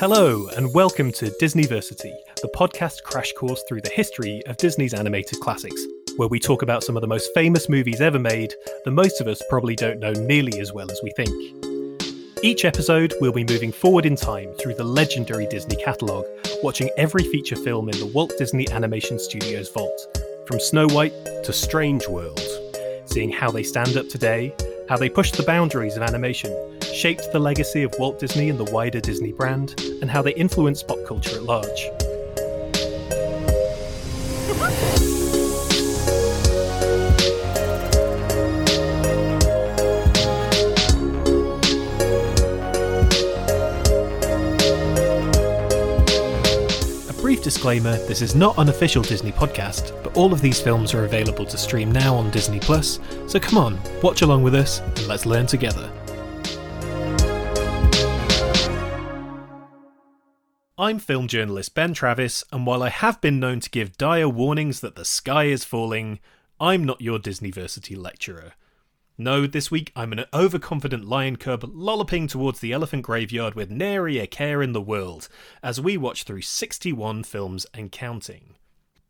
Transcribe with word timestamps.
Hello, 0.00 0.46
and 0.56 0.72
welcome 0.72 1.10
to 1.10 1.26
Disneyversity, 1.42 2.14
the 2.40 2.48
podcast 2.54 3.02
crash 3.02 3.32
course 3.32 3.64
through 3.68 3.80
the 3.80 3.90
history 3.90 4.40
of 4.46 4.56
Disney's 4.56 4.94
animated 4.94 5.40
classics, 5.40 5.84
where 6.16 6.28
we 6.28 6.38
talk 6.38 6.62
about 6.62 6.84
some 6.84 6.96
of 6.96 7.00
the 7.00 7.08
most 7.08 7.34
famous 7.34 7.68
movies 7.68 8.00
ever 8.00 8.20
made 8.20 8.54
that 8.84 8.92
most 8.92 9.20
of 9.20 9.26
us 9.26 9.42
probably 9.50 9.74
don't 9.74 9.98
know 9.98 10.12
nearly 10.12 10.60
as 10.60 10.72
well 10.72 10.88
as 10.88 11.00
we 11.02 11.10
think. 11.16 11.34
Each 12.44 12.64
episode, 12.64 13.12
we'll 13.20 13.32
be 13.32 13.42
moving 13.42 13.72
forward 13.72 14.06
in 14.06 14.14
time 14.14 14.52
through 14.52 14.74
the 14.74 14.84
legendary 14.84 15.48
Disney 15.48 15.74
catalogue, 15.74 16.26
watching 16.62 16.90
every 16.96 17.24
feature 17.24 17.56
film 17.56 17.88
in 17.88 17.98
the 17.98 18.06
Walt 18.06 18.32
Disney 18.38 18.70
Animation 18.70 19.18
Studios 19.18 19.68
vault, 19.68 20.16
from 20.46 20.60
Snow 20.60 20.86
White 20.90 21.14
to 21.42 21.52
Strange 21.52 22.06
World, 22.06 22.40
seeing 23.06 23.32
how 23.32 23.50
they 23.50 23.64
stand 23.64 23.96
up 23.96 24.08
today, 24.08 24.54
how 24.88 24.96
they 24.96 25.08
pushed 25.08 25.36
the 25.36 25.42
boundaries 25.42 25.96
of 25.96 26.04
animation, 26.04 26.52
shaped 26.98 27.30
the 27.30 27.38
legacy 27.38 27.84
of 27.84 27.94
Walt 28.00 28.18
Disney 28.18 28.50
and 28.50 28.58
the 28.58 28.72
wider 28.72 28.98
Disney 28.98 29.30
brand, 29.30 29.80
and 30.02 30.10
how 30.10 30.20
they 30.20 30.34
influence 30.34 30.82
pop 30.82 30.98
culture 31.06 31.36
at 31.36 31.44
large. 31.44 31.68
A 47.08 47.22
brief 47.22 47.44
disclaimer 47.44 47.96
this 48.08 48.22
is 48.22 48.34
not 48.34 48.58
an 48.58 48.70
official 48.70 49.04
Disney 49.04 49.30
podcast, 49.30 50.02
but 50.02 50.16
all 50.16 50.32
of 50.32 50.40
these 50.40 50.60
films 50.60 50.94
are 50.94 51.04
available 51.04 51.46
to 51.46 51.56
stream 51.56 51.92
now 51.92 52.16
on 52.16 52.32
Disney 52.32 52.58
Plus, 52.58 52.98
so 53.28 53.38
come 53.38 53.56
on, 53.56 53.78
watch 54.02 54.22
along 54.22 54.42
with 54.42 54.56
us 54.56 54.80
and 54.80 55.06
let's 55.06 55.26
learn 55.26 55.46
together. 55.46 55.88
I'm 60.80 61.00
film 61.00 61.26
journalist 61.26 61.74
Ben 61.74 61.92
Travis, 61.92 62.44
and 62.52 62.64
while 62.64 62.84
I 62.84 62.88
have 62.88 63.20
been 63.20 63.40
known 63.40 63.58
to 63.58 63.68
give 63.68 63.98
dire 63.98 64.28
warnings 64.28 64.78
that 64.78 64.94
the 64.94 65.04
sky 65.04 65.46
is 65.46 65.64
falling, 65.64 66.20
I'm 66.60 66.84
not 66.84 67.00
your 67.00 67.18
Disneyversity 67.18 67.96
lecturer. 67.96 68.52
No, 69.18 69.48
this 69.48 69.72
week 69.72 69.90
I'm 69.96 70.12
an 70.12 70.26
overconfident 70.32 71.04
lion 71.04 71.34
cub 71.34 71.64
lolloping 71.64 72.28
towards 72.28 72.60
the 72.60 72.70
elephant 72.72 73.02
graveyard 73.02 73.56
with 73.56 73.72
nary 73.72 74.20
a 74.20 74.28
care 74.28 74.62
in 74.62 74.70
the 74.70 74.80
world 74.80 75.28
as 75.64 75.80
we 75.80 75.96
watch 75.96 76.22
through 76.22 76.42
61 76.42 77.24
films 77.24 77.66
and 77.74 77.90
counting. 77.90 78.54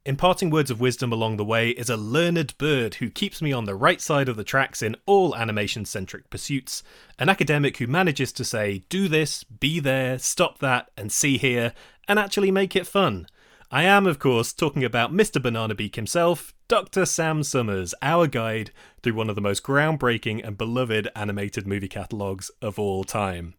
Imparting 0.09 0.49
words 0.49 0.71
of 0.71 0.81
wisdom 0.81 1.13
along 1.13 1.37
the 1.37 1.45
way 1.45 1.69
is 1.69 1.91
a 1.91 1.97
learned 1.99 2.57
bird 2.57 2.95
who 2.95 3.11
keeps 3.11 3.43
me 3.43 3.53
on 3.53 3.67
the 3.67 3.75
right 3.75 4.01
side 4.01 4.27
of 4.27 4.37
the 4.37 4.43
tracks 4.43 4.81
in 4.81 4.97
all 5.05 5.37
animation 5.37 5.85
centric 5.85 6.31
pursuits, 6.31 6.83
an 7.19 7.29
academic 7.29 7.77
who 7.77 7.87
manages 7.87 8.33
to 8.33 8.43
say, 8.43 8.85
do 8.89 9.07
this, 9.07 9.45
be 9.45 9.81
there, 9.81 10.19
stop 10.19 10.61
that, 10.61 10.91
and 10.97 11.13
see 11.13 11.37
here, 11.37 11.75
and 12.09 12.19
actually 12.19 12.51
make 12.51 12.75
it 12.75 12.87
fun. 12.87 13.27
I 13.71 13.83
am, 13.83 14.07
of 14.07 14.19
course, 14.19 14.55
talking 14.55 14.83
about 14.83 15.13
Mr. 15.13 15.43
Banana 15.43 15.75
Beak 15.75 15.97
himself, 15.97 16.55
Dr. 16.69 17.05
Sam 17.05 17.43
Summers, 17.43 17.95
our 18.01 18.27
guide 18.27 18.71
through 19.03 19.13
one 19.13 19.29
of 19.29 19.35
the 19.35 19.43
most 19.43 19.63
groundbreaking 19.63 20.43
and 20.43 20.57
beloved 20.57 21.11
animated 21.15 21.67
movie 21.67 21.87
catalogues 21.87 22.51
of 22.63 22.79
all 22.79 23.05
time. 23.05 23.57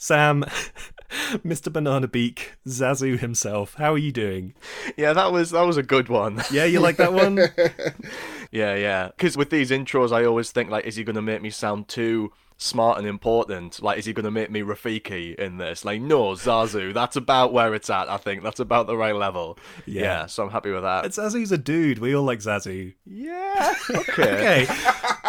Sam, 0.00 0.44
Mr. 1.44 1.72
Banana 1.72 2.06
Beak, 2.06 2.52
Zazu 2.66 3.18
himself, 3.18 3.74
how 3.74 3.92
are 3.92 3.98
you 3.98 4.12
doing? 4.12 4.54
Yeah, 4.96 5.12
that 5.12 5.32
was 5.32 5.50
that 5.50 5.62
was 5.62 5.76
a 5.76 5.82
good 5.82 6.08
one. 6.08 6.40
Yeah, 6.52 6.64
you 6.64 6.78
like 6.78 6.96
that 6.98 7.12
one? 7.12 7.36
yeah, 8.52 8.76
yeah. 8.76 9.08
Because 9.08 9.36
with 9.36 9.50
these 9.50 9.70
intros, 9.72 10.12
I 10.12 10.24
always 10.24 10.52
think 10.52 10.70
like, 10.70 10.84
is 10.86 10.94
he 10.94 11.02
going 11.02 11.16
to 11.16 11.22
make 11.22 11.42
me 11.42 11.50
sound 11.50 11.88
too 11.88 12.32
smart 12.58 12.98
and 12.98 13.06
important. 13.06 13.80
Like, 13.82 13.98
is 13.98 14.04
he 14.04 14.12
going 14.12 14.24
to 14.24 14.30
make 14.30 14.50
me 14.50 14.60
Rafiki 14.60 15.34
in 15.36 15.56
this? 15.56 15.84
Like, 15.84 16.02
no, 16.02 16.32
Zazu. 16.32 16.92
That's 16.92 17.16
about 17.16 17.52
where 17.52 17.74
it's 17.74 17.88
at. 17.88 18.10
I 18.10 18.18
think 18.18 18.42
that's 18.42 18.60
about 18.60 18.86
the 18.86 18.96
right 18.96 19.14
level. 19.14 19.58
Yeah, 19.86 20.02
yeah 20.02 20.26
so 20.26 20.42
I'm 20.42 20.50
happy 20.50 20.70
with 20.70 20.82
that. 20.82 21.04
And 21.04 21.14
Zazu's 21.14 21.52
a 21.52 21.58
dude. 21.58 22.00
We 22.00 22.14
all 22.14 22.24
like 22.24 22.40
Zazu. 22.40 22.94
Yeah. 23.06 23.74
Okay. 23.90 24.64
okay. 24.64 24.66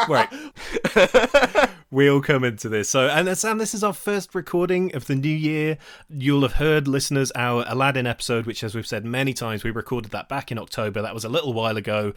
Right. 0.07 0.29
we 1.91 2.09
all 2.09 2.21
come 2.21 2.43
into 2.43 2.69
this. 2.69 2.89
So, 2.89 3.07
and 3.07 3.37
Sam, 3.37 3.57
this 3.57 3.73
is 3.73 3.83
our 3.83 3.93
first 3.93 4.33
recording 4.33 4.95
of 4.95 5.07
the 5.07 5.15
new 5.15 5.29
year. 5.29 5.77
You'll 6.09 6.41
have 6.41 6.53
heard, 6.53 6.87
listeners, 6.87 7.31
our 7.35 7.63
Aladdin 7.67 8.07
episode, 8.07 8.45
which, 8.45 8.63
as 8.63 8.75
we've 8.75 8.87
said 8.87 9.05
many 9.05 9.33
times, 9.33 9.63
we 9.63 9.71
recorded 9.71 10.11
that 10.11 10.29
back 10.29 10.51
in 10.51 10.57
October. 10.57 11.01
That 11.01 11.13
was 11.13 11.25
a 11.25 11.29
little 11.29 11.53
while 11.53 11.77
ago. 11.77 12.13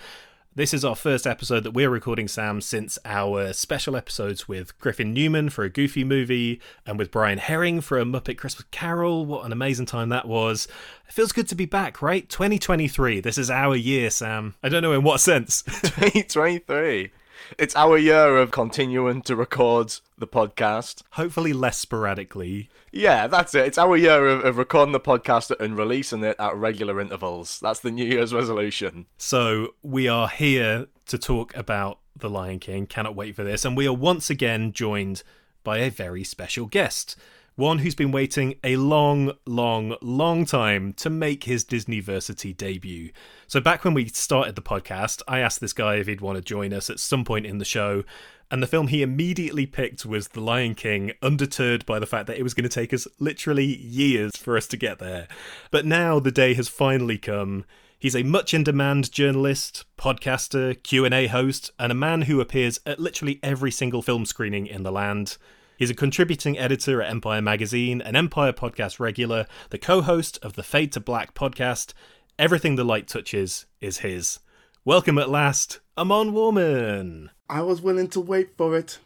This 0.55 0.75
is 0.75 0.85
our 0.85 0.95
first 0.95 1.27
episode 1.27 1.65
that 1.65 1.71
we're 1.71 1.89
recording, 1.89 2.29
Sam, 2.29 2.61
since 2.61 2.99
our 3.07 3.55
special 3.55 3.97
episodes 3.97 4.49
with 4.49 4.79
Griffin 4.79 5.15
Newman 5.15 5.49
for 5.49 5.65
a 5.65 5.71
Goofy 5.71 6.05
movie 6.05 6.61
and 6.85 6.99
with 6.99 7.11
Brian 7.11 7.39
Herring 7.39 7.81
for 7.81 7.99
a 7.99 8.05
Muppet 8.05 8.37
Christmas 8.37 8.67
Carol. 8.71 9.25
What 9.25 9.47
an 9.47 9.53
amazing 9.53 9.87
time 9.87 10.11
that 10.11 10.29
was. 10.29 10.69
It 11.09 11.15
feels 11.15 11.33
good 11.33 11.49
to 11.49 11.55
be 11.55 11.65
back, 11.65 12.03
right? 12.03 12.29
2023. 12.29 13.21
This 13.21 13.39
is 13.39 13.51
our 13.51 13.75
year, 13.75 14.11
Sam. 14.11 14.55
I 14.63 14.69
don't 14.69 14.83
know 14.83 14.93
in 14.93 15.03
what 15.03 15.21
sense. 15.21 15.63
2023 15.85 17.13
it's 17.59 17.77
our 17.77 17.99
year 17.99 18.39
of 18.39 18.51
continuing 18.51 19.23
to 19.23 19.37
record 19.37 19.95
the 20.17 20.27
podcast. 20.27 21.03
Hopefully, 21.13 21.53
less 21.53 21.79
sporadically. 21.79 22.71
Yeah, 22.93 23.27
that's 23.27 23.55
it. 23.55 23.67
It's 23.67 23.79
our 23.79 23.97
year 23.97 24.27
of, 24.27 24.45
of, 24.45 24.59
recording 24.59 24.93
the 24.93 25.01
podcast 25.01 25.51
and 25.59 25.79
releasing 25.79 26.23
it 26.23 26.37
at 26.39 26.55
regular 26.55 27.01
intervals. 27.01 27.59
That's 27.61 27.81
the 27.81 27.91
New 27.91 28.05
Year's 28.05 28.35
resolution. 28.35 29.07
So, 29.17 29.69
we 29.83 30.09
are 30.09 30.29
here 30.29 30.89
to 31.07 31.19
talk 31.19 31.57
about 31.57 32.01
The 32.15 32.29
Lion 32.29 32.59
King. 32.59 32.87
Cannot 32.87 33.17
wait 33.17 33.35
for 33.35 33.45
this. 33.45 33.65
And 33.65 33.79
we 33.79 33.89
are 33.89 33.95
once 33.95 34.29
again 34.29 34.73
joined 34.73 35.23
by 35.65 35.79
a 35.79 35.91
very 35.91 36.23
special 36.23 36.67
guest 36.67 37.17
one 37.55 37.79
who's 37.79 37.95
been 37.95 38.13
waiting 38.13 38.55
a 38.65 38.77
long, 38.77 39.33
long, 39.47 39.97
long 40.01 40.45
time 40.47 40.93
to 40.95 41.11
make 41.11 41.45
his 41.45 41.65
Disneyversity 41.65 42.57
debut. 42.57 43.11
So, 43.47 43.61
back 43.61 43.85
when 43.85 43.95
we 43.95 44.09
started 44.09 44.55
the 44.55 44.63
podcast, 44.63 45.23
I 45.29 45.41
asked 45.41 45.61
this 45.61 45.73
guy 45.73 45.97
if 45.97 46.07
he'd 46.07 46.21
want 46.21 46.37
to 46.37 46.43
join 46.43 46.73
us 46.73 46.89
at 46.89 47.01
some 47.01 47.25
point 47.25 47.47
in 47.47 47.59
the 47.59 47.65
show, 47.65 48.05
and 48.53 48.63
the 48.63 48.67
film 48.67 48.89
he 48.89 49.01
immediately 49.01 49.65
picked 49.65 50.05
was 50.05 50.29
The 50.29 50.41
Lion 50.43 50.75
King, 50.75 51.13
undeterred 51.23 51.87
by 51.87 51.99
the 51.99 52.07
fact 52.07 52.27
that 52.27 52.37
it 52.37 52.43
was 52.43 52.53
going 52.53 52.69
to 52.69 52.69
take 52.69 52.93
us 52.93 53.09
literally 53.19 53.65
years 53.65 54.37
for 54.37 54.59
us 54.59 54.67
to 54.69 54.77
get 54.77 54.99
there. 54.99 55.27
But 55.71 55.87
now 55.87 56.21
the 56.21 56.31
day 56.31 56.53
has 56.53 56.69
finally 56.69 57.17
come. 57.17 57.65
He's 57.99 58.15
a 58.15 58.23
much 58.23 58.53
in 58.53 58.63
demand 58.63 59.11
journalist, 59.11 59.87
podcaster, 59.97 60.81
Q&A 60.83 61.29
host, 61.29 61.71
and 61.79 61.91
a 61.91 61.95
man 61.95 62.23
who 62.23 62.43
appears 62.43 62.79
at 62.85 63.01
literally 63.01 63.41
every 63.43 63.71
single 63.71 64.03
film 64.03 64.27
screening 64.27 64.67
in 64.67 64.83
the 64.83 64.93
land. 64.93 65.39
He's 65.79 65.89
a 65.89 65.95
contributing 65.95 66.59
editor 66.59 67.01
at 67.01 67.11
Empire 67.11 67.41
Magazine, 67.41 68.03
an 68.03 68.17
Empire 68.17 68.53
podcast 68.53 69.01
regular, 69.01 69.47
the 69.71 69.79
co 69.79 70.03
host 70.03 70.39
of 70.43 70.57
the 70.57 70.63
Fade 70.63 70.93
to 70.93 71.01
Black 71.01 71.35
podcast. 71.35 71.95
Everything 72.39 72.77
the 72.77 72.85
light 72.85 73.09
touches 73.09 73.65
is 73.81 73.99
his. 74.01 74.41
Welcome 74.85 75.17
at 75.17 75.31
last, 75.31 75.81
Amon 75.99 76.33
Warmann. 76.33 77.29
I 77.51 77.61
was 77.61 77.83
willing 77.83 78.09
to 78.09 78.21
wait 78.21 78.57
for 78.57 78.79
it. 78.79 78.99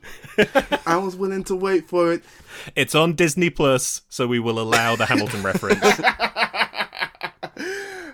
I 0.87 0.97
was 0.99 1.17
willing 1.17 1.43
to 1.45 1.57
wait 1.57 1.89
for 1.89 2.13
it. 2.13 2.23
It's 2.77 2.95
on 2.95 3.15
Disney 3.15 3.51
Plus, 3.51 4.03
so 4.09 4.29
we 4.29 4.39
will 4.39 4.61
allow 4.61 4.95
the 4.95 5.07
Hamilton 5.07 5.43
reference. 5.43 5.81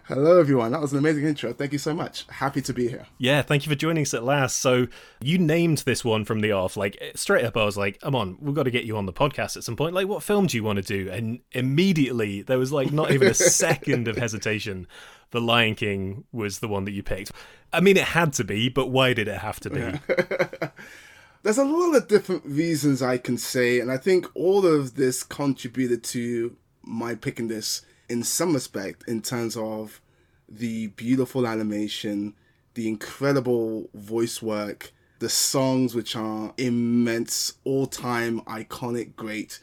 Hello, 0.06 0.40
everyone. 0.40 0.72
That 0.72 0.80
was 0.80 0.92
an 0.92 0.98
amazing 0.98 1.24
intro. 1.24 1.52
Thank 1.52 1.72
you 1.72 1.78
so 1.78 1.92
much. 1.94 2.24
Happy 2.30 2.62
to 2.62 2.72
be 2.72 2.88
here. 2.88 3.06
Yeah, 3.18 3.42
thank 3.42 3.66
you 3.66 3.70
for 3.70 3.76
joining 3.76 4.02
us 4.02 4.14
at 4.14 4.24
last. 4.24 4.56
So, 4.58 4.86
you 5.20 5.38
named 5.38 5.78
this 5.78 6.02
one 6.02 6.24
from 6.24 6.40
the 6.40 6.52
off. 6.52 6.76
Like, 6.76 7.00
straight 7.14 7.44
up, 7.44 7.56
I 7.56 7.64
was 7.64 7.76
like, 7.76 8.00
come 8.00 8.14
on, 8.14 8.38
we've 8.40 8.54
got 8.54 8.64
to 8.64 8.70
get 8.70 8.84
you 8.84 8.96
on 8.96 9.04
the 9.06 9.12
podcast 9.12 9.56
at 9.58 9.64
some 9.64 9.76
point. 9.76 9.94
Like, 9.94 10.08
what 10.08 10.22
film 10.22 10.46
do 10.46 10.56
you 10.56 10.64
want 10.64 10.78
to 10.78 10.82
do? 10.82 11.10
And 11.10 11.40
immediately, 11.52 12.40
there 12.42 12.58
was 12.58 12.72
like 12.72 12.90
not 12.90 13.10
even 13.10 13.28
a 13.28 13.34
second 13.34 14.08
of 14.08 14.16
hesitation. 14.16 14.86
The 15.32 15.40
Lion 15.40 15.74
King 15.74 16.24
was 16.30 16.60
the 16.60 16.68
one 16.68 16.84
that 16.84 16.92
you 16.92 17.02
picked. 17.02 17.32
I 17.72 17.80
mean, 17.80 17.96
it 17.96 18.04
had 18.04 18.32
to 18.34 18.44
be, 18.44 18.68
but 18.68 18.88
why 18.88 19.14
did 19.14 19.28
it 19.28 19.38
have 19.38 19.58
to 19.60 19.70
be? 19.70 19.80
Yeah. 19.80 19.98
There's 21.42 21.58
a 21.58 21.64
lot 21.64 21.96
of 21.96 22.06
different 22.06 22.44
reasons 22.44 23.02
I 23.02 23.18
can 23.18 23.36
say, 23.36 23.80
and 23.80 23.90
I 23.90 23.96
think 23.96 24.26
all 24.34 24.64
of 24.64 24.94
this 24.94 25.24
contributed 25.24 26.04
to 26.04 26.56
my 26.82 27.14
picking 27.14 27.48
this 27.48 27.82
in 28.08 28.22
some 28.22 28.54
respect 28.54 29.08
in 29.08 29.22
terms 29.22 29.56
of 29.56 30.00
the 30.48 30.88
beautiful 30.88 31.46
animation, 31.46 32.34
the 32.74 32.86
incredible 32.86 33.88
voice 33.94 34.42
work, 34.42 34.92
the 35.18 35.28
songs 35.28 35.94
which 35.94 36.14
are 36.14 36.52
immense, 36.58 37.54
all 37.64 37.86
time 37.86 38.40
iconic 38.42 39.16
great, 39.16 39.60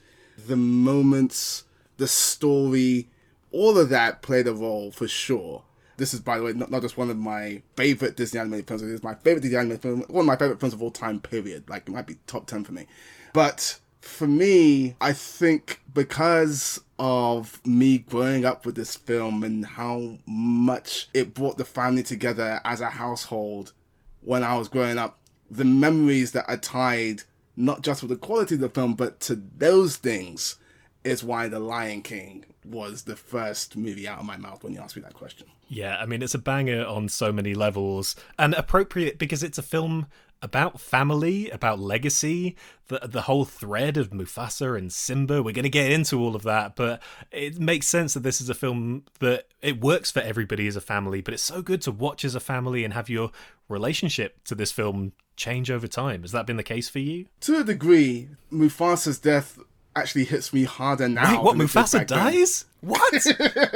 the 0.48 0.56
moments, 0.56 1.63
the 1.98 2.07
story, 2.07 3.07
all 3.51 3.78
of 3.78 3.90
that 3.90 4.22
played 4.22 4.48
a 4.48 4.54
role 4.54 4.92
for 4.92 5.07
sure. 5.07 5.63
This 5.98 6.13
is, 6.13 6.22
by 6.22 6.38
the 6.38 6.44
way, 6.46 6.54
not, 6.54 6.72
not 6.72 6.81
just 6.81 6.98
one 6.98 7.10
of 7.10 7.18
my 7.18 7.62
favorite 7.75 8.16
Disney 8.16 8.40
animated 8.40 8.68
films. 8.68 8.81
It 8.81 8.90
is 8.90 9.04
my 9.04 9.16
favorite 9.16 9.42
Disney 9.42 9.57
animated 9.57 9.81
film, 9.81 10.06
one 10.07 10.22
of 10.22 10.25
my 10.28 10.38
favorite 10.38 10.60
films 10.60 10.74
of 10.74 10.81
all 10.81 10.92
time. 10.92 11.19
Period. 11.19 11.69
Like 11.69 11.88
it 11.88 11.92
might 11.92 12.07
be 12.07 12.18
top 12.25 12.48
ten 12.48 12.63
for 12.63 12.72
me. 12.72 12.86
But 13.34 13.80
for 14.01 14.28
me, 14.28 14.96
I 15.01 15.13
think 15.13 15.81
because 15.94 16.81
of 16.98 17.60
me 17.66 17.98
growing 17.98 18.46
up 18.46 18.66
with 18.66 18.75
this 18.75 18.96
film 18.96 19.44
and 19.44 19.66
how 19.66 20.18
much 20.25 21.10
it 21.13 21.34
brought 21.34 21.57
the 21.57 21.66
family 21.66 22.04
together 22.04 22.62
as 22.63 22.81
a 22.81 22.90
household 22.90 23.74
when 24.22 24.44
I 24.44 24.57
was 24.57 24.68
growing 24.68 24.98
up, 24.98 25.19
the 25.50 25.66
memories 25.66 26.31
that 26.34 26.46
are 26.48 26.57
tied 26.57 27.24
not 27.56 27.81
just 27.81 28.01
with 28.01 28.10
the 28.10 28.16
quality 28.16 28.56
of 28.56 28.62
the 28.62 28.69
film, 28.69 28.94
but 28.94 29.19
to 29.19 29.36
those 29.57 29.98
things 29.98 30.56
is 31.04 31.24
why 31.24 31.50
The 31.50 31.60
Lion 31.60 32.01
King 32.01 32.46
was 32.69 33.04
the 33.04 33.16
first 33.16 33.75
movie 33.75 34.07
out 34.07 34.19
of 34.19 34.25
my 34.25 34.38
mouth 34.38 34.63
when 34.63 34.74
you 34.74 34.80
asked 34.80 34.95
me 34.95 35.01
that 35.01 35.13
question. 35.13 35.48
Yeah, 35.68 35.98
I 35.98 36.06
mean, 36.06 36.21
it's 36.21 36.33
a 36.33 36.39
banger 36.39 36.86
on 36.86 37.10
so 37.10 37.31
many 37.31 37.54
levels 37.54 38.16
and 38.38 38.54
appropriate 38.54 39.18
because 39.18 39.44
it's 39.44 39.57
a 39.57 39.63
film 39.63 40.07
about 40.42 40.80
family, 40.80 41.50
about 41.50 41.80
legacy, 41.80 42.56
the 42.88 43.00
the 43.04 43.24
whole 43.24 43.45
thread 43.45 43.98
of 43.98 44.12
Mufasa 44.12 44.77
and 44.77 44.92
Simba. 44.92 45.44
We're 45.44 45.54
going 45.54 45.63
to 45.63 45.69
get 45.69 45.92
into 45.92 46.19
all 46.19 46.36
of 46.36 46.44
that, 46.44 46.75
but 46.75 47.01
it 47.31 47.60
makes 47.60 47.88
sense 47.88 48.13
that 48.13 48.21
this 48.21 48.39
is 48.39 48.50
a 48.50 48.54
film 48.54 49.04
that 49.19 49.48
it 49.62 49.81
works 49.81 50.12
for 50.12 50.22
everybody 50.22 50.68
as 50.68 50.75
a 50.75 50.81
family, 50.81 51.22
but 51.22 51.33
it's 51.33 51.44
so 51.44 51.62
good 51.62 51.81
to 51.81 51.92
watch 51.92 52.24
as 52.24 52.36
a 52.36 52.39
family 52.39 52.86
and 52.86 52.94
have 52.94 53.10
your 53.10 53.31
relationship 53.68 54.44
to 54.45 54.56
this 54.56 54.72
film 54.72 55.13
change 55.36 55.72
over 55.72 55.88
time. 55.88 56.22
Has 56.22 56.31
that 56.31 56.45
been 56.45 56.57
the 56.57 56.63
case 56.63 56.89
for 56.89 57.00
you? 57.00 57.25
To 57.42 57.60
a 57.60 57.63
degree, 57.63 58.30
Mufasa's 58.51 59.19
death 59.19 59.60
actually 60.00 60.25
hits 60.25 60.54
me 60.54 60.63
harder 60.63 61.07
now. 61.10 61.38
Wait, 61.38 61.44
what? 61.44 61.57
Mufasa 61.57 62.07
then. 62.07 62.07
dies? 62.07 62.66
What? 62.81 63.13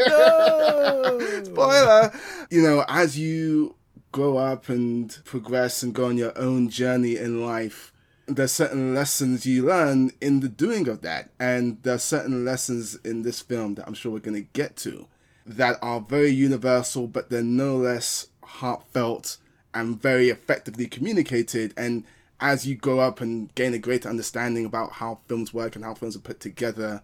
no! 0.08 1.44
Spoiler! 1.44 2.14
You 2.50 2.62
know, 2.62 2.86
as 2.88 3.18
you 3.18 3.75
grow 4.12 4.38
up 4.38 4.70
and 4.70 5.18
progress 5.25 5.84
and 5.84 5.94
go 5.94 6.06
on 6.06 6.18
your 6.18 6.38
own 6.38 6.70
journey 6.70 7.18
in 7.18 7.46
life, 7.46 7.92
there's 8.28 8.52
certain 8.52 8.94
lessons 8.94 9.46
you 9.46 9.66
learn 9.66 10.12
in 10.22 10.40
the 10.40 10.48
doing 10.48 10.88
of 10.88 11.02
that. 11.02 11.30
And 11.40 11.81
there 11.84 11.96
are 11.96 12.00
certain 12.00 12.46
lessons 12.46 12.96
in 13.04 13.24
this 13.24 13.42
film 13.42 13.75
that 13.75 13.88
I'm 13.88 13.94
sure 13.94 14.12
we're 14.12 14.20
going 14.20 14.42
to 14.42 14.50
get 14.54 14.78
to 14.78 15.08
that 15.46 15.78
are 15.81 16.00
very 16.00 16.30
universal, 16.30 17.08
but 17.08 17.30
they're 17.30 17.44
no 17.44 17.75
less 17.75 18.28
heartfelt 18.44 19.38
and 19.74 20.02
very 20.02 20.30
effectively 20.30 20.88
communicated. 20.88 21.74
And 21.75 22.06
as 22.44 22.68
you 22.68 22.75
grow 22.75 23.00
up 23.00 23.22
and 23.22 23.56
gain 23.56 23.74
a 23.74 23.80
greater 23.80 24.10
understanding 24.10 24.66
about 24.66 24.92
how 24.92 25.19
films 25.30 25.54
work 25.54 25.78
and 25.78 25.86
how 25.86 25.94
films 25.94 26.13
are 26.18 26.19
put 26.19 26.42
together, 26.42 27.01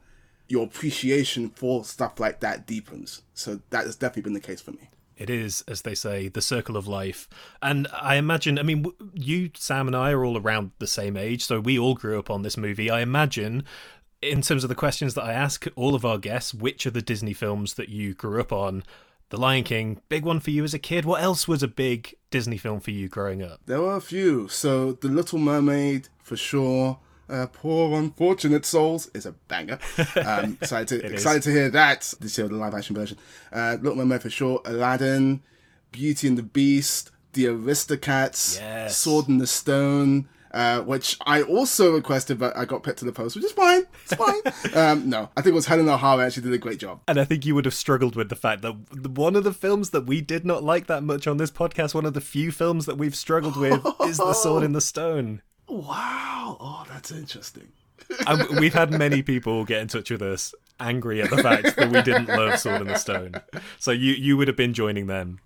your 0.50 0.66
appreciation 0.66 1.50
for 1.50 1.86
stuff 1.86 2.20
like 2.20 2.42
that 2.42 2.68
deepens. 2.68 3.22
So 3.34 3.62
that 3.70 3.86
has 3.86 3.96
definitely 3.96 4.24
been 4.24 4.34
the 4.34 4.42
case 4.42 4.60
for 4.60 4.72
me. 4.72 4.90
It 5.16 5.30
is, 5.30 5.64
as 5.66 5.84
they 5.84 5.96
say, 5.96 6.28
the 6.28 6.42
circle 6.42 6.76
of 6.76 6.90
life. 6.90 7.30
And 7.62 7.88
I 7.94 8.16
imagine, 8.16 8.60
I 8.60 8.64
mean, 8.64 8.86
you, 9.14 9.52
Sam, 9.56 9.88
and 9.88 9.96
I 9.96 10.12
are 10.12 10.26
all 10.26 10.38
around 10.38 10.72
the 10.80 10.88
same 10.88 11.16
age, 11.16 11.46
so 11.46 11.62
we 11.62 11.80
all 11.80 11.94
grew 11.94 12.20
up 12.20 12.30
on 12.30 12.42
this 12.42 12.58
movie. 12.58 12.90
I 12.90 13.00
imagine, 13.00 13.64
in 14.22 14.42
terms 14.42 14.66
of 14.66 14.70
the 14.70 14.76
questions 14.76 15.14
that 15.14 15.24
I 15.24 15.32
ask 15.32 15.66
all 15.78 15.96
of 15.96 16.04
our 16.04 16.18
guests, 16.18 16.54
which 16.54 16.86
are 16.86 16.92
the 16.92 17.02
Disney 17.02 17.34
films 17.34 17.76
that 17.76 17.88
you 17.88 18.14
grew 18.14 18.42
up 18.42 18.52
on? 18.52 18.84
The 19.30 19.38
Lion 19.38 19.64
King, 19.64 20.02
big 20.10 20.26
one 20.26 20.40
for 20.40 20.50
you 20.50 20.64
as 20.64 20.74
a 20.74 20.80
kid. 20.80 21.06
What 21.06 21.22
else 21.22 21.48
was 21.48 21.62
a 21.62 21.68
big 21.68 22.16
Disney 22.32 22.58
film 22.58 22.80
for 22.80 22.90
you 22.92 23.08
growing 23.08 23.44
up? 23.44 23.60
There 23.68 23.80
were 23.82 23.96
a 23.96 24.02
few. 24.02 24.48
So 24.48 24.94
The 24.94 25.08
Little 25.08 25.38
Mermaid, 25.40 26.10
for 26.24 26.36
sure. 26.36 26.98
Uh, 27.30 27.46
Poor 27.46 27.96
Unfortunate 28.00 28.66
Souls 28.66 29.08
is 29.14 29.28
a 29.28 29.34
banger. 29.48 29.78
Um, 30.26 30.58
excited 30.60 30.88
to, 31.02 31.06
is. 31.06 31.12
excited 31.14 31.44
to 31.44 31.52
hear 31.52 31.70
that 31.70 32.12
this 32.20 32.38
year, 32.40 32.48
the 32.48 32.56
live 32.56 32.74
action 32.74 32.96
version. 32.96 33.20
Uh, 33.54 33.78
Little 33.80 33.98
Mermaid 34.00 34.24
for 34.24 34.32
sure. 34.32 34.62
Aladdin, 34.66 35.42
Beauty 35.92 36.28
and 36.28 36.38
the 36.38 36.42
Beast, 36.44 37.12
The 37.34 37.46
Aristocats, 37.46 38.58
Yes. 38.60 38.98
Sword 38.98 39.28
in 39.30 39.38
the 39.38 39.46
Stone. 39.46 40.28
Uh, 40.52 40.82
which 40.82 41.16
I 41.28 41.44
also 41.44 41.94
requested, 41.94 42.40
but 42.40 42.58
I 42.58 42.66
got 42.66 42.82
picked 42.82 43.00
to 43.00 43.06
the 43.06 43.12
post, 43.12 43.36
which 43.36 43.46
is 43.46 43.52
fine. 43.52 43.84
It's 44.04 44.16
fine. 44.16 44.74
um, 44.76 45.10
no, 45.10 45.30
I 45.38 45.42
think 45.42 45.54
it 45.54 45.56
was 45.56 45.68
Helen 45.68 45.88
O'Hara 45.88 46.26
actually 46.26 46.44
did 46.44 46.54
a 46.54 46.58
great 46.58 46.80
job. 46.80 47.02
And 47.08 47.20
I 47.20 47.26
think 47.26 47.46
you 47.46 47.54
would 47.54 47.66
have 47.66 47.74
struggled 47.74 48.16
with 48.16 48.30
the 48.30 48.36
fact 48.36 48.64
that 48.64 48.74
one 49.10 49.36
of 49.36 49.44
the 49.44 49.54
films 49.54 49.92
that 49.92 50.08
we 50.08 50.22
did 50.22 50.46
not 50.46 50.64
like 50.64 50.88
that 50.88 51.04
much 51.04 51.28
on 51.28 51.38
this 51.38 51.52
podcast, 51.52 51.94
one 51.94 52.06
of 52.06 52.16
the 52.16 52.22
few 52.22 52.52
films 52.52 52.88
that 52.88 52.98
we've 52.98 53.16
struggled 53.16 53.58
with, 53.58 53.86
is 54.02 54.18
The 54.18 54.34
Sword 54.34 54.64
in 54.64 54.74
the 54.74 54.82
Stone. 54.82 55.42
Wow. 55.70 56.58
Oh, 56.60 56.84
that's 56.90 57.12
interesting. 57.12 57.68
And 58.26 58.48
we've 58.60 58.74
had 58.74 58.90
many 58.90 59.22
people 59.22 59.66
get 59.66 59.82
in 59.84 59.88
touch 59.88 60.10
with 60.10 60.24
us 60.24 60.56
angry 60.80 61.22
at 61.22 61.30
the 61.30 61.44
fact 61.44 61.76
that 61.76 61.92
we 61.92 62.02
didn't 62.02 62.28
love 62.28 62.58
Sword 62.58 62.82
in 62.82 62.88
the 62.88 62.98
Stone. 62.98 63.34
So 63.78 63.92
you 63.92 64.14
you 64.14 64.36
would 64.36 64.48
have 64.48 64.58
been 64.58 64.74
joining 64.74 65.06
them. 65.06 65.40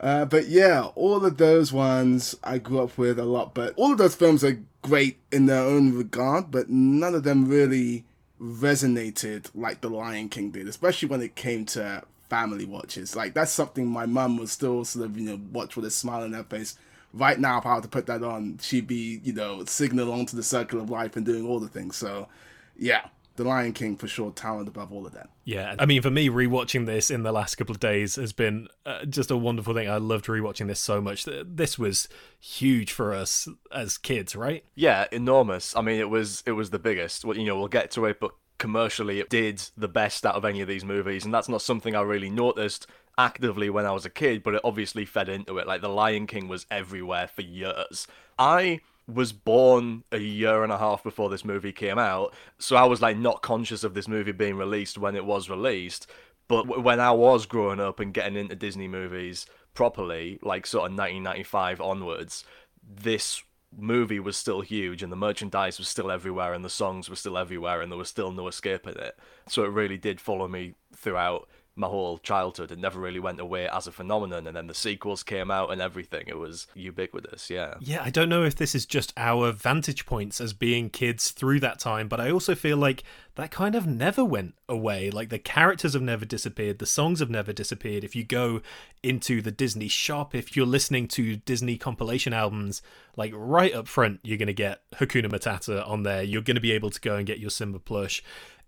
Uh, 0.00 0.24
but 0.24 0.48
yeah, 0.48 0.88
all 0.94 1.24
of 1.24 1.36
those 1.36 1.72
ones 1.72 2.36
I 2.42 2.58
grew 2.58 2.80
up 2.80 2.98
with 2.98 3.18
a 3.18 3.24
lot. 3.24 3.54
But 3.54 3.74
all 3.76 3.92
of 3.92 3.98
those 3.98 4.14
films 4.14 4.44
are 4.44 4.60
great 4.82 5.18
in 5.30 5.46
their 5.46 5.62
own 5.62 5.94
regard, 5.94 6.50
but 6.50 6.68
none 6.68 7.14
of 7.14 7.22
them 7.22 7.48
really 7.48 8.04
resonated 8.40 9.48
like 9.54 9.80
The 9.80 9.88
Lion 9.88 10.28
King 10.28 10.50
did, 10.50 10.66
especially 10.66 11.08
when 11.08 11.22
it 11.22 11.36
came 11.36 11.64
to 11.66 12.02
family 12.28 12.64
watches. 12.64 13.14
Like 13.14 13.34
that's 13.34 13.52
something 13.52 13.86
my 13.86 14.06
mum 14.06 14.38
would 14.38 14.48
still 14.48 14.84
sort 14.84 15.04
of 15.04 15.18
you 15.18 15.24
know 15.24 15.40
watch 15.52 15.76
with 15.76 15.84
a 15.84 15.90
smile 15.90 16.22
on 16.22 16.32
her 16.32 16.44
face. 16.44 16.76
Right 17.14 17.38
now, 17.38 17.58
if 17.58 17.66
I 17.66 17.74
were 17.74 17.82
to 17.82 17.88
put 17.88 18.06
that 18.06 18.22
on, 18.22 18.58
she'd 18.62 18.86
be 18.86 19.20
you 19.22 19.32
know 19.32 19.64
signaling 19.66 20.08
along 20.08 20.26
to 20.26 20.36
the 20.36 20.42
Circle 20.42 20.80
of 20.80 20.90
Life 20.90 21.16
and 21.16 21.26
doing 21.26 21.46
all 21.46 21.60
the 21.60 21.68
things. 21.68 21.96
So 21.96 22.28
yeah, 22.76 23.08
The 23.36 23.44
Lion 23.44 23.72
King 23.72 23.96
for 23.96 24.06
sure 24.08 24.30
towered 24.30 24.68
above 24.68 24.92
all 24.92 25.06
of 25.06 25.12
that. 25.12 25.30
Yeah, 25.44 25.74
I 25.78 25.86
mean, 25.86 26.02
for 26.02 26.10
me, 26.10 26.28
rewatching 26.28 26.86
this 26.86 27.10
in 27.10 27.22
the 27.22 27.32
last 27.32 27.54
couple 27.54 27.72
of 27.72 27.80
days 27.80 28.16
has 28.16 28.32
been 28.32 28.68
uh, 28.84 29.04
just 29.06 29.30
a 29.30 29.36
wonderful 29.36 29.74
thing. 29.74 29.88
I 29.88 29.96
loved 29.96 30.26
rewatching 30.26 30.66
this 30.66 30.80
so 30.80 31.00
much. 31.00 31.26
This 31.44 31.78
was 31.78 32.08
huge 32.38 32.92
for 32.92 33.14
us 33.14 33.48
as 33.74 33.98
kids, 33.98 34.36
right? 34.36 34.64
Yeah, 34.74 35.06
enormous. 35.10 35.74
I 35.74 35.80
mean, 35.80 35.98
it 35.98 36.10
was 36.10 36.42
it 36.46 36.52
was 36.52 36.70
the 36.70 36.78
biggest. 36.78 37.24
Well, 37.24 37.36
you 37.36 37.46
know, 37.46 37.58
we'll 37.58 37.68
get 37.68 37.90
to 37.92 38.04
it, 38.06 38.20
but 38.20 38.32
commercially, 38.58 39.18
it 39.18 39.30
did 39.30 39.62
the 39.76 39.88
best 39.88 40.24
out 40.26 40.36
of 40.36 40.44
any 40.44 40.60
of 40.60 40.68
these 40.68 40.84
movies, 40.84 41.24
and 41.24 41.32
that's 41.32 41.48
not 41.48 41.62
something 41.62 41.96
I 41.96 42.02
really 42.02 42.30
noticed 42.30 42.86
actively 43.18 43.70
when 43.70 43.86
I 43.86 43.92
was 43.92 44.06
a 44.06 44.10
kid, 44.10 44.42
but 44.42 44.54
it 44.54 44.60
obviously 44.64 45.04
fed 45.04 45.28
into 45.28 45.58
it. 45.58 45.66
Like 45.66 45.80
The 45.80 45.88
Lion 45.88 46.26
King 46.26 46.48
was 46.48 46.66
everywhere 46.70 47.28
for 47.28 47.42
years. 47.42 48.06
I 48.38 48.80
was 49.06 49.32
born 49.32 50.04
a 50.12 50.18
year 50.18 50.62
and 50.62 50.72
a 50.72 50.78
half 50.78 51.02
before 51.02 51.28
this 51.28 51.44
movie 51.44 51.72
came 51.72 51.98
out, 51.98 52.34
so 52.58 52.76
I 52.76 52.84
was 52.84 53.02
like 53.02 53.16
not 53.16 53.42
conscious 53.42 53.84
of 53.84 53.94
this 53.94 54.08
movie 54.08 54.32
being 54.32 54.56
released 54.56 54.98
when 54.98 55.16
it 55.16 55.24
was 55.24 55.50
released. 55.50 56.06
But 56.48 56.82
when 56.82 57.00
I 57.00 57.12
was 57.12 57.46
growing 57.46 57.80
up 57.80 58.00
and 58.00 58.12
getting 58.12 58.36
into 58.36 58.54
Disney 58.54 58.88
movies 58.88 59.46
properly, 59.74 60.38
like 60.42 60.66
sort 60.66 60.90
of 60.90 60.96
1995 60.96 61.80
onwards, 61.80 62.44
this 62.82 63.42
movie 63.76 64.20
was 64.20 64.36
still 64.36 64.60
huge 64.60 65.02
and 65.02 65.10
the 65.10 65.16
merchandise 65.16 65.78
was 65.78 65.88
still 65.88 66.10
everywhere 66.10 66.52
and 66.52 66.64
the 66.64 66.70
songs 66.70 67.08
were 67.08 67.16
still 67.16 67.38
everywhere 67.38 67.80
and 67.80 67.90
there 67.90 67.98
was 67.98 68.08
still 68.08 68.30
no 68.30 68.48
escaping 68.48 68.96
it. 68.96 69.18
So 69.48 69.64
it 69.64 69.70
really 69.70 69.96
did 69.96 70.20
follow 70.20 70.46
me 70.46 70.74
throughout 70.94 71.48
my 71.74 71.86
whole 71.86 72.18
childhood. 72.18 72.70
It 72.70 72.78
never 72.78 73.00
really 73.00 73.18
went 73.18 73.40
away 73.40 73.68
as 73.68 73.86
a 73.86 73.92
phenomenon 73.92 74.46
and 74.46 74.56
then 74.56 74.66
the 74.66 74.74
sequels 74.74 75.22
came 75.22 75.50
out 75.50 75.72
and 75.72 75.80
everything. 75.80 76.24
It 76.26 76.38
was 76.38 76.66
ubiquitous, 76.74 77.48
yeah. 77.48 77.74
Yeah, 77.80 78.02
I 78.04 78.10
don't 78.10 78.28
know 78.28 78.44
if 78.44 78.56
this 78.56 78.74
is 78.74 78.84
just 78.84 79.12
our 79.16 79.52
vantage 79.52 80.04
points 80.04 80.40
as 80.40 80.52
being 80.52 80.90
kids 80.90 81.30
through 81.30 81.60
that 81.60 81.78
time, 81.78 82.08
but 82.08 82.20
I 82.20 82.30
also 82.30 82.54
feel 82.54 82.76
like 82.76 83.04
that 83.36 83.50
kind 83.50 83.74
of 83.74 83.86
never 83.86 84.22
went 84.22 84.54
away. 84.68 85.10
Like 85.10 85.30
the 85.30 85.38
characters 85.38 85.94
have 85.94 86.02
never 86.02 86.26
disappeared, 86.26 86.78
the 86.78 86.86
songs 86.86 87.20
have 87.20 87.30
never 87.30 87.52
disappeared. 87.52 88.04
If 88.04 88.14
you 88.14 88.24
go 88.24 88.60
into 89.02 89.40
the 89.40 89.50
Disney 89.50 89.88
shop, 89.88 90.34
if 90.34 90.54
you're 90.54 90.66
listening 90.66 91.08
to 91.08 91.36
Disney 91.36 91.78
compilation 91.78 92.34
albums, 92.34 92.82
like 93.16 93.32
right 93.34 93.74
up 93.74 93.88
front, 93.88 94.20
you're 94.22 94.38
going 94.38 94.46
to 94.46 94.52
get 94.52 94.82
Hakuna 94.96 95.26
Matata 95.26 95.86
on 95.88 96.02
there. 96.02 96.22
You're 96.22 96.42
going 96.42 96.56
to 96.56 96.60
be 96.60 96.72
able 96.72 96.90
to 96.90 97.00
go 97.00 97.16
and 97.16 97.26
get 97.26 97.38
your 97.38 97.50
Simba 97.50 97.78
plush 97.78 98.22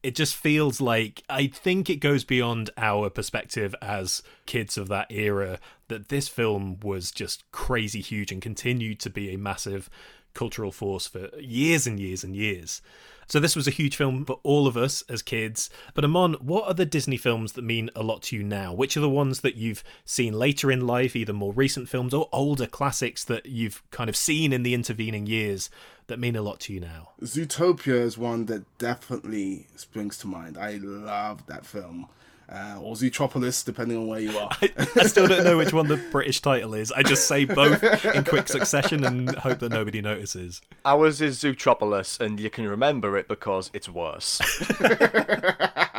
it 0.04 0.14
just 0.14 0.36
feels 0.36 0.82
like 0.82 1.22
I 1.30 1.46
think 1.46 1.88
it 1.88 1.96
goes 1.96 2.24
beyond 2.24 2.68
our 2.76 3.08
perspective 3.08 3.74
as 3.80 4.22
kids 4.44 4.76
of 4.76 4.88
that 4.88 5.10
era 5.10 5.58
that 5.88 6.10
this 6.10 6.28
film 6.28 6.78
was 6.80 7.10
just 7.10 7.50
crazy 7.52 8.02
huge 8.02 8.30
and 8.30 8.42
continued 8.42 9.00
to 9.00 9.10
be 9.10 9.32
a 9.32 9.38
massive 9.38 9.88
cultural 10.34 10.72
force 10.72 11.06
for 11.06 11.30
years 11.40 11.86
and 11.86 11.98
years 11.98 12.22
and 12.22 12.36
years. 12.36 12.82
So 13.26 13.40
this 13.40 13.56
was 13.56 13.66
a 13.66 13.72
huge 13.72 13.96
film 13.96 14.24
for 14.24 14.40
all 14.42 14.66
of 14.66 14.76
us 14.76 15.02
as 15.08 15.22
kids. 15.22 15.70
But 15.94 16.04
Amon, 16.04 16.34
what 16.34 16.66
are 16.66 16.74
the 16.74 16.86
Disney 16.86 17.16
films 17.16 17.52
that 17.52 17.62
mean 17.62 17.90
a 17.94 18.02
lot 18.02 18.22
to 18.22 18.36
you 18.36 18.42
now? 18.42 18.72
Which 18.72 18.96
are 18.96 19.00
the 19.00 19.08
ones 19.08 19.40
that 19.40 19.56
you've 19.56 19.84
seen 20.04 20.34
later 20.34 20.70
in 20.70 20.86
life, 20.86 21.16
either 21.16 21.32
more 21.32 21.52
recent 21.52 21.88
films 21.88 22.14
or 22.14 22.28
older 22.32 22.66
classics 22.66 23.24
that 23.24 23.46
you've 23.46 23.82
kind 23.90 24.08
of 24.10 24.16
seen 24.16 24.52
in 24.52 24.62
the 24.62 24.74
intervening 24.74 25.26
years 25.26 25.70
that 26.06 26.18
mean 26.18 26.36
a 26.36 26.42
lot 26.42 26.60
to 26.60 26.72
you 26.72 26.80
now? 26.80 27.10
Zootopia 27.22 28.00
is 28.00 28.18
one 28.18 28.46
that 28.46 28.64
definitely 28.78 29.66
springs 29.76 30.18
to 30.18 30.26
mind. 30.26 30.58
I 30.58 30.78
love 30.82 31.46
that 31.46 31.64
film. 31.64 32.08
Uh, 32.46 32.78
or 32.80 32.94
Zootropolis, 32.94 33.64
depending 33.64 33.96
on 33.96 34.06
where 34.06 34.20
you 34.20 34.36
are. 34.38 34.50
I 34.96 35.06
still 35.06 35.26
don't 35.26 35.44
know 35.44 35.56
which 35.56 35.72
one 35.72 35.88
the 35.88 35.96
British 36.12 36.40
title 36.40 36.74
is. 36.74 36.92
I 36.92 37.02
just 37.02 37.26
say 37.26 37.46
both 37.46 37.82
in 38.04 38.22
quick 38.24 38.48
succession 38.48 39.02
and 39.02 39.34
hope 39.36 39.60
that 39.60 39.70
nobody 39.70 40.02
notices. 40.02 40.60
Ours 40.84 41.22
is 41.22 41.38
Zootropolis, 41.38 42.20
and 42.20 42.38
you 42.38 42.50
can 42.50 42.68
remember 42.68 43.16
it 43.16 43.28
because 43.28 43.70
it's 43.72 43.88
worse. 43.88 44.40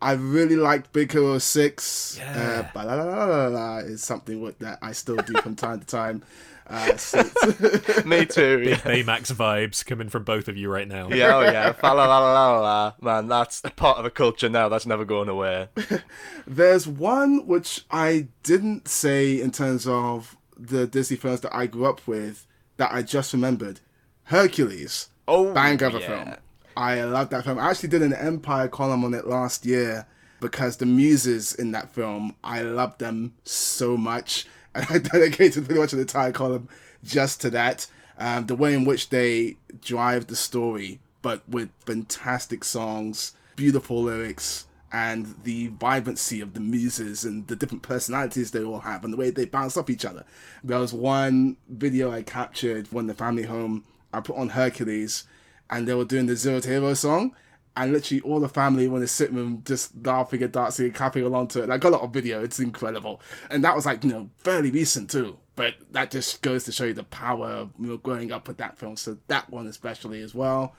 I 0.00 0.12
really 0.12 0.56
liked 0.56 0.92
Big 0.92 1.10
Hero 1.10 1.38
6. 1.38 2.18
Yeah. 2.18 2.68
Uh, 2.74 3.82
is 3.84 4.02
something 4.02 4.40
with 4.40 4.58
that 4.60 4.78
I 4.80 4.92
still 4.92 5.16
do 5.16 5.34
from 5.40 5.56
time 5.56 5.80
to 5.80 5.86
time. 5.86 6.22
Uh, 6.68 6.86
Me 8.04 8.26
too. 8.26 8.62
Yeah. 8.62 8.76
Baymax 8.76 9.32
vibes 9.32 9.84
coming 9.84 10.08
from 10.10 10.24
both 10.24 10.48
of 10.48 10.56
you 10.56 10.70
right 10.70 10.86
now. 10.86 11.08
Yeah, 11.08 11.36
oh 11.36 11.40
yeah, 11.40 11.72
fa 11.80 11.86
la 11.86 12.04
la 12.04 12.18
la 12.18 12.32
la 12.32 12.60
la. 12.60 12.92
Man, 13.00 13.26
that's 13.26 13.62
part 13.76 13.96
of 13.96 14.04
the 14.04 14.10
culture 14.10 14.50
now. 14.50 14.68
That's 14.68 14.84
never 14.84 15.04
going 15.06 15.30
away. 15.30 15.68
There's 16.46 16.86
one 16.86 17.46
which 17.46 17.86
I 17.90 18.28
didn't 18.42 18.86
say 18.86 19.40
in 19.40 19.50
terms 19.50 19.86
of 19.86 20.36
the 20.58 20.86
Disney 20.86 21.16
films 21.16 21.40
that 21.40 21.54
I 21.56 21.66
grew 21.66 21.86
up 21.86 22.06
with 22.06 22.46
that 22.76 22.92
I 22.92 23.02
just 23.02 23.32
remembered. 23.32 23.80
Hercules. 24.24 25.08
Oh, 25.26 25.54
Bang 25.54 25.82
of 25.82 25.94
a 25.94 26.00
yeah. 26.00 26.06
film. 26.06 26.36
I 26.78 27.02
love 27.02 27.30
that 27.30 27.42
film. 27.42 27.58
I 27.58 27.70
actually 27.70 27.88
did 27.88 28.02
an 28.02 28.12
Empire 28.12 28.68
column 28.68 29.04
on 29.04 29.12
it 29.12 29.26
last 29.26 29.66
year 29.66 30.06
because 30.38 30.76
the 30.76 30.86
muses 30.86 31.52
in 31.52 31.72
that 31.72 31.90
film, 31.92 32.36
I 32.44 32.62
love 32.62 32.96
them 32.98 33.34
so 33.44 33.96
much. 33.96 34.46
And 34.74 34.86
I 34.90 34.98
dedicated 34.98 35.64
pretty 35.64 35.80
much 35.80 35.94
an 35.94 35.98
entire 35.98 36.30
column 36.30 36.68
just 37.02 37.40
to 37.40 37.50
that. 37.50 37.88
Um, 38.18 38.46
the 38.46 38.54
way 38.54 38.74
in 38.74 38.84
which 38.84 39.08
they 39.08 39.56
drive 39.80 40.26
the 40.26 40.36
story, 40.36 41.00
but 41.20 41.42
with 41.48 41.70
fantastic 41.84 42.62
songs, 42.62 43.32
beautiful 43.56 44.02
lyrics, 44.02 44.66
and 44.92 45.34
the 45.42 45.68
vibrancy 45.68 46.40
of 46.40 46.52
the 46.52 46.60
muses 46.60 47.24
and 47.24 47.48
the 47.48 47.56
different 47.56 47.82
personalities 47.82 48.50
they 48.50 48.62
all 48.62 48.80
have 48.80 49.02
and 49.02 49.12
the 49.12 49.16
way 49.16 49.30
they 49.30 49.46
bounce 49.46 49.76
off 49.76 49.90
each 49.90 50.04
other. 50.04 50.24
There 50.62 50.78
was 50.78 50.92
one 50.92 51.56
video 51.68 52.12
I 52.12 52.22
captured 52.22 52.86
when 52.92 53.06
the 53.08 53.14
family 53.14 53.44
home 53.44 53.84
I 54.12 54.20
put 54.20 54.36
on 54.36 54.50
Hercules 54.50 55.24
and 55.70 55.86
they 55.86 55.94
were 55.94 56.04
doing 56.04 56.26
the 56.26 56.36
Zero 56.36 56.60
to 56.60 56.68
Hero 56.68 56.94
song 56.94 57.34
and 57.76 57.92
literally 57.92 58.20
all 58.22 58.40
the 58.40 58.48
family 58.48 58.88
were 58.88 58.96
in 58.96 59.02
the 59.02 59.08
sitting 59.08 59.36
room 59.36 59.62
just 59.64 59.92
laughing 60.04 60.42
and 60.42 60.52
dancing 60.52 60.86
and 60.86 60.94
clapping 60.94 61.22
along 61.22 61.48
to 61.48 61.62
it. 61.62 61.68
Got 61.68 61.84
a 61.84 61.90
lot 61.90 62.02
of 62.02 62.12
video, 62.12 62.42
it's 62.42 62.58
incredible. 62.58 63.20
And 63.50 63.62
that 63.64 63.76
was 63.76 63.86
like, 63.86 64.02
you 64.02 64.10
know, 64.10 64.30
fairly 64.38 64.70
recent 64.70 65.10
too. 65.10 65.38
But 65.54 65.74
that 65.92 66.10
just 66.10 66.42
goes 66.42 66.64
to 66.64 66.72
show 66.72 66.84
you 66.84 66.94
the 66.94 67.04
power 67.04 67.48
of 67.48 67.70
you 67.78 67.86
know, 67.86 67.96
growing 67.96 68.32
up 68.32 68.48
with 68.48 68.58
that 68.58 68.78
film. 68.78 68.96
So 68.96 69.18
that 69.28 69.48
one 69.50 69.66
especially 69.66 70.22
as 70.22 70.34
well. 70.34 70.74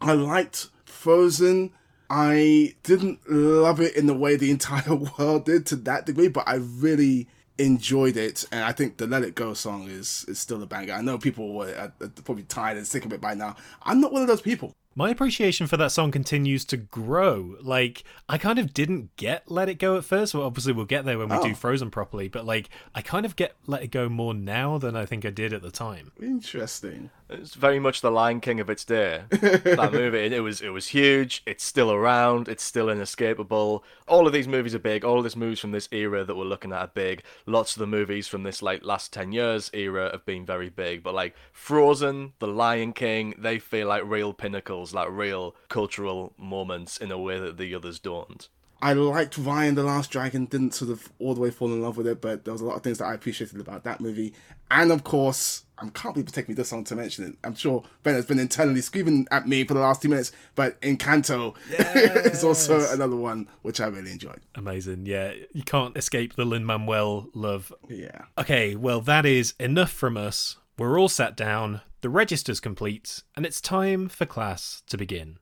I 0.00 0.12
liked 0.12 0.68
Frozen 0.86 1.72
I 2.10 2.74
didn't 2.84 3.20
love 3.28 3.80
it 3.80 3.94
in 3.96 4.06
the 4.06 4.14
way 4.14 4.36
the 4.36 4.50
entire 4.58 4.94
world 4.94 5.44
did 5.44 5.66
to 5.66 5.76
that 5.76 6.06
degree, 6.06 6.28
but 6.28 6.48
I 6.48 6.54
really 6.54 7.28
enjoyed 7.58 8.16
it, 8.16 8.44
and 8.52 8.62
I 8.64 8.72
think 8.72 8.96
the 8.96 9.06
"Let 9.06 9.22
It 9.22 9.34
Go" 9.34 9.54
song 9.54 9.88
is 9.88 10.24
is 10.28 10.38
still 10.38 10.62
a 10.62 10.66
banger. 10.66 10.92
I 10.92 11.02
know 11.02 11.18
people 11.18 11.54
were 11.54 11.74
uh, 12.00 12.06
probably 12.24 12.44
tired 12.44 12.76
and 12.76 12.86
sick 12.86 13.04
of 13.04 13.12
it 13.12 13.20
by 13.20 13.34
now. 13.34 13.56
I'm 13.82 14.00
not 14.00 14.12
one 14.12 14.22
of 14.22 14.28
those 14.28 14.40
people 14.40 14.74
my 14.98 15.10
appreciation 15.10 15.68
for 15.68 15.76
that 15.76 15.92
song 15.92 16.10
continues 16.10 16.64
to 16.64 16.76
grow. 16.76 17.54
Like, 17.60 18.02
I 18.28 18.36
kind 18.36 18.58
of 18.58 18.74
didn't 18.74 19.14
get 19.14 19.48
Let 19.48 19.68
It 19.68 19.78
Go 19.78 19.96
at 19.96 20.04
first. 20.04 20.34
Well, 20.34 20.42
obviously, 20.42 20.72
we'll 20.72 20.86
get 20.86 21.04
there 21.04 21.16
when 21.16 21.28
we 21.28 21.36
oh. 21.36 21.42
do 21.44 21.54
Frozen 21.54 21.92
properly, 21.92 22.26
but 22.26 22.44
like, 22.44 22.68
I 22.96 23.00
kind 23.00 23.24
of 23.24 23.36
get 23.36 23.54
Let 23.68 23.84
It 23.84 23.92
Go 23.92 24.08
more 24.08 24.34
now 24.34 24.76
than 24.76 24.96
I 24.96 25.06
think 25.06 25.24
I 25.24 25.30
did 25.30 25.52
at 25.52 25.62
the 25.62 25.70
time. 25.70 26.10
Interesting. 26.20 27.10
It's 27.30 27.54
very 27.54 27.78
much 27.78 28.00
the 28.00 28.10
Lion 28.10 28.40
King 28.40 28.58
of 28.58 28.70
its 28.70 28.84
day. 28.84 29.24
that 29.30 29.90
movie, 29.92 30.34
it 30.34 30.40
was 30.40 30.62
it 30.62 30.70
was 30.70 30.88
huge. 30.88 31.42
It's 31.44 31.62
still 31.62 31.92
around. 31.92 32.48
It's 32.48 32.62
still 32.62 32.88
inescapable. 32.88 33.84
All 34.06 34.26
of 34.26 34.32
these 34.32 34.48
movies 34.48 34.74
are 34.74 34.78
big. 34.78 35.04
All 35.04 35.18
of 35.18 35.24
these 35.24 35.36
movies 35.36 35.60
from 35.60 35.72
this 35.72 35.90
era 35.92 36.24
that 36.24 36.36
we're 36.36 36.44
looking 36.44 36.72
at 36.72 36.80
are 36.80 36.90
big. 36.92 37.22
Lots 37.44 37.76
of 37.76 37.80
the 37.80 37.86
movies 37.86 38.28
from 38.28 38.44
this 38.44 38.62
like 38.62 38.82
last 38.82 39.12
ten 39.12 39.32
years 39.32 39.70
era 39.74 40.10
have 40.10 40.24
been 40.24 40.46
very 40.46 40.70
big. 40.70 41.02
But 41.02 41.14
like 41.14 41.34
Frozen, 41.52 42.32
The 42.38 42.46
Lion 42.46 42.94
King, 42.94 43.34
they 43.36 43.58
feel 43.58 43.88
like 43.88 44.04
real 44.06 44.32
pinnacles, 44.32 44.87
like 44.94 45.08
real 45.10 45.54
cultural 45.68 46.32
moments 46.38 46.96
in 46.96 47.10
a 47.10 47.18
way 47.18 47.38
that 47.38 47.56
the 47.56 47.74
others 47.74 47.98
don't. 47.98 48.48
I 48.80 48.92
liked 48.92 49.40
Raya 49.42 49.74
the 49.74 49.82
Last 49.82 50.10
Dragon, 50.10 50.44
didn't 50.44 50.74
sort 50.74 50.90
of 50.90 51.10
all 51.18 51.34
the 51.34 51.40
way 51.40 51.50
fall 51.50 51.72
in 51.72 51.82
love 51.82 51.96
with 51.96 52.06
it, 52.06 52.20
but 52.20 52.44
there 52.44 52.52
was 52.52 52.60
a 52.60 52.64
lot 52.64 52.76
of 52.76 52.82
things 52.82 52.98
that 52.98 53.06
I 53.06 53.14
appreciated 53.14 53.60
about 53.60 53.82
that 53.84 54.00
movie. 54.00 54.34
And 54.70 54.92
of 54.92 55.02
course, 55.02 55.64
I 55.78 55.88
can't 55.88 56.14
believe 56.14 56.26
it's 56.26 56.32
taking 56.32 56.52
me 56.52 56.56
this 56.56 56.70
long 56.70 56.84
to 56.84 56.94
mention 56.94 57.24
it. 57.24 57.36
I'm 57.42 57.56
sure 57.56 57.82
Ben 58.04 58.14
has 58.14 58.26
been 58.26 58.38
internally 58.38 58.80
screaming 58.80 59.26
at 59.32 59.48
me 59.48 59.64
for 59.64 59.74
the 59.74 59.80
last 59.80 60.02
two 60.02 60.08
minutes, 60.08 60.30
but 60.54 60.80
Encanto 60.80 61.56
yes. 61.70 62.26
is 62.26 62.44
also 62.44 62.92
another 62.92 63.16
one 63.16 63.48
which 63.62 63.80
I 63.80 63.86
really 63.86 64.12
enjoyed. 64.12 64.40
Amazing. 64.54 65.06
Yeah, 65.06 65.32
you 65.52 65.64
can't 65.64 65.96
escape 65.96 66.34
the 66.34 66.44
Lin 66.44 66.64
Manuel 66.64 67.28
love. 67.34 67.72
Yeah. 67.88 68.26
Okay, 68.36 68.76
well, 68.76 69.00
that 69.02 69.26
is 69.26 69.54
enough 69.58 69.90
from 69.90 70.16
us. 70.16 70.56
We're 70.78 71.00
all 71.00 71.08
sat 71.08 71.36
down, 71.36 71.80
the 72.02 72.08
register's 72.08 72.60
complete, 72.60 73.24
and 73.34 73.44
it's 73.44 73.60
time 73.60 74.08
for 74.08 74.26
class 74.26 74.84
to 74.86 74.96
begin. 74.96 75.38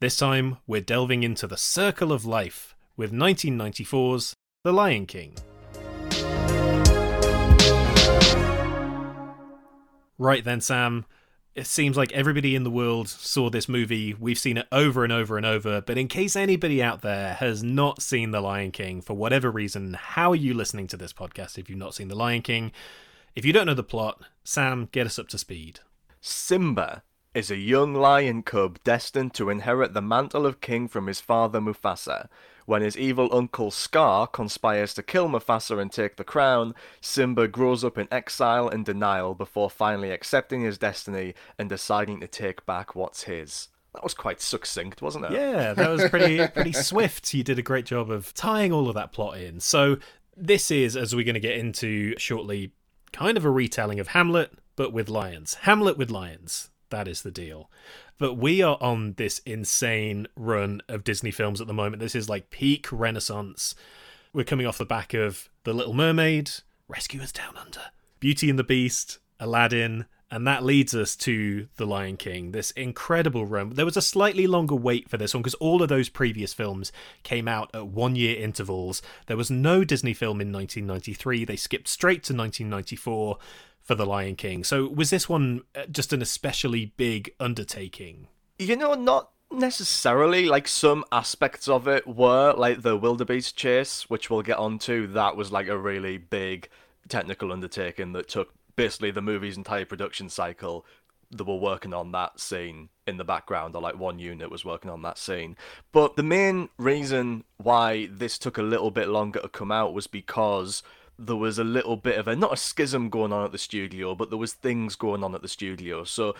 This 0.00 0.16
time, 0.16 0.56
we're 0.66 0.80
delving 0.80 1.22
into 1.22 1.46
the 1.46 1.58
circle 1.58 2.10
of 2.10 2.24
life 2.24 2.74
with 2.96 3.12
1994's 3.12 4.34
The 4.64 4.72
Lion 4.72 5.04
King. 5.04 5.36
Right 10.16 10.42
then, 10.42 10.62
Sam. 10.62 11.04
It 11.54 11.66
seems 11.66 11.98
like 11.98 12.12
everybody 12.12 12.54
in 12.54 12.64
the 12.64 12.70
world 12.70 13.10
saw 13.10 13.50
this 13.50 13.68
movie. 13.68 14.14
We've 14.14 14.38
seen 14.38 14.56
it 14.56 14.68
over 14.72 15.04
and 15.04 15.12
over 15.12 15.36
and 15.36 15.44
over. 15.44 15.82
But 15.82 15.98
in 15.98 16.08
case 16.08 16.34
anybody 16.34 16.82
out 16.82 17.02
there 17.02 17.34
has 17.34 17.62
not 17.62 18.00
seen 18.00 18.30
The 18.30 18.40
Lion 18.40 18.70
King 18.70 19.02
for 19.02 19.12
whatever 19.12 19.50
reason, 19.50 19.92
how 19.92 20.32
are 20.32 20.34
you 20.34 20.54
listening 20.54 20.86
to 20.86 20.96
this 20.96 21.12
podcast 21.12 21.58
if 21.58 21.68
you've 21.68 21.78
not 21.78 21.94
seen 21.94 22.08
The 22.08 22.16
Lion 22.16 22.40
King? 22.40 22.72
If 23.34 23.46
you 23.46 23.52
don't 23.54 23.64
know 23.64 23.72
the 23.72 23.82
plot, 23.82 24.20
Sam, 24.44 24.90
get 24.92 25.06
us 25.06 25.18
up 25.18 25.28
to 25.28 25.38
speed. 25.38 25.80
Simba 26.20 27.02
is 27.32 27.50
a 27.50 27.56
young 27.56 27.94
lion 27.94 28.42
cub 28.42 28.78
destined 28.84 29.32
to 29.34 29.48
inherit 29.48 29.94
the 29.94 30.02
mantle 30.02 30.44
of 30.44 30.60
king 30.60 30.86
from 30.86 31.06
his 31.06 31.18
father 31.18 31.58
Mufasa. 31.58 32.28
When 32.66 32.82
his 32.82 32.96
evil 32.96 33.34
uncle 33.34 33.70
Scar 33.70 34.26
conspires 34.26 34.92
to 34.94 35.02
kill 35.02 35.30
Mufasa 35.30 35.80
and 35.80 35.90
take 35.90 36.16
the 36.16 36.24
crown, 36.24 36.74
Simba 37.00 37.48
grows 37.48 37.82
up 37.82 37.96
in 37.96 38.06
exile 38.10 38.68
and 38.68 38.84
denial 38.84 39.34
before 39.34 39.70
finally 39.70 40.10
accepting 40.10 40.60
his 40.60 40.76
destiny 40.76 41.32
and 41.58 41.70
deciding 41.70 42.20
to 42.20 42.26
take 42.26 42.66
back 42.66 42.94
what's 42.94 43.22
his. 43.22 43.68
That 43.94 44.04
was 44.04 44.12
quite 44.12 44.42
succinct, 44.42 45.00
wasn't 45.00 45.24
it? 45.24 45.32
Yeah, 45.32 45.72
that 45.72 45.88
was 45.88 46.06
pretty 46.10 46.46
pretty 46.54 46.72
swift. 46.72 47.32
You 47.32 47.42
did 47.42 47.58
a 47.58 47.62
great 47.62 47.86
job 47.86 48.10
of 48.10 48.34
tying 48.34 48.72
all 48.72 48.88
of 48.88 48.94
that 48.94 49.12
plot 49.12 49.38
in. 49.38 49.58
So 49.60 49.96
this 50.36 50.70
is, 50.70 50.98
as 50.98 51.16
we're 51.16 51.24
going 51.24 51.34
to 51.34 51.40
get 51.40 51.56
into 51.56 52.18
shortly, 52.18 52.72
kind 53.12 53.36
of 53.36 53.44
a 53.44 53.50
retelling 53.50 54.00
of 54.00 54.08
Hamlet, 54.08 54.52
but 54.76 54.92
with 54.92 55.08
lions. 55.08 55.54
Hamlet 55.62 55.96
with 55.96 56.10
lions. 56.10 56.70
That 56.90 57.08
is 57.08 57.22
the 57.22 57.30
deal. 57.30 57.70
But 58.18 58.34
we 58.34 58.62
are 58.62 58.76
on 58.80 59.14
this 59.14 59.38
insane 59.40 60.28
run 60.36 60.82
of 60.88 61.04
Disney 61.04 61.30
films 61.30 61.60
at 61.60 61.66
the 61.66 61.72
moment. 61.72 62.00
This 62.00 62.14
is 62.14 62.28
like 62.28 62.50
peak 62.50 62.86
renaissance. 62.92 63.74
We're 64.32 64.44
coming 64.44 64.66
off 64.66 64.78
the 64.78 64.84
back 64.84 65.14
of 65.14 65.48
The 65.64 65.72
Little 65.72 65.94
Mermaid, 65.94 66.50
Rescuers 66.88 67.32
Down 67.32 67.56
Under, 67.56 67.82
Beauty 68.20 68.48
and 68.50 68.58
the 68.58 68.64
Beast, 68.64 69.18
Aladdin, 69.40 70.06
and 70.32 70.46
that 70.46 70.64
leads 70.64 70.94
us 70.94 71.14
to 71.14 71.68
The 71.76 71.84
Lion 71.84 72.16
King, 72.16 72.52
this 72.52 72.70
incredible 72.70 73.44
run. 73.44 73.74
There 73.74 73.84
was 73.84 73.98
a 73.98 74.02
slightly 74.02 74.46
longer 74.46 74.74
wait 74.74 75.10
for 75.10 75.18
this 75.18 75.34
one 75.34 75.42
because 75.42 75.54
all 75.56 75.82
of 75.82 75.90
those 75.90 76.08
previous 76.08 76.54
films 76.54 76.90
came 77.22 77.46
out 77.46 77.70
at 77.74 77.88
one 77.88 78.16
year 78.16 78.42
intervals. 78.42 79.02
There 79.26 79.36
was 79.36 79.50
no 79.50 79.84
Disney 79.84 80.14
film 80.14 80.40
in 80.40 80.50
1993. 80.50 81.44
They 81.44 81.56
skipped 81.56 81.86
straight 81.86 82.24
to 82.24 82.32
1994 82.32 83.36
for 83.82 83.94
The 83.94 84.06
Lion 84.06 84.34
King. 84.34 84.64
So 84.64 84.88
was 84.88 85.10
this 85.10 85.28
one 85.28 85.64
uh, 85.74 85.84
just 85.90 86.14
an 86.14 86.22
especially 86.22 86.94
big 86.96 87.34
undertaking? 87.38 88.28
You 88.58 88.76
know, 88.76 88.94
not 88.94 89.32
necessarily. 89.50 90.46
Like 90.46 90.66
some 90.66 91.04
aspects 91.12 91.68
of 91.68 91.86
it 91.86 92.06
were, 92.06 92.54
like 92.54 92.80
the 92.80 92.96
wildebeest 92.96 93.54
chase, 93.54 94.08
which 94.08 94.30
we'll 94.30 94.40
get 94.40 94.56
onto. 94.56 95.08
That 95.08 95.36
was 95.36 95.52
like 95.52 95.68
a 95.68 95.76
really 95.76 96.16
big 96.16 96.70
technical 97.10 97.52
undertaking 97.52 98.12
that 98.14 98.28
took 98.28 98.54
basically 98.76 99.10
the 99.10 99.22
movie's 99.22 99.56
entire 99.56 99.84
production 99.84 100.28
cycle. 100.28 100.86
They 101.30 101.44
were 101.44 101.56
working 101.56 101.94
on 101.94 102.12
that 102.12 102.40
scene 102.40 102.90
in 103.06 103.16
the 103.16 103.24
background, 103.24 103.74
or 103.74 103.82
like 103.82 103.98
one 103.98 104.18
unit 104.18 104.50
was 104.50 104.64
working 104.64 104.90
on 104.90 105.02
that 105.02 105.18
scene. 105.18 105.56
But 105.90 106.16
the 106.16 106.22
main 106.22 106.68
reason 106.76 107.44
why 107.56 108.08
this 108.10 108.38
took 108.38 108.58
a 108.58 108.62
little 108.62 108.90
bit 108.90 109.08
longer 109.08 109.40
to 109.40 109.48
come 109.48 109.72
out 109.72 109.94
was 109.94 110.06
because 110.06 110.82
there 111.18 111.36
was 111.36 111.58
a 111.58 111.64
little 111.64 111.96
bit 111.96 112.18
of 112.18 112.28
a 112.28 112.36
not 112.36 112.52
a 112.52 112.56
schism 112.56 113.08
going 113.08 113.32
on 113.32 113.44
at 113.44 113.52
the 113.52 113.58
studio, 113.58 114.14
but 114.14 114.30
there 114.30 114.38
was 114.38 114.52
things 114.52 114.96
going 114.96 115.24
on 115.24 115.34
at 115.34 115.42
the 115.42 115.48
studio. 115.48 116.04
So 116.04 116.34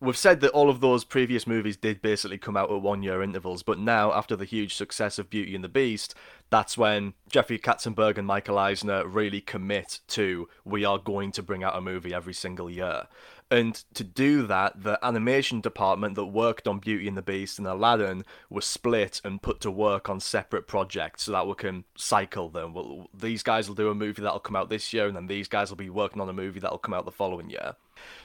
we've 0.00 0.16
said 0.16 0.40
that 0.40 0.50
all 0.50 0.70
of 0.70 0.80
those 0.80 1.04
previous 1.04 1.46
movies 1.46 1.76
did 1.76 2.00
basically 2.00 2.38
come 2.38 2.56
out 2.56 2.70
at 2.70 2.80
one 2.80 3.02
year 3.02 3.22
intervals, 3.22 3.62
but 3.62 3.78
now 3.78 4.12
after 4.12 4.36
the 4.36 4.44
huge 4.44 4.74
success 4.74 5.18
of 5.18 5.30
Beauty 5.30 5.54
and 5.54 5.64
the 5.64 5.68
Beast, 5.68 6.14
that's 6.50 6.78
when 6.78 7.14
Jeffrey 7.28 7.58
Katzenberg 7.58 8.16
and 8.16 8.26
Michael 8.26 8.58
Eisner 8.58 9.06
really 9.06 9.40
commit 9.40 10.00
to 10.08 10.48
we 10.64 10.84
are 10.84 10.98
going 10.98 11.32
to 11.32 11.42
bring 11.42 11.64
out 11.64 11.76
a 11.76 11.80
movie 11.80 12.14
every 12.14 12.34
single 12.34 12.70
year. 12.70 13.06
And 13.50 13.82
to 13.94 14.04
do 14.04 14.46
that, 14.46 14.82
the 14.82 14.98
animation 15.02 15.62
department 15.62 16.16
that 16.16 16.26
worked 16.26 16.68
on 16.68 16.80
Beauty 16.80 17.08
and 17.08 17.16
the 17.16 17.22
Beast 17.22 17.58
and 17.58 17.66
Aladdin 17.66 18.24
was 18.50 18.66
split 18.66 19.22
and 19.24 19.40
put 19.40 19.60
to 19.60 19.70
work 19.70 20.10
on 20.10 20.20
separate 20.20 20.66
projects 20.66 21.22
so 21.22 21.32
that 21.32 21.46
we 21.46 21.54
can 21.54 21.84
cycle 21.96 22.50
them. 22.50 22.74
Well, 22.74 23.08
these 23.14 23.42
guys 23.42 23.66
will 23.66 23.74
do 23.74 23.88
a 23.88 23.94
movie 23.94 24.20
that'll 24.20 24.38
come 24.38 24.56
out 24.56 24.68
this 24.68 24.92
year, 24.92 25.06
and 25.06 25.16
then 25.16 25.28
these 25.28 25.48
guys 25.48 25.70
will 25.70 25.78
be 25.78 25.88
working 25.88 26.20
on 26.20 26.28
a 26.28 26.34
movie 26.34 26.60
that'll 26.60 26.76
come 26.76 26.92
out 26.92 27.06
the 27.06 27.10
following 27.10 27.48
year. 27.48 27.76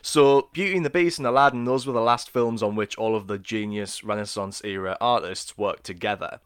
So, 0.02 0.50
Beauty 0.52 0.76
and 0.76 0.86
the 0.86 0.90
Beast 0.90 1.20
and 1.20 1.28
Aladdin, 1.28 1.64
those 1.64 1.88
were 1.88 1.94
the 1.94 2.02
last 2.02 2.30
films 2.30 2.62
on 2.62 2.76
which 2.76 2.98
all 2.98 3.16
of 3.16 3.28
the 3.28 3.40
genius 3.40 4.04
Renaissance 4.04 4.62
era 4.66 4.98
artists 5.00 5.58
worked 5.58 5.86
together. 5.86 6.42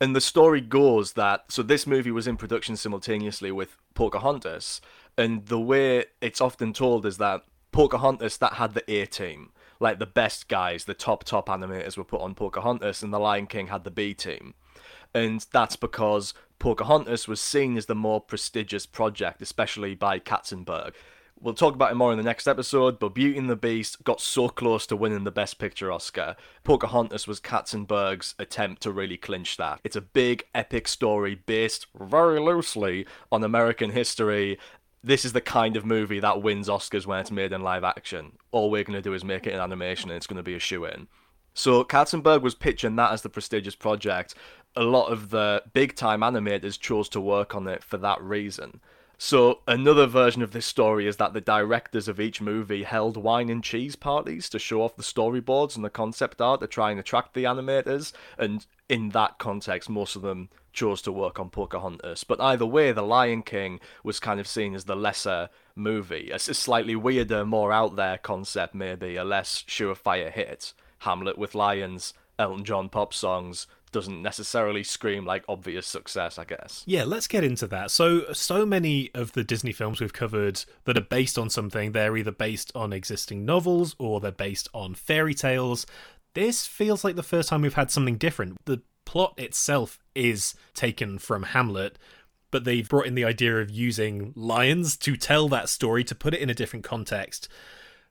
And 0.00 0.16
the 0.16 0.20
story 0.22 0.62
goes 0.62 1.12
that 1.12 1.44
so 1.48 1.62
this 1.62 1.86
movie 1.86 2.10
was 2.10 2.26
in 2.26 2.36
production 2.36 2.76
simultaneously 2.76 3.52
with 3.52 3.76
Pocahontas, 3.94 4.80
and 5.18 5.44
the 5.46 5.60
way 5.60 6.06
it's 6.22 6.40
often 6.40 6.72
told 6.72 7.04
is 7.04 7.18
that 7.18 7.42
Pocahontas 7.72 8.38
that 8.38 8.54
had 8.54 8.74
the 8.74 8.90
A 8.90 9.06
team. 9.06 9.50
Like 9.80 9.98
the 9.98 10.06
best 10.06 10.48
guys, 10.48 10.84
the 10.84 10.94
top 10.94 11.24
top 11.24 11.48
animators 11.48 11.96
were 11.96 12.04
put 12.04 12.20
on 12.20 12.34
Pocahontas, 12.34 13.02
and 13.02 13.12
the 13.12 13.20
Lion 13.20 13.46
King 13.46 13.68
had 13.68 13.84
the 13.84 13.90
B 13.90 14.14
team. 14.14 14.54
And 15.14 15.44
that's 15.52 15.76
because 15.76 16.34
Pocahontas 16.58 17.28
was 17.28 17.40
seen 17.40 17.76
as 17.76 17.86
the 17.86 17.94
more 17.94 18.20
prestigious 18.20 18.86
project, 18.86 19.40
especially 19.40 19.94
by 19.94 20.18
Katzenberg. 20.18 20.94
We'll 21.40 21.54
talk 21.54 21.74
about 21.74 21.92
it 21.92 21.94
more 21.94 22.10
in 22.10 22.18
the 22.18 22.24
next 22.24 22.48
episode, 22.48 22.98
but 22.98 23.14
Beauty 23.14 23.38
and 23.38 23.48
the 23.48 23.54
Beast 23.54 24.02
got 24.02 24.20
so 24.20 24.48
close 24.48 24.88
to 24.88 24.96
winning 24.96 25.22
the 25.22 25.30
Best 25.30 25.60
Picture 25.60 25.92
Oscar. 25.92 26.34
Pocahontas 26.64 27.28
was 27.28 27.38
Katzenberg's 27.38 28.34
attempt 28.40 28.82
to 28.82 28.90
really 28.90 29.16
clinch 29.16 29.56
that. 29.56 29.78
It's 29.84 29.94
a 29.94 30.00
big, 30.00 30.46
epic 30.52 30.88
story 30.88 31.36
based 31.36 31.86
very 31.96 32.40
loosely 32.40 33.06
on 33.30 33.44
American 33.44 33.90
history. 33.90 34.58
This 35.08 35.24
is 35.24 35.32
the 35.32 35.40
kind 35.40 35.74
of 35.78 35.86
movie 35.86 36.20
that 36.20 36.42
wins 36.42 36.68
Oscars 36.68 37.06
when 37.06 37.18
it's 37.18 37.30
made 37.30 37.50
in 37.50 37.62
live 37.62 37.82
action. 37.82 38.32
All 38.50 38.70
we're 38.70 38.84
going 38.84 38.92
to 38.92 39.00
do 39.00 39.14
is 39.14 39.24
make 39.24 39.46
it 39.46 39.54
in 39.54 39.58
animation 39.58 40.10
and 40.10 40.18
it's 40.18 40.26
going 40.26 40.36
to 40.36 40.42
be 40.42 40.54
a 40.54 40.58
shoe 40.58 40.84
in. 40.84 41.08
So 41.54 41.82
Katzenberg 41.82 42.42
was 42.42 42.54
pitching 42.54 42.96
that 42.96 43.12
as 43.12 43.22
the 43.22 43.30
prestigious 43.30 43.74
project. 43.74 44.34
A 44.76 44.82
lot 44.82 45.06
of 45.06 45.30
the 45.30 45.62
big 45.72 45.96
time 45.96 46.20
animators 46.20 46.78
chose 46.78 47.08
to 47.08 47.22
work 47.22 47.54
on 47.54 47.66
it 47.68 47.82
for 47.82 47.96
that 47.96 48.20
reason. 48.20 48.82
So 49.20 49.62
another 49.66 50.06
version 50.06 50.42
of 50.42 50.52
this 50.52 50.64
story 50.64 51.08
is 51.08 51.16
that 51.16 51.32
the 51.32 51.40
directors 51.40 52.06
of 52.06 52.20
each 52.20 52.40
movie 52.40 52.84
held 52.84 53.16
wine 53.16 53.48
and 53.48 53.64
cheese 53.64 53.96
parties 53.96 54.48
to 54.50 54.60
show 54.60 54.80
off 54.82 54.94
the 54.94 55.02
storyboards 55.02 55.74
and 55.74 55.84
the 55.84 55.90
concept 55.90 56.40
art 56.40 56.60
to 56.60 56.68
try 56.68 56.92
and 56.92 57.00
attract 57.00 57.34
the 57.34 57.42
animators, 57.42 58.12
and 58.38 58.64
in 58.88 59.08
that 59.10 59.38
context, 59.38 59.90
most 59.90 60.14
of 60.14 60.22
them 60.22 60.50
chose 60.72 61.02
to 61.02 61.10
work 61.10 61.40
on 61.40 61.50
Pocahontas. 61.50 62.22
But 62.22 62.40
either 62.40 62.64
way, 62.64 62.92
The 62.92 63.02
Lion 63.02 63.42
King 63.42 63.80
was 64.04 64.20
kind 64.20 64.38
of 64.38 64.46
seen 64.46 64.76
as 64.76 64.84
the 64.84 64.94
lesser 64.94 65.48
movie, 65.74 66.30
a 66.30 66.38
slightly 66.38 66.94
weirder, 66.94 67.44
more 67.44 67.72
out 67.72 67.96
there 67.96 68.18
concept, 68.18 68.72
maybe 68.72 69.16
a 69.16 69.24
less 69.24 69.64
surefire 69.66 70.30
hit. 70.30 70.72
Hamlet 70.98 71.36
with 71.36 71.56
lions, 71.56 72.14
Elton 72.38 72.64
John 72.64 72.88
pop 72.88 73.12
songs, 73.12 73.66
doesn't 73.92 74.22
necessarily 74.22 74.82
scream 74.82 75.24
like 75.24 75.44
obvious 75.48 75.86
success, 75.86 76.38
I 76.38 76.44
guess. 76.44 76.82
Yeah, 76.86 77.04
let's 77.04 77.26
get 77.26 77.44
into 77.44 77.66
that. 77.68 77.90
So, 77.90 78.32
so 78.32 78.64
many 78.66 79.10
of 79.14 79.32
the 79.32 79.44
Disney 79.44 79.72
films 79.72 80.00
we've 80.00 80.12
covered 80.12 80.64
that 80.84 80.98
are 80.98 81.02
based 81.02 81.38
on 81.38 81.50
something, 81.50 81.92
they're 81.92 82.16
either 82.16 82.32
based 82.32 82.72
on 82.74 82.92
existing 82.92 83.44
novels 83.44 83.94
or 83.98 84.20
they're 84.20 84.30
based 84.30 84.68
on 84.74 84.94
fairy 84.94 85.34
tales. 85.34 85.86
This 86.34 86.66
feels 86.66 87.04
like 87.04 87.16
the 87.16 87.22
first 87.22 87.48
time 87.48 87.62
we've 87.62 87.74
had 87.74 87.90
something 87.90 88.16
different. 88.16 88.58
The 88.64 88.82
plot 89.04 89.34
itself 89.38 89.98
is 90.14 90.54
taken 90.74 91.18
from 91.18 91.42
Hamlet, 91.42 91.98
but 92.50 92.64
they've 92.64 92.88
brought 92.88 93.06
in 93.06 93.14
the 93.14 93.24
idea 93.24 93.56
of 93.58 93.70
using 93.70 94.32
lions 94.36 94.96
to 94.98 95.16
tell 95.16 95.48
that 95.48 95.68
story, 95.68 96.04
to 96.04 96.14
put 96.14 96.34
it 96.34 96.40
in 96.40 96.50
a 96.50 96.54
different 96.54 96.84
context. 96.84 97.48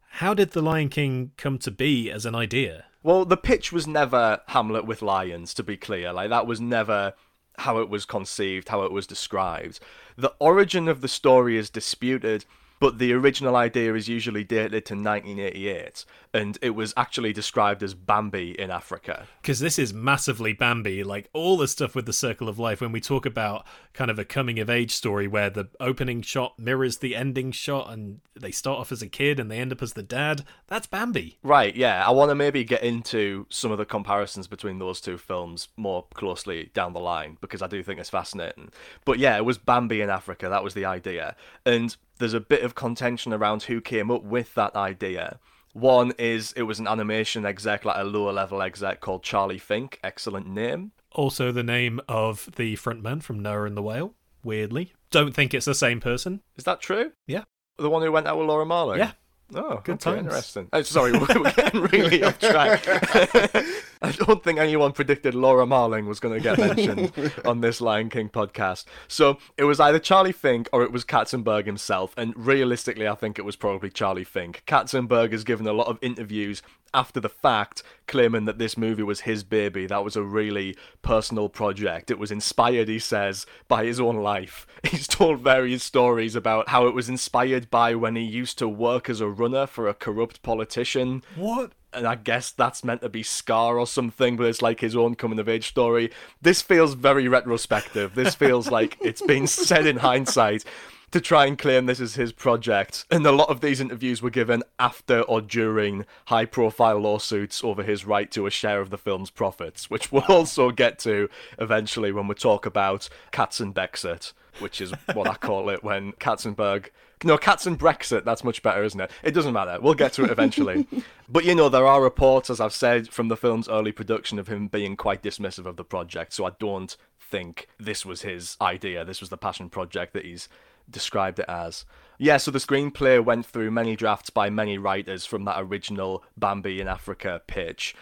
How 0.10 0.34
did 0.34 0.52
The 0.52 0.62
Lion 0.62 0.90
King 0.90 1.32
come 1.38 1.60
to 1.60 1.70
be 1.70 2.10
as 2.10 2.26
an 2.26 2.34
idea? 2.34 2.86
Well, 3.08 3.24
the 3.24 3.38
pitch 3.38 3.72
was 3.72 3.88
never 3.88 4.42
Hamlet 4.48 4.84
with 4.84 5.02
lions, 5.02 5.54
to 5.54 5.64
be 5.64 5.78
clear. 5.78 6.12
Like, 6.12 6.30
that 6.30 6.46
was 6.46 6.60
never 6.60 7.14
how 7.58 7.78
it 7.78 7.88
was 7.88 8.04
conceived, 8.04 8.68
how 8.68 8.82
it 8.84 8.92
was 8.92 9.08
described. 9.08 9.80
The 10.18 10.34
origin 10.40 10.90
of 10.90 11.00
the 11.00 11.08
story 11.08 11.56
is 11.56 11.70
disputed, 11.70 12.44
but 12.80 13.00
the 13.00 13.14
original 13.14 13.56
idea 13.56 13.94
is 13.96 14.08
usually 14.08 14.44
dated 14.44 14.86
to 14.86 14.94
1988, 14.94 16.06
and 16.34 16.58
it 16.62 16.72
was 16.72 16.94
actually 16.96 17.34
described 17.34 17.84
as 17.84 17.94
Bambi 17.94 18.52
in 18.60 18.70
Africa. 18.72 19.28
Because 19.42 19.60
this 19.60 19.80
is 19.80 19.94
massively 19.94 20.54
Bambi, 20.54 21.04
like 21.04 21.30
all 21.34 21.58
the 21.58 21.68
stuff 21.68 21.96
with 21.96 22.06
the 22.06 22.14
Circle 22.14 22.50
of 22.50 22.60
Life. 22.60 22.82
When 22.82 22.92
we 22.92 23.02
talk 23.02 23.26
about 23.26 23.66
kind 23.94 24.12
of 24.12 24.20
a 24.20 24.26
coming 24.26 24.60
of 24.60 24.70
age 24.70 24.92
story 24.92 25.28
where 25.28 25.50
the 25.50 25.70
opening 25.80 26.22
shot 26.22 26.58
mirrors 26.60 26.98
the 26.98 27.16
ending 27.16 27.52
shot, 27.52 27.92
and 27.92 28.22
they 28.36 28.52
start 28.52 28.80
off 28.80 28.92
as 28.92 29.02
a 29.02 29.08
kid 29.08 29.40
and 29.40 29.50
they 29.50 29.60
end 29.60 29.72
up 29.72 29.82
as 29.82 29.94
the 29.94 30.04
dad, 30.04 30.44
that's 30.68 30.88
Bambi. 30.88 31.38
Right, 31.44 31.76
yeah. 31.76 32.06
I 32.08 32.12
want 32.12 32.30
to 32.30 32.36
maybe 32.36 32.64
get 32.64 32.84
into 32.84 33.46
some 33.50 33.72
of 33.72 33.78
the 33.78 33.86
comparisons 33.86 34.48
between 34.48 34.80
those 34.80 35.02
two 35.02 35.18
films 35.18 35.70
more 35.76 36.06
closely 36.14 36.72
down 36.74 36.94
the 36.94 37.00
line 37.00 37.38
because 37.42 37.62
I 37.62 37.68
do 37.68 37.82
think 37.82 38.00
it's 38.00 38.10
fascinating. 38.10 38.70
But 39.06 39.20
yeah, 39.20 39.38
it 39.38 39.46
was 39.46 39.58
Bambi 39.58 40.02
in 40.02 40.10
Africa, 40.10 40.50
that 40.50 40.64
was 40.64 40.74
the 40.74 40.86
idea. 40.86 41.36
And 41.66 41.96
there's 42.18 42.34
a 42.34 42.40
bit 42.40 42.64
of 42.64 42.76
contention 42.76 43.34
around 43.34 43.64
who 43.64 43.82
came 43.82 44.12
up 44.12 44.24
with 44.24 44.54
that 44.56 44.76
idea. 44.76 45.40
One 45.74 46.12
is 46.18 46.54
it 46.54 46.64
was 46.64 46.80
an 46.80 46.88
animation 46.88 47.46
exec, 47.46 47.86
like 47.86 47.98
a 47.98 48.04
lower 48.04 48.34
level 48.34 48.62
exec 48.62 49.00
called 49.00 49.24
Charlie 49.24 49.60
Fink. 49.60 50.00
Excellent 50.04 50.48
name. 50.48 50.92
Also, 51.12 51.52
the 51.52 51.64
name 51.64 52.02
of 52.08 52.50
the 52.56 52.76
frontman 52.78 53.22
from 53.22 53.40
Noah 53.40 53.66
and 53.66 53.78
the 53.78 53.82
Whale. 53.82 54.14
Weirdly, 54.44 54.94
don't 55.12 55.34
think 55.34 55.54
it's 55.54 55.66
the 55.66 55.76
same 55.76 56.00
person. 56.00 56.42
Is 56.56 56.64
that 56.64 56.82
true? 56.82 57.12
Yeah, 57.28 57.44
the 57.78 57.90
one 57.90 58.02
who 58.02 58.12
went 58.12 58.28
out 58.28 58.38
with 58.38 58.48
Laura 58.48 58.66
Marling. 58.66 59.00
Yeah. 59.00 59.12
Oh, 59.56 59.82
Good 59.84 59.94
okay, 59.94 60.16
times. 60.16 60.26
Interesting. 60.26 60.70
Oh, 60.74 60.82
sorry, 60.82 61.12
we're 61.18 61.52
getting 61.52 61.82
really 61.82 62.24
off 62.24 62.38
track. 62.38 62.84
I 64.02 64.12
don't 64.12 64.44
think 64.44 64.60
anyone 64.60 64.92
predicted 64.92 65.34
Laura 65.34 65.66
Marling 65.66 66.06
was 66.06 66.20
going 66.20 66.36
to 66.36 66.42
get 66.42 66.58
mentioned 66.58 67.34
on 67.46 67.62
this 67.62 67.80
Lion 67.80 68.10
King 68.10 68.30
podcast. 68.30 68.86
So 69.08 69.38
it 69.58 69.64
was 69.64 69.80
either 69.80 70.00
Charlie 70.00 70.34
Fink 70.34 70.68
or 70.74 70.84
it 70.84 70.92
was 70.92 71.06
Katzenberg 71.06 71.66
himself. 71.66 72.14
And 72.18 72.34
realistically, 72.36 73.08
I 73.08 73.16
think 73.16 73.40
it 73.40 73.46
was 73.46 73.56
probably 73.56 73.90
Charlie 73.90 74.26
Fink. 74.26 74.64
Katzenberg 74.68 75.32
has 75.32 75.44
given 75.44 75.66
a 75.66 75.74
lot 75.74 75.88
of 75.88 75.98
interviews 76.02 76.62
after 76.98 77.20
the 77.20 77.30
fact, 77.30 77.84
claiming 78.08 78.46
that 78.46 78.58
this 78.58 78.76
movie 78.76 79.04
was 79.04 79.22
his 79.22 79.44
baby. 79.44 79.86
That 79.86 80.04
was 80.04 80.16
a 80.16 80.24
really 80.24 80.76
personal 81.04 81.48
project. 81.48 82.10
It 82.10 82.18
was 82.18 82.32
inspired, 82.32 82.88
he 82.88 82.98
says, 82.98 83.46
by 83.68 83.86
his 83.86 84.00
own 84.00 84.18
life. 84.18 84.66
He's 84.84 85.08
told 85.08 85.42
various 85.42 85.84
stories 85.84 86.36
about 86.36 86.70
how 86.70 86.88
it 86.88 86.96
was 86.96 87.08
inspired 87.08 87.70
by 87.70 87.94
when 87.94 88.16
he 88.16 88.24
used 88.24 88.58
to 88.58 88.68
work 88.68 89.12
as 89.12 89.22
a 89.22 89.30
runner 89.30 89.68
for 89.68 89.88
a 89.88 89.94
corrupt 89.94 90.42
politician. 90.42 91.22
What? 91.36 91.74
And 91.94 92.08
I 92.08 92.16
guess 92.16 92.50
that's 92.50 92.84
meant 92.84 93.02
to 93.02 93.10
be 93.10 93.22
Scar 93.22 93.78
or 93.78 93.86
something, 93.86 94.36
but 94.36 94.48
it's 94.48 94.64
like 94.64 94.80
his 94.80 94.96
own 94.96 95.14
coming 95.14 95.38
of 95.38 95.48
age 95.48 95.68
story. 95.68 96.10
This 96.42 96.64
feels 96.64 96.96
very 96.96 97.28
retrospective. 97.28 98.16
This 98.16 98.34
feels 98.34 98.72
like 98.72 98.98
it's 99.02 99.22
been 99.22 99.46
said 99.46 99.86
in 99.86 99.98
hindsight 99.98 100.66
to 101.12 101.22
try 101.22 101.46
and 101.46 101.58
claim 101.58 101.86
this 101.86 102.00
is 102.00 102.16
his 102.16 102.32
project. 102.32 103.06
And 103.10 103.26
a 103.26 103.32
lot 103.32 103.50
of 103.50 103.62
these 103.62 103.80
interviews 103.80 104.22
were 104.22 104.30
given 104.30 104.64
after 104.78 105.22
or 105.22 105.42
during 105.42 106.06
high 106.26 106.46
profile 106.46 107.00
lawsuits 107.00 107.64
over 107.64 107.84
his 107.84 108.06
right 108.06 108.30
to 108.32 108.46
a 108.46 108.52
share 108.52 108.82
of 108.82 108.90
the 108.90 108.98
film's 108.98 109.30
profits, 109.30 109.90
which 109.90 110.12
we'll 110.12 110.24
also 110.30 110.72
get 110.72 111.00
to 111.00 111.30
eventually 111.58 112.12
when 112.12 112.28
we 112.28 112.36
talk 112.36 112.66
about 112.66 113.10
Katzenbexit, 113.32 114.34
which 114.60 114.82
is 114.82 114.92
what 115.14 115.28
I 115.28 115.36
call 115.36 115.70
it 115.70 115.84
when 115.84 116.14
Katzenberg. 116.14 116.88
No, 117.24 117.36
Cats 117.36 117.66
and 117.66 117.80
Brexit, 117.80 118.26
that's 118.26 118.44
much 118.44 118.62
better, 118.62 118.84
isn't 118.84 119.00
it? 119.00 119.10
It 119.24 119.32
doesn't 119.32 119.54
matter. 119.54 119.80
We'll 119.82 119.96
get 119.96 120.14
to 120.14 120.26
it 120.26 120.30
eventually. 120.30 120.86
but 121.30 121.46
you 121.46 121.56
know, 121.56 121.68
there 121.68 121.88
are 121.88 122.00
reports, 122.02 122.52
as 122.52 122.62
I've 122.62 122.74
said, 122.74 123.10
from 123.10 123.28
the 123.28 123.36
film's 123.36 123.68
early 123.68 123.92
production 123.92 124.38
of 124.38 124.48
him 124.48 124.68
being 124.68 124.96
quite 124.96 125.24
dismissive 125.24 125.66
of 125.66 125.78
the 125.78 125.84
project, 125.84 126.34
so 126.34 126.46
I 126.46 126.52
don't 126.60 126.96
think 127.20 127.68
this 127.80 128.06
was 128.06 128.22
his 128.22 128.56
idea. 128.62 129.04
This 129.04 129.20
was 129.20 129.30
the 129.30 129.38
passion 129.38 129.70
project 129.70 130.14
that 130.14 130.26
he's 130.26 130.48
described 130.90 131.40
it 131.40 131.46
as. 131.48 131.86
Yeah, 132.20 132.38
so 132.38 132.50
the 132.50 132.60
screenplay 132.60 133.24
went 133.24 133.46
through 133.46 133.72
many 133.72 133.96
drafts 133.96 134.30
by 134.30 134.50
many 134.50 134.78
writers 134.78 135.26
from 135.26 135.46
that 135.46 135.62
original 135.62 136.24
Bambi 136.36 136.82
in 136.82 136.88
Africa 136.88 137.42
pitch. 137.46 137.96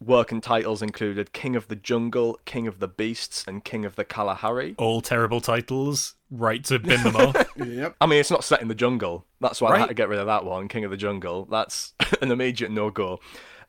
Working 0.00 0.40
titles 0.40 0.82
included 0.82 1.32
King 1.32 1.56
of 1.56 1.68
the 1.68 1.76
Jungle, 1.76 2.38
King 2.44 2.66
of 2.66 2.80
the 2.80 2.88
Beasts, 2.88 3.44
and 3.46 3.64
King 3.64 3.84
of 3.84 3.96
the 3.96 4.04
Kalahari. 4.04 4.74
All 4.78 5.00
terrible 5.00 5.40
titles. 5.40 6.14
Right 6.30 6.62
to 6.64 6.78
bin 6.78 7.02
them 7.02 7.16
off. 7.16 7.36
Yep. 7.56 7.96
I 8.00 8.06
mean, 8.06 8.20
it's 8.20 8.30
not 8.30 8.44
set 8.44 8.60
in 8.60 8.68
the 8.68 8.74
jungle. 8.74 9.24
That's 9.40 9.60
why 9.60 9.74
I 9.74 9.78
had 9.78 9.88
to 9.88 9.94
get 9.94 10.08
rid 10.08 10.18
of 10.18 10.26
that 10.26 10.44
one, 10.44 10.68
King 10.68 10.84
of 10.84 10.90
the 10.90 10.96
Jungle. 10.96 11.46
That's 11.46 11.94
an 12.22 12.30
immediate 12.30 12.70
no 12.70 12.90
go. 12.90 13.20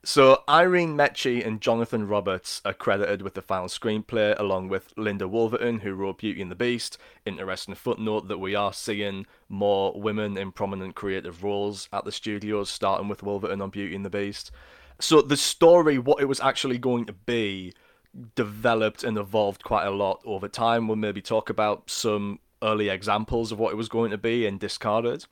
So 0.04 0.44
Irene 0.48 0.96
Mecchi 0.96 1.46
and 1.46 1.60
Jonathan 1.60 2.08
Roberts 2.08 2.62
are 2.64 2.74
credited 2.74 3.22
with 3.22 3.34
the 3.34 3.42
final 3.42 3.68
screenplay, 3.68 4.40
along 4.40 4.70
with 4.70 4.94
Linda 4.96 5.26
Woolverton, 5.26 5.82
who 5.82 5.94
wrote 5.94 6.20
Beauty 6.20 6.42
and 6.42 6.52
the 6.52 6.56
Beast. 6.56 6.98
Interesting 7.26 7.76
footnote 7.76 8.28
that 8.30 8.38
we 8.38 8.56
are 8.56 8.72
seeing 8.72 9.26
more 9.50 10.00
women 10.00 10.38
in 10.38 10.54
prominent 10.54 10.96
creative 10.96 11.44
roles 11.44 11.90
at 11.92 12.06
the 12.06 12.12
studios, 12.12 12.70
starting 12.70 13.10
with 13.10 13.24
Wolverton 13.24 13.62
on 13.62 13.70
Beauty 13.70 13.96
and 13.96 14.06
the 14.06 14.10
Beast. 14.10 14.52
So 15.00 15.22
the 15.22 15.36
story, 15.36 15.98
what 15.98 16.22
it 16.22 16.26
was 16.26 16.40
actually 16.40 16.78
going 16.78 17.06
to 17.06 17.14
be, 17.14 17.74
developed 18.36 19.04
and 19.04 19.18
evolved 19.18 19.64
quite 19.64 19.86
a 19.86 19.92
lot 19.92 20.22
over 20.26 20.48
time. 20.48 20.88
We'll 20.88 20.96
maybe 20.96 21.22
talk 21.22 21.50
about 21.50 21.90
some 21.90 22.40
early 22.62 22.90
examples 22.90 23.52
of 23.52 23.60
what 23.60 23.74
it 23.74 23.78
was 23.78 23.90
going 23.90 24.12
to 24.12 24.18
be 24.18 24.46
and 24.46 24.60
discarded. 24.60 25.26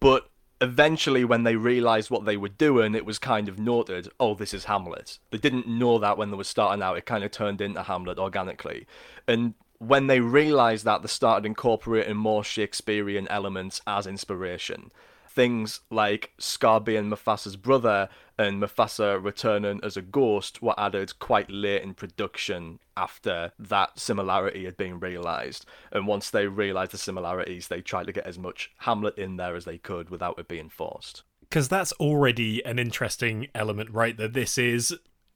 But 0.00 0.30
eventually, 0.62 1.24
when 1.24 1.42
they 1.42 1.56
realized 1.56 2.08
what 2.08 2.24
they 2.24 2.36
were 2.36 2.48
doing, 2.48 2.94
it 2.94 3.04
was 3.04 3.18
kind 3.18 3.48
of 3.48 3.58
noted, 3.58 4.08
oh, 4.20 4.34
this 4.34 4.54
is 4.54 4.64
Hamlet. 4.64 5.18
They 5.30 5.38
didn't 5.38 5.66
know 5.66 5.98
that 5.98 6.16
when 6.16 6.30
they 6.30 6.36
were 6.36 6.44
starting 6.44 6.82
out. 6.82 6.96
It 6.96 7.04
kind 7.04 7.24
of 7.24 7.32
turned 7.32 7.60
into 7.60 7.82
Hamlet 7.82 8.18
organically. 8.18 8.86
And 9.26 9.54
when 9.78 10.06
they 10.06 10.20
realized 10.20 10.84
that, 10.84 11.02
they 11.02 11.08
started 11.08 11.44
incorporating 11.44 12.16
more 12.16 12.44
Shakespearean 12.44 13.26
elements 13.28 13.82
as 13.86 14.06
inspiration 14.06 14.92
things 15.34 15.80
like 15.90 16.32
Scar 16.38 16.80
being 16.80 17.08
Mufasa's 17.10 17.56
brother 17.56 18.08
and 18.38 18.62
Mufasa 18.62 19.22
returning 19.22 19.80
as 19.82 19.96
a 19.96 20.02
ghost 20.02 20.62
were 20.62 20.78
added 20.78 21.18
quite 21.18 21.50
late 21.50 21.82
in 21.82 21.94
production 21.94 22.78
after 22.96 23.52
that 23.58 23.98
similarity 23.98 24.64
had 24.64 24.76
been 24.76 25.00
realised. 25.00 25.64
And 25.90 26.06
once 26.06 26.30
they 26.30 26.46
realised 26.46 26.92
the 26.92 26.98
similarities, 26.98 27.68
they 27.68 27.80
tried 27.80 28.06
to 28.06 28.12
get 28.12 28.26
as 28.26 28.38
much 28.38 28.70
Hamlet 28.78 29.16
in 29.16 29.36
there 29.36 29.56
as 29.56 29.64
they 29.64 29.78
could 29.78 30.10
without 30.10 30.38
it 30.38 30.48
being 30.48 30.68
forced. 30.68 31.22
Because 31.40 31.68
that's 31.68 31.92
already 31.92 32.64
an 32.64 32.78
interesting 32.78 33.48
element, 33.54 33.90
right? 33.90 34.16
That 34.16 34.32
this 34.32 34.58
is 34.58 34.94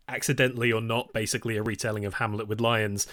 accidentally 0.09 0.73
or 0.73 0.81
not 0.81 1.13
basically 1.13 1.57
a 1.57 1.63
retelling 1.63 2.05
of 2.05 2.15
Hamlet 2.15 2.49
with 2.49 2.61
lions. 2.61 3.07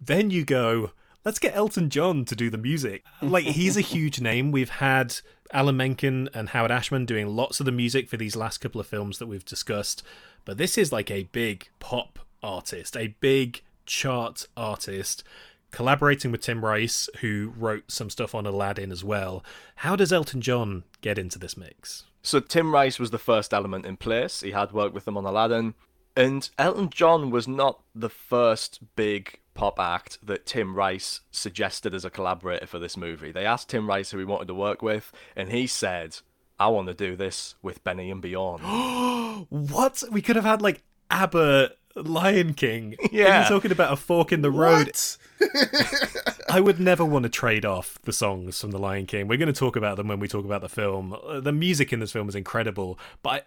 Then 0.00 0.30
you 0.30 0.44
go, 0.44 0.92
let's 1.24 1.38
get 1.38 1.56
Elton 1.56 1.90
John 1.90 2.24
to 2.26 2.36
do 2.36 2.50
the 2.50 2.58
music. 2.58 3.04
Like, 3.20 3.44
he's 3.44 3.76
a 3.76 3.82
huge 3.82 4.20
name. 4.20 4.52
We've 4.52 4.70
had 4.70 5.16
Alan 5.52 5.76
Menken 5.76 6.28
and 6.34 6.50
Howard 6.50 6.70
Ashman 6.70 7.06
doing 7.06 7.28
lots 7.28 7.60
of 7.60 7.66
the 7.66 7.72
music 7.72 8.08
for 8.08 8.16
these 8.16 8.36
last 8.36 8.58
couple 8.58 8.80
of 8.80 8.86
films 8.86 9.18
that 9.18 9.26
we've 9.26 9.44
discussed. 9.44 10.02
But 10.44 10.58
this 10.58 10.78
is 10.78 10.92
like 10.92 11.10
a 11.10 11.24
big 11.24 11.68
pop 11.78 12.18
artist, 12.42 12.96
a 12.96 13.14
big 13.20 13.62
chart 13.86 14.46
artist, 14.56 15.24
collaborating 15.70 16.32
with 16.32 16.40
Tim 16.40 16.64
Rice, 16.64 17.08
who 17.20 17.52
wrote 17.56 17.90
some 17.90 18.10
stuff 18.10 18.34
on 18.34 18.46
Aladdin 18.46 18.92
as 18.92 19.04
well. 19.04 19.44
How 19.76 19.96
does 19.96 20.12
Elton 20.12 20.40
John 20.40 20.84
get 21.00 21.18
into 21.18 21.38
this 21.38 21.56
mix? 21.56 22.04
So 22.22 22.40
Tim 22.40 22.72
Rice 22.72 22.98
was 22.98 23.10
the 23.10 23.18
first 23.18 23.52
element 23.52 23.86
in 23.86 23.96
place. 23.96 24.40
He 24.40 24.52
had 24.52 24.72
worked 24.72 24.94
with 24.94 25.04
them 25.04 25.16
on 25.16 25.24
Aladdin. 25.24 25.74
And 26.16 26.48
Elton 26.58 26.90
John 26.90 27.30
was 27.30 27.48
not 27.48 27.80
the 27.94 28.10
first 28.10 28.80
big 28.94 29.39
pop 29.54 29.78
act 29.78 30.18
that 30.22 30.46
Tim 30.46 30.74
Rice 30.74 31.20
suggested 31.30 31.94
as 31.94 32.04
a 32.04 32.10
collaborator 32.10 32.66
for 32.66 32.78
this 32.78 32.96
movie. 32.96 33.32
They 33.32 33.46
asked 33.46 33.68
Tim 33.68 33.88
Rice 33.88 34.10
who 34.10 34.18
he 34.18 34.24
wanted 34.24 34.48
to 34.48 34.54
work 34.54 34.82
with, 34.82 35.12
and 35.36 35.50
he 35.50 35.66
said, 35.66 36.18
I 36.58 36.68
want 36.68 36.88
to 36.88 36.94
do 36.94 37.16
this 37.16 37.54
with 37.62 37.82
Benny 37.84 38.10
and 38.10 38.22
Bjorn. 38.22 38.60
what? 39.48 40.02
We 40.10 40.22
could 40.22 40.36
have 40.36 40.44
had 40.44 40.62
like 40.62 40.82
ABBA 41.10 41.72
Lion 41.96 42.54
King. 42.54 42.96
Yeah. 43.10 43.40
You're 43.40 43.48
talking 43.48 43.72
about 43.72 43.92
a 43.92 43.96
fork 43.96 44.32
in 44.32 44.42
the 44.42 44.50
road. 44.50 44.92
I 46.48 46.60
would 46.60 46.80
never 46.80 47.04
want 47.04 47.24
to 47.24 47.28
trade 47.28 47.64
off 47.64 47.98
the 48.02 48.12
songs 48.12 48.60
from 48.60 48.70
The 48.70 48.78
Lion 48.78 49.06
King. 49.06 49.28
We're 49.28 49.38
going 49.38 49.52
to 49.52 49.58
talk 49.58 49.76
about 49.76 49.96
them 49.96 50.08
when 50.08 50.20
we 50.20 50.28
talk 50.28 50.44
about 50.44 50.60
the 50.60 50.68
film. 50.68 51.12
Uh, 51.12 51.40
The 51.40 51.52
music 51.52 51.92
in 51.92 52.00
this 52.00 52.12
film 52.12 52.28
is 52.28 52.34
incredible, 52.34 52.98
but 53.22 53.46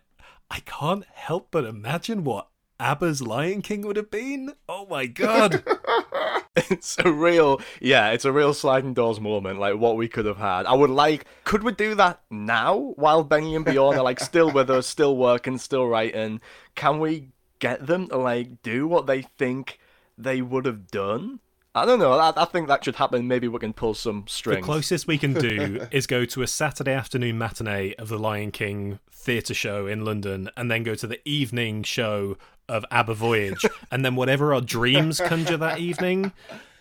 I, 0.49 0.57
I 0.57 0.59
can't 0.61 1.05
help 1.13 1.49
but 1.51 1.65
imagine 1.65 2.23
what 2.23 2.47
ABBA's 2.84 3.22
Lion 3.22 3.62
King 3.62 3.84
would 3.84 3.96
have 3.96 4.12
been. 4.12 4.52
Oh 4.67 4.86
my 4.89 5.06
god. 5.06 5.63
it's 6.58 6.98
a 7.00 7.10
real, 7.10 7.62
yeah, 7.80 8.10
it's 8.10 8.26
a 8.26 8.32
real 8.34 8.54
sliding 8.54 8.93
doors 8.93 9.22
moment, 9.22 9.58
like 9.58 9.78
what 9.78 9.96
we 9.96 10.10
could 10.10 10.26
have 10.26 10.36
had. 10.36 10.65
I 10.65 10.74
would 10.74 10.89
like, 10.89 11.24
could 11.46 11.63
we 11.63 11.72
do 11.72 11.96
that 11.96 12.19
now 12.30 12.93
while 12.98 13.24
Benny 13.24 13.56
and 13.56 13.63
Bjorn 13.63 13.98
are 13.98 14.04
like 14.04 14.19
still 14.19 14.52
with 14.52 14.69
us, 14.69 14.86
still 14.86 15.15
working, 15.15 15.58
still 15.60 15.88
writing? 15.88 16.41
Can 16.76 17.00
we 17.00 17.30
get 17.60 17.88
them 17.88 18.10
to 18.10 18.17
like 18.17 18.62
do 18.63 18.86
what 18.86 19.08
they 19.08 19.22
think 19.22 19.80
they 20.17 20.41
would 20.41 20.65
have 20.65 20.88
done? 20.88 21.39
I 21.75 21.86
don't 21.86 21.99
know. 21.99 22.13
I, 22.13 22.31
I 22.36 22.45
think 22.45 22.67
that 22.67 22.83
should 22.86 22.95
happen. 22.95 23.27
Maybe 23.27 23.47
we 23.47 23.57
can 23.59 23.73
pull 23.73 23.95
some 23.95 24.25
strings. 24.27 24.62
the 24.62 24.65
closest 24.65 25.07
we 25.07 25.17
can 25.17 25.33
do 25.33 25.88
is 25.91 26.05
go 26.05 26.23
to 26.25 26.43
a 26.43 26.47
Saturday 26.47 26.93
afternoon 26.93 27.38
matinee 27.38 27.95
of 27.97 28.09
the 28.09 28.19
Lion 28.19 28.51
King 28.51 28.99
theatre 29.12 29.55
show 29.55 29.88
in 29.88 30.05
London 30.05 30.49
and 30.55 30.69
then 30.69 30.83
go 30.83 30.93
to 30.93 31.07
the 31.07 31.19
evening 31.27 31.81
show 31.83 32.38
of 32.69 32.86
ABBA 32.91 33.15
Voyage. 33.15 33.65
and 33.91 34.05
then 34.05 34.15
whatever 34.15 34.53
our 34.53 34.62
dreams 34.62 35.19
conjure 35.19 35.57
that 35.57 35.79
evening, 35.79 36.31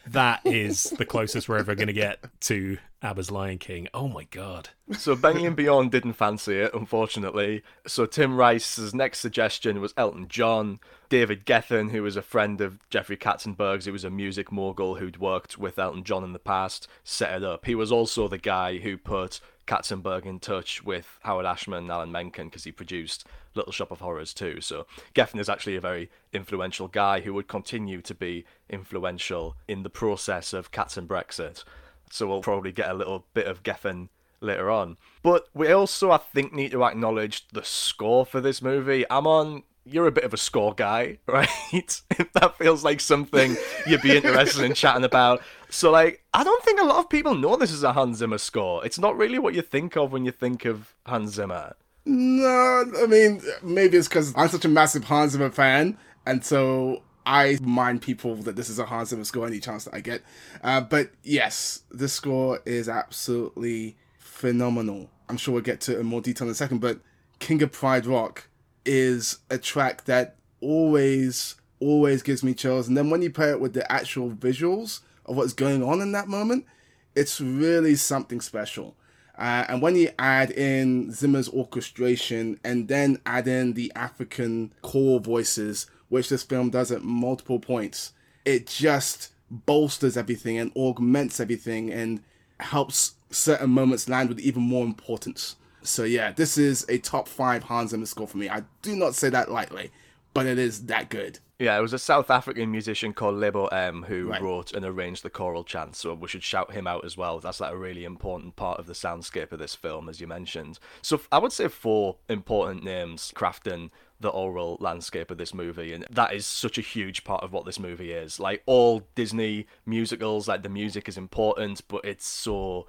that 0.07 0.40
is 0.44 0.85
the 0.98 1.07
closest 1.07 1.48
we're 1.48 1.59
ever 1.59 1.74
going 1.74 1.87
to 1.87 1.94
get 1.94 2.18
to 2.40 2.76
ABBA's 3.03 3.33
Lion 3.33 3.59
King. 3.59 3.88
Oh 3.93 4.07
my 4.07 4.25
god. 4.25 4.71
So 4.93 5.17
Benny 5.17 5.45
and 5.45 5.57
Bjorn 5.57 5.88
didn't 5.88 6.12
fancy 6.12 6.59
it, 6.61 6.73
unfortunately. 6.73 7.62
So 7.87 8.07
Tim 8.07 8.37
Rice's 8.37 8.95
next 8.95 9.19
suggestion 9.19 9.81
was 9.81 9.93
Elton 9.97 10.29
John. 10.29 10.79
David 11.09 11.45
Geffen, 11.45 11.91
who 11.91 12.03
was 12.03 12.17
a 12.17 12.23
friend 12.23 12.61
of 12.61 12.88
Jeffrey 12.91 13.17
Katzenberg's, 13.17 13.87
who 13.87 13.93
was 13.93 14.05
a 14.05 14.11
music 14.11 14.53
mogul 14.53 14.95
who'd 14.95 15.19
worked 15.19 15.59
with 15.59 15.79
Elton 15.79 16.05
John 16.05 16.23
in 16.23 16.33
the 16.33 16.38
past, 16.38 16.87
set 17.03 17.35
it 17.35 17.45
up. 17.45 17.67
He 17.67 17.75
was 17.75 17.91
also 17.91 18.29
the 18.29 18.38
guy 18.38 18.79
who 18.79 18.97
put 18.97 19.41
Katzenberg 19.67 20.25
in 20.25 20.38
touch 20.38 20.85
with 20.85 21.19
Howard 21.23 21.47
Ashman 21.47 21.81
and 21.81 21.91
Alan 21.91 22.12
Menken 22.12 22.49
because 22.49 22.65
he 22.65 22.73
produced 22.73 23.27
Little 23.55 23.73
Shop 23.73 23.91
of 23.91 24.01
Horrors 24.01 24.33
too. 24.33 24.61
So 24.61 24.87
Geffen 25.15 25.41
is 25.41 25.49
actually 25.49 25.77
a 25.77 25.81
very 25.81 26.09
influential 26.33 26.88
guy 26.88 27.21
who 27.21 27.35
would 27.35 27.49
continue 27.49 28.01
to 28.03 28.15
be 28.15 28.45
influential 28.71 29.57
in 29.67 29.83
the 29.83 29.91
process 29.91 30.53
of 30.53 30.71
Cats 30.71 30.97
and 30.97 31.09
Brexit. 31.09 31.65
So 32.11 32.27
we'll 32.27 32.43
probably 32.43 32.73
get 32.73 32.91
a 32.91 32.95
little 32.95 33.27
bit 33.35 33.47
of 33.47 33.62
Geffen 33.62 34.09
later 34.41 34.71
on. 34.71 34.97
But 35.23 35.49
we 35.55 35.71
also, 35.73 36.11
I 36.11 36.19
think, 36.19 36.53
need 36.53 36.73
to 36.73 36.85
acknowledge 36.85 37.49
the 37.49 37.65
score 37.65 38.27
for 38.27 38.41
this 38.41 38.61
movie. 38.61 39.09
Amon, 39.09 39.62
you're 39.85 40.07
a 40.07 40.12
bit 40.12 40.25
of 40.25 40.35
a 40.35 40.37
score 40.37 40.75
guy, 40.75 41.19
right? 41.27 41.49
if 41.73 42.33
that 42.35 42.57
feels 42.59 42.85
like 42.85 43.01
something 43.01 43.57
you'd 43.87 44.03
be 44.03 44.17
interested 44.17 44.65
in 44.65 44.75
chatting 44.75 45.05
about. 45.05 45.43
So, 45.71 45.91
like, 45.91 46.23
I 46.35 46.45
don't 46.45 46.62
think 46.65 46.81
a 46.81 46.85
lot 46.85 46.99
of 46.99 47.09
people 47.09 47.35
know 47.35 47.57
this 47.57 47.73
is 47.73 47.83
a 47.83 47.93
Hans 47.93 48.19
Zimmer 48.19 48.38
score. 48.38 48.85
It's 48.85 48.99
not 48.99 49.17
really 49.17 49.38
what 49.38 49.55
you 49.55 49.62
think 49.62 49.97
of 49.97 50.12
when 50.12 50.25
you 50.25 50.33
think 50.33 50.65
of 50.65 50.95
Hans 51.07 51.35
Zimmer. 51.35 51.75
No, 52.05 52.85
I 53.01 53.07
mean, 53.07 53.41
maybe 53.62 53.97
it's 53.97 54.09
because 54.09 54.35
I'm 54.37 54.49
such 54.49 54.65
a 54.65 54.69
massive 54.69 55.05
Hans 55.05 55.33
Zimmer 55.33 55.51
fan, 55.51 55.97
and 56.27 56.45
so 56.45 57.03
I 57.24 57.58
remind 57.61 58.02
people 58.02 58.35
that 58.37 58.56
this 58.56 58.68
is 58.68 58.78
a 58.78 58.85
Hans 58.85 59.11
Zimmer 59.11 59.24
score 59.24 59.46
any 59.46 59.61
chance 59.61 59.85
that 59.85 59.94
I 59.94 60.00
get. 60.00 60.22
Uh, 60.62 60.80
but 60.80 61.11
yes, 61.22 61.82
this 61.90 62.12
score 62.12 62.61
is 62.64 62.88
absolutely 62.88 63.96
phenomenal. 64.18 65.11
I'm 65.28 65.37
sure 65.37 65.54
we'll 65.54 65.62
get 65.62 65.80
to 65.82 65.92
it 65.96 66.00
in 66.00 66.06
more 66.06 66.20
detail 66.20 66.48
in 66.48 66.52
a 66.52 66.54
second, 66.54 66.80
but 66.80 67.00
King 67.38 67.62
of 67.62 67.72
Pride 67.72 68.06
Rock 68.06 68.48
is 68.85 69.38
a 69.50 69.58
track 69.58 70.04
that 70.04 70.37
always, 70.61 71.54
always 71.80 72.22
gives 72.22 72.42
me 72.42 72.54
chills. 72.54 72.88
And 72.88 72.96
then 72.96 73.11
when 73.11 73.22
you 73.22 73.30
pair 73.30 73.50
it 73.50 73.61
with 73.61 73.74
the 73.74 73.90
actual 73.90 74.30
visuals 74.30 75.00
of 75.26 75.37
what's 75.37 75.52
going 75.52 75.82
on 75.82 76.00
in 76.00 76.12
that 76.12 76.28
moment, 76.28 76.66
it's 77.14 77.40
really 77.40 77.94
something 77.94 78.40
special. 78.40 78.96
Uh, 79.37 79.64
and 79.68 79.81
when 79.81 79.97
you 79.97 80.11
add 80.18 80.51
in 80.51 81.11
Zimmer's 81.11 81.49
orchestration 81.49 82.61
and 82.64 82.88
then 82.88 83.18
add 83.25 83.49
in 83.49 83.73
the 83.73 83.90
African 83.97 84.73
core 84.83 85.21
voices, 85.21 85.87
which 86.09 86.29
this 86.29 86.42
film 86.42 86.71
does 86.71 86.92
at 86.92 87.03
multiple 87.03 87.59
points, 87.59 88.12
it 88.45 88.66
just 88.66 89.31
bolsters 89.51 90.16
everything 90.16 90.59
and 90.59 90.73
augments 90.77 91.40
everything 91.40 91.90
and 91.90 92.23
helps 92.61 93.14
certain 93.31 93.71
moments 93.71 94.09
land 94.09 94.29
with 94.29 94.40
even 94.40 94.62
more 94.62 94.85
importance. 94.85 95.57
So 95.83 96.05
yeah, 96.05 96.33
this 96.33 96.59
is 96.59 96.87
a 96.88 96.99
top 96.99 97.27
five 97.27 97.64
Hans 97.64 97.90
Zimmer 97.90 98.07
score 98.07 98.29
for 98.29 98.38
me. 98.38 98.49
I 98.49 98.62
do 98.83 98.95
not 98.95 99.14
say 99.14 99.31
that 99.31 99.51
lightly, 99.51 99.90
but 100.35 100.47
it 100.47 100.59
is 100.59 100.87
that 100.87 101.09
good. 101.09 101.38
Yeah, 101.59 101.79
it 101.79 101.81
was 101.83 101.92
a 101.92 101.99
South 101.99 102.29
African 102.31 102.73
musician 102.73 103.12
called 103.12 103.37
Lebo 103.37 103.66
M 103.66 104.03
who 104.09 104.31
Right. 104.31 104.42
wrote 104.42 104.73
and 104.73 104.85
arranged 104.85 105.23
the 105.23 105.31
choral 105.31 105.62
chants, 105.62 106.01
so 106.01 106.12
we 106.14 106.27
should 106.27 106.42
shout 106.42 106.73
him 106.73 106.87
out 106.88 107.05
as 107.05 107.16
well. 107.16 107.38
That's 107.38 107.61
like 107.61 107.73
a 107.73 107.77
really 107.77 108.05
important 108.05 108.57
part 108.57 108.81
of 108.81 108.87
the 108.87 108.95
soundscape 108.95 109.53
of 109.53 109.61
this 109.61 109.75
film, 109.77 110.09
as 110.09 110.21
you 110.21 110.27
mentioned. 110.27 110.81
So 111.03 111.21
I 111.31 111.38
would 111.38 111.53
say 111.53 111.68
four 111.68 112.16
important 112.29 112.83
names 112.83 113.33
crafting 113.37 113.90
the 114.18 114.31
aural 114.31 114.77
landscape 114.81 115.31
of 115.31 115.38
this 115.38 115.55
movie, 115.55 115.92
and 115.92 116.05
that 116.11 116.33
is 116.33 116.47
such 116.47 116.79
a 116.79 116.83
huge 116.83 117.23
part 117.23 117.45
of 117.45 117.53
what 117.53 117.64
this 117.64 117.79
movie 117.79 118.12
is. 118.12 118.40
Like 118.40 118.62
all 118.66 119.03
Disney 119.14 119.66
musicals, 119.87 120.49
like 120.49 120.62
the 120.64 120.68
music 120.68 121.09
is 121.09 121.16
important, 121.16 121.83
but 121.87 122.05
it's 122.05 122.27
so 122.27 122.87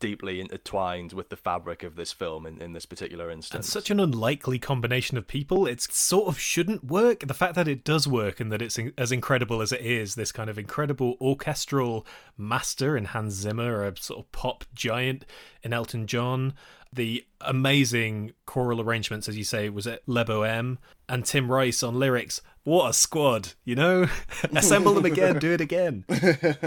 deeply 0.00 0.40
intertwined 0.40 1.12
with 1.12 1.28
the 1.28 1.36
fabric 1.36 1.82
of 1.82 1.96
this 1.96 2.12
film 2.12 2.46
in, 2.46 2.60
in 2.60 2.72
this 2.72 2.86
particular 2.86 3.30
instance. 3.30 3.66
It's 3.66 3.72
such 3.72 3.90
an 3.90 4.00
unlikely 4.00 4.58
combination 4.58 5.16
of 5.16 5.26
people. 5.26 5.66
It 5.66 5.80
sort 5.80 6.28
of 6.28 6.38
shouldn't 6.38 6.84
work. 6.84 7.20
The 7.26 7.34
fact 7.34 7.54
that 7.54 7.68
it 7.68 7.84
does 7.84 8.06
work 8.06 8.40
and 8.40 8.52
that 8.52 8.62
it's 8.62 8.78
in- 8.78 8.92
as 8.98 9.12
incredible 9.12 9.62
as 9.62 9.72
it 9.72 9.80
is, 9.80 10.14
this 10.14 10.32
kind 10.32 10.50
of 10.50 10.58
incredible 10.58 11.16
orchestral 11.20 12.06
master 12.36 12.96
in 12.96 13.06
Hans 13.06 13.34
Zimmer, 13.34 13.84
a 13.84 13.96
sort 13.96 14.20
of 14.20 14.32
pop 14.32 14.64
giant 14.74 15.24
in 15.62 15.72
Elton 15.72 16.06
John, 16.06 16.54
the 16.92 17.24
amazing 17.40 18.32
choral 18.46 18.80
arrangements, 18.80 19.28
as 19.28 19.36
you 19.36 19.44
say, 19.44 19.68
was 19.68 19.86
at 19.86 20.02
Lebo 20.06 20.42
M, 20.42 20.78
and 21.08 21.24
Tim 21.24 21.50
Rice 21.50 21.82
on 21.82 21.98
lyrics. 21.98 22.40
What 22.68 22.90
a 22.90 22.92
squad, 22.92 23.54
you 23.64 23.74
know? 23.74 24.08
Assemble 24.54 24.92
them 24.92 25.06
again, 25.06 25.38
do 25.38 25.52
it 25.52 25.62
again. 25.62 26.04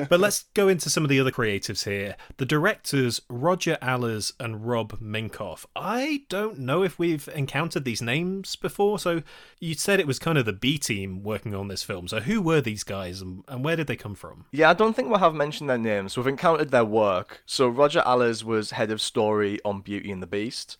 But 0.10 0.20
let's 0.20 0.46
go 0.56 0.68
into 0.68 0.90
some 0.90 1.04
of 1.04 1.10
the 1.12 1.20
other 1.20 1.30
creatives 1.30 1.86
here. 1.86 2.16
The 2.38 2.46
directors, 2.46 3.22
Roger 3.30 3.78
Allers 3.84 4.34
and 4.40 4.66
Rob 4.66 5.00
Minkoff. 5.00 5.66
I 5.76 6.24
don't 6.28 6.58
know 6.58 6.82
if 6.82 6.98
we've 6.98 7.30
encountered 7.36 7.86
these 7.86 8.02
names 8.02 8.56
before. 8.56 8.98
So 8.98 9.22
you 9.60 9.76
said 9.76 10.00
it 10.00 10.08
was 10.08 10.18
kind 10.18 10.40
of 10.40 10.46
the 10.46 10.54
B 10.54 10.80
team 10.80 11.22
working 11.22 11.54
on 11.54 11.68
this 11.68 11.84
film. 11.84 12.08
So 12.08 12.20
who 12.20 12.42
were 12.42 12.62
these 12.62 12.84
guys 12.84 13.22
and, 13.22 13.44
and 13.48 13.64
where 13.64 13.76
did 13.76 13.86
they 13.86 13.96
come 13.96 14.16
from? 14.16 14.46
Yeah, 14.52 14.72
I 14.72 14.74
don't 14.74 14.96
think 14.96 15.10
we'll 15.10 15.20
have 15.20 15.36
mentioned 15.36 15.70
their 15.70 15.78
names. 15.78 16.18
We've 16.18 16.26
encountered 16.26 16.72
their 16.72 16.84
work. 16.84 17.44
So 17.46 17.68
Roger 17.68 18.02
Allers 18.08 18.44
was 18.44 18.72
head 18.72 18.90
of 18.90 19.02
story 19.02 19.60
on 19.64 19.82
Beauty 19.82 20.12
and 20.12 20.24
the 20.24 20.28
Beast, 20.28 20.78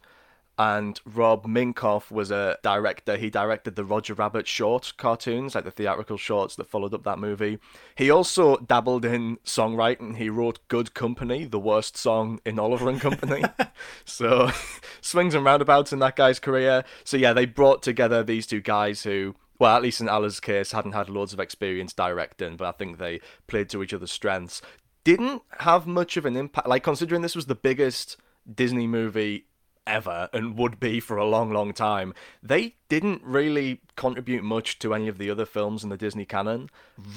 and 0.62 1.00
Rob 1.06 1.48
Minkoff 1.48 2.12
was 2.12 2.30
a 2.30 2.60
director. 2.62 3.18
He 3.18 3.32
directed 3.32 3.76
the 3.76 3.84
Roger 3.84 4.14
Rabbit 4.14 4.48
short 4.48 4.94
cartoons, 4.96 5.56
like 5.56 5.64
the 5.64 5.72
theatrical 5.72 6.18
shorts 6.18 6.56
that 6.56 6.70
followed 6.70 6.94
up 6.94 7.04
that 7.04 7.18
movie. 7.18 7.58
He 7.96 8.12
also 8.12 8.58
dabbled 8.58 9.04
in 9.04 9.38
songwriting. 9.38 10.18
He 10.18 10.30
wrote 10.30 10.60
"Good 10.68 10.94
Company," 10.94 11.46
the 11.46 11.60
worst 11.60 11.98
song 11.98 12.40
in 12.46 12.60
Oliver 12.60 12.90
and 12.90 13.02
Company. 13.02 13.44
so 14.06 14.52
swings 15.02 15.34
and 15.34 15.44
roundabouts 15.44 15.94
in 15.94 16.00
that 16.00 16.16
guy's 16.16 16.40
career. 16.40 16.84
So 17.04 17.18
yeah, 17.18 17.34
they 17.34 17.48
brought 17.48 17.82
together 17.82 18.22
these 18.24 18.46
two 18.46 18.62
guys 18.62 19.02
who 19.02 19.36
well, 19.58 19.76
at 19.76 19.82
least 19.82 20.00
in 20.02 20.10
Allers' 20.10 20.40
case, 20.40 20.74
hadn't 20.74 20.94
had 20.94 21.10
loads 21.10 21.34
of 21.34 21.40
experience 21.40 21.94
directing, 21.94 22.56
but 22.56 22.68
I 22.68 22.72
think 22.72 22.98
they 23.00 23.20
played 23.48 23.70
to 23.70 23.82
each 23.82 23.94
other's 23.94 24.12
strengths. 24.12 24.62
Didn't 25.04 25.42
have 25.60 25.88
much 25.88 26.18
of 26.18 26.26
an 26.28 26.38
impact, 26.38 26.68
like 26.68 26.84
considering 26.84 27.24
this 27.24 27.36
was 27.36 27.48
the 27.48 27.56
biggest 27.56 28.18
Disney 28.52 28.86
movie 28.88 29.46
ever 29.92 30.30
and 30.34 30.58
would 30.58 30.80
be 30.80 31.00
for 31.00 31.18
a 31.18 31.26
long, 31.26 31.52
long 31.52 31.74
time. 31.74 32.14
They 32.42 32.76
didn't 32.90 33.22
really 33.24 33.82
contribute 33.96 34.44
much 34.44 34.80
to 34.80 34.94
any 34.94 35.08
of 35.08 35.18
the 35.18 35.30
other 35.30 35.46
films 35.46 35.84
in 35.84 35.90
the 35.90 35.98
Disney 35.98 36.26
canon. 36.26 36.70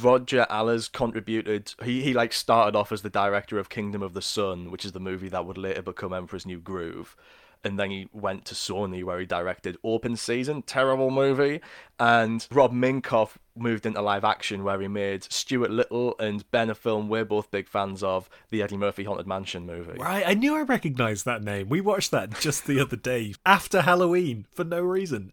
Roger 0.02 0.46
Allers 0.50 0.88
contributed. 0.88 1.72
He 1.82 2.02
he 2.02 2.12
like 2.12 2.32
started 2.32 2.76
off 2.76 2.92
as 2.92 3.02
the 3.02 3.10
director 3.10 3.58
of 3.58 3.68
Kingdom 3.70 4.02
of 4.02 4.12
the 4.12 4.22
Sun, 4.22 4.70
which 4.70 4.84
is 4.84 4.92
the 4.92 5.00
movie 5.00 5.28
that 5.28 5.46
would 5.46 5.58
later 5.58 5.82
become 5.82 6.12
Emperor's 6.12 6.44
New 6.44 6.58
Groove 6.58 7.16
and 7.64 7.78
then 7.78 7.90
he 7.90 8.08
went 8.12 8.44
to 8.46 8.54
Sony 8.54 9.02
where 9.02 9.18
he 9.18 9.26
directed 9.26 9.76
Open 9.82 10.16
Season, 10.16 10.62
terrible 10.62 11.10
movie, 11.10 11.60
and 11.98 12.46
Rob 12.50 12.72
Minkoff 12.72 13.36
moved 13.56 13.86
into 13.86 14.02
live 14.02 14.24
action 14.24 14.64
where 14.64 14.80
he 14.80 14.88
made 14.88 15.24
Stuart 15.32 15.70
Little 15.70 16.14
and 16.18 16.48
Ben 16.50 16.70
a 16.70 16.74
film 16.74 17.08
we're 17.08 17.24
both 17.24 17.50
big 17.50 17.68
fans 17.68 18.02
of, 18.02 18.28
the 18.50 18.62
Eddie 18.62 18.76
Murphy 18.76 19.04
Haunted 19.04 19.26
Mansion 19.26 19.64
movie. 19.64 19.98
Right, 19.98 20.24
I 20.26 20.34
knew 20.34 20.56
I 20.56 20.62
recognised 20.62 21.24
that 21.24 21.42
name. 21.42 21.68
We 21.68 21.80
watched 21.80 22.10
that 22.10 22.38
just 22.40 22.66
the 22.66 22.80
other 22.80 22.96
day 22.96 23.34
after 23.46 23.82
Halloween 23.82 24.46
for 24.52 24.64
no 24.64 24.82
reason. 24.82 25.32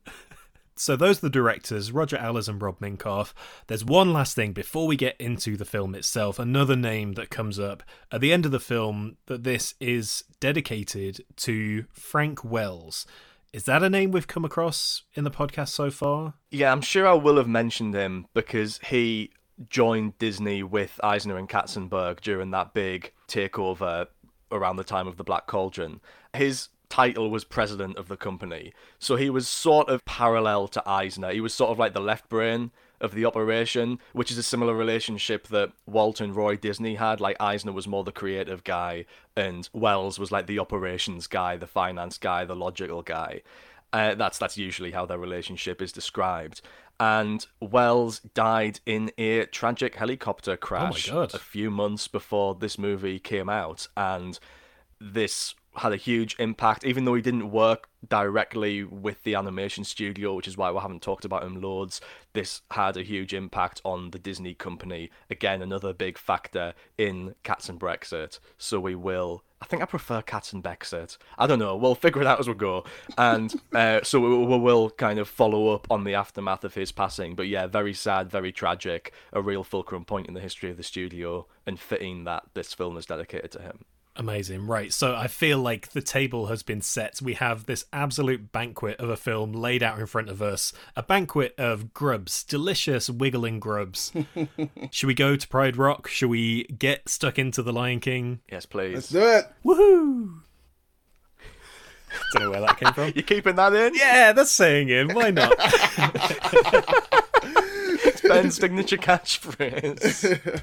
So 0.81 0.95
those 0.95 1.19
are 1.19 1.21
the 1.21 1.29
directors, 1.29 1.91
Roger 1.91 2.17
Allers 2.17 2.49
and 2.49 2.59
Rob 2.59 2.79
Minkoff. 2.79 3.33
There's 3.67 3.85
one 3.85 4.11
last 4.13 4.35
thing 4.35 4.51
before 4.51 4.87
we 4.87 4.95
get 4.95 5.15
into 5.21 5.55
the 5.55 5.63
film 5.63 5.93
itself. 5.93 6.39
Another 6.39 6.75
name 6.75 7.13
that 7.13 7.29
comes 7.29 7.59
up 7.59 7.83
at 8.11 8.19
the 8.19 8.33
end 8.33 8.47
of 8.47 8.51
the 8.51 8.59
film 8.59 9.17
that 9.27 9.43
this 9.43 9.75
is 9.79 10.23
dedicated 10.39 11.23
to 11.35 11.85
Frank 11.93 12.43
Wells. 12.43 13.05
Is 13.53 13.65
that 13.65 13.83
a 13.83 13.91
name 13.91 14.09
we've 14.09 14.25
come 14.25 14.43
across 14.43 15.03
in 15.13 15.23
the 15.23 15.29
podcast 15.29 15.69
so 15.69 15.91
far? 15.91 16.33
Yeah, 16.49 16.71
I'm 16.71 16.81
sure 16.81 17.05
I 17.07 17.13
will 17.13 17.37
have 17.37 17.47
mentioned 17.47 17.93
him 17.93 18.25
because 18.33 18.79
he 18.87 19.29
joined 19.69 20.17
Disney 20.17 20.63
with 20.63 20.99
Eisner 21.03 21.37
and 21.37 21.47
Katzenberg 21.47 22.21
during 22.21 22.49
that 22.51 22.73
big 22.73 23.13
takeover 23.27 24.07
around 24.51 24.77
the 24.77 24.83
time 24.83 25.07
of 25.07 25.17
the 25.17 25.23
Black 25.23 25.45
Cauldron. 25.45 26.01
His 26.33 26.69
title 26.91 27.31
was 27.31 27.43
president 27.45 27.97
of 27.97 28.09
the 28.09 28.17
company. 28.17 28.73
So 28.99 29.15
he 29.15 29.29
was 29.29 29.47
sort 29.47 29.89
of 29.89 30.03
parallel 30.05 30.67
to 30.67 30.83
Eisner. 30.87 31.31
He 31.31 31.41
was 31.41 31.53
sort 31.53 31.71
of 31.71 31.79
like 31.79 31.93
the 31.93 32.01
left 32.01 32.29
brain 32.29 32.71
of 32.99 33.15
the 33.15 33.25
operation, 33.25 33.97
which 34.13 34.29
is 34.29 34.37
a 34.37 34.43
similar 34.43 34.75
relationship 34.75 35.47
that 35.47 35.71
Walt 35.87 36.21
and 36.21 36.35
Roy 36.35 36.55
Disney 36.57 36.95
had. 36.95 37.19
Like 37.19 37.37
Eisner 37.39 37.71
was 37.71 37.87
more 37.87 38.03
the 38.03 38.11
creative 38.11 38.63
guy, 38.63 39.05
and 39.35 39.67
Wells 39.73 40.19
was 40.19 40.31
like 40.31 40.47
the 40.47 40.59
operations 40.59 41.27
guy, 41.27 41.55
the 41.55 41.65
finance 41.65 42.17
guy, 42.17 42.45
the 42.45 42.55
logical 42.55 43.01
guy. 43.01 43.41
Uh, 43.93 44.15
that's 44.15 44.37
that's 44.37 44.57
usually 44.57 44.91
how 44.91 45.05
their 45.05 45.17
relationship 45.17 45.81
is 45.81 45.91
described. 45.91 46.61
And 46.99 47.45
Wells 47.59 48.19
died 48.19 48.79
in 48.85 49.11
a 49.17 49.45
tragic 49.45 49.95
helicopter 49.95 50.55
crash 50.55 51.09
God. 51.09 51.33
a 51.33 51.39
few 51.39 51.71
months 51.71 52.07
before 52.07 52.53
this 52.53 52.77
movie 52.77 53.17
came 53.17 53.49
out, 53.49 53.87
and 53.97 54.37
this 54.99 55.55
had 55.75 55.93
a 55.93 55.97
huge 55.97 56.35
impact, 56.37 56.85
even 56.85 57.05
though 57.05 57.13
he 57.13 57.21
didn't 57.21 57.51
work 57.51 57.87
directly 58.07 58.83
with 58.83 59.23
the 59.23 59.35
animation 59.35 59.83
studio, 59.83 60.33
which 60.33 60.47
is 60.47 60.57
why 60.57 60.71
we 60.71 60.79
haven't 60.79 61.01
talked 61.01 61.23
about 61.23 61.43
him 61.43 61.61
loads. 61.61 62.01
This 62.33 62.61
had 62.71 62.97
a 62.97 63.03
huge 63.03 63.33
impact 63.33 63.81
on 63.85 64.11
the 64.11 64.19
Disney 64.19 64.53
company. 64.53 65.09
Again, 65.29 65.61
another 65.61 65.93
big 65.93 66.17
factor 66.17 66.73
in 66.97 67.35
Cats 67.43 67.69
and 67.69 67.79
Brexit. 67.79 68.39
So 68.57 68.79
we 68.79 68.95
will. 68.95 69.43
I 69.61 69.65
think 69.65 69.81
I 69.81 69.85
prefer 69.85 70.21
Cats 70.21 70.51
and 70.51 70.63
Brexit. 70.63 71.17
I 71.37 71.47
don't 71.47 71.59
know. 71.59 71.75
We'll 71.75 71.95
figure 71.95 72.21
it 72.21 72.27
out 72.27 72.39
as 72.39 72.47
we 72.47 72.55
go. 72.55 72.83
And 73.17 73.53
uh, 73.73 74.01
so 74.03 74.19
we, 74.19 74.45
we 74.45 74.57
will 74.57 74.89
kind 74.89 75.19
of 75.19 75.29
follow 75.29 75.69
up 75.69 75.87
on 75.89 76.03
the 76.03 76.15
aftermath 76.15 76.63
of 76.63 76.73
his 76.73 76.91
passing. 76.91 77.35
But 77.35 77.47
yeah, 77.47 77.67
very 77.67 77.93
sad, 77.93 78.29
very 78.29 78.51
tragic. 78.51 79.13
A 79.31 79.41
real 79.41 79.63
fulcrum 79.63 80.03
point 80.03 80.27
in 80.27 80.33
the 80.33 80.41
history 80.41 80.69
of 80.69 80.77
the 80.77 80.83
studio, 80.83 81.47
and 81.65 81.79
fitting 81.79 82.23
that 82.25 82.43
this 82.55 82.73
film 82.73 82.97
is 82.97 83.05
dedicated 83.05 83.51
to 83.51 83.61
him. 83.61 83.85
Amazing. 84.21 84.67
Right. 84.67 84.93
So 84.93 85.15
I 85.15 85.25
feel 85.25 85.57
like 85.57 85.93
the 85.93 86.01
table 86.01 86.45
has 86.45 86.61
been 86.61 86.81
set. 86.81 87.19
We 87.23 87.33
have 87.33 87.65
this 87.65 87.85
absolute 87.91 88.51
banquet 88.51 88.99
of 88.99 89.09
a 89.09 89.17
film 89.17 89.51
laid 89.51 89.81
out 89.81 89.97
in 89.97 90.05
front 90.05 90.29
of 90.29 90.43
us. 90.43 90.73
A 90.95 91.01
banquet 91.01 91.55
of 91.57 91.91
grubs, 91.91 92.43
delicious 92.43 93.09
wiggling 93.09 93.59
grubs. 93.59 94.13
Should 94.91 95.07
we 95.07 95.15
go 95.15 95.35
to 95.35 95.47
Pride 95.47 95.75
Rock? 95.75 96.07
Should 96.07 96.29
we 96.29 96.65
get 96.65 97.09
stuck 97.09 97.39
into 97.39 97.63
The 97.63 97.73
Lion 97.73 97.99
King? 97.99 98.41
Yes, 98.47 98.67
please. 98.67 98.93
Let's 98.93 99.09
do 99.09 99.21
it. 99.23 99.51
Woohoo! 99.65 100.41
Don't 102.33 102.43
know 102.43 102.51
where 102.51 102.61
that 102.61 102.77
came 102.77 102.93
from. 102.93 103.11
You're 103.15 103.23
keeping 103.23 103.55
that 103.55 103.73
in? 103.73 103.95
Yeah, 103.95 104.33
that's 104.33 104.51
saying 104.51 104.89
in. 104.89 105.15
Why 105.15 105.31
not? 105.31 105.55
It's 108.03 108.21
Ben's 108.21 108.55
signature 108.55 108.97
catchphrase. 108.97 110.61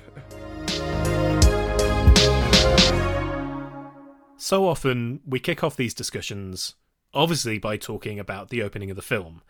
So 4.40 4.68
often 4.68 5.20
we 5.26 5.40
kick 5.40 5.64
off 5.64 5.74
these 5.74 5.92
discussions, 5.92 6.76
obviously 7.12 7.58
by 7.58 7.76
talking 7.76 8.20
about 8.20 8.50
the 8.50 8.62
opening 8.62 8.88
of 8.88 8.94
the 8.94 9.02
film. 9.02 9.42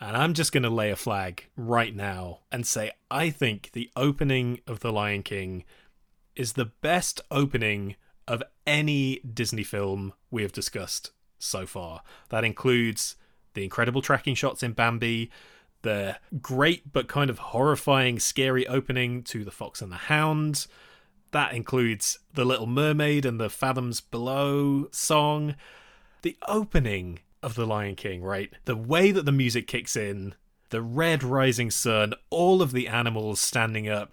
And 0.00 0.16
I'm 0.16 0.32
just 0.32 0.52
going 0.52 0.62
to 0.62 0.70
lay 0.70 0.92
a 0.92 0.96
flag 0.96 1.48
right 1.56 1.94
now 1.94 2.40
and 2.52 2.64
say 2.64 2.92
I 3.10 3.30
think 3.30 3.70
the 3.72 3.90
opening 3.96 4.60
of 4.64 4.78
The 4.78 4.92
Lion 4.92 5.24
King 5.24 5.64
is 6.36 6.52
the 6.52 6.66
best 6.66 7.20
opening 7.32 7.96
of 8.28 8.44
any 8.64 9.18
Disney 9.20 9.64
film 9.64 10.12
we 10.30 10.42
have 10.42 10.52
discussed 10.52 11.10
so 11.40 11.66
far. 11.66 12.02
That 12.28 12.44
includes 12.44 13.16
the 13.54 13.64
incredible 13.64 14.02
tracking 14.02 14.36
shots 14.36 14.62
in 14.62 14.72
Bambi, 14.72 15.32
the 15.82 16.16
great 16.40 16.92
but 16.92 17.08
kind 17.08 17.28
of 17.28 17.38
horrifying, 17.38 18.20
scary 18.20 18.68
opening 18.68 19.24
to 19.24 19.44
The 19.44 19.50
Fox 19.50 19.82
and 19.82 19.90
the 19.90 19.96
Hound. 19.96 20.68
That 21.30 21.52
includes 21.52 22.18
The 22.34 22.44
Little 22.44 22.66
Mermaid 22.66 23.26
and 23.26 23.38
the 23.38 23.50
Fathoms 23.50 24.00
Below 24.00 24.88
song. 24.92 25.56
The 26.22 26.36
opening 26.46 27.20
of 27.42 27.54
The 27.54 27.66
Lion 27.66 27.96
King, 27.96 28.22
right? 28.22 28.50
The 28.64 28.76
way 28.76 29.12
that 29.12 29.24
the 29.24 29.32
music 29.32 29.66
kicks 29.66 29.94
in, 29.94 30.34
the 30.70 30.82
red 30.82 31.22
rising 31.22 31.70
sun, 31.70 32.14
all 32.30 32.62
of 32.62 32.72
the 32.72 32.88
animals 32.88 33.40
standing 33.40 33.88
up 33.88 34.12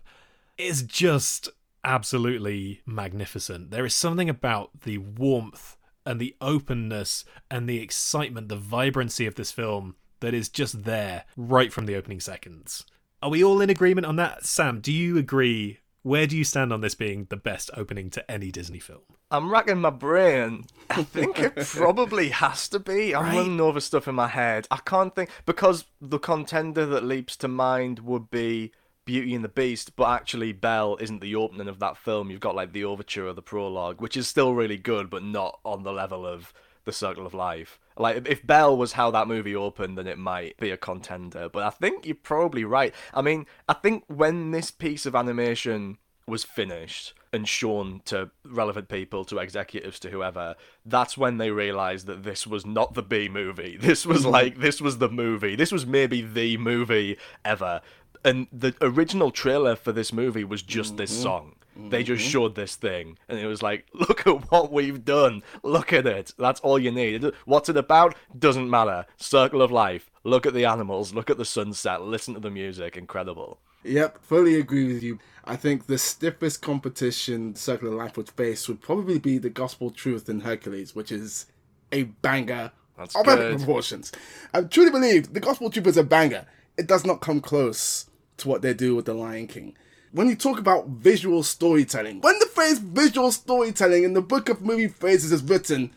is 0.58 0.84
just 0.84 1.50
absolutely 1.84 2.82
magnificent. 2.86 3.72
There 3.72 3.86
is 3.86 3.96
something 3.96 4.30
about 4.30 4.82
the 4.82 4.98
warmth 4.98 5.78
and 6.06 6.20
the 6.20 6.36
openness 6.42 7.26
and 7.50 7.68
the 7.68 7.80
excitement, 7.80 8.50
the 8.50 8.56
vibrancy 8.56 9.26
of 9.26 9.36
this 9.36 9.52
film 9.52 9.96
that 10.20 10.34
is 10.34 10.50
just 10.50 10.84
there 10.84 11.26
right 11.38 11.72
from 11.72 11.86
the 11.86 11.96
opening 11.96 12.20
seconds. 12.20 12.86
Are 13.22 13.30
we 13.30 13.44
all 13.44 13.62
in 13.62 13.70
agreement 13.70 14.06
on 14.06 14.18
that? 14.18 14.46
Sam, 14.46 14.82
do 14.82 14.92
you 14.92 15.18
agree? 15.18 15.80
Where 16.06 16.28
do 16.28 16.38
you 16.38 16.44
stand 16.44 16.72
on 16.72 16.82
this 16.82 16.94
being 16.94 17.26
the 17.32 17.36
best 17.36 17.72
opening 17.76 18.12
to 18.12 18.32
any 18.32 18.52
Disney 18.52 18.78
film? 18.78 19.00
I'm 19.32 19.50
racking 19.52 19.82
my 19.82 19.90
brain. 19.90 20.66
I 20.92 21.02
think 21.02 21.40
it 21.40 21.56
probably 21.56 22.30
has 22.30 22.70
to 22.70 22.78
be. 22.78 23.16
I'm 23.16 23.24
Right. 23.24 23.38
running 23.38 23.60
over 23.60 23.80
stuff 23.80 24.08
in 24.08 24.14
my 24.14 24.28
head. 24.28 24.68
I 24.70 24.78
can't 24.86 25.16
think 25.16 25.32
because 25.48 25.86
the 26.00 26.20
contender 26.20 26.86
that 26.86 27.04
leaps 27.04 27.36
to 27.38 27.48
mind 27.48 28.02
would 28.02 28.30
be 28.30 28.72
Beauty 29.06 29.34
and 29.34 29.44
the 29.44 29.50
Beast, 29.50 29.96
but 29.96 30.08
actually 30.12 30.52
Belle 30.54 30.96
isn't 31.02 31.22
the 31.22 31.34
opening 31.36 31.68
of 31.68 31.80
that 31.80 31.98
film. 31.98 32.30
You've 32.30 32.40
got 32.40 32.54
like 32.56 32.72
the 32.72 32.86
overture 32.86 33.28
or 33.28 33.34
the 33.34 33.42
prologue, 33.42 34.00
which 34.00 34.16
is 34.16 34.28
still 34.28 34.54
really 34.54 34.78
good, 34.78 35.10
but 35.10 35.24
not 35.24 35.60
on 35.66 35.82
the 35.82 35.92
level 35.92 36.24
of 36.28 36.54
the 36.86 36.94
Circle 36.94 37.26
of 37.26 37.34
Life. 37.34 37.80
Like 37.98 38.28
if- 38.28 38.46
Belle 38.46 38.78
was 38.78 38.94
how 38.94 39.12
that 39.12 39.28
movie 39.28 39.56
opened, 39.56 39.98
then 39.98 40.08
it 40.08 40.18
might 40.18 40.58
be 40.58 40.72
a 40.72 40.78
contender. 40.78 41.50
But 41.50 41.64
I 41.64 41.70
think 41.70 42.06
you're 42.06 42.16
probably 42.16 42.64
right. 42.64 42.94
I 43.14 43.22
mean, 43.22 43.46
I 43.68 43.74
think 43.74 44.04
when 44.08 44.52
this 44.52 44.72
piece 44.72 45.06
of 45.06 45.16
animation 45.16 45.98
was 46.28 46.44
finished 46.44 47.14
and 47.32 47.48
shown 47.48 48.02
to 48.06 48.32
relevant 48.44 48.90
people, 48.90 49.26
to 49.26 49.38
executives, 49.38 50.00
to 50.00 50.10
whoever, 50.10 50.56
that's 50.86 51.18
when 51.18 51.38
they 51.38 51.52
realized 51.52 52.08
that 52.08 52.24
this 52.24 52.48
was 52.48 52.66
not 52.66 52.94
the 52.94 53.04
B 53.04 53.30
movie. 53.30 53.78
This 53.82 54.06
was 54.06 54.22
mm-hmm. 54.22 54.32
like, 54.32 54.60
this 54.60 54.82
was 54.82 54.98
the 54.98 55.10
movie. 55.10 55.56
This 55.56 55.72
was 55.72 55.86
maybe 55.86 56.22
the 56.22 56.58
movie 56.58 57.18
ever. 57.44 57.82
And 58.24 58.48
the 58.52 58.74
original 58.82 59.30
trailer 59.30 59.76
for 59.76 59.92
this 59.92 60.12
movie 60.12 60.44
was 60.44 60.64
just 60.64 60.98
this 60.98 61.14
mm-hmm. 61.14 61.24
song. 61.24 61.55
They 61.78 62.04
just 62.04 62.24
mm-hmm. 62.24 62.32
showed 62.32 62.56
this 62.56 62.76
thing, 62.76 63.18
and 63.28 63.38
it 63.38 63.48
was 63.48 63.62
like, 63.62 63.86
look 63.94 64.26
at 64.26 64.52
what 64.52 64.72
we've 64.72 65.04
done. 65.04 65.44
Look 65.64 65.92
at 65.92 66.08
it. 66.08 66.34
That's 66.38 66.60
all 66.62 66.80
you 66.80 66.92
need. 66.92 67.32
What's 67.46 67.70
it 67.70 67.78
about? 67.78 68.16
Doesn't 68.38 68.70
matter. 68.70 69.06
Circle 69.18 69.62
of 69.62 69.72
life. 69.72 70.10
Look 70.24 70.46
at 70.46 70.54
the 70.54 70.66
animals. 70.66 71.14
Look 71.14 71.30
at 71.30 71.38
the 71.38 71.46
sunset. 71.46 72.02
Listen 72.02 72.34
to 72.34 72.40
the 72.40 72.50
music. 72.50 72.96
Incredible. 72.98 73.60
Yep, 73.84 74.24
fully 74.24 74.56
agree 74.56 74.92
with 74.92 75.04
you. 75.04 75.20
I 75.44 75.56
think 75.56 75.86
the 75.86 76.00
stiffest 76.00 76.62
competition 76.62 77.56
Circle 77.56 77.90
of 77.90 77.94
Life 77.94 78.18
would 78.18 78.30
face 78.30 78.68
would 78.68 78.82
probably 78.82 79.20
be 79.20 79.38
the 79.38 79.50
Gospel 79.50 79.92
Truth 79.92 80.28
in 80.28 80.40
Hercules, 80.40 80.96
which 80.96 81.12
is 81.12 81.46
a 81.92 82.04
banger 82.04 82.72
That's 82.98 83.16
of 83.16 83.28
epic 83.28 83.60
proportions. 83.60 84.12
I 84.54 84.64
truly 84.64 84.90
believe 84.90 85.34
the 85.34 85.40
Gospel 85.40 85.70
Truth 85.70 85.88
is 85.88 85.98
a 85.98 86.04
banger. 86.04 86.48
It 86.78 86.88
does 86.88 87.06
not 87.06 87.22
come 87.22 87.42
close 87.42 88.10
to 88.38 88.50
what 88.50 88.64
they 88.64 88.74
do 88.74 88.96
with 88.96 89.06
The 89.06 89.14
Lion 89.14 89.48
King. 89.48 89.76
When 90.16 90.30
you 90.30 90.38
talk 90.38 90.60
about 90.60 90.88
visual 90.88 91.44
storytelling, 91.44 92.22
when 92.22 92.40
the 92.40 92.46
phrase 92.46 92.80
visual 92.80 93.34
storytelling 93.34 94.06
in 94.06 94.14
the 94.14 94.22
book 94.22 94.48
of 94.48 94.62
movie 94.62 94.88
phrases 94.88 95.34
is 95.34 95.44
written, 95.44 95.92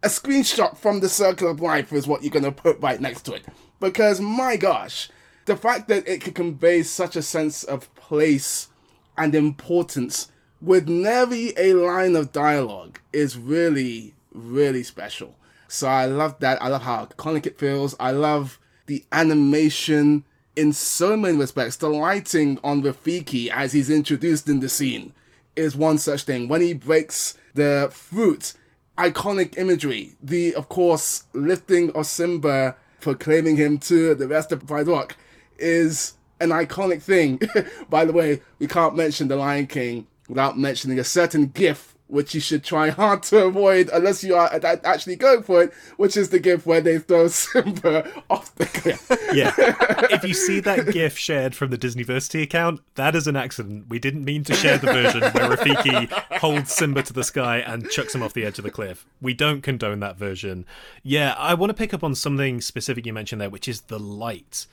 a 0.00 0.06
screenshot 0.06 0.78
from 0.78 1.00
the 1.00 1.08
Circle 1.08 1.50
of 1.50 1.58
Life 1.58 1.92
is 1.92 2.06
what 2.06 2.22
you're 2.22 2.30
going 2.30 2.44
to 2.44 2.52
put 2.52 2.78
right 2.78 3.00
next 3.00 3.22
to 3.22 3.32
it. 3.32 3.44
Because, 3.80 4.20
my 4.20 4.56
gosh, 4.56 5.08
the 5.46 5.56
fact 5.56 5.88
that 5.88 6.06
it 6.06 6.20
could 6.20 6.36
convey 6.36 6.84
such 6.84 7.16
a 7.16 7.22
sense 7.22 7.64
of 7.64 7.92
place 7.96 8.68
and 9.18 9.34
importance 9.34 10.30
with 10.62 10.88
nearly 10.88 11.52
a 11.58 11.74
line 11.74 12.14
of 12.14 12.30
dialogue 12.30 13.00
is 13.12 13.36
really, 13.36 14.14
really 14.32 14.84
special. 14.84 15.34
So 15.66 15.88
I 15.88 16.06
love 16.06 16.38
that. 16.38 16.62
I 16.62 16.68
love 16.68 16.82
how 16.82 17.06
iconic 17.06 17.44
it 17.44 17.58
feels. 17.58 17.96
I 17.98 18.12
love 18.12 18.60
the 18.86 19.04
animation 19.10 20.24
in 20.56 20.72
so 20.72 21.16
many 21.16 21.36
respects. 21.36 21.76
The 21.76 21.88
lighting 21.88 22.58
on 22.62 22.82
Rafiki 22.82 23.48
as 23.48 23.72
he's 23.72 23.90
introduced 23.90 24.48
in 24.48 24.60
the 24.60 24.68
scene 24.68 25.12
is 25.56 25.76
one 25.76 25.98
such 25.98 26.24
thing. 26.24 26.48
When 26.48 26.60
he 26.60 26.72
breaks 26.74 27.36
the 27.54 27.88
fruit, 27.92 28.54
iconic 28.98 29.58
imagery. 29.58 30.14
The, 30.22 30.54
of 30.54 30.68
course, 30.68 31.24
lifting 31.32 31.90
of 31.92 32.06
Simba, 32.06 32.76
proclaiming 33.00 33.56
him 33.56 33.78
to 33.78 34.14
the 34.14 34.28
rest 34.28 34.52
of 34.52 34.66
Pride 34.66 34.86
Rock 34.86 35.16
is 35.58 36.14
an 36.40 36.50
iconic 36.50 37.02
thing. 37.02 37.40
By 37.90 38.04
the 38.04 38.12
way, 38.12 38.40
we 38.58 38.66
can't 38.66 38.96
mention 38.96 39.28
The 39.28 39.36
Lion 39.36 39.66
King 39.66 40.06
without 40.28 40.58
mentioning 40.58 40.98
a 40.98 41.04
certain 41.04 41.46
gif 41.46 41.93
which 42.06 42.34
you 42.34 42.40
should 42.40 42.62
try 42.62 42.90
hard 42.90 43.22
to 43.22 43.44
avoid 43.44 43.88
unless 43.92 44.22
you 44.22 44.36
are 44.36 44.50
actually 44.84 45.16
going 45.16 45.42
for 45.42 45.62
it, 45.62 45.72
which 45.96 46.16
is 46.16 46.28
the 46.28 46.38
gif 46.38 46.66
where 46.66 46.80
they 46.80 46.98
throw 46.98 47.28
Simba 47.28 48.10
off 48.28 48.54
the 48.56 48.66
cliff. 48.66 49.10
yeah. 49.32 49.52
If 50.10 50.22
you 50.22 50.34
see 50.34 50.60
that 50.60 50.92
gif 50.92 51.16
shared 51.16 51.54
from 51.54 51.70
the 51.70 51.78
Disneyversity 51.78 52.42
account, 52.42 52.80
that 52.94 53.14
is 53.14 53.26
an 53.26 53.36
accident. 53.36 53.86
We 53.88 53.98
didn't 53.98 54.24
mean 54.24 54.44
to 54.44 54.54
share 54.54 54.78
the 54.78 54.92
version 54.92 55.22
where 55.22 55.56
Rafiki 55.56 56.10
holds 56.38 56.72
Simba 56.72 57.02
to 57.04 57.12
the 57.12 57.24
sky 57.24 57.58
and 57.58 57.88
chucks 57.90 58.14
him 58.14 58.22
off 58.22 58.34
the 58.34 58.44
edge 58.44 58.58
of 58.58 58.64
the 58.64 58.70
cliff. 58.70 59.06
We 59.20 59.34
don't 59.34 59.62
condone 59.62 60.00
that 60.00 60.16
version. 60.16 60.66
Yeah, 61.02 61.34
I 61.38 61.54
want 61.54 61.70
to 61.70 61.74
pick 61.74 61.94
up 61.94 62.04
on 62.04 62.14
something 62.14 62.60
specific 62.60 63.06
you 63.06 63.12
mentioned 63.12 63.40
there, 63.40 63.50
which 63.50 63.68
is 63.68 63.82
the 63.82 63.98
light. 63.98 64.66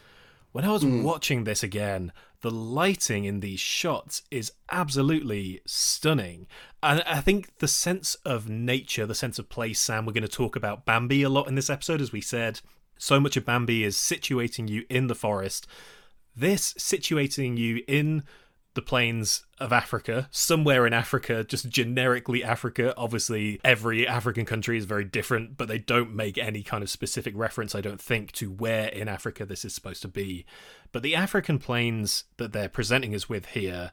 When 0.52 0.66
I 0.66 0.72
was 0.72 0.84
mm. 0.84 1.04
watching 1.04 1.46
this 1.46 1.64
again, 1.64 2.12
the 2.42 2.52
lighting 2.52 3.26
in 3.26 3.40
these 3.40 3.60
shots 3.60 4.24
is 4.32 4.52
absolutely 4.70 5.62
stunning. 5.66 6.48
I 6.84 7.22
think 7.22 7.58
the 7.60 7.68
sense 7.68 8.16
of 8.26 8.50
nature, 8.50 9.06
the 9.06 9.14
sense 9.14 9.38
of 9.38 9.50
place, 9.50 9.80
Sam, 9.80 10.06
we're 10.06 10.14
going 10.14 10.24
to 10.24 10.28
talk 10.28 10.56
about 10.56 10.86
Bambi 10.86 11.22
a 11.22 11.30
lot 11.30 11.48
in 11.48 11.56
this 11.56 11.70
episode, 11.70 12.02
as 12.02 12.12
we 12.12 12.22
said. 12.22 12.62
So 12.98 13.20
much 13.20 13.38
of 13.38 13.46
Bambi 13.46 13.84
is 13.84 13.96
situating 13.96 14.68
you 14.68 14.86
in 14.90 15.08
the 15.08 15.16
forest. 15.16 15.68
This 16.36 16.74
situating 16.74 17.58
you 17.58 17.84
in 17.88 18.24
the 18.74 18.82
plains 18.82 19.44
of 19.60 19.74
Africa, 19.74 20.30
somewhere 20.32 20.88
in 20.88 20.94
Africa, 20.94 21.44
just 21.44 21.68
generically 21.68 22.44
Africa. 22.44 22.94
Obviously, 22.96 23.60
every 23.64 24.08
African 24.08 24.46
country 24.46 24.78
is 24.78 24.86
very 24.86 25.04
different, 25.04 25.58
but 25.58 25.68
they 25.68 25.78
don't 25.78 26.16
make 26.16 26.38
any 26.38 26.64
kind 26.64 26.82
of 26.82 26.90
specific 26.90 27.34
reference, 27.36 27.76
I 27.76 27.82
don't 27.82 28.02
think, 28.02 28.32
to 28.34 28.50
where 28.50 28.88
in 28.88 29.10
Africa 29.10 29.46
this 29.46 29.66
is 29.66 29.76
supposed 29.76 30.02
to 30.04 30.08
be. 30.08 30.46
But 30.92 31.04
the 31.04 31.16
African 31.16 31.60
plains 31.60 32.24
that 32.38 32.54
they're 32.54 32.70
presenting 32.70 33.14
us 33.14 33.28
with 33.28 33.48
here, 33.48 33.92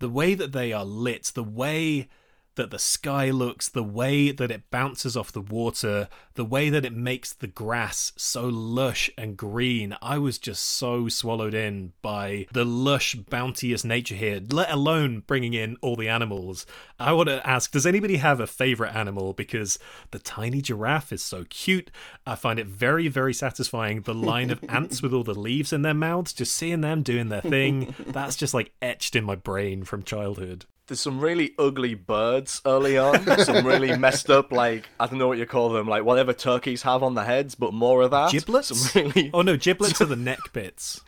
the 0.00 0.08
way 0.08 0.34
that 0.34 0.52
they 0.52 0.72
are 0.72 0.84
lit, 0.84 1.30
the 1.34 1.44
way 1.44 2.08
that 2.56 2.70
the 2.70 2.78
sky 2.78 3.30
looks, 3.30 3.68
the 3.68 3.82
way 3.82 4.32
that 4.32 4.50
it 4.50 4.70
bounces 4.70 5.16
off 5.16 5.32
the 5.32 5.40
water, 5.40 6.08
the 6.34 6.44
way 6.44 6.70
that 6.70 6.84
it 6.84 6.94
makes 6.94 7.32
the 7.32 7.46
grass 7.46 8.12
so 8.16 8.46
lush 8.46 9.10
and 9.16 9.36
green. 9.36 9.96
I 10.02 10.18
was 10.18 10.38
just 10.38 10.64
so 10.64 11.08
swallowed 11.08 11.54
in 11.54 11.92
by 12.02 12.46
the 12.52 12.64
lush, 12.64 13.14
bounteous 13.14 13.84
nature 13.84 14.14
here, 14.14 14.40
let 14.50 14.70
alone 14.70 15.22
bringing 15.26 15.54
in 15.54 15.76
all 15.80 15.96
the 15.96 16.08
animals. 16.08 16.66
I 16.98 17.12
want 17.12 17.28
to 17.28 17.46
ask 17.46 17.70
Does 17.70 17.86
anybody 17.86 18.16
have 18.16 18.40
a 18.40 18.46
favorite 18.46 18.94
animal? 18.94 19.32
Because 19.32 19.78
the 20.10 20.18
tiny 20.18 20.60
giraffe 20.60 21.12
is 21.12 21.22
so 21.22 21.44
cute. 21.48 21.90
I 22.26 22.34
find 22.34 22.58
it 22.58 22.66
very, 22.66 23.08
very 23.08 23.34
satisfying. 23.34 24.02
The 24.02 24.14
line 24.14 24.50
of 24.50 24.64
ants 24.68 25.02
with 25.02 25.12
all 25.12 25.24
the 25.24 25.38
leaves 25.38 25.72
in 25.72 25.82
their 25.82 25.94
mouths, 25.94 26.32
just 26.32 26.54
seeing 26.54 26.80
them 26.80 27.02
doing 27.02 27.28
their 27.28 27.40
thing, 27.40 27.94
that's 28.06 28.36
just 28.36 28.54
like 28.54 28.72
etched 28.82 29.16
in 29.16 29.24
my 29.24 29.36
brain 29.36 29.84
from 29.84 30.02
childhood 30.02 30.66
there's 30.90 31.00
some 31.00 31.20
really 31.20 31.54
ugly 31.56 31.94
birds 31.94 32.60
early 32.66 32.98
on. 32.98 33.24
some 33.44 33.64
really 33.64 33.96
messed 33.98 34.28
up, 34.28 34.50
like 34.50 34.88
I 34.98 35.06
don't 35.06 35.20
know 35.20 35.28
what 35.28 35.38
you 35.38 35.46
call 35.46 35.70
them, 35.70 35.86
like 35.86 36.04
whatever 36.04 36.32
turkeys 36.32 36.82
have 36.82 37.04
on 37.04 37.14
their 37.14 37.24
heads, 37.24 37.54
but 37.54 37.72
more 37.72 38.02
of 38.02 38.10
that. 38.10 38.32
Giblets. 38.32 38.76
Some 38.76 39.02
really... 39.02 39.30
Oh 39.32 39.42
no, 39.42 39.56
giblets 39.56 40.00
are 40.00 40.06
the 40.06 40.16
neck 40.30 40.52
bits. 40.52 41.00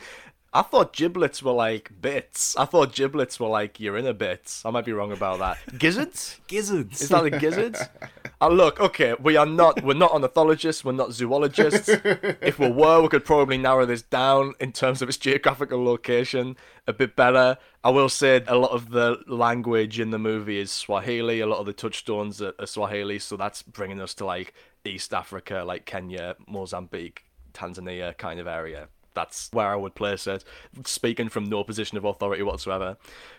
I 0.54 0.62
thought 0.62 0.92
giblets 0.92 1.42
were 1.42 1.52
like 1.52 1.90
bits. 2.00 2.56
I 2.56 2.64
thought 2.64 2.94
giblets 2.94 3.40
were 3.40 3.48
like 3.48 3.80
your 3.80 3.96
inner 3.96 4.12
bits. 4.12 4.64
I 4.64 4.70
might 4.70 4.84
be 4.84 4.92
wrong 4.92 5.10
about 5.10 5.40
that. 5.40 5.58
Gizzards? 5.78 6.38
gizzards. 6.46 7.02
Is 7.02 7.08
that 7.08 7.24
the 7.24 7.30
gizzards? 7.30 7.80
uh, 8.42 8.48
look, 8.48 8.80
okay, 8.80 9.14
we 9.20 9.36
are 9.36 9.46
not 9.46 9.82
we're 9.84 9.94
not 9.94 10.12
ornithologists, 10.12 10.84
we're 10.84 10.92
not 10.92 11.12
zoologists. 11.12 11.88
if 12.42 12.58
we 12.58 12.68
were, 12.70 13.00
we 13.00 13.08
could 13.08 13.24
probably 13.24 13.56
narrow 13.56 13.86
this 13.86 14.02
down 14.02 14.54
in 14.58 14.72
terms 14.72 15.00
of 15.00 15.08
its 15.08 15.16
geographical 15.16 15.82
location 15.84 16.56
a 16.88 16.92
bit 16.92 17.14
better. 17.14 17.56
I 17.84 17.90
will 17.90 18.08
say 18.08 18.42
a 18.48 18.56
lot 18.56 18.72
of 18.72 18.90
the 18.90 19.18
language 19.28 20.00
in 20.00 20.10
the 20.10 20.18
movie 20.18 20.58
is 20.58 20.72
Swahili. 20.72 21.40
A 21.40 21.46
lot 21.46 21.60
of 21.60 21.66
the 21.66 21.72
touchstones 21.72 22.42
are, 22.42 22.52
are 22.58 22.66
Swahili, 22.66 23.20
so 23.20 23.36
that's 23.36 23.62
bringing 23.62 24.00
us 24.00 24.12
to 24.14 24.24
like 24.24 24.54
East 24.84 25.14
Africa, 25.14 25.62
like 25.64 25.86
Kenya, 25.86 26.34
Mozambique, 26.48 27.24
Tanzania 27.54 28.16
kind 28.18 28.40
of 28.40 28.48
area 28.48 28.88
that's 29.14 29.48
where 29.52 29.68
I 29.68 29.76
would 29.76 29.94
place 29.94 30.26
it. 30.26 30.44
Speaking 30.84 31.28
from 31.28 31.44
no 31.44 31.64
position 31.64 31.98
of 31.98 32.04
authority 32.04 32.42
whatsoever. 32.42 32.96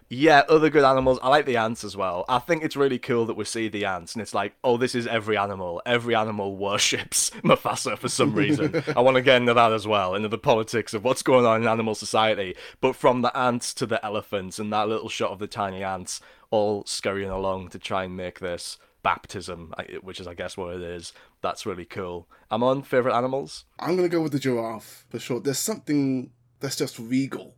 Yeah, 0.09 0.43
other 0.47 0.69
good 0.69 0.83
animals. 0.83 1.17
I 1.23 1.29
like 1.29 1.45
the 1.45 1.57
ants 1.57 1.83
as 1.83 1.97
well. 1.97 2.25
I 2.29 2.39
think 2.39 2.63
it's 2.63 2.75
really 2.75 2.99
cool 2.99 3.25
that 3.25 3.36
we 3.36 3.45
see 3.45 3.67
the 3.67 3.86
ants, 3.86 4.13
and 4.13 4.21
it's 4.21 4.33
like, 4.33 4.53
oh, 4.63 4.77
this 4.77 4.93
is 4.93 5.07
every 5.07 5.38
animal. 5.38 5.81
Every 5.86 6.13
animal 6.15 6.55
worships 6.57 7.31
Mufasa 7.43 7.97
for 7.97 8.09
some 8.09 8.33
reason. 8.33 8.83
I 8.95 9.01
want 9.01 9.15
to 9.15 9.21
get 9.21 9.38
into 9.38 9.53
that 9.53 9.73
as 9.73 9.88
well, 9.88 10.13
into 10.13 10.29
the 10.29 10.38
politics 10.38 10.93
of 10.93 11.03
what's 11.03 11.23
going 11.23 11.45
on 11.45 11.62
in 11.62 11.67
animal 11.67 11.95
society. 11.95 12.55
But 12.81 12.95
from 12.95 13.21
the 13.21 13.36
ants 13.36 13.73
to 13.75 13.86
the 13.86 14.03
elephants, 14.05 14.59
and 14.59 14.71
that 14.71 14.88
little 14.88 15.09
shot 15.09 15.31
of 15.31 15.39
the 15.39 15.47
tiny 15.47 15.83
ants 15.83 16.21
all 16.51 16.86
scurrying 16.86 17.31
along 17.31 17.69
to 17.69 17.79
try 17.79 18.03
and 18.03 18.15
make 18.15 18.39
this 18.39 18.77
baptism, 19.01 19.73
which 20.01 20.19
is, 20.19 20.27
I 20.27 20.33
guess, 20.33 20.55
what 20.55 20.75
it 20.75 20.81
is. 20.81 21.13
That's 21.43 21.65
really 21.65 21.86
cool. 21.86 22.29
I'm 22.49 22.63
on 22.63 22.84
favorite 22.84 23.15
animals. 23.15 23.65
I'm 23.77 23.97
gonna 23.97 24.08
go 24.08 24.21
with 24.21 24.32
the 24.32 24.39
giraffe 24.39 25.06
for 25.10 25.19
sure. 25.19 25.41
There's 25.41 25.60
something 25.60 26.32
that's 26.62 26.77
just 26.77 26.97
regal 26.97 27.56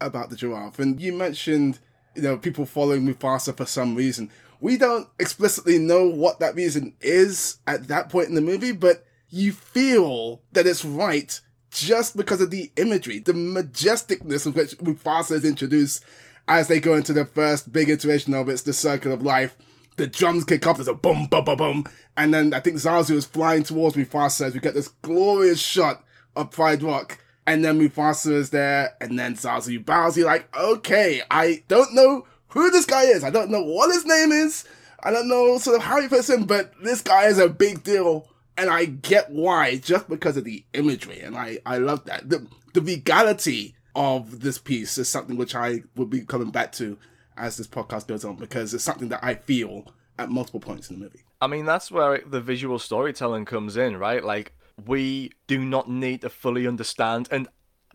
about 0.00 0.30
the 0.30 0.36
giraffe, 0.36 0.78
and 0.78 0.98
you 0.98 1.12
mentioned, 1.12 1.78
you 2.16 2.22
know, 2.22 2.38
people 2.38 2.64
following 2.64 3.06
Mufasa 3.06 3.54
for 3.54 3.66
some 3.66 3.94
reason. 3.94 4.30
We 4.58 4.78
don't 4.78 5.06
explicitly 5.18 5.78
know 5.78 6.08
what 6.08 6.40
that 6.40 6.54
reason 6.54 6.94
is 7.02 7.58
at 7.66 7.88
that 7.88 8.08
point 8.08 8.30
in 8.30 8.34
the 8.34 8.40
movie, 8.40 8.72
but 8.72 9.04
you 9.28 9.52
feel 9.52 10.40
that 10.52 10.66
it's 10.66 10.84
right 10.84 11.38
just 11.70 12.16
because 12.16 12.40
of 12.40 12.50
the 12.50 12.72
imagery, 12.76 13.18
the 13.18 13.34
majesticness 13.34 14.46
of 14.46 14.56
which 14.56 14.78
Mufasa 14.78 15.32
is 15.32 15.44
introduced 15.44 16.02
as 16.48 16.68
they 16.68 16.80
go 16.80 16.94
into 16.94 17.12
the 17.12 17.26
first 17.26 17.70
big 17.70 17.90
iteration 17.90 18.32
of 18.32 18.48
it's 18.48 18.62
the 18.62 18.72
circle 18.72 19.12
of 19.12 19.22
life 19.22 19.56
the 19.96 20.06
drums 20.06 20.44
kick 20.44 20.66
off, 20.66 20.76
there's 20.76 20.88
a 20.88 20.94
boom, 20.94 21.26
boom, 21.26 21.44
boom, 21.44 21.56
boom. 21.56 21.84
And 22.16 22.32
then 22.32 22.54
I 22.54 22.60
think 22.60 22.76
Zazu 22.76 23.16
is 23.16 23.24
flying 23.24 23.62
towards 23.62 23.96
Mufasa 23.96 24.46
as 24.46 24.54
we 24.54 24.60
get 24.60 24.74
this 24.74 24.88
glorious 25.02 25.60
shot 25.60 26.04
of 26.36 26.50
Pride 26.50 26.82
Rock. 26.82 27.18
And 27.46 27.64
then 27.64 27.78
Mufasa 27.78 28.32
is 28.32 28.50
there, 28.50 28.96
and 29.00 29.18
then 29.18 29.34
Zazu 29.34 29.84
bows. 29.84 30.16
You're 30.16 30.26
like, 30.26 30.54
okay, 30.56 31.22
I 31.30 31.62
don't 31.68 31.94
know 31.94 32.26
who 32.48 32.70
this 32.70 32.86
guy 32.86 33.02
is. 33.02 33.22
I 33.22 33.30
don't 33.30 33.50
know 33.50 33.62
what 33.62 33.92
his 33.92 34.06
name 34.06 34.32
is. 34.32 34.64
I 35.02 35.10
don't 35.10 35.28
know 35.28 35.58
sort 35.58 35.76
of 35.76 35.82
how 35.82 36.00
he 36.00 36.08
fits 36.08 36.30
in, 36.30 36.46
but 36.46 36.72
this 36.82 37.02
guy 37.02 37.26
is 37.26 37.38
a 37.38 37.48
big 37.48 37.82
deal. 37.82 38.28
And 38.56 38.70
I 38.70 38.86
get 38.86 39.30
why, 39.30 39.76
just 39.76 40.08
because 40.08 40.36
of 40.36 40.44
the 40.44 40.64
imagery. 40.72 41.20
And 41.20 41.36
I, 41.36 41.58
I 41.66 41.78
love 41.78 42.04
that. 42.06 42.30
The, 42.30 42.46
the 42.72 42.80
regality 42.80 43.74
of 43.94 44.40
this 44.40 44.58
piece 44.58 44.96
is 44.96 45.08
something 45.08 45.36
which 45.36 45.54
I 45.54 45.82
will 45.96 46.06
be 46.06 46.20
coming 46.22 46.50
back 46.50 46.72
to 46.72 46.96
as 47.36 47.56
this 47.56 47.66
podcast 47.66 48.06
goes 48.06 48.24
on 48.24 48.36
because 48.36 48.74
it's 48.74 48.84
something 48.84 49.08
that 49.08 49.22
I 49.22 49.34
feel 49.34 49.86
at 50.18 50.30
multiple 50.30 50.60
points 50.60 50.90
in 50.90 50.98
the 50.98 51.04
movie. 51.04 51.24
I 51.40 51.46
mean, 51.46 51.64
that's 51.64 51.90
where 51.90 52.22
the 52.24 52.40
visual 52.40 52.78
storytelling 52.78 53.44
comes 53.44 53.76
in, 53.76 53.96
right? 53.96 54.22
Like, 54.24 54.52
we 54.86 55.32
do 55.46 55.64
not 55.64 55.90
need 55.90 56.22
to 56.22 56.30
fully 56.30 56.66
understand, 56.66 57.28
and 57.30 57.48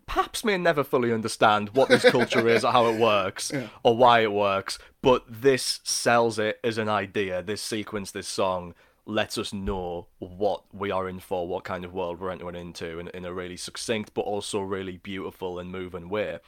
perhaps 0.06 0.44
may 0.44 0.56
never 0.56 0.82
fully 0.82 1.12
understand 1.12 1.70
what 1.70 1.88
this 1.88 2.02
culture 2.02 2.48
is 2.48 2.64
or 2.64 2.72
how 2.72 2.86
it 2.86 2.98
works 2.98 3.50
yeah. 3.54 3.68
or 3.82 3.96
why 3.96 4.20
it 4.20 4.32
works, 4.32 4.78
but 5.02 5.24
this 5.28 5.80
sells 5.84 6.38
it 6.38 6.58
as 6.64 6.78
an 6.78 6.88
idea. 6.88 7.42
This 7.42 7.62
sequence, 7.62 8.10
this 8.10 8.28
song 8.28 8.74
lets 9.06 9.38
us 9.38 9.52
know 9.52 10.06
what 10.18 10.62
we 10.72 10.90
are 10.90 11.08
in 11.08 11.18
for, 11.18 11.46
what 11.46 11.64
kind 11.64 11.84
of 11.84 11.92
world 11.92 12.20
we're 12.20 12.30
entering 12.30 12.54
into 12.54 12.98
in, 12.98 13.08
in 13.08 13.24
a 13.24 13.32
really 13.32 13.56
succinct 13.56 14.12
but 14.14 14.22
also 14.22 14.60
really 14.60 14.96
beautiful 14.96 15.58
and 15.58 15.70
moving 15.70 16.08
way. 16.08 16.38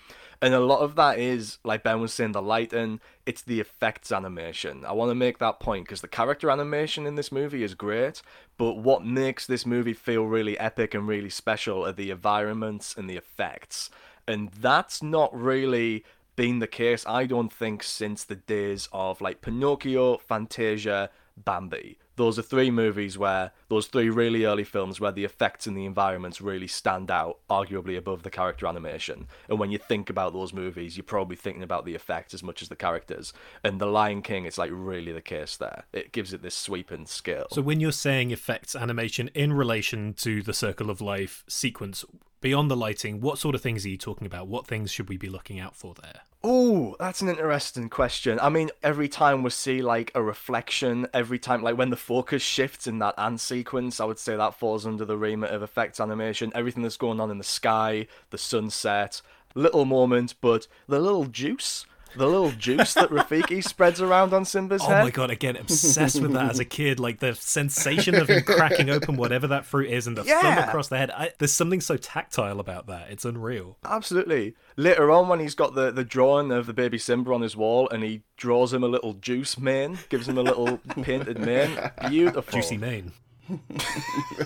And 0.42 0.54
a 0.54 0.60
lot 0.60 0.80
of 0.80 0.96
that 0.96 1.20
is, 1.20 1.58
like 1.62 1.84
Ben 1.84 2.00
was 2.00 2.12
saying, 2.12 2.32
the 2.32 2.42
lighting, 2.42 2.98
it's 3.24 3.42
the 3.42 3.60
effects 3.60 4.10
animation. 4.10 4.84
I 4.84 4.90
want 4.90 5.12
to 5.12 5.14
make 5.14 5.38
that 5.38 5.60
point 5.60 5.84
because 5.84 6.00
the 6.00 6.08
character 6.08 6.50
animation 6.50 7.06
in 7.06 7.14
this 7.14 7.30
movie 7.30 7.62
is 7.62 7.74
great, 7.74 8.22
but 8.58 8.74
what 8.74 9.04
makes 9.06 9.46
this 9.46 9.64
movie 9.64 9.94
feel 9.94 10.24
really 10.24 10.58
epic 10.58 10.94
and 10.94 11.06
really 11.06 11.30
special 11.30 11.86
are 11.86 11.92
the 11.92 12.10
environments 12.10 12.96
and 12.96 13.08
the 13.08 13.16
effects. 13.16 13.88
And 14.26 14.50
that's 14.50 15.00
not 15.00 15.32
really 15.32 16.04
been 16.34 16.58
the 16.58 16.66
case, 16.66 17.04
I 17.06 17.26
don't 17.26 17.52
think, 17.52 17.84
since 17.84 18.24
the 18.24 18.34
days 18.34 18.88
of 18.92 19.20
like 19.20 19.42
Pinocchio, 19.42 20.18
Fantasia, 20.18 21.10
Bambi. 21.36 21.98
Those 22.16 22.38
are 22.38 22.42
three 22.42 22.70
movies 22.70 23.16
where 23.16 23.52
those 23.68 23.86
three 23.86 24.10
really 24.10 24.44
early 24.44 24.64
films 24.64 25.00
where 25.00 25.12
the 25.12 25.24
effects 25.24 25.66
and 25.66 25.76
the 25.76 25.86
environments 25.86 26.40
really 26.40 26.66
stand 26.66 27.10
out, 27.10 27.38
arguably 27.48 27.96
above 27.96 28.22
the 28.22 28.30
character 28.30 28.66
animation. 28.66 29.26
And 29.48 29.58
when 29.58 29.70
you 29.70 29.78
think 29.78 30.10
about 30.10 30.32
those 30.32 30.52
movies, 30.52 30.96
you're 30.96 31.04
probably 31.04 31.36
thinking 31.36 31.62
about 31.62 31.84
the 31.84 31.94
effects 31.94 32.34
as 32.34 32.42
much 32.42 32.62
as 32.62 32.68
the 32.68 32.76
characters. 32.76 33.32
And 33.64 33.80
The 33.80 33.86
Lion 33.86 34.22
King, 34.22 34.44
it's 34.44 34.58
like 34.58 34.70
really 34.72 35.12
the 35.12 35.22
case 35.22 35.56
there. 35.56 35.84
It 35.92 36.12
gives 36.12 36.32
it 36.32 36.42
this 36.42 36.54
sweeping 36.54 37.06
scale. 37.06 37.46
So 37.50 37.62
when 37.62 37.80
you're 37.80 37.92
saying 37.92 38.30
effects 38.30 38.76
animation 38.76 39.28
in 39.34 39.52
relation 39.52 40.14
to 40.14 40.42
the 40.42 40.54
Circle 40.54 40.90
of 40.90 41.00
Life 41.00 41.44
sequence, 41.48 42.04
beyond 42.42 42.70
the 42.70 42.76
lighting, 42.76 43.22
what 43.22 43.38
sort 43.38 43.54
of 43.54 43.62
things 43.62 43.86
are 43.86 43.88
you 43.88 43.96
talking 43.96 44.26
about? 44.26 44.48
What 44.48 44.66
things 44.66 44.90
should 44.90 45.08
we 45.08 45.16
be 45.16 45.30
looking 45.30 45.58
out 45.58 45.74
for 45.74 45.94
there? 45.94 46.20
Oh, 46.44 46.96
that's 46.98 47.22
an 47.22 47.28
interesting 47.28 47.88
question. 47.88 48.38
I 48.40 48.48
mean, 48.48 48.70
every 48.82 49.08
time 49.08 49.44
we 49.44 49.50
see 49.50 49.80
like 49.80 50.10
a 50.14 50.22
reflection, 50.22 51.06
every 51.14 51.38
time 51.38 51.62
like 51.62 51.78
when 51.78 51.90
the 51.90 51.96
focus 51.96 52.42
shifts 52.42 52.88
in 52.88 52.98
that 52.98 53.14
ant 53.16 53.40
sequence, 53.40 54.00
I 54.00 54.04
would 54.04 54.18
say 54.18 54.36
that 54.36 54.54
falls 54.54 54.84
under 54.84 55.04
the 55.04 55.16
remit 55.16 55.52
of 55.52 55.62
effects 55.62 56.00
animation. 56.00 56.52
Everything 56.54 56.82
that's 56.82 56.96
going 56.96 57.20
on 57.20 57.30
in 57.30 57.38
the 57.38 57.44
sky, 57.44 58.08
the 58.30 58.38
sunset, 58.38 59.22
little 59.54 59.84
moment, 59.84 60.34
but 60.40 60.66
the 60.88 60.98
little 60.98 61.26
juice 61.26 61.86
the 62.16 62.26
little 62.26 62.50
juice 62.52 62.94
that 62.94 63.10
Rafiki 63.10 63.62
spreads 63.68 64.00
around 64.00 64.32
on 64.32 64.44
Simba's 64.44 64.82
oh 64.82 64.88
head. 64.88 65.00
Oh 65.00 65.04
my 65.04 65.10
god, 65.10 65.30
again, 65.30 65.56
obsessed 65.56 66.20
with 66.20 66.32
that 66.32 66.50
as 66.50 66.58
a 66.58 66.64
kid. 66.64 67.00
Like 67.00 67.20
the 67.20 67.34
sensation 67.34 68.14
of 68.14 68.28
him 68.28 68.42
cracking 68.42 68.90
open 68.90 69.16
whatever 69.16 69.46
that 69.48 69.64
fruit 69.64 69.90
is 69.90 70.06
and 70.06 70.16
the 70.16 70.24
yeah. 70.24 70.40
thumb 70.40 70.58
across 70.58 70.88
the 70.88 70.98
head. 70.98 71.10
I, 71.10 71.32
there's 71.38 71.52
something 71.52 71.80
so 71.80 71.96
tactile 71.96 72.60
about 72.60 72.86
that. 72.86 73.10
It's 73.10 73.24
unreal. 73.24 73.78
Absolutely. 73.84 74.54
Later 74.76 75.10
on, 75.10 75.28
when 75.28 75.40
he's 75.40 75.54
got 75.54 75.74
the, 75.74 75.90
the 75.90 76.04
drawing 76.04 76.52
of 76.52 76.66
the 76.66 76.74
baby 76.74 76.98
Simba 76.98 77.32
on 77.32 77.42
his 77.42 77.56
wall 77.56 77.88
and 77.90 78.02
he 78.02 78.22
draws 78.36 78.72
him 78.72 78.82
a 78.82 78.88
little 78.88 79.14
juice 79.14 79.58
mane, 79.58 79.98
gives 80.08 80.28
him 80.28 80.38
a 80.38 80.42
little 80.42 80.78
painted 81.02 81.38
mane. 81.38 81.78
Beautiful. 82.08 82.60
Juicy 82.60 82.76
mane. 82.76 83.12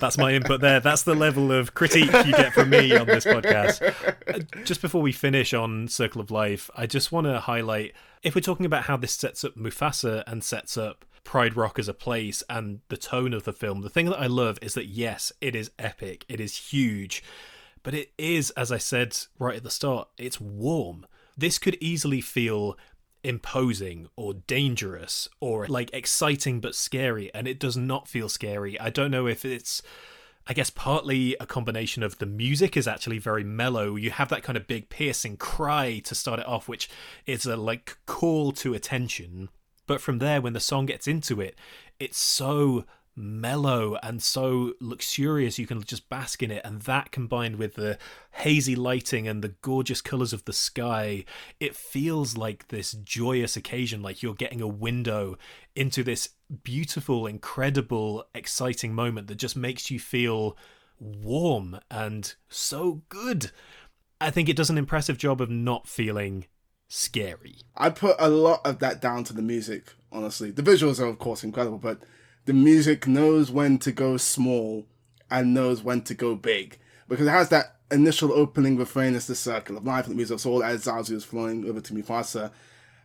That's 0.00 0.18
my 0.18 0.32
input 0.34 0.60
there. 0.60 0.80
That's 0.80 1.02
the 1.02 1.14
level 1.14 1.52
of 1.52 1.74
critique 1.74 2.12
you 2.12 2.32
get 2.32 2.52
from 2.52 2.70
me 2.70 2.96
on 2.96 3.06
this 3.06 3.24
podcast. 3.24 3.94
Uh, 4.26 4.40
just 4.64 4.82
before 4.82 5.02
we 5.02 5.12
finish 5.12 5.54
on 5.54 5.88
Circle 5.88 6.20
of 6.20 6.30
Life, 6.30 6.70
I 6.76 6.86
just 6.86 7.12
want 7.12 7.26
to 7.26 7.40
highlight 7.40 7.94
if 8.22 8.34
we're 8.34 8.40
talking 8.40 8.66
about 8.66 8.84
how 8.84 8.96
this 8.96 9.12
sets 9.12 9.44
up 9.44 9.54
Mufasa 9.54 10.24
and 10.26 10.42
sets 10.42 10.76
up 10.76 11.04
Pride 11.22 11.56
Rock 11.56 11.78
as 11.78 11.88
a 11.88 11.94
place 11.94 12.42
and 12.50 12.80
the 12.88 12.96
tone 12.96 13.32
of 13.32 13.44
the 13.44 13.52
film, 13.52 13.82
the 13.82 13.88
thing 13.88 14.06
that 14.06 14.20
I 14.20 14.26
love 14.26 14.58
is 14.62 14.74
that 14.74 14.86
yes, 14.86 15.32
it 15.40 15.54
is 15.54 15.70
epic, 15.78 16.24
it 16.28 16.40
is 16.40 16.56
huge, 16.56 17.22
but 17.82 17.94
it 17.94 18.12
is, 18.18 18.50
as 18.50 18.72
I 18.72 18.78
said 18.78 19.16
right 19.38 19.56
at 19.56 19.62
the 19.62 19.70
start, 19.70 20.08
it's 20.18 20.40
warm. 20.40 21.06
This 21.36 21.58
could 21.58 21.76
easily 21.80 22.20
feel 22.20 22.76
imposing 23.26 24.08
or 24.14 24.34
dangerous 24.34 25.28
or 25.40 25.66
like 25.66 25.90
exciting 25.92 26.60
but 26.60 26.74
scary 26.74 27.32
and 27.34 27.48
it 27.48 27.58
does 27.58 27.76
not 27.76 28.08
feel 28.08 28.28
scary. 28.28 28.78
I 28.80 28.90
don't 28.90 29.10
know 29.10 29.26
if 29.26 29.44
it's 29.44 29.82
i 30.48 30.52
guess 30.52 30.70
partly 30.70 31.36
a 31.40 31.46
combination 31.46 32.04
of 32.04 32.18
the 32.18 32.26
music 32.26 32.76
is 32.76 32.86
actually 32.86 33.18
very 33.18 33.42
mellow. 33.42 33.96
You 33.96 34.12
have 34.12 34.28
that 34.28 34.44
kind 34.44 34.56
of 34.56 34.68
big 34.68 34.88
piercing 34.88 35.36
cry 35.36 35.98
to 36.04 36.14
start 36.14 36.38
it 36.38 36.46
off 36.46 36.68
which 36.68 36.88
is 37.26 37.46
a 37.46 37.56
like 37.56 37.98
call 38.06 38.52
to 38.52 38.74
attention. 38.74 39.48
But 39.86 40.00
from 40.00 40.18
there 40.18 40.40
when 40.40 40.52
the 40.52 40.60
song 40.60 40.86
gets 40.86 41.08
into 41.08 41.40
it 41.40 41.56
it's 41.98 42.18
so 42.18 42.84
mellow 43.16 43.96
and 44.02 44.22
so 44.22 44.74
luxurious 44.78 45.58
you 45.58 45.66
can 45.66 45.82
just 45.82 46.08
bask 46.08 46.42
in 46.42 46.50
it. 46.50 46.62
And 46.64 46.82
that 46.82 47.10
combined 47.10 47.56
with 47.56 47.74
the 47.74 47.98
hazy 48.32 48.76
lighting 48.76 49.26
and 49.26 49.42
the 49.42 49.54
gorgeous 49.62 50.02
colors 50.02 50.32
of 50.32 50.44
the 50.44 50.52
sky 50.52 51.24
it 51.58 51.74
feels 51.74 52.36
like 52.36 52.68
this 52.68 52.92
joyous 52.92 53.56
occasion 53.56 54.02
like 54.02 54.22
you're 54.22 54.34
getting 54.34 54.60
a 54.60 54.68
window 54.68 55.38
into 55.74 56.02
this 56.02 56.30
beautiful 56.62 57.26
incredible 57.26 58.24
exciting 58.34 58.94
moment 58.94 59.28
that 59.28 59.36
just 59.36 59.56
makes 59.56 59.90
you 59.90 59.98
feel 59.98 60.56
warm 61.00 61.80
and 61.90 62.34
so 62.48 63.02
good. 63.08 63.50
I 64.20 64.30
think 64.30 64.48
it 64.48 64.56
does 64.56 64.70
an 64.70 64.78
impressive 64.78 65.18
job 65.18 65.40
of 65.40 65.50
not 65.50 65.86
feeling 65.86 66.46
scary. 66.88 67.56
I 67.76 67.90
put 67.90 68.16
a 68.18 68.28
lot 68.28 68.60
of 68.64 68.78
that 68.78 69.00
down 69.00 69.24
to 69.24 69.32
the 69.32 69.42
music 69.42 69.94
honestly. 70.12 70.50
The 70.50 70.62
visuals 70.62 71.00
are 71.00 71.06
of 71.06 71.18
course 71.18 71.42
incredible 71.42 71.78
but 71.78 72.00
the 72.46 72.52
music 72.52 73.06
knows 73.06 73.50
when 73.50 73.78
to 73.78 73.92
go 73.92 74.16
small 74.16 74.86
and 75.30 75.52
knows 75.52 75.82
when 75.82 76.00
to 76.02 76.14
go 76.14 76.34
big 76.34 76.78
because 77.08 77.26
it 77.26 77.30
has 77.30 77.48
that 77.50 77.76
initial 77.90 78.32
opening 78.32 78.76
refrain 78.76 79.14
as 79.14 79.26
the 79.26 79.34
circle 79.34 79.76
of 79.76 79.84
life 79.84 80.06
and 80.06 80.12
the 80.12 80.16
music's 80.16 80.46
all 80.46 80.62
as 80.62 80.84
Zazu 80.84 81.12
is 81.12 81.24
flowing 81.24 81.68
over 81.68 81.80
to 81.80 81.92
Mufasa. 81.92 82.50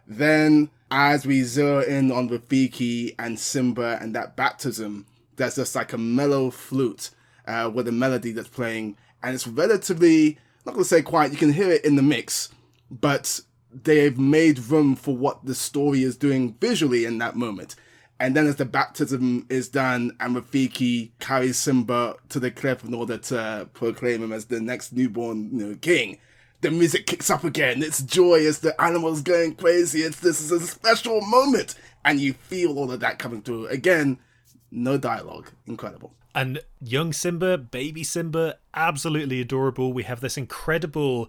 Then, 0.08 0.70
as 0.90 1.26
we 1.26 1.44
zero 1.44 1.82
in 1.82 2.12
on 2.12 2.30
Rafiki 2.30 3.16
and 3.20 3.40
Simba 3.40 3.98
and 4.02 4.16
that 4.16 4.36
baptism, 4.36 5.06
there's 5.36 5.56
just 5.56 5.76
like 5.76 5.94
a 5.94 5.98
mellow 5.98 6.50
flute 6.50 7.12
uh, 7.48 7.70
with 7.74 7.88
a 7.88 7.92
melody 7.92 8.32
that's 8.32 8.48
playing, 8.48 8.98
and 9.24 9.36
it's 9.36 9.48
relatively 9.48 10.38
not 10.66 10.74
gonna 10.74 10.84
say 10.84 11.02
quiet. 11.02 11.32
You 11.32 11.38
can 11.38 11.54
hear 11.54 11.72
it 11.72 11.86
in 11.86 11.96
the 11.96 12.02
mix, 12.02 12.50
but 12.90 13.42
they've 13.72 14.18
made 14.18 14.60
room 14.60 14.96
for 14.96 15.16
what 15.16 15.46
the 15.46 15.56
story 15.56 16.04
is 16.04 16.18
doing 16.18 16.56
visually 16.60 17.06
in 17.06 17.20
that 17.20 17.36
moment. 17.36 17.76
And 18.22 18.36
then 18.36 18.46
as 18.46 18.58
the 18.58 18.66
baptism 18.66 19.48
is 19.50 19.68
done 19.68 20.16
and 20.20 20.36
Rafiki 20.36 21.10
carries 21.20 21.58
Simba 21.58 22.18
to 22.30 22.40
the 22.40 22.52
cliff 22.52 22.84
in 22.84 22.94
order 22.94 23.18
to 23.18 23.68
proclaim 23.74 24.22
him 24.22 24.32
as 24.32 24.46
the 24.46 24.62
next 24.62 24.94
newborn 24.94 25.50
you 25.52 25.66
know, 25.66 25.76
king, 25.76 26.20
the 26.62 26.70
music 26.70 27.08
kicks 27.08 27.32
up 27.32 27.44
again. 27.44 27.82
It's 27.82 28.04
joyous, 28.04 28.60
the 28.60 28.80
animals 28.80 29.24
going 29.24 29.56
crazy. 29.56 30.02
It's 30.02 30.20
this 30.20 30.40
is 30.40 30.52
a 30.52 30.60
special 30.60 31.20
moment. 31.22 31.74
And 32.06 32.20
you 32.20 32.34
feel 32.34 32.78
all 32.78 32.92
of 32.92 33.00
that 33.00 33.18
coming 33.18 33.42
through. 33.42 33.66
Again, 33.70 34.20
no 34.70 35.00
dialogue. 35.00 35.50
Incredible. 35.66 36.14
And 36.36 36.60
young 36.80 37.14
Simba, 37.14 37.58
baby 37.58 38.04
Simba, 38.04 38.60
absolutely 38.76 39.42
adorable. 39.42 39.94
We 39.94 40.04
have 40.04 40.22
this 40.22 40.38
incredible 40.38 41.28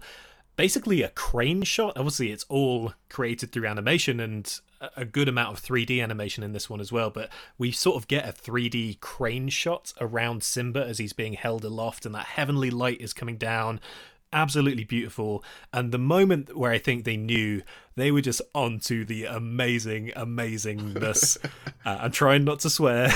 basically 0.55 1.01
a 1.01 1.09
crane 1.09 1.63
shot. 1.63 1.97
Obviously, 1.97 2.31
it's 2.31 2.45
all 2.49 2.93
created 3.09 3.51
through 3.51 3.67
animation 3.67 4.19
and 4.19 4.59
a 4.97 5.05
good 5.05 5.29
amount 5.29 5.57
of 5.57 5.63
3D 5.63 6.01
animation 6.01 6.43
in 6.43 6.51
this 6.53 6.69
one 6.69 6.81
as 6.81 6.91
well. 6.91 7.09
But 7.09 7.29
we 7.57 7.71
sort 7.71 7.95
of 7.95 8.07
get 8.07 8.27
a 8.27 8.33
3D 8.33 8.99
crane 8.99 9.49
shot 9.49 9.93
around 9.99 10.43
Simba 10.43 10.85
as 10.85 10.97
he's 10.97 11.13
being 11.13 11.33
held 11.33 11.63
aloft, 11.63 12.05
and 12.05 12.13
that 12.15 12.25
heavenly 12.25 12.69
light 12.69 13.01
is 13.01 13.13
coming 13.13 13.37
down. 13.37 13.79
Absolutely 14.31 14.83
beautiful. 14.83 15.43
And 15.71 15.91
the 15.91 15.99
moment 15.99 16.57
where 16.57 16.71
I 16.71 16.79
think 16.79 17.03
they 17.03 17.17
knew 17.17 17.61
they 17.95 18.11
were 18.11 18.21
just 18.21 18.41
onto 18.55 19.05
the 19.05 19.25
amazing, 19.25 20.11
amazingness. 20.15 21.37
uh, 21.85 21.97
I'm 22.01 22.11
trying 22.11 22.43
not 22.43 22.59
to 22.61 22.69
swear. 22.69 23.11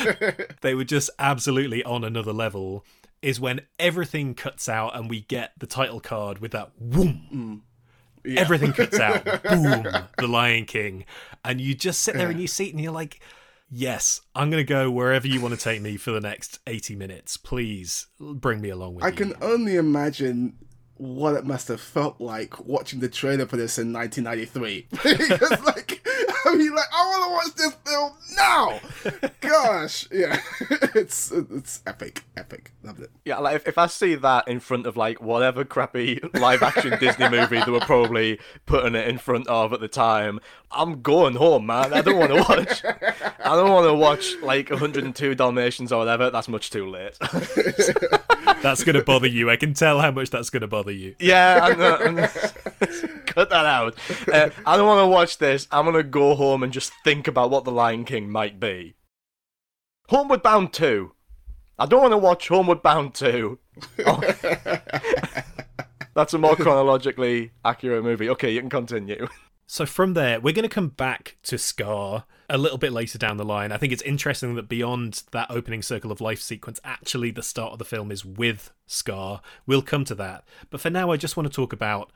they 0.62 0.74
were 0.74 0.84
just 0.84 1.10
absolutely 1.18 1.84
on 1.84 2.02
another 2.02 2.32
level 2.32 2.84
is 3.24 3.40
when 3.40 3.62
everything 3.78 4.34
cuts 4.34 4.68
out 4.68 4.94
and 4.94 5.08
we 5.08 5.22
get 5.22 5.52
the 5.58 5.66
title 5.66 5.98
card 5.98 6.40
with 6.40 6.52
that 6.52 6.70
whoom. 6.78 7.22
Mm. 7.32 7.60
Yeah. 8.26 8.40
Everything 8.40 8.72
cuts 8.74 9.00
out. 9.00 9.24
Boom. 9.42 9.86
The 10.18 10.26
Lion 10.26 10.66
King. 10.66 11.06
And 11.42 11.60
you 11.60 11.74
just 11.74 12.02
sit 12.02 12.16
there 12.16 12.30
in 12.30 12.38
your 12.38 12.48
seat 12.48 12.74
and 12.74 12.82
you're 12.82 12.92
like, 12.92 13.20
yes, 13.70 14.20
I'm 14.34 14.50
going 14.50 14.64
to 14.64 14.68
go 14.68 14.90
wherever 14.90 15.26
you 15.26 15.40
want 15.40 15.54
to 15.54 15.60
take 15.60 15.80
me 15.80 15.96
for 15.96 16.10
the 16.10 16.20
next 16.20 16.58
80 16.66 16.96
minutes. 16.96 17.38
Please 17.38 18.08
bring 18.18 18.60
me 18.60 18.68
along 18.68 18.96
with 18.96 19.04
I 19.04 19.08
you. 19.08 19.12
I 19.12 19.16
can 19.16 19.34
only 19.40 19.76
imagine 19.76 20.58
what 20.96 21.34
it 21.34 21.44
must 21.44 21.68
have 21.68 21.80
felt 21.80 22.20
like 22.20 22.66
watching 22.66 23.00
the 23.00 23.08
trailer 23.08 23.46
for 23.46 23.56
this 23.56 23.78
in 23.78 23.92
1993. 23.92 24.88
because, 24.90 25.64
like, 25.64 26.03
I 26.46 26.56
mean, 26.56 26.74
like, 26.74 26.84
I 26.92 27.06
want 27.06 27.24
to 27.24 27.30
watch 27.30 27.56
this 27.56 27.74
film 27.86 28.12
now. 28.36 28.80
Gosh, 29.40 30.08
yeah, 30.10 30.40
it's 30.94 31.30
it's 31.30 31.82
epic, 31.86 32.24
epic. 32.36 32.72
Loved 32.82 33.00
it. 33.00 33.10
Yeah, 33.24 33.38
like 33.38 33.56
if, 33.56 33.68
if 33.68 33.78
I 33.78 33.86
see 33.86 34.14
that 34.16 34.46
in 34.48 34.60
front 34.60 34.86
of 34.86 34.96
like 34.96 35.22
whatever 35.22 35.64
crappy 35.64 36.20
live 36.34 36.62
action 36.62 36.98
Disney 36.98 37.28
movie 37.28 37.60
they 37.64 37.70
were 37.70 37.80
probably 37.80 38.38
putting 38.66 38.94
it 38.94 39.08
in 39.08 39.18
front 39.18 39.46
of 39.48 39.72
at 39.72 39.80
the 39.80 39.88
time, 39.88 40.40
I'm 40.70 41.02
going 41.02 41.36
home, 41.36 41.66
man. 41.66 41.92
I 41.92 42.02
don't 42.02 42.18
want 42.18 42.32
to 42.32 42.42
watch. 42.42 42.84
I 42.84 43.56
don't 43.56 43.70
want 43.70 43.86
to 43.86 43.94
watch 43.94 44.34
like 44.42 44.70
102 44.70 45.34
Dalmatians 45.34 45.92
or 45.92 45.98
whatever. 45.98 46.30
That's 46.30 46.48
much 46.48 46.70
too 46.70 46.88
late. 46.88 47.16
that's 48.62 48.84
gonna 48.84 49.02
bother 49.02 49.28
you. 49.28 49.50
I 49.50 49.56
can 49.56 49.74
tell 49.74 50.00
how 50.00 50.10
much 50.10 50.30
that's 50.30 50.50
gonna 50.50 50.66
bother 50.66 50.92
you. 50.92 51.14
Yeah, 51.18 51.60
I'm 51.62 51.78
not, 51.78 52.06
I'm 52.06 52.16
cut 53.26 53.50
that 53.50 53.66
out. 53.66 53.96
Uh, 54.32 54.50
I 54.66 54.76
don't 54.76 54.86
want 54.86 55.00
to 55.00 55.06
watch 55.06 55.38
this. 55.38 55.66
I'm 55.70 55.84
gonna 55.84 56.02
go 56.02 56.33
home 56.36 56.62
and 56.62 56.72
just 56.72 56.92
think 57.04 57.26
about 57.26 57.50
what 57.50 57.64
the 57.64 57.72
Lion 57.72 58.04
King 58.04 58.30
might 58.30 58.60
be. 58.60 58.96
Homeward 60.08 60.42
Bound 60.42 60.72
2. 60.72 61.12
I 61.78 61.86
don't 61.86 62.02
want 62.02 62.12
to 62.12 62.18
watch 62.18 62.48
Homeward 62.48 62.82
Bound 62.82 63.14
2. 63.14 63.58
Oh. 64.06 64.20
That's 66.14 66.32
a 66.32 66.38
more 66.38 66.54
chronologically 66.54 67.50
accurate 67.64 68.04
movie. 68.04 68.30
Okay, 68.30 68.52
you 68.52 68.60
can 68.60 68.70
continue. 68.70 69.26
So 69.66 69.86
from 69.86 70.14
there, 70.14 70.40
we're 70.40 70.54
going 70.54 70.68
to 70.68 70.68
come 70.68 70.88
back 70.88 71.36
to 71.44 71.58
Scar 71.58 72.24
a 72.50 72.58
little 72.58 72.78
bit 72.78 72.92
later 72.92 73.18
down 73.18 73.38
the 73.38 73.44
line. 73.44 73.72
I 73.72 73.78
think 73.78 73.92
it's 73.92 74.02
interesting 74.02 74.54
that 74.54 74.68
beyond 74.68 75.24
that 75.32 75.50
opening 75.50 75.82
circle 75.82 76.12
of 76.12 76.20
life 76.20 76.40
sequence, 76.40 76.78
actually 76.84 77.30
the 77.30 77.42
start 77.42 77.72
of 77.72 77.78
the 77.78 77.84
film 77.84 78.12
is 78.12 78.24
with 78.24 78.72
Scar. 78.86 79.40
We'll 79.66 79.82
come 79.82 80.04
to 80.04 80.14
that. 80.16 80.44
But 80.70 80.80
for 80.80 80.90
now, 80.90 81.10
I 81.10 81.16
just 81.16 81.36
want 81.36 81.50
to 81.50 81.54
talk 81.54 81.72
about 81.72 82.12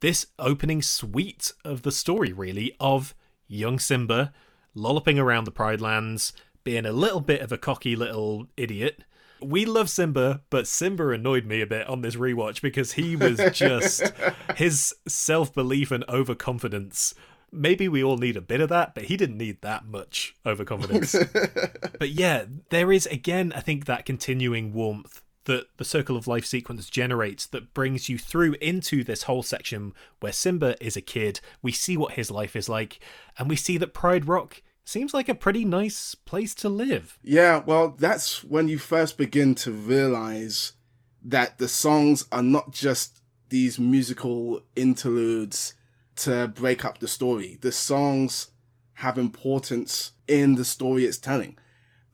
this 0.00 0.26
opening 0.38 0.82
suite 0.82 1.52
of 1.64 1.82
the 1.82 1.92
story, 1.92 2.32
really, 2.32 2.76
of 2.78 3.14
young 3.52 3.78
Simba 3.78 4.32
lolloping 4.74 5.18
around 5.18 5.44
the 5.44 5.50
Pride 5.50 5.80
Lands, 5.80 6.32
being 6.64 6.86
a 6.86 6.92
little 6.92 7.20
bit 7.20 7.40
of 7.40 7.52
a 7.52 7.58
cocky 7.58 7.96
little 7.96 8.46
idiot. 8.56 9.04
We 9.40 9.64
love 9.64 9.90
Simba, 9.90 10.42
but 10.50 10.68
Simba 10.68 11.10
annoyed 11.10 11.44
me 11.44 11.60
a 11.60 11.66
bit 11.66 11.88
on 11.88 12.02
this 12.02 12.16
rewatch 12.16 12.62
because 12.62 12.92
he 12.92 13.16
was 13.16 13.40
just 13.52 14.12
his 14.56 14.94
self 15.06 15.52
belief 15.52 15.90
and 15.90 16.04
overconfidence. 16.08 17.14
Maybe 17.50 17.86
we 17.88 18.02
all 18.02 18.16
need 18.16 18.36
a 18.36 18.40
bit 18.40 18.62
of 18.62 18.70
that, 18.70 18.94
but 18.94 19.04
he 19.04 19.16
didn't 19.16 19.36
need 19.36 19.60
that 19.60 19.84
much 19.84 20.34
overconfidence. 20.46 21.14
but 21.98 22.10
yeah, 22.10 22.46
there 22.70 22.90
is 22.90 23.04
again, 23.06 23.52
I 23.54 23.60
think, 23.60 23.84
that 23.84 24.06
continuing 24.06 24.72
warmth 24.72 25.21
that 25.44 25.66
the 25.76 25.84
Circle 25.84 26.16
of 26.16 26.26
Life 26.26 26.44
sequence 26.44 26.88
generates 26.88 27.46
that 27.46 27.74
brings 27.74 28.08
you 28.08 28.18
through 28.18 28.54
into 28.60 29.02
this 29.02 29.24
whole 29.24 29.42
section 29.42 29.92
where 30.20 30.32
Simba 30.32 30.76
is 30.84 30.96
a 30.96 31.00
kid. 31.00 31.40
We 31.62 31.72
see 31.72 31.96
what 31.96 32.12
his 32.12 32.30
life 32.30 32.54
is 32.54 32.68
like, 32.68 33.00
and 33.38 33.48
we 33.48 33.56
see 33.56 33.76
that 33.78 33.94
Pride 33.94 34.28
Rock 34.28 34.62
seems 34.84 35.14
like 35.14 35.28
a 35.28 35.34
pretty 35.34 35.64
nice 35.64 36.14
place 36.14 36.54
to 36.56 36.68
live. 36.68 37.18
Yeah, 37.22 37.62
well, 37.64 37.94
that's 37.98 38.44
when 38.44 38.68
you 38.68 38.78
first 38.78 39.16
begin 39.16 39.54
to 39.56 39.72
realize 39.72 40.72
that 41.24 41.58
the 41.58 41.68
songs 41.68 42.26
are 42.32 42.42
not 42.42 42.72
just 42.72 43.20
these 43.48 43.78
musical 43.78 44.62
interludes 44.74 45.74
to 46.16 46.48
break 46.48 46.84
up 46.84 46.98
the 46.98 47.08
story. 47.08 47.58
The 47.60 47.72
songs 47.72 48.48
have 48.94 49.18
importance 49.18 50.12
in 50.28 50.54
the 50.54 50.64
story 50.64 51.04
it's 51.04 51.18
telling. 51.18 51.56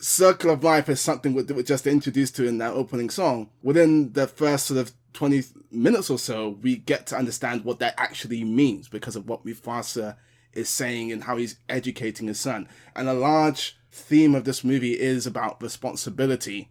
Circle 0.01 0.51
of 0.51 0.63
Life 0.63 0.89
is 0.89 1.01
something 1.01 1.35
that 1.35 1.57
we're 1.57 1.63
just 1.63 1.87
introduced 1.87 2.37
to 2.37 2.47
in 2.47 2.59
that 2.59 2.73
opening 2.73 3.11
song. 3.11 3.51
Within 3.63 4.13
the 4.13 4.29
first 4.29 4.67
sort 4.67 4.79
of 4.79 4.93
20 5.15 5.43
minutes 5.73 6.09
or 6.09 6.19
so, 6.19 6.57
we 6.63 6.77
get 6.77 7.07
to 7.09 7.17
understand 7.17 7.65
what 7.65 7.81
that 7.81 7.95
actually 7.99 8.45
means 8.45 8.89
because 8.89 9.17
of 9.17 9.29
what 9.29 9.45
Mufasa 9.45 10.17
is 10.53 10.69
saying 10.69 11.11
and 11.11 11.25
how 11.25 11.37
he's 11.37 11.59
educating 11.69 12.29
his 12.29 12.39
son. 12.39 12.69
And 12.95 13.09
a 13.09 13.13
large 13.13 13.77
theme 13.91 14.37
of 14.37 14.45
this 14.45 14.63
movie 14.63 14.99
is 14.99 15.27
about 15.27 15.61
responsibility. 15.61 16.71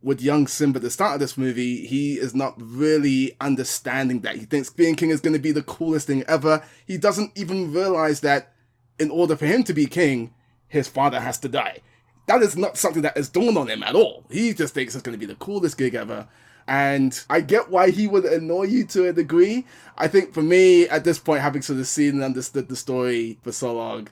With 0.00 0.22
young 0.22 0.46
Simba 0.46 0.76
at 0.76 0.82
the 0.82 0.90
start 0.90 1.14
of 1.14 1.20
this 1.20 1.36
movie, 1.36 1.84
he 1.86 2.14
is 2.14 2.36
not 2.36 2.54
really 2.56 3.36
understanding 3.40 4.20
that. 4.20 4.36
He 4.36 4.44
thinks 4.44 4.70
being 4.70 4.94
king 4.94 5.10
is 5.10 5.20
going 5.20 5.34
to 5.34 5.40
be 5.40 5.52
the 5.52 5.64
coolest 5.64 6.06
thing 6.06 6.22
ever. 6.28 6.62
He 6.86 6.98
doesn't 6.98 7.36
even 7.36 7.72
realize 7.72 8.20
that 8.20 8.52
in 9.00 9.10
order 9.10 9.34
for 9.34 9.46
him 9.46 9.64
to 9.64 9.74
be 9.74 9.86
king, 9.86 10.32
his 10.68 10.86
father 10.86 11.18
has 11.18 11.36
to 11.40 11.48
die 11.48 11.80
that 12.30 12.42
is 12.42 12.56
not 12.56 12.78
something 12.78 13.02
that 13.02 13.16
has 13.16 13.28
dawned 13.28 13.58
on 13.58 13.68
him 13.68 13.82
at 13.82 13.96
all. 13.96 14.24
He 14.30 14.54
just 14.54 14.72
thinks 14.72 14.94
it's 14.94 15.02
going 15.02 15.18
to 15.18 15.26
be 15.26 15.26
the 15.26 15.34
coolest 15.34 15.76
gig 15.76 15.96
ever. 15.96 16.28
And 16.68 17.20
I 17.28 17.40
get 17.40 17.70
why 17.70 17.90
he 17.90 18.06
would 18.06 18.24
annoy 18.24 18.64
you 18.64 18.84
to 18.86 19.08
a 19.08 19.12
degree. 19.12 19.66
I 19.98 20.06
think 20.06 20.32
for 20.32 20.42
me, 20.42 20.88
at 20.88 21.02
this 21.02 21.18
point, 21.18 21.40
having 21.40 21.62
sort 21.62 21.80
of 21.80 21.88
seen 21.88 22.10
and 22.10 22.22
understood 22.22 22.68
the 22.68 22.76
story 22.76 23.40
for 23.42 23.50
so 23.50 23.74
long, 23.74 24.06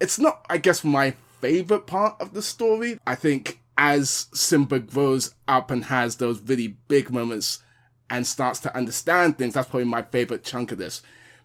it's 0.00 0.20
not, 0.20 0.46
I 0.48 0.58
guess, 0.58 0.84
my 0.84 1.14
favorite 1.40 1.88
part 1.88 2.14
of 2.20 2.32
the 2.32 2.42
story. 2.42 3.00
I 3.04 3.16
think 3.16 3.58
as 3.76 4.28
Simba 4.32 4.78
grows 4.78 5.34
up 5.48 5.72
and 5.72 5.86
has 5.86 6.16
those 6.16 6.40
really 6.40 6.76
big 6.86 7.10
moments 7.10 7.60
and 8.08 8.24
starts 8.24 8.60
to 8.60 8.76
understand 8.76 9.36
things, 9.36 9.54
that's 9.54 9.68
probably 9.68 9.86
my 9.86 10.02
favorite 10.02 10.44
chunk 10.44 10.70
of 10.70 10.78
this. 10.78 11.02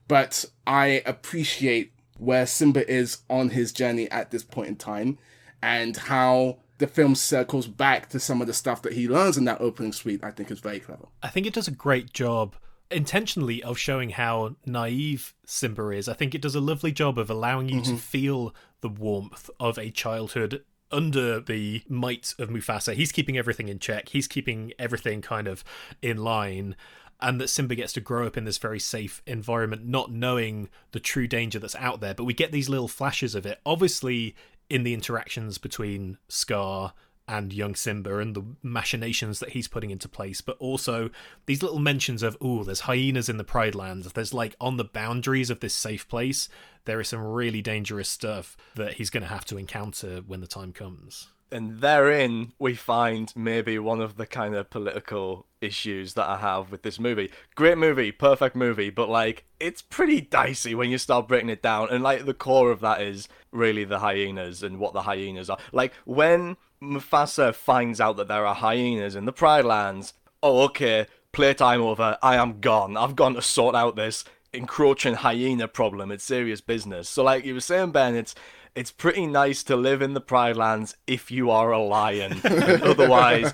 But 0.08 0.46
I 0.68 1.02
appreciate 1.08 1.92
where 2.20 2.46
Simba 2.46 2.88
is 2.88 3.24
on 3.32 3.50
his 3.50 3.72
journey 3.72 4.08
at 4.12 4.30
this 4.30 4.44
point 4.44 4.68
in 4.68 4.76
time 4.76 5.18
and 5.64 5.96
how 5.96 6.58
the 6.78 6.88
film 6.88 7.16
circles 7.16 7.68
back 7.68 8.10
to 8.10 8.20
some 8.20 8.42
of 8.42 8.48
the 8.48 8.54
stuff 8.54 8.82
that 8.82 8.92
he 8.92 9.08
learns 9.08 9.38
in 9.38 9.46
that 9.46 9.62
opening 9.62 9.94
suite, 9.94 10.22
I 10.22 10.32
think 10.32 10.52
is 10.52 10.60
very 10.60 10.82
clever. 10.82 11.08
I 11.24 11.30
think 11.30 11.48
it 11.48 11.54
does 11.54 11.70
a 11.70 11.72
great 11.72 12.12
job 12.12 12.58
intentionally 12.92 13.64
of 13.64 13.80
showing 13.80 14.10
how 14.10 14.58
naive 14.66 15.34
Simba 15.46 15.90
is. 15.92 16.10
I 16.10 16.14
think 16.14 16.36
it 16.36 16.42
does 16.42 16.54
a 16.54 16.60
lovely 16.60 16.92
job 16.92 17.18
of 17.18 17.30
allowing 17.30 17.70
you 17.70 17.80
mm-hmm. 17.80 17.96
to 17.96 18.02
feel 18.02 18.54
the 18.82 18.90
warmth 18.90 19.50
of 19.58 19.78
a 19.78 19.90
childhood 19.90 20.66
under 20.92 21.40
the 21.40 21.82
might 21.88 22.34
of 22.38 22.50
Mufasa. 22.50 22.94
He's 22.94 23.14
keeping 23.14 23.38
everything 23.38 23.70
in 23.70 23.80
check. 23.80 24.10
He's 24.10 24.28
keeping 24.28 24.74
everything 24.78 25.22
kind 25.22 25.48
of 25.48 25.64
in 26.02 26.18
line. 26.18 26.76
And 27.22 27.40
that 27.40 27.48
Simba 27.48 27.76
gets 27.76 27.94
to 27.94 28.02
grow 28.02 28.28
up 28.28 28.36
in 28.36 28.44
this 28.44 28.58
very 28.58 28.82
safe 28.82 29.22
environment, 29.26 29.86
not 29.86 30.12
knowing 30.12 30.68
the 30.92 31.00
true 31.00 31.26
danger 31.26 31.58
that's 31.58 31.76
out 31.76 32.02
there. 32.02 32.14
But 32.14 32.26
we 32.26 32.34
get 32.34 32.52
these 32.52 32.68
little 32.68 32.90
flashes 32.90 33.34
of 33.34 33.46
it. 33.46 33.62
Obviously, 33.66 34.36
in 34.74 34.82
the 34.82 34.96
interactions 34.96 35.60
between 35.60 36.18
Scar 36.28 36.94
and 37.28 37.54
young 37.54 37.76
Simba 37.76 38.18
and 38.18 38.36
the 38.36 38.44
machinations 38.64 39.40
that 39.40 39.50
he's 39.50 39.68
putting 39.68 39.92
into 39.92 40.10
place, 40.10 40.42
but 40.42 40.58
also 40.58 41.12
these 41.46 41.62
little 41.62 41.78
mentions 41.78 42.24
of, 42.24 42.36
oh, 42.42 42.64
there's 42.64 42.82
hyenas 42.82 43.30
in 43.30 43.38
the 43.38 43.44
Pride 43.44 43.76
Lands. 43.76 44.12
There's 44.12 44.34
like 44.34 44.56
on 44.60 44.78
the 44.78 44.84
boundaries 44.84 45.52
of 45.52 45.60
this 45.60 45.76
safe 45.76 46.08
place, 46.08 46.50
there 46.86 47.00
is 47.00 47.08
some 47.08 47.24
really 47.24 47.62
dangerous 47.62 48.10
stuff 48.10 48.58
that 48.76 48.96
he's 48.96 49.12
going 49.12 49.24
to 49.24 49.30
have 49.30 49.46
to 49.46 49.58
encounter 49.58 50.22
when 50.26 50.42
the 50.42 50.48
time 50.48 50.74
comes 50.74 51.28
and 51.54 51.82
therein 51.82 52.52
we 52.58 52.74
find 52.74 53.32
maybe 53.36 53.78
one 53.78 54.02
of 54.02 54.18
the 54.18 54.26
kind 54.26 54.56
of 54.56 54.70
political 54.72 55.46
issues 55.64 56.14
that 56.14 56.28
I 56.28 56.38
have 56.38 56.72
with 56.72 56.84
this 56.84 57.00
movie. 57.00 57.32
Great 57.56 57.78
movie, 57.78 58.12
perfect 58.12 58.56
movie, 58.56 58.90
but 58.90 59.10
like 59.10 59.46
it's 59.60 59.82
pretty 59.82 60.22
dicey 60.22 60.76
when 60.76 60.90
you 60.90 60.98
start 60.98 61.28
breaking 61.28 61.50
it 61.50 61.62
down. 61.62 61.88
And 61.90 62.04
like 62.04 62.26
the 62.26 62.34
core 62.34 62.72
of 62.72 62.82
that 62.82 63.02
is 63.02 63.28
really 63.52 63.84
the 63.84 64.00
hyenas 64.00 64.64
and 64.64 64.80
what 64.80 64.94
the 64.94 65.04
hyenas 65.04 65.50
are. 65.50 65.58
Like 65.72 65.94
when 66.06 66.58
Mufasa 66.82 67.56
finds 67.56 68.02
out 68.02 68.18
that 68.18 68.28
there 68.28 68.46
are 68.46 68.56
hyenas 68.56 69.16
in 69.16 69.26
the 69.26 69.32
Pride 69.32 69.66
Lands, 69.66 70.14
oh 70.42 70.62
okay, 70.64 71.08
playtime 71.32 71.82
over, 71.82 72.18
I 72.22 72.36
am 72.36 72.60
gone. 72.60 72.98
I've 72.98 73.16
gone 73.16 73.36
to 73.36 73.42
sort 73.42 73.76
out 73.76 73.96
this 73.96 74.26
encroaching 74.54 75.16
hyena 75.16 75.68
problem. 75.68 76.12
It's 76.12 76.24
serious 76.24 76.62
business. 76.62 77.10
So 77.10 77.24
like 77.24 77.46
you 77.46 77.54
were 77.54 77.60
saying, 77.60 77.92
Ben, 77.92 78.16
it's 78.16 78.36
it's 78.76 78.92
pretty 78.92 79.28
nice 79.28 79.62
to 79.64 79.76
live 79.76 80.02
in 80.02 80.14
the 80.14 80.22
Pride 80.22 80.58
Lands 80.58 80.96
if 81.06 81.30
you 81.30 81.52
are 81.52 81.72
a 81.72 81.80
lion. 81.80 82.42
otherwise, 82.44 83.54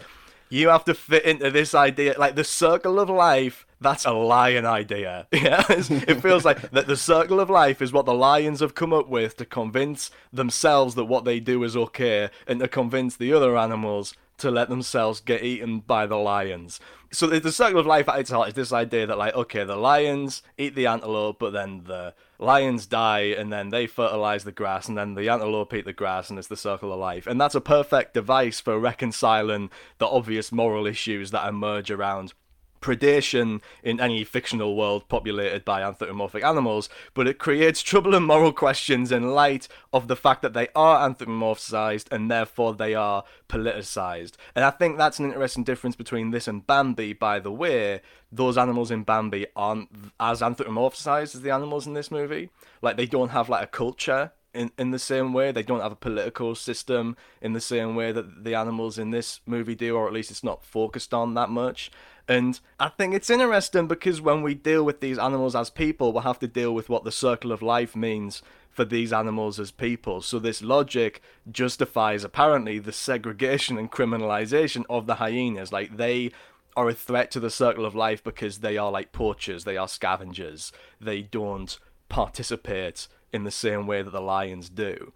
you 0.50 0.70
have 0.70 0.84
to 0.86 0.93
fit 0.93 1.24
into 1.24 1.52
this 1.52 1.74
idea. 1.74 2.16
Like 2.18 2.36
the 2.36 2.43
circle 2.43 3.00
of 3.00 3.10
life, 3.10 3.66
that's 3.80 4.06
a 4.06 4.12
lion 4.12 4.66
idea. 4.66 5.28
Yeah, 5.39 5.64
it 5.70 6.22
feels 6.22 6.43
like 6.43 6.72
that 6.72 6.88
the 6.88 6.97
circle 6.97 7.39
of 7.39 7.50
life 7.50 7.82
is 7.82 7.93
what 7.93 8.06
the 8.06 8.14
lions 8.14 8.60
have 8.60 8.76
come 8.76 8.91
up 8.91 9.08
with 9.08 9.38
to 9.38 9.45
convince 9.45 10.12
themselves 10.34 10.95
that 10.95 11.06
what 11.06 11.24
they 11.24 11.39
do 11.39 11.64
is 11.64 11.78
okay, 11.78 12.30
and 12.45 12.60
to 12.60 12.68
convince 12.68 13.16
the 13.16 13.32
other 13.32 13.58
animals 13.58 14.16
to 14.39 14.52
let 14.52 14.70
themselves 14.70 15.22
get 15.22 15.43
eaten 15.43 15.80
by 15.80 16.06
the 16.06 16.18
lions. 16.18 16.80
So 17.12 17.28
the 17.28 17.52
circle 17.52 17.80
of 17.80 17.86
life 17.86 18.08
at 18.10 18.20
its 18.20 18.32
heart 18.32 18.50
is 18.50 18.54
this 18.54 18.74
idea 18.74 19.08
that 19.08 19.18
like, 19.18 19.36
okay, 19.36 19.64
the 19.64 19.76
lions 19.76 20.43
eat 20.58 20.76
the 20.76 20.88
antelope, 20.88 21.39
but 21.39 21.54
then 21.54 21.84
the 21.86 22.14
lions 22.40 22.86
die, 22.86 23.36
and 23.38 23.52
then 23.52 23.70
they 23.70 23.86
fertilize 23.86 24.46
the 24.46 24.52
grass, 24.52 24.88
and 24.88 24.98
then 24.98 25.14
the 25.14 25.30
antelope 25.30 25.74
eat 25.74 25.86
the 25.86 25.94
grass, 25.94 26.30
and 26.30 26.40
it's 26.40 26.48
the 26.48 26.58
circle 26.58 26.92
of 26.92 27.00
life. 27.00 27.28
And 27.28 27.40
that's 27.40 27.56
a 27.56 27.62
perfect 27.62 28.14
device 28.14 28.60
for 28.60 28.80
reconciling 28.80 29.70
the 29.98 30.08
obvious 30.08 30.52
moral 30.52 30.88
issues 30.88 31.32
that 31.32 31.48
emerge 31.48 31.92
around 31.92 32.34
predation 32.82 33.61
in 33.84 33.99
any 33.99 34.23
fictional 34.23 34.75
world 34.75 35.07
populated 35.09 35.65
by 35.65 35.82
anthropomorphic 35.82 36.43
animals, 36.43 36.89
but 37.13 37.27
it 37.27 37.39
creates 37.39 37.82
troubling 37.82 38.23
moral 38.23 38.53
questions 38.53 39.11
in 39.11 39.32
light 39.32 39.67
of 39.91 40.07
the 40.07 40.15
fact 40.15 40.41
that 40.41 40.53
they 40.53 40.67
are 40.75 41.07
anthropomorphized 41.07 42.11
and 42.11 42.30
therefore 42.30 42.73
they 42.73 42.95
are 42.95 43.23
politicized. 43.47 44.34
And 44.55 44.63
I 44.63 44.71
think 44.71 44.97
that's 44.97 45.19
an 45.19 45.25
interesting 45.25 45.63
difference 45.63 45.95
between 45.95 46.32
this 46.32 46.47
and 46.47 46.65
Bambi, 46.65 47.13
by 47.13 47.39
the 47.39 47.51
way. 47.51 48.01
Those 48.32 48.57
animals 48.57 48.91
in 48.91 49.03
Bambi 49.03 49.47
aren't 49.55 49.89
as 50.19 50.41
anthropomorphized 50.41 51.36
as 51.36 51.41
the 51.41 51.51
animals 51.51 51.88
in 51.88 51.93
this 51.93 52.11
movie. 52.11 52.49
Like, 52.82 52.95
they 52.95 53.07
don't 53.07 53.30
have, 53.30 53.49
like, 53.49 53.63
a 53.63 53.67
culture 53.67 54.32
in, 54.53 54.71
in 54.77 54.91
the 54.91 54.99
same 54.99 55.34
way. 55.34 55.51
They 55.51 55.63
don't 55.63 55.82
have 55.82 55.91
a 55.91 55.95
political 55.95 56.55
system 56.55 57.17
in 57.41 57.53
the 57.53 57.61
same 57.61 57.95
way 57.95 58.11
that 58.11 58.43
the 58.43 58.55
animals 58.55 58.99
in 58.99 59.11
this 59.11 59.39
movie 59.45 59.75
do, 59.75 59.95
or 59.95 60.07
at 60.07 60.13
least 60.13 60.32
it's 60.32 60.43
not 60.43 60.63
focused 60.63 61.13
on 61.13 61.34
that 61.34 61.49
much. 61.49 61.91
And 62.30 62.59
I 62.80 62.89
think 62.89 63.15
it's 63.15 63.32
interesting 63.32 63.88
because 63.88 64.21
when 64.21 64.43
we 64.43 64.53
deal 64.53 64.84
with 64.84 65.01
these 65.01 65.17
animals 65.17 65.55
as 65.55 65.71
people, 65.71 66.13
we'll 66.13 66.21
have 66.21 66.38
to 66.39 66.47
deal 66.47 66.75
with 66.75 66.88
what 66.88 67.03
the 67.03 67.11
circle 67.11 67.51
of 67.51 67.63
life 67.63 67.95
means 67.95 68.43
for 68.69 68.86
these 68.86 69.11
animals 69.11 69.59
as 69.59 69.71
people. 69.71 70.21
So 70.21 70.38
this 70.38 70.61
logic 70.61 71.23
justifies 71.51 72.23
apparently 72.23 72.77
the 72.77 72.91
segregation 72.91 73.80
and 73.80 73.91
criminalization 73.91 74.86
of 74.91 75.07
the 75.07 75.15
hyenas. 75.15 75.73
Like 75.73 75.97
they 75.97 76.32
are 76.77 76.88
a 76.88 76.93
threat 76.93 77.32
to 77.32 77.39
the 77.39 77.49
circle 77.49 77.84
of 77.84 77.95
life 77.95 78.23
because 78.23 78.59
they 78.59 78.77
are 78.77 78.91
like 78.91 79.11
poachers, 79.11 79.63
they 79.63 79.75
are 79.75 79.88
scavengers. 79.88 80.71
They 81.01 81.23
don't 81.23 81.80
participate 82.09 83.07
in 83.34 83.43
the 83.43 83.49
same 83.49 83.88
way 83.88 84.03
that 84.03 84.11
the 84.11 84.21
lions 84.21 84.69
do. 84.69 85.13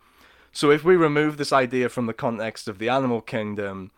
So 0.52 0.72
if 0.72 0.84
we 0.84 0.96
remove 0.96 1.38
this 1.38 1.54
idea 1.54 1.90
from 1.90 2.08
the 2.08 2.14
context 2.14 2.68
of 2.68 2.80
the 2.80 2.90
animal 2.90 3.22
kingdom, 3.22 3.92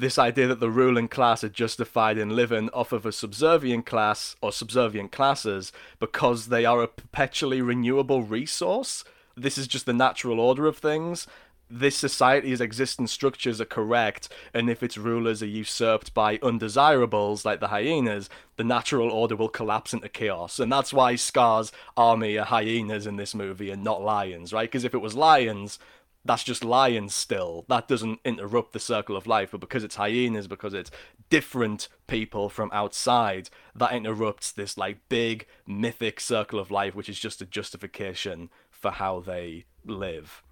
this 0.00 0.18
idea 0.18 0.46
that 0.46 0.60
the 0.60 0.70
ruling 0.70 1.08
class 1.08 1.44
are 1.44 1.48
justified 1.48 2.16
in 2.16 2.34
living 2.34 2.70
off 2.70 2.92
of 2.92 3.04
a 3.04 3.12
subservient 3.12 3.84
class 3.84 4.34
or 4.40 4.50
subservient 4.50 5.12
classes 5.12 5.72
because 5.98 6.46
they 6.46 6.64
are 6.64 6.82
a 6.82 6.88
perpetually 6.88 7.60
renewable 7.60 8.22
resource. 8.22 9.04
This 9.36 9.58
is 9.58 9.68
just 9.68 9.86
the 9.86 9.92
natural 9.92 10.40
order 10.40 10.66
of 10.66 10.78
things. 10.78 11.26
This 11.72 11.96
society's 11.96 12.60
existing 12.60 13.06
structures 13.06 13.60
are 13.60 13.66
correct, 13.66 14.28
and 14.52 14.68
if 14.68 14.82
its 14.82 14.98
rulers 14.98 15.40
are 15.40 15.46
usurped 15.46 16.12
by 16.14 16.40
undesirables 16.42 17.44
like 17.44 17.60
the 17.60 17.68
hyenas, 17.68 18.28
the 18.56 18.64
natural 18.64 19.08
order 19.08 19.36
will 19.36 19.48
collapse 19.48 19.92
into 19.92 20.08
chaos. 20.08 20.58
And 20.58 20.72
that's 20.72 20.92
why 20.92 21.14
Scar's 21.14 21.70
army 21.96 22.36
are 22.38 22.46
hyenas 22.46 23.06
in 23.06 23.16
this 23.16 23.36
movie 23.36 23.70
and 23.70 23.84
not 23.84 24.02
lions, 24.02 24.52
right? 24.52 24.68
Because 24.68 24.82
if 24.82 24.94
it 24.94 24.98
was 24.98 25.14
lions, 25.14 25.78
that's 26.24 26.44
just 26.44 26.64
lions 26.64 27.14
still. 27.14 27.64
That 27.68 27.88
doesn't 27.88 28.20
interrupt 28.24 28.72
the 28.72 28.78
circle 28.80 29.16
of 29.16 29.26
life, 29.26 29.50
but 29.52 29.60
because 29.60 29.84
it's 29.84 29.96
hyenas, 29.96 30.46
because 30.46 30.74
it's 30.74 30.90
different 31.30 31.88
people 32.06 32.48
from 32.48 32.70
outside, 32.72 33.48
that 33.74 33.92
interrupts 33.92 34.52
this 34.52 34.76
like 34.76 35.08
big 35.08 35.46
mythic 35.66 36.20
circle 36.20 36.58
of 36.58 36.70
life, 36.70 36.94
which 36.94 37.08
is 37.08 37.18
just 37.18 37.40
a 37.40 37.46
justification 37.46 38.50
for 38.70 38.90
how 38.90 39.20
they 39.20 39.64
live. 39.84 40.42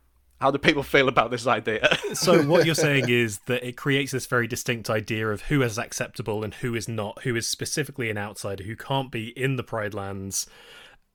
How 0.41 0.53
do 0.53 0.59
people 0.59 0.85
feel 0.85 1.09
about 1.09 1.31
this 1.31 1.47
idea? 1.47 1.99
so 2.15 2.43
what 2.45 2.65
you're 2.65 2.75
saying 2.75 3.09
is 3.09 3.39
that 3.47 3.67
it 3.67 3.77
creates 3.77 4.13
this 4.13 4.27
very 4.27 4.47
distinct 4.47 4.89
idea 4.89 5.29
of 5.29 5.43
who 5.43 5.63
is 5.63 5.79
acceptable 5.79 6.45
and 6.45 6.55
who 6.55 6.77
is 6.77 6.89
not, 6.89 7.23
who 7.25 7.35
is 7.35 7.49
specifically 7.49 8.09
an 8.09 8.17
outsider, 8.17 8.63
who 8.63 8.77
can't 8.77 9.11
be 9.11 9.37
in 9.37 9.57
the 9.57 9.65
Pride 9.65 9.95
Lands, 9.95 10.47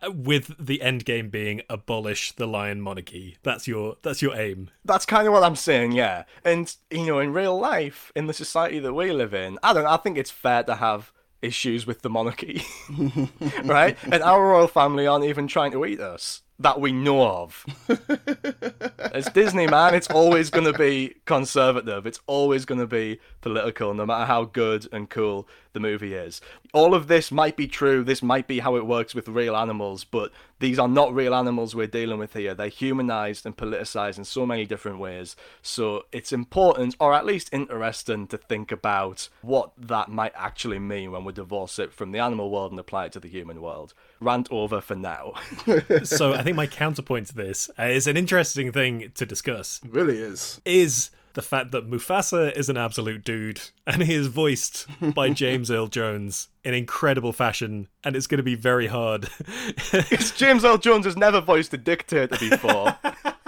with 0.07 0.55
the 0.59 0.81
end 0.81 1.05
game 1.05 1.29
being 1.29 1.61
abolish 1.69 2.31
the 2.33 2.47
lion 2.47 2.81
monarchy. 2.81 3.37
That's 3.43 3.67
your 3.67 3.97
that's 4.01 4.21
your 4.21 4.35
aim. 4.35 4.69
That's 4.85 5.05
kind 5.05 5.27
of 5.27 5.33
what 5.33 5.43
I'm 5.43 5.55
saying, 5.55 5.93
yeah. 5.93 6.23
And 6.43 6.75
you 6.89 7.05
know, 7.05 7.19
in 7.19 7.33
real 7.33 7.59
life, 7.59 8.11
in 8.15 8.27
the 8.27 8.33
society 8.33 8.79
that 8.79 8.93
we 8.93 9.11
live 9.11 9.33
in, 9.33 9.59
I 9.63 9.73
don't. 9.73 9.85
I 9.85 9.97
think 9.97 10.17
it's 10.17 10.31
fair 10.31 10.63
to 10.63 10.75
have 10.75 11.11
issues 11.41 11.85
with 11.85 12.01
the 12.01 12.09
monarchy, 12.09 12.63
right? 13.63 13.97
And 14.03 14.23
our 14.23 14.41
royal 14.41 14.67
family 14.67 15.05
aren't 15.05 15.25
even 15.25 15.47
trying 15.47 15.71
to 15.73 15.85
eat 15.85 15.99
us 15.99 16.41
that 16.59 16.79
we 16.79 16.91
know 16.91 17.27
of. 17.27 17.65
it's 17.89 19.29
Disney, 19.31 19.67
man. 19.67 19.93
It's 19.93 20.09
always 20.09 20.49
going 20.49 20.71
to 20.71 20.77
be 20.77 21.15
conservative. 21.25 22.05
It's 22.07 22.21
always 22.27 22.65
going 22.65 22.79
to 22.79 22.87
be 22.87 23.19
political, 23.41 23.93
no 23.93 24.05
matter 24.05 24.25
how 24.25 24.45
good 24.45 24.87
and 24.91 25.09
cool 25.09 25.47
the 25.73 25.79
movie 25.79 26.13
is. 26.13 26.41
All 26.73 26.93
of 26.93 27.07
this 27.07 27.31
might 27.31 27.55
be 27.55 27.67
true. 27.67 28.03
This 28.03 28.23
might 28.23 28.47
be 28.47 28.59
how 28.59 28.75
it 28.75 28.85
works 28.85 29.13
with 29.13 29.27
real 29.27 29.55
animals, 29.55 30.03
but 30.03 30.31
these 30.59 30.79
are 30.79 30.87
not 30.87 31.13
real 31.13 31.35
animals 31.35 31.75
we're 31.75 31.87
dealing 31.87 32.19
with 32.19 32.33
here. 32.33 32.53
They're 32.53 32.67
humanized 32.67 33.45
and 33.45 33.57
politicized 33.57 34.17
in 34.17 34.23
so 34.23 34.45
many 34.45 34.65
different 34.65 34.99
ways. 34.99 35.35
So 35.61 36.05
it's 36.11 36.31
important, 36.31 36.95
or 36.99 37.13
at 37.13 37.25
least 37.25 37.49
interesting, 37.51 38.27
to 38.27 38.37
think 38.37 38.71
about 38.71 39.29
what 39.41 39.71
that 39.77 40.09
might 40.09 40.33
actually 40.35 40.79
mean 40.79 41.11
when 41.11 41.25
we 41.25 41.33
divorce 41.33 41.79
it 41.79 41.91
from 41.91 42.11
the 42.11 42.19
animal 42.19 42.49
world 42.49 42.71
and 42.71 42.79
apply 42.79 43.05
it 43.05 43.11
to 43.13 43.19
the 43.19 43.27
human 43.27 43.61
world. 43.61 43.93
Rant 44.19 44.47
over 44.51 44.79
for 44.79 44.95
now. 44.95 45.33
so 46.03 46.33
I 46.33 46.43
think 46.43 46.55
my 46.55 46.67
counterpoint 46.67 47.27
to 47.27 47.35
this 47.35 47.69
is 47.77 48.07
an 48.07 48.15
interesting 48.15 48.71
thing 48.71 49.11
to 49.15 49.25
discuss. 49.25 49.81
It 49.83 49.91
really 49.91 50.17
is. 50.17 50.61
Is 50.63 51.09
the 51.33 51.41
fact 51.41 51.71
that 51.71 51.89
Mufasa 51.89 52.55
is 52.55 52.69
an 52.69 52.77
absolute 52.77 53.23
dude 53.23 53.61
and 53.87 54.03
he 54.03 54.13
is 54.13 54.27
voiced 54.27 54.87
by 55.13 55.29
James 55.33 55.71
Earl 55.71 55.87
Jones 55.87 56.49
in 56.63 56.73
incredible 56.73 57.33
fashion, 57.33 57.87
and 58.03 58.15
it's 58.15 58.27
going 58.27 58.37
to 58.37 58.43
be 58.43 58.55
very 58.55 58.87
hard. 58.87 59.29
James 60.35 60.63
Earl 60.63 60.77
Jones 60.77 61.05
has 61.05 61.17
never 61.17 61.41
voiced 61.41 61.73
a 61.73 61.77
dictator 61.77 62.37
before. 62.37 62.97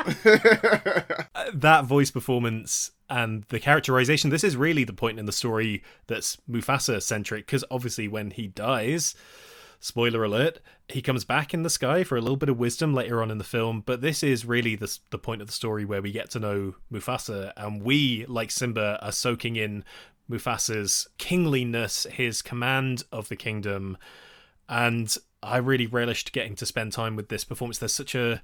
that 1.53 1.85
voice 1.85 2.11
performance 2.11 2.91
and 3.09 3.43
the 3.49 3.59
characterization 3.59 4.29
this 4.29 4.43
is 4.43 4.55
really 4.55 4.83
the 4.83 4.93
point 4.93 5.17
in 5.17 5.25
the 5.25 5.31
story 5.31 5.83
that's 6.07 6.37
Mufasa 6.49 7.01
centric 7.01 7.45
because 7.45 7.63
obviously 7.71 8.07
when 8.07 8.31
he 8.31 8.47
dies 8.47 9.15
spoiler 9.79 10.23
alert, 10.23 10.59
he 10.87 11.01
comes 11.01 11.23
back 11.23 11.53
in 11.53 11.63
the 11.63 11.69
sky 11.69 12.03
for 12.03 12.17
a 12.17 12.21
little 12.21 12.37
bit 12.37 12.49
of 12.49 12.57
wisdom 12.57 12.93
later 12.93 13.21
on 13.21 13.31
in 13.31 13.37
the 13.37 13.43
film, 13.43 13.83
but 13.85 14.01
this 14.01 14.23
is 14.23 14.45
really 14.45 14.75
the, 14.75 14.97
the 15.09 15.17
point 15.17 15.41
of 15.41 15.47
the 15.47 15.53
story 15.53 15.85
where 15.85 16.01
we 16.01 16.11
get 16.11 16.29
to 16.31 16.39
know 16.39 16.75
Mufasa, 16.91 17.51
and 17.57 17.81
we, 17.81 18.25
like 18.27 18.51
Simba, 18.51 18.99
are 19.01 19.11
soaking 19.11 19.55
in 19.55 19.83
Mufasa's 20.29 21.07
kingliness, 21.17 22.07
his 22.11 22.41
command 22.41 23.03
of 23.11 23.29
the 23.29 23.35
kingdom, 23.35 23.97
and 24.67 25.15
I 25.43 25.57
really 25.57 25.85
relished 25.85 26.31
getting 26.31 26.55
to 26.55 26.65
spend 26.65 26.91
time 26.91 27.15
with 27.15 27.29
this 27.29 27.43
performance. 27.43 27.77
There's 27.77 27.93
such 27.93 28.15
a 28.15 28.41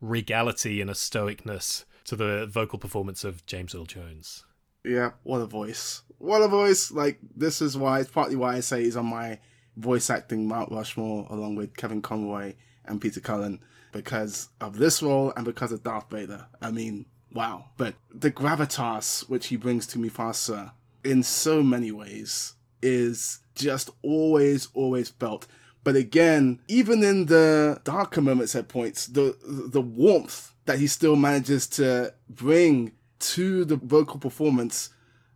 regality 0.00 0.80
and 0.80 0.88
a 0.88 0.94
stoicness 0.94 1.84
to 2.04 2.16
the 2.16 2.46
vocal 2.46 2.78
performance 2.78 3.24
of 3.24 3.44
James 3.46 3.74
Earl 3.74 3.86
Jones. 3.86 4.44
Yeah, 4.84 5.12
what 5.22 5.40
a 5.40 5.46
voice. 5.46 6.02
What 6.18 6.42
a 6.42 6.48
voice. 6.48 6.92
Like, 6.92 7.18
this 7.34 7.60
is 7.60 7.76
why, 7.76 8.00
it's 8.00 8.10
partly 8.10 8.36
why 8.36 8.54
I 8.54 8.60
say 8.60 8.84
he's 8.84 8.96
on 8.96 9.06
my 9.06 9.40
voice 9.76 10.10
acting 10.10 10.46
Mount 10.46 10.70
Rushmore 10.70 11.26
along 11.30 11.56
with 11.56 11.76
Kevin 11.76 12.02
Conroy 12.02 12.54
and 12.84 13.00
Peter 13.00 13.20
Cullen 13.20 13.60
because 13.92 14.48
of 14.60 14.78
this 14.78 15.02
role 15.02 15.32
and 15.36 15.44
because 15.44 15.72
of 15.72 15.82
Darth 15.82 16.10
Vader. 16.10 16.46
I 16.60 16.70
mean, 16.70 17.06
wow. 17.32 17.66
But 17.76 17.94
the 18.12 18.30
gravitas 18.30 19.28
which 19.28 19.48
he 19.48 19.56
brings 19.56 19.86
to 19.88 19.98
Mufasa 19.98 20.72
in 21.04 21.22
so 21.22 21.62
many 21.62 21.92
ways 21.92 22.54
is 22.82 23.40
just 23.54 23.90
always, 24.02 24.68
always 24.74 25.08
felt. 25.08 25.46
But 25.84 25.96
again, 25.96 26.60
even 26.66 27.04
in 27.04 27.26
the 27.26 27.80
darker 27.84 28.22
moments 28.22 28.54
at 28.54 28.68
points, 28.68 29.06
the 29.06 29.36
the 29.44 29.82
warmth 29.82 30.52
that 30.64 30.78
he 30.78 30.86
still 30.86 31.14
manages 31.14 31.66
to 31.66 32.14
bring 32.28 32.92
to 33.18 33.64
the 33.64 33.76
vocal 33.76 34.18
performance 34.18 34.90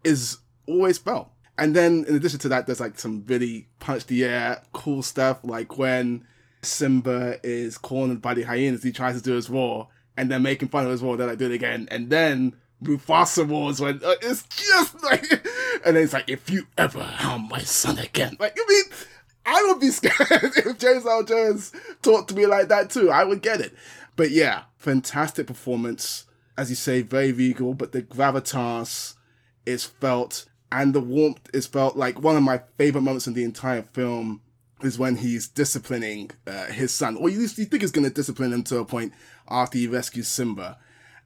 is 0.04 0.38
always 0.66 0.98
felt. 0.98 1.30
And 1.58 1.74
then 1.74 2.04
in 2.08 2.14
addition 2.14 2.38
to 2.40 2.48
that, 2.50 2.66
there's 2.66 2.80
like 2.80 2.98
some 2.98 3.24
really 3.26 3.66
punch 3.80 4.06
the 4.06 4.24
air 4.24 4.62
cool 4.72 5.02
stuff, 5.02 5.40
like 5.42 5.76
when 5.76 6.24
Simba 6.62 7.38
is 7.42 7.76
cornered 7.76 8.22
by 8.22 8.34
the 8.34 8.42
hyenas, 8.42 8.82
he 8.82 8.92
tries 8.92 9.16
to 9.16 9.22
do 9.22 9.34
his 9.34 9.50
roar, 9.50 9.88
and 10.16 10.30
they're 10.30 10.38
making 10.38 10.68
fun 10.68 10.84
of 10.84 10.92
his 10.92 11.02
roar, 11.02 11.16
they're 11.16 11.26
like, 11.26 11.38
do 11.38 11.46
it 11.46 11.54
again. 11.54 11.88
And 11.90 12.10
then 12.10 12.54
Mufasa 12.82 13.48
roars 13.48 13.80
when 13.80 14.00
uh, 14.04 14.14
it's 14.22 14.44
just 14.44 15.02
like, 15.02 15.30
and 15.84 15.96
then 15.96 16.04
it's 16.04 16.12
like, 16.12 16.28
if 16.28 16.48
you 16.48 16.66
ever 16.76 17.02
harm 17.02 17.48
my 17.48 17.60
son 17.60 17.98
again. 17.98 18.36
Like, 18.38 18.56
I 18.58 18.64
mean, 18.68 18.84
I 19.44 19.64
would 19.68 19.80
be 19.80 19.90
scared 19.90 20.12
if 20.30 20.78
James 20.78 21.06
Earl 21.06 21.24
Jones 21.24 21.72
talked 22.02 22.28
to 22.28 22.36
me 22.36 22.46
like 22.46 22.68
that 22.68 22.90
too. 22.90 23.10
I 23.10 23.24
would 23.24 23.42
get 23.42 23.60
it. 23.60 23.74
But 24.16 24.30
yeah, 24.30 24.62
fantastic 24.76 25.46
performance. 25.46 26.24
As 26.56 26.70
you 26.70 26.76
say, 26.76 27.02
very 27.02 27.30
regal, 27.30 27.74
but 27.74 27.92
the 27.92 28.02
gravitas 28.02 29.14
is 29.64 29.84
felt 29.84 30.46
and 30.70 30.94
the 30.94 31.00
warmth 31.00 31.48
is 31.54 31.66
felt 31.66 31.96
like 31.96 32.20
one 32.20 32.36
of 32.36 32.42
my 32.42 32.60
favorite 32.76 33.02
moments 33.02 33.26
in 33.26 33.34
the 33.34 33.44
entire 33.44 33.82
film 33.82 34.42
is 34.82 34.98
when 34.98 35.16
he's 35.16 35.48
disciplining 35.48 36.30
uh, 36.46 36.66
his 36.66 36.94
son, 36.94 37.16
or 37.16 37.28
you, 37.28 37.40
you 37.40 37.48
think 37.48 37.82
he's 37.82 37.90
going 37.90 38.06
to 38.06 38.12
discipline 38.12 38.52
him 38.52 38.62
to 38.64 38.78
a 38.78 38.84
point 38.84 39.12
after 39.48 39.78
he 39.78 39.86
rescues 39.86 40.28
Simba. 40.28 40.78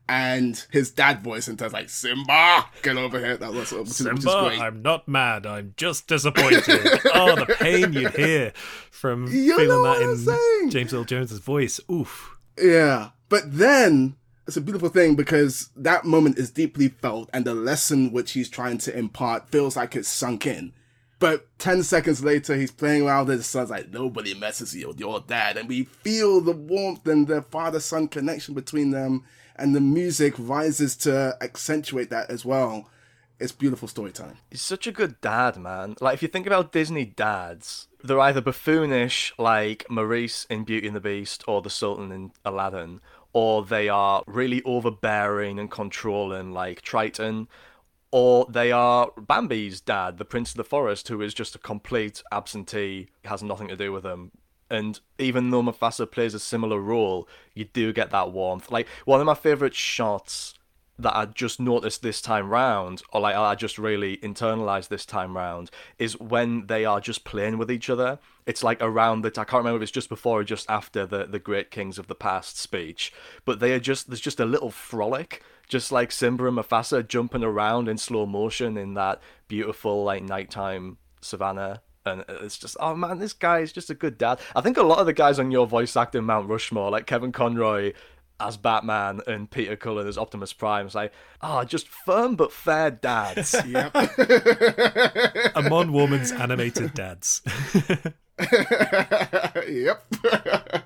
And 0.08 0.62
his 0.70 0.90
dad 0.90 1.22
voice 1.22 1.46
and 1.48 1.58
says 1.58 1.72
like 1.72 1.88
Simba, 1.88 2.66
get 2.82 2.96
over 2.96 3.18
here. 3.18 3.36
That 3.36 3.52
was 3.52 3.68
Simba, 3.68 4.14
which 4.14 4.18
is 4.18 4.24
great. 4.24 4.60
I'm 4.60 4.82
not 4.82 5.06
mad. 5.06 5.46
I'm 5.46 5.74
just 5.76 6.08
disappointed. 6.08 6.64
oh, 7.14 7.36
the 7.36 7.56
pain 7.58 7.92
you'd 7.92 8.14
hear 8.14 8.52
from 8.90 9.28
You 9.28 9.56
feeling 9.56 9.82
that 9.84 10.60
in? 10.62 10.70
James 10.70 10.92
Earl 10.92 11.04
Jones's 11.04 11.38
voice. 11.38 11.80
Oof. 11.90 12.36
Yeah. 12.60 13.10
But 13.28 13.56
then 13.56 14.16
it's 14.46 14.56
a 14.56 14.60
beautiful 14.60 14.88
thing 14.88 15.14
because 15.14 15.70
that 15.76 16.04
moment 16.04 16.38
is 16.38 16.50
deeply 16.50 16.88
felt 16.88 17.30
and 17.32 17.44
the 17.44 17.54
lesson 17.54 18.12
which 18.12 18.32
he's 18.32 18.48
trying 18.48 18.78
to 18.78 18.96
impart 18.96 19.50
feels 19.50 19.76
like 19.76 19.94
it's 19.94 20.08
sunk 20.08 20.46
in. 20.46 20.72
But 21.22 21.46
10 21.60 21.84
seconds 21.84 22.24
later, 22.24 22.56
he's 22.56 22.72
playing 22.72 23.06
around 23.06 23.28
with 23.28 23.38
his 23.38 23.46
son's 23.46 23.70
like, 23.70 23.90
nobody 23.90 24.34
messes 24.34 24.74
with 24.84 24.98
your 24.98 25.20
dad. 25.20 25.56
And 25.56 25.68
we 25.68 25.84
feel 25.84 26.40
the 26.40 26.50
warmth 26.50 27.06
and 27.06 27.28
the 27.28 27.42
father 27.42 27.78
son 27.78 28.08
connection 28.08 28.54
between 28.54 28.90
them. 28.90 29.22
And 29.54 29.72
the 29.72 29.80
music 29.80 30.34
rises 30.36 30.96
to 30.96 31.36
accentuate 31.40 32.10
that 32.10 32.28
as 32.28 32.44
well. 32.44 32.88
It's 33.38 33.52
beautiful 33.52 33.86
storytelling. 33.86 34.38
He's 34.50 34.62
such 34.62 34.88
a 34.88 34.92
good 34.92 35.20
dad, 35.20 35.56
man. 35.56 35.94
Like, 36.00 36.14
if 36.14 36.22
you 36.22 36.28
think 36.28 36.48
about 36.48 36.72
Disney 36.72 37.04
dads, 37.04 37.86
they're 38.02 38.18
either 38.18 38.40
buffoonish, 38.40 39.32
like 39.38 39.86
Maurice 39.88 40.44
in 40.50 40.64
Beauty 40.64 40.88
and 40.88 40.96
the 40.96 41.00
Beast 41.00 41.44
or 41.46 41.62
the 41.62 41.70
Sultan 41.70 42.10
in 42.10 42.32
Aladdin, 42.44 43.00
or 43.32 43.64
they 43.64 43.88
are 43.88 44.22
really 44.26 44.62
overbearing 44.64 45.58
and 45.58 45.70
controlling, 45.70 46.52
like 46.52 46.82
Triton, 46.82 47.48
or 48.10 48.46
they 48.48 48.70
are 48.70 49.10
Bambi's 49.16 49.80
dad, 49.80 50.18
the 50.18 50.24
Prince 50.24 50.50
of 50.50 50.56
the 50.56 50.64
Forest, 50.64 51.08
who 51.08 51.22
is 51.22 51.32
just 51.32 51.54
a 51.54 51.58
complete 51.58 52.22
absentee, 52.30 53.08
has 53.24 53.42
nothing 53.42 53.68
to 53.68 53.76
do 53.76 53.90
with 53.90 54.04
him. 54.04 54.32
And 54.70 55.00
even 55.18 55.50
though 55.50 55.62
Mufasa 55.62 56.10
plays 56.10 56.34
a 56.34 56.38
similar 56.38 56.78
role, 56.78 57.28
you 57.54 57.64
do 57.64 57.92
get 57.92 58.10
that 58.10 58.32
warmth. 58.32 58.70
Like, 58.70 58.86
one 59.04 59.20
of 59.20 59.26
my 59.26 59.34
favourite 59.34 59.74
shots 59.74 60.54
that 60.98 61.16
I 61.16 61.26
just 61.26 61.58
noticed 61.58 62.02
this 62.02 62.20
time 62.20 62.48
round, 62.50 63.02
or 63.12 63.20
like 63.20 63.34
I 63.34 63.54
just 63.54 63.78
really 63.78 64.18
internalized 64.18 64.88
this 64.88 65.04
time 65.06 65.36
round, 65.36 65.70
is 65.98 66.18
when 66.20 66.66
they 66.66 66.84
are 66.84 67.00
just 67.00 67.24
playing 67.24 67.58
with 67.58 67.70
each 67.70 67.90
other. 67.90 68.18
It's 68.46 68.64
like 68.64 68.78
around 68.80 69.22
the 69.22 69.28
I 69.28 69.44
can't 69.44 69.60
remember 69.60 69.76
if 69.76 69.82
it's 69.82 69.92
just 69.92 70.08
before 70.08 70.40
or 70.40 70.44
just 70.44 70.68
after 70.68 71.06
the 71.06 71.26
the 71.26 71.38
great 71.38 71.70
kings 71.70 71.98
of 71.98 72.08
the 72.08 72.14
past 72.14 72.58
speech, 72.58 73.12
but 73.44 73.60
they 73.60 73.72
are 73.72 73.80
just 73.80 74.08
there's 74.08 74.20
just 74.20 74.40
a 74.40 74.44
little 74.44 74.70
frolic, 74.70 75.42
just 75.68 75.92
like 75.92 76.10
Simba 76.10 76.46
and 76.46 76.56
Mufasa 76.58 77.06
jumping 77.06 77.44
around 77.44 77.88
in 77.88 77.98
slow 77.98 78.26
motion 78.26 78.76
in 78.76 78.94
that 78.94 79.20
beautiful 79.48 80.04
like 80.04 80.22
nighttime 80.22 80.98
savannah. 81.20 81.82
And 82.04 82.24
it's 82.28 82.58
just, 82.58 82.76
oh 82.80 82.96
man, 82.96 83.20
this 83.20 83.32
guy 83.32 83.60
is 83.60 83.72
just 83.72 83.88
a 83.88 83.94
good 83.94 84.18
dad. 84.18 84.40
I 84.56 84.60
think 84.60 84.76
a 84.76 84.82
lot 84.82 84.98
of 84.98 85.06
the 85.06 85.12
guys 85.12 85.38
on 85.38 85.52
your 85.52 85.68
voice 85.68 85.96
acting 85.96 86.24
Mount 86.24 86.48
Rushmore, 86.48 86.90
like 86.90 87.06
Kevin 87.06 87.30
Conroy 87.30 87.92
as 88.40 88.56
Batman 88.56 89.20
and 89.26 89.50
Peter 89.50 89.76
Cullen 89.76 90.06
as 90.06 90.18
Optimus 90.18 90.52
Prime. 90.52 90.86
It's 90.86 90.94
like, 90.94 91.12
ah, 91.40 91.64
just 91.64 91.88
firm 91.88 92.36
but 92.36 92.52
fair 92.52 92.90
dads. 92.90 93.54
Yep. 93.66 93.94
Amon 95.56 95.92
Warmann's 95.92 96.32
animated 96.32 96.94
dads. 96.94 97.42
yep. 99.68 100.04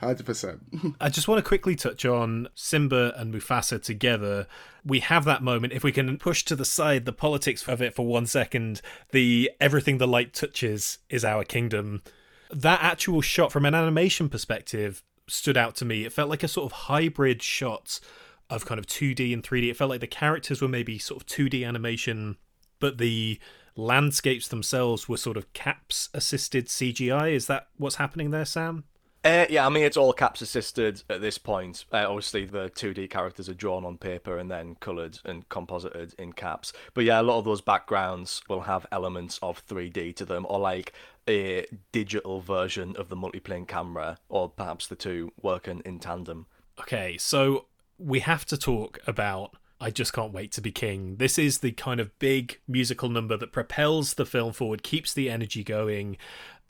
hundred 0.00 0.26
percent. 0.26 0.60
I 1.00 1.08
just 1.08 1.28
want 1.28 1.42
to 1.42 1.48
quickly 1.48 1.76
touch 1.76 2.04
on 2.04 2.48
Simba 2.54 3.12
and 3.16 3.32
Mufasa 3.32 3.82
together. 3.82 4.46
We 4.84 5.00
have 5.00 5.24
that 5.24 5.42
moment. 5.42 5.72
If 5.72 5.84
we 5.84 5.92
can 5.92 6.16
push 6.18 6.44
to 6.44 6.56
the 6.56 6.64
side 6.64 7.04
the 7.04 7.12
politics 7.12 7.66
of 7.68 7.82
it 7.82 7.94
for 7.94 8.06
one 8.06 8.26
second, 8.26 8.80
the 9.12 9.50
everything 9.60 9.98
the 9.98 10.08
light 10.08 10.32
touches 10.32 10.98
is 11.08 11.24
our 11.24 11.44
kingdom. 11.44 12.02
That 12.50 12.82
actual 12.82 13.20
shot 13.20 13.52
from 13.52 13.66
an 13.66 13.74
animation 13.74 14.28
perspective 14.28 15.02
stood 15.28 15.56
out 15.56 15.76
to 15.76 15.84
me. 15.84 16.04
It 16.04 16.12
felt 16.12 16.30
like 16.30 16.42
a 16.42 16.48
sort 16.48 16.66
of 16.66 16.72
hybrid 16.72 17.42
shot 17.42 18.00
of 18.48 18.66
kind 18.66 18.78
of 18.78 18.86
2D 18.86 19.32
and 19.32 19.42
3D. 19.42 19.70
It 19.70 19.76
felt 19.76 19.90
like 19.90 20.00
the 20.00 20.06
characters 20.06 20.60
were 20.60 20.68
maybe 20.68 20.98
sort 20.98 21.22
of 21.22 21.26
2D 21.28 21.66
animation, 21.66 22.36
but 22.80 22.98
the 22.98 23.38
landscapes 23.76 24.48
themselves 24.48 25.08
were 25.08 25.16
sort 25.16 25.36
of 25.36 25.52
caps 25.52 26.08
assisted 26.14 26.66
CGI. 26.66 27.32
Is 27.32 27.46
that 27.46 27.68
what's 27.76 27.96
happening 27.96 28.30
there, 28.30 28.44
Sam? 28.44 28.84
Uh, 29.22 29.44
yeah, 29.50 29.66
I 29.66 29.68
mean 29.68 29.84
it's 29.84 29.98
all 29.98 30.14
caps 30.14 30.40
assisted 30.40 31.02
at 31.10 31.20
this 31.20 31.36
point. 31.36 31.84
Uh, 31.92 32.06
obviously, 32.08 32.46
the 32.46 32.70
2D 32.70 33.10
characters 33.10 33.50
are 33.50 33.54
drawn 33.54 33.84
on 33.84 33.98
paper 33.98 34.38
and 34.38 34.50
then 34.50 34.76
coloured 34.76 35.18
and 35.26 35.46
composited 35.50 36.14
in 36.18 36.32
caps. 36.32 36.72
But 36.94 37.04
yeah, 37.04 37.20
a 37.20 37.22
lot 37.22 37.38
of 37.38 37.44
those 37.44 37.60
backgrounds 37.60 38.40
will 38.48 38.62
have 38.62 38.86
elements 38.90 39.38
of 39.42 39.66
3D 39.66 40.16
to 40.16 40.24
them, 40.24 40.46
or 40.48 40.58
like 40.58 40.94
a 41.28 41.66
digital 41.92 42.40
version 42.40 42.96
of 42.96 43.10
the 43.10 43.16
multiplane 43.16 43.68
camera, 43.68 44.16
or 44.30 44.48
perhaps 44.48 44.86
the 44.86 44.96
two 44.96 45.32
working 45.42 45.82
in 45.84 45.98
tandem. 45.98 46.46
Okay, 46.80 47.18
so 47.18 47.66
we 47.98 48.20
have 48.20 48.46
to 48.46 48.56
talk 48.56 48.98
about 49.06 49.54
I 49.80 49.90
Just 49.90 50.12
Can't 50.12 50.32
Wait 50.32 50.52
to 50.52 50.60
Be 50.60 50.70
King. 50.70 51.16
This 51.16 51.38
is 51.38 51.58
the 51.58 51.72
kind 51.72 52.00
of 52.00 52.18
big 52.18 52.60
musical 52.68 53.08
number 53.08 53.36
that 53.38 53.52
propels 53.52 54.14
the 54.14 54.26
film 54.26 54.52
forward, 54.52 54.82
keeps 54.82 55.14
the 55.14 55.30
energy 55.30 55.64
going. 55.64 56.18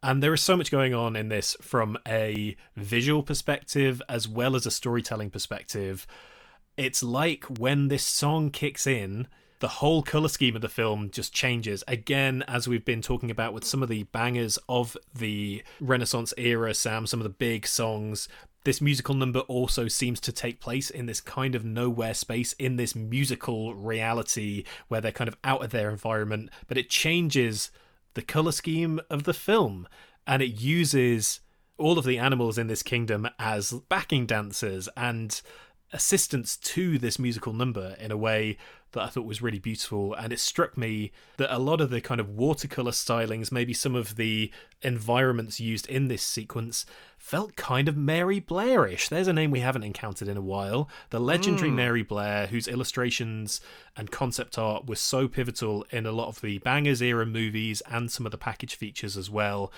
And 0.03 0.23
there 0.23 0.33
is 0.33 0.43
so 0.43 0.57
much 0.57 0.71
going 0.71 0.95
on 0.95 1.17
in 1.17 1.29
this 1.29 1.57
from 1.61 1.99
a 2.07 2.57
visual 2.77 3.25
perspective 3.25 4.01
as 4.09 4.29
well 4.29 4.55
as 4.55 4.65
a 4.65 4.71
storytelling 4.71 5.31
perspective. 5.31 6.07
It's 6.77 7.03
like 7.03 7.45
when 7.59 7.89
this 7.89 8.05
song 8.05 8.51
kicks 8.51 8.87
in, 8.87 9.27
the 9.59 9.69
whole 9.69 10.03
color 10.03 10.29
scheme 10.29 10.57
of 10.57 10.63
the 10.63 10.69
film 10.69 11.11
just 11.11 11.35
changes. 11.35 11.85
Again, 11.87 12.43
as 12.49 12.67
we've 12.67 12.85
been 12.85 13.03
talking 13.03 13.31
about 13.31 13.53
with 13.53 13.65
some 13.65 13.83
of 13.83 13.91
the 13.91 14.05
bangers 14.05 14.59
of 14.69 14.97
the 15.15 15.63
Renaissance 15.81 16.33
era, 16.39 16.73
Sam, 16.73 17.07
some 17.07 17.21
of 17.21 17.25
the 17.25 17.31
big 17.31 17.67
songs, 17.67 18.27
this 18.65 18.81
musical 18.81 19.15
number 19.15 19.41
also 19.41 19.89
seems 19.89 20.21
to 20.21 20.33
take 20.33 20.61
place 20.61 20.91
in 20.91 21.07
this 21.07 21.21
kind 21.21 21.55
of 21.55 21.65
nowhere 21.65 22.15
space, 22.15 22.53
in 22.55 22.77
this 22.77 22.95
musical 22.95 23.75
reality 23.75 24.65
where 24.89 25.01
they're 25.01 25.13
kind 25.13 25.29
of 25.29 25.37
out 25.45 25.65
of 25.65 25.71
their 25.71 25.91
environment, 25.91 26.51
but 26.69 26.77
it 26.77 26.91
changes 26.91 27.71
the 28.15 28.23
color 28.23 28.53
scheme 28.53 29.01
of 29.09 29.25
the 29.25 29.35
film. 29.35 29.89
And 30.27 30.43
it 30.43 30.61
uses 30.61 31.41
all 31.79 31.99
of 31.99 32.05
the 32.05 32.19
animals 32.19 32.59
in 32.59 32.67
this 32.67 32.83
kingdom 32.83 33.29
as 33.39 33.73
backing 33.89 34.27
dancers 34.27 34.89
and 34.97 35.41
assistants 35.93 36.57
to 36.57 36.99
this 36.99 37.19
musical 37.19 37.53
number 37.53 37.97
in 37.99 38.11
a 38.11 38.17
way 38.17 38.57
that 38.93 39.03
I 39.03 39.07
thought 39.07 39.25
was 39.25 39.43
really 39.43 39.59
beautiful. 39.59 40.15
And 40.15 40.33
it 40.33 40.41
struck 40.41 40.77
me 40.77 41.13
that 41.37 41.55
a 41.55 41.59
lot 41.59 41.81
of 41.81 41.91
the 41.91 42.01
kind 42.01 42.21
of 42.21 42.31
watercolor 42.31 42.91
stylings, 42.91 43.53
maybe 43.53 43.73
some 43.73 43.95
of 43.95 44.17
the 44.17 44.51
environments 44.83 45.61
used 45.61 45.87
in 45.87 46.09
this 46.09 46.23
sequence, 46.23 46.87
felt 47.19 47.55
kind 47.57 47.89
of 47.89 47.97
Mary 47.97 48.41
Blairish. 48.41 49.09
There's 49.09 49.29
a 49.29 49.33
name 49.33 49.51
we 49.51 49.61
haven't 49.61 49.85
encountered 49.85 50.29
in 50.29 50.37
a 50.37 50.43
while. 50.43 50.89
The 51.11 51.21
legendary 51.21 51.71
mm. 51.71 51.75
Mary 51.75 52.03
Blair, 52.03 52.49
whose 52.49 52.67
illustrations 52.67 53.61
and 53.97 54.11
concept 54.11 54.59
art 54.59 54.87
were 54.87 54.97
so 54.97 55.29
pivotal 55.29 55.87
in 55.91 56.07
a 56.07 56.13
lot 56.13 56.29
of 56.29 56.41
the 56.41 56.59
Bangers 56.59 57.03
era 57.03 57.27
movies 57.27 57.83
and 57.89 58.11
some 58.11 58.27
of 58.27 58.33
the 58.33 58.39
package 58.39 58.75
features 58.75 59.17
as 59.17 59.31
well. 59.31 59.73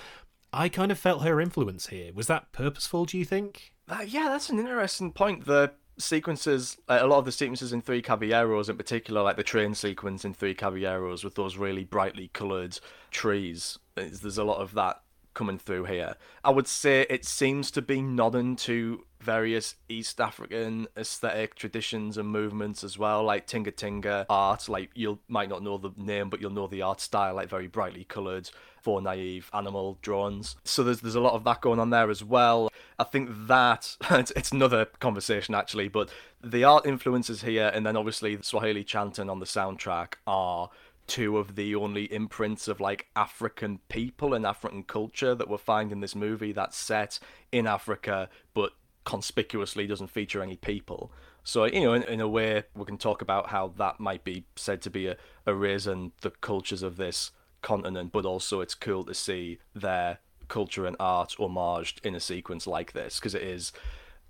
I 0.55 0.69
kind 0.69 0.93
of 0.93 0.99
felt 0.99 1.23
her 1.23 1.41
influence 1.41 1.87
here. 1.87 2.13
Was 2.13 2.27
that 2.27 2.53
purposeful, 2.53 3.07
do 3.07 3.19
you 3.19 3.25
think? 3.25 3.73
Uh, 3.89 4.05
yeah, 4.07 4.29
that's 4.29 4.51
an 4.51 4.59
interesting 4.59 5.13
point. 5.13 5.47
The 5.47 5.73
sequences, 5.99 6.79
a 6.89 7.07
lot 7.07 7.19
of 7.19 7.25
the 7.25 7.33
sequences 7.33 7.73
in 7.73 7.83
Three 7.83 8.03
Caballeros, 8.03 8.69
in 8.69 8.77
particular, 8.77 9.23
like 9.23 9.37
the 9.37 9.43
train 9.43 9.75
sequence 9.75 10.25
in 10.25 10.35
Three 10.35 10.55
Caballeros 10.55 11.25
with 11.25 11.35
those 11.35 11.57
really 11.57 11.85
brightly 11.85 12.29
coloured 12.29 12.79
trees, 13.11 13.79
there's 13.95 14.39
a 14.39 14.45
lot 14.45 14.61
of 14.61 14.75
that 14.75 15.03
coming 15.35 15.59
through 15.59 15.85
here. 15.85 16.17
I 16.45 16.51
would 16.51 16.67
say 16.67 17.07
it 17.09 17.25
seems 17.25 17.71
to 17.73 17.83
be 17.83 18.03
nodding 18.03 18.57
to 18.57 19.05
various 19.21 19.77
East 19.89 20.21
African 20.21 20.89
aesthetic 20.97 21.55
traditions 21.55 22.19
and 22.19 22.29
movements 22.29 22.85
as 22.85 22.99
well, 22.99 23.25
like 23.25 23.47
Tinga 23.47 23.71
Tinga 23.71 24.27
art. 24.29 24.69
Like 24.69 24.91
you 24.95 25.21
might 25.29 25.49
not 25.49 25.63
know 25.63 25.79
the 25.79 25.93
name, 25.97 26.29
but 26.29 26.41
you'll 26.41 26.51
know 26.51 26.67
the 26.67 26.83
art 26.83 27.01
style, 27.01 27.35
like 27.35 27.49
very 27.49 27.67
brightly 27.67 28.05
coloured, 28.05 28.51
for 28.83 29.01
naive 29.01 29.51
animal 29.55 29.99
drones. 30.03 30.57
So 30.65 30.83
there's 30.83 31.01
there's 31.01 31.15
a 31.15 31.21
lot 31.21 31.35
of 31.35 31.45
that 31.45 31.61
going 31.61 31.79
on 31.79 31.91
there 31.91 32.11
as 32.11 32.23
well. 32.23 32.71
I 32.99 33.05
think 33.05 33.31
that 33.47 33.97
it's, 34.11 34.33
it's 34.33 34.53
another 34.53 34.87
conversation 35.01 35.55
actually, 35.55 35.89
but 35.89 36.11
the 36.43 36.65
art 36.65 36.87
influences 36.87 37.43
here, 37.43 37.71
and 37.73 37.87
then 37.87 37.97
obviously 37.97 38.39
Swahili 38.43 38.85
chanting 38.85 39.31
on 39.31 39.39
the 39.39 39.47
soundtrack 39.47 40.15
are 40.27 40.71
two 41.07 41.39
of 41.39 41.57
the 41.57 41.75
only 41.75 42.13
imprints 42.13 42.69
of 42.69 42.81
like 42.81 43.07
African 43.17 43.81
people 43.89 44.35
and 44.35 44.47
African 44.47 44.83
culture 44.83 45.35
that 45.35 45.49
we're 45.49 45.59
finding 45.59 45.97
in 45.97 46.01
this 46.01 46.15
movie 46.15 46.53
that's 46.53 46.77
set 46.77 47.19
in 47.51 47.67
Africa 47.67 48.29
but 48.55 48.73
conspicuously 49.05 49.87
doesn't 49.87 50.09
feature 50.09 50.43
any 50.43 50.57
people. 50.57 51.11
So, 51.45 51.65
you 51.65 51.81
know, 51.81 51.93
in, 51.95 52.05
in 52.05 52.21
a 52.21 52.29
way, 52.29 52.63
we 52.75 52.85
can 52.85 52.99
talk 52.99 53.21
about 53.21 53.49
how 53.49 53.73
that 53.77 53.99
might 53.99 54.23
be 54.23 54.45
said 54.55 54.81
to 54.83 54.91
be 54.91 55.09
a, 55.09 55.17
a 55.45 55.55
reason 55.55 56.13
the 56.21 56.31
cultures 56.31 56.83
of 56.83 56.97
this 56.97 57.33
continent, 57.63 58.13
but 58.13 58.25
also 58.25 58.61
it's 58.61 58.75
cool 58.75 59.05
to 59.05 59.15
see 59.15 59.59
their 59.75 60.19
culture 60.49 60.87
and 60.87 60.97
art 61.01 61.37
homaged 61.39 62.05
in 62.05 62.15
a 62.15 62.21
sequence 62.21 62.67
like 62.67 62.93
this 62.93 63.19
because 63.19 63.35
it 63.35 63.43
is 63.43 63.73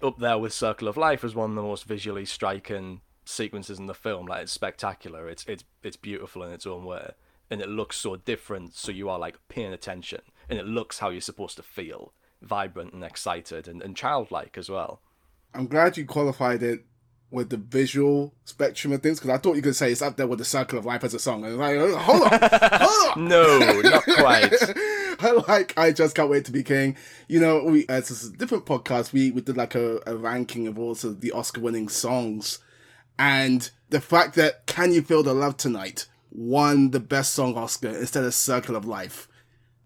up 0.02 0.18
there 0.18 0.38
with 0.38 0.52
Circle 0.52 0.88
of 0.88 0.96
Life 0.96 1.24
as 1.24 1.34
one 1.34 1.50
of 1.50 1.56
the 1.56 1.62
most 1.62 1.84
visually 1.84 2.24
striking 2.24 3.00
sequences 3.24 3.78
in 3.78 3.86
the 3.86 3.94
film. 3.94 4.26
Like 4.26 4.42
it's 4.42 4.52
spectacular. 4.52 5.28
It's 5.28 5.44
it's 5.46 5.64
it's 5.82 5.96
beautiful 5.96 6.42
in 6.42 6.52
its 6.52 6.66
own 6.66 6.84
way, 6.84 7.12
and 7.50 7.60
it 7.60 7.68
looks 7.68 7.96
so 7.96 8.16
different. 8.16 8.74
So 8.74 8.92
you 8.92 9.08
are 9.08 9.18
like 9.18 9.36
paying 9.48 9.72
attention, 9.72 10.22
and 10.48 10.58
it 10.58 10.66
looks 10.66 10.98
how 10.98 11.10
you're 11.10 11.20
supposed 11.20 11.56
to 11.56 11.62
feel, 11.62 12.12
vibrant 12.40 12.92
and 12.92 13.04
excited, 13.04 13.68
and, 13.68 13.82
and 13.82 13.96
childlike 13.96 14.58
as 14.58 14.68
well. 14.68 15.00
I'm 15.54 15.66
glad 15.66 15.96
you 15.96 16.06
qualified 16.06 16.62
it 16.62 16.84
with 17.32 17.48
the 17.48 17.56
visual 17.56 18.32
spectrum 18.44 18.92
of 18.92 19.02
things 19.02 19.18
because 19.18 19.34
I 19.34 19.38
thought 19.38 19.56
you 19.56 19.62
could 19.62 19.74
say 19.74 19.90
it's 19.90 20.02
up 20.02 20.16
there 20.16 20.26
with 20.26 20.38
the 20.38 20.44
Circle 20.44 20.78
of 20.78 20.84
Life 20.84 21.02
as 21.02 21.14
a 21.14 21.18
song. 21.18 21.44
And 21.44 21.56
like, 21.56 21.78
hold 21.78 21.94
on, 21.94 22.00
hold 22.00 23.16
on. 23.16 23.28
no, 23.28 23.80
not 23.80 24.04
quite. 24.04 24.52
I 25.18 25.42
like 25.48 25.76
I 25.78 25.92
just 25.92 26.14
can't 26.14 26.30
wait 26.30 26.44
to 26.44 26.52
be 26.52 26.62
king. 26.62 26.96
You 27.28 27.40
know, 27.40 27.64
we 27.64 27.86
uh, 27.86 27.94
as 27.94 28.24
a 28.24 28.36
different 28.36 28.66
podcast, 28.66 29.12
we 29.12 29.30
we 29.30 29.40
did 29.40 29.56
like 29.56 29.74
a, 29.74 30.00
a 30.06 30.14
ranking 30.14 30.66
of 30.66 30.78
also 30.78 31.12
the 31.12 31.32
Oscar 31.32 31.62
winning 31.62 31.88
songs 31.88 32.58
and 33.18 33.70
the 33.88 34.00
fact 34.00 34.34
that 34.34 34.66
Can 34.66 34.92
You 34.92 35.02
Feel 35.02 35.22
the 35.22 35.34
Love 35.34 35.56
Tonight 35.56 36.06
won 36.30 36.90
the 36.90 37.00
Best 37.00 37.32
Song 37.32 37.56
Oscar 37.56 37.88
instead 37.88 38.24
of 38.24 38.34
Circle 38.34 38.76
of 38.76 38.84
Life 38.84 39.28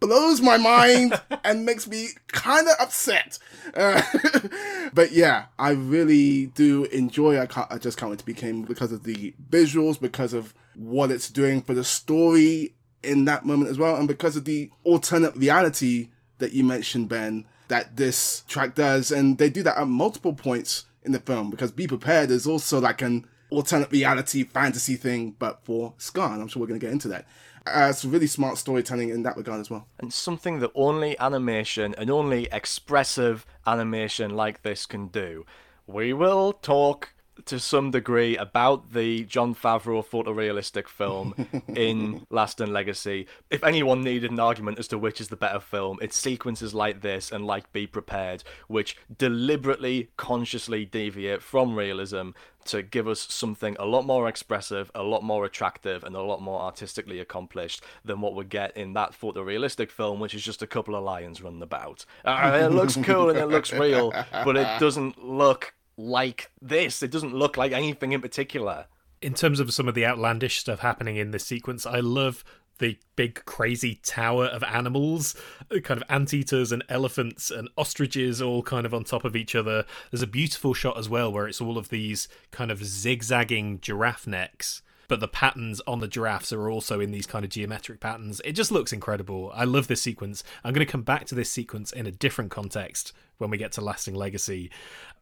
blows 0.01 0.41
my 0.41 0.57
mind 0.57 1.21
and 1.45 1.65
makes 1.65 1.87
me 1.87 2.09
kind 2.29 2.67
of 2.69 2.75
upset. 2.81 3.39
Uh, 3.75 4.03
but 4.95 5.13
yeah, 5.13 5.47
I 5.59 5.71
really 5.71 6.47
do 6.47 6.85
enjoy 6.85 7.39
I, 7.39 7.49
I 7.71 7.79
Just 7.79 7.99
Can't 7.99 8.11
Wait 8.11 8.19
to 8.21 8.27
Be 8.27 8.35
King 8.35 8.63
because 8.63 8.93
of 8.93 9.05
the 9.05 9.35
visuals, 9.51 10.01
because 10.01 10.33
of 10.33 10.55
what 10.75 11.11
it's 11.11 11.31
doing 11.31 11.63
for 11.63 11.75
the 11.75 11.85
story 11.85 12.75
in 13.03 13.25
that 13.27 13.45
moment 13.45 13.71
as 13.71 13.79
well, 13.79 13.97
and 13.97 14.09
because 14.09 14.37
of 14.37 14.45
the 14.45 14.71
alternate 14.85 15.35
reality 15.37 16.09
that 16.39 16.53
you 16.53 16.65
mentioned, 16.65 17.09
Ben, 17.09 17.47
that 17.69 17.97
this 17.97 18.45
track 18.49 18.75
does. 18.75 19.11
And 19.11 19.39
they 19.39 19.51
do 19.51 19.63
that 19.63 19.79
at 19.79 19.89
multiple 19.89 20.35
points 20.35 20.87
in 21.03 21.13
the 21.13 21.21
film 21.21 21.51
because 21.51 21.73
Be 21.73 21.87
Prepared 21.87 22.31
is 22.31 22.47
also 22.47 22.81
like 22.81 23.03
an 23.03 23.27
alternate 23.51 23.91
reality 23.91 24.45
fantasy 24.45 24.97
thing, 24.97 25.35
but 25.39 25.65
for 25.65 25.95
Scar, 25.99 26.33
and 26.33 26.43
I'm 26.43 26.49
sure 26.49 26.61
we're 26.61 26.67
going 26.67 26.81
to 26.81 26.85
get 26.87 26.93
into 26.93 27.09
that. 27.09 27.27
Uh, 27.67 27.89
it's 27.91 28.05
really 28.05 28.29
smart 28.29 28.59
storytelling 28.59 29.09
in 29.09 29.23
that 29.25 29.37
regard 29.37 29.61
as 29.61 29.69
well. 29.69 29.87
And 29.99 30.13
something 30.13 30.61
that 30.61 30.71
only 30.75 31.19
animation 31.19 31.95
and 31.99 32.11
only 32.11 32.49
expressive 32.53 33.45
animation 33.67 34.37
like 34.37 34.63
this 34.63 34.87
can 34.87 35.09
do. 35.09 35.45
We 35.87 36.13
will 36.13 36.53
talk 36.53 37.13
to 37.45 37.61
some 37.61 37.91
degree 37.91 38.37
about 38.37 38.93
the 38.93 39.25
Jon 39.25 39.55
Favreau 39.55 40.05
photorealistic 40.05 40.89
film 40.89 41.35
in 41.69 42.27
Lasting 42.31 42.73
Legacy. 42.73 43.27
If 43.51 43.63
anyone 43.63 44.03
needed 44.03 44.31
an 44.31 44.41
argument 44.41 44.79
as 44.79 44.89
to 44.89 44.99
which 44.99 45.21
is 45.21 45.29
the 45.29 45.37
better 45.37 45.61
film, 45.61 45.99
it's 46.01 46.17
sequences 46.17 46.75
like 46.75 47.03
this 47.03 47.31
and 47.31 47.47
like 47.47 47.73
Be 47.73 47.87
Prepared, 47.87 48.43
which 48.69 48.97
deliberately, 49.17 50.11
consciously 50.17 50.85
deviate 50.85 51.43
from 51.43 51.77
realism 51.77 52.31
to 52.67 52.83
give 52.83 53.07
us 53.07 53.21
something 53.21 53.77
a 53.79 53.85
lot 53.85 54.05
more 54.05 54.29
expressive, 54.29 54.91
a 54.95 55.03
lot 55.03 55.23
more 55.23 55.45
attractive, 55.45 56.03
and 56.03 56.17
a 56.17 56.23
lot 56.23 56.43
more 56.43 56.61
artistically 56.61 57.21
accomplished 57.21 57.83
than 58.05 58.21
what 58.21 58.35
we 58.35 58.45
get 58.45 58.77
in 58.77 58.93
that 58.95 59.13
photorealistic 59.13 59.91
film, 59.91 60.19
which 60.19 60.35
is 60.35 60.43
just 60.43 60.63
a 60.63 60.67
couple 60.67 60.97
of 60.97 61.05
lions 61.05 61.41
running 61.41 61.63
about. 61.63 62.05
Uh, 62.25 62.59
it 62.65 62.73
looks 62.73 62.97
cool 62.97 63.31
and 63.31 63.39
it 63.39 63.47
looks 63.47 63.73
real, 63.73 64.11
but 64.33 64.57
it 64.57 64.81
doesn't 64.81 65.25
look 65.25 65.75
like 65.97 66.51
this. 66.61 67.03
It 67.03 67.11
doesn't 67.11 67.35
look 67.35 67.57
like 67.57 67.73
anything 67.73 68.13
in 68.13 68.21
particular. 68.21 68.87
In 69.23 69.35
terms 69.35 69.61
of 69.61 69.73
some 69.73 69.89
of 69.89 69.95
the 69.95 70.07
outlandish 70.07 70.59
stuff 70.59 70.81
happening 70.81 71.17
in 71.17 71.31
this 71.31 71.47
sequence, 71.47 71.87
I 71.87 72.01
love 72.01 72.45
the 72.79 72.99
big 73.17 73.43
crazy 73.47 73.95
tower 74.03 74.47
of 74.47 74.63
animals, 74.63 75.35
uh, 75.75 75.81
kind 75.81 76.01
of 76.01 76.07
anteaters 76.11 76.73
and 76.73 76.85
elephants 76.89 77.51
and 77.51 77.69
ostriches 77.77 78.43
all 78.43 78.63
kind 78.63 78.85
of 78.85 78.93
on 78.93 79.05
top 79.05 79.25
of 79.25 79.35
each 79.35 79.55
other. 79.55 79.85
There's 80.11 80.23
a 80.23 80.27
beautiful 80.27 80.75
shot 80.75 80.99
as 80.99 81.09
well 81.09 81.33
where 81.33 81.49
it's 81.49 81.61
all 81.61 81.79
of 81.79 81.89
these 81.89 82.29
kind 82.51 82.71
of 82.71 82.85
zigzagging 82.85 83.81
giraffe 83.81 84.27
necks. 84.27 84.83
But 85.09 85.21
the 85.21 85.29
patterns 85.29 85.81
on 85.87 86.01
the 86.01 86.09
giraffes 86.09 86.53
are 86.53 86.69
also 86.69 86.99
in 86.99 87.13
these 87.13 87.27
kind 87.27 87.45
of 87.45 87.51
geometric 87.51 88.01
patterns. 88.01 88.41
It 88.45 88.53
just 88.53 88.73
looks 88.73 88.93
incredible. 88.93 89.53
I 89.55 89.65
love 89.65 89.87
this 89.87 90.03
sequence. 90.03 90.43
I'm 90.65 90.75
going 90.75 90.85
to 90.85 90.91
come 90.91 91.03
back 91.03 91.27
to 91.27 91.35
this 91.35 91.51
sequence 91.51 91.93
in 91.93 92.07
a 92.07 92.11
different 92.13 92.51
context 92.51 93.13
when 93.39 93.51
we 93.51 93.57
get 93.57 93.71
to 93.73 93.81
Lasting 93.81 94.15
Legacy. 94.15 94.71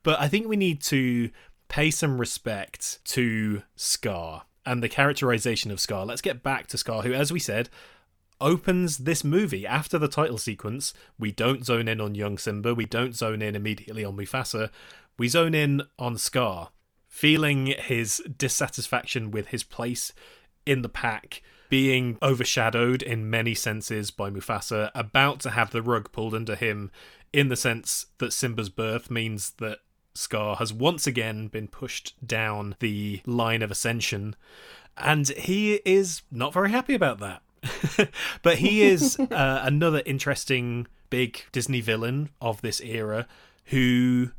But 0.04 0.20
I 0.20 0.28
think 0.28 0.46
we 0.46 0.56
need 0.56 0.80
to 0.82 1.30
pay 1.66 1.90
some 1.90 2.18
respect 2.18 3.04
to 3.06 3.62
Scar 3.74 4.44
and 4.64 4.82
the 4.82 4.88
characterization 4.88 5.72
of 5.72 5.80
Scar. 5.80 6.06
Let's 6.06 6.20
get 6.20 6.42
back 6.42 6.68
to 6.68 6.78
Scar, 6.78 7.02
who, 7.02 7.12
as 7.12 7.32
we 7.32 7.40
said, 7.40 7.68
opens 8.40 8.98
this 8.98 9.24
movie 9.24 9.66
after 9.66 9.98
the 9.98 10.06
title 10.06 10.38
sequence. 10.38 10.92
We 11.18 11.32
don't 11.32 11.64
zone 11.64 11.88
in 11.88 12.00
on 12.00 12.14
young 12.14 12.38
Simba, 12.38 12.74
we 12.74 12.84
don't 12.84 13.16
zone 13.16 13.42
in 13.42 13.56
immediately 13.56 14.04
on 14.04 14.16
Mufasa, 14.16 14.70
we 15.18 15.26
zone 15.26 15.54
in 15.54 15.82
on 15.98 16.18
Scar, 16.18 16.70
feeling 17.08 17.66
his 17.66 18.22
dissatisfaction 18.36 19.30
with 19.30 19.48
his 19.48 19.64
place 19.64 20.12
in 20.66 20.82
the 20.82 20.88
pack. 20.88 21.42
Being 21.70 22.18
overshadowed 22.22 23.02
in 23.02 23.30
many 23.30 23.54
senses 23.54 24.10
by 24.10 24.30
Mufasa, 24.30 24.90
about 24.94 25.40
to 25.40 25.50
have 25.50 25.70
the 25.70 25.82
rug 25.82 26.12
pulled 26.12 26.34
under 26.34 26.54
him, 26.54 26.90
in 27.32 27.48
the 27.48 27.56
sense 27.56 28.06
that 28.18 28.32
Simba's 28.32 28.68
birth 28.68 29.10
means 29.10 29.52
that 29.58 29.78
Scar 30.14 30.56
has 30.56 30.72
once 30.72 31.06
again 31.06 31.48
been 31.48 31.68
pushed 31.68 32.14
down 32.24 32.76
the 32.78 33.20
line 33.26 33.62
of 33.62 33.70
ascension, 33.70 34.36
and 34.96 35.28
he 35.28 35.80
is 35.84 36.22
not 36.30 36.52
very 36.52 36.70
happy 36.70 36.94
about 36.94 37.18
that. 37.18 37.42
but 38.42 38.58
he 38.58 38.82
is 38.82 39.18
uh, 39.30 39.60
another 39.64 40.02
interesting 40.06 40.86
big 41.10 41.44
Disney 41.52 41.80
villain 41.80 42.30
of 42.40 42.62
this 42.62 42.80
era 42.80 43.26
who. 43.66 44.30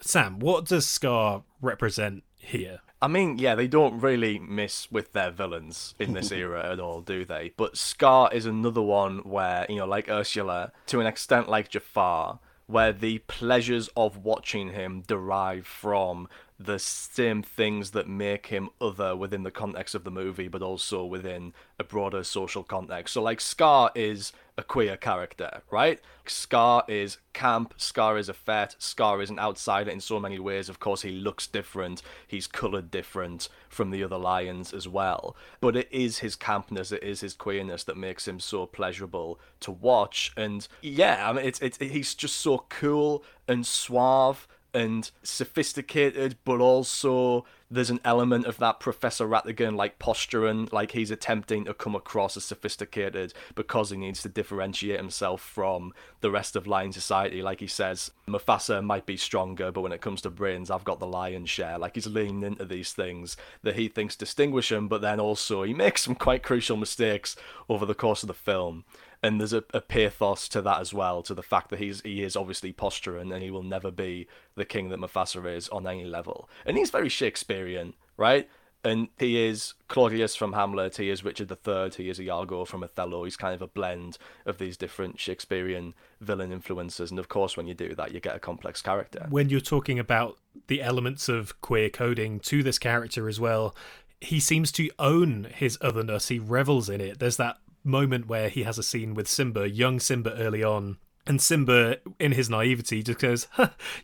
Sam, 0.00 0.38
what 0.38 0.64
does 0.64 0.86
Scar 0.86 1.42
represent 1.60 2.22
here? 2.36 2.80
I 3.00 3.06
mean, 3.06 3.38
yeah, 3.38 3.54
they 3.54 3.68
don't 3.68 4.00
really 4.00 4.38
miss 4.38 4.90
with 4.90 5.12
their 5.12 5.30
villains 5.30 5.94
in 5.98 6.14
this 6.14 6.32
era 6.32 6.72
at 6.72 6.80
all, 6.80 7.00
do 7.00 7.24
they? 7.24 7.52
But 7.56 7.76
Scar 7.76 8.32
is 8.32 8.46
another 8.46 8.82
one 8.82 9.18
where, 9.18 9.66
you 9.68 9.76
know, 9.76 9.86
like 9.86 10.08
Ursula, 10.08 10.72
to 10.86 11.00
an 11.00 11.06
extent 11.06 11.48
like 11.48 11.68
Jafar, 11.68 12.40
where 12.68 12.92
the 12.92 13.18
pleasures 13.20 13.88
of 13.96 14.24
watching 14.24 14.72
him 14.72 15.02
derive 15.06 15.66
from 15.66 16.28
the 16.60 16.78
same 16.78 17.42
things 17.42 17.92
that 17.92 18.06
make 18.06 18.48
him 18.48 18.68
other 18.80 19.16
within 19.16 19.42
the 19.42 19.50
context 19.50 19.94
of 19.94 20.04
the 20.04 20.10
movie, 20.10 20.48
but 20.48 20.60
also 20.60 21.02
within 21.04 21.54
a 21.78 21.84
broader 21.84 22.22
social 22.22 22.62
context. 22.62 23.14
So, 23.14 23.22
like, 23.22 23.40
Scar 23.40 23.90
is 23.94 24.32
a 24.58 24.62
queer 24.64 24.96
character, 24.96 25.62
right? 25.70 26.00
Scar 26.26 26.84
is 26.88 27.18
camp, 27.32 27.72
Scar 27.76 28.18
is 28.18 28.28
a 28.28 28.34
fet, 28.34 28.74
Scar 28.78 29.22
is 29.22 29.30
an 29.30 29.38
outsider 29.38 29.90
in 29.90 30.00
so 30.00 30.18
many 30.18 30.40
ways. 30.40 30.68
Of 30.68 30.80
course, 30.80 31.02
he 31.02 31.12
looks 31.12 31.46
different, 31.46 32.02
he's 32.26 32.48
coloured 32.48 32.90
different 32.90 33.48
from 33.68 33.90
the 33.90 34.02
other 34.02 34.18
lions 34.18 34.74
as 34.74 34.88
well. 34.88 35.36
But 35.60 35.76
it 35.76 35.88
is 35.92 36.18
his 36.18 36.36
campness, 36.36 36.92
it 36.92 37.04
is 37.04 37.20
his 37.20 37.34
queerness 37.34 37.84
that 37.84 37.96
makes 37.96 38.26
him 38.26 38.40
so 38.40 38.66
pleasurable 38.66 39.38
to 39.60 39.70
watch. 39.70 40.32
And 40.36 40.66
yeah, 40.82 41.30
I 41.30 41.32
mean, 41.32 41.46
it's, 41.46 41.60
it's, 41.60 41.78
he's 41.78 42.14
just 42.16 42.36
so 42.36 42.66
cool 42.68 43.22
and 43.46 43.64
suave 43.64 44.48
and 44.74 45.08
sophisticated, 45.22 46.36
but 46.44 46.60
also 46.60 47.44
there's 47.70 47.90
an 47.90 48.00
element 48.04 48.46
of 48.46 48.58
that 48.58 48.80
Professor 48.80 49.26
Ratigan 49.26 49.76
like 49.76 49.98
posturing, 49.98 50.68
like 50.72 50.92
he's 50.92 51.10
attempting 51.10 51.66
to 51.66 51.74
come 51.74 51.94
across 51.94 52.36
as 52.36 52.44
sophisticated 52.44 53.34
because 53.54 53.90
he 53.90 53.96
needs 53.96 54.22
to 54.22 54.28
differentiate 54.28 54.98
himself 54.98 55.42
from 55.42 55.92
the 56.20 56.30
rest 56.30 56.56
of 56.56 56.66
Lion 56.66 56.92
Society. 56.92 57.42
Like 57.42 57.60
he 57.60 57.66
says, 57.66 58.10
Mufasa 58.26 58.82
might 58.82 59.04
be 59.04 59.16
stronger, 59.16 59.70
but 59.70 59.82
when 59.82 59.92
it 59.92 60.00
comes 60.00 60.22
to 60.22 60.30
brains, 60.30 60.70
I've 60.70 60.84
got 60.84 60.98
the 60.98 61.06
lion's 61.06 61.50
share. 61.50 61.78
Like 61.78 61.94
he's 61.94 62.06
leaning 62.06 62.42
into 62.42 62.64
these 62.64 62.92
things 62.92 63.36
that 63.62 63.76
he 63.76 63.88
thinks 63.88 64.16
distinguish 64.16 64.72
him, 64.72 64.88
but 64.88 65.02
then 65.02 65.20
also 65.20 65.62
he 65.62 65.74
makes 65.74 66.02
some 66.02 66.14
quite 66.14 66.42
crucial 66.42 66.76
mistakes 66.76 67.36
over 67.68 67.84
the 67.84 67.94
course 67.94 68.22
of 68.22 68.28
the 68.28 68.34
film 68.34 68.84
and 69.22 69.40
there's 69.40 69.52
a, 69.52 69.64
a, 69.74 69.80
pathos 69.80 70.48
to 70.48 70.62
that 70.62 70.80
as 70.80 70.94
well, 70.94 71.22
to 71.22 71.34
the 71.34 71.42
fact 71.42 71.70
that 71.70 71.78
he's 71.78 72.00
he 72.02 72.22
is 72.22 72.36
obviously 72.36 72.72
posturing 72.72 73.32
and 73.32 73.42
he 73.42 73.50
will 73.50 73.62
never 73.62 73.90
be 73.90 74.28
the 74.54 74.64
king 74.64 74.88
that 74.90 75.00
Mufasa 75.00 75.44
is 75.54 75.68
on 75.70 75.86
any 75.86 76.04
level. 76.04 76.48
And 76.64 76.76
he's 76.76 76.90
very 76.90 77.08
Shakespearean, 77.08 77.94
right? 78.16 78.48
And 78.84 79.08
he 79.18 79.44
is 79.44 79.74
Claudius 79.88 80.36
from 80.36 80.52
Hamlet, 80.52 80.96
he 80.98 81.10
is 81.10 81.24
Richard 81.24 81.50
III, 81.50 81.90
he 81.96 82.08
is 82.08 82.20
Iago 82.20 82.64
from 82.64 82.84
Othello. 82.84 83.24
He's 83.24 83.36
kind 83.36 83.54
of 83.54 83.60
a 83.60 83.66
blend 83.66 84.18
of 84.46 84.58
these 84.58 84.76
different 84.76 85.18
Shakespearean 85.18 85.94
villain 86.20 86.52
influences. 86.52 87.10
And 87.10 87.18
of 87.18 87.28
course, 87.28 87.56
when 87.56 87.66
you 87.66 87.74
do 87.74 87.94
that, 87.96 88.12
you 88.12 88.20
get 88.20 88.36
a 88.36 88.38
complex 88.38 88.80
character. 88.80 89.26
When 89.30 89.48
you're 89.48 89.60
talking 89.60 89.98
about 89.98 90.38
the 90.68 90.80
elements 90.80 91.28
of 91.28 91.60
queer 91.60 91.90
coding 91.90 92.38
to 92.40 92.62
this 92.62 92.78
character 92.78 93.28
as 93.28 93.40
well, 93.40 93.74
he 94.20 94.38
seems 94.38 94.70
to 94.72 94.90
own 94.98 95.48
his 95.52 95.76
otherness. 95.80 96.28
He 96.28 96.38
revels 96.38 96.88
in 96.88 97.00
it. 97.00 97.18
There's 97.18 97.36
that 97.36 97.58
moment 97.88 98.28
where 98.28 98.48
he 98.48 98.62
has 98.62 98.78
a 98.78 98.82
scene 98.82 99.14
with 99.14 99.26
Simba, 99.26 99.68
young 99.68 99.98
Simba 99.98 100.34
early 100.34 100.62
on. 100.62 100.98
And 101.26 101.42
Simba, 101.42 101.96
in 102.18 102.32
his 102.32 102.48
naivety, 102.48 103.02
just 103.02 103.18
goes, 103.18 103.48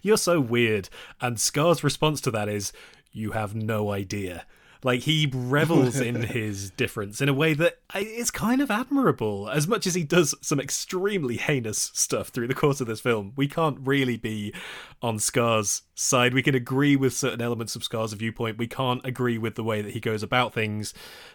You're 0.02 0.16
so 0.16 0.40
weird. 0.40 0.88
And 1.20 1.38
Scar's 1.38 1.84
response 1.84 2.20
to 2.22 2.30
that 2.32 2.48
is, 2.48 2.72
You 3.12 3.32
have 3.32 3.54
no 3.54 3.90
idea. 3.90 4.46
Like 4.84 5.00
he 5.00 5.30
revels 5.32 5.98
in 5.98 6.22
his 6.22 6.70
difference 6.70 7.22
in 7.22 7.28
a 7.30 7.34
way 7.34 7.54
that 7.54 7.78
is 7.96 8.30
kind 8.30 8.60
of 8.60 8.70
admirable. 8.70 9.48
As 9.48 9.66
much 9.66 9.86
as 9.86 9.94
he 9.94 10.04
does 10.04 10.34
some 10.42 10.60
extremely 10.60 11.38
heinous 11.38 11.90
stuff 11.94 12.28
through 12.28 12.48
the 12.48 12.54
course 12.54 12.82
of 12.82 12.86
this 12.86 13.00
film, 13.00 13.32
we 13.34 13.48
can't 13.48 13.78
really 13.80 14.18
be 14.18 14.54
on 15.00 15.18
Scar's 15.18 15.82
side. 15.94 16.34
We 16.34 16.42
can 16.42 16.54
agree 16.54 16.96
with 16.96 17.14
certain 17.14 17.40
elements 17.40 17.74
of 17.74 17.82
Scar's 17.82 18.12
viewpoint. 18.12 18.58
We 18.58 18.66
can't 18.66 19.04
agree 19.06 19.38
with 19.38 19.54
the 19.54 19.64
way 19.64 19.80
that 19.80 19.94
he 19.94 20.00
goes 20.00 20.22
about 20.22 20.52
things. 20.52 20.92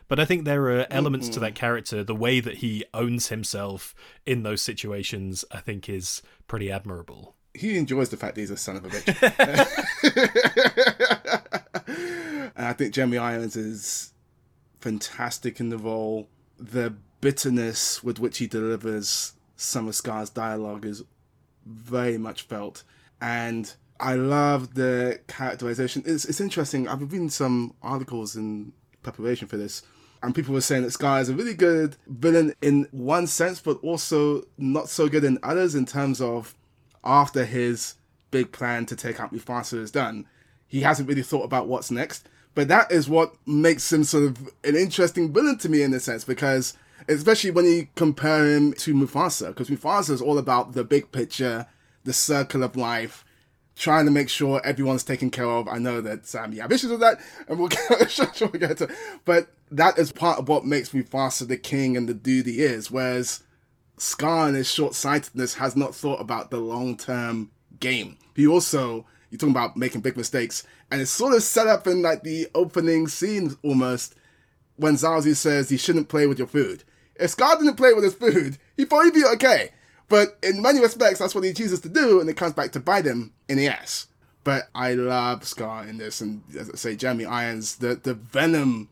But 0.07 0.19
I 0.19 0.25
think 0.25 0.45
there 0.45 0.65
are 0.69 0.85
elements 0.91 1.25
mm-hmm. 1.27 1.33
to 1.33 1.39
that 1.39 1.55
character, 1.55 2.03
the 2.03 2.13
way 2.13 2.39
that 2.39 2.57
he 2.57 2.85
owns 2.93 3.29
himself 3.29 3.95
in 4.27 4.43
those 4.43 4.61
situations, 4.61 5.43
I 5.51 5.59
think 5.59 5.89
is 5.89 6.21
pretty 6.47 6.71
admirable. 6.71 7.35
He 7.55 7.79
enjoys 7.79 8.09
the 8.09 8.17
fact 8.17 8.35
that 8.35 8.41
he's 8.41 8.51
a 8.51 8.57
son 8.57 8.75
of 8.75 8.85
a 8.85 8.89
bitch. 8.89 9.75
And 12.59 12.67
I 12.67 12.73
think 12.73 12.93
Jeremy 12.93 13.17
Irons 13.17 13.55
is 13.55 14.11
fantastic 14.81 15.61
in 15.61 15.69
the 15.69 15.77
role. 15.77 16.27
The 16.59 16.93
bitterness 17.21 18.03
with 18.03 18.19
which 18.19 18.39
he 18.39 18.47
delivers 18.47 19.31
of 19.75 19.95
Scar's 19.95 20.29
dialogue 20.29 20.85
is 20.85 21.05
very 21.65 22.17
much 22.17 22.41
felt. 22.41 22.83
And 23.21 23.73
I 23.97 24.15
love 24.15 24.73
the 24.73 25.21
characterization. 25.27 26.03
It's, 26.05 26.25
it's 26.25 26.41
interesting. 26.41 26.85
I've 26.89 27.09
been 27.09 27.29
some 27.29 27.75
articles 27.81 28.35
in 28.35 28.73
preparation 29.03 29.47
for 29.47 29.55
this, 29.55 29.81
and 30.21 30.35
people 30.35 30.53
were 30.53 30.59
saying 30.59 30.83
that 30.83 30.91
Scar 30.91 31.21
is 31.21 31.29
a 31.29 31.33
really 31.33 31.53
good 31.53 31.95
villain 32.07 32.53
in 32.61 32.89
one 32.91 33.27
sense, 33.27 33.61
but 33.61 33.81
also 33.81 34.43
not 34.57 34.89
so 34.89 35.07
good 35.07 35.23
in 35.23 35.39
others 35.43 35.75
in 35.75 35.85
terms 35.85 36.19
of 36.19 36.55
after 37.05 37.45
his 37.45 37.95
big 38.31 38.51
plan 38.51 38.85
to 38.87 38.97
take 38.97 39.21
out 39.21 39.33
Mufasa 39.33 39.79
is 39.79 39.91
done, 39.91 40.25
he 40.67 40.81
hasn't 40.81 41.07
really 41.07 41.23
thought 41.23 41.45
about 41.45 41.69
what's 41.69 41.89
next. 41.89 42.27
But 42.55 42.67
that 42.67 42.91
is 42.91 43.07
what 43.07 43.35
makes 43.45 43.91
him 43.91 44.03
sort 44.03 44.25
of 44.25 44.37
an 44.63 44.75
interesting 44.75 45.31
villain 45.31 45.57
to 45.59 45.69
me 45.69 45.81
in 45.81 45.93
a 45.93 45.99
sense, 45.99 46.23
because 46.23 46.73
especially 47.07 47.51
when 47.51 47.65
you 47.65 47.87
compare 47.95 48.45
him 48.45 48.73
to 48.73 48.93
Mufasa, 48.93 49.47
because 49.47 49.69
Mufasa 49.69 50.11
is 50.11 50.21
all 50.21 50.37
about 50.37 50.73
the 50.73 50.83
big 50.83 51.11
picture, 51.11 51.67
the 52.03 52.13
circle 52.13 52.63
of 52.63 52.75
life, 52.75 53.23
trying 53.75 54.05
to 54.05 54.11
make 54.11 54.29
sure 54.29 54.61
everyone's 54.65 55.03
taken 55.03 55.29
care 55.29 55.49
of. 55.49 55.67
I 55.67 55.77
know 55.77 56.01
that 56.01 56.27
Sam, 56.27 56.51
you 56.51 56.61
have 56.61 56.71
issues 56.71 56.91
with 56.91 56.99
that, 56.99 57.19
and 57.47 57.57
we'll 57.57 57.67
get, 57.89 58.11
sure 58.11 58.47
get 58.49 58.77
to 58.77 58.93
But 59.25 59.47
that 59.71 59.97
is 59.97 60.11
part 60.11 60.39
of 60.39 60.49
what 60.49 60.65
makes 60.65 60.89
Mufasa 60.89 61.47
the 61.47 61.57
king 61.57 61.95
and 61.95 62.07
the 62.07 62.13
dude 62.13 62.45
he 62.45 62.61
is, 62.61 62.91
whereas 62.91 63.43
Scar 63.97 64.49
in 64.49 64.55
his 64.55 64.71
short 64.71 64.95
sightedness 64.95 65.55
has 65.55 65.75
not 65.75 65.95
thought 65.95 66.21
about 66.21 66.51
the 66.51 66.57
long 66.57 66.97
term 66.97 67.51
game. 67.79 68.17
He 68.35 68.47
also, 68.47 69.05
you're 69.29 69.37
talking 69.37 69.55
about 69.55 69.77
making 69.77 70.01
big 70.01 70.17
mistakes 70.17 70.63
and 70.91 71.01
it's 71.01 71.11
sort 71.11 71.33
of 71.33 71.43
set 71.43 71.67
up 71.67 71.87
in 71.87 72.01
like 72.01 72.23
the 72.23 72.47
opening 72.55 73.07
scene 73.07 73.55
almost 73.63 74.15
when 74.77 74.95
Zazu 74.95 75.35
says 75.35 75.69
he 75.69 75.77
shouldn't 75.77 76.09
play 76.09 76.25
with 76.25 76.37
your 76.37 76.47
food. 76.47 76.83
If 77.15 77.31
Scar 77.31 77.57
didn't 77.57 77.75
play 77.75 77.93
with 77.93 78.05
his 78.05 78.15
food, 78.15 78.57
he'd 78.77 78.89
probably 78.89 79.11
be 79.11 79.25
okay. 79.33 79.71
But 80.07 80.39
in 80.41 80.61
many 80.61 80.79
respects, 80.79 81.19
that's 81.19 81.35
what 81.35 81.43
he 81.43 81.53
chooses 81.53 81.81
to 81.81 81.89
do, 81.89 82.19
and 82.19 82.29
it 82.29 82.37
comes 82.37 82.53
back 82.53 82.71
to 82.71 82.79
bite 82.79 83.05
him 83.05 83.33
in 83.47 83.57
the 83.57 83.67
ass. 83.67 84.07
But 84.43 84.69
I 84.73 84.93
love 84.93 85.43
Scar 85.43 85.85
in 85.85 85.97
this, 85.97 86.21
and 86.21 86.41
as 86.57 86.71
I 86.71 86.75
say, 86.75 86.95
Jeremy 86.95 87.25
Irons, 87.25 87.75
the 87.75 87.95
the 87.95 88.15
venom 88.15 88.89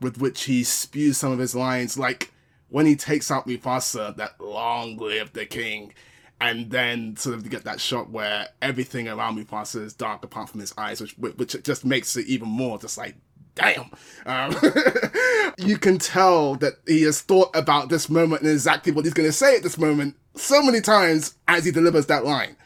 with 0.00 0.18
which 0.18 0.44
he 0.44 0.64
spews 0.64 1.18
some 1.18 1.32
of 1.32 1.38
his 1.38 1.54
lines, 1.54 1.98
like 1.98 2.32
when 2.70 2.86
he 2.86 2.96
takes 2.96 3.30
out 3.30 3.46
Mufasa, 3.46 4.16
that 4.16 4.40
long 4.40 4.96
live 4.96 5.32
the 5.32 5.46
king 5.46 5.92
and 6.44 6.70
then 6.70 7.16
sort 7.16 7.34
of 7.34 7.48
get 7.48 7.64
that 7.64 7.80
shot 7.80 8.10
where 8.10 8.48
everything 8.60 9.08
around 9.08 9.38
Mufasa 9.38 9.82
is 9.82 9.94
dark 9.94 10.22
apart 10.22 10.50
from 10.50 10.60
his 10.60 10.74
eyes, 10.76 11.00
which 11.00 11.16
which 11.16 11.56
just 11.62 11.86
makes 11.86 12.16
it 12.16 12.26
even 12.26 12.48
more 12.48 12.78
just 12.78 12.98
like 12.98 13.16
damn. 13.54 13.90
Um, 14.26 14.54
you 15.58 15.78
can 15.78 15.96
tell 15.96 16.56
that 16.56 16.74
he 16.86 17.02
has 17.04 17.22
thought 17.22 17.48
about 17.56 17.88
this 17.88 18.10
moment 18.10 18.42
and 18.42 18.50
exactly 18.50 18.92
what 18.92 19.06
he's 19.06 19.14
going 19.14 19.28
to 19.28 19.32
say 19.32 19.56
at 19.56 19.62
this 19.62 19.78
moment 19.78 20.16
so 20.34 20.62
many 20.62 20.82
times 20.82 21.34
as 21.48 21.64
he 21.64 21.70
delivers 21.70 22.06
that 22.06 22.26
line 22.26 22.56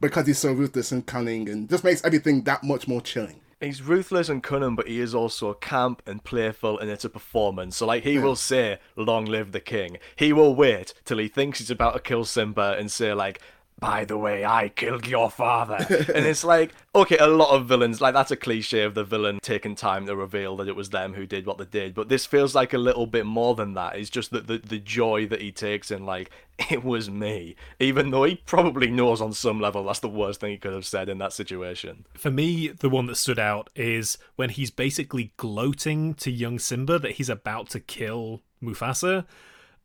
because 0.00 0.26
he's 0.26 0.38
so 0.38 0.52
ruthless 0.52 0.90
and 0.90 1.06
cunning 1.06 1.48
and 1.48 1.68
just 1.68 1.84
makes 1.84 2.04
everything 2.04 2.42
that 2.42 2.64
much 2.64 2.88
more 2.88 3.00
chilling. 3.00 3.40
He's 3.60 3.82
ruthless 3.82 4.28
and 4.28 4.40
cunning, 4.40 4.76
but 4.76 4.86
he 4.86 5.00
is 5.00 5.16
also 5.16 5.52
camp 5.52 6.00
and 6.06 6.22
playful, 6.22 6.78
and 6.78 6.88
it's 6.88 7.04
a 7.04 7.10
performance. 7.10 7.76
So, 7.76 7.86
like, 7.86 8.04
he 8.04 8.16
will 8.16 8.36
say, 8.36 8.78
"Long 8.94 9.24
live 9.24 9.50
the 9.50 9.60
king." 9.60 9.98
He 10.14 10.32
will 10.32 10.54
wait 10.54 10.94
till 11.04 11.18
he 11.18 11.26
thinks 11.26 11.58
he's 11.58 11.70
about 11.70 11.94
to 11.94 12.00
kill 12.00 12.24
Simba 12.24 12.76
and 12.78 12.88
say, 12.88 13.12
like, 13.12 13.40
by 13.78 14.04
the 14.04 14.18
way, 14.18 14.44
I 14.44 14.70
killed 14.70 15.06
your 15.06 15.30
father. 15.30 15.76
and 16.14 16.26
it's 16.26 16.42
like, 16.42 16.74
okay, 16.94 17.16
a 17.18 17.28
lot 17.28 17.54
of 17.54 17.66
villains, 17.66 18.00
like 18.00 18.14
that's 18.14 18.30
a 18.30 18.36
cliche 18.36 18.82
of 18.82 18.94
the 18.94 19.04
villain 19.04 19.38
taking 19.40 19.74
time 19.74 20.06
to 20.06 20.16
reveal 20.16 20.56
that 20.56 20.68
it 20.68 20.76
was 20.76 20.90
them 20.90 21.14
who 21.14 21.26
did 21.26 21.46
what 21.46 21.58
they 21.58 21.64
did. 21.64 21.94
But 21.94 22.08
this 22.08 22.26
feels 22.26 22.54
like 22.54 22.72
a 22.72 22.78
little 22.78 23.06
bit 23.06 23.24
more 23.24 23.54
than 23.54 23.74
that. 23.74 23.96
It's 23.96 24.10
just 24.10 24.30
that 24.32 24.46
the, 24.48 24.58
the 24.58 24.78
joy 24.78 25.26
that 25.26 25.40
he 25.40 25.52
takes 25.52 25.90
in, 25.90 26.04
like, 26.04 26.30
it 26.70 26.82
was 26.82 27.08
me. 27.08 27.54
Even 27.78 28.10
though 28.10 28.24
he 28.24 28.36
probably 28.36 28.90
knows 28.90 29.20
on 29.20 29.32
some 29.32 29.60
level 29.60 29.84
that's 29.84 30.00
the 30.00 30.08
worst 30.08 30.40
thing 30.40 30.50
he 30.50 30.58
could 30.58 30.72
have 30.72 30.86
said 30.86 31.08
in 31.08 31.18
that 31.18 31.32
situation. 31.32 32.04
For 32.14 32.30
me, 32.30 32.68
the 32.68 32.90
one 32.90 33.06
that 33.06 33.16
stood 33.16 33.38
out 33.38 33.70
is 33.76 34.18
when 34.36 34.50
he's 34.50 34.70
basically 34.70 35.32
gloating 35.36 36.14
to 36.14 36.30
young 36.30 36.58
Simba 36.58 36.98
that 36.98 37.12
he's 37.12 37.28
about 37.28 37.70
to 37.70 37.80
kill 37.80 38.42
Mufasa 38.62 39.24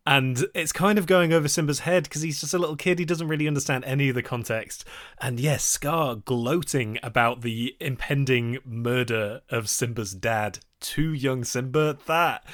and 0.05 0.45
it's 0.53 0.73
kind 0.73 0.99
of 0.99 1.05
going 1.05 1.31
over 1.31 1.47
Simba's 1.47 1.79
head 1.79 2.03
because 2.03 2.21
he's 2.21 2.41
just 2.41 2.53
a 2.53 2.57
little 2.57 2.75
kid. 2.75 2.99
He 2.99 3.05
doesn't 3.05 3.27
really 3.27 3.47
understand 3.47 3.85
any 3.85 4.09
of 4.09 4.15
the 4.15 4.23
context. 4.23 4.83
And 5.19 5.39
yes, 5.39 5.63
Scar 5.63 6.15
gloating 6.15 6.99
about 7.01 7.41
the 7.41 7.75
impending 7.79 8.57
murder 8.65 9.41
of 9.49 9.69
Simba's 9.69 10.13
dad 10.13 10.59
to 10.81 11.13
young 11.13 11.45
Simba. 11.45 11.97
That 12.05 12.45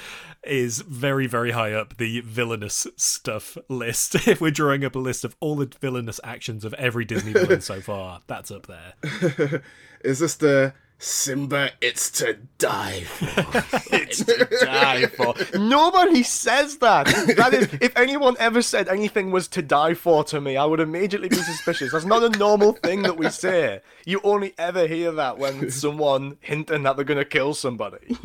is 0.44 0.80
very, 0.82 1.26
very 1.26 1.50
high 1.50 1.72
up 1.72 1.96
the 1.96 2.20
villainous 2.20 2.86
stuff 2.96 3.58
list. 3.68 4.14
if 4.28 4.40
we're 4.40 4.52
drawing 4.52 4.84
up 4.84 4.94
a 4.94 5.00
list 5.00 5.24
of 5.24 5.36
all 5.40 5.56
the 5.56 5.66
villainous 5.80 6.20
actions 6.22 6.64
of 6.64 6.72
every 6.74 7.04
Disney 7.04 7.32
villain 7.32 7.60
so 7.60 7.80
far, 7.80 8.20
that's 8.28 8.52
up 8.52 8.68
there. 8.68 9.62
is 10.04 10.20
this 10.20 10.36
the 10.36 10.72
Simba, 11.02 11.70
it's 11.80 12.10
to 12.10 12.34
die 12.58 13.00
for. 13.04 13.86
it's 13.96 14.22
to 14.22 14.46
die 14.60 15.06
for. 15.06 15.34
Nobody 15.58 16.22
says 16.22 16.76
that. 16.78 17.06
That 17.36 17.54
is, 17.54 17.72
if 17.80 17.96
anyone 17.96 18.36
ever 18.38 18.60
said 18.60 18.86
anything 18.86 19.30
was 19.30 19.48
to 19.48 19.62
die 19.62 19.94
for 19.94 20.24
to 20.24 20.42
me, 20.42 20.58
I 20.58 20.66
would 20.66 20.78
immediately 20.78 21.30
be 21.30 21.36
suspicious. 21.36 21.92
That's 21.92 22.04
not 22.04 22.22
a 22.22 22.38
normal 22.38 22.74
thing 22.74 23.00
that 23.02 23.16
we 23.16 23.30
say. 23.30 23.80
You 24.04 24.20
only 24.22 24.52
ever 24.58 24.86
hear 24.86 25.10
that 25.12 25.38
when 25.38 25.70
someone 25.70 26.36
hinting 26.40 26.82
that 26.82 26.96
they're 26.96 27.04
going 27.06 27.18
to 27.18 27.24
kill 27.24 27.54
somebody. 27.54 28.16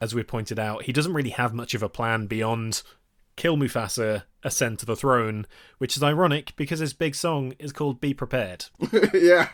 As 0.00 0.14
we 0.14 0.22
pointed 0.22 0.60
out, 0.60 0.84
he 0.84 0.92
doesn't 0.92 1.12
really 1.12 1.30
have 1.30 1.52
much 1.52 1.74
of 1.74 1.82
a 1.82 1.88
plan 1.88 2.28
beyond 2.28 2.82
kill 3.34 3.56
Mufasa, 3.56 4.22
ascend 4.42 4.78
to 4.80 4.86
the 4.86 4.96
throne, 4.96 5.46
which 5.78 5.96
is 5.96 6.02
ironic 6.02 6.54
because 6.56 6.80
his 6.80 6.92
big 6.92 7.14
song 7.14 7.54
is 7.58 7.72
called 7.72 8.00
Be 8.00 8.14
Prepared. 8.14 8.66
yeah. 9.14 9.48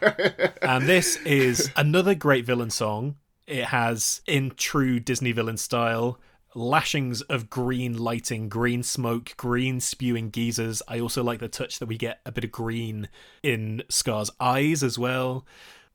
and 0.62 0.86
this 0.86 1.16
is 1.24 1.70
another 1.76 2.14
great 2.14 2.44
villain 2.44 2.70
song. 2.70 3.16
It 3.46 3.66
has, 3.66 4.22
in 4.26 4.52
true 4.56 4.98
Disney 4.98 5.32
villain 5.32 5.56
style, 5.56 6.18
lashings 6.54 7.20
of 7.22 7.50
green 7.50 7.96
lighting, 7.96 8.48
green 8.48 8.82
smoke, 8.82 9.34
green 9.36 9.78
spewing 9.80 10.30
geysers. 10.30 10.82
I 10.88 10.98
also 11.00 11.22
like 11.22 11.40
the 11.40 11.48
touch 11.48 11.78
that 11.78 11.86
we 11.86 11.96
get 11.96 12.20
a 12.24 12.32
bit 12.32 12.44
of 12.44 12.50
green 12.50 13.08
in 13.42 13.82
Scar's 13.88 14.30
eyes 14.40 14.82
as 14.82 14.98
well 14.98 15.46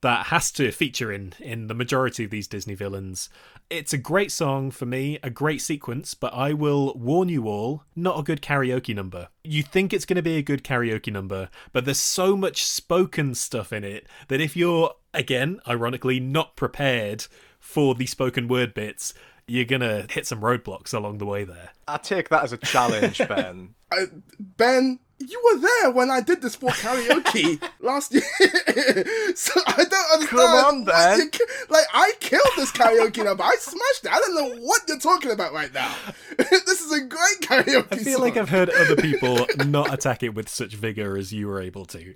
that 0.02 0.28
has 0.28 0.52
to 0.54 0.72
feature 0.72 1.12
in 1.12 1.34
in 1.40 1.68
the 1.68 1.74
majority 1.74 2.26
of 2.26 2.32
these 2.32 2.48
Disney 2.48 2.76
villains. 2.76 3.30
It's 3.70 3.94
a 3.94 3.98
great 3.98 4.32
song 4.32 4.72
for 4.72 4.86
me, 4.86 5.18
a 5.24 5.30
great 5.30 5.62
sequence, 5.62 6.14
but 6.14 6.34
I 6.34 6.54
will 6.54 6.94
warn 6.96 7.30
you 7.30 7.48
all, 7.48 7.84
not 7.96 8.20
a 8.20 8.24
good 8.24 8.42
karaoke 8.42 8.94
number. 8.94 9.30
You 9.44 9.64
think 9.64 9.94
it's 9.94 10.06
going 10.06 10.18
to 10.18 10.22
be 10.22 10.38
a 10.38 10.42
good 10.42 10.64
karaoke 10.64 11.14
number, 11.14 11.50
but 11.72 11.86
there's 11.86 12.00
so 12.00 12.36
much 12.36 12.66
spoken 12.66 13.34
stuff 13.36 13.72
in 13.72 13.84
it 13.84 14.08
that 14.28 14.42
if 14.42 14.58
you're 14.58 14.94
again, 15.14 15.60
ironically, 15.68 16.20
not 16.20 16.56
prepared 16.56 17.28
for 17.60 17.96
the 17.96 18.06
spoken 18.06 18.48
word 18.48 18.74
bits, 18.74 19.14
you're 19.48 19.66
going 19.66 19.82
to 19.82 20.08
hit 20.10 20.26
some 20.26 20.42
roadblocks 20.42 20.94
along 20.94 21.18
the 21.18 21.26
way 21.26 21.44
there. 21.44 21.72
I 21.88 21.98
take 21.98 22.30
that 22.30 22.44
as 22.44 22.54
a 22.54 22.58
challenge, 22.58 23.18
Ben. 23.28 23.76
Uh, 23.94 24.06
ben, 24.40 25.00
you 25.30 25.42
were 25.52 25.60
there 25.60 25.92
when 25.92 26.10
I 26.10 26.22
did 26.22 26.42
this 26.42 26.56
for 26.56 26.70
karaoke 26.70 27.62
last 27.80 28.14
year, 28.14 28.22
so 29.36 29.62
I 29.68 29.84
don't 29.84 30.12
understand. 30.14 30.28
Come 30.28 30.66
on, 30.66 30.84
Ben. 30.86 31.20
You, 31.34 31.48
like 31.70 31.86
I 31.94 32.14
killed 32.20 32.44
this 32.58 32.72
karaoke 32.72 33.24
number. 33.24 33.44
I 33.44 33.56
smashed 33.60 34.06
it. 34.06 34.12
I 34.12 34.20
don't 34.20 34.36
know 34.36 34.56
what 34.62 34.82
you're 34.88 35.00
talking 35.00 35.32
about 35.32 35.54
right 35.54 35.74
now. 35.74 35.94
this 36.38 36.82
is 36.82 36.92
a 36.92 37.02
great 37.02 37.42
karaoke. 37.42 37.92
I 37.92 37.98
feel 37.98 38.14
song. 38.14 38.22
like 38.22 38.38
I've 38.38 38.50
heard 38.50 38.70
other 38.70 38.96
people 38.96 39.46
not 39.66 39.94
attack 39.94 40.24
it 40.24 40.34
with 40.34 40.50
such 40.50 40.74
vigor 40.76 41.18
as 41.18 41.32
you 41.34 41.48
were 41.48 41.62
able 41.62 41.86
to. 41.86 42.16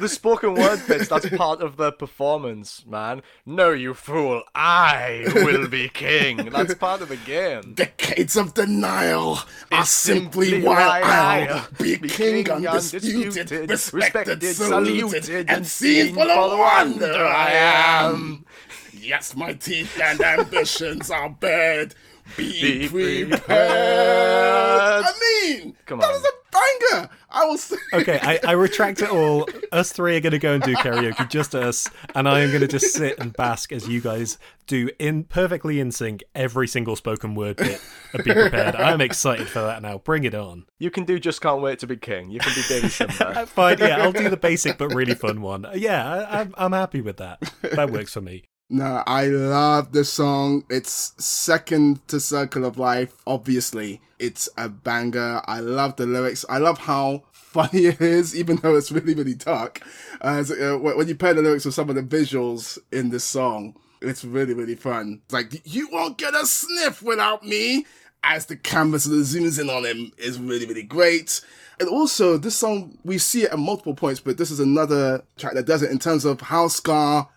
The 0.00 0.08
spoken 0.08 0.54
word 0.54 0.80
bits, 0.86 1.08
that's 1.08 1.28
part 1.36 1.60
of 1.60 1.76
the 1.76 1.92
performance, 1.92 2.84
man. 2.86 3.22
No, 3.46 3.70
you 3.72 3.94
fool, 3.94 4.42
I 4.54 5.24
will 5.34 5.68
be 5.68 5.88
king. 5.88 6.48
That's 6.50 6.74
part 6.74 7.02
of 7.02 7.08
the 7.08 7.16
game. 7.16 7.74
Decades 7.74 8.36
of 8.36 8.54
denial 8.54 9.38
are 9.72 9.84
simply, 9.84 10.50
simply 10.50 10.66
why 10.66 11.00
I'll 11.04 11.66
be, 11.78 11.96
be 11.96 12.08
king, 12.08 12.44
king, 12.44 12.66
undisputed, 12.66 13.52
undisputed, 13.52 13.70
respected, 13.70 14.42
respected, 14.42 14.42
saluted, 14.56 15.24
saluted, 15.24 15.50
and 15.50 15.66
seen 15.66 16.14
for 16.14 16.26
the 16.26 16.36
wonder 16.36 17.14
I 17.26 17.50
am. 17.52 18.44
Yes, 18.92 19.36
my 19.36 19.52
teeth 19.52 20.00
and 20.00 20.20
ambitions 20.20 21.10
are 21.10 21.28
bared. 21.28 21.94
Be, 22.38 22.88
Be 22.88 22.88
prepared. 22.88 23.30
prepared. 23.42 25.04
I 25.04 25.12
mean, 25.46 25.76
Come 25.84 26.00
on. 26.00 26.22
Was 26.54 26.76
a 26.80 26.96
banger. 26.96 27.08
I 27.30 27.44
will 27.46 27.58
say. 27.58 27.76
Okay, 27.92 28.18
I, 28.22 28.38
I 28.46 28.52
retract 28.52 29.02
it 29.02 29.10
all. 29.10 29.48
Us 29.72 29.92
three 29.92 30.16
are 30.16 30.20
going 30.20 30.32
to 30.32 30.38
go 30.38 30.54
and 30.54 30.62
do 30.62 30.74
karaoke, 30.76 31.28
just 31.28 31.54
us, 31.54 31.88
and 32.14 32.28
I 32.28 32.40
am 32.40 32.50
going 32.50 32.60
to 32.60 32.68
just 32.68 32.92
sit 32.92 33.18
and 33.18 33.32
bask 33.32 33.72
as 33.72 33.88
you 33.88 34.00
guys 34.00 34.38
do 34.66 34.88
in 34.98 35.24
perfectly 35.24 35.80
in 35.80 35.90
sync 35.90 36.22
every 36.34 36.68
single 36.68 36.96
spoken 36.96 37.34
word 37.34 37.56
bit. 37.56 37.80
And 38.12 38.24
be 38.24 38.32
prepared. 38.32 38.76
I'm 38.76 39.00
excited 39.00 39.48
for 39.48 39.60
that 39.60 39.82
now. 39.82 39.98
Bring 39.98 40.24
it 40.24 40.34
on. 40.34 40.66
You 40.78 40.90
can 40.90 41.04
do 41.04 41.18
just 41.18 41.40
can't 41.40 41.60
wait 41.60 41.80
to 41.80 41.86
be 41.86 41.96
king. 41.96 42.30
You 42.30 42.40
can 42.40 42.54
be 42.54 42.62
Baby 42.68 42.88
Simba. 42.88 43.46
Fine, 43.46 43.78
yeah, 43.78 44.02
I'll 44.02 44.12
do 44.12 44.28
the 44.28 44.36
basic 44.36 44.78
but 44.78 44.94
really 44.94 45.14
fun 45.14 45.42
one. 45.42 45.66
Yeah, 45.74 46.08
I, 46.08 46.40
I'm 46.40 46.54
I'm 46.56 46.72
happy 46.72 47.00
with 47.00 47.16
that. 47.16 47.40
That 47.62 47.90
works 47.90 48.12
for 48.12 48.20
me. 48.20 48.44
No, 48.70 49.02
I 49.06 49.26
love 49.26 49.92
the 49.92 50.04
song. 50.04 50.64
It's 50.70 51.12
second 51.22 52.06
to 52.08 52.18
Circle 52.18 52.64
of 52.64 52.78
Life, 52.78 53.14
obviously. 53.26 54.00
It's 54.18 54.48
a 54.56 54.70
banger. 54.70 55.42
I 55.44 55.60
love 55.60 55.96
the 55.96 56.06
lyrics. 56.06 56.46
I 56.48 56.58
love 56.58 56.78
how 56.78 57.24
funny 57.32 57.86
it 57.86 58.00
is, 58.00 58.34
even 58.34 58.56
though 58.56 58.74
it's 58.74 58.90
really, 58.90 59.14
really 59.14 59.34
dark. 59.34 59.82
As 60.22 60.50
uh, 60.50 60.78
when 60.80 61.06
you 61.06 61.14
pair 61.14 61.34
the 61.34 61.42
lyrics 61.42 61.66
with 61.66 61.74
some 61.74 61.90
of 61.90 61.94
the 61.94 62.02
visuals 62.02 62.78
in 62.90 63.10
this 63.10 63.24
song, 63.24 63.76
it's 64.00 64.24
really, 64.24 64.54
really 64.54 64.76
fun. 64.76 65.20
It's 65.24 65.34
like, 65.34 65.60
you 65.66 65.88
won't 65.92 66.16
get 66.16 66.34
a 66.34 66.46
sniff 66.46 67.02
without 67.02 67.44
me. 67.44 67.84
As 68.26 68.46
the 68.46 68.56
camera 68.56 68.98
sort 68.98 69.18
zooms 69.18 69.60
in 69.60 69.68
on 69.68 69.84
him 69.84 70.10
is 70.16 70.38
really, 70.38 70.64
really 70.64 70.82
great. 70.82 71.42
And 71.78 71.90
also, 71.90 72.38
this 72.38 72.56
song, 72.56 72.96
we 73.04 73.18
see 73.18 73.42
it 73.42 73.52
at 73.52 73.58
multiple 73.58 73.94
points, 73.94 74.20
but 74.20 74.38
this 74.38 74.50
is 74.50 74.60
another 74.60 75.22
track 75.36 75.52
that 75.52 75.66
does 75.66 75.82
it 75.82 75.90
in 75.90 75.98
terms 75.98 76.24
of 76.24 76.40
how 76.40 76.68
Scar 76.68 77.28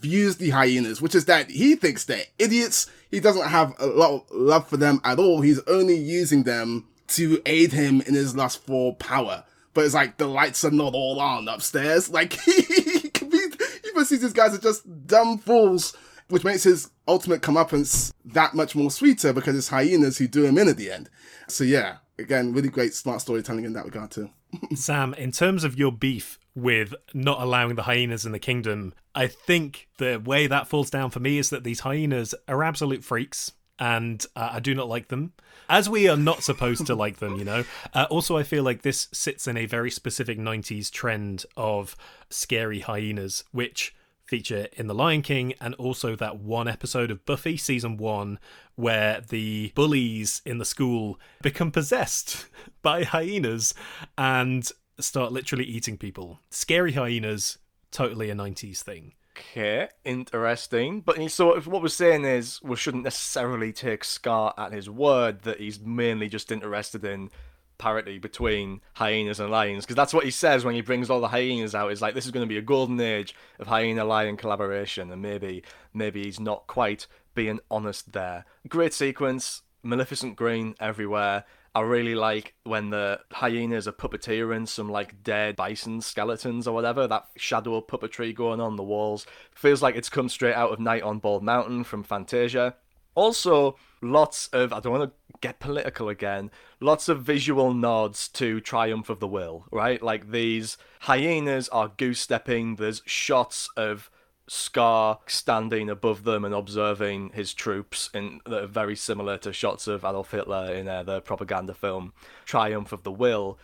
views 0.00 0.36
the 0.36 0.50
hyenas, 0.50 1.00
which 1.00 1.14
is 1.14 1.26
that 1.26 1.50
he 1.50 1.74
thinks 1.76 2.04
they're 2.04 2.24
idiots. 2.38 2.90
He 3.10 3.20
doesn't 3.20 3.48
have 3.48 3.74
a 3.78 3.86
lot 3.86 4.14
of 4.14 4.30
love 4.30 4.68
for 4.68 4.76
them 4.76 5.00
at 5.04 5.18
all. 5.18 5.40
He's 5.40 5.60
only 5.66 5.96
using 5.96 6.44
them 6.44 6.86
to 7.08 7.40
aid 7.46 7.72
him 7.72 8.00
in 8.02 8.14
his 8.14 8.34
lust 8.34 8.64
for 8.66 8.94
power. 8.96 9.44
But 9.72 9.84
it's 9.84 9.94
like 9.94 10.18
the 10.18 10.26
lights 10.26 10.64
are 10.64 10.70
not 10.70 10.94
all 10.94 11.20
on 11.20 11.48
upstairs. 11.48 12.08
Like 12.14 12.32
he 12.32 13.08
can 13.10 13.28
be, 13.28 13.38
he 13.38 13.90
perceives 13.92 14.22
these 14.22 14.32
guys 14.32 14.54
are 14.54 14.58
just 14.58 15.06
dumb 15.06 15.38
fools, 15.38 15.96
which 16.28 16.44
makes 16.44 16.62
his 16.62 16.90
ultimate 17.06 17.42
comeuppance 17.42 18.12
that 18.24 18.54
much 18.54 18.74
more 18.74 18.90
sweeter 18.90 19.32
because 19.32 19.56
it's 19.56 19.68
hyenas 19.68 20.18
who 20.18 20.28
do 20.28 20.44
him 20.44 20.58
in 20.58 20.68
at 20.68 20.76
the 20.76 20.90
end. 20.90 21.10
So 21.48 21.64
yeah, 21.64 21.96
again, 22.18 22.52
really 22.52 22.68
great 22.68 22.94
smart 22.94 23.20
storytelling 23.20 23.64
in 23.64 23.72
that 23.74 23.84
regard 23.84 24.10
too. 24.10 24.30
Sam, 24.74 25.14
in 25.14 25.32
terms 25.32 25.64
of 25.64 25.78
your 25.78 25.92
beef 25.92 26.38
with 26.54 26.94
not 27.12 27.40
allowing 27.40 27.74
the 27.74 27.82
hyenas 27.82 28.24
in 28.24 28.32
the 28.32 28.38
kingdom, 28.38 28.94
I 29.14 29.26
think 29.26 29.88
the 29.98 30.18
way 30.18 30.46
that 30.46 30.68
falls 30.68 30.90
down 30.90 31.10
for 31.10 31.20
me 31.20 31.38
is 31.38 31.50
that 31.50 31.64
these 31.64 31.80
hyenas 31.80 32.34
are 32.48 32.62
absolute 32.62 33.04
freaks. 33.04 33.52
And 33.76 34.24
uh, 34.36 34.50
I 34.52 34.60
do 34.60 34.72
not 34.72 34.88
like 34.88 35.08
them, 35.08 35.32
as 35.68 35.88
we 35.88 36.08
are 36.08 36.16
not 36.16 36.44
supposed 36.44 36.86
to 36.86 36.94
like 36.94 37.16
them, 37.16 37.36
you 37.36 37.44
know. 37.44 37.64
Uh, 37.92 38.06
also, 38.08 38.36
I 38.36 38.44
feel 38.44 38.62
like 38.62 38.82
this 38.82 39.08
sits 39.12 39.48
in 39.48 39.56
a 39.56 39.66
very 39.66 39.90
specific 39.90 40.38
90s 40.38 40.92
trend 40.92 41.44
of 41.56 41.96
scary 42.30 42.80
hyenas, 42.80 43.42
which 43.50 43.92
feature 44.24 44.68
in 44.72 44.86
The 44.86 44.94
Lion 44.94 45.22
King 45.22 45.54
and 45.60 45.74
also 45.74 46.16
that 46.16 46.38
one 46.38 46.68
episode 46.68 47.10
of 47.10 47.24
Buffy 47.26 47.56
season 47.56 47.96
one 47.96 48.38
where 48.74 49.20
the 49.20 49.72
bullies 49.74 50.40
in 50.44 50.58
the 50.58 50.64
school 50.64 51.18
become 51.42 51.70
possessed 51.70 52.46
by 52.82 53.04
hyenas 53.04 53.74
and 54.16 54.70
start 54.98 55.32
literally 55.32 55.64
eating 55.64 55.98
people. 55.98 56.40
Scary 56.50 56.92
hyenas, 56.92 57.58
totally 57.90 58.30
a 58.30 58.34
90s 58.34 58.82
thing. 58.82 59.14
Okay, 59.36 59.88
interesting. 60.04 61.00
But 61.00 61.30
so 61.30 61.60
what 61.62 61.82
we're 61.82 61.88
saying 61.88 62.24
is 62.24 62.62
we 62.62 62.76
shouldn't 62.76 63.02
necessarily 63.02 63.72
take 63.72 64.04
Scar 64.04 64.54
at 64.56 64.72
his 64.72 64.88
word 64.88 65.42
that 65.42 65.58
he's 65.58 65.80
mainly 65.80 66.28
just 66.28 66.52
interested 66.52 67.04
in 67.04 67.30
parity 67.76 68.18
between 68.18 68.80
hyenas 68.94 69.40
and 69.40 69.50
lions 69.50 69.84
because 69.84 69.96
that's 69.96 70.14
what 70.14 70.24
he 70.24 70.30
says 70.30 70.64
when 70.64 70.76
he 70.76 70.80
brings 70.80 71.10
all 71.10 71.20
the 71.20 71.28
hyenas 71.28 71.74
out 71.74 71.90
is 71.90 72.00
like 72.00 72.14
this 72.14 72.24
is 72.24 72.30
going 72.30 72.46
to 72.46 72.48
be 72.48 72.56
a 72.56 72.62
golden 72.62 73.00
age 73.00 73.34
of 73.58 73.66
hyena 73.66 74.04
lion 74.04 74.36
collaboration 74.36 75.10
and 75.10 75.20
maybe 75.20 75.62
maybe 75.92 76.22
he's 76.22 76.38
not 76.38 76.68
quite 76.68 77.08
being 77.34 77.58
honest 77.72 78.12
there 78.12 78.44
great 78.68 78.94
sequence 78.94 79.62
maleficent 79.82 80.36
green 80.36 80.74
everywhere 80.78 81.44
I 81.74 81.80
really 81.80 82.14
like 82.14 82.54
when 82.62 82.90
the 82.90 83.20
hyenas 83.32 83.88
are 83.88 83.92
puppeteering 83.92 84.68
some 84.68 84.88
like 84.88 85.24
dead 85.24 85.56
bison 85.56 86.00
skeletons 86.00 86.68
or 86.68 86.74
whatever. 86.74 87.08
That 87.08 87.26
shadow 87.36 87.80
puppetry 87.80 88.32
going 88.32 88.60
on 88.60 88.76
the 88.76 88.84
walls 88.84 89.26
feels 89.52 89.82
like 89.82 89.96
it's 89.96 90.08
come 90.08 90.28
straight 90.28 90.54
out 90.54 90.70
of 90.70 90.78
Night 90.78 91.02
on 91.02 91.18
Bald 91.18 91.42
Mountain 91.42 91.82
from 91.82 92.04
Fantasia. 92.04 92.76
Also, 93.16 93.76
lots 94.00 94.48
of 94.52 94.72
I 94.72 94.78
don't 94.78 94.92
want 94.92 95.10
to 95.10 95.38
get 95.40 95.58
political 95.58 96.08
again. 96.08 96.52
Lots 96.78 97.08
of 97.08 97.22
visual 97.22 97.74
nods 97.74 98.28
to 98.28 98.60
Triumph 98.60 99.10
of 99.10 99.18
the 99.18 99.28
Will, 99.28 99.66
right? 99.72 100.00
Like 100.00 100.30
these 100.30 100.78
hyenas 101.00 101.68
are 101.70 101.88
goose 101.96 102.20
stepping. 102.20 102.76
There's 102.76 103.02
shots 103.04 103.68
of 103.76 104.10
Scar 104.46 105.20
standing 105.26 105.88
above 105.88 106.24
them 106.24 106.44
and 106.44 106.54
observing 106.54 107.30
his 107.34 107.54
troops 107.54 108.10
in 108.12 108.40
that 108.44 108.64
are 108.64 108.66
very 108.66 108.96
similar 108.96 109.38
to 109.38 109.52
shots 109.52 109.86
of 109.86 110.04
Adolf 110.04 110.30
Hitler 110.30 110.74
in 110.74 110.86
uh, 110.88 111.02
the 111.02 111.20
propaganda 111.20 111.74
film 111.74 112.12
Triumph 112.44 112.92
of 112.92 113.02
the 113.04 113.12
Will. 113.12 113.58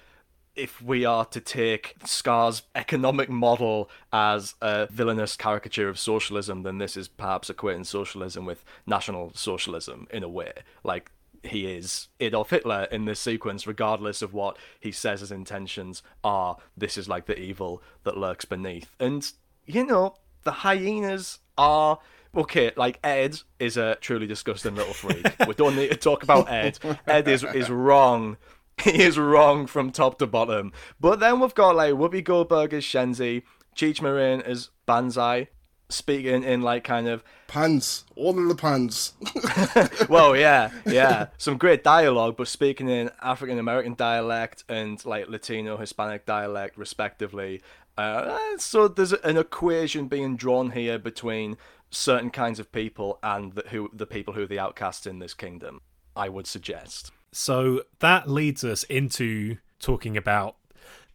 If 0.57 0.83
we 0.83 1.05
are 1.05 1.25
to 1.27 1.41
take 1.41 1.95
Scar's 2.05 2.63
economic 2.75 3.29
model 3.29 3.89
as 4.13 4.55
a 4.61 4.89
villainous 4.91 5.37
caricature 5.37 5.89
of 5.89 5.99
socialism, 5.99 6.65
then 6.65 6.79
this 6.79 6.97
is 6.97 7.09
perhaps 7.09 7.51
equating 7.51 7.87
socialism 7.87 8.45
with 8.47 8.65
national 8.87 9.33
socialism 9.35 10.09
in 10.11 10.23
a 10.23 10.29
way. 10.29 10.53
Like 10.83 11.13
he 11.43 11.67
is 11.67 12.09
Adolf 12.19 12.51
Hitler 12.51 12.89
in 12.91 13.05
this 13.05 13.21
sequence, 13.21 13.67
regardless 13.67 14.23
of 14.23 14.35
what 14.35 14.59
he 14.79 14.93
says 14.93 15.21
his 15.21 15.33
intentions 15.33 16.03
are. 16.25 16.57
This 16.77 16.99
is 16.99 17.09
like 17.09 17.27
the 17.27 17.39
evil 17.39 17.83
that 18.05 18.17
lurks 18.17 18.45
beneath. 18.45 18.95
And, 18.99 19.31
you 19.67 19.85
know, 19.85 20.17
the 20.45 20.53
hyenas 20.53 21.39
are 21.59 21.99
okay. 22.35 22.73
Like 22.77 22.99
Ed 23.05 23.41
is 23.59 23.77
a 23.77 23.97
truly 24.01 24.27
disgusting 24.27 24.75
little 24.75 24.95
freak. 24.95 25.27
we 25.47 25.55
don't 25.55 25.77
need 25.77 25.91
to 25.91 25.97
talk 25.97 26.23
about 26.23 26.51
Ed. 26.51 26.79
Ed 27.07 27.29
is 27.29 27.45
is 27.45 27.71
wrong. 27.71 28.37
He 28.83 29.03
is 29.03 29.19
wrong 29.19 29.67
from 29.67 29.91
top 29.91 30.19
to 30.21 30.27
bottom. 30.27 30.73
But 30.99 31.21
then 31.21 31.39
we've 31.41 31.55
got 31.55 31.77
like 31.77 31.93
Whoopi 31.93 32.25
Goldberg 32.25 32.73
as 32.73 32.83
Shenzi, 32.83 33.43
Cheech 33.77 34.01
Marin 34.01 34.41
as 34.41 34.71
Banzai, 34.87 35.49
speaking 35.91 36.43
in 36.43 36.63
like 36.63 36.83
kind 36.83 37.07
of 37.07 37.23
Pans, 37.51 38.05
all 38.15 38.39
of 38.39 38.47
the 38.47 38.55
pans. 38.55 39.15
well, 40.09 40.37
yeah, 40.37 40.71
yeah, 40.87 41.27
some 41.37 41.59
great 41.59 41.83
dialogue, 41.83 42.37
but 42.37 42.47
speaking 42.47 42.89
in 42.89 43.11
African 43.21 43.59
American 43.59 43.95
dialect 43.95 44.63
and 44.69 45.05
like 45.05 45.29
Latino 45.29 45.77
Hispanic 45.77 46.27
dialect, 46.27 46.79
respectively. 46.79 47.61
Uh, 48.01 48.59
so 48.59 48.89
there's 48.89 49.13
an 49.13 49.37
equation 49.37 50.09
being 50.09 50.37
drawn 50.37 50.71
here 50.71 50.99
between 50.99 51.57
certain 51.91 52.31
kinds 52.31 52.59
of 52.59 52.73
people 52.73 53.19
and 53.23 53.53
the, 53.55 53.65
who 53.71 53.91
the 53.93 54.07
people 54.07 54.35
who 54.35 54.43
are 54.43 54.47
the 54.47 54.59
outcasts 54.59 55.07
in 55.07 55.19
this 55.19 55.35
kingdom. 55.35 55.81
I 56.17 56.29
would 56.29 56.47
suggest. 56.47 57.13
So 57.33 57.83
that 58.01 58.29
leads 58.29 58.65
us 58.65 58.83
into 58.85 59.59
talking 59.79 60.17
about 60.17 60.57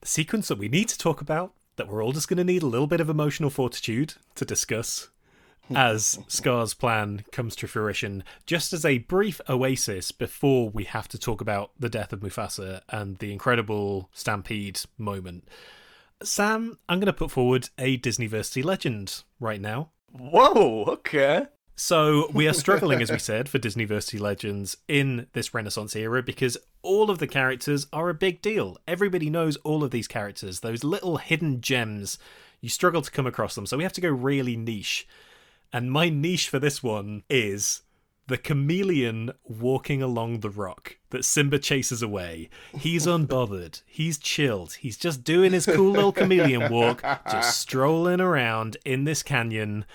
the 0.02 0.08
sequence 0.08 0.48
that 0.48 0.58
we 0.58 0.70
need 0.70 0.88
to 0.90 0.98
talk 0.98 1.22
about. 1.22 1.54
That 1.78 1.90
we're 1.90 2.04
all 2.04 2.14
just 2.14 2.30
going 2.30 2.38
to 2.38 2.44
need 2.46 2.64
a 2.64 2.68
little 2.68 2.88
bit 2.88 3.02
of 3.02 3.10
emotional 3.10 3.50
fortitude 3.50 4.14
to 4.36 4.46
discuss 4.46 5.10
as 5.74 6.20
Scar's 6.28 6.74
plan 6.74 7.26
comes 7.32 7.56
to 7.58 7.68
fruition, 7.68 8.24
just 8.46 8.72
as 8.72 8.86
a 8.86 9.00
brief 9.00 9.42
oasis 9.50 10.12
before 10.12 10.70
we 10.70 10.84
have 10.84 11.08
to 11.10 11.18
talk 11.18 11.42
about 11.42 11.72
the 11.80 11.90
death 11.90 12.14
of 12.14 12.20
Mufasa 12.20 12.82
and 12.90 13.18
the 13.18 13.32
incredible 13.32 14.10
stampede 14.14 14.80
moment. 14.98 15.48
Sam, 16.24 16.78
I'm 16.88 16.99
going 16.99 17.07
to 17.07 17.13
put 17.13 17.32
forward 17.32 17.70
a 17.78 17.97
Disneyversity 17.97 18.63
legend 18.63 19.24
right 19.39 19.61
now. 19.61 19.89
Whoa, 20.11 20.86
okay. 20.86 21.47
So 21.76 22.30
we 22.34 22.47
are 22.47 22.53
struggling, 22.53 23.01
as 23.01 23.11
we 23.11 23.20
said, 23.20 23.49
for 23.49 23.59
Disneyversity 23.59 24.18
legends 24.18 24.78
in 24.88 25.28
this 25.34 25.53
Renaissance 25.53 25.93
era 25.93 26.24
because 26.24 26.57
all 26.82 27.09
of 27.09 27.20
the 27.20 27.28
characters 27.28 27.88
are 27.91 28.09
a 28.09 28.13
big 28.13 28.41
deal. 28.41 28.78
Everybody 28.88 29.30
knows 29.30 29.57
all 29.57 29.84
of 29.84 29.91
these 29.91 30.07
characters. 30.07 30.61
Those 30.61 30.86
little 30.86 31.18
hidden 31.18 31.59
gems, 31.59 32.18
you 32.61 32.70
struggle 32.70 33.01
to 33.01 33.11
come 33.11 33.28
across 33.28 33.55
them. 33.55 33.66
So 33.66 33.76
we 33.76 33.84
have 33.84 33.93
to 33.93 34.01
go 34.01 34.09
really 34.09 34.55
niche. 34.55 35.05
And 35.74 35.91
my 35.91 36.07
niche 36.07 36.47
for 36.47 36.59
this 36.59 36.82
one 36.82 37.24
is 37.30 37.82
the 38.28 38.38
chameleon 38.38 39.32
walking 39.44 40.02
along 40.02 40.40
the 40.40 40.50
rock 40.50 40.98
that 41.12 41.26
Simba 41.26 41.60
chases 41.60 42.02
away. 42.02 42.50
He's 42.78 43.06
unbothered. 43.06 43.82
He's 43.86 44.18
chilled. 44.18 44.74
He's 44.74 44.98
just 44.98 45.24
doing 45.24 45.54
his 45.54 45.66
cool 45.66 45.92
little 45.92 46.12
chameleon 46.12 46.72
walk, 46.72 47.04
just 47.30 47.60
strolling 47.60 48.20
around 48.20 48.78
in 48.84 49.04
this 49.04 49.22
canyon. 49.22 49.86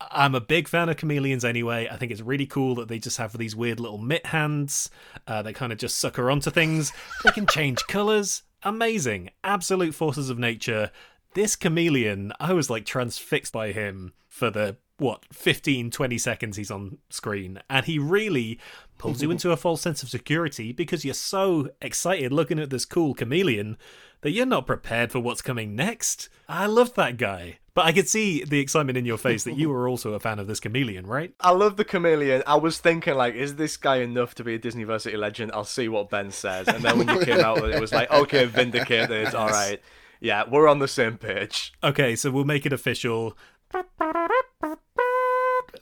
I'm 0.00 0.34
a 0.34 0.40
big 0.40 0.66
fan 0.68 0.88
of 0.88 0.96
chameleons 0.96 1.44
anyway. 1.44 1.88
I 1.90 1.96
think 1.96 2.10
it's 2.10 2.20
really 2.20 2.46
cool 2.46 2.74
that 2.76 2.88
they 2.88 2.98
just 2.98 3.18
have 3.18 3.36
these 3.36 3.54
weird 3.54 3.80
little 3.80 3.98
mitt 3.98 4.26
hands. 4.26 4.90
Uh, 5.26 5.42
they 5.42 5.52
kind 5.52 5.72
of 5.72 5.78
just 5.78 5.98
sucker 5.98 6.30
onto 6.30 6.50
things. 6.50 6.92
They 7.22 7.30
can 7.30 7.46
change 7.46 7.86
colors. 7.86 8.42
Amazing. 8.62 9.30
Absolute 9.42 9.94
forces 9.94 10.30
of 10.30 10.38
nature. 10.38 10.90
This 11.34 11.54
chameleon, 11.56 12.32
I 12.40 12.52
was 12.52 12.70
like 12.70 12.86
transfixed 12.86 13.52
by 13.52 13.72
him 13.72 14.12
for 14.34 14.50
the 14.50 14.76
what 14.96 15.24
15 15.32 15.90
20 15.90 16.18
seconds 16.18 16.56
he's 16.56 16.70
on 16.70 16.98
screen 17.08 17.60
and 17.70 17.86
he 17.86 17.98
really 17.98 18.58
pulls 18.98 19.22
you 19.22 19.30
into 19.30 19.50
a 19.50 19.56
false 19.56 19.80
sense 19.80 20.02
of 20.02 20.08
security 20.08 20.72
because 20.72 21.04
you're 21.04 21.14
so 21.14 21.68
excited 21.80 22.32
looking 22.32 22.58
at 22.58 22.70
this 22.70 22.84
cool 22.84 23.14
chameleon 23.14 23.76
that 24.22 24.30
you're 24.32 24.46
not 24.46 24.66
prepared 24.66 25.12
for 25.12 25.20
what's 25.20 25.42
coming 25.42 25.76
next 25.76 26.28
i 26.48 26.66
love 26.66 26.94
that 26.94 27.16
guy 27.16 27.58
but 27.74 27.84
i 27.84 27.92
could 27.92 28.08
see 28.08 28.44
the 28.44 28.58
excitement 28.58 28.98
in 28.98 29.04
your 29.04 29.18
face 29.18 29.44
that 29.44 29.56
you 29.56 29.68
were 29.68 29.88
also 29.88 30.14
a 30.14 30.20
fan 30.20 30.38
of 30.40 30.46
this 30.48 30.60
chameleon 30.60 31.06
right 31.06 31.32
I 31.40 31.50
love 31.50 31.76
the 31.76 31.84
chameleon. 31.84 32.42
I 32.46 32.56
was 32.56 32.78
thinking, 32.78 33.14
like, 33.14 33.34
is 33.34 33.56
this 33.56 33.76
guy 33.76 33.96
enough 33.96 34.34
to 34.36 34.44
be 34.44 34.54
a 34.54 34.58
disney 34.58 34.84
Disneyversity 34.84 35.18
legend? 35.18 35.52
I'll 35.52 35.64
see 35.64 35.88
what 35.88 36.08
Ben 36.10 36.30
says. 36.30 36.68
And 36.68 36.82
then 36.82 36.98
when 36.98 37.08
you 37.08 37.24
came 37.24 37.40
out 37.40 37.58
it, 37.58 37.74
it 37.74 37.80
was 37.80 37.92
like, 37.92 38.10
okay, 38.22 38.44
vindicated. 38.46 39.34
All 39.34 39.48
right. 39.48 39.80
Yeah, 40.20 40.44
we're 40.48 40.68
on 40.68 40.78
the 40.78 40.88
same 40.88 41.18
page. 41.18 41.72
okay 41.82 42.16
so 42.16 42.30
we'll 42.30 42.44
make 42.44 42.64
it 42.64 42.72
official 42.72 43.36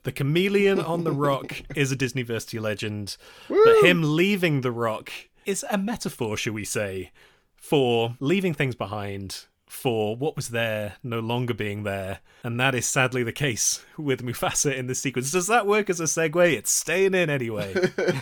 the 0.04 0.12
chameleon 0.12 0.80
on 0.80 1.04
the 1.04 1.12
rock 1.12 1.62
is 1.76 1.92
a 1.92 1.96
Disneyversity 1.96 2.60
legend, 2.60 3.16
but 3.48 3.84
him 3.84 4.16
leaving 4.16 4.60
the 4.60 4.72
rock 4.72 5.10
is 5.44 5.64
a 5.70 5.78
metaphor, 5.78 6.36
shall 6.36 6.52
we 6.52 6.64
say, 6.64 7.10
for 7.56 8.16
leaving 8.20 8.54
things 8.54 8.74
behind, 8.74 9.46
for 9.66 10.16
what 10.16 10.36
was 10.36 10.50
there 10.50 10.96
no 11.02 11.20
longer 11.20 11.54
being 11.54 11.82
there, 11.82 12.20
and 12.44 12.58
that 12.60 12.74
is 12.74 12.86
sadly 12.86 13.22
the 13.22 13.32
case 13.32 13.84
with 13.96 14.22
Mufasa 14.22 14.74
in 14.76 14.86
this 14.86 15.00
sequence. 15.00 15.30
Does 15.30 15.46
that 15.46 15.66
work 15.66 15.88
as 15.88 16.00
a 16.00 16.04
segue? 16.04 16.52
It's 16.52 16.70
staying 16.70 17.14
in 17.14 17.30
anyway. 17.30 17.74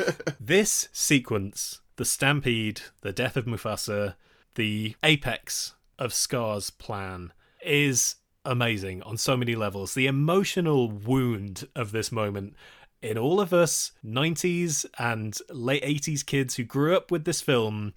this 0.40 0.88
sequence, 0.92 1.80
the 1.96 2.04
stampede, 2.04 2.82
the 3.00 3.12
death 3.12 3.36
of 3.36 3.46
Mufasa, 3.46 4.14
the 4.54 4.94
apex 5.02 5.74
of 5.98 6.14
Scar's 6.14 6.70
plan, 6.70 7.32
is 7.64 8.16
amazing 8.44 9.02
on 9.02 9.16
so 9.16 9.36
many 9.36 9.54
levels. 9.54 9.94
The 9.94 10.06
emotional 10.06 10.90
wound 10.90 11.66
of 11.74 11.92
this 11.92 12.10
moment 12.10 12.54
in 13.02 13.16
all 13.16 13.40
of 13.40 13.52
us 13.52 13.92
90s 14.04 14.84
and 14.98 15.36
late 15.50 15.82
80s 15.82 16.24
kids 16.24 16.56
who 16.56 16.64
grew 16.64 16.96
up 16.96 17.10
with 17.10 17.24
this 17.24 17.40
film, 17.40 17.94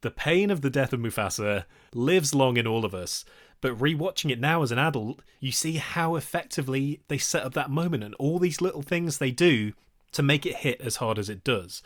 the 0.00 0.10
pain 0.10 0.50
of 0.50 0.60
the 0.60 0.70
death 0.70 0.92
of 0.92 1.00
Mufasa 1.00 1.64
lives 1.94 2.34
long 2.34 2.56
in 2.56 2.66
all 2.66 2.84
of 2.84 2.94
us. 2.94 3.24
But 3.60 3.78
rewatching 3.78 4.30
it 4.30 4.40
now 4.40 4.62
as 4.62 4.72
an 4.72 4.78
adult, 4.78 5.20
you 5.38 5.52
see 5.52 5.74
how 5.74 6.16
effectively 6.16 7.02
they 7.08 7.18
set 7.18 7.44
up 7.44 7.52
that 7.54 7.70
moment 7.70 8.02
and 8.02 8.14
all 8.14 8.38
these 8.38 8.62
little 8.62 8.82
things 8.82 9.18
they 9.18 9.30
do 9.30 9.72
to 10.12 10.22
make 10.22 10.46
it 10.46 10.56
hit 10.56 10.80
as 10.80 10.96
hard 10.96 11.18
as 11.18 11.28
it 11.28 11.44
does. 11.44 11.82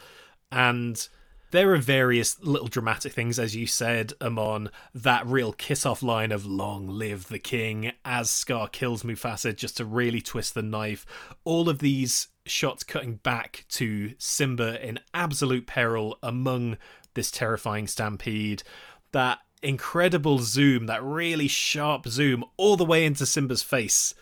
And 0.52 1.06
there 1.54 1.72
are 1.72 1.78
various 1.78 2.36
little 2.40 2.66
dramatic 2.66 3.12
things, 3.12 3.38
as 3.38 3.54
you 3.54 3.64
said, 3.64 4.12
Amon. 4.20 4.70
That 4.92 5.24
real 5.24 5.52
kiss 5.52 5.86
off 5.86 6.02
line 6.02 6.32
of 6.32 6.44
Long 6.44 6.88
live 6.88 7.28
the 7.28 7.38
king 7.38 7.92
as 8.04 8.28
Scar 8.28 8.66
kills 8.66 9.04
Mufasa 9.04 9.54
just 9.54 9.76
to 9.76 9.84
really 9.84 10.20
twist 10.20 10.54
the 10.54 10.62
knife. 10.62 11.06
All 11.44 11.68
of 11.68 11.78
these 11.78 12.26
shots 12.44 12.82
cutting 12.82 13.20
back 13.22 13.66
to 13.68 14.14
Simba 14.18 14.84
in 14.84 14.98
absolute 15.14 15.68
peril 15.68 16.18
among 16.24 16.76
this 17.14 17.30
terrifying 17.30 17.86
stampede. 17.86 18.64
That 19.12 19.38
incredible 19.62 20.40
zoom, 20.40 20.86
that 20.86 21.04
really 21.04 21.46
sharp 21.46 22.08
zoom, 22.08 22.42
all 22.56 22.76
the 22.76 22.84
way 22.84 23.06
into 23.06 23.26
Simba's 23.26 23.62
face 23.62 24.12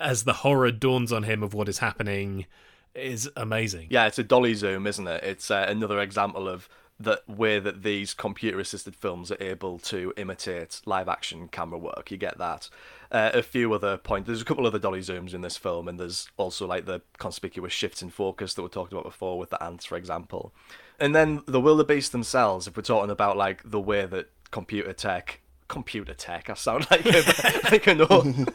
as 0.00 0.24
the 0.24 0.32
horror 0.32 0.72
dawns 0.72 1.12
on 1.12 1.22
him 1.22 1.44
of 1.44 1.54
what 1.54 1.68
is 1.68 1.78
happening 1.78 2.46
is 2.94 3.30
amazing. 3.36 3.88
Yeah, 3.90 4.06
it's 4.06 4.18
a 4.18 4.24
dolly 4.24 4.54
zoom, 4.54 4.86
isn't 4.86 5.06
it? 5.06 5.24
It's 5.24 5.50
uh, 5.50 5.66
another 5.68 6.00
example 6.00 6.48
of 6.48 6.68
the 7.00 7.20
way 7.26 7.58
that 7.58 7.82
these 7.82 8.14
computer 8.14 8.60
assisted 8.60 8.94
films 8.94 9.32
are 9.32 9.42
able 9.42 9.78
to 9.78 10.12
imitate 10.16 10.80
live 10.86 11.08
action 11.08 11.48
camera 11.48 11.78
work. 11.78 12.10
You 12.10 12.16
get 12.16 12.38
that. 12.38 12.68
Uh, 13.10 13.30
a 13.34 13.42
few 13.42 13.72
other 13.72 13.96
points. 13.96 14.26
There's 14.26 14.40
a 14.40 14.44
couple 14.44 14.66
other 14.66 14.78
dolly 14.78 15.00
zooms 15.00 15.34
in 15.34 15.40
this 15.40 15.56
film, 15.56 15.88
and 15.88 15.98
there's 15.98 16.28
also 16.36 16.66
like 16.66 16.86
the 16.86 17.02
conspicuous 17.18 17.72
shifts 17.72 18.02
in 18.02 18.10
focus 18.10 18.54
that 18.54 18.62
we 18.62 18.68
talked 18.68 18.92
about 18.92 19.04
before 19.04 19.38
with 19.38 19.50
the 19.50 19.62
ants, 19.62 19.84
for 19.84 19.96
example. 19.96 20.54
And 20.98 21.14
then 21.14 21.42
the 21.46 21.60
wildebeest 21.60 22.12
themselves, 22.12 22.66
if 22.66 22.76
we're 22.76 22.82
talking 22.82 23.10
about 23.10 23.36
like 23.36 23.62
the 23.64 23.80
way 23.80 24.06
that 24.06 24.30
computer 24.50 24.92
tech 24.92 25.40
computer 25.72 26.12
tech. 26.12 26.50
I 26.50 26.54
sound 26.54 26.86
like 26.90 27.06
a, 27.06 27.60
like 27.72 27.86
an 27.86 28.02
old, 28.02 28.52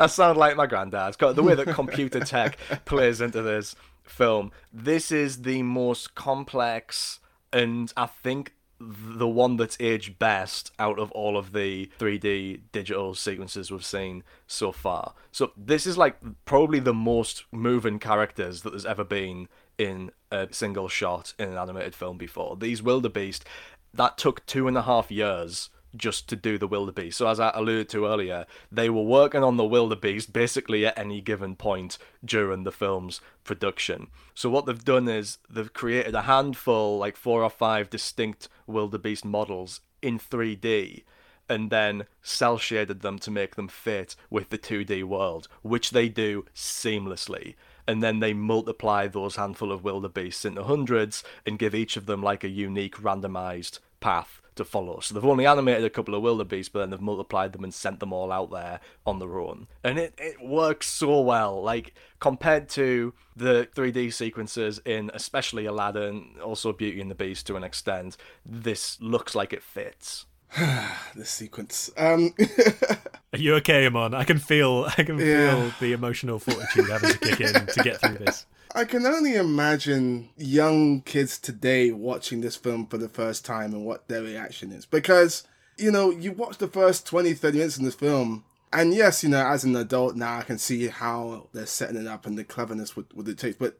I 0.00 0.08
sound 0.08 0.36
like 0.36 0.56
my 0.56 0.66
granddad's 0.66 1.16
got 1.16 1.36
The 1.36 1.42
way 1.44 1.54
that 1.54 1.68
computer 1.68 2.18
tech 2.20 2.58
plays 2.84 3.20
into 3.20 3.40
this 3.40 3.76
film. 4.02 4.50
This 4.72 5.12
is 5.12 5.42
the 5.42 5.62
most 5.62 6.16
complex, 6.16 7.20
and 7.52 7.92
I 7.96 8.06
think 8.06 8.52
the 8.80 9.28
one 9.28 9.56
that's 9.56 9.76
aged 9.78 10.18
best 10.18 10.72
out 10.78 10.98
of 10.98 11.12
all 11.12 11.38
of 11.38 11.52
the 11.52 11.88
3D 12.00 12.62
digital 12.72 13.14
sequences 13.14 13.70
we've 13.70 13.84
seen 13.84 14.24
so 14.48 14.72
far. 14.72 15.14
So 15.30 15.52
this 15.56 15.86
is 15.86 15.96
like 15.96 16.16
probably 16.44 16.80
the 16.80 16.92
most 16.92 17.44
moving 17.52 18.00
characters 18.00 18.62
that 18.62 18.70
there's 18.70 18.84
ever 18.84 19.04
been 19.04 19.48
in 19.78 20.10
a 20.32 20.48
single 20.50 20.88
shot 20.88 21.32
in 21.38 21.50
an 21.50 21.56
animated 21.56 21.94
film 21.94 22.18
before. 22.18 22.56
These 22.56 22.82
wildebeest 22.82 23.44
that 23.94 24.18
took 24.18 24.44
two 24.46 24.68
and 24.68 24.76
a 24.76 24.82
half 24.82 25.10
years 25.10 25.70
just 25.96 26.28
to 26.28 26.36
do 26.36 26.58
the 26.58 26.66
wildebeest. 26.66 27.18
So 27.18 27.28
as 27.28 27.40
I 27.40 27.50
alluded 27.54 27.88
to 27.90 28.06
earlier, 28.06 28.46
they 28.70 28.90
were 28.90 29.02
working 29.02 29.42
on 29.42 29.56
the 29.56 29.64
wildebeest 29.64 30.32
basically 30.32 30.86
at 30.86 30.98
any 30.98 31.20
given 31.20 31.56
point 31.56 31.98
during 32.24 32.64
the 32.64 32.72
film's 32.72 33.20
production. 33.44 34.08
So 34.34 34.50
what 34.50 34.66
they've 34.66 34.84
done 34.84 35.08
is 35.08 35.38
they've 35.48 35.72
created 35.72 36.14
a 36.14 36.22
handful, 36.22 36.98
like 36.98 37.16
four 37.16 37.42
or 37.42 37.50
five 37.50 37.90
distinct 37.90 38.48
wildebeest 38.66 39.24
models 39.24 39.80
in 40.02 40.18
3D 40.18 41.04
and 41.48 41.70
then 41.70 42.06
cel 42.22 42.58
shaded 42.58 43.00
them 43.00 43.18
to 43.20 43.30
make 43.30 43.54
them 43.54 43.68
fit 43.68 44.16
with 44.30 44.50
the 44.50 44.58
2D 44.58 45.04
world, 45.04 45.48
which 45.62 45.90
they 45.90 46.08
do 46.08 46.44
seamlessly. 46.54 47.54
And 47.86 48.02
then 48.02 48.18
they 48.18 48.32
multiply 48.32 49.06
those 49.06 49.36
handful 49.36 49.70
of 49.70 49.84
wildebeests 49.84 50.44
into 50.44 50.64
hundreds 50.64 51.22
and 51.46 51.58
give 51.58 51.74
each 51.74 51.96
of 51.96 52.06
them 52.06 52.22
like 52.22 52.42
a 52.42 52.48
unique 52.48 52.96
randomized 52.96 53.78
path 54.00 54.40
to 54.56 54.64
follow. 54.64 55.00
So 55.00 55.14
they've 55.14 55.24
only 55.24 55.46
animated 55.46 55.84
a 55.84 55.90
couple 55.90 56.14
of 56.14 56.22
wildebeest, 56.22 56.72
but 56.72 56.80
then 56.80 56.90
they've 56.90 57.00
multiplied 57.00 57.52
them 57.52 57.64
and 57.64 57.72
sent 57.72 58.00
them 58.00 58.12
all 58.12 58.32
out 58.32 58.50
there 58.50 58.80
on 59.06 59.18
their 59.18 59.38
own. 59.38 59.68
And 59.84 59.98
it, 59.98 60.14
it 60.18 60.44
works 60.44 60.86
so 60.86 61.20
well. 61.20 61.62
Like, 61.62 61.94
compared 62.20 62.68
to 62.70 63.14
the 63.34 63.68
3D 63.74 64.12
sequences 64.12 64.80
in 64.84 65.10
especially 65.14 65.66
Aladdin, 65.66 66.36
also 66.42 66.72
Beauty 66.72 67.00
and 67.00 67.10
the 67.10 67.14
Beast 67.14 67.46
to 67.46 67.56
an 67.56 67.64
extent, 67.64 68.16
this 68.44 69.00
looks 69.00 69.34
like 69.34 69.52
it 69.52 69.62
fits. 69.62 70.26
this 71.14 71.30
sequence. 71.30 71.90
Um... 71.96 72.34
Are 73.32 73.38
you 73.38 73.54
okay, 73.56 73.86
Amon? 73.86 74.14
I 74.14 74.24
can 74.24 74.38
feel 74.38 74.86
I 74.96 75.02
can 75.02 75.18
yeah. 75.18 75.50
feel 75.50 75.72
the 75.80 75.92
emotional 75.92 76.38
fortitude 76.38 76.88
having 76.88 77.10
to 77.10 77.18
kick 77.18 77.40
in 77.40 77.66
to 77.66 77.82
get 77.82 78.00
through 78.00 78.18
this. 78.18 78.46
I 78.76 78.84
can 78.84 79.06
only 79.06 79.36
imagine 79.36 80.28
young 80.36 81.00
kids 81.00 81.38
today 81.38 81.92
watching 81.92 82.42
this 82.42 82.56
film 82.56 82.86
for 82.86 82.98
the 82.98 83.08
first 83.08 83.42
time 83.42 83.72
and 83.72 83.86
what 83.86 84.06
their 84.06 84.22
reaction 84.22 84.70
is. 84.70 84.84
Because, 84.84 85.44
you 85.78 85.90
know, 85.90 86.10
you 86.10 86.32
watch 86.32 86.58
the 86.58 86.68
first 86.68 87.06
20, 87.06 87.32
30 87.32 87.56
minutes 87.56 87.78
in 87.78 87.86
this 87.86 87.94
film, 87.94 88.44
and 88.74 88.92
yes, 88.92 89.24
you 89.24 89.30
know, 89.30 89.46
as 89.46 89.64
an 89.64 89.74
adult 89.76 90.14
now, 90.14 90.36
I 90.36 90.42
can 90.42 90.58
see 90.58 90.88
how 90.88 91.48
they're 91.54 91.64
setting 91.64 91.96
it 91.96 92.06
up 92.06 92.26
and 92.26 92.36
the 92.36 92.44
cleverness 92.44 92.94
with, 92.94 93.10
with 93.14 93.30
it 93.30 93.38
takes. 93.38 93.56
But 93.56 93.78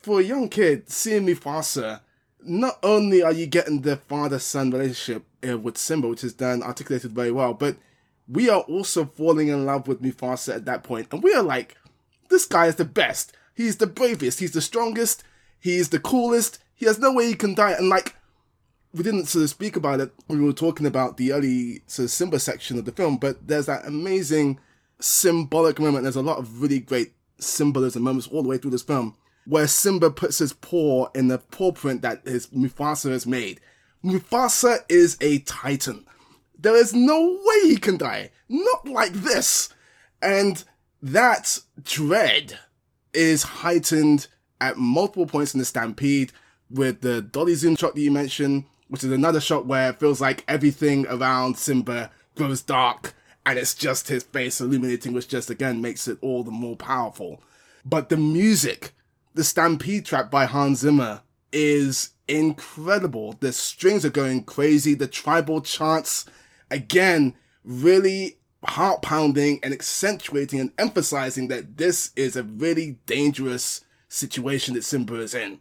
for 0.00 0.18
a 0.18 0.24
young 0.24 0.48
kid, 0.48 0.90
seeing 0.90 1.26
Mufasa, 1.26 2.00
not 2.42 2.80
only 2.82 3.22
are 3.22 3.32
you 3.32 3.46
getting 3.46 3.82
the 3.82 3.98
father 3.98 4.40
son 4.40 4.72
relationship 4.72 5.22
uh, 5.48 5.58
with 5.58 5.78
Simba, 5.78 6.08
which 6.08 6.24
is 6.24 6.34
done 6.34 6.60
articulated 6.60 7.12
very 7.12 7.30
well, 7.30 7.54
but 7.54 7.76
we 8.26 8.50
are 8.50 8.62
also 8.62 9.04
falling 9.04 9.46
in 9.46 9.64
love 9.64 9.86
with 9.86 10.02
Mufasa 10.02 10.56
at 10.56 10.64
that. 10.64 10.90
And 10.90 11.22
we 11.22 11.32
are 11.34 11.42
like, 11.44 11.76
this 12.30 12.46
guy 12.46 12.66
is 12.66 12.74
the 12.74 12.84
best 12.84 13.32
He's 13.54 13.76
the 13.76 13.86
bravest. 13.86 14.40
He's 14.40 14.52
the 14.52 14.60
strongest. 14.60 15.22
He's 15.58 15.88
the 15.88 16.00
coolest. 16.00 16.58
He 16.74 16.86
has 16.86 16.98
no 16.98 17.12
way 17.12 17.26
he 17.26 17.34
can 17.34 17.54
die. 17.54 17.72
And 17.72 17.88
like, 17.88 18.16
we 18.92 19.02
didn't 19.02 19.26
sort 19.26 19.44
of 19.44 19.50
speak 19.50 19.76
about 19.76 20.00
it 20.00 20.12
when 20.26 20.40
we 20.40 20.44
were 20.44 20.52
talking 20.52 20.86
about 20.86 21.16
the 21.16 21.32
early 21.32 21.82
sort 21.86 22.04
of 22.04 22.10
Simba 22.10 22.38
section 22.38 22.78
of 22.78 22.84
the 22.84 22.92
film, 22.92 23.16
but 23.16 23.48
there's 23.48 23.66
that 23.66 23.86
amazing 23.86 24.60
symbolic 25.00 25.78
moment. 25.80 26.02
There's 26.02 26.16
a 26.16 26.22
lot 26.22 26.38
of 26.38 26.62
really 26.62 26.80
great 26.80 27.12
symbolism 27.38 28.02
moments 28.02 28.28
all 28.28 28.42
the 28.42 28.48
way 28.48 28.58
through 28.58 28.70
this 28.70 28.82
film 28.82 29.16
where 29.46 29.66
Simba 29.66 30.10
puts 30.10 30.38
his 30.38 30.52
paw 30.52 31.08
in 31.14 31.28
the 31.28 31.38
paw 31.38 31.72
print 31.72 32.02
that 32.02 32.26
his 32.26 32.46
Mufasa 32.48 33.10
has 33.10 33.26
made. 33.26 33.60
Mufasa 34.04 34.78
is 34.88 35.16
a 35.20 35.38
titan. 35.40 36.06
There 36.58 36.76
is 36.76 36.94
no 36.94 37.38
way 37.44 37.68
he 37.68 37.76
can 37.76 37.96
die. 37.96 38.30
Not 38.48 38.88
like 38.88 39.12
this. 39.12 39.68
And 40.22 40.64
that 41.02 41.60
dread 41.82 42.58
is 43.14 43.42
heightened 43.42 44.26
at 44.60 44.76
multiple 44.76 45.26
points 45.26 45.54
in 45.54 45.58
the 45.58 45.64
stampede 45.64 46.32
with 46.70 47.00
the 47.00 47.22
dolly 47.22 47.54
zoom 47.54 47.76
shot 47.76 47.94
that 47.94 48.00
you 48.00 48.10
mentioned, 48.10 48.64
which 48.88 49.04
is 49.04 49.12
another 49.12 49.40
shot 49.40 49.66
where 49.66 49.90
it 49.90 50.00
feels 50.00 50.20
like 50.20 50.44
everything 50.48 51.06
around 51.08 51.56
Simba 51.56 52.10
grows 52.34 52.62
dark 52.62 53.14
and 53.46 53.58
it's 53.58 53.74
just 53.74 54.08
his 54.08 54.22
face 54.22 54.60
illuminating, 54.60 55.12
which 55.12 55.28
just 55.28 55.50
again 55.50 55.80
makes 55.80 56.08
it 56.08 56.18
all 56.20 56.42
the 56.42 56.50
more 56.50 56.76
powerful. 56.76 57.42
But 57.84 58.08
the 58.08 58.16
music, 58.16 58.92
the 59.34 59.44
stampede 59.44 60.06
track 60.06 60.30
by 60.30 60.46
Hans 60.46 60.80
Zimmer, 60.80 61.22
is 61.52 62.10
incredible. 62.26 63.36
The 63.40 63.52
strings 63.52 64.04
are 64.04 64.10
going 64.10 64.44
crazy, 64.44 64.94
the 64.94 65.06
tribal 65.06 65.60
chants, 65.60 66.24
again, 66.70 67.34
really 67.64 68.38
heart 68.66 69.02
pounding 69.02 69.60
and 69.62 69.72
accentuating 69.72 70.60
and 70.60 70.72
emphasizing 70.78 71.48
that 71.48 71.76
this 71.76 72.10
is 72.16 72.36
a 72.36 72.42
really 72.42 72.98
dangerous 73.06 73.84
situation 74.08 74.74
that 74.74 74.84
Simba 74.84 75.16
is 75.16 75.34
in. 75.34 75.58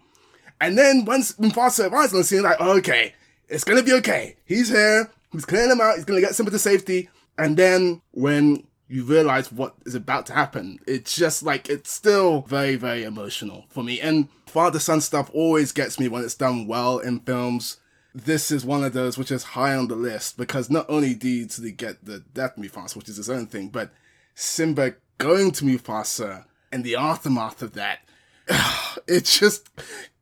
And 0.61 0.77
then 0.77 1.05
once 1.05 1.34
Mufasa 1.34 1.91
arrives 1.91 2.13
on 2.13 2.19
the 2.19 2.23
scene, 2.23 2.43
like, 2.43 2.59
okay, 2.59 3.13
it's 3.49 3.63
gonna 3.63 3.84
be 3.84 3.93
okay. 3.93 4.35
He's 4.45 4.69
here, 4.69 5.11
he's 5.31 5.45
clearing 5.45 5.71
him 5.71 5.81
out, 5.81 5.95
he's 5.95 6.05
gonna 6.05 6.21
get 6.21 6.35
Simba 6.35 6.51
to 6.51 6.59
safety. 6.59 7.09
And 7.38 7.57
then 7.57 8.01
when 8.11 8.65
you 8.88 9.03
realize 9.03 9.51
what 9.51 9.75
is 9.85 9.95
about 9.95 10.25
to 10.27 10.34
happen, 10.34 10.80
it's 10.88 11.15
just 11.15 11.43
like, 11.43 11.69
it's 11.69 11.91
still 11.91 12.41
very, 12.41 12.75
very 12.75 13.03
emotional 13.03 13.65
for 13.69 13.84
me. 13.84 13.99
And 13.99 14.30
father 14.45 14.80
son 14.80 15.01
stuff 15.01 15.31
always 15.34 15.71
gets 15.71 15.99
me 15.99 16.07
when 16.07 16.23
it's 16.23 16.35
done 16.35 16.67
well 16.67 16.99
in 16.99 17.19
films 17.21 17.77
this 18.14 18.52
is 18.52 18.65
one 18.65 18.84
of 18.84 18.94
those 18.94 19.18
which 19.18 19.31
is 19.31 19.44
high 19.44 19.76
on 19.76 19.88
the 19.88 19.95
list 19.95 20.38
because 20.38 20.69
not 20.69 20.85
only 20.88 21.14
did 21.14 21.49
they 21.49 21.72
get 21.72 22.06
the 22.06 22.19
death 22.34 22.56
Mufasa, 22.57 22.95
which 22.95 23.10
is 23.10 23.18
his 23.18 23.30
own 23.30 23.48
thing, 23.48 23.69
but 23.69 23.91
Simba 24.35 24.95
going 25.18 25.52
to 25.52 25.65
Mufasa 25.65 26.45
and 26.72 26.84
the 26.84 26.95
aftermath 26.95 27.61
of 27.61 27.73
that, 27.73 27.99
it 29.07 29.26
just 29.26 29.69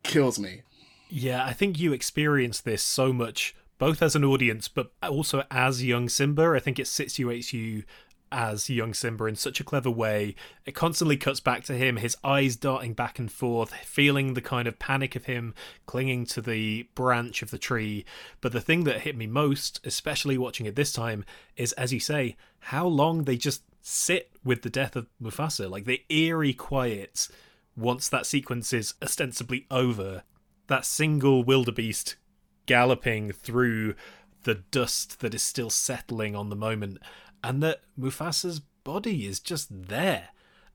kills 0.02 0.38
me. 0.38 0.62
Yeah, 1.08 1.44
I 1.44 1.52
think 1.52 1.78
you 1.78 1.92
experience 1.92 2.60
this 2.60 2.82
so 2.82 3.12
much 3.12 3.54
both 3.78 4.00
as 4.00 4.14
an 4.14 4.24
audience 4.24 4.68
but 4.68 4.92
also 5.02 5.44
as 5.50 5.84
young 5.84 6.08
Simba. 6.08 6.52
I 6.56 6.60
think 6.60 6.78
it 6.78 6.86
situates 6.86 7.52
you 7.52 7.84
as 8.32 8.68
young 8.70 8.94
Simba 8.94 9.26
in 9.26 9.36
such 9.36 9.60
a 9.60 9.64
clever 9.64 9.90
way. 9.90 10.34
It 10.64 10.74
constantly 10.74 11.16
cuts 11.16 11.38
back 11.38 11.62
to 11.64 11.74
him, 11.74 11.98
his 11.98 12.16
eyes 12.24 12.56
darting 12.56 12.94
back 12.94 13.18
and 13.18 13.30
forth, 13.30 13.72
feeling 13.74 14.34
the 14.34 14.40
kind 14.40 14.66
of 14.66 14.78
panic 14.78 15.14
of 15.14 15.26
him 15.26 15.54
clinging 15.86 16.26
to 16.26 16.40
the 16.40 16.88
branch 16.94 17.42
of 17.42 17.50
the 17.50 17.58
tree. 17.58 18.04
But 18.40 18.52
the 18.52 18.60
thing 18.60 18.84
that 18.84 19.02
hit 19.02 19.16
me 19.16 19.26
most, 19.26 19.80
especially 19.84 20.38
watching 20.38 20.66
it 20.66 20.74
this 20.74 20.92
time, 20.92 21.24
is 21.56 21.72
as 21.74 21.92
you 21.92 22.00
say, 22.00 22.36
how 22.58 22.86
long 22.86 23.24
they 23.24 23.36
just 23.36 23.62
sit 23.82 24.30
with 24.44 24.62
the 24.62 24.70
death 24.70 24.96
of 24.96 25.08
Mufasa. 25.20 25.68
Like 25.68 25.84
the 25.84 26.02
eerie 26.08 26.54
quiet 26.54 27.28
once 27.76 28.08
that 28.08 28.26
sequence 28.26 28.72
is 28.72 28.94
ostensibly 29.02 29.66
over. 29.70 30.22
That 30.68 30.86
single 30.86 31.44
wildebeest 31.44 32.16
galloping 32.66 33.32
through 33.32 33.94
the 34.44 34.54
dust 34.54 35.20
that 35.20 35.34
is 35.34 35.42
still 35.42 35.70
settling 35.70 36.34
on 36.34 36.48
the 36.48 36.56
moment 36.56 36.98
and 37.42 37.62
that 37.62 37.80
Mufasa's 37.98 38.60
body 38.60 39.26
is 39.26 39.40
just 39.40 39.68
there. 39.88 40.28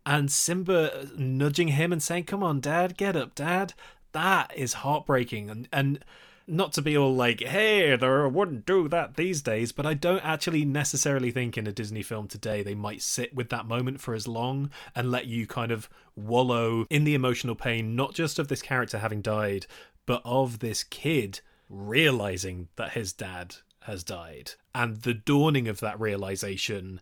And 0.05 0.31
Simba 0.31 1.07
nudging 1.17 1.69
him 1.69 1.91
and 1.91 2.01
saying, 2.01 2.25
Come 2.25 2.43
on, 2.43 2.61
Dad, 2.61 2.97
get 2.97 3.15
up, 3.15 3.35
Dad. 3.35 3.73
That 4.13 4.51
is 4.55 4.75
heartbreaking. 4.75 5.49
And, 5.49 5.67
and 5.71 6.05
not 6.47 6.71
to 6.73 6.81
be 6.81 6.97
all 6.97 7.13
like, 7.13 7.41
hey, 7.41 7.95
they 7.95 8.07
wouldn't 8.07 8.65
do 8.65 8.87
that 8.87 9.15
these 9.15 9.41
days, 9.41 9.73
but 9.73 9.85
I 9.85 9.93
don't 9.93 10.23
actually 10.23 10.63
necessarily 10.63 11.29
think 11.29 11.57
in 11.57 11.67
a 11.67 11.73
Disney 11.73 12.01
film 12.01 12.27
today 12.27 12.63
they 12.63 12.73
might 12.73 13.01
sit 13.01 13.35
with 13.35 13.49
that 13.49 13.67
moment 13.67 13.99
for 13.99 14.13
as 14.13 14.27
long 14.27 14.69
and 14.95 15.11
let 15.11 15.25
you 15.25 15.45
kind 15.45 15.71
of 15.71 15.89
wallow 16.15 16.85
in 16.89 17.03
the 17.03 17.15
emotional 17.15 17.55
pain, 17.55 17.95
not 17.95 18.13
just 18.13 18.39
of 18.39 18.47
this 18.47 18.61
character 18.61 18.99
having 18.99 19.21
died, 19.21 19.67
but 20.05 20.21
of 20.23 20.59
this 20.59 20.83
kid 20.85 21.41
realizing 21.69 22.69
that 22.77 22.93
his 22.93 23.11
dad 23.11 23.57
has 23.87 24.03
died. 24.03 24.51
And 24.75 24.97
the 24.97 25.13
dawning 25.13 25.67
of 25.67 25.79
that 25.79 25.99
realization, 25.99 27.01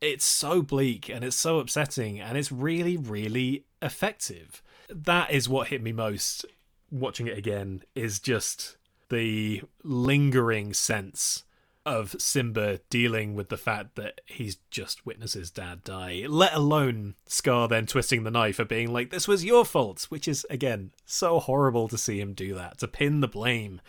it's 0.00 0.24
so 0.24 0.62
bleak 0.62 1.08
and 1.08 1.22
it's 1.22 1.36
so 1.36 1.58
upsetting 1.58 2.18
and 2.18 2.38
it's 2.38 2.50
really, 2.50 2.96
really 2.96 3.66
effective. 3.80 4.62
That 4.88 5.30
is 5.30 5.48
what 5.48 5.68
hit 5.68 5.82
me 5.82 5.92
most 5.92 6.46
watching 6.90 7.26
it 7.26 7.38
again, 7.38 7.82
is 7.94 8.18
just 8.18 8.76
the 9.08 9.62
lingering 9.82 10.72
sense 10.72 11.44
of 11.84 12.14
Simba 12.18 12.78
dealing 12.90 13.34
with 13.34 13.48
the 13.48 13.56
fact 13.56 13.96
that 13.96 14.20
he's 14.26 14.58
just 14.70 15.04
witnessed 15.04 15.34
his 15.34 15.50
dad 15.50 15.82
die, 15.82 16.24
let 16.28 16.54
alone 16.54 17.14
Scar 17.26 17.66
then 17.66 17.86
twisting 17.86 18.22
the 18.22 18.30
knife 18.30 18.58
of 18.58 18.68
being 18.68 18.92
like, 18.92 19.10
this 19.10 19.26
was 19.26 19.44
your 19.44 19.64
fault, 19.64 20.06
which 20.08 20.28
is, 20.28 20.46
again, 20.48 20.92
so 21.04 21.40
horrible 21.40 21.88
to 21.88 21.98
see 21.98 22.20
him 22.20 22.34
do 22.34 22.54
that, 22.54 22.78
to 22.78 22.86
pin 22.86 23.20
the 23.20 23.28
blame 23.28 23.80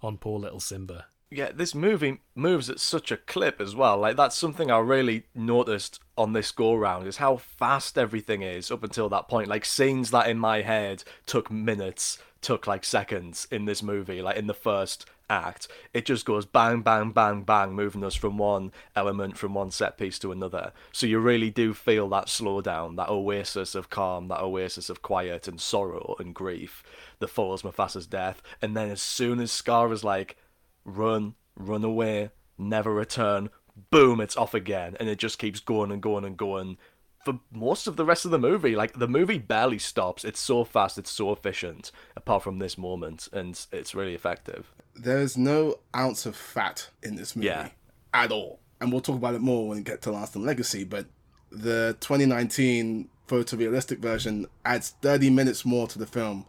on 0.00 0.16
poor 0.16 0.38
little 0.38 0.60
Simba. 0.60 1.06
Yeah, 1.32 1.52
this 1.54 1.76
movie 1.76 2.18
moves 2.34 2.68
at 2.68 2.80
such 2.80 3.12
a 3.12 3.16
clip 3.16 3.60
as 3.60 3.76
well. 3.76 3.98
Like 3.98 4.16
that's 4.16 4.36
something 4.36 4.68
I 4.70 4.78
really 4.78 5.26
noticed 5.32 6.00
on 6.18 6.32
this 6.32 6.50
go 6.50 6.74
round 6.74 7.06
is 7.06 7.18
how 7.18 7.36
fast 7.36 7.96
everything 7.96 8.42
is 8.42 8.70
up 8.70 8.82
until 8.82 9.08
that 9.10 9.28
point. 9.28 9.48
Like 9.48 9.64
scenes 9.64 10.10
that 10.10 10.28
in 10.28 10.38
my 10.38 10.62
head 10.62 11.04
took 11.26 11.50
minutes 11.50 12.18
took 12.40 12.66
like 12.66 12.84
seconds 12.84 13.46
in 13.50 13.64
this 13.66 13.82
movie, 13.82 14.22
like 14.22 14.36
in 14.36 14.46
the 14.46 14.54
first 14.54 15.06
act. 15.28 15.68
It 15.92 16.04
just 16.04 16.24
goes 16.24 16.46
bang, 16.46 16.80
bang, 16.80 17.12
bang, 17.12 17.42
bang, 17.42 17.74
moving 17.74 18.02
us 18.02 18.14
from 18.14 18.38
one 18.38 18.72
element, 18.96 19.36
from 19.36 19.54
one 19.54 19.70
set 19.70 19.98
piece 19.98 20.18
to 20.20 20.32
another. 20.32 20.72
So 20.92 21.06
you 21.06 21.18
really 21.18 21.50
do 21.50 21.74
feel 21.74 22.08
that 22.08 22.26
slowdown, 22.26 22.96
that 22.96 23.10
oasis 23.10 23.74
of 23.74 23.90
calm, 23.90 24.28
that 24.28 24.40
oasis 24.40 24.90
of 24.90 25.02
quiet 25.02 25.46
and 25.46 25.60
sorrow 25.60 26.16
and 26.18 26.34
grief 26.34 26.82
that 27.18 27.28
follows 27.28 27.62
Mufasa's 27.62 28.06
death. 28.06 28.42
And 28.60 28.76
then 28.76 28.90
as 28.90 29.02
soon 29.02 29.40
as 29.40 29.52
Scar 29.52 29.92
is 29.92 30.02
like, 30.02 30.36
run, 30.84 31.34
run 31.56 31.84
away, 31.84 32.30
never 32.58 32.92
return, 32.92 33.50
boom, 33.90 34.20
it's 34.20 34.36
off 34.36 34.54
again. 34.54 34.96
And 35.00 35.08
it 35.08 35.18
just 35.18 35.38
keeps 35.38 35.60
going 35.60 35.90
and 35.90 36.02
going 36.02 36.24
and 36.24 36.36
going 36.36 36.78
for 37.24 37.38
most 37.52 37.86
of 37.86 37.96
the 37.96 38.04
rest 38.04 38.24
of 38.24 38.30
the 38.30 38.38
movie. 38.38 38.74
Like 38.74 38.98
the 38.98 39.08
movie 39.08 39.38
barely 39.38 39.78
stops. 39.78 40.24
It's 40.24 40.40
so 40.40 40.64
fast, 40.64 40.98
it's 40.98 41.10
so 41.10 41.32
efficient, 41.32 41.92
apart 42.16 42.42
from 42.42 42.58
this 42.58 42.78
moment, 42.78 43.28
and 43.32 43.58
it's 43.72 43.94
really 43.94 44.14
effective. 44.14 44.72
There's 44.94 45.36
no 45.36 45.76
ounce 45.94 46.26
of 46.26 46.34
fat 46.36 46.88
in 47.02 47.16
this 47.16 47.36
movie 47.36 47.46
Yeah. 47.48 47.68
at 48.14 48.32
all. 48.32 48.60
And 48.80 48.90
we'll 48.90 49.02
talk 49.02 49.16
about 49.16 49.34
it 49.34 49.40
more 49.42 49.68
when 49.68 49.78
we 49.78 49.84
get 49.84 50.00
to 50.02 50.10
Last 50.10 50.34
and 50.34 50.44
Legacy, 50.44 50.84
but 50.84 51.06
the 51.50 51.96
2019 52.00 53.08
photorealistic 53.28 53.98
version 53.98 54.46
adds 54.64 54.94
30 55.02 55.30
minutes 55.30 55.64
more 55.64 55.86
to 55.88 55.98
the 55.98 56.06
film. 56.06 56.46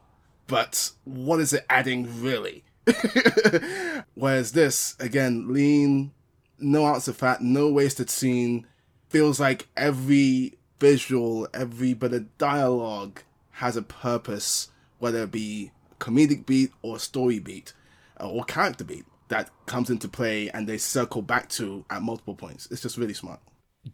But 0.48 0.92
what 1.04 1.40
is 1.40 1.54
it 1.54 1.66
adding 1.70 2.22
really? 2.22 2.64
Whereas 4.16 4.52
this, 4.52 4.96
again, 5.00 5.54
lean, 5.54 6.12
no 6.60 6.86
ounce 6.86 7.08
of 7.08 7.18
fat, 7.18 7.42
no 7.42 7.70
wasted 7.70 8.10
scene. 8.10 8.68
Feels 9.10 9.40
like 9.40 9.68
every 9.76 10.58
visual, 10.80 11.48
every 11.54 11.94
bit 11.94 12.14
of 12.14 12.38
dialogue 12.38 13.22
has 13.52 13.76
a 13.76 13.82
purpose, 13.82 14.70
whether 15.00 15.24
it 15.24 15.32
be 15.32 15.72
comedic 16.00 16.46
beat 16.46 16.72
or 16.82 16.98
story 16.98 17.40
beat 17.40 17.74
uh, 18.20 18.30
or 18.30 18.44
character 18.44 18.84
beat 18.84 19.06
that 19.28 19.50
comes 19.66 19.90
into 19.90 20.08
play 20.08 20.50
and 20.50 20.68
they 20.68 20.78
circle 20.78 21.22
back 21.22 21.48
to 21.50 21.86
at 21.90 22.02
multiple 22.02 22.36
points. 22.36 22.68
It's 22.72 22.82
just 22.82 22.98
really 22.98 23.14
smart. 23.14 23.40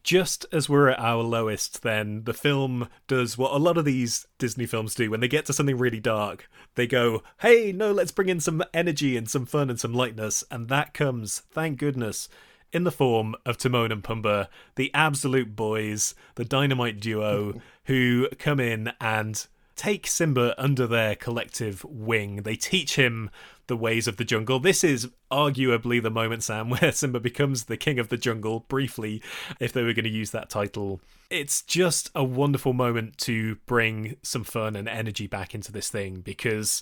Just 0.03 0.45
as 0.51 0.67
we're 0.67 0.89
at 0.89 0.99
our 0.99 1.23
lowest, 1.23 1.81
then 1.81 2.23
the 2.25 2.33
film 2.33 2.89
does 3.07 3.37
what 3.37 3.53
a 3.53 3.57
lot 3.57 3.77
of 3.77 3.85
these 3.85 4.27
Disney 4.37 4.65
films 4.65 4.95
do. 4.95 5.09
When 5.09 5.21
they 5.21 5.27
get 5.27 5.45
to 5.45 5.53
something 5.53 5.77
really 5.77 5.99
dark, 5.99 6.49
they 6.75 6.87
go, 6.87 7.23
hey, 7.39 7.71
no, 7.71 7.91
let's 7.91 8.11
bring 8.11 8.29
in 8.29 8.39
some 8.39 8.63
energy 8.73 9.15
and 9.15 9.29
some 9.29 9.45
fun 9.45 9.69
and 9.69 9.79
some 9.79 9.93
lightness. 9.93 10.43
And 10.51 10.67
that 10.69 10.93
comes, 10.93 11.39
thank 11.51 11.79
goodness, 11.79 12.27
in 12.73 12.83
the 12.83 12.91
form 12.91 13.35
of 13.45 13.57
Timon 13.57 13.91
and 13.91 14.03
Pumbaa, 14.03 14.47
the 14.75 14.91
absolute 14.93 15.55
boys, 15.55 16.15
the 16.35 16.45
dynamite 16.45 16.99
duo, 16.99 17.61
who 17.85 18.27
come 18.37 18.59
in 18.59 18.91
and 18.99 19.47
take 19.77 20.07
Simba 20.07 20.53
under 20.61 20.87
their 20.87 21.15
collective 21.15 21.85
wing. 21.85 22.37
They 22.37 22.55
teach 22.55 22.95
him 22.95 23.29
the 23.67 23.77
ways 23.77 24.07
of 24.07 24.17
the 24.17 24.25
jungle. 24.25 24.59
This 24.59 24.83
is 24.83 25.09
arguably 25.31 26.01
the 26.01 26.09
moment, 26.09 26.43
Sam, 26.43 26.69
where 26.71 26.91
Simba 26.91 27.19
becomes 27.19 27.65
the 27.65 27.77
king 27.77 27.99
of 27.99 28.09
the 28.09 28.17
jungle, 28.17 28.65
briefly, 28.67 29.21
if 29.59 29.71
they 29.71 29.83
were 29.83 29.93
going 29.93 30.05
to 30.05 30.09
use 30.09 30.31
that 30.31 30.49
title. 30.49 31.01
It's 31.29 31.61
just 31.61 32.09
a 32.15 32.23
wonderful 32.23 32.73
moment 32.73 33.17
to 33.19 33.55
bring 33.65 34.15
some 34.23 34.43
fun 34.43 34.75
and 34.75 34.87
energy 34.87 35.27
back 35.27 35.53
into 35.53 35.71
this 35.71 35.89
thing 35.89 36.21
because 36.21 36.81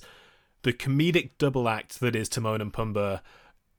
the 0.61 0.73
comedic 0.73 1.31
double 1.37 1.67
act 1.67 1.99
that 1.99 2.15
is 2.15 2.29
Timon 2.29 2.61
and 2.61 2.73
Pumbaa 2.73 3.21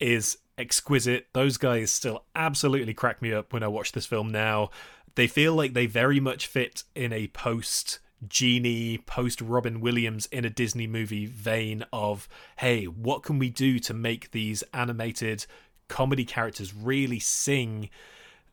is 0.00 0.38
exquisite. 0.58 1.28
Those 1.32 1.56
guys 1.56 1.92
still 1.92 2.24
absolutely 2.34 2.94
crack 2.94 3.22
me 3.22 3.32
up 3.32 3.52
when 3.52 3.62
I 3.62 3.68
watch 3.68 3.92
this 3.92 4.06
film 4.06 4.30
now. 4.30 4.70
They 5.14 5.26
feel 5.26 5.54
like 5.54 5.72
they 5.72 5.86
very 5.86 6.20
much 6.20 6.46
fit 6.46 6.84
in 6.94 7.12
a 7.12 7.28
post 7.28 8.00
Genie, 8.26 8.98
post 8.98 9.40
Robin 9.40 9.80
Williams 9.80 10.26
in 10.26 10.44
a 10.44 10.51
Disney 10.51 10.86
movie 10.86 11.26
vein 11.26 11.84
of, 11.93 12.28
hey, 12.59 12.84
what 12.84 13.22
can 13.22 13.38
we 13.38 13.51
do 13.51 13.78
to 13.80 13.94
make 13.94 14.30
these 14.30 14.62
animated 14.72 15.47
comedy 15.88 16.24
characters 16.24 16.74
really 16.74 17.18
sing? 17.18 17.90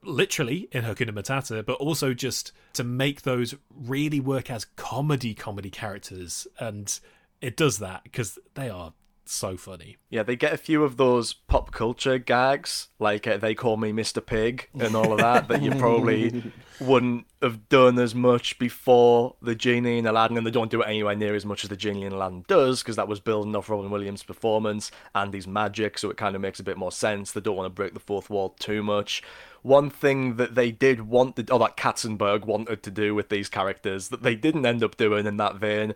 Literally 0.06 0.68
in 0.74 0.84
Hakuna 0.84 1.12
Matata, 1.12 1.66
but 1.66 1.76
also 1.76 2.14
just 2.14 2.52
to 2.74 2.84
make 2.84 3.22
those 3.22 3.56
really 3.74 4.20
work 4.20 4.52
as 4.52 4.66
comedy 4.76 5.34
comedy 5.34 5.70
characters, 5.70 6.46
and 6.60 7.00
it 7.40 7.56
does 7.56 7.80
that 7.80 8.04
because 8.04 8.38
they 8.56 8.70
are 8.70 8.92
so 9.26 9.58
funny. 9.58 9.98
Yeah, 10.10 10.24
they 10.24 10.36
get 10.36 10.54
a 10.54 10.58
few 10.58 10.84
of 10.84 10.98
those 10.98 11.34
pop 11.34 11.72
culture 11.72 12.18
gags, 12.18 12.90
like 13.00 13.28
uh, 13.28 13.38
they 13.38 13.56
call 13.56 13.78
me 13.78 13.92
Mr. 13.92 14.26
Pig 14.26 14.70
and 14.78 14.96
all 14.96 15.14
of 15.14 15.20
that, 15.20 15.48
that 15.48 15.62
you 15.62 15.72
probably 15.72 16.52
wouldn't 16.80 17.26
have 17.42 17.70
done 17.70 18.00
as 18.00 18.16
much 18.16 18.58
before 18.58 19.36
the 19.42 19.56
Genie 19.56 19.98
in 19.98 20.08
Aladdin, 20.08 20.38
and 20.38 20.46
they 20.46 20.52
don't 20.52 20.72
do 20.72 20.82
it 20.82 20.88
anywhere 20.88 21.16
near 21.16 21.36
as 21.36 21.46
much 21.46 21.64
as 21.64 21.70
the 21.70 21.78
Genie 21.78 22.04
in 22.04 22.14
Aladdin 22.14 22.46
does, 22.48 22.82
because 22.82 22.96
that 22.96 23.08
was 23.08 23.20
building 23.20 23.56
off 23.56 23.70
Robin 23.70 23.92
Williams' 23.92 24.24
performance 24.24 24.92
and 25.14 25.34
his 25.34 25.48
magic, 25.48 25.98
so 25.98 26.10
it 26.10 26.18
kind 26.18 26.36
of 26.36 26.42
makes 26.42 26.60
a 26.60 26.64
bit 26.64 26.78
more 26.78 26.92
sense. 26.92 27.32
They 27.32 27.42
don't 27.42 27.56
want 27.56 27.68
to 27.68 27.76
break 27.76 27.94
the 27.94 28.00
fourth 28.00 28.30
wall 28.30 28.50
too 28.60 28.84
much. 28.84 29.22
One 29.62 29.90
thing 29.90 30.36
that 30.36 30.56
they 30.56 30.72
did 30.72 31.02
want, 31.02 31.38
to, 31.38 31.54
or 31.54 31.60
that 31.60 31.78
Katzenberg 31.78 32.46
wanted 32.46 32.84
to 32.84 32.92
do 32.92 33.16
with 33.16 33.30
these 33.30 33.50
characters, 33.50 34.10
that 34.10 34.24
they 34.24 34.36
didn't 34.36 34.66
end 34.66 34.84
up 34.84 34.98
doing 34.98 35.26
in 35.26 35.38
that 35.38 35.56
vein, 35.56 35.94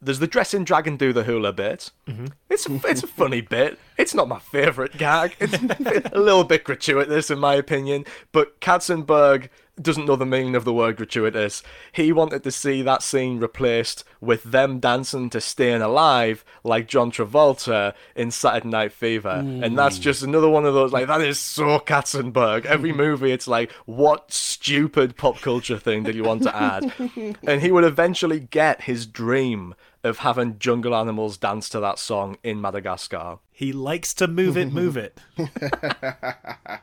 there's 0.00 0.18
the 0.18 0.26
dressing 0.26 0.64
dragon 0.64 0.96
do 0.96 1.12
the 1.12 1.24
hula 1.24 1.52
bit. 1.52 1.90
Mm-hmm. 2.06 2.26
It's 2.50 2.68
a, 2.68 2.80
it's 2.84 3.02
a 3.02 3.06
funny 3.06 3.40
bit. 3.40 3.78
It's 3.96 4.14
not 4.14 4.28
my 4.28 4.38
favorite 4.38 4.96
gag. 4.98 5.36
It's 5.40 5.54
a 6.12 6.18
little 6.18 6.44
bit 6.44 6.64
gratuitous 6.64 7.30
in 7.30 7.38
my 7.38 7.54
opinion, 7.54 8.04
but 8.32 8.60
Katzenberg 8.60 9.48
doesn't 9.80 10.06
know 10.06 10.16
the 10.16 10.26
meaning 10.26 10.54
of 10.54 10.64
the 10.64 10.72
word 10.72 10.96
gratuitous. 10.96 11.62
He 11.92 12.12
wanted 12.12 12.42
to 12.44 12.50
see 12.50 12.82
that 12.82 13.02
scene 13.02 13.38
replaced 13.38 14.04
with 14.20 14.42
them 14.42 14.80
dancing 14.80 15.30
to 15.30 15.40
Staying 15.40 15.82
Alive 15.82 16.44
like 16.64 16.88
John 16.88 17.10
Travolta 17.10 17.94
in 18.14 18.30
Saturday 18.30 18.68
Night 18.68 18.92
Fever. 18.92 19.42
And 19.44 19.78
that's 19.78 19.98
just 19.98 20.22
another 20.22 20.48
one 20.48 20.64
of 20.64 20.74
those 20.74 20.92
like 20.92 21.06
that 21.08 21.20
is 21.20 21.38
so 21.38 21.78
Katzenberg. 21.78 22.64
Every 22.64 22.92
movie 22.94 23.32
it's 23.32 23.46
like 23.48 23.70
what 23.84 24.32
stupid 24.32 25.16
pop 25.16 25.40
culture 25.40 25.78
thing 25.78 26.02
did 26.04 26.14
you 26.14 26.24
want 26.24 26.42
to 26.44 26.56
add? 26.56 26.92
and 27.46 27.60
he 27.60 27.70
would 27.70 27.84
eventually 27.84 28.40
get 28.40 28.82
his 28.82 29.06
dream 29.06 29.74
of 30.04 30.18
having 30.18 30.58
jungle 30.58 30.94
animals 30.94 31.36
dance 31.36 31.68
to 31.68 31.80
that 31.80 31.98
song 31.98 32.38
in 32.42 32.60
Madagascar. 32.60 33.38
He 33.50 33.72
likes 33.72 34.14
to 34.14 34.28
move 34.28 34.56
it, 34.56 34.72
move 34.72 34.96
it. 34.96 35.20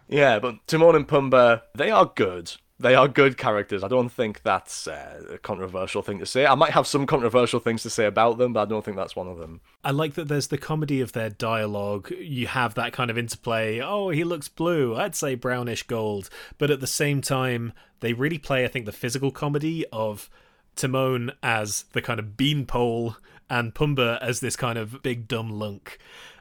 Yeah, 0.10 0.38
but 0.38 0.66
Timon 0.68 0.96
and 0.96 1.08
Pumbaa, 1.08 1.64
they 1.74 1.90
are 1.90 2.12
good. 2.14 2.54
They 2.80 2.96
are 2.96 3.08
good 3.08 3.38
characters. 3.38 3.84
I 3.84 3.88
don't 3.88 4.10
think 4.10 4.42
that's 4.42 4.88
uh, 4.88 5.24
a 5.34 5.38
controversial 5.38 6.02
thing 6.02 6.20
to 6.20 6.26
say. 6.26 6.46
I 6.46 6.56
might 6.56 6.72
have 6.72 6.88
some 6.88 7.06
controversial 7.06 7.60
things 7.60 7.84
to 7.84 7.90
say 7.90 8.06
about 8.06 8.40
them, 8.40 8.54
but 8.54 8.62
I 8.62 8.66
don't 8.66 8.84
think 8.84 8.98
that's 8.98 9.16
one 9.16 9.28
of 9.28 9.38
them. 9.38 9.62
I 9.84 9.92
like 9.92 10.16
that 10.16 10.28
there's 10.28 10.48
the 10.48 10.58
comedy 10.58 11.00
of 11.00 11.12
their 11.12 11.30
dialogue. 11.30 12.12
You 12.12 12.48
have 12.48 12.74
that 12.74 12.92
kind 12.92 13.12
of 13.12 13.18
interplay. 13.18 13.80
Oh, 13.80 14.10
he 14.10 14.24
looks 14.24 14.50
blue. 14.50 14.96
I'd 14.96 15.16
say 15.16 15.36
brownish 15.36 15.84
gold. 15.84 16.30
But 16.58 16.72
at 16.72 16.80
the 16.80 16.88
same 16.88 17.22
time, 17.22 17.74
they 18.00 18.14
really 18.14 18.40
play, 18.40 18.66
I 18.66 18.70
think, 18.70 18.86
the 18.86 18.92
physical 18.92 19.32
comedy 19.32 19.86
of 19.94 20.30
Timon 20.76 21.32
as 21.44 21.86
the 21.94 22.02
kind 22.02 22.20
of 22.20 22.36
beanpole 22.36 23.18
and 23.50 23.76
Pumbaa 23.76 24.20
as 24.20 24.40
this 24.40 24.56
kind 24.56 24.80
of 24.80 25.04
big 25.04 25.28
dumb 25.28 25.52
lunk. 25.52 26.00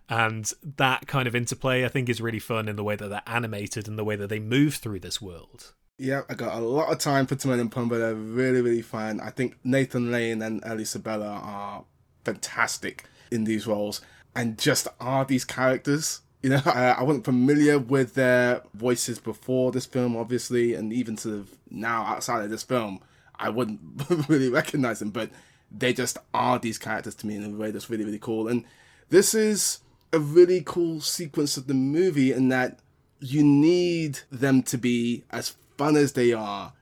And 0.09 0.51
that 0.77 1.07
kind 1.07 1.29
of 1.29 1.37
interplay, 1.37 1.85
I 1.85 1.89
think, 1.89 2.09
is 2.09 2.21
really 2.21 2.39
fun 2.39 2.69
in 2.69 2.77
the 2.77 2.85
way 2.85 2.97
that 2.97 3.09
they're 3.09 3.23
animated 3.27 3.87
and 3.87 3.99
the 3.99 4.05
way 4.05 4.17
that 4.17 4.29
they 4.29 4.39
move 4.39 4.75
through 4.77 5.01
this 5.01 5.21
world. 5.21 5.75
Yeah, 5.99 6.23
I 6.29 6.35
got 6.35 6.57
a 6.57 6.65
lot 6.65 6.91
of 6.91 6.99
time 6.99 7.27
for 7.27 7.35
Timon 7.37 7.61
and 7.61 7.71
Pumbaa. 7.71 7.99
They're 7.99 8.15
really, 8.15 8.61
really 8.61 8.83
fun. 8.83 9.21
I 9.21 9.31
think 9.31 9.57
Nathan 9.63 10.11
Lane 10.11 10.43
and 10.43 10.63
Ernie 10.65 10.85
Sabella 10.85 11.27
are 11.27 11.85
fantastic 12.25 13.05
in 13.31 13.45
these 13.45 13.67
roles 13.67 14.01
and 14.35 14.59
just 14.59 14.89
are 15.01 15.25
these 15.25 15.45
characters. 15.45 16.23
You 16.43 16.51
know, 16.51 16.63
I, 16.67 16.91
I 16.99 17.03
wasn't 17.03 17.25
familiar 17.25 17.79
with 17.79 18.15
their 18.15 18.63
voices 18.75 19.19
before 19.19 19.71
this 19.71 19.87
film, 19.87 20.17
obviously, 20.17 20.75
and 20.75 20.93
even 20.93 21.19
of 21.25 21.51
now 21.71 22.03
outside 22.05 22.43
of 22.43 22.51
this 22.51 22.63
film, 22.63 23.01
I 23.37 23.51
wouldn't 23.51 23.81
really 24.29 24.49
recognize 24.49 24.99
them, 24.99 25.11
but 25.11 25.31
they 25.71 25.93
just 25.93 26.19
are 26.35 26.59
these 26.59 26.79
characters 26.79 27.15
to 27.17 27.27
me 27.27 27.37
in 27.37 27.45
a 27.45 27.51
way 27.51 27.71
that's 27.71 27.91
really, 27.91 28.05
really 28.05 28.19
cool. 28.19 28.49
And 28.49 28.65
this 29.11 29.35
is 29.35 29.81
a 30.13 30.19
really 30.19 30.63
cool 30.65 31.01
sequence 31.01 31.57
of 31.57 31.67
the 31.67 31.75
movie 31.75 32.33
in 32.33 32.49
that 32.49 32.79
you 33.21 33.45
need 33.45 34.19
them 34.31 34.63
to 34.65 34.77
be 34.77 35.25
as 35.31 35.55
fun 35.83 35.97
as 35.97 36.13
they 36.13 36.33
are 36.33 36.73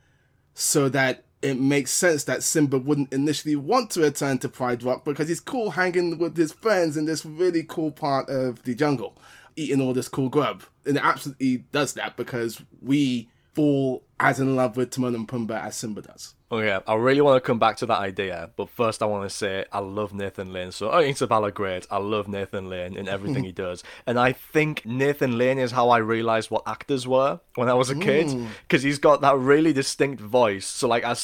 so 0.53 0.91
that 0.91 1.25
it 1.41 1.59
makes 1.59 1.91
sense 1.91 2.25
that 2.25 2.43
Simba 2.43 2.79
wouldn't 2.79 3.11
initially 3.15 3.57
want 3.57 3.89
to 3.93 4.03
return 4.03 4.37
to 4.39 4.49
Pride 4.49 4.83
Rock 4.83 5.07
because 5.07 5.27
he's 5.27 5.41
cool 5.41 5.71
hanging 5.71 6.19
with 6.19 6.37
his 6.37 6.53
friends 6.53 6.99
in 6.99 7.07
this 7.07 7.25
really 7.25 7.65
cool 7.67 7.93
part 7.93 8.29
of 8.29 8.63
the 8.65 8.75
jungle, 8.75 9.17
eating 9.57 9.81
all 9.81 9.95
this 9.95 10.07
cool 10.07 10.29
grub. 10.29 10.65
And 10.85 10.99
it 10.99 11.03
absolutely 11.03 11.65
does 11.73 11.95
that 11.95 12.19
because 12.19 12.61
we 12.83 13.31
fall 13.55 14.05
as 14.19 14.39
in 14.39 14.55
love 14.55 14.77
with 14.77 14.91
Timon 14.91 15.15
and 15.15 15.27
Pumbaa 15.27 15.65
as 15.65 15.77
Simba 15.77 16.03
does. 16.03 16.35
Okay, 16.53 16.81
I 16.85 16.95
really 16.97 17.21
want 17.21 17.37
to 17.37 17.47
come 17.47 17.61
back 17.61 17.77
to 17.77 17.87
that 17.87 18.01
idea, 18.01 18.51
but 18.57 18.69
first 18.69 19.05
I 19.05 19.07
want 19.07 19.23
to 19.23 19.31
say 19.31 19.65
I 19.71 19.79
love 19.79 20.13
Nathan 20.13 20.53
Lane. 20.53 20.73
So, 20.73 20.87
it's 20.87 20.95
oh, 20.97 20.99
Isabella 20.99 21.53
great. 21.53 21.87
I 21.93 21.99
love 21.99 22.27
Nathan 22.27 22.69
Lane 22.69 22.97
in 22.97 23.09
everything 23.09 23.45
he 23.45 23.53
does, 23.67 23.85
and 24.05 24.19
I 24.19 24.33
think 24.33 24.85
Nathan 24.85 25.39
Lane 25.39 25.59
is 25.59 25.71
how 25.71 25.91
I 25.91 25.99
realized 25.99 26.51
what 26.51 26.65
actors 26.67 27.07
were 27.07 27.39
when 27.55 27.69
I 27.69 27.75
was 27.75 27.89
a 27.89 27.95
kid, 27.95 28.49
because 28.63 28.83
he's 28.83 28.99
got 28.99 29.21
that 29.21 29.37
really 29.37 29.73
distinct 29.73 30.21
voice. 30.21 30.67
So, 30.67 30.89
like, 30.89 31.05
i 31.05 31.15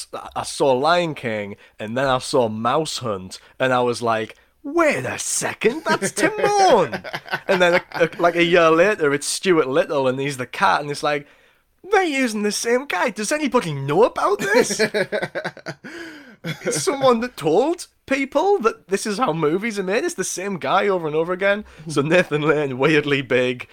saw 0.43 0.71
Lion 0.71 1.13
King, 1.13 1.57
and 1.77 1.97
then 1.97 2.07
I 2.07 2.19
saw 2.19 2.47
Mouse 2.47 2.99
Hunt, 2.99 3.39
and 3.59 3.73
I 3.73 3.81
was 3.81 4.01
like. 4.01 4.35
Wait 4.63 5.05
a 5.05 5.17
second, 5.17 5.81
that's 5.85 6.11
Timon! 6.11 7.01
and 7.47 7.61
then, 7.61 7.75
a, 7.75 7.83
a, 7.93 8.09
like 8.19 8.35
a 8.35 8.43
year 8.43 8.69
later, 8.69 9.13
it's 9.13 9.25
Stuart 9.25 9.69
Little, 9.69 10.09
and 10.09 10.19
he's 10.19 10.35
the 10.35 10.45
cat, 10.45 10.81
and 10.81 10.91
it's 10.91 11.03
like, 11.03 11.25
they're 11.91 12.03
using 12.03 12.43
the 12.43 12.51
same 12.51 12.85
guy. 12.85 13.09
Does 13.09 13.31
anybody 13.31 13.73
know 13.73 14.03
about 14.03 14.39
this? 14.39 14.79
It's 16.43 16.81
someone 16.83 17.19
that 17.21 17.37
told 17.37 17.87
people 18.05 18.59
that 18.59 18.87
this 18.87 19.05
is 19.05 19.17
how 19.17 19.33
movies 19.33 19.77
are 19.77 19.83
made. 19.83 20.03
It's 20.03 20.15
the 20.15 20.23
same 20.23 20.57
guy 20.57 20.87
over 20.87 21.07
and 21.07 21.15
over 21.15 21.33
again. 21.33 21.65
So 21.87 22.01
Nathan 22.01 22.41
Lane, 22.41 22.77
weirdly 22.77 23.21
big, 23.21 23.67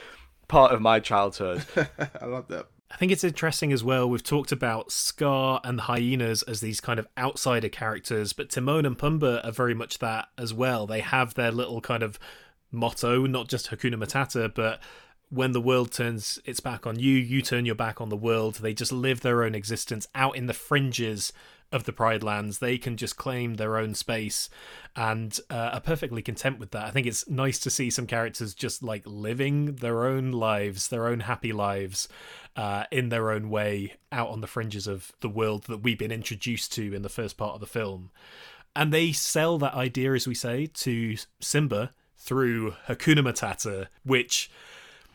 part 0.48 0.72
of 0.72 0.80
my 0.80 1.00
childhood. 1.00 1.64
I 2.20 2.26
love 2.26 2.48
that. 2.48 2.66
I 2.90 2.96
think 2.96 3.10
it's 3.10 3.24
interesting 3.24 3.72
as 3.72 3.82
well. 3.82 4.08
We've 4.08 4.22
talked 4.22 4.52
about 4.52 4.92
Scar 4.92 5.60
and 5.64 5.78
the 5.78 5.84
hyenas 5.84 6.42
as 6.44 6.60
these 6.60 6.80
kind 6.80 7.00
of 7.00 7.08
outsider 7.18 7.68
characters, 7.68 8.32
but 8.32 8.50
Timon 8.50 8.86
and 8.86 8.96
Pumbaa 8.96 9.44
are 9.44 9.50
very 9.50 9.74
much 9.74 9.98
that 9.98 10.28
as 10.38 10.54
well. 10.54 10.86
They 10.86 11.00
have 11.00 11.34
their 11.34 11.50
little 11.50 11.80
kind 11.80 12.04
of 12.04 12.20
motto, 12.70 13.26
not 13.26 13.48
just 13.48 13.70
Hakuna 13.70 13.96
Matata, 13.96 14.52
but 14.54 14.80
when 15.34 15.52
the 15.52 15.60
world 15.60 15.90
turns 15.90 16.38
its 16.44 16.60
back 16.60 16.86
on 16.86 16.98
you, 16.98 17.16
you 17.16 17.42
turn 17.42 17.66
your 17.66 17.74
back 17.74 18.00
on 18.00 18.08
the 18.08 18.16
world. 18.16 18.56
They 18.56 18.72
just 18.72 18.92
live 18.92 19.20
their 19.20 19.42
own 19.42 19.54
existence 19.54 20.06
out 20.14 20.36
in 20.36 20.46
the 20.46 20.54
fringes 20.54 21.32
of 21.72 21.84
the 21.84 21.92
Pride 21.92 22.22
Lands. 22.22 22.60
They 22.60 22.78
can 22.78 22.96
just 22.96 23.16
claim 23.16 23.54
their 23.54 23.76
own 23.76 23.94
space 23.94 24.48
and 24.94 25.36
uh, 25.50 25.70
are 25.72 25.80
perfectly 25.80 26.22
content 26.22 26.60
with 26.60 26.70
that. 26.70 26.84
I 26.84 26.90
think 26.90 27.08
it's 27.08 27.28
nice 27.28 27.58
to 27.60 27.70
see 27.70 27.90
some 27.90 28.06
characters 28.06 28.54
just 28.54 28.80
like 28.80 29.02
living 29.04 29.74
their 29.76 30.06
own 30.06 30.30
lives, 30.30 30.86
their 30.86 31.08
own 31.08 31.20
happy 31.20 31.52
lives. 31.52 32.08
Uh, 32.56 32.84
in 32.92 33.08
their 33.08 33.32
own 33.32 33.50
way, 33.50 33.94
out 34.12 34.28
on 34.28 34.40
the 34.40 34.46
fringes 34.46 34.86
of 34.86 35.10
the 35.18 35.28
world 35.28 35.64
that 35.64 35.78
we've 35.78 35.98
been 35.98 36.12
introduced 36.12 36.72
to 36.72 36.94
in 36.94 37.02
the 37.02 37.08
first 37.08 37.36
part 37.36 37.52
of 37.52 37.60
the 37.60 37.66
film. 37.66 38.12
And 38.76 38.92
they 38.92 39.10
sell 39.10 39.58
that 39.58 39.74
idea, 39.74 40.12
as 40.14 40.28
we 40.28 40.36
say, 40.36 40.66
to 40.66 41.16
Simba 41.40 41.90
through 42.16 42.74
Hakuna 42.86 43.24
Matata, 43.24 43.88
which 44.04 44.48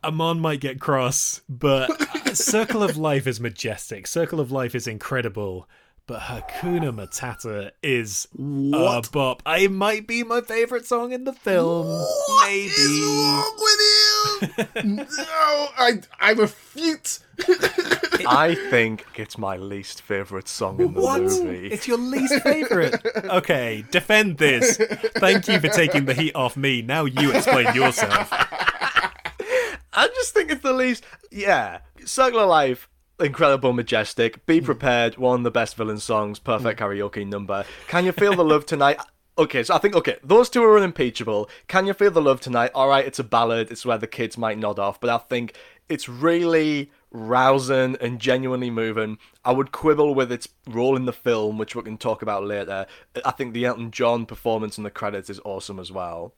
Amon 0.03 0.39
might 0.39 0.59
get 0.61 0.79
cross, 0.79 1.41
but 1.49 1.89
Circle 2.37 2.83
of 2.83 2.97
Life 2.97 3.27
is 3.27 3.39
majestic. 3.39 4.07
Circle 4.07 4.39
of 4.39 4.51
Life 4.51 4.75
is 4.75 4.87
incredible. 4.87 5.67
But 6.07 6.21
Hakuna 6.21 6.91
Matata 6.91 7.69
is 7.83 8.27
What? 8.33 9.07
a 9.07 9.11
bop. 9.11 9.43
It 9.45 9.71
might 9.71 10.07
be 10.07 10.23
my 10.23 10.41
favorite 10.41 10.87
song 10.87 11.11
in 11.11 11.23
the 11.23 11.33
film. 11.33 11.85
Maybe. 11.85 12.67
What 12.67 12.79
is 12.79 12.99
wrong 13.21 13.57
with 13.59 14.75
you? 14.75 14.93
no, 14.95 15.67
I 15.77 15.99
I 16.19 16.31
refute. 16.31 17.19
I 18.27 18.55
think 18.71 19.05
it's 19.17 19.37
my 19.37 19.57
least 19.57 20.01
favorite 20.01 20.47
song 20.47 20.81
in 20.81 20.93
the 20.95 20.99
What? 20.99 21.21
movie. 21.21 21.67
It's 21.67 21.87
your 21.87 21.99
least 21.99 22.41
favorite. 22.41 22.99
Okay, 23.25 23.85
defend 23.91 24.39
this. 24.39 24.77
Thank 25.17 25.47
you 25.47 25.59
for 25.59 25.67
taking 25.67 26.05
the 26.05 26.15
heat 26.15 26.33
off 26.35 26.57
me. 26.57 26.81
Now 26.81 27.05
you 27.05 27.31
explain 27.33 27.73
yourself. 27.75 28.31
I 29.93 30.07
just 30.07 30.33
think 30.33 30.51
it's 30.51 30.61
the 30.61 30.73
least. 30.73 31.03
Yeah, 31.31 31.79
Circle 32.05 32.39
of 32.39 32.49
Life. 32.49 32.89
Incredible, 33.19 33.73
majestic. 33.73 34.45
Be 34.45 34.61
prepared. 34.61 35.17
One 35.17 35.41
of 35.41 35.43
the 35.43 35.51
best 35.51 35.75
villain 35.75 35.99
songs. 35.99 36.39
Perfect 36.39 36.79
karaoke 36.79 37.27
number. 37.27 37.65
Can 37.87 38.05
you 38.05 38.11
feel 38.11 38.33
the 38.33 38.45
love 38.45 38.65
tonight? 38.65 38.99
Okay, 39.37 39.63
so 39.63 39.73
I 39.73 39.77
think 39.77 39.95
okay, 39.95 40.17
those 40.21 40.49
two 40.49 40.61
are 40.65 40.75
unimpeachable. 40.75 41.49
Can 41.69 41.87
you 41.87 41.93
feel 41.93 42.11
the 42.11 42.21
love 42.21 42.41
tonight? 42.41 42.71
All 42.75 42.89
right, 42.89 43.05
it's 43.05 43.19
a 43.19 43.23
ballad. 43.23 43.71
It's 43.71 43.85
where 43.85 43.97
the 43.97 44.05
kids 44.05 44.37
might 44.37 44.57
nod 44.57 44.79
off, 44.79 44.99
but 44.99 45.09
I 45.09 45.17
think 45.17 45.53
it's 45.87 46.09
really 46.09 46.91
rousing 47.09 47.95
and 48.01 48.19
genuinely 48.19 48.69
moving. 48.69 49.17
I 49.45 49.53
would 49.53 49.71
quibble 49.71 50.13
with 50.13 50.29
its 50.33 50.49
role 50.67 50.97
in 50.97 51.05
the 51.05 51.13
film, 51.13 51.57
which 51.57 51.73
we 51.73 51.83
can 51.83 51.97
talk 51.97 52.21
about 52.21 52.43
later. 52.43 52.85
I 53.23 53.31
think 53.31 53.53
the 53.53 53.63
Elton 53.63 53.91
John 53.91 54.25
performance 54.25 54.77
in 54.77 54.83
the 54.83 54.91
credits 54.91 55.29
is 55.29 55.39
awesome 55.45 55.79
as 55.79 55.89
well 55.89 56.33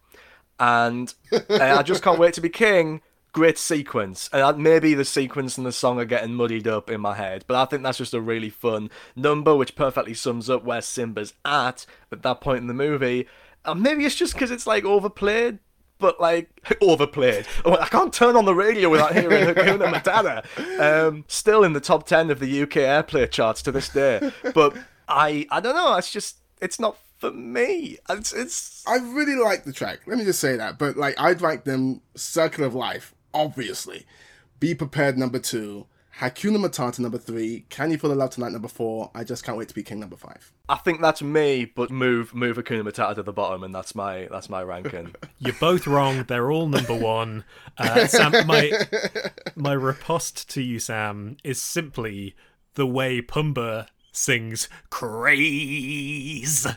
and 0.62 1.16
uh, 1.32 1.40
I 1.50 1.82
just 1.82 2.04
can't 2.04 2.20
wait 2.20 2.36
to 2.36 2.42
be 2.42 2.50
king. 2.50 3.02
Great 3.34 3.58
sequence, 3.58 4.30
and 4.34 4.58
maybe 4.58 4.94
the 4.94 5.06
sequence 5.06 5.58
and 5.58 5.66
the 5.66 5.72
song 5.72 6.00
are 6.00 6.06
getting 6.06 6.34
muddied 6.34 6.68
up 6.68 6.90
in 6.90 7.00
my 7.00 7.16
head, 7.16 7.46
but 7.48 7.56
I 7.56 7.64
think 7.66 7.82
that's 7.82 7.98
just 7.98 8.14
a 8.14 8.20
really 8.20 8.50
fun 8.50 8.90
number, 9.16 9.56
which 9.56 9.76
perfectly 9.76 10.14
sums 10.14 10.50
up 10.50 10.66
where 10.66 10.82
Simba's 10.82 11.34
at 11.46 11.86
at 12.12 12.24
that 12.24 12.42
point 12.42 12.60
in 12.60 12.68
the 12.68 12.74
movie. 12.74 13.28
And 13.64 13.82
maybe 13.82 14.06
it's 14.06 14.16
just 14.16 14.34
because 14.34 14.52
it's 14.52 14.68
like 14.68 14.84
overplayed, 14.84 15.60
but 15.98 16.20
like 16.20 16.50
overplayed. 16.82 17.48
Oh, 17.64 17.78
I 17.78 17.88
can't 17.88 18.14
turn 18.14 18.36
on 18.36 18.44
the 18.44 18.56
radio 18.56 18.90
without 18.90 19.14
hearing 19.14 19.46
Hakuna 19.46 19.94
Matata. 19.94 21.08
Um, 21.08 21.24
still 21.28 21.64
in 21.64 21.72
the 21.72 21.80
top 21.80 22.06
ten 22.06 22.32
of 22.32 22.40
the 22.40 22.64
UK 22.64 22.72
airplay 22.72 23.30
charts 23.32 23.62
to 23.62 23.72
this 23.72 23.88
day, 23.88 24.32
but 24.54 24.76
I 25.08 25.48
I 25.50 25.62
don't 25.62 25.76
know. 25.76 25.96
It's 25.96 26.12
just 26.12 26.38
it's 26.62 26.80
not 26.80 26.98
for 27.22 27.32
me. 27.32 27.98
It's 28.10 28.34
it's 28.34 28.84
I 28.88 28.98
really 28.98 29.36
like 29.36 29.64
the 29.64 29.72
track. 29.72 30.00
Let 30.08 30.18
me 30.18 30.26
just 30.26 30.40
say 30.40 30.58
that. 30.58 30.78
But 30.78 30.98
like, 30.98 31.16
I'd 31.20 31.40
like 31.40 31.64
them 31.64 32.02
Circle 32.16 32.66
of 32.66 32.74
Life, 32.74 33.14
obviously. 33.34 34.06
Be 34.60 34.76
Prepared, 34.76 35.18
number 35.18 35.40
two. 35.40 35.88
Hakuna 36.20 36.58
Matata, 36.58 37.00
number 37.00 37.18
three. 37.18 37.66
Can 37.70 37.90
You 37.90 37.98
Feel 37.98 38.10
the 38.10 38.16
Love 38.16 38.32
Tonight, 38.32 38.52
number 38.52 38.68
four. 38.68 39.10
I 39.16 39.24
Just 39.24 39.44
Can't 39.44 39.58
Wait 39.58 39.70
to 39.70 39.74
Be 39.74 39.82
King, 39.82 40.02
number 40.02 40.18
five. 40.18 40.52
I 40.70 40.76
think 40.76 41.02
that's 41.02 41.22
me, 41.22 41.66
but 41.66 41.90
move 41.90 42.36
move 42.36 42.58
Hakuna 42.58 42.84
Matata 42.84 43.16
to 43.16 43.24
the 43.24 43.34
bottom, 43.34 43.64
and 43.64 43.74
that's 43.74 43.96
my 43.96 44.28
that's 44.30 44.50
my 44.50 44.62
ranking. 44.62 45.16
You're 45.40 45.56
both 45.56 45.88
wrong. 45.88 46.24
They're 46.28 46.52
all 46.52 46.68
number 46.68 46.96
one. 46.96 47.44
Uh, 47.78 48.06
Sam, 48.08 48.46
my 48.46 48.72
my 49.56 49.74
riposte 49.74 50.50
to 50.52 50.62
you, 50.62 50.80
Sam, 50.80 51.38
is 51.44 51.62
simply 51.62 52.36
the 52.76 52.86
way 52.88 53.22
Pumbaa 53.22 53.88
sings 54.12 54.68
craze. 54.90 56.66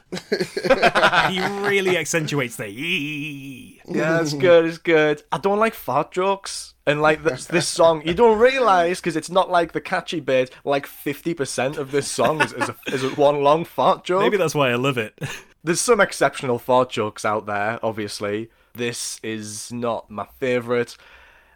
he 1.28 1.40
really 1.40 1.96
accentuates 1.96 2.56
the 2.56 2.66
e. 2.66 3.80
yeah, 3.88 4.20
it's 4.20 4.34
good. 4.34 4.64
It's 4.66 4.78
good. 4.78 5.22
I 5.32 5.38
don't 5.38 5.58
like 5.58 5.74
fart 5.74 6.12
jokes, 6.12 6.74
and 6.86 7.02
like 7.02 7.22
this, 7.22 7.46
this 7.46 7.68
song, 7.68 8.02
you 8.04 8.14
don't 8.14 8.38
realize 8.38 9.00
because 9.00 9.16
it's 9.16 9.30
not 9.30 9.50
like 9.50 9.72
the 9.72 9.80
catchy 9.80 10.20
bit. 10.20 10.50
Like 10.64 10.86
fifty 10.86 11.34
percent 11.34 11.76
of 11.76 11.90
this 11.90 12.10
song 12.10 12.40
is 12.40 12.52
is, 12.52 12.68
a, 12.68 12.76
is 12.88 13.04
a 13.04 13.10
one 13.10 13.42
long 13.42 13.64
fart 13.64 14.04
joke. 14.04 14.22
Maybe 14.22 14.36
that's 14.36 14.54
why 14.54 14.70
I 14.70 14.76
love 14.76 14.98
it. 14.98 15.18
There's 15.62 15.80
some 15.80 16.00
exceptional 16.00 16.58
fart 16.58 16.90
jokes 16.90 17.24
out 17.24 17.46
there, 17.46 17.78
obviously. 17.82 18.50
This 18.74 19.18
is 19.22 19.72
not 19.72 20.10
my 20.10 20.26
favorite. 20.38 20.96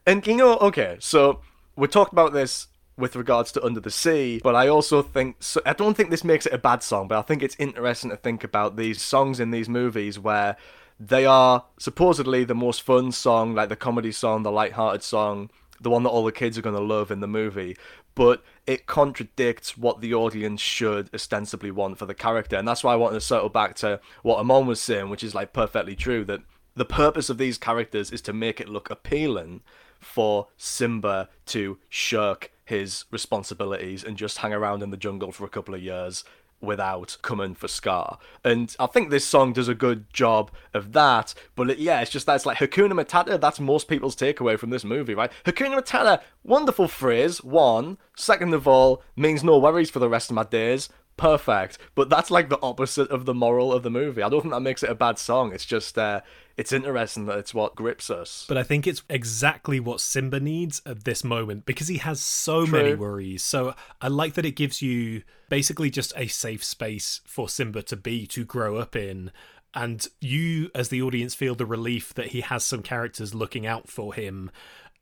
And 0.07 0.27
you 0.27 0.37
know, 0.37 0.57
okay, 0.59 0.97
so 1.01 1.41
we 1.77 1.89
talked 1.89 2.13
about 2.13 2.33
this 2.33 2.69
with 2.99 3.17
regards 3.17 3.53
to 3.53 3.65
Under 3.65 3.81
the 3.81 3.91
Sea, 3.91 4.41
but 4.43 4.55
I 4.55 4.69
also 4.69 5.01
think 5.03 5.37
so, 5.41 5.61
I 5.65 5.73
don't 5.73 5.97
think 5.97 6.11
this 6.11 6.25
makes 6.25 6.47
it 6.47 6.53
a 6.53 6.59
bad 6.59 6.83
song, 6.83 7.09
but 7.09 7.19
I 7.19 7.23
think 7.23 7.43
it's 7.43 7.57
interesting 7.59 8.11
to 8.11 8.17
think 8.17 8.43
about 8.43 8.77
these 8.77 9.01
songs 9.01 9.39
in 9.39 9.53
these 9.53 9.69
movies 9.69 10.19
where 10.19 10.57
they 10.99 11.25
are 11.25 11.65
supposedly 11.79 12.43
the 12.43 12.57
most 12.57 12.83
fun 12.83 13.13
song, 13.13 13.55
like 13.55 13.69
the 13.69 13.77
comedy 13.77 14.11
song, 14.11 14.43
the 14.43 14.51
light-hearted 14.51 15.05
song, 15.05 15.49
the 15.81 15.91
one 15.91 16.03
that 16.03 16.11
all 16.11 16.25
the 16.25 16.33
kids 16.33 16.59
are 16.59 16.63
going 16.63 16.75
to 16.75 16.83
love 16.83 17.13
in 17.13 17.21
the 17.21 17.29
movie, 17.29 17.77
but 18.17 18.43
it 18.67 18.87
contradicts 18.87 19.79
what 19.79 20.01
the 20.01 20.13
audience 20.13 20.61
should 20.61 21.09
ostensibly 21.15 21.71
want 21.71 21.99
for 21.99 22.07
the 22.07 22.15
character. 22.15 22.57
And 22.57 22.67
that's 22.67 22.83
why 22.83 22.93
I 22.93 22.97
wanted 22.97 23.15
to 23.15 23.21
circle 23.21 23.49
back 23.49 23.77
to 23.77 24.01
what 24.23 24.41
Amon 24.41 24.67
was 24.67 24.81
saying, 24.81 25.09
which 25.09 25.23
is 25.23 25.37
like 25.37 25.53
perfectly 25.53 25.95
true 25.95 26.25
that 26.25 26.41
the 26.75 26.85
purpose 26.85 27.31
of 27.31 27.39
these 27.39 27.59
characters 27.59 28.11
is 28.11 28.21
to 28.23 28.33
make 28.33 28.61
it 28.61 28.69
look 28.69 28.91
appealing 28.91 29.63
for 30.01 30.49
Simba 30.57 31.29
to 31.47 31.79
shirk 31.89 32.51
his 32.69 33.07
responsibilities 33.11 34.05
and 34.05 34.19
just 34.19 34.39
hang 34.39 34.53
around 34.53 34.83
in 34.83 34.91
the 34.91 34.97
jungle 34.97 35.33
for 35.33 35.45
a 35.47 35.49
couple 35.49 35.75
of 35.75 35.83
years 35.83 36.23
without 36.61 37.17
coming 37.23 37.55
for 37.55 37.67
Scar. 37.67 38.19
And 38.45 38.75
I 38.79 38.87
think 38.87 39.09
this 39.09 39.25
song 39.25 39.55
does 39.55 39.69
a 39.69 39.75
good 39.75 40.13
job 40.13 40.51
of 40.75 40.93
that. 40.93 41.33
But 41.55 41.71
it, 41.71 41.79
yeah, 41.79 42.01
it's 42.01 42.11
just 42.11 42.27
that 42.27 42.35
it's 42.35 42.45
like 42.45 42.59
Hakuna 42.59 42.93
Matata. 42.93 43.41
That's 43.41 43.59
most 43.59 43.89
people's 43.89 44.17
takeaway 44.17 44.59
from 44.59 44.69
this 44.69 44.85
movie, 44.85 45.15
right? 45.15 45.33
Hakuna 45.45 45.81
Matata, 45.81 46.21
wonderful 46.43 46.89
phrase. 46.89 47.43
One. 47.43 47.97
Second 48.17 48.53
of 48.53 48.69
all, 48.69 49.03
means 49.17 49.43
no 49.43 49.59
worries 49.59 49.89
for 49.91 50.01
the 50.01 50.09
rest 50.09 50.31
of 50.31 50.35
my 50.35 50.45
days. 50.45 50.91
Perfect. 51.17 51.79
But 51.95 52.11
that's 52.11 52.31
like 52.31 52.51
the 52.51 52.61
opposite 52.61 53.09
of 53.11 53.25
the 53.25 53.35
moral 53.35 53.73
of 53.73 53.83
the 53.83 53.91
movie. 53.91 54.23
I 54.23 54.29
don't 54.29 54.43
think 54.43 54.53
that 54.53 54.61
makes 54.61 54.83
it 54.83 54.91
a 54.91 54.95
bad 54.95 55.19
song. 55.19 55.53
It's 55.55 55.65
just, 55.65 55.97
uh, 55.97 56.21
it's 56.59 56.73
interesting 56.73 57.27
that 57.27 57.39
it's 57.39 57.55
what 57.55 57.77
grips 57.77 58.11
us. 58.11 58.45
But 58.49 58.59
I 58.59 58.65
think 58.65 58.89
it's 58.89 59.05
exactly 59.09 59.79
what 59.79 60.01
Simba 60.01 60.41
needs 60.41 60.83
at 60.85 61.05
this 61.05 61.23
moment 61.23 61.65
because 61.67 61.87
he 61.87 61.99
has 61.99 62.21
so 62.21 62.67
True. 62.67 62.83
many 62.83 62.95
worries. 62.97 63.45
So 63.45 63.77
I 64.03 64.09
like 64.09 64.35
that 64.35 64.45
it 64.45 64.57
gives 64.57 64.83
you 64.83 65.23
basically 65.49 65.89
just 65.89 66.13
a 66.17 66.27
safe 66.27 66.65
space 66.65 67.21
for 67.25 67.49
Simba 67.49 67.83
to 67.85 67.97
be, 67.97 68.27
to 68.27 68.45
grow 68.45 68.77
up 68.77 68.97
in. 68.97 69.31
And 69.73 70.05
you, 70.21 70.73
as 70.75 70.89
the 70.89 71.01
audience, 71.01 71.33
feel 71.33 71.55
the 71.55 71.65
relief 71.65 72.13
that 72.15 72.29
he 72.29 72.41
has 72.41 72.65
some 72.65 72.83
characters 72.83 73.37
looking 73.37 73.65
out 73.65 73.89
for 73.89 74.13
him 74.13 74.51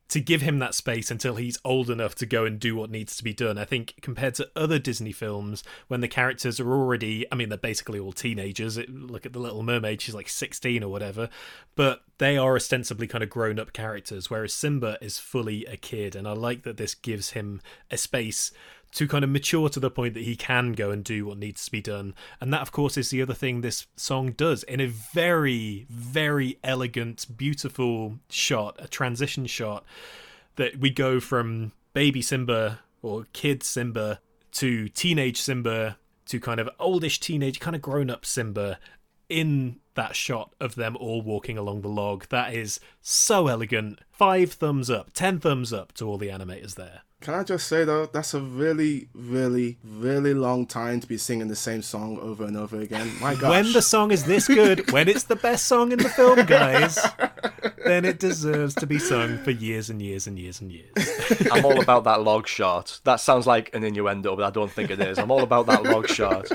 to 0.09 0.21
give 0.21 0.41
him 0.41 0.61
that 0.61 0.75
space 0.75 1.11
until 1.11 1.35
he's 1.35 1.59
old 1.65 1.91
enough 1.91 2.15
to 2.15 2.27
go 2.27 2.45
and 2.45 2.61
do 2.61 2.77
what 2.77 2.91
needs 2.91 3.17
to 3.17 3.25
be 3.25 3.33
done. 3.33 3.59
I 3.59 3.65
think 3.65 3.95
compared 4.03 4.35
to 4.37 4.49
other 4.55 4.79
Disney 4.79 5.13
films, 5.13 5.65
when 5.89 6.01
the 6.01 6.09
characters 6.09 6.61
are 6.61 6.73
already, 6.73 7.27
I 7.33 7.35
mean, 7.35 7.49
they're 7.49 7.59
basically 7.59 7.99
all 7.99 8.13
teenagers. 8.13 8.79
Look 8.89 9.27
at 9.27 9.33
the 9.33 9.41
Little 9.41 9.63
Mermaid; 9.63 10.01
she's 10.01 10.15
like 10.15 10.29
sixteen 10.29 10.85
or 10.85 10.91
whatever, 10.91 11.29
but 11.75 12.05
they 12.19 12.37
are 12.37 12.55
ostensibly 12.55 13.07
kind 13.07 13.25
of 13.25 13.31
grown-up 13.31 13.73
characters, 13.73 14.31
whereas 14.31 14.53
Simba 14.53 14.97
is 15.01 15.19
fully 15.19 15.67
a 15.67 15.77
kid. 15.77 16.15
And 16.15 16.27
I 16.27 16.33
like 16.33 16.63
that 16.63 16.77
this 16.77 16.95
gives 16.95 17.31
him 17.31 17.61
a 17.91 17.97
space 17.97 18.53
to 18.97 19.07
kind 19.07 19.23
of 19.23 19.29
mature 19.29 19.69
to 19.69 19.79
the 19.79 19.91
point 19.91 20.15
that 20.15 20.23
he 20.23 20.35
can 20.35 20.73
go 20.73 20.91
and 20.91 21.05
do 21.05 21.27
what 21.27 21.37
needs 21.37 21.67
to 21.67 21.71
be 21.71 21.83
done. 21.83 22.15
And 22.41 22.51
that, 22.51 22.63
of 22.63 22.73
course, 22.73 22.97
is 22.97 23.11
the 23.11 23.21
other 23.21 23.35
thing 23.35 23.61
this 23.61 23.87
song 23.95 24.33
does 24.33 24.63
in 24.63 24.81
a 24.81 24.87
very, 24.87 25.85
very 25.91 26.59
elegant, 26.65 27.27
beautiful 27.37 28.15
shot, 28.31 28.75
a 28.79 28.89
transition 28.89 29.45
shot 29.45 29.85
that 30.55 30.79
we 30.79 30.89
go 30.89 31.21
from 31.21 31.73
baby 31.93 32.23
Simba 32.23 32.81
or 33.03 33.27
kid 33.35 33.63
Simba 33.63 34.19
to 34.53 34.89
teenage 34.89 35.43
Simba 35.43 35.99
to 36.25 36.41
kind 36.41 36.59
of 36.59 36.71
oldish 36.81 37.21
teenage, 37.21 37.61
kind 37.61 37.77
of 37.77 37.83
grown 37.83 38.09
up 38.09 38.25
Simba 38.25 38.79
in 39.29 39.77
that 39.95 40.17
shot 40.17 40.55
of 40.59 40.75
them 40.75 40.97
all 40.97 41.21
walking 41.21 41.59
along 41.59 41.83
the 41.83 41.89
log. 41.89 42.29
That 42.31 42.55
is 42.55 42.81
so 43.03 43.47
elegant. 43.47 43.99
Five 44.11 44.53
thumbs 44.53 44.89
up, 44.89 45.13
ten 45.13 45.39
thumbs 45.39 45.71
up 45.71 45.93
to 45.95 46.07
all 46.07 46.17
the 46.17 46.29
animators 46.29 46.77
there. 46.77 47.03
Can 47.23 47.35
I 47.35 47.43
just 47.45 47.67
say 47.67 47.85
though, 47.85 48.07
that's 48.07 48.35
a 48.35 48.41
really, 48.41 49.09
really, 49.15 49.79
really 49.83 50.35
long 50.35 50.67
time 50.67 51.01
to 51.01 51.07
be 51.07 51.17
singing 51.17 51.49
the 51.49 51.57
same 51.57 51.83
song 51.83 52.19
over 52.21 52.45
and 52.45 52.57
over 52.57 52.79
again. 52.79 53.11
My 53.21 53.35
gosh. 53.35 53.51
When 53.51 53.73
the 53.73 53.83
song 53.83 54.11
is 54.11 54.25
this 54.25 54.47
good, 54.47 54.91
when 54.93 55.09
it's 55.09 55.25
the 55.25 55.37
best 55.37 55.67
song 55.67 55.93
in 55.93 55.99
the 55.99 56.11
film, 56.11 56.45
guys, 56.45 56.99
then 57.85 58.05
it 58.05 58.19
deserves 58.21 58.75
to 58.77 58.87
be 58.87 58.99
sung 58.99 59.39
for 59.39 59.51
years 59.51 59.89
and 59.89 60.01
years 60.03 60.27
and 60.27 60.39
years 60.39 60.61
and 60.61 60.71
years. 60.71 60.93
I'm 61.51 61.65
all 61.65 61.81
about 61.81 62.05
that 62.05 62.23
log 62.23 62.47
shot. 62.47 63.01
That 63.05 63.17
sounds 63.17 63.47
like 63.47 63.75
an 63.75 63.83
innuendo, 63.83 64.37
but 64.37 64.45
I 64.45 64.51
don't 64.51 64.71
think 64.71 64.91
it 64.91 65.01
is. 65.01 65.19
I'm 65.19 65.31
all 65.31 65.43
about 65.43 65.67
that 65.67 65.85
log 65.85 66.09
shot. 66.09 66.49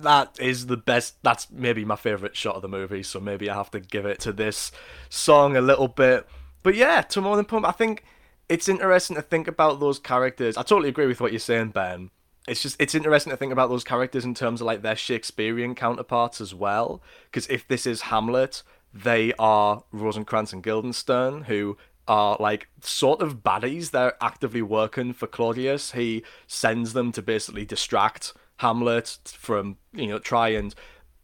That 0.00 0.38
is 0.40 0.66
the 0.66 0.76
best. 0.76 1.22
That's 1.22 1.50
maybe 1.50 1.84
my 1.84 1.96
favorite 1.96 2.36
shot 2.36 2.56
of 2.56 2.62
the 2.62 2.68
movie. 2.68 3.02
So 3.02 3.20
maybe 3.20 3.50
I 3.50 3.54
have 3.54 3.70
to 3.72 3.80
give 3.80 4.06
it 4.06 4.20
to 4.20 4.32
this 4.32 4.72
song 5.10 5.56
a 5.56 5.60
little 5.60 5.88
bit. 5.88 6.26
But 6.62 6.76
yeah, 6.76 7.02
Timon 7.02 7.38
and 7.38 7.48
Pumbaa. 7.48 7.68
I 7.68 7.72
think 7.72 8.04
it's 8.48 8.68
interesting 8.68 9.16
to 9.16 9.22
think 9.22 9.48
about 9.48 9.80
those 9.80 9.98
characters. 9.98 10.56
I 10.56 10.62
totally 10.62 10.88
agree 10.88 11.06
with 11.06 11.20
what 11.20 11.32
you're 11.32 11.38
saying, 11.38 11.70
Ben. 11.70 12.10
It's 12.46 12.62
just 12.62 12.80
it's 12.80 12.94
interesting 12.94 13.30
to 13.30 13.36
think 13.36 13.52
about 13.52 13.68
those 13.68 13.84
characters 13.84 14.24
in 14.24 14.34
terms 14.34 14.60
of 14.60 14.66
like 14.66 14.82
their 14.82 14.96
Shakespearean 14.96 15.74
counterparts 15.74 16.40
as 16.40 16.54
well. 16.54 17.02
Because 17.26 17.46
if 17.48 17.68
this 17.68 17.86
is 17.86 18.02
Hamlet, 18.02 18.62
they 18.92 19.34
are 19.38 19.84
Rosencrantz 19.92 20.52
and 20.52 20.62
Guildenstern, 20.62 21.42
who 21.42 21.76
are 22.06 22.38
like 22.40 22.68
sort 22.80 23.20
of 23.20 23.42
baddies. 23.42 23.90
They're 23.90 24.16
actively 24.22 24.62
working 24.62 25.12
for 25.12 25.26
Claudius. 25.26 25.92
He 25.92 26.22
sends 26.46 26.94
them 26.94 27.12
to 27.12 27.22
basically 27.22 27.66
distract 27.66 28.32
Hamlet 28.56 29.18
from 29.36 29.76
you 29.92 30.06
know 30.06 30.18
try 30.18 30.48
and 30.48 30.74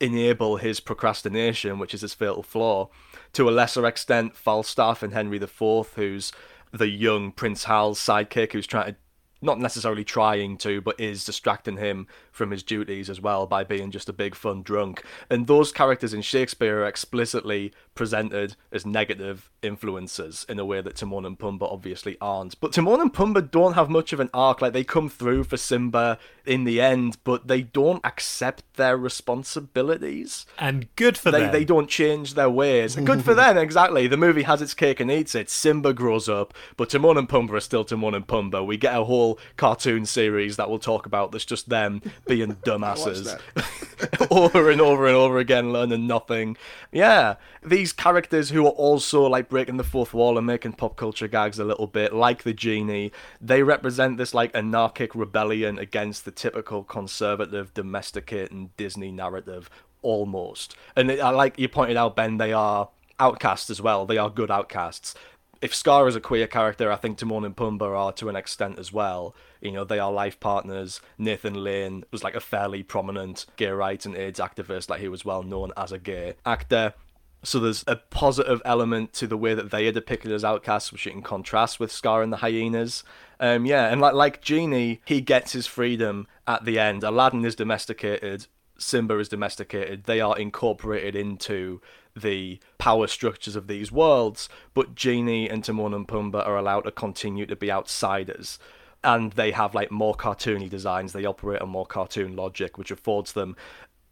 enable 0.01 0.59
his 0.59 0.81
procrastination, 0.81 1.79
which 1.79 1.95
is 1.95 2.03
his 2.03 2.13
fatal 2.13 2.43
flaw. 2.43 2.91
To 3.33 3.49
a 3.49 3.51
lesser 3.51 3.87
extent, 3.87 4.37
Falstaff 4.37 5.03
and 5.03 5.15
Henry 5.15 5.39
IV, 5.39 5.93
who's 5.95 6.33
the 6.75 6.89
young 6.89 7.33
Prince 7.33 7.65
Hal's 7.65 8.01
sidekick, 8.01 8.53
who's 8.53 8.67
trying 8.67 8.93
to 8.93 8.97
not 9.45 9.61
necessarily 9.61 10.05
trying 10.05 10.57
to, 10.57 10.81
but 10.81 10.99
is 10.99 11.25
distracting 11.25 11.77
him 11.77 12.07
from 12.33 12.51
his 12.51 12.63
duties 12.63 13.11
as 13.11 13.21
well 13.21 13.47
by 13.47 13.63
being 13.63 13.91
just 13.91 14.09
a 14.09 14.13
big 14.13 14.35
fun 14.35 14.63
drunk. 14.63 15.05
And 15.29 15.47
those 15.47 15.71
characters 15.71 16.15
in 16.15 16.23
Shakespeare 16.23 16.81
are 16.81 16.87
explicitly 16.87 17.73
presented 17.95 18.57
as 18.73 18.87
negative 18.87 19.51
influences 19.63 20.47
in 20.49 20.59
a 20.59 20.65
way 20.65 20.81
that 20.81 20.97
Timon 20.97 21.27
and 21.27 21.39
Pumbaa 21.39 21.71
obviously 21.71 22.17
aren't. 22.21 22.59
But 22.59 22.73
Timon 22.73 23.03
and 23.03 23.13
Pumbaa 23.13 23.51
don't 23.51 23.75
have 23.75 23.91
much 23.91 24.13
of 24.13 24.21
an 24.21 24.31
arc. 24.33 24.63
Like 24.63 24.73
they 24.73 24.85
come 24.85 25.11
through 25.11 25.45
for 25.45 25.59
Simba 25.59 26.19
in 26.47 26.65
the 26.65 26.81
end, 26.81 27.17
but 27.25 27.49
they 27.49 27.63
don't 27.63 28.01
accept 28.05 28.63
their 28.77 28.97
responsibilities. 28.97 30.47
And 30.59 30.95
good 30.97 31.17
for 31.17 31.31
They 31.31 31.41
them. 31.43 31.53
they 31.53 31.65
don't 31.65 31.89
change 31.89 32.35
their 32.35 32.51
ways. 32.51 32.97
Good 32.97 33.25
for 33.25 33.35
them, 33.43 33.57
exactly. 33.59 34.07
The 34.07 34.17
movie 34.17 34.43
has 34.43 34.61
its 34.63 34.75
cake 34.75 35.01
and 35.01 35.11
eats 35.11 35.35
it. 35.35 35.51
Simba 35.51 35.93
grows 35.93 36.29
up, 36.29 36.55
but 36.77 36.91
Timon 36.91 37.17
and 37.19 37.29
Pumbaa 37.29 37.55
are 37.55 37.61
still 37.61 37.85
Timon 37.85 38.15
and 38.15 38.27
Pumbaa. 38.27 38.65
We 38.67 38.77
get 38.77 38.97
a 38.97 39.05
whole 39.05 39.39
cartoon 39.57 40.07
series 40.07 40.57
that 40.57 40.69
we'll 40.69 40.79
talk 40.79 41.07
about 41.07 41.33
that's 41.33 41.45
just 41.45 41.69
them 41.69 42.03
being 42.27 42.55
dumbasses 42.65 43.39
over 44.31 44.71
and 44.71 44.81
over 44.81 45.07
and 45.07 45.17
over 45.17 45.39
again, 45.39 45.73
learning 45.73 46.07
nothing. 46.07 46.57
Yeah, 46.93 47.37
these 47.65 47.93
characters 47.93 48.51
who 48.51 48.67
are 48.67 48.71
also 48.71 49.23
like 49.27 49.49
breaking 49.49 49.77
the 49.77 49.85
fourth 49.85 50.13
wall 50.15 50.37
and 50.39 50.47
making 50.47 50.75
pop 50.75 50.97
culture 50.97 51.29
gags 51.29 51.59
a 51.59 51.65
little 51.65 51.87
bit, 51.87 52.13
like 52.13 52.43
the 52.43 52.53
genie, 52.53 53.13
they 53.41 53.63
represent 53.63 54.19
this 54.19 54.35
like 54.35 54.55
anarchic 54.55 55.15
rebellion 55.15 55.79
against 55.79 56.25
the 56.25 56.31
typical 56.35 56.85
conservative, 56.85 57.73
domesticating 57.75 58.71
Disney 58.77 59.11
narrative, 59.11 59.71
almost. 60.03 60.77
And 60.97 61.11
it, 61.11 61.21
I 61.21 61.31
like 61.31 61.59
you 61.59 61.69
pointed 61.69 61.97
out, 61.97 62.17
Ben, 62.17 62.39
they 62.39 62.53
are 62.53 62.91
outcasts 63.19 63.71
as 63.71 63.81
well. 63.81 64.07
They 64.07 64.19
are 64.19 64.31
good 64.31 64.51
outcasts 64.51 65.15
if 65.65 65.75
Scar 65.75 66.07
is 66.07 66.15
a 66.15 66.21
queer 66.21 66.47
character, 66.47 66.93
I 66.93 66.97
think 66.97 67.17
Timon 67.17 67.43
and 67.43 67.57
Pumbaa 67.57 67.97
are 67.97 68.13
to 68.13 68.29
an 68.29 68.37
extent 68.37 68.79
as 68.79 68.93
well. 68.93 69.35
You 69.63 69.73
know, 69.73 69.83
they 69.83 69.99
are 69.99 70.13
life 70.13 70.39
partners. 70.39 71.01
Nathan 71.17 71.55
Lane 71.55 72.05
was 72.11 72.23
like 72.23 72.35
a 72.35 72.41
fairly 72.41 72.83
prominent 72.83 73.47
gay 73.57 73.71
rights 73.71 74.05
and 74.05 74.15
AIDS 74.15 74.39
activist, 74.39 74.91
like 74.91 75.01
he 75.01 75.09
was 75.09 75.25
well 75.25 75.43
known 75.43 75.73
as 75.75 75.91
a 75.91 75.99
gay 75.99 76.35
actor. 76.45 76.93
So 77.45 77.61
there's 77.61 77.85
a 77.87 77.97
positive 77.97 78.63
element 78.65 79.13
to 79.15 79.27
the 79.27 79.37
way 79.37 79.55
that 79.55 79.71
they 79.71 79.87
are 79.87 79.93
depicted 79.93 80.33
as 80.33 80.45
outcasts, 80.45 80.91
which 80.91 81.05
you 81.05 81.13
can 81.13 81.23
contrast 81.23 81.79
with 81.79 81.93
Scar 81.93 82.23
and 82.23 82.33
the 82.33 82.39
hyenas. 82.39 83.05
Um, 83.39 83.67
yeah, 83.67 83.89
and 83.93 84.01
like 84.01 84.15
like 84.15 84.41
Genie, 84.41 85.01
he 85.05 85.21
gets 85.21 85.53
his 85.53 85.67
freedom 85.67 86.27
at 86.47 86.65
the 86.65 86.79
end. 86.79 87.03
Aladdin 87.03 87.45
is 87.45 87.55
domesticated. 87.55 88.47
Simba 88.79 89.19
is 89.19 89.29
domesticated. 89.29 90.05
They 90.05 90.21
are 90.21 90.39
incorporated 90.39 91.15
into 91.15 91.81
the 92.17 92.59
power 92.79 93.07
structures 93.07 93.57
of 93.57 93.67
these 93.67 93.93
worlds, 93.93 94.49
but 94.73 94.95
Genie 94.95 95.49
and 95.49 95.63
Timon 95.65 95.95
and 95.95 96.09
Pumbaa 96.09 96.47
are 96.47 96.57
allowed 96.57 96.83
to 96.83 96.91
continue 96.91 97.47
to 97.47 97.57
be 97.57 97.71
outsiders. 97.71 98.59
And 99.03 99.33
they 99.33 99.51
have 99.51 99.75
like 99.75 99.91
more 99.91 100.15
cartoony 100.15 100.71
designs. 100.71 101.13
They 101.13 101.27
operate 101.27 101.61
on 101.61 101.69
more 101.69 101.85
cartoon 101.85 102.35
logic, 102.37 102.79
which 102.79 102.91
affords 102.91 103.33
them 103.33 103.55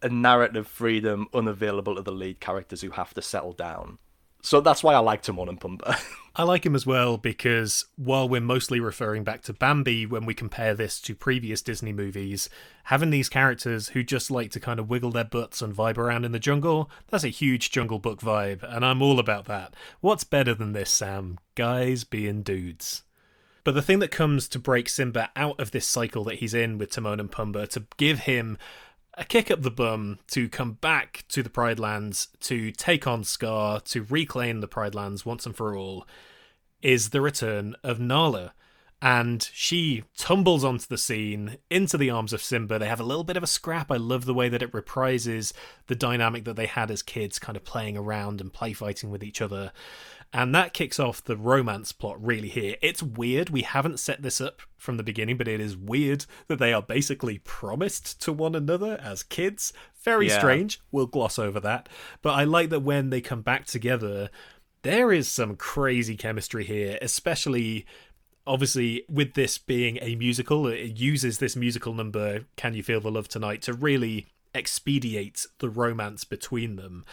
a 0.03 0.09
narrative 0.09 0.66
freedom 0.66 1.29
unavailable 1.33 1.97
to 1.97 2.03
the 2.03 2.12
lead 2.12 2.41
characters 2.41 2.81
who 2.81 2.91
have 2.91 3.15
to 3.15 3.23
settle 3.23 3.53
down. 3.53 3.99
So 4.45 4.61
that's 4.61 4.83
why 4.83 4.95
I 4.95 4.99
like 4.99 5.23
Timon 5.23 5.49
and 5.49 5.61
Pumbaa. 5.61 6.03
I 6.37 6.43
like 6.43 6.66
him 6.66 6.74
as 6.74 6.85
well 6.85 7.16
because 7.16 7.85
while 7.97 8.29
we're 8.29 8.41
mostly 8.41 8.81
referring 8.81 9.23
back 9.23 9.43
to 9.43 9.53
Bambi 9.53 10.05
when 10.05 10.27
we 10.27 10.35
compare 10.35 10.74
this 10.74 11.01
to 11.03 11.15
previous 11.15 11.62
Disney 11.62 11.93
movies, 11.93 12.51
having 12.85 13.11
these 13.11 13.29
characters 13.29 13.91
who 13.91 14.03
just 14.03 14.33
like 14.33 14.51
to 14.53 14.61
kind 14.61 14.81
of 14.81 14.91
wiggle 14.91 15.12
their 15.12 15.24
butts 15.24 15.62
and 15.62 15.77
vibe 15.77 15.97
around 15.97 16.24
in 16.24 16.33
the 16.33 16.41
jungle, 16.41 16.91
that's 17.09 17.23
a 17.23 17.29
huge 17.29 17.70
Jungle 17.70 18.01
Book 18.01 18.20
vibe, 18.20 18.65
and 18.65 18.85
I'm 18.85 19.03
all 19.03 19.20
about 19.20 19.45
that. 19.45 19.74
What's 20.01 20.24
better 20.24 20.55
than 20.55 20.73
this, 20.73 20.91
Sam? 20.91 21.39
Guys 21.55 22.03
being 22.03 22.43
dudes. 22.43 23.03
But 23.62 23.74
the 23.74 23.83
thing 23.83 24.01
that 24.01 24.11
comes 24.11 24.49
to 24.49 24.59
break 24.59 24.89
Simba 24.89 25.31
out 25.37 25.61
of 25.61 25.70
this 25.70 25.87
cycle 25.87 26.24
that 26.24 26.37
he's 26.37 26.55
in 26.55 26.79
with 26.79 26.91
Timon 26.91 27.20
and 27.20 27.31
Pumbaa, 27.31 27.69
to 27.69 27.85
give 27.97 28.20
him 28.20 28.59
a 29.14 29.24
kick 29.24 29.51
up 29.51 29.62
the 29.62 29.70
bum 29.70 30.18
to 30.30 30.48
come 30.48 30.72
back 30.72 31.24
to 31.28 31.43
the 31.43 31.51
Pride 31.51 31.78
Lands 31.78 32.28
to 32.40 32.70
take 32.72 33.06
on 33.06 33.24
Scar 33.24 33.80
to 33.80 34.05
reclaim 34.05 34.60
the 34.60 34.68
Pride 34.68 34.94
Lands 34.94 35.26
once 35.26 35.44
and 35.44 35.55
for 35.55 35.76
all 35.76 36.06
is 36.80 37.10
the 37.10 37.20
return 37.20 37.76
of 37.84 38.01
Nala. 38.01 38.55
And 39.01 39.43
she 39.52 40.05
tumbles 40.16 40.62
onto 40.62 40.86
the 40.86 40.97
scene 40.97 41.59
into 41.68 41.98
the 41.98 42.10
arms 42.10 42.32
of 42.32 42.40
Simba. 42.40 42.78
They 42.78 42.86
have 42.86 43.01
a 43.01 43.05
little 43.05 43.24
bit 43.24 43.36
of 43.36 43.43
a 43.43 43.48
scrap. 43.48 43.90
I 43.90 43.97
love 43.97 44.26
the 44.26 44.34
way 44.34 44.48
that 44.48 44.62
it 44.62 44.70
reprises 44.70 45.52
the 45.89 45.97
dynamic 45.97 46.44
that 46.44 46.55
they 46.55 46.66
had 46.66 46.89
as 46.89 47.02
kids, 47.02 47.40
kind 47.40 47.56
of 47.56 47.64
playing 47.64 47.97
around 47.97 48.40
and 48.40 48.52
play 48.52 48.72
fighting 48.72 49.10
with 49.10 49.24
each 49.24 49.43
other. 49.43 49.72
And 50.32 50.54
that 50.54 50.72
kicks 50.72 50.98
off 50.98 51.22
the 51.22 51.36
romance 51.36 51.92
plot 51.92 52.24
really 52.24 52.48
here. 52.48 52.76
It's 52.80 53.02
weird. 53.02 53.50
We 53.50 53.62
haven't 53.62 54.00
set 54.00 54.22
this 54.22 54.40
up 54.40 54.62
from 54.78 54.96
the 54.96 55.02
beginning, 55.02 55.36
but 55.36 55.46
it 55.46 55.60
is 55.60 55.76
weird 55.76 56.24
that 56.48 56.59
they 56.59 56.72
are 56.72 56.80
basically 56.80 57.38
promised 57.38 58.20
to 58.22 58.32
one 58.32 58.54
another 58.54 58.98
as 59.02 59.22
kids. 59.22 59.74
Very 60.02 60.28
Yeah. 60.28 60.38
strange. 60.38 60.80
We'll 60.90 61.06
gloss 61.06 61.38
over 61.38 61.60
that. 61.60 61.88
But 62.22 62.30
I 62.30 62.44
like 62.44 62.70
that 62.70 62.80
when 62.80 63.10
they 63.10 63.20
come 63.20 63.42
back 63.42 63.66
together, 63.66 64.30
there 64.80 65.12
is 65.12 65.30
some 65.30 65.54
crazy 65.54 66.16
chemistry 66.16 66.64
here, 66.64 66.98
especially 67.02 67.84
obviously 68.46 69.04
with 69.09 69.34
this 69.34 69.56
being 69.56 69.98
a 70.02 70.16
musical 70.16 70.66
it 70.66 70.98
uses 70.98 71.38
this 71.38 71.54
musical 71.54 71.94
number 71.94 72.44
can 72.56 72.74
you 72.74 72.82
feel 72.82 73.00
the 73.00 73.09
love 73.09 73.28
tonight 73.28 73.62
to 73.62 73.72
really 73.72 74.26
expedite 74.52 75.46
the 75.60 75.68
romance 75.70 76.24
between 76.24 76.74
them 76.74 77.04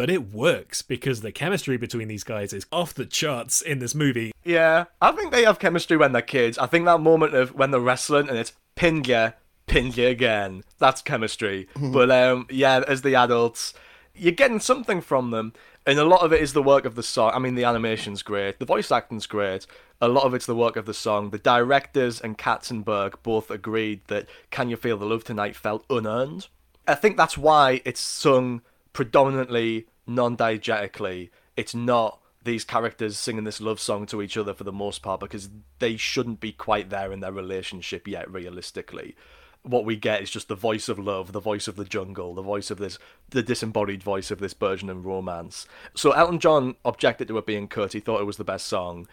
but 0.00 0.08
it 0.08 0.32
works 0.32 0.80
because 0.80 1.20
the 1.20 1.30
chemistry 1.30 1.76
between 1.76 2.08
these 2.08 2.24
guys 2.24 2.54
is 2.54 2.64
off 2.72 2.94
the 2.94 3.04
charts 3.04 3.60
in 3.60 3.80
this 3.80 3.94
movie. 3.94 4.32
Yeah, 4.42 4.86
I 4.98 5.12
think 5.12 5.30
they 5.30 5.44
have 5.44 5.58
chemistry 5.58 5.98
when 5.98 6.12
they're 6.12 6.22
kids. 6.22 6.56
I 6.56 6.64
think 6.64 6.86
that 6.86 7.02
moment 7.02 7.34
of 7.34 7.54
when 7.54 7.70
they're 7.70 7.82
wrestling 7.82 8.26
and 8.26 8.38
it's 8.38 8.54
pin 8.76 9.04
ya, 9.04 9.32
pin 9.66 9.88
ya 9.92 10.06
again, 10.06 10.64
that's 10.78 11.02
chemistry. 11.02 11.68
but 11.78 12.10
um, 12.10 12.46
yeah, 12.48 12.82
as 12.88 13.02
the 13.02 13.14
adults, 13.14 13.74
you're 14.14 14.32
getting 14.32 14.58
something 14.58 15.02
from 15.02 15.32
them. 15.32 15.52
And 15.84 15.98
a 15.98 16.04
lot 16.06 16.22
of 16.22 16.32
it 16.32 16.40
is 16.40 16.54
the 16.54 16.62
work 16.62 16.86
of 16.86 16.94
the 16.94 17.02
song. 17.02 17.32
I 17.34 17.38
mean, 17.38 17.54
the 17.54 17.64
animation's 17.64 18.22
great, 18.22 18.58
the 18.58 18.64
voice 18.64 18.90
acting's 18.90 19.26
great. 19.26 19.66
A 20.00 20.08
lot 20.08 20.24
of 20.24 20.32
it's 20.32 20.46
the 20.46 20.56
work 20.56 20.76
of 20.76 20.86
the 20.86 20.94
song. 20.94 21.28
The 21.28 21.36
directors 21.36 22.22
and 22.22 22.38
Katzenberg 22.38 23.16
both 23.22 23.50
agreed 23.50 24.00
that 24.06 24.30
Can 24.50 24.70
You 24.70 24.78
Feel 24.78 24.96
the 24.96 25.04
Love 25.04 25.24
Tonight 25.24 25.56
felt 25.56 25.84
unearned. 25.90 26.46
I 26.88 26.94
think 26.94 27.18
that's 27.18 27.36
why 27.36 27.82
it's 27.84 28.00
sung 28.00 28.62
predominantly 28.92 29.86
non 30.10 30.36
diegetically. 30.36 31.30
It's 31.56 31.74
not 31.74 32.20
these 32.42 32.64
characters 32.64 33.18
singing 33.18 33.44
this 33.44 33.60
love 33.60 33.80
song 33.80 34.06
to 34.06 34.22
each 34.22 34.36
other 34.36 34.54
for 34.54 34.64
the 34.64 34.72
most 34.72 35.02
part 35.02 35.20
because 35.20 35.50
they 35.78 35.96
shouldn't 35.96 36.40
be 36.40 36.52
quite 36.52 36.90
there 36.90 37.12
in 37.12 37.20
their 37.20 37.32
relationship 37.32 38.08
yet, 38.08 38.30
realistically. 38.30 39.14
What 39.62 39.84
we 39.84 39.96
get 39.96 40.22
is 40.22 40.30
just 40.30 40.48
the 40.48 40.54
voice 40.54 40.88
of 40.88 40.98
love, 40.98 41.32
the 41.32 41.40
voice 41.40 41.68
of 41.68 41.76
the 41.76 41.84
jungle, 41.84 42.34
the 42.34 42.40
voice 42.40 42.70
of 42.70 42.78
this, 42.78 42.98
the 43.28 43.42
disembodied 43.42 44.02
voice 44.02 44.30
of 44.30 44.38
this 44.38 44.54
burgeoning 44.54 45.02
romance. 45.02 45.66
So 45.94 46.12
Elton 46.12 46.38
John 46.38 46.76
objected 46.84 47.28
to 47.28 47.36
it 47.36 47.44
being 47.44 47.68
cut. 47.68 47.92
He 47.92 48.00
thought 48.00 48.22
it 48.22 48.26
was 48.26 48.38
the 48.38 48.44
best 48.44 48.66
song. 48.66 49.06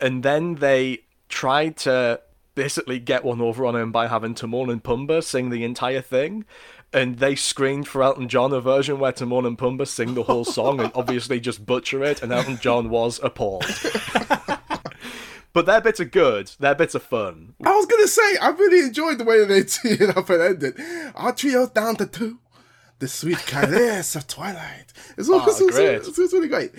And 0.00 0.22
then 0.22 0.56
they 0.56 1.00
tried 1.28 1.76
to 1.78 2.20
basically 2.58 2.98
get 2.98 3.24
one 3.24 3.40
over 3.40 3.64
on 3.64 3.76
him 3.76 3.92
by 3.92 4.08
having 4.08 4.34
Timon 4.34 4.68
and 4.68 4.82
Pumbaa 4.82 5.22
sing 5.22 5.50
the 5.50 5.62
entire 5.64 6.00
thing. 6.02 6.44
And 6.92 7.18
they 7.18 7.34
screened 7.36 7.86
for 7.86 8.02
Elton 8.02 8.28
John 8.28 8.52
a 8.52 8.60
version 8.60 8.98
where 8.98 9.12
Timon 9.12 9.46
and 9.46 9.56
Pumbaa 9.56 9.86
sing 9.86 10.14
the 10.14 10.24
whole 10.24 10.44
song 10.44 10.80
and 10.80 10.90
obviously 10.94 11.38
just 11.38 11.64
butcher 11.64 12.02
it. 12.02 12.22
And 12.22 12.32
Elton 12.32 12.58
John 12.58 12.90
was 12.90 13.20
appalled. 13.22 13.64
but 15.52 15.66
their 15.66 15.80
bits 15.80 16.00
are 16.00 16.04
good. 16.04 16.50
Their 16.58 16.74
bits 16.74 16.94
are 16.94 16.98
fun. 17.00 17.54
I 17.64 17.74
was 17.76 17.86
gonna 17.86 18.06
say, 18.08 18.36
I 18.38 18.48
really 18.50 18.86
enjoyed 18.86 19.18
the 19.18 19.24
way 19.24 19.44
they 19.44 19.62
teed 19.64 20.00
it 20.00 20.16
up 20.16 20.28
and 20.30 20.42
ended. 20.42 20.74
Our 21.14 21.32
trio 21.32 21.66
down 21.68 21.96
to 21.96 22.06
two. 22.06 22.38
The 23.00 23.06
sweet 23.06 23.38
caress 23.38 24.16
of 24.16 24.26
twilight. 24.26 24.92
It's, 25.16 25.28
all, 25.28 25.40
Oh, 25.42 25.46
it's, 25.48 25.60
it's- 25.60 25.78
it's- 25.78 26.18
it's 26.18 26.32
really 26.32 26.48
great. 26.48 26.72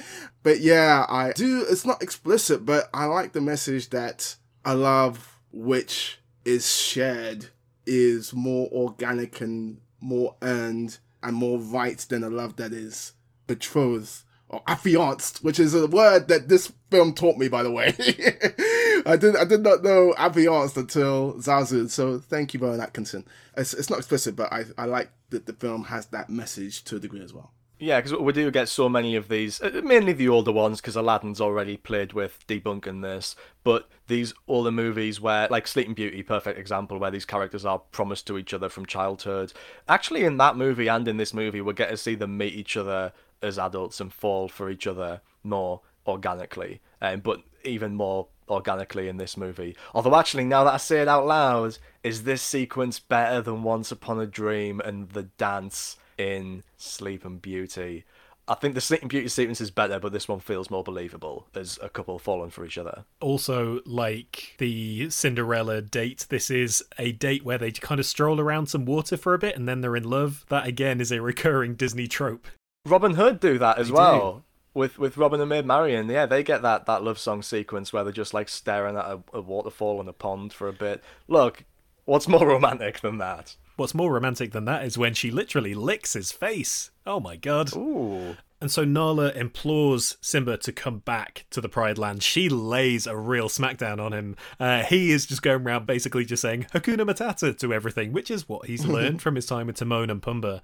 But 0.43 0.59
yeah, 0.59 1.05
I 1.07 1.31
do. 1.31 1.65
It's 1.69 1.85
not 1.85 2.03
explicit, 2.03 2.65
but 2.65 2.89
I 2.93 3.05
like 3.05 3.31
the 3.31 3.39
message 3.41 3.89
that 3.91 4.35
I 4.65 4.73
love 4.73 5.38
which 5.51 6.19
is 6.45 6.75
shared 6.75 7.47
is 7.85 8.33
more 8.33 8.69
organic 8.71 9.41
and 9.41 9.79
more 9.99 10.35
earned 10.41 10.99
and 11.21 11.35
more 11.35 11.59
right 11.59 11.97
than 12.09 12.23
a 12.23 12.29
love 12.29 12.55
that 12.57 12.71
is 12.71 13.13
betrothed 13.47 14.23
or 14.47 14.63
affianced, 14.67 15.43
which 15.43 15.59
is 15.59 15.75
a 15.75 15.87
word 15.87 16.27
that 16.27 16.49
this 16.49 16.71
film 16.89 17.13
taught 17.13 17.37
me, 17.37 17.47
by 17.47 17.63
the 17.63 17.71
way. 17.71 17.93
I 19.05 19.15
did 19.15 19.35
I 19.35 19.45
did 19.45 19.61
not 19.61 19.83
know 19.83 20.13
affianced 20.17 20.77
until 20.77 21.33
Zazu. 21.35 21.89
So 21.89 22.19
thank 22.19 22.53
you, 22.53 22.59
Rowan 22.59 22.81
Atkinson. 22.81 23.25
It's, 23.55 23.73
it's 23.73 23.89
not 23.89 23.99
explicit, 23.99 24.35
but 24.35 24.51
I, 24.51 24.65
I 24.77 24.85
like 24.85 25.11
that 25.29 25.45
the 25.45 25.53
film 25.53 25.85
has 25.85 26.07
that 26.07 26.29
message 26.29 26.83
to 26.85 26.97
a 26.97 26.99
degree 26.99 27.21
as 27.21 27.33
well. 27.33 27.51
Yeah, 27.81 28.01
because 28.01 28.19
we 28.19 28.33
do 28.33 28.51
get 28.51 28.67
so 28.67 28.89
many 28.89 29.15
of 29.15 29.29
these, 29.29 29.61
uh, 29.61 29.81
mainly 29.85 30.11
the 30.11 30.27
older 30.27 30.51
ones, 30.51 30.81
because 30.81 30.97
Aladdin's 30.97 31.39
already 31.39 31.77
played 31.77 32.11
with 32.11 32.45
debunking 32.45 33.01
this. 33.01 33.37
But 33.63 33.87
these 34.07 34.33
older 34.49 34.71
movies 34.71 35.21
where, 35.21 35.47
like 35.49 35.65
Sleeping 35.65 35.93
Beauty, 35.93 36.21
perfect 36.21 36.59
example, 36.59 36.97
where 36.97 37.09
these 37.09 37.23
characters 37.23 37.65
are 37.65 37.79
promised 37.79 38.27
to 38.27 38.37
each 38.37 38.53
other 38.53 38.67
from 38.67 38.85
childhood. 38.85 39.53
Actually, 39.87 40.25
in 40.25 40.35
that 40.37 40.57
movie 40.57 40.89
and 40.89 41.07
in 41.07 41.15
this 41.15 41.33
movie, 41.33 41.61
we 41.61 41.73
get 41.73 41.89
to 41.89 41.95
see 41.95 42.15
them 42.15 42.37
meet 42.37 42.53
each 42.53 42.75
other 42.75 43.13
as 43.41 43.57
adults 43.57 44.01
and 44.01 44.11
fall 44.11 44.49
for 44.49 44.69
each 44.69 44.85
other 44.85 45.21
more 45.43 45.79
organically, 46.05 46.81
um, 47.01 47.21
but 47.21 47.41
even 47.63 47.95
more 47.95 48.27
organically 48.49 49.07
in 49.07 49.15
this 49.15 49.37
movie. 49.37 49.73
Although, 49.93 50.17
actually, 50.17 50.43
now 50.43 50.65
that 50.65 50.73
I 50.73 50.77
say 50.77 51.01
it 51.01 51.07
out 51.07 51.25
loud, 51.25 51.77
is 52.03 52.23
this 52.23 52.41
sequence 52.41 52.99
better 52.99 53.41
than 53.41 53.63
Once 53.63 53.89
Upon 53.89 54.19
a 54.19 54.25
Dream 54.25 54.81
and 54.81 55.09
the 55.11 55.23
dance 55.23 55.95
in 56.19 56.63
Sleeping 56.77 57.37
Beauty? 57.37 58.05
I 58.49 58.55
think 58.55 58.73
the 58.73 58.81
Sleeping 58.81 59.07
Beauty 59.07 59.27
sequence 59.27 59.61
is 59.61 59.69
better, 59.69 59.99
but 59.99 60.11
this 60.11 60.27
one 60.27 60.39
feels 60.39 60.71
more 60.71 60.83
believable 60.83 61.47
as 61.53 61.77
a 61.83 61.89
couple 61.89 62.17
falling 62.17 62.49
for 62.49 62.65
each 62.65 62.79
other. 62.79 63.05
Also, 63.21 63.81
like 63.85 64.55
the 64.57 65.11
Cinderella 65.11 65.83
date, 65.83 66.25
this 66.29 66.49
is 66.49 66.83
a 66.97 67.11
date 67.11 67.45
where 67.45 67.59
they 67.59 67.71
kind 67.71 67.99
of 67.99 68.07
stroll 68.07 68.39
around 68.39 68.65
some 68.65 68.85
water 68.85 69.17
for 69.17 69.35
a 69.35 69.39
bit 69.39 69.55
and 69.55 69.69
then 69.69 69.81
they're 69.81 69.95
in 69.95 70.09
love. 70.09 70.45
That 70.49 70.65
again 70.65 70.99
is 70.99 71.11
a 71.11 71.21
recurring 71.21 71.75
Disney 71.75 72.07
trope. 72.07 72.47
Robin 72.87 73.13
Hood 73.13 73.39
do 73.39 73.59
that 73.59 73.77
as 73.77 73.87
They 73.89 73.93
well. 73.93 74.43
With 74.73 74.97
with 74.97 75.17
Robin 75.17 75.41
and 75.41 75.49
Maid 75.49 75.65
Marian, 75.65 76.09
yeah, 76.09 76.25
they 76.25 76.41
get 76.41 76.63
that, 76.63 76.87
that 76.87 77.03
love 77.03 77.19
song 77.19 77.43
sequence 77.43 77.93
where 77.93 78.03
they're 78.03 78.13
just 78.13 78.33
like 78.33 78.49
staring 78.49 78.97
at 78.97 79.05
a, 79.05 79.19
a 79.33 79.41
waterfall 79.41 79.99
and 79.99 80.09
a 80.09 80.13
pond 80.13 80.53
for 80.53 80.67
a 80.67 80.73
bit. 80.73 81.03
Look, 81.27 81.65
what's 82.05 82.27
more 82.27 82.47
romantic 82.47 83.01
than 83.01 83.19
that? 83.19 83.55
What's 83.79 83.95
more 83.95 84.11
romantic 84.11 84.51
than 84.51 84.65
that 84.65 84.83
is 84.83 84.97
when 84.97 85.13
she 85.13 85.31
literally 85.31 85.73
licks 85.73 86.11
his 86.11 86.33
face. 86.33 86.91
Oh 87.05 87.21
my 87.21 87.37
god. 87.37 87.73
Ooh. 87.77 88.35
And 88.59 88.69
so 88.69 88.83
Nala 88.83 89.31
implores 89.31 90.17
Simba 90.19 90.57
to 90.57 90.73
come 90.73 90.99
back 90.99 91.45
to 91.51 91.61
the 91.61 91.69
Pride 91.69 91.97
Land. 91.97 92.21
She 92.21 92.49
lays 92.49 93.07
a 93.07 93.15
real 93.15 93.47
smackdown 93.47 94.01
on 94.01 94.11
him. 94.11 94.35
Uh, 94.59 94.83
he 94.83 95.11
is 95.11 95.25
just 95.25 95.41
going 95.41 95.65
around 95.65 95.87
basically 95.87 96.25
just 96.25 96.41
saying 96.41 96.65
Hakuna 96.73 97.09
Matata 97.09 97.57
to 97.57 97.73
everything, 97.73 98.11
which 98.11 98.29
is 98.29 98.49
what 98.49 98.65
he's 98.65 98.85
learned 98.85 99.21
from 99.21 99.35
his 99.35 99.45
time 99.45 99.67
with 99.67 99.77
Timon 99.77 100.09
and 100.09 100.21
Pumbaa. 100.21 100.59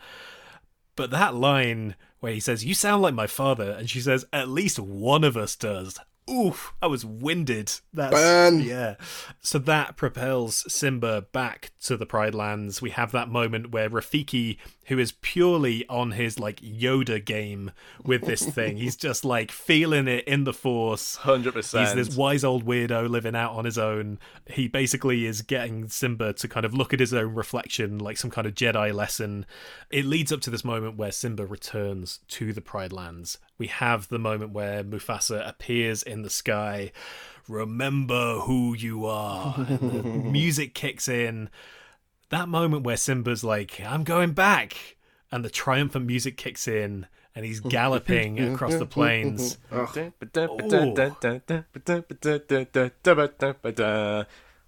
But 0.98 1.12
that 1.12 1.36
line 1.36 1.96
where 2.20 2.34
he 2.34 2.42
says, 2.42 2.66
You 2.66 2.74
sound 2.74 3.02
like 3.02 3.14
my 3.14 3.28
father, 3.28 3.72
and 3.72 3.90
she 3.90 4.02
says, 4.02 4.26
At 4.34 4.50
least 4.50 4.78
one 4.78 5.24
of 5.24 5.38
us 5.38 5.56
does. 5.56 5.98
Oof, 6.30 6.74
I 6.82 6.88
was 6.88 7.06
winded. 7.06 7.72
That's 7.94 8.14
Burn. 8.14 8.62
yeah. 8.62 8.96
So 9.42 9.60
that 9.60 9.96
propels 9.96 10.72
Simba 10.72 11.22
back 11.32 11.72
to 11.82 11.98
the 11.98 12.06
Pride 12.08 12.34
Lands. 12.34 12.82
We 12.82 12.90
have 12.90 13.12
that 13.12 13.30
moment 13.30 13.72
where 13.72 13.90
Rafiki, 13.90 14.58
who 14.88 14.98
is 14.98 15.12
purely 15.12 15.88
on 15.88 16.12
his 16.12 16.40
like 16.40 16.60
Yoda 16.62 17.24
game 17.24 17.72
with 18.04 18.24
this 18.24 18.44
thing, 18.44 18.78
he's 18.78 18.96
just 18.96 19.24
like 19.24 19.52
feeling 19.52 20.08
it 20.08 20.28
in 20.28 20.46
the 20.46 20.54
force. 20.54 21.18
100%. 21.18 21.80
He's 21.80 21.94
this 21.94 22.18
wise 22.18 22.44
old 22.44 22.66
weirdo 22.66 23.08
living 23.08 23.36
out 23.36 23.54
on 23.54 23.66
his 23.66 23.78
own. 23.78 24.18
He 24.48 24.68
basically 24.68 25.28
is 25.28 25.44
getting 25.44 25.90
Simba 25.90 26.34
to 26.34 26.48
kind 26.48 26.66
of 26.66 26.74
look 26.74 26.92
at 26.92 27.00
his 27.00 27.14
own 27.14 27.36
reflection 27.36 28.00
like 28.00 28.18
some 28.18 28.32
kind 28.32 28.48
of 28.48 28.56
Jedi 28.56 28.92
lesson. 28.92 29.46
It 29.92 30.06
leads 30.06 30.32
up 30.32 30.42
to 30.42 30.50
this 30.50 30.66
moment 30.66 30.98
where 30.98 31.12
Simba 31.12 31.46
returns 31.46 32.20
to 32.30 32.52
the 32.52 32.62
Pride 32.62 32.92
Lands. 32.92 33.38
We 33.58 33.68
have 33.68 34.08
the 34.10 34.20
moment 34.20 34.52
where 34.52 34.84
Mufasa 34.84 35.48
appears 35.48 36.04
in 36.04 36.22
the 36.24 36.30
sky. 36.30 36.92
Remember 37.48 38.40
who 38.40 38.76
you 38.76 39.06
are. 39.06 39.56
And 39.58 39.80
the 39.80 40.04
music 40.32 40.74
kicks 40.74 41.08
in. 41.08 41.50
That 42.30 42.50
moment 42.50 42.84
where 42.84 42.98
Simba's 42.98 43.44
like, 43.44 43.80
I'm 43.80 44.04
going 44.04 44.34
back. 44.34 44.98
And 45.32 45.44
the 45.44 45.50
triumphant 45.50 46.06
music 46.06 46.38
kicks 46.38 46.68
in 46.68 47.08
and 47.36 47.46
he's 47.46 47.60
galloping 47.60 48.40
across 48.54 48.76
the 48.76 48.86
plains. 48.86 49.58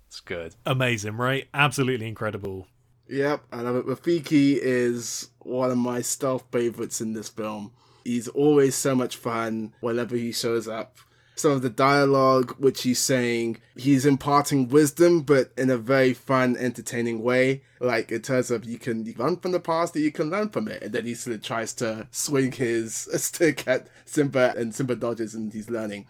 It's 0.08 0.20
good. 0.22 0.56
Amazing, 0.66 1.18
right? 1.18 1.48
Absolutely 1.54 2.08
incredible. 2.08 2.68
Yep, 3.10 3.44
I 3.52 3.62
love 3.62 3.76
it. 3.78 3.86
Rafiki 3.86 4.58
is 4.62 5.30
one 5.40 5.72
of 5.72 5.78
my 5.78 6.02
stealth 6.02 6.46
favorites 6.52 7.00
in 7.00 7.14
this 7.14 7.30
film. 7.30 7.72
He's 8.08 8.30
always 8.30 8.74
so 8.74 8.96
much 8.96 9.18
fun 9.18 9.74
whenever 9.82 10.16
he 10.16 10.32
shows 10.32 10.66
up. 10.66 10.96
Some 11.36 11.52
of 11.52 11.62
the 11.62 11.70
dialogue 11.70 12.56
which 12.58 12.84
he's 12.84 13.00
saying, 13.00 13.58
he's 13.76 14.06
imparting 14.06 14.70
wisdom, 14.70 15.24
but 15.24 15.52
in 15.58 15.70
a 15.70 15.78
very 15.78 16.14
fun, 16.14 16.56
entertaining 16.56 17.22
way. 17.22 17.64
Like 17.82 18.10
in 18.10 18.22
terms 18.22 18.50
of 18.50 18.64
you 18.64 18.80
can 18.80 19.14
run 19.18 19.36
from 19.36 19.52
the 19.52 19.60
past 19.60 19.94
or 19.94 20.00
you 20.00 20.14
can 20.14 20.30
learn 20.30 20.48
from 20.48 20.70
it. 20.70 20.84
And 20.84 20.94
then 20.94 21.06
he 21.06 21.16
sort 21.16 21.36
of 21.36 21.44
tries 21.44 21.74
to 21.76 22.08
swing 22.12 22.54
his 22.54 22.96
stick 23.22 23.68
at 23.68 23.88
Simba 24.06 24.54
and 24.56 24.74
Simba 24.74 24.96
dodges 24.96 25.36
and 25.36 25.52
he's 25.52 25.70
learning. 25.70 26.08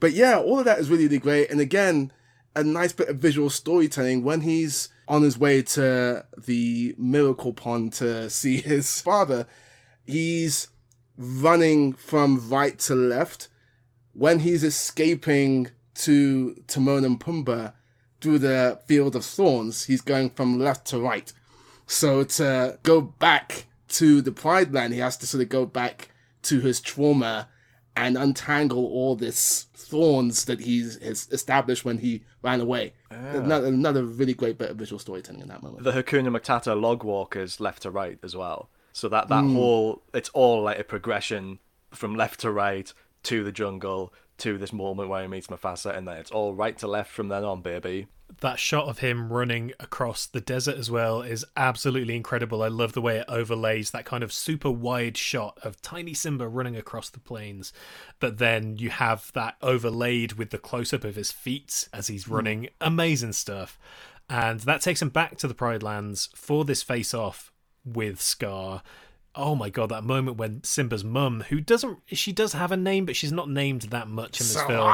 But 0.00 0.14
yeah, 0.14 0.40
all 0.40 0.58
of 0.58 0.64
that 0.64 0.80
is 0.80 0.90
really, 0.90 1.04
really 1.04 1.20
great. 1.20 1.48
And 1.48 1.60
again, 1.60 2.10
a 2.56 2.64
nice 2.64 2.92
bit 2.92 3.08
of 3.08 3.18
visual 3.18 3.50
storytelling 3.50 4.24
when 4.24 4.40
he's 4.40 4.88
on 5.06 5.22
his 5.22 5.38
way 5.38 5.62
to 5.62 6.26
the 6.36 6.96
miracle 6.98 7.52
pond 7.52 7.92
to 7.92 8.28
see 8.30 8.56
his 8.56 9.00
father. 9.00 9.46
He's 10.04 10.68
running 11.16 11.92
from 11.92 12.48
right 12.48 12.78
to 12.80 12.94
left. 12.94 13.48
When 14.12 14.40
he's 14.40 14.64
escaping 14.64 15.68
to 15.96 16.62
Timon 16.66 17.04
and 17.04 17.20
Pumbaa 17.20 17.74
through 18.20 18.38
the 18.38 18.80
field 18.86 19.14
of 19.16 19.24
thorns, 19.24 19.84
he's 19.84 20.00
going 20.00 20.30
from 20.30 20.58
left 20.58 20.86
to 20.88 20.98
right. 20.98 21.32
So 21.86 22.24
to 22.24 22.78
go 22.82 23.00
back 23.00 23.66
to 23.88 24.20
the 24.20 24.32
Pride 24.32 24.72
Land, 24.72 24.94
he 24.94 25.00
has 25.00 25.16
to 25.18 25.26
sort 25.26 25.42
of 25.42 25.48
go 25.48 25.66
back 25.66 26.10
to 26.42 26.60
his 26.60 26.80
trauma 26.80 27.48
and 27.94 28.16
untangle 28.16 28.84
all 28.84 29.16
this 29.16 29.66
thorns 29.74 30.44
that 30.46 30.60
he's 30.60 31.00
has 31.02 31.28
established 31.30 31.84
when 31.84 31.98
he 31.98 32.22
ran 32.42 32.60
away. 32.60 32.92
Ah. 33.10 33.14
Another, 33.14 33.66
another 33.68 34.04
really 34.04 34.34
great 34.34 34.58
bit 34.58 34.70
of 34.70 34.76
visual 34.76 34.98
storytelling 34.98 35.40
in 35.40 35.48
that 35.48 35.62
moment. 35.62 35.84
The 35.84 35.92
Hakuna 35.92 36.28
Matata 36.36 36.78
log 36.78 37.04
walkers 37.04 37.60
left 37.60 37.82
to 37.82 37.90
right 37.90 38.18
as 38.22 38.36
well. 38.36 38.68
So 38.96 39.10
that 39.10 39.28
that 39.28 39.42
hmm. 39.42 39.54
whole 39.54 40.02
it's 40.14 40.30
all 40.30 40.62
like 40.62 40.78
a 40.78 40.84
progression 40.84 41.58
from 41.90 42.14
left 42.14 42.40
to 42.40 42.50
right 42.50 42.90
to 43.24 43.44
the 43.44 43.52
jungle 43.52 44.10
to 44.38 44.56
this 44.56 44.72
moment 44.72 45.10
where 45.10 45.20
he 45.20 45.28
meets 45.28 45.48
Mufasa, 45.48 45.94
and 45.94 46.08
then 46.08 46.16
it's 46.16 46.30
all 46.30 46.54
right 46.54 46.78
to 46.78 46.86
left 46.86 47.10
from 47.10 47.28
then 47.28 47.44
on, 47.44 47.60
baby. 47.60 48.06
that 48.40 48.58
shot 48.58 48.88
of 48.88 49.00
him 49.00 49.30
running 49.30 49.74
across 49.78 50.24
the 50.24 50.40
desert 50.40 50.78
as 50.78 50.90
well 50.90 51.20
is 51.20 51.44
absolutely 51.58 52.16
incredible. 52.16 52.62
I 52.62 52.68
love 52.68 52.94
the 52.94 53.02
way 53.02 53.18
it 53.18 53.26
overlays 53.28 53.90
that 53.90 54.06
kind 54.06 54.24
of 54.24 54.32
super 54.32 54.70
wide 54.70 55.18
shot 55.18 55.58
of 55.62 55.82
tiny 55.82 56.14
Simba 56.14 56.48
running 56.48 56.74
across 56.74 57.10
the 57.10 57.20
plains. 57.20 57.74
But 58.18 58.38
then 58.38 58.78
you 58.78 58.88
have 58.88 59.30
that 59.34 59.56
overlaid 59.60 60.34
with 60.34 60.48
the 60.50 60.58
close 60.58 60.94
up 60.94 61.04
of 61.04 61.16
his 61.16 61.30
feet 61.30 61.86
as 61.92 62.06
he's 62.06 62.24
hmm. 62.24 62.34
running. 62.34 62.68
Amazing 62.80 63.34
stuff. 63.34 63.78
And 64.30 64.60
that 64.60 64.80
takes 64.80 65.02
him 65.02 65.10
back 65.10 65.36
to 65.36 65.48
the 65.48 65.54
Pride 65.54 65.82
Lands 65.82 66.30
for 66.34 66.64
this 66.64 66.82
face 66.82 67.12
off 67.12 67.52
with 67.86 68.20
Scar. 68.20 68.82
Oh 69.34 69.54
my 69.54 69.70
god, 69.70 69.90
that 69.90 70.04
moment 70.04 70.38
when 70.38 70.62
Simba's 70.62 71.04
mum, 71.04 71.44
who 71.48 71.60
doesn't, 71.60 71.98
she 72.06 72.32
does 72.32 72.54
have 72.54 72.72
a 72.72 72.76
name, 72.76 73.06
but 73.06 73.16
she's 73.16 73.32
not 73.32 73.50
named 73.50 73.82
that 73.82 74.08
much 74.08 74.40
in 74.40 74.46
this 74.46 74.62
film 74.62 74.88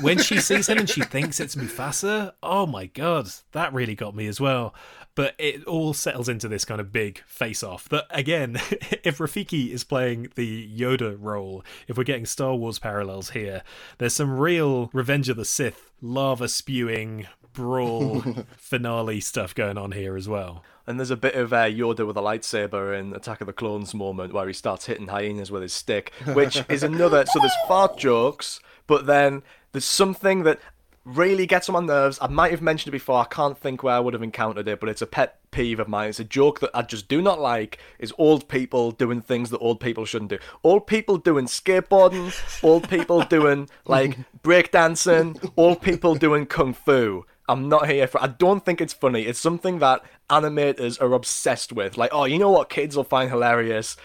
when 0.00 0.18
she 0.18 0.40
sees 0.40 0.68
him 0.68 0.78
and 0.78 0.88
she 0.88 1.02
thinks 1.02 1.40
it's 1.40 1.54
Mufasa, 1.54 2.32
oh 2.42 2.66
my 2.66 2.86
god, 2.86 3.28
that 3.52 3.72
really 3.72 3.94
got 3.94 4.14
me 4.14 4.26
as 4.26 4.40
well. 4.40 4.74
But 5.14 5.34
it 5.38 5.64
all 5.64 5.94
settles 5.94 6.28
into 6.28 6.46
this 6.46 6.66
kind 6.66 6.78
of 6.78 6.92
big 6.92 7.22
face 7.26 7.62
off. 7.62 7.88
That 7.88 8.04
again, 8.10 8.56
if 9.02 9.18
Rafiki 9.18 9.70
is 9.70 9.82
playing 9.82 10.28
the 10.34 10.68
Yoda 10.68 11.16
role, 11.18 11.64
if 11.88 11.96
we're 11.96 12.04
getting 12.04 12.26
Star 12.26 12.54
Wars 12.54 12.78
parallels 12.78 13.30
here, 13.30 13.62
there's 13.98 14.14
some 14.14 14.38
real 14.38 14.90
Revenge 14.92 15.28
of 15.28 15.36
the 15.36 15.44
Sith 15.44 15.90
lava 16.02 16.48
spewing 16.48 17.26
brawl 17.54 18.20
finale 18.58 19.20
stuff 19.20 19.54
going 19.54 19.78
on 19.78 19.92
here 19.92 20.16
as 20.16 20.28
well. 20.28 20.62
And 20.86 21.00
there's 21.00 21.10
a 21.10 21.16
bit 21.16 21.34
of 21.34 21.52
uh, 21.52 21.64
Yoda 21.64 22.06
with 22.06 22.16
a 22.16 22.22
lightsaber 22.22 22.98
in 22.98 23.12
Attack 23.12 23.40
of 23.40 23.48
the 23.48 23.52
Clones 23.52 23.92
moment 23.92 24.32
where 24.32 24.46
he 24.46 24.52
starts 24.52 24.86
hitting 24.86 25.08
hyenas 25.08 25.50
with 25.50 25.62
his 25.62 25.72
stick, 25.72 26.12
which 26.32 26.62
is 26.68 26.82
another. 26.84 27.26
So 27.26 27.40
there's 27.40 27.56
fart 27.66 27.98
jokes, 27.98 28.60
but 28.86 29.06
then 29.06 29.42
there's 29.72 29.84
something 29.84 30.44
that 30.44 30.60
really 31.06 31.46
gets 31.46 31.68
on 31.68 31.72
my 31.72 31.80
nerves. 31.80 32.18
I 32.20 32.26
might 32.26 32.50
have 32.50 32.60
mentioned 32.60 32.88
it 32.90 32.98
before. 32.98 33.20
I 33.20 33.24
can't 33.24 33.56
think 33.56 33.82
where 33.82 33.94
I 33.94 34.00
would 34.00 34.12
have 34.12 34.22
encountered 34.22 34.68
it, 34.68 34.80
but 34.80 34.88
it's 34.88 35.00
a 35.00 35.06
pet 35.06 35.38
peeve 35.52 35.80
of 35.80 35.88
mine. 35.88 36.10
It's 36.10 36.20
a 36.20 36.24
joke 36.24 36.60
that 36.60 36.70
I 36.74 36.82
just 36.82 37.08
do 37.08 37.22
not 37.22 37.40
like. 37.40 37.78
Is 37.98 38.12
old 38.18 38.48
people 38.48 38.90
doing 38.90 39.22
things 39.22 39.50
that 39.50 39.58
old 39.58 39.80
people 39.80 40.04
shouldn't 40.04 40.30
do? 40.30 40.38
Old 40.62 40.86
people 40.86 41.16
doing 41.16 41.46
skateboarding, 41.46 42.34
old 42.62 42.88
people 42.88 43.22
doing 43.22 43.70
like 43.86 44.18
breakdancing, 44.42 45.52
old 45.56 45.80
people 45.80 46.16
doing 46.16 46.44
kung 46.44 46.74
fu. 46.74 47.24
I'm 47.48 47.68
not 47.68 47.88
here 47.88 48.06
for. 48.06 48.22
I 48.22 48.26
don't 48.28 48.64
think 48.64 48.80
it's 48.80 48.92
funny. 48.92 49.22
It's 49.22 49.38
something 49.38 49.78
that 49.78 50.02
animators 50.30 51.00
are 51.00 51.12
obsessed 51.12 51.72
with. 51.72 51.96
Like, 51.96 52.10
oh, 52.12 52.24
you 52.24 52.38
know 52.38 52.50
what 52.50 52.68
kids 52.68 52.96
will 52.96 53.04
find 53.04 53.30
hilarious? 53.30 53.96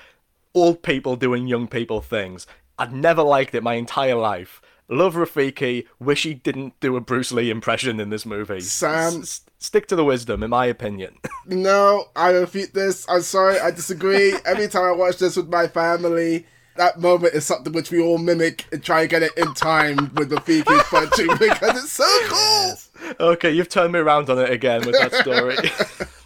Old 0.54 0.84
people 0.84 1.16
doing 1.16 1.48
young 1.48 1.68
people 1.68 2.02
things. 2.02 2.46
I'd 2.78 2.94
never 2.94 3.24
liked 3.24 3.56
it 3.56 3.64
my 3.64 3.76
entire 3.76 4.16
life. 4.16 4.62
Love 4.90 5.16
Rafiki. 5.16 5.88
Wish 6.00 6.24
he 6.24 6.34
didn't 6.34 6.78
do 6.82 6.96
a 6.98 7.02
Bruce 7.02 7.32
Lee 7.32 7.50
impression 7.50 8.00
in 8.00 8.10
this 8.10 8.26
movie. 8.26 8.60
Sam- 8.60 9.22
S- 9.22 9.42
stick 9.58 9.88
to 9.88 9.96
the 9.96 10.04
wisdom, 10.04 10.44
in 10.44 10.50
my 10.50 10.66
opinion. 10.66 11.18
No, 11.48 12.06
I 12.16 12.30
refute 12.32 12.74
this. 12.76 13.06
I'm 13.10 13.24
sorry, 13.24 13.60
I 13.60 13.72
disagree. 13.72 14.36
Every 14.46 14.68
time 14.68 14.84
I 14.84 14.92
watch 14.92 15.18
this 15.18 15.36
with 15.36 15.50
my 15.50 15.68
family, 15.68 16.46
that 16.82 17.00
moment 17.00 17.36
is 17.36 17.46
something 17.46 17.74
which 17.74 17.92
we 17.92 18.02
all 18.02 18.18
mimic 18.18 18.66
and 18.72 18.84
try 18.84 19.02
and 19.02 19.10
get 19.10 19.22
it 19.22 19.32
in 19.38 19.54
time 19.54 20.12
with 20.16 20.30
the 20.30 20.38
Fiki 20.38 20.80
punching 20.86 21.28
because 21.40 21.84
it's 21.84 21.92
so 21.92 22.20
cool. 22.28 23.28
okay, 23.34 23.52
you've 23.52 23.70
turned 23.70 23.94
me 23.94 24.00
around 24.00 24.32
on 24.32 24.40
it 24.40 24.50
again 24.50 24.82
with 24.84 24.98
that 24.98 25.14
story. 25.14 25.58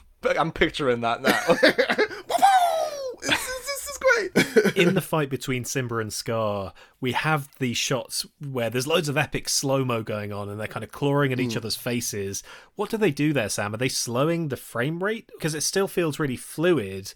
but 0.21 0.39
I'm 0.39 0.53
picturing 0.53 1.01
that 1.01 1.21
now. 1.21 1.37
Woo-hoo! 1.49 3.17
This 3.21 3.31
is- 3.31 3.65
this 3.65 3.89
is 3.89 3.97
great. 3.97 4.77
in 4.77 4.93
the 4.93 5.01
fight 5.01 5.29
between 5.29 5.65
Simba 5.65 5.97
and 5.97 6.13
Scar, 6.13 6.71
we 7.01 7.11
have 7.11 7.49
these 7.59 7.75
shots 7.75 8.25
where 8.39 8.69
there's 8.69 8.87
loads 8.87 9.09
of 9.09 9.17
epic 9.17 9.49
slow 9.49 9.83
mo 9.83 10.03
going 10.03 10.31
on 10.31 10.47
and 10.47 10.57
they're 10.57 10.67
kind 10.67 10.85
of 10.85 10.91
clawing 10.91 11.33
at 11.33 11.39
each 11.41 11.51
mm. 11.51 11.57
other's 11.57 11.75
faces. 11.75 12.43
What 12.75 12.89
do 12.89 12.95
they 12.95 13.11
do 13.11 13.33
there, 13.33 13.49
Sam? 13.49 13.73
Are 13.73 13.77
they 13.77 13.89
slowing 13.89 14.47
the 14.47 14.57
frame 14.57 15.03
rate? 15.03 15.29
Because 15.35 15.53
it 15.53 15.63
still 15.63 15.89
feels 15.89 16.17
really 16.17 16.37
fluid, 16.37 17.13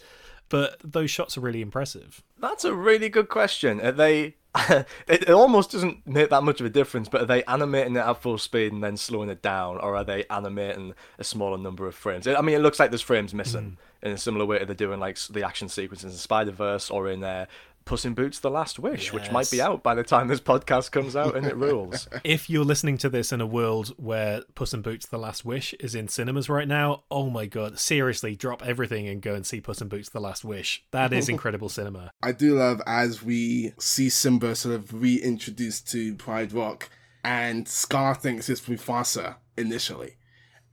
but 0.49 0.75
those 0.83 1.09
shots 1.09 1.37
are 1.37 1.41
really 1.41 1.61
impressive. 1.61 2.21
That's 2.39 2.63
a 2.63 2.73
really 2.73 3.09
good 3.09 3.29
question. 3.29 3.81
Are 3.81 3.91
they? 3.91 4.35
it, 4.67 4.87
it 5.07 5.29
almost 5.29 5.71
doesn't 5.71 6.07
make 6.07 6.31
that 6.31 6.41
much 6.41 6.59
of 6.59 6.65
a 6.65 6.71
difference, 6.71 7.07
but 7.07 7.21
are 7.21 7.25
they 7.25 7.43
animating 7.43 7.95
it 7.95 7.99
at 7.99 8.21
full 8.21 8.39
speed 8.39 8.73
and 8.73 8.83
then 8.83 8.97
slowing 8.97 9.29
it 9.29 9.43
down, 9.43 9.77
or 9.77 9.95
are 9.95 10.03
they 10.03 10.25
animating 10.29 10.95
a 11.19 11.23
smaller 11.23 11.57
number 11.57 11.85
of 11.85 11.93
frames? 11.93 12.27
I 12.27 12.41
mean, 12.41 12.55
it 12.55 12.59
looks 12.59 12.79
like 12.79 12.89
there's 12.89 13.01
frames 13.01 13.33
missing 13.33 13.77
in 14.01 14.11
a 14.11 14.17
similar 14.17 14.45
way 14.45 14.57
to 14.59 14.65
they're 14.65 14.75
doing 14.75 14.99
like 14.99 15.19
the 15.29 15.43
action 15.43 15.69
sequences 15.69 16.13
in 16.13 16.17
Spider 16.17 16.51
Verse 16.51 16.89
or 16.89 17.09
in 17.09 17.23
uh, 17.23 17.45
Puss 17.89 18.05
in 18.05 18.13
Boots: 18.13 18.39
The 18.39 18.51
Last 18.51 18.77
Wish, 18.77 19.11
which 19.11 19.31
might 19.31 19.49
be 19.49 19.59
out 19.59 19.81
by 19.81 19.95
the 19.95 20.03
time 20.03 20.27
this 20.27 20.39
podcast 20.39 20.91
comes 20.91 21.15
out, 21.15 21.35
and 21.35 21.47
it 21.47 21.57
rules. 21.57 22.07
If 22.23 22.47
you're 22.47 22.63
listening 22.63 22.99
to 22.99 23.09
this 23.09 23.31
in 23.31 23.41
a 23.41 23.47
world 23.47 23.95
where 23.97 24.43
Puss 24.53 24.75
in 24.75 24.83
Boots: 24.83 25.07
The 25.07 25.17
Last 25.17 25.43
Wish 25.43 25.73
is 25.79 25.95
in 25.95 26.07
cinemas 26.07 26.49
right 26.49 26.67
now, 26.67 27.01
oh 27.09 27.31
my 27.31 27.47
god, 27.47 27.79
seriously, 27.79 28.35
drop 28.35 28.63
everything 28.63 29.07
and 29.07 29.23
go 29.23 29.33
and 29.33 29.43
see 29.43 29.59
Puss 29.59 29.81
in 29.81 29.87
Boots: 29.87 30.09
The 30.09 30.19
Last 30.19 30.45
Wish. 30.45 30.83
That 30.91 31.11
is 31.11 31.29
incredible 31.35 31.67
cinema. 31.67 32.11
I 32.21 32.31
do 32.31 32.59
love 32.59 32.79
as 32.85 33.23
we 33.23 33.73
see 33.79 34.09
Simba 34.09 34.55
sort 34.55 34.75
of 34.75 34.93
reintroduced 34.93 35.89
to 35.89 36.13
Pride 36.13 36.53
Rock, 36.53 36.91
and 37.23 37.67
Scar 37.67 38.13
thinks 38.13 38.49
it's 38.49 38.61
Mufasa 38.61 39.37
initially. 39.57 40.17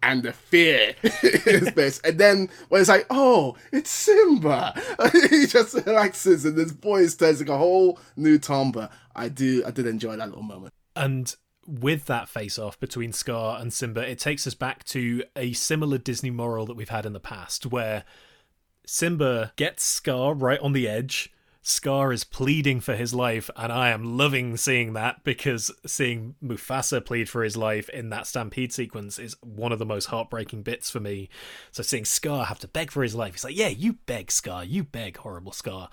And 0.06 0.22
the 0.22 0.32
fear 0.32 0.94
is 1.02 1.72
this. 1.72 1.98
And 2.00 2.16
then 2.16 2.48
when 2.68 2.80
it's 2.80 2.88
like, 2.88 3.06
oh, 3.10 3.56
it's 3.72 3.90
Simba. 3.90 4.80
he 5.30 5.46
just 5.46 5.74
relaxes 5.74 6.44
and 6.44 6.56
this 6.56 6.70
voice 6.70 7.16
turns 7.16 7.40
like 7.40 7.48
a 7.48 7.58
whole 7.58 7.98
new 8.16 8.38
timbre. 8.38 8.88
I 9.16 9.28
do 9.28 9.64
I 9.66 9.72
did 9.72 9.86
enjoy 9.86 10.16
that 10.16 10.28
little 10.28 10.44
moment. 10.44 10.72
And 10.94 11.34
with 11.66 12.04
that 12.06 12.28
face 12.28 12.56
off 12.56 12.78
between 12.78 13.12
Scar 13.12 13.60
and 13.60 13.72
Simba, 13.72 14.08
it 14.08 14.20
takes 14.20 14.46
us 14.46 14.54
back 14.54 14.84
to 14.84 15.24
a 15.34 15.52
similar 15.54 15.98
Disney 15.98 16.30
moral 16.30 16.66
that 16.66 16.76
we've 16.76 16.88
had 16.88 17.04
in 17.04 17.12
the 17.12 17.18
past 17.18 17.66
where 17.66 18.04
Simba 18.86 19.52
gets 19.56 19.82
Scar 19.82 20.34
right 20.34 20.60
on 20.60 20.72
the 20.72 20.88
edge. 20.88 21.32
Scar 21.68 22.12
is 22.12 22.22
pleading 22.22 22.78
for 22.78 22.94
his 22.94 23.12
life, 23.12 23.50
and 23.56 23.72
I 23.72 23.88
am 23.88 24.16
loving 24.16 24.56
seeing 24.56 24.92
that 24.92 25.24
because 25.24 25.68
seeing 25.84 26.36
Mufasa 26.40 27.04
plead 27.04 27.28
for 27.28 27.42
his 27.42 27.56
life 27.56 27.88
in 27.88 28.08
that 28.10 28.28
stampede 28.28 28.72
sequence 28.72 29.18
is 29.18 29.34
one 29.40 29.72
of 29.72 29.80
the 29.80 29.84
most 29.84 30.06
heartbreaking 30.06 30.62
bits 30.62 30.90
for 30.90 31.00
me. 31.00 31.28
So 31.72 31.82
seeing 31.82 32.04
Scar 32.04 32.44
have 32.44 32.60
to 32.60 32.68
beg 32.68 32.92
for 32.92 33.02
his 33.02 33.16
life, 33.16 33.32
he's 33.34 33.42
like, 33.42 33.56
Yeah, 33.56 33.66
you 33.66 33.94
beg, 34.06 34.30
Scar, 34.30 34.64
you 34.64 34.84
beg, 34.84 35.16
horrible 35.16 35.50
Scar. 35.50 35.90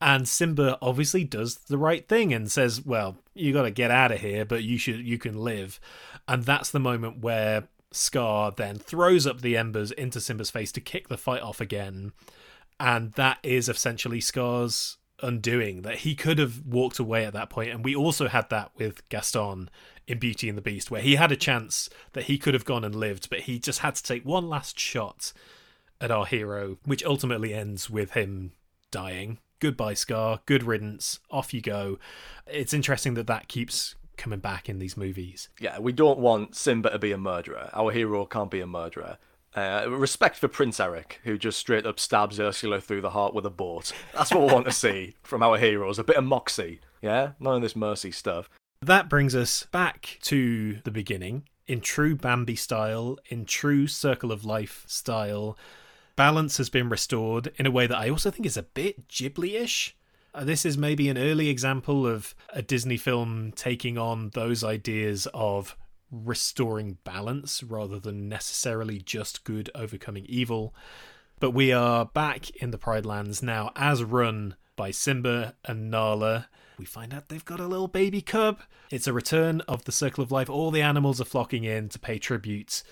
And 0.00 0.26
Simba 0.26 0.78
obviously 0.82 1.22
does 1.22 1.58
the 1.58 1.78
right 1.78 2.08
thing 2.08 2.34
and 2.34 2.50
says, 2.50 2.84
"Well, 2.84 3.16
you 3.34 3.52
got 3.52 3.62
to 3.62 3.70
get 3.70 3.92
out 3.92 4.10
of 4.10 4.20
here, 4.20 4.44
but 4.44 4.64
you 4.64 4.78
should 4.78 4.98
you 4.98 5.18
can 5.18 5.38
live." 5.38 5.78
And 6.26 6.42
that's 6.42 6.72
the 6.72 6.80
moment 6.80 7.20
where 7.20 7.68
Scar 7.92 8.50
then 8.50 8.80
throws 8.80 9.28
up 9.28 9.42
the 9.42 9.56
embers 9.56 9.92
into 9.92 10.20
Simba's 10.20 10.50
face 10.50 10.72
to 10.72 10.80
kick 10.80 11.06
the 11.06 11.16
fight 11.16 11.40
off 11.40 11.60
again. 11.60 12.12
And 12.80 13.12
that 13.12 13.38
is 13.44 13.68
essentially 13.68 14.20
Scar's 14.20 14.98
undoing 15.24 15.82
that 15.82 15.98
he 15.98 16.14
could 16.14 16.38
have 16.38 16.64
walked 16.66 16.98
away 16.98 17.24
at 17.24 17.32
that 17.32 17.50
point. 17.50 17.70
And 17.70 17.84
we 17.84 17.96
also 17.96 18.28
had 18.28 18.50
that 18.50 18.70
with 18.76 19.08
Gaston 19.08 19.70
in 20.06 20.18
Beauty 20.18 20.48
and 20.48 20.58
the 20.58 20.62
Beast 20.62 20.90
where 20.90 21.00
he 21.00 21.16
had 21.16 21.32
a 21.32 21.36
chance 21.36 21.88
that 22.12 22.24
he 22.24 22.38
could 22.38 22.54
have 22.54 22.66
gone 22.66 22.84
and 22.84 22.94
lived 22.94 23.30
but 23.30 23.40
he 23.40 23.58
just 23.58 23.80
had 23.80 23.94
to 23.94 24.02
take 24.02 24.24
one 24.24 24.48
last 24.48 24.78
shot 24.78 25.32
at 26.00 26.10
our 26.10 26.26
hero 26.26 26.76
which 26.84 27.02
ultimately 27.04 27.54
ends 27.54 27.88
with 27.88 28.12
him 28.12 28.52
dying. 28.90 29.38
Goodbye 29.60 29.94
scar. 29.94 30.40
Good 30.44 30.62
riddance. 30.62 31.20
Off 31.30 31.54
you 31.54 31.62
go. 31.62 31.98
It's 32.46 32.74
interesting 32.74 33.14
that 33.14 33.26
that 33.28 33.48
keeps 33.48 33.94
coming 34.16 34.40
back 34.40 34.68
in 34.68 34.78
these 34.78 34.96
movies. 34.96 35.48
Yeah, 35.58 35.78
we 35.78 35.92
don't 35.92 36.18
want 36.18 36.54
Simba 36.54 36.90
to 36.90 36.98
be 36.98 37.12
a 37.12 37.18
murderer. 37.18 37.70
Our 37.72 37.90
hero 37.90 38.26
can't 38.26 38.50
be 38.50 38.60
a 38.60 38.66
murderer. 38.66 39.18
Uh, 39.54 39.86
respect 39.88 40.36
for 40.36 40.48
Prince 40.48 40.80
Eric, 40.80 41.20
who 41.22 41.38
just 41.38 41.58
straight 41.58 41.86
up 41.86 42.00
stabs 42.00 42.40
Ursula 42.40 42.80
through 42.80 43.02
the 43.02 43.10
heart 43.10 43.34
with 43.34 43.46
a 43.46 43.50
boat. 43.50 43.92
That's 44.12 44.32
what 44.32 44.46
we 44.46 44.52
want 44.52 44.66
to 44.66 44.72
see 44.84 45.14
from 45.22 45.42
our 45.42 45.58
heroes. 45.58 45.98
A 45.98 46.04
bit 46.04 46.16
of 46.16 46.24
moxie, 46.24 46.80
yeah? 47.00 47.32
None 47.38 47.56
of 47.56 47.62
this 47.62 47.76
mercy 47.76 48.10
stuff. 48.10 48.50
That 48.82 49.08
brings 49.08 49.34
us 49.34 49.64
back 49.70 50.18
to 50.22 50.80
the 50.84 50.90
beginning 50.90 51.44
in 51.66 51.80
true 51.80 52.16
Bambi 52.16 52.56
style, 52.56 53.16
in 53.28 53.44
true 53.44 53.86
Circle 53.86 54.32
of 54.32 54.44
Life 54.44 54.84
style. 54.86 55.56
Balance 56.16 56.58
has 56.58 56.68
been 56.68 56.88
restored 56.88 57.52
in 57.56 57.66
a 57.66 57.70
way 57.70 57.86
that 57.86 57.98
I 57.98 58.08
also 58.08 58.30
think 58.30 58.46
is 58.46 58.56
a 58.56 58.62
bit 58.62 59.08
Ghibli 59.08 59.54
ish. 59.54 59.96
This 60.42 60.66
is 60.66 60.76
maybe 60.76 61.08
an 61.08 61.16
early 61.16 61.48
example 61.48 62.06
of 62.06 62.34
a 62.52 62.60
Disney 62.60 62.96
film 62.96 63.52
taking 63.54 63.96
on 63.96 64.30
those 64.30 64.64
ideas 64.64 65.28
of 65.32 65.76
restoring 66.24 66.98
balance 67.04 67.62
rather 67.62 67.98
than 67.98 68.28
necessarily 68.28 68.98
just 68.98 69.44
good 69.44 69.70
overcoming 69.74 70.26
evil. 70.28 70.74
But 71.40 71.50
we 71.50 71.72
are 71.72 72.04
back 72.04 72.50
in 72.56 72.70
the 72.70 72.78
Pride 72.78 73.04
Lands 73.04 73.42
now 73.42 73.72
as 73.76 74.04
run 74.04 74.56
by 74.76 74.90
Simba 74.90 75.54
and 75.64 75.90
Nala. 75.90 76.48
We 76.78 76.84
find 76.84 77.12
out 77.12 77.28
they've 77.28 77.44
got 77.44 77.60
a 77.60 77.66
little 77.66 77.88
baby 77.88 78.20
cub. 78.20 78.60
It's 78.90 79.06
a 79.06 79.12
return 79.12 79.60
of 79.62 79.84
the 79.84 79.92
Circle 79.92 80.24
of 80.24 80.32
Life. 80.32 80.48
All 80.48 80.70
the 80.70 80.82
animals 80.82 81.20
are 81.20 81.26
flocking 81.26 81.64
in 81.64 81.88
to 81.90 81.98
pay 81.98 82.18
tribute. 82.18 82.82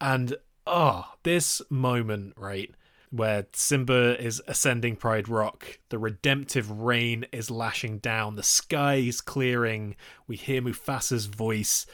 And 0.00 0.36
oh, 0.66 1.06
this 1.22 1.62
moment, 1.70 2.34
right? 2.36 2.74
where 3.12 3.46
Simba 3.52 4.20
is 4.20 4.42
ascending 4.48 4.96
Pride 4.96 5.28
Rock. 5.28 5.78
The 5.90 5.98
redemptive 5.98 6.70
rain 6.70 7.26
is 7.30 7.50
lashing 7.50 7.98
down. 7.98 8.36
The 8.36 8.42
sky 8.42 8.94
is 8.94 9.20
clearing. 9.20 9.96
We 10.26 10.36
hear 10.36 10.62
Mufasa's 10.62 11.26
voice. 11.26 11.84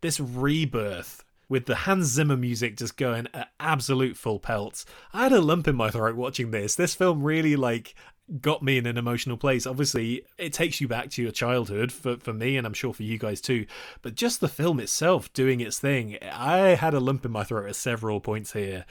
This 0.00 0.20
rebirth 0.20 1.24
with 1.48 1.66
the 1.66 1.74
Hans 1.74 2.06
Zimmer 2.06 2.36
music 2.36 2.76
just 2.76 2.96
going 2.96 3.26
at 3.34 3.50
absolute 3.58 4.16
full 4.16 4.38
pelt. 4.38 4.84
I 5.12 5.24
had 5.24 5.32
a 5.32 5.40
lump 5.40 5.66
in 5.66 5.76
my 5.76 5.90
throat 5.90 6.14
watching 6.14 6.50
this. 6.50 6.74
This 6.74 6.94
film 6.94 7.22
really 7.22 7.56
like 7.56 7.94
got 8.40 8.62
me 8.62 8.76
in 8.78 8.86
an 8.86 8.98
emotional 8.98 9.36
place. 9.36 9.66
Obviously, 9.66 10.24
it 10.36 10.52
takes 10.52 10.80
you 10.80 10.86
back 10.86 11.10
to 11.10 11.22
your 11.22 11.32
childhood 11.32 11.90
for, 11.90 12.16
for 12.18 12.32
me, 12.32 12.56
and 12.56 12.66
I'm 12.66 12.74
sure 12.74 12.92
for 12.92 13.02
you 13.02 13.18
guys 13.18 13.40
too. 13.40 13.66
But 14.02 14.14
just 14.14 14.40
the 14.40 14.48
film 14.48 14.78
itself 14.78 15.32
doing 15.32 15.60
its 15.60 15.80
thing, 15.80 16.18
I 16.22 16.58
had 16.74 16.94
a 16.94 17.00
lump 17.00 17.24
in 17.24 17.32
my 17.32 17.44
throat 17.44 17.68
at 17.68 17.76
several 17.76 18.20
points 18.20 18.52
here. 18.52 18.84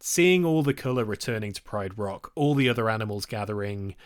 Seeing 0.00 0.44
all 0.44 0.62
the 0.62 0.74
colour 0.74 1.04
returning 1.04 1.52
to 1.54 1.62
Pride 1.62 1.98
Rock, 1.98 2.30
all 2.34 2.54
the 2.54 2.68
other 2.68 2.88
animals 2.88 3.26
gathering, 3.26 3.96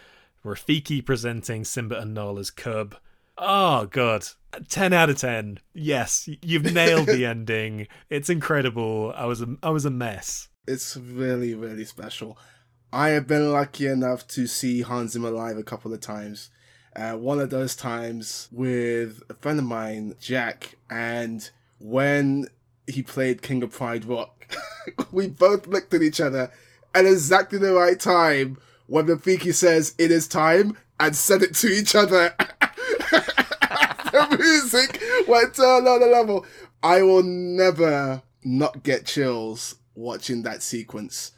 Rafiki 0.45 1.05
presenting 1.05 1.65
Simba 1.65 1.99
and 1.99 2.15
Nala's 2.15 2.51
cub. 2.51 2.97
Oh, 3.39 3.87
God. 3.87 4.25
10 4.69 4.93
out 4.93 5.11
of 5.11 5.17
10. 5.19 5.59
Yes, 5.73 6.29
you've 6.43 6.73
nailed 6.73 7.07
the 7.07 7.25
ending. 7.27 7.89
It's 8.11 8.29
incredible. 8.29 9.13
I 9.17 9.25
was 9.27 9.41
a, 9.41 9.57
I 9.63 9.71
was 9.71 9.85
a 9.85 9.91
mess. 9.91 10.49
It's 10.67 10.97
really, 10.97 11.55
really 11.55 11.85
special. 11.85 12.39
I 12.93 13.11
have 13.11 13.27
been 13.27 13.51
lucky 13.51 13.87
enough 13.87 14.27
to 14.29 14.47
see 14.47 14.83
Hans 14.83 15.13
Zimmer 15.13 15.31
live 15.31 15.57
a 15.57 15.63
couple 15.63 15.95
of 15.95 16.01
times. 16.01 16.51
Uh, 16.95 17.13
one 17.13 17.41
of 17.41 17.49
those 17.49 17.75
times 17.75 18.49
with 18.53 19.23
a 19.31 19.35
friend 19.35 19.59
of 19.59 19.65
mine, 19.65 20.15
Jack, 20.21 20.77
and 20.91 21.49
when 21.79 22.49
he 22.87 23.03
played 23.03 23.41
King 23.41 23.63
of 23.63 23.73
Pride 23.73 24.05
Rock, 24.05 24.55
we 25.11 25.29
both 25.29 25.67
looked 25.67 25.95
at 25.95 26.03
each 26.03 26.21
other 26.21 26.53
at 26.95 27.07
exactly 27.07 27.59
the 27.59 27.73
right 27.73 27.99
time 27.99 28.59
when 28.87 29.07
the 29.07 29.15
Rafiki 29.15 29.55
says 29.55 29.95
it 29.97 30.11
is 30.11 30.29
time 30.29 30.77
and 31.01 31.17
said 31.17 31.43
it 31.43 31.55
to 31.57 31.69
each 31.69 31.95
other. 31.95 32.35
the 34.13 34.37
music 34.39 35.03
went 35.29 35.55
to 35.55 35.77
another 35.79 36.07
level. 36.07 36.47
I 36.83 37.03
will 37.03 37.23
never 37.23 38.23
not 38.45 38.83
get 38.83 39.07
chills 39.07 39.77
watching 39.95 40.43
that 40.43 40.63
sequence. 40.63 41.33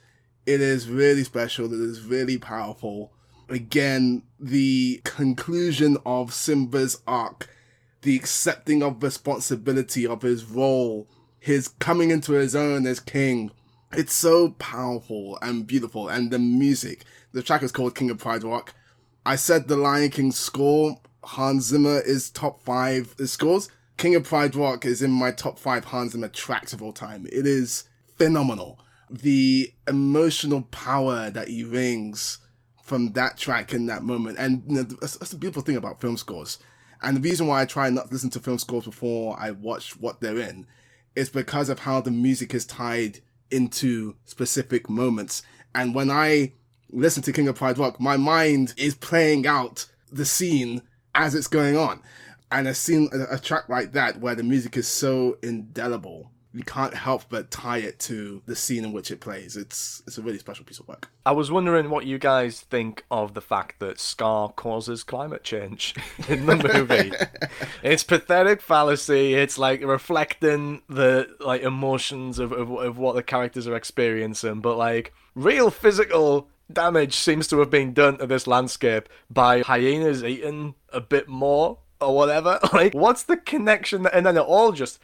It 0.46 0.60
is 0.60 0.88
really 0.88 1.24
special. 1.24 1.66
It 1.66 1.80
is 1.80 2.02
really 2.02 2.38
powerful. 2.38 3.12
Again, 3.48 4.22
the 4.38 5.00
conclusion 5.04 5.96
of 6.06 6.32
Simba's 6.32 7.00
arc, 7.06 7.48
the 8.02 8.16
accepting 8.16 8.82
of 8.82 9.02
responsibility 9.02 10.06
of 10.06 10.22
his 10.22 10.44
role, 10.44 11.08
his 11.38 11.68
coming 11.68 12.10
into 12.10 12.32
his 12.32 12.54
own 12.54 12.86
as 12.86 13.00
king. 13.00 13.50
It's 13.92 14.14
so 14.14 14.50
powerful 14.58 15.38
and 15.42 15.66
beautiful. 15.66 16.08
And 16.08 16.30
the 16.30 16.38
music, 16.38 17.04
the 17.32 17.42
track 17.42 17.62
is 17.62 17.72
called 17.72 17.94
King 17.94 18.10
of 18.10 18.18
Pride 18.18 18.44
Rock. 18.44 18.74
I 19.26 19.36
said 19.36 19.68
the 19.68 19.76
Lion 19.76 20.10
King 20.10 20.32
score, 20.32 20.98
Hans 21.28 21.64
Zimmer 21.64 22.00
is 22.00 22.30
top 22.30 22.62
five 22.62 23.14
scores. 23.24 23.68
King 23.96 24.14
of 24.14 24.24
Pride 24.24 24.56
Rock 24.56 24.84
is 24.84 25.02
in 25.02 25.10
my 25.10 25.30
top 25.30 25.58
five 25.58 25.86
Hans 25.86 26.12
Zimmer 26.12 26.28
tracks 26.28 26.72
of 26.72 26.82
all 26.82 26.92
time. 26.92 27.26
It 27.32 27.46
is 27.46 27.84
phenomenal 28.16 28.78
the 29.10 29.72
emotional 29.86 30.62
power 30.62 31.30
that 31.30 31.48
he 31.48 31.62
brings 31.62 32.38
from 32.82 33.12
that 33.12 33.36
track 33.36 33.72
in 33.72 33.86
that 33.86 34.02
moment. 34.02 34.38
And 34.38 34.62
you 34.68 34.76
know, 34.76 34.82
that's, 34.82 35.16
that's 35.16 35.30
the 35.30 35.36
beautiful 35.36 35.62
thing 35.62 35.76
about 35.76 36.00
film 36.00 36.16
scores. 36.16 36.58
And 37.02 37.16
the 37.16 37.20
reason 37.20 37.46
why 37.46 37.62
I 37.62 37.66
try 37.66 37.90
not 37.90 38.08
to 38.08 38.12
listen 38.12 38.30
to 38.30 38.40
film 38.40 38.58
scores 38.58 38.84
before 38.84 39.38
I 39.38 39.50
watch 39.50 39.98
what 39.98 40.20
they're 40.20 40.38
in 40.38 40.66
is 41.14 41.28
because 41.28 41.68
of 41.68 41.80
how 41.80 42.00
the 42.00 42.10
music 42.10 42.54
is 42.54 42.66
tied 42.66 43.20
into 43.50 44.16
specific 44.24 44.88
moments. 44.88 45.42
And 45.74 45.94
when 45.94 46.10
I 46.10 46.52
listen 46.90 47.22
to 47.24 47.32
King 47.32 47.48
of 47.48 47.56
Pride 47.56 47.78
Rock, 47.78 48.00
my 48.00 48.16
mind 48.16 48.74
is 48.76 48.94
playing 48.94 49.46
out 49.46 49.86
the 50.10 50.24
scene 50.24 50.82
as 51.14 51.34
it's 51.34 51.48
going 51.48 51.76
on. 51.76 52.00
And 52.50 52.68
a 52.68 52.74
scene, 52.74 53.08
a, 53.30 53.38
track 53.38 53.68
like 53.68 53.92
that, 53.92 54.20
where 54.20 54.34
the 54.34 54.42
music 54.44 54.76
is 54.76 54.86
so 54.86 55.38
indelible, 55.42 56.30
you 56.52 56.62
can't 56.62 56.94
help 56.94 57.24
but 57.28 57.50
tie 57.50 57.78
it 57.78 57.98
to 57.98 58.42
the 58.46 58.54
scene 58.54 58.84
in 58.84 58.92
which 58.92 59.10
it 59.10 59.18
plays. 59.18 59.56
It's 59.56 60.04
it's 60.06 60.18
a 60.18 60.22
really 60.22 60.38
special 60.38 60.64
piece 60.64 60.78
of 60.78 60.86
work. 60.86 61.10
I 61.26 61.32
was 61.32 61.50
wondering 61.50 61.90
what 61.90 62.06
you 62.06 62.16
guys 62.16 62.60
think 62.60 63.04
of 63.10 63.34
the 63.34 63.40
fact 63.40 63.80
that 63.80 63.98
Scar 63.98 64.52
causes 64.52 65.02
climate 65.02 65.42
change 65.42 65.96
in 66.28 66.46
the 66.46 66.56
movie. 66.56 67.12
it's 67.82 68.04
pathetic 68.04 68.62
fallacy. 68.62 69.34
It's 69.34 69.58
like 69.58 69.82
reflecting 69.82 70.82
the 70.88 71.34
like 71.40 71.62
emotions 71.62 72.38
of, 72.38 72.52
of 72.52 72.70
of 72.70 72.98
what 72.98 73.16
the 73.16 73.22
characters 73.24 73.66
are 73.66 73.74
experiencing, 73.74 74.60
but 74.60 74.76
like 74.76 75.12
real 75.34 75.70
physical 75.70 76.48
damage 76.72 77.14
seems 77.14 77.46
to 77.48 77.58
have 77.60 77.70
been 77.70 77.92
done 77.92 78.18
to 78.18 78.26
this 78.26 78.46
landscape 78.46 79.08
by 79.30 79.60
hyenas 79.62 80.24
eating 80.24 80.74
a 80.92 81.00
bit 81.00 81.28
more 81.28 81.78
or 82.00 82.14
whatever. 82.14 82.58
Like, 82.72 82.94
what's 82.94 83.22
the 83.22 83.36
connection? 83.36 84.06
And 84.06 84.26
then 84.26 84.36
it 84.36 84.40
all 84.40 84.72
just 84.72 84.98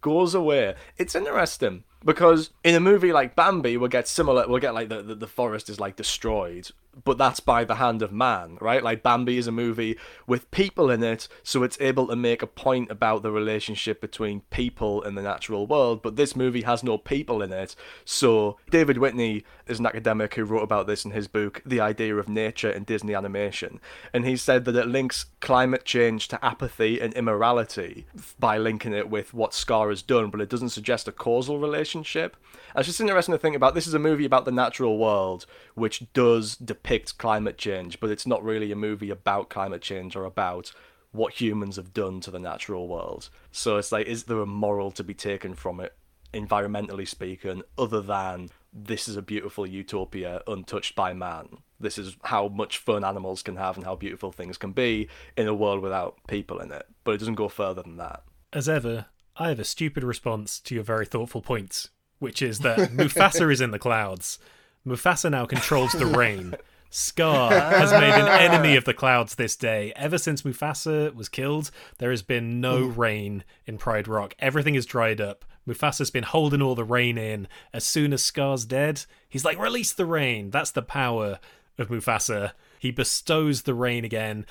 goes 0.00 0.34
away. 0.34 0.74
It's 0.96 1.14
interesting 1.14 1.84
because 2.04 2.50
in 2.62 2.74
a 2.74 2.80
movie 2.80 3.12
like 3.12 3.34
Bambi, 3.34 3.76
we'll 3.76 3.88
get 3.88 4.08
similar. 4.08 4.46
We'll 4.48 4.60
get 4.60 4.74
like 4.74 4.88
the, 4.88 5.02
the, 5.02 5.14
the 5.14 5.26
forest 5.26 5.68
is 5.68 5.80
like 5.80 5.96
destroyed, 5.96 6.70
but 7.04 7.18
that's 7.18 7.40
by 7.40 7.64
the 7.64 7.76
hand 7.76 8.02
of 8.02 8.12
man, 8.12 8.58
right? 8.60 8.82
Like 8.82 9.02
Bambi 9.02 9.38
is 9.38 9.46
a 9.46 9.52
movie 9.52 9.96
with 10.26 10.50
people 10.50 10.90
in 10.90 11.02
it, 11.02 11.28
so 11.42 11.62
it's 11.62 11.80
able 11.80 12.06
to 12.08 12.16
make 12.16 12.42
a 12.42 12.46
point 12.46 12.90
about 12.90 13.22
the 13.22 13.30
relationship 13.30 14.00
between 14.00 14.40
people 14.50 15.02
and 15.02 15.16
the 15.16 15.22
natural 15.22 15.66
world. 15.66 16.02
But 16.02 16.16
this 16.16 16.34
movie 16.34 16.62
has 16.62 16.82
no 16.82 16.98
people 16.98 17.42
in 17.42 17.52
it, 17.52 17.76
so 18.04 18.56
David 18.70 18.98
Whitley 18.98 19.44
is 19.66 19.78
an 19.78 19.86
academic 19.86 20.34
who 20.34 20.44
wrote 20.44 20.62
about 20.62 20.86
this 20.86 21.04
in 21.04 21.10
his 21.10 21.28
book, 21.28 21.62
The 21.66 21.80
Idea 21.80 22.16
of 22.16 22.28
Nature 22.28 22.70
in 22.70 22.84
Disney 22.84 23.14
Animation, 23.14 23.80
and 24.12 24.24
he 24.24 24.36
said 24.36 24.64
that 24.64 24.76
it 24.76 24.86
links 24.86 25.26
climate 25.40 25.84
change 25.84 26.28
to 26.28 26.44
apathy 26.44 27.00
and 27.00 27.12
immorality 27.14 28.06
by 28.38 28.58
linking 28.58 28.92
it 28.92 29.10
with 29.10 29.34
what 29.34 29.54
Scar 29.54 29.90
has 29.90 30.02
done, 30.02 30.30
but 30.30 30.40
it 30.40 30.48
doesn't 30.48 30.70
suggest 30.70 31.08
a 31.08 31.12
causal 31.12 31.58
relationship. 31.58 32.36
And 32.74 32.80
it's 32.80 32.88
just 32.88 33.00
interesting 33.00 33.32
to 33.32 33.38
think 33.38 33.56
about. 33.56 33.74
This 33.74 33.86
is 33.86 33.94
a 33.94 33.98
movie 33.98 34.24
about 34.24 34.44
the 34.44 34.52
natural 34.52 34.98
world, 34.98 35.46
which 35.74 36.04
does 36.12 36.56
depict 36.86 37.18
climate 37.18 37.58
change, 37.58 37.98
but 37.98 38.10
it's 38.10 38.26
not 38.26 38.44
really 38.44 38.70
a 38.70 38.76
movie 38.76 39.10
about 39.10 39.48
climate 39.48 39.82
change 39.82 40.14
or 40.14 40.24
about 40.24 40.72
what 41.10 41.40
humans 41.40 41.76
have 41.76 41.92
done 41.92 42.20
to 42.20 42.30
the 42.30 42.38
natural 42.38 42.86
world. 42.86 43.28
So 43.50 43.76
it's 43.76 43.90
like, 43.90 44.06
is 44.06 44.24
there 44.24 44.40
a 44.40 44.46
moral 44.46 44.92
to 44.92 45.02
be 45.02 45.14
taken 45.14 45.54
from 45.54 45.80
it, 45.80 45.96
environmentally 46.32 47.08
speaking, 47.08 47.62
other 47.76 48.00
than 48.00 48.50
this 48.72 49.08
is 49.08 49.16
a 49.16 49.22
beautiful 49.22 49.66
utopia 49.66 50.42
untouched 50.46 50.94
by 50.94 51.12
man? 51.12 51.58
This 51.80 51.98
is 51.98 52.16
how 52.22 52.48
much 52.48 52.78
fun 52.78 53.04
animals 53.04 53.42
can 53.42 53.56
have 53.56 53.76
and 53.76 53.84
how 53.84 53.96
beautiful 53.96 54.30
things 54.30 54.56
can 54.56 54.70
be 54.72 55.08
in 55.36 55.48
a 55.48 55.54
world 55.54 55.80
without 55.80 56.18
people 56.28 56.60
in 56.60 56.70
it. 56.70 56.86
But 57.02 57.12
it 57.12 57.18
doesn't 57.18 57.34
go 57.34 57.48
further 57.48 57.82
than 57.82 57.96
that. 57.96 58.22
As 58.52 58.68
ever, 58.68 59.06
I 59.36 59.48
have 59.48 59.58
a 59.58 59.64
stupid 59.64 60.04
response 60.04 60.60
to 60.60 60.74
your 60.74 60.84
very 60.84 61.06
thoughtful 61.06 61.42
points 61.42 61.90
which 62.18 62.40
is 62.40 62.60
that 62.60 62.78
Mufasa 62.92 63.52
is 63.52 63.60
in 63.60 63.72
the 63.72 63.78
clouds. 63.78 64.38
Mufasa 64.86 65.30
now 65.30 65.44
controls 65.44 65.92
the 65.92 66.06
rain. 66.06 66.54
Scar 66.90 67.52
has 67.52 67.92
made 67.92 68.14
an 68.14 68.28
enemy 68.28 68.76
of 68.76 68.84
the 68.84 68.94
clouds 68.94 69.34
this 69.34 69.56
day. 69.56 69.92
Ever 69.96 70.18
since 70.18 70.42
Mufasa 70.42 71.14
was 71.14 71.28
killed, 71.28 71.70
there 71.98 72.10
has 72.10 72.22
been 72.22 72.60
no 72.60 72.88
hmm. 72.88 73.00
rain 73.00 73.44
in 73.66 73.78
Pride 73.78 74.08
Rock. 74.08 74.34
Everything 74.38 74.74
is 74.74 74.86
dried 74.86 75.20
up. 75.20 75.44
Mufasa's 75.66 76.10
been 76.10 76.24
holding 76.24 76.62
all 76.62 76.74
the 76.74 76.84
rain 76.84 77.18
in. 77.18 77.48
As 77.72 77.84
soon 77.84 78.12
as 78.12 78.22
Scar's 78.22 78.64
dead, 78.64 79.04
he's 79.28 79.44
like, 79.44 79.58
release 79.58 79.92
the 79.92 80.06
rain. 80.06 80.50
That's 80.50 80.70
the 80.70 80.82
power 80.82 81.38
of 81.76 81.88
Mufasa. 81.88 82.52
He 82.78 82.90
bestows 82.90 83.62
the 83.62 83.74
rain 83.74 84.04
again. 84.04 84.46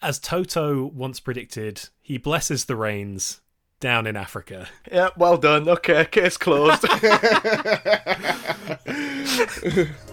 As 0.00 0.18
Toto 0.18 0.86
once 0.86 1.20
predicted, 1.20 1.88
he 2.00 2.18
blesses 2.18 2.64
the 2.64 2.76
rains 2.76 3.40
down 3.80 4.06
in 4.06 4.16
Africa. 4.16 4.68
Yeah, 4.90 5.10
well 5.16 5.36
done. 5.36 5.68
Okay, 5.68 6.04
case 6.06 6.36
closed. 6.36 6.82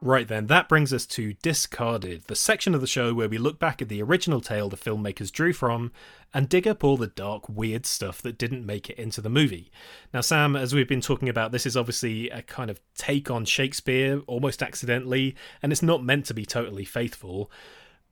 Right 0.00 0.28
then, 0.28 0.46
that 0.46 0.68
brings 0.68 0.92
us 0.92 1.04
to 1.06 1.32
Discarded, 1.42 2.24
the 2.28 2.36
section 2.36 2.72
of 2.72 2.80
the 2.80 2.86
show 2.86 3.12
where 3.12 3.28
we 3.28 3.36
look 3.36 3.58
back 3.58 3.82
at 3.82 3.88
the 3.88 4.00
original 4.00 4.40
tale 4.40 4.68
the 4.68 4.76
filmmakers 4.76 5.32
drew 5.32 5.52
from 5.52 5.90
and 6.32 6.48
dig 6.48 6.68
up 6.68 6.84
all 6.84 6.96
the 6.96 7.08
dark, 7.08 7.48
weird 7.48 7.84
stuff 7.84 8.22
that 8.22 8.38
didn't 8.38 8.64
make 8.64 8.88
it 8.88 8.96
into 8.96 9.20
the 9.20 9.28
movie. 9.28 9.72
Now, 10.14 10.20
Sam, 10.20 10.54
as 10.54 10.72
we've 10.72 10.88
been 10.88 11.00
talking 11.00 11.28
about, 11.28 11.50
this 11.50 11.66
is 11.66 11.76
obviously 11.76 12.30
a 12.30 12.42
kind 12.42 12.70
of 12.70 12.80
take 12.94 13.28
on 13.28 13.44
Shakespeare, 13.44 14.20
almost 14.28 14.62
accidentally, 14.62 15.34
and 15.64 15.72
it's 15.72 15.82
not 15.82 16.04
meant 16.04 16.26
to 16.26 16.34
be 16.34 16.46
totally 16.46 16.84
faithful. 16.84 17.50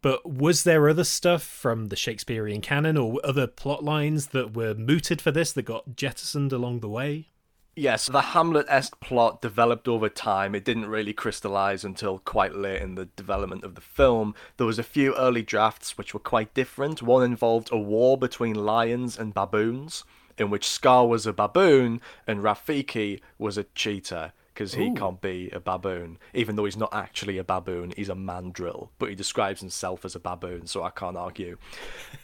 But 0.03 0.29
was 0.29 0.65
there 0.65 0.89
other 0.89 1.05
stuff 1.05 1.45
from 1.45 1.87
the 1.87 1.97
Shakespearean 1.97 2.63
canon 2.63 2.97
or 2.97 3.21
other 3.23 3.47
plot 3.47 3.85
lines 3.85 4.29
that 4.29 4.57
were 4.57 4.75
mooted 4.75 5.23
for 5.23 5.31
this 5.31 5.53
that 5.53 5.63
got 5.63 5.95
jettisoned 5.95 6.53
along 6.53 6.81
the 6.81 6.89
way? 6.89 7.29
Yes, 7.79 8.07
the 8.07 8.23
Hamlet 8.23 8.65
esque 8.71 8.99
plot 9.01 9.43
developed 9.43 9.87
over 9.87 10.09
time. 10.09 10.55
It 10.55 10.65
didn't 10.65 10.87
really 10.87 11.13
crystallize 11.13 11.85
until 11.85 12.19
quite 12.21 12.55
late 12.55 12.81
in 12.81 12.95
the 12.95 13.05
development 13.05 13.65
of 13.65 13.75
the 13.75 13.83
film. 13.83 14.35
There 14.57 14.67
was 14.67 14.79
a 14.79 14.83
few 14.83 15.15
early 15.15 15.43
drafts 15.43 15.99
which 15.99 16.15
were 16.15 16.21
quite 16.21 16.55
different. 16.55 17.03
One 17.03 17.23
involved 17.23 17.69
a 17.71 17.77
war 17.77 18.17
between 18.17 18.55
lions 18.55 19.19
and 19.19 19.35
baboons, 19.35 20.05
in 20.39 20.49
which 20.49 20.67
Scar 20.67 21.07
was 21.07 21.27
a 21.27 21.35
baboon 21.35 22.01
and 22.27 22.43
Rafiki 22.43 23.21
was 23.37 23.59
a 23.59 23.65
cheetah 23.65 24.33
because 24.55 24.73
he 24.73 24.91
can't 24.95 25.21
be 25.21 25.51
a 25.51 25.61
baboon, 25.61 26.17
even 26.33 26.57
though 26.57 26.65
he's 26.65 26.79
not 26.79 26.95
actually 26.95 27.37
a 27.37 27.45
baboon. 27.45 27.93
He's 27.95 28.09
a 28.09 28.15
mandrill, 28.15 28.91
but 28.99 29.11
he 29.11 29.15
describes 29.15 29.61
himself 29.61 30.07
as 30.07 30.15
a 30.15 30.19
baboon, 30.19 30.67
so 30.67 30.83
I 30.83 30.89
can't 30.89 31.19
argue. 31.19 31.59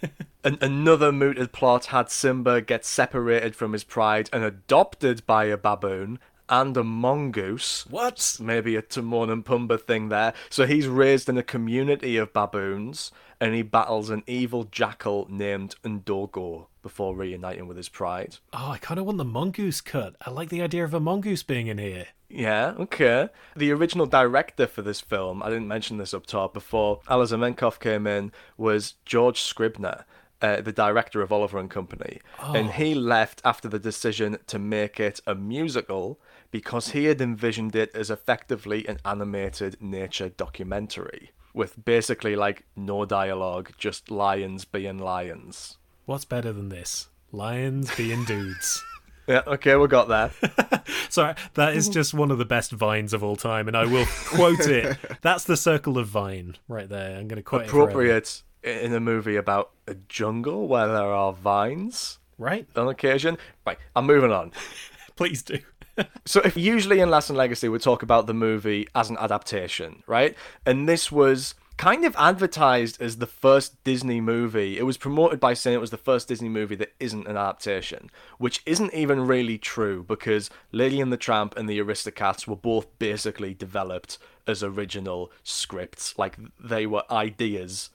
An- 0.44 0.59
another 0.60 1.12
mooted 1.12 1.52
plot 1.52 1.86
had 1.86 2.10
Simba 2.10 2.60
get 2.60 2.85
separated 2.85 3.55
from 3.55 3.73
his 3.73 3.85
pride 3.85 4.28
and 4.32 4.43
adopted 4.43 5.24
by 5.24 5.44
a 5.44 5.56
baboon 5.56 6.19
and 6.48 6.77
a 6.77 6.82
mongoose. 6.82 7.86
What? 7.89 8.39
Maybe 8.40 8.74
a 8.74 8.82
Timon 8.82 9.31
and 9.31 9.44
Pumbaa 9.44 9.81
thing 9.81 10.09
there. 10.09 10.35
So 10.51 10.66
he's 10.66 10.89
raised 10.89 11.28
in 11.28 11.39
a 11.39 11.43
community 11.43 12.16
of 12.16 12.32
baboons 12.32 13.12
and 13.40 13.55
he 13.55 13.62
battles 13.62 14.10
an 14.10 14.24
evil 14.27 14.64
jackal 14.64 15.27
named 15.31 15.77
Ndogo 15.85 16.66
before 16.82 17.14
reuniting 17.14 17.69
with 17.69 17.77
his 17.77 17.89
pride. 17.89 18.39
Oh, 18.52 18.70
I 18.73 18.78
kind 18.78 18.98
of 18.98 19.06
want 19.06 19.19
the 19.19 19.24
mongoose 19.24 19.81
cut. 19.81 20.16
I 20.27 20.31
like 20.31 20.48
the 20.48 20.62
idea 20.62 20.85
of 20.85 20.93
a 20.93 21.01
mongoose 21.01 21.44
being 21.44 21.69
in 21.69 21.78
here. 21.78 22.09
Yeah, 22.28 22.74
okay. 22.78 23.28
The 23.55 23.70
original 23.73 24.06
director 24.06 24.66
for 24.66 24.82
this 24.82 25.01
film, 25.01 25.43
I 25.43 25.51
didn't 25.51 25.69
mention 25.69 25.98
this 25.98 26.14
up 26.14 26.27
top 26.27 26.52
before 26.52 27.01
Minkoff 27.09 27.78
came 27.78 28.06
in, 28.06 28.32
was 28.56 28.94
George 29.05 29.40
Scribner, 29.43 30.05
uh, 30.43 30.60
the 30.60 30.73
director 30.73 31.23
of 31.23 31.32
Oliver 31.32 31.59
and 31.59 31.70
Company. 31.70 32.20
And 32.39 32.73
he 32.73 32.94
left 32.94 33.40
after 33.44 33.69
the 33.69 33.78
decision 33.78 34.39
to 34.48 34.59
make 34.59 35.01
it 35.01 35.20
a 35.27 35.35
musical 35.35 36.20
because 36.51 36.90
he 36.90 37.05
had 37.05 37.20
envisioned 37.20 37.74
it 37.74 37.94
as 37.94 38.10
effectively 38.10 38.86
an 38.86 38.98
animated 39.05 39.81
nature 39.81 40.28
documentary 40.28 41.31
with 41.55 41.85
basically 41.85 42.36
like 42.36 42.64
no 42.77 43.05
dialogue, 43.05 43.73
just 43.78 44.10
lions 44.10 44.64
being 44.64 44.98
lions. 44.98 45.78
What's 46.05 46.24
better 46.24 46.52
than 46.52 46.69
this? 46.69 47.09
Lions 47.31 47.94
being 47.97 48.24
dudes. 48.24 48.85
Yeah, 49.28 49.43
okay, 49.47 49.77
we 49.77 49.86
got 49.86 50.09
that. 50.09 50.85
Sorry, 51.09 51.36
that 51.55 51.77
is 51.77 51.89
just 51.89 52.12
one 52.12 52.32
of 52.32 52.39
the 52.39 52.44
best 52.44 52.73
vines 52.73 53.14
of 53.14 53.23
all 53.23 53.36
time, 53.36 53.69
and 53.69 53.77
I 53.77 53.85
will 53.85 54.05
quote 54.27 54.66
it. 54.66 54.98
That's 55.23 55.44
the 55.44 55.56
circle 55.56 55.97
of 55.97 56.09
vine 56.09 56.56
right 56.66 56.89
there. 56.89 57.16
I'm 57.19 57.28
going 57.28 57.36
to 57.36 57.43
quote 57.43 57.62
it. 57.62 57.69
Appropriate 57.69 58.43
in 58.63 58.95
a 58.95 59.01
movie 59.01 59.37
about 59.37 59.71
a 59.87 59.95
jungle 59.95 60.69
where 60.69 60.87
there 60.87 61.13
are 61.13 61.33
vines. 61.33 62.19
right? 62.39 62.67
on 62.77 62.89
occasion. 62.89 63.39
Right, 63.67 63.79
I'm 63.95 64.07
moving 64.07 64.33
on. 64.33 64.53
Please 65.17 65.43
do. 65.43 65.59
So, 66.25 66.41
if 66.43 66.57
usually 66.57 67.01
in 67.01 67.11
Lasting 67.11 67.37
Legacy 67.37 67.69
we 67.69 67.79
talk 67.79 68.03
about 68.03 68.27
the 68.27 68.33
movie 68.33 68.89
as 68.95 69.11
an 69.11 69.19
adaptation, 69.19 70.03
right? 70.07 70.35
And 70.65 70.89
this 70.89 71.13
was 71.13 71.55
kind 71.77 72.05
of 72.05 72.15
advertised 72.17 73.01
as 73.03 73.19
the 73.19 73.27
first 73.27 73.83
Disney 73.85 74.21
movie. 74.21 74.79
It 74.79 74.85
was 74.85 74.97
promoted 74.97 75.41
by 75.41 75.53
saying 75.53 75.75
it 75.77 75.81
was 75.81 75.91
the 75.91 75.97
first 75.97 76.29
Disney 76.29 76.49
movie 76.49 76.77
that 76.77 76.95
isn't 77.01 77.27
an 77.27 77.37
adaptation, 77.37 78.11
which 78.39 78.63
isn't 78.65 78.95
even 78.95 79.27
really 79.27 79.59
true 79.59 80.03
because 80.03 80.49
Lady 80.71 81.01
and 81.01 81.13
the 81.13 81.17
Tramp 81.17 81.57
and 81.57 81.69
the 81.69 81.79
Aristocats 81.79 82.47
were 82.47 82.57
both 82.57 82.87
basically 82.99 83.53
developed 83.53 84.17
as 84.47 84.63
original 84.63 85.31
scripts. 85.43 86.17
Like 86.19 86.37
they 86.59 86.87
were 86.87 87.05
ideas 87.11 87.91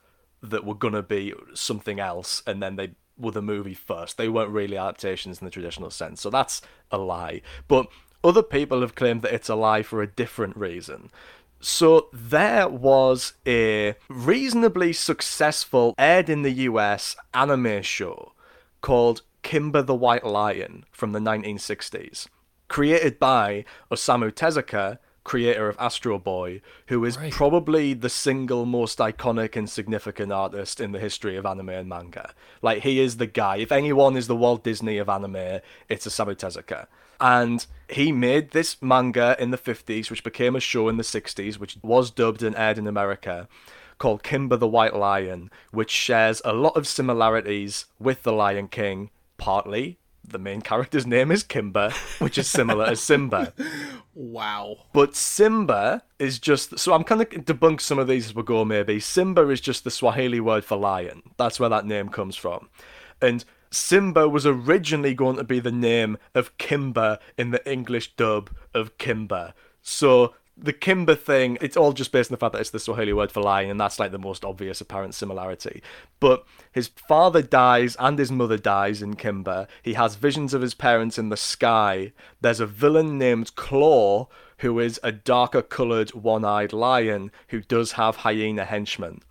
that 0.49 0.65
were 0.65 0.75
gonna 0.75 1.03
be 1.03 1.33
something 1.53 1.99
else, 1.99 2.43
and 2.45 2.61
then 2.61 2.75
they 2.75 2.91
were 3.17 3.31
the 3.31 3.41
movie 3.41 3.73
first. 3.73 4.17
They 4.17 4.29
weren't 4.29 4.51
really 4.51 4.77
adaptations 4.77 5.39
in 5.41 5.45
the 5.45 5.51
traditional 5.51 5.89
sense, 5.89 6.21
so 6.21 6.29
that's 6.29 6.61
a 6.91 6.97
lie. 6.97 7.41
But 7.67 7.87
other 8.23 8.43
people 8.43 8.81
have 8.81 8.95
claimed 8.95 9.21
that 9.21 9.33
it's 9.33 9.49
a 9.49 9.55
lie 9.55 9.83
for 9.83 10.01
a 10.01 10.07
different 10.07 10.55
reason. 10.57 11.09
So 11.59 12.09
there 12.13 12.67
was 12.67 13.33
a 13.47 13.95
reasonably 14.09 14.93
successful 14.93 15.95
aired 15.97 16.29
in 16.29 16.43
the 16.43 16.51
US 16.51 17.15
anime 17.33 17.81
show 17.81 18.33
called 18.81 19.23
Kimba 19.43 19.85
the 19.85 19.95
White 19.95 20.25
Lion 20.25 20.85
from 20.91 21.13
the 21.13 21.19
1960s, 21.19 22.27
created 22.67 23.17
by 23.17 23.65
Osamu 23.91 24.31
Tezuka, 24.31 24.99
creator 25.27 25.67
of 25.67 25.75
Astro 25.77 26.17
Boy, 26.17 26.61
who 26.87 27.03
is 27.03 27.17
Right. 27.17 27.33
probably 27.33 27.93
the 27.93 28.09
single 28.09 28.65
most 28.65 28.99
iconic 28.99 29.57
and 29.57 29.69
significant 29.69 30.31
artist 30.31 30.79
in 30.79 30.93
the 30.93 30.99
history 30.99 31.35
of 31.35 31.45
anime 31.45 31.67
and 31.67 31.89
manga. 31.89 32.33
Like 32.61 32.83
he 32.83 33.01
is 33.01 33.17
the 33.17 33.27
guy. 33.27 33.57
If 33.57 33.73
anyone 33.73 34.15
is 34.15 34.27
the 34.27 34.37
Walt 34.37 34.63
Disney 34.63 34.97
of 34.97 35.09
anime, 35.09 35.59
it's 35.89 36.07
Osamu 36.07 36.33
Tezuka. 36.33 36.87
And 37.19 37.65
he 37.89 38.13
made 38.13 38.51
this 38.51 38.81
manga 38.81 39.35
in 39.37 39.51
the 39.51 39.57
50s, 39.57 40.09
which 40.09 40.23
became 40.23 40.55
a 40.55 40.61
show 40.61 40.87
in 40.87 40.95
the 40.95 41.03
60s, 41.03 41.59
which 41.59 41.77
was 41.83 42.09
dubbed 42.09 42.41
and 42.41 42.55
aired 42.55 42.77
in 42.77 42.87
America, 42.87 43.49
called 43.97 44.23
Kimba 44.23 44.57
the 44.57 44.67
White 44.67 44.95
Lion, 44.95 45.51
which 45.71 45.91
shares 45.91 46.41
a 46.45 46.53
lot 46.53 46.77
of 46.77 46.87
similarities 46.87 47.85
with 47.99 48.23
The 48.23 48.31
Lion 48.31 48.69
King, 48.69 49.09
partly. 49.37 49.97
The 50.27 50.39
main 50.39 50.61
character's 50.61 51.07
name 51.07 51.31
is 51.31 51.43
Kimba, 51.43 51.91
which 52.19 52.37
is 52.37 52.47
similar 52.47 52.85
as 52.85 53.01
Simba. 53.01 53.53
Wow. 54.19 54.77
But 54.93 55.15
Simba 55.15 56.01
is 56.17 56.39
just 56.39 56.79
so 56.79 56.93
I'm 56.93 57.03
kind 57.03 57.21
of 57.21 57.29
debunk 57.29 57.79
some 57.79 57.99
of 57.99 58.07
these 58.07 58.25
as 58.25 58.35
we 58.35 58.41
go. 58.41 58.65
Maybe 58.65 58.99
Simba 58.99 59.47
is 59.49 59.61
just 59.61 59.83
the 59.83 59.91
Swahili 59.91 60.39
word 60.39 60.65
for 60.65 60.75
lion. 60.75 61.21
That's 61.37 61.59
where 61.59 61.69
that 61.69 61.85
name 61.85 62.09
comes 62.09 62.35
from, 62.35 62.69
and 63.21 63.45
Simba 63.69 64.27
was 64.27 64.47
originally 64.47 65.13
going 65.13 65.35
to 65.35 65.43
be 65.43 65.59
the 65.59 65.71
name 65.71 66.17
of 66.33 66.57
Kimba 66.57 67.19
in 67.37 67.51
the 67.51 67.71
English 67.71 68.15
dub 68.15 68.49
of 68.73 68.97
Kimba. 68.97 69.53
So 69.83 70.33
the 70.59 70.73
Kimba 70.73 71.17
thing, 71.19 71.57
it's 71.61 71.77
all 71.77 71.93
just 71.93 72.11
based 72.11 72.31
on 72.31 72.33
the 72.33 72.39
fact 72.39 72.53
that 72.53 72.61
it's 72.61 72.71
the 72.71 72.79
Swahili 72.79 73.13
word 73.13 73.31
for 73.31 73.41
lion, 73.41 73.69
and 73.69 73.79
that's 73.79 73.99
like 73.99 74.11
the 74.11 74.17
most 74.17 74.43
obvious 74.43 74.81
apparent 74.81 75.13
similarity. 75.13 75.83
But 76.19 76.45
his 76.71 76.87
father 76.87 77.41
dies 77.41 77.95
and 77.99 78.17
his 78.17 78.31
mother 78.31 78.57
dies 78.57 79.01
in 79.01 79.15
Kimba. 79.15 79.67
He 79.83 79.93
has 79.93 80.15
visions 80.15 80.53
of 80.53 80.61
his 80.61 80.73
parents 80.73 81.17
in 81.17 81.29
the 81.29 81.37
sky. 81.37 82.11
There's 82.41 82.59
a 82.59 82.65
villain 82.65 83.17
named 83.17 83.55
Claw 83.55 84.27
who 84.59 84.79
is 84.79 84.99
a 85.03 85.11
darker 85.11 85.61
coloured 85.61 86.13
one 86.13 86.43
eyed 86.43 86.73
lion 86.73 87.31
who 87.49 87.61
does 87.61 87.93
have 87.93 88.17
hyena 88.17 88.65
henchmen 88.65 89.21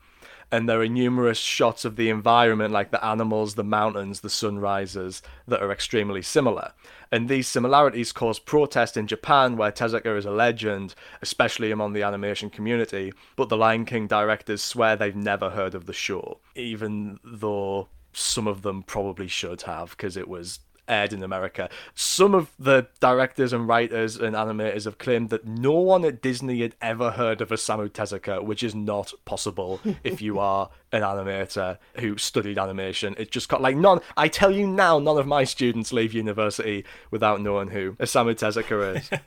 and 0.53 0.69
there 0.69 0.81
are 0.81 0.89
numerous 0.89 1.39
shots 1.39 1.85
of 1.85 1.97
the 1.97 2.09
environment, 2.09 2.73
like 2.73 2.91
the 2.91 3.05
animals, 3.05 3.55
the 3.55 3.65
mountains, 3.65 4.21
the 4.21 4.31
sunrises, 4.31 5.23
that 5.49 5.63
are 5.63 5.73
extremely 5.73 6.23
similar. 6.23 6.73
And 7.11 7.29
these 7.29 7.49
similarities 7.49 8.13
cause 8.13 8.39
protest 8.39 8.97
in 8.97 9.07
Japan, 9.07 9.57
where 9.57 9.73
Tezuka 9.73 10.17
is 10.17 10.25
a 10.25 10.31
legend, 10.31 10.95
especially 11.23 11.71
among 11.71 11.93
the 11.93 12.03
animation 12.03 12.51
community. 12.51 13.13
But 13.35 13.49
the 13.49 13.57
Lion 13.57 13.85
King 13.85 14.07
directors 14.07 14.63
swear 14.63 14.97
they've 14.97 15.17
never 15.17 15.51
heard 15.51 15.75
of 15.75 15.87
the 15.87 15.93
show, 15.93 16.39
even 16.55 17.19
though 17.25 17.89
some 18.13 18.47
of 18.47 18.63
them 18.63 18.83
probably 18.83 19.29
should 19.29 19.63
have, 19.63 19.91
because 19.91 20.17
it 20.17 20.29
was 20.29 20.61
aired 20.89 21.13
in 21.13 21.23
America. 21.23 21.69
Some 21.95 22.35
of 22.35 22.51
the 22.59 22.87
directors 23.01 23.53
and 23.53 23.69
writers 23.69 24.17
and 24.17 24.35
animators 24.35 24.85
have 24.85 24.99
claimed 24.99 25.31
that 25.31 25.47
no 25.47 25.73
one 25.73 26.05
at 26.05 26.23
Disney 26.23 26.61
had 26.61 26.75
ever 26.81 27.13
heard 27.13 27.41
of 27.41 27.51
Osamu 27.51 27.89
Tezuka, 27.89 28.43
which 28.43 28.63
is 28.63 28.75
not 28.75 29.13
possible 29.25 29.81
if 30.05 30.21
you 30.21 30.39
are 30.39 30.71
an 30.93 31.03
animator 31.03 31.79
who 31.99 32.17
studied 32.17 32.59
animation. 32.59 33.15
It 33.19 33.31
just 33.31 33.49
got 33.49 33.63
like 33.63 33.77
none. 33.77 34.01
I 34.17 34.29
tell 34.29 34.51
you 34.51 34.67
now, 34.67 34.99
none 34.99 35.19
of 35.19 35.27
my 35.27 35.45
students 35.45 35.93
leave 35.93 36.13
university 36.13 36.85
without 37.11 37.41
knowing 37.41 37.69
who 37.69 37.93
Osamu 37.95 38.35
Tezuka 38.35 38.97
is. 38.97 39.11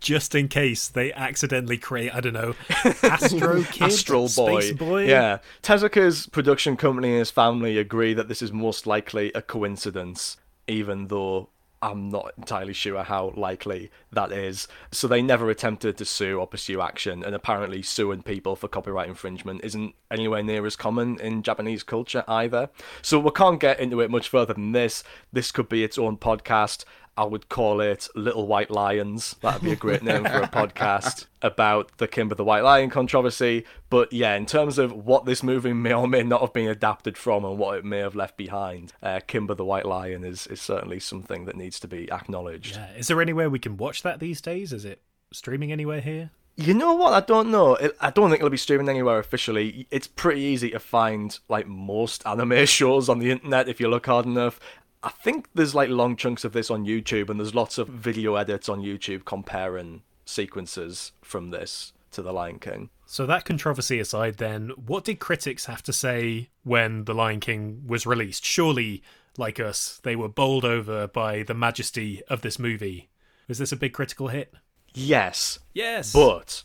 Just 0.00 0.34
in 0.34 0.48
case 0.48 0.88
they 0.88 1.12
accidentally 1.12 1.78
create, 1.78 2.14
I 2.14 2.20
don't 2.20 2.32
know, 2.32 2.54
Astro 3.02 3.62
Kid, 3.70 3.82
Astral 3.82 4.28
Boy. 4.34 4.60
Space 4.60 4.72
Boy. 4.72 5.06
Yeah. 5.06 5.38
Tezuka's 5.62 6.26
production 6.26 6.76
company 6.76 7.10
and 7.10 7.18
his 7.18 7.30
family 7.30 7.78
agree 7.78 8.14
that 8.14 8.28
this 8.28 8.42
is 8.42 8.52
most 8.52 8.86
likely 8.86 9.32
a 9.34 9.42
coincidence, 9.42 10.36
even 10.66 11.08
though 11.08 11.48
I'm 11.82 12.08
not 12.10 12.32
entirely 12.38 12.72
sure 12.72 13.02
how 13.02 13.32
likely 13.36 13.90
that 14.12 14.30
is. 14.30 14.68
So 14.92 15.08
they 15.08 15.20
never 15.20 15.50
attempted 15.50 15.96
to 15.98 16.04
sue 16.04 16.38
or 16.38 16.46
pursue 16.46 16.80
action, 16.80 17.24
and 17.24 17.34
apparently 17.34 17.82
suing 17.82 18.22
people 18.22 18.54
for 18.54 18.68
copyright 18.68 19.08
infringement 19.08 19.64
isn't 19.64 19.96
anywhere 20.08 20.44
near 20.44 20.64
as 20.64 20.76
common 20.76 21.18
in 21.18 21.42
Japanese 21.42 21.82
culture 21.82 22.22
either. 22.28 22.70
So 23.02 23.18
we 23.18 23.32
can't 23.32 23.58
get 23.58 23.80
into 23.80 24.00
it 24.00 24.12
much 24.12 24.28
further 24.28 24.54
than 24.54 24.70
this. 24.70 25.02
This 25.32 25.50
could 25.50 25.68
be 25.68 25.82
its 25.82 25.98
own 25.98 26.18
podcast. 26.18 26.84
I 27.16 27.24
would 27.24 27.48
call 27.48 27.80
it 27.80 28.08
Little 28.14 28.46
White 28.46 28.70
Lions. 28.70 29.36
That'd 29.42 29.62
be 29.62 29.72
a 29.72 29.76
great 29.76 30.02
name 30.02 30.24
for 30.24 30.40
a 30.40 30.48
podcast 30.48 31.26
about 31.42 31.98
the 31.98 32.08
Kimba 32.08 32.36
the 32.36 32.44
White 32.44 32.64
Lion 32.64 32.88
controversy. 32.88 33.64
But 33.90 34.12
yeah, 34.12 34.34
in 34.34 34.46
terms 34.46 34.78
of 34.78 34.92
what 34.92 35.26
this 35.26 35.42
movie 35.42 35.74
may 35.74 35.92
or 35.92 36.08
may 36.08 36.22
not 36.22 36.40
have 36.40 36.52
been 36.52 36.68
adapted 36.68 37.18
from 37.18 37.44
and 37.44 37.58
what 37.58 37.76
it 37.76 37.84
may 37.84 37.98
have 37.98 38.14
left 38.14 38.36
behind, 38.36 38.94
uh, 39.02 39.20
Kimba 39.28 39.56
the 39.56 39.64
White 39.64 39.86
Lion 39.86 40.24
is, 40.24 40.46
is 40.46 40.60
certainly 40.60 41.00
something 41.00 41.44
that 41.44 41.56
needs 41.56 41.78
to 41.80 41.88
be 41.88 42.10
acknowledged. 42.10 42.76
Yeah. 42.76 42.92
Is 42.96 43.08
there 43.08 43.20
anywhere 43.20 43.50
we 43.50 43.58
can 43.58 43.76
watch 43.76 44.02
that 44.02 44.18
these 44.18 44.40
days? 44.40 44.72
Is 44.72 44.84
it 44.84 45.02
streaming 45.32 45.70
anywhere 45.70 46.00
here? 46.00 46.30
You 46.56 46.74
know 46.74 46.94
what? 46.94 47.14
I 47.14 47.20
don't 47.20 47.50
know. 47.50 47.76
It, 47.76 47.96
I 47.98 48.10
don't 48.10 48.28
think 48.28 48.40
it'll 48.40 48.50
be 48.50 48.58
streaming 48.58 48.90
anywhere 48.90 49.18
officially. 49.18 49.86
It's 49.90 50.06
pretty 50.06 50.42
easy 50.42 50.70
to 50.70 50.78
find 50.78 51.38
like 51.48 51.66
most 51.66 52.26
anime 52.26 52.66
shows 52.66 53.08
on 53.08 53.20
the 53.20 53.30
internet 53.30 53.68
if 53.68 53.80
you 53.80 53.88
look 53.88 54.06
hard 54.06 54.26
enough. 54.26 54.60
I 55.02 55.10
think 55.10 55.48
there's 55.54 55.74
like 55.74 55.88
long 55.88 56.16
chunks 56.16 56.44
of 56.44 56.52
this 56.52 56.70
on 56.70 56.84
YouTube, 56.84 57.28
and 57.28 57.38
there's 57.40 57.54
lots 57.54 57.78
of 57.78 57.88
video 57.88 58.36
edits 58.36 58.68
on 58.68 58.80
YouTube 58.82 59.24
comparing 59.24 60.02
sequences 60.24 61.12
from 61.22 61.50
this 61.50 61.92
to 62.12 62.22
The 62.22 62.32
Lion 62.32 62.58
King. 62.58 62.90
So 63.06 63.26
that 63.26 63.44
controversy 63.44 63.98
aside, 63.98 64.36
then, 64.36 64.70
what 64.76 65.04
did 65.04 65.18
critics 65.18 65.66
have 65.66 65.82
to 65.84 65.92
say 65.92 66.50
when 66.62 67.04
The 67.04 67.14
Lion 67.14 67.40
King 67.40 67.82
was 67.86 68.06
released? 68.06 68.44
Surely 68.44 69.02
like 69.36 69.58
us. 69.58 70.00
They 70.02 70.14
were 70.14 70.28
bowled 70.28 70.64
over 70.64 71.08
by 71.08 71.42
the 71.42 71.54
majesty 71.54 72.22
of 72.28 72.42
this 72.42 72.58
movie. 72.58 73.08
Was 73.48 73.58
this 73.58 73.72
a 73.72 73.76
big 73.76 73.92
critical 73.92 74.28
hit? 74.28 74.54
Yes, 74.94 75.58
Yes. 75.74 76.12
but 76.12 76.64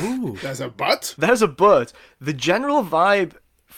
Ooh. 0.00 0.36
There's 0.40 0.60
a 0.60 0.68
but. 0.68 1.14
There's 1.18 1.42
a 1.42 1.48
but. 1.48 1.92
The 2.20 2.32
general 2.32 2.84
vibe 2.84 3.32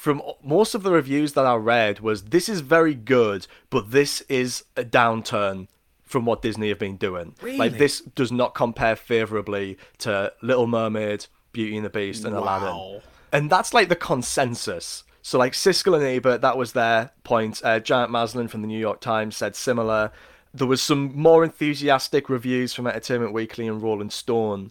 from 0.07 0.23
most 0.41 0.77
of 0.77 0.85
the 0.85 0.93
reviews 0.93 1.33
that 1.33 1.47
I 1.47 1.57
read 1.57 1.99
was 1.99 2.27
this 2.27 2.49
is 2.49 2.61
very 2.61 2.95
good, 2.95 3.49
but 3.71 3.91
this 3.91 4.21
is 4.29 4.65
a 4.77 4.85
downturn 4.85 5.67
from 6.05 6.25
what 6.25 6.43
Disney 6.43 6.69
have 6.69 6.79
been 6.79 6.97
doing. 6.97 7.35
Really? 7.43 7.59
Like 7.59 7.77
this 7.77 8.03
does 8.03 8.31
not 8.31 8.55
compare 8.55 8.95
favorably 8.95 9.77
to 9.99 10.33
Little 10.43 10.69
Mermaid, 10.69 11.27
Beauty 11.51 11.77
and 11.77 11.85
the 11.85 11.91
Beast, 11.91 12.25
and 12.25 12.37
Aladdin. 12.37 13.01
And 13.33 13.51
that's 13.51 13.75
like 13.75 13.89
the 13.89 13.97
consensus. 13.97 15.03
So 15.23 15.41
like 15.41 15.55
Siskel 15.55 15.97
and 15.97 16.05
Ebert, 16.05 16.41
that 16.41 16.57
was 16.57 16.73
their 16.73 17.11
point. 17.25 17.61
Uh, 17.65 17.81
Janet 17.81 18.09
Maslin 18.09 18.47
from 18.47 18.61
the 18.63 18.69
New 18.69 18.79
York 18.79 19.01
Times 19.01 19.37
said 19.37 19.57
similar. 19.57 20.13
There 20.55 20.69
was 20.69 20.81
some 20.81 21.17
more 21.17 21.43
enthusiastic 21.43 22.31
reviews 22.31 22.73
from 22.73 22.87
Entertainment 22.87 23.33
Weekly 23.33 23.67
and 23.67 23.83
Rolling 23.83 24.11
Stone. 24.11 24.71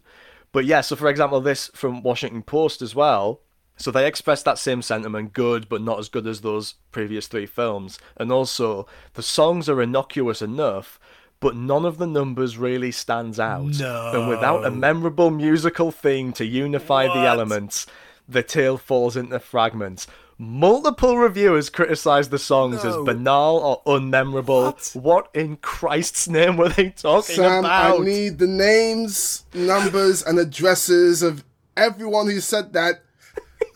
But 0.52 0.64
yeah, 0.64 0.80
so 0.80 0.96
for 0.96 1.08
example, 1.08 1.42
this 1.42 1.70
from 1.74 2.02
Washington 2.02 2.42
Post 2.42 2.80
as 2.80 2.94
well. 2.94 3.42
So 3.76 3.90
they 3.90 4.06
express 4.06 4.42
that 4.42 4.58
same 4.58 4.80
sentiment, 4.82 5.32
good, 5.32 5.68
but 5.68 5.82
not 5.82 5.98
as 5.98 6.08
good 6.08 6.26
as 6.26 6.40
those 6.40 6.74
previous 6.92 7.26
three 7.26 7.46
films. 7.46 7.98
And 8.16 8.32
also, 8.32 8.86
the 9.14 9.22
songs 9.22 9.68
are 9.68 9.82
innocuous 9.82 10.40
enough, 10.40 10.98
but 11.40 11.56
none 11.56 11.84
of 11.84 11.98
the 11.98 12.06
numbers 12.06 12.56
really 12.56 12.90
stands 12.90 13.38
out. 13.38 13.78
No. 13.78 14.12
And 14.14 14.28
without 14.28 14.64
a 14.64 14.70
memorable 14.70 15.30
musical 15.30 15.90
theme 15.90 16.32
to 16.34 16.46
unify 16.46 17.06
the 17.06 17.26
elements, 17.26 17.86
the 18.26 18.42
tale 18.42 18.78
falls 18.78 19.16
into 19.16 19.38
fragments. 19.38 20.06
Multiple 20.38 21.16
reviewers 21.16 21.70
criticized 21.70 22.30
the 22.30 22.38
songs 22.38 22.84
as 22.84 22.94
oh. 22.94 23.04
banal 23.04 23.56
or 23.58 23.82
unmemorable. 23.84 24.64
What? 24.64 24.90
What 25.02 25.30
in 25.34 25.56
Christ's 25.58 26.28
name 26.28 26.58
were 26.58 26.68
they 26.68 26.90
talking 26.90 27.36
Sam, 27.36 27.60
about? 27.60 28.00
I 28.00 28.04
need 28.04 28.38
the 28.38 28.46
names, 28.46 29.44
numbers, 29.54 30.22
and 30.22 30.38
addresses 30.38 31.22
of 31.22 31.42
everyone 31.74 32.26
who 32.26 32.40
said 32.40 32.74
that 32.74 33.02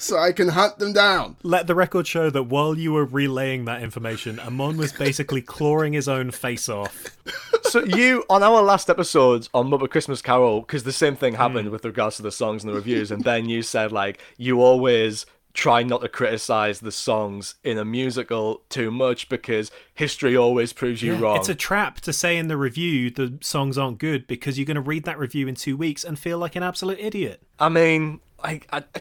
so 0.01 0.19
I 0.19 0.33
can 0.33 0.49
hunt 0.49 0.79
them 0.79 0.93
down. 0.93 1.37
Let 1.43 1.67
the 1.67 1.75
record 1.75 2.07
show 2.07 2.31
that 2.31 2.45
while 2.45 2.77
you 2.77 2.93
were 2.93 3.05
relaying 3.05 3.67
that 3.67 3.83
information, 3.83 4.41
Amon 4.41 4.77
was 4.77 4.93
basically 4.93 5.43
clawing 5.43 5.93
his 5.93 6.09
own 6.09 6.31
face 6.31 6.69
off. 6.69 7.17
so 7.65 7.85
you 7.85 8.25
on 8.29 8.43
our 8.43 8.63
last 8.63 8.89
episode 8.91 9.49
on 9.55 9.69
Muppet 9.71 9.91
Christmas 9.91 10.23
Carol, 10.23 10.61
because 10.63 10.83
the 10.85 10.93
same 10.93 11.17
thing 11.17 11.35
happened 11.35 11.69
Hmm. 11.69 11.73
with 11.73 11.85
regards 11.85 12.17
to 12.17 12.23
the 12.23 12.33
songs 12.33 12.65
and 12.65 12.73
the 12.73 12.77
reviews, 12.77 13.11
and 13.11 13.23
then 13.25 13.49
you 13.49 13.63
said 13.63 13.93
like 13.93 14.21
you 14.37 14.61
always 14.63 15.27
try 15.53 15.83
not 15.83 16.01
to 16.01 16.09
criticize 16.09 16.79
the 16.79 16.93
songs 16.93 17.57
in 17.65 17.77
a 17.77 17.85
musical 17.85 18.63
too 18.69 18.89
much 18.89 19.29
because 19.29 19.71
history 19.93 20.37
always 20.37 20.73
proves 20.73 21.03
you 21.03 21.15
wrong. 21.17 21.37
It's 21.37 21.49
a 21.49 21.57
trap 21.57 22.01
to 22.03 22.13
say 22.13 22.37
in 22.37 22.47
the 22.47 22.57
review 22.57 23.11
the 23.11 23.37
songs 23.41 23.77
aren't 23.77 23.99
good 23.99 24.29
because 24.29 24.57
you're 24.59 24.65
going 24.65 24.77
to 24.77 24.81
read 24.81 25.03
that 25.05 25.19
review 25.19 25.49
in 25.49 25.57
two 25.57 25.77
weeks 25.77 26.05
and 26.05 26.17
feel 26.17 26.39
like 26.39 26.55
an 26.55 26.63
absolute 26.63 27.01
idiot. 27.01 27.43
I 27.59 27.69
mean, 27.69 28.21
I, 28.43 28.61
I, 28.73 28.85
I- 28.95 29.01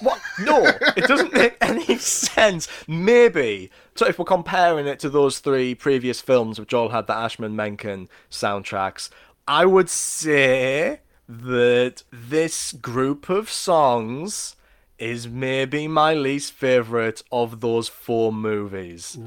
what? 0.00 0.20
No, 0.40 0.64
it 0.96 1.04
doesn't 1.06 1.32
make 1.32 1.56
any 1.60 1.98
sense. 1.98 2.68
Maybe. 2.86 3.70
So 3.94 4.06
if 4.06 4.18
we're 4.18 4.24
comparing 4.24 4.86
it 4.86 4.98
to 5.00 5.10
those 5.10 5.38
three 5.38 5.74
previous 5.74 6.20
films, 6.20 6.60
which 6.60 6.74
all 6.74 6.90
had 6.90 7.06
the 7.06 7.14
Ashman 7.14 7.56
Menken 7.56 8.08
soundtracks, 8.30 9.10
I 9.48 9.66
would 9.66 9.88
say 9.88 11.00
that 11.28 12.02
this 12.10 12.72
group 12.72 13.28
of 13.28 13.50
songs 13.50 14.56
is 14.98 15.28
maybe 15.28 15.88
my 15.88 16.14
least 16.14 16.52
favorite 16.52 17.22
of 17.30 17.60
those 17.60 17.88
four 17.88 18.32
movies. 18.32 19.18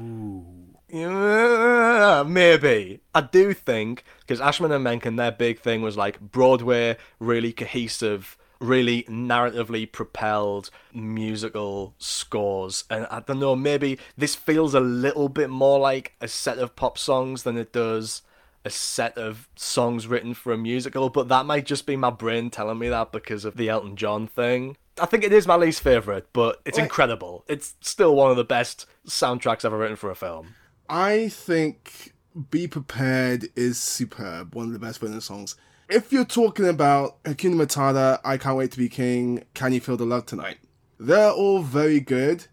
Yeah, 0.88 2.24
maybe. 2.26 3.00
I 3.14 3.20
do 3.20 3.54
think 3.54 4.04
because 4.20 4.40
Ashman 4.40 4.72
and 4.72 4.82
Menken, 4.82 5.16
their 5.16 5.30
big 5.30 5.60
thing 5.60 5.82
was 5.82 5.96
like 5.96 6.20
Broadway, 6.20 6.96
really 7.20 7.52
cohesive, 7.52 8.36
really 8.60 9.04
narratively 9.04 9.90
propelled 9.90 10.70
musical 10.92 11.94
scores. 11.98 12.84
And 12.90 13.06
I 13.10 13.20
don't 13.20 13.40
know, 13.40 13.56
maybe 13.56 13.98
this 14.16 14.34
feels 14.34 14.74
a 14.74 14.80
little 14.80 15.28
bit 15.28 15.50
more 15.50 15.78
like 15.78 16.12
a 16.20 16.28
set 16.28 16.58
of 16.58 16.76
pop 16.76 16.98
songs 16.98 17.42
than 17.42 17.56
it 17.56 17.72
does 17.72 18.22
a 18.64 18.70
set 18.70 19.16
of 19.16 19.48
songs 19.56 20.06
written 20.06 20.34
for 20.34 20.52
a 20.52 20.58
musical, 20.58 21.08
but 21.08 21.28
that 21.28 21.46
might 21.46 21.64
just 21.64 21.86
be 21.86 21.96
my 21.96 22.10
brain 22.10 22.50
telling 22.50 22.78
me 22.78 22.88
that 22.88 23.12
because 23.12 23.44
of 23.44 23.56
the 23.56 23.68
Elton 23.68 23.96
John 23.96 24.26
thing. 24.26 24.76
I 25.00 25.06
think 25.06 25.24
it 25.24 25.32
is 25.32 25.46
my 25.46 25.56
least 25.56 25.82
favorite, 25.82 26.28
but 26.32 26.60
it's 26.66 26.76
Wait. 26.76 26.84
incredible. 26.84 27.44
It's 27.48 27.74
still 27.80 28.14
one 28.14 28.30
of 28.30 28.36
the 28.36 28.44
best 28.44 28.86
soundtracks 29.06 29.64
ever 29.64 29.78
written 29.78 29.96
for 29.96 30.10
a 30.10 30.14
film. 30.14 30.54
I 30.90 31.28
think 31.28 32.12
Be 32.50 32.66
Prepared 32.66 33.48
is 33.56 33.80
superb, 33.80 34.54
one 34.54 34.66
of 34.66 34.72
the 34.72 34.78
best 34.78 35.00
written 35.00 35.20
songs. 35.22 35.56
If 35.90 36.12
you're 36.12 36.24
talking 36.24 36.68
about 36.68 37.20
Hakuna 37.24 37.56
Matata, 37.56 38.20
I 38.24 38.36
Can't 38.36 38.56
Wait 38.56 38.70
to 38.70 38.78
Be 38.78 38.88
King, 38.88 39.42
Can 39.54 39.72
You 39.72 39.80
Feel 39.80 39.96
the 39.96 40.04
Love 40.04 40.24
Tonight, 40.24 40.58
they're 41.00 41.32
all 41.32 41.62
very 41.62 41.98
good, 41.98 42.46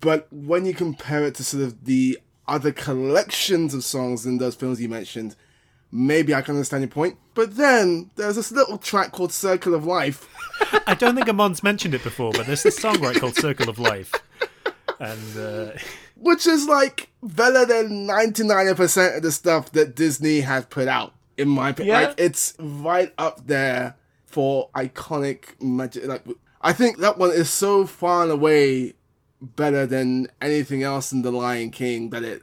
but 0.00 0.26
when 0.32 0.66
you 0.66 0.74
compare 0.74 1.24
it 1.24 1.36
to 1.36 1.44
sort 1.44 1.62
of 1.62 1.84
the 1.84 2.18
other 2.48 2.72
collections 2.72 3.74
of 3.74 3.84
songs 3.84 4.26
in 4.26 4.38
those 4.38 4.56
films 4.56 4.80
you 4.80 4.88
mentioned, 4.88 5.36
maybe 5.92 6.34
I 6.34 6.42
can 6.42 6.56
understand 6.56 6.82
your 6.82 6.90
point. 6.90 7.16
But 7.34 7.56
then 7.56 8.10
there's 8.16 8.34
this 8.34 8.50
little 8.50 8.78
track 8.78 9.12
called 9.12 9.32
Circle 9.32 9.74
of 9.74 9.86
Life. 9.86 10.28
I 10.88 10.94
don't 10.94 11.14
think 11.14 11.28
Amon's 11.28 11.62
mentioned 11.62 11.94
it 11.94 12.02
before, 12.02 12.32
but 12.32 12.46
there's 12.46 12.64
this 12.64 12.76
song 12.76 13.00
right 13.00 13.16
called 13.16 13.36
Circle 13.36 13.68
of 13.68 13.78
Life. 13.78 14.12
And 14.98 15.38
uh, 15.38 15.78
which 16.16 16.46
is 16.46 16.66
like 16.66 17.10
better 17.22 17.64
than 17.64 18.08
99% 18.08 19.16
of 19.16 19.22
the 19.22 19.30
stuff 19.30 19.70
that 19.72 19.94
Disney 19.94 20.40
has 20.40 20.66
put 20.66 20.88
out, 20.88 21.13
in 21.36 21.48
my 21.48 21.70
opinion. 21.70 22.00
Yeah. 22.00 22.06
Like, 22.08 22.20
it's 22.20 22.54
right 22.58 23.12
up 23.18 23.46
there 23.46 23.96
for 24.26 24.70
iconic 24.74 25.60
magic. 25.60 26.06
Like, 26.06 26.24
I 26.60 26.72
think 26.72 26.98
that 26.98 27.18
one 27.18 27.30
is 27.30 27.50
so 27.50 27.86
far 27.86 28.22
and 28.22 28.32
away 28.32 28.94
better 29.40 29.86
than 29.86 30.28
anything 30.40 30.82
else 30.82 31.12
in 31.12 31.22
The 31.22 31.30
Lion 31.30 31.70
King 31.70 32.10
that 32.10 32.22
it 32.24 32.42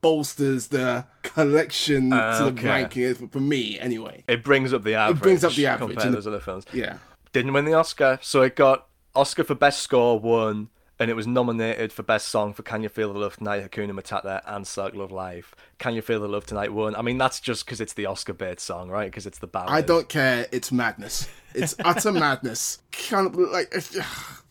bolsters 0.00 0.68
the 0.68 1.04
collection 1.22 2.12
Uh, 2.12 2.38
sort 2.38 2.52
of 2.52 2.58
okay. 2.58 2.68
ranking, 2.68 3.28
for 3.28 3.40
me, 3.40 3.78
anyway. 3.80 4.22
It 4.28 4.44
brings 4.44 4.72
up 4.72 4.84
the 4.84 4.94
average. 4.94 5.16
It 5.18 5.22
brings 5.22 5.44
up 5.44 5.52
the 5.54 5.66
average, 5.66 5.88
compared 5.90 6.00
to 6.02 6.06
and- 6.08 6.16
those 6.16 6.26
other 6.26 6.40
films. 6.40 6.64
Yeah. 6.72 6.98
Didn't 7.32 7.52
win 7.52 7.64
the 7.64 7.74
Oscar, 7.74 8.18
so 8.22 8.42
it 8.42 8.54
got 8.56 8.86
Oscar 9.14 9.44
for 9.44 9.54
Best 9.54 9.82
Score, 9.82 10.18
won, 10.18 10.68
and 10.98 11.10
it 11.10 11.14
was 11.14 11.26
nominated 11.26 11.92
for 11.92 12.02
Best 12.02 12.28
Song 12.28 12.52
for 12.54 12.62
Can 12.62 12.82
You 12.82 12.88
Feel 12.88 13.12
the 13.12 13.18
Love 13.18 13.36
Tonight, 13.36 13.70
Hakuna 13.70 13.92
Matata, 13.92 14.40
and 14.46 14.66
Circle 14.66 15.02
of 15.02 15.12
Life. 15.12 15.54
Can 15.78 15.94
You 15.94 16.02
Feel 16.02 16.20
the 16.20 16.28
Love 16.28 16.46
Tonight 16.46 16.72
won. 16.72 16.96
I 16.96 17.02
mean, 17.02 17.18
that's 17.18 17.40
just 17.40 17.64
because 17.66 17.80
it's 17.80 17.92
the 17.92 18.06
Oscar 18.06 18.32
bait 18.32 18.60
song, 18.60 18.88
right? 18.88 19.10
Because 19.10 19.26
it's 19.26 19.38
the 19.38 19.46
ballad. 19.46 19.70
I 19.70 19.82
don't 19.82 20.08
care. 20.08 20.46
It's 20.52 20.72
madness. 20.72 21.28
It's 21.54 21.74
utter 21.84 22.12
madness. 22.24 22.80
Kind 22.92 23.26
of 23.26 23.34
like. 23.36 23.72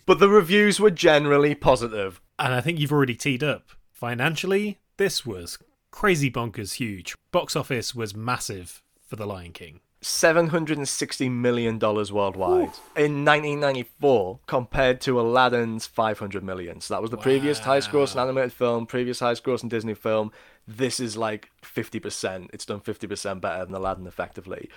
But 0.08 0.20
the 0.20 0.30
reviews 0.30 0.80
were 0.80 0.92
generally 0.92 1.56
positive. 1.56 2.22
and 2.38 2.54
I 2.54 2.62
think 2.62 2.78
you've 2.80 2.92
already 2.92 3.16
teed 3.16 3.44
up. 3.44 3.70
Financially, 3.92 4.78
this 4.98 5.26
was 5.26 5.58
crazy 5.90 6.30
bonkers 6.30 6.74
huge. 6.74 7.16
Box 7.32 7.56
office 7.56 7.96
was 7.96 8.16
massive 8.16 8.84
for 9.04 9.16
The 9.16 9.26
Lion 9.26 9.52
King. 9.52 9.80
$760 10.06 11.32
million 11.32 11.80
worldwide 11.80 12.70
in 12.96 13.26
1994 13.26 14.40
compared 14.46 15.02
to 15.02 15.20
Aladdin's 15.20 15.88
500 15.88 16.44
million. 16.44 16.80
So 16.80 16.94
that 16.94 17.02
was 17.02 17.10
the 17.10 17.18
previous 17.18 17.58
highest 17.58 17.90
grossing 17.90 18.22
animated 18.22 18.54
film, 18.54 18.86
previous 18.86 19.20
highest 19.20 19.44
grossing 19.44 19.68
Disney 19.68 19.96
film. 19.96 20.32
This 20.68 21.00
is 21.00 21.18
like 21.18 21.50
50%. 21.64 22.50
It's 22.54 22.66
done 22.66 22.82
50% 22.82 23.42
better 23.42 23.66
than 23.66 23.74
Aladdin 23.74 24.06
effectively. 24.06 24.70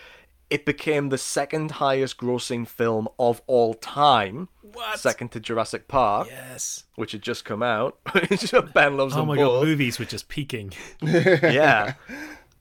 It 0.48 0.64
became 0.64 1.10
the 1.10 1.18
second 1.18 1.72
highest 1.72 2.16
grossing 2.16 2.66
film 2.66 3.06
of 3.18 3.42
all 3.46 3.74
time, 3.74 4.48
What? 4.62 4.98
second 4.98 5.30
to 5.32 5.40
Jurassic 5.40 5.88
Park, 5.88 6.28
Yes. 6.30 6.84
which 6.94 7.12
had 7.12 7.20
just 7.20 7.44
come 7.44 7.62
out. 7.62 7.98
ben 8.72 8.96
loves 8.96 9.14
Oh 9.14 9.26
my 9.26 9.36
both 9.36 9.60
god, 9.60 9.64
movies 9.66 9.98
were 9.98 10.06
just 10.06 10.28
peaking. 10.28 10.72
yeah. 11.02 11.94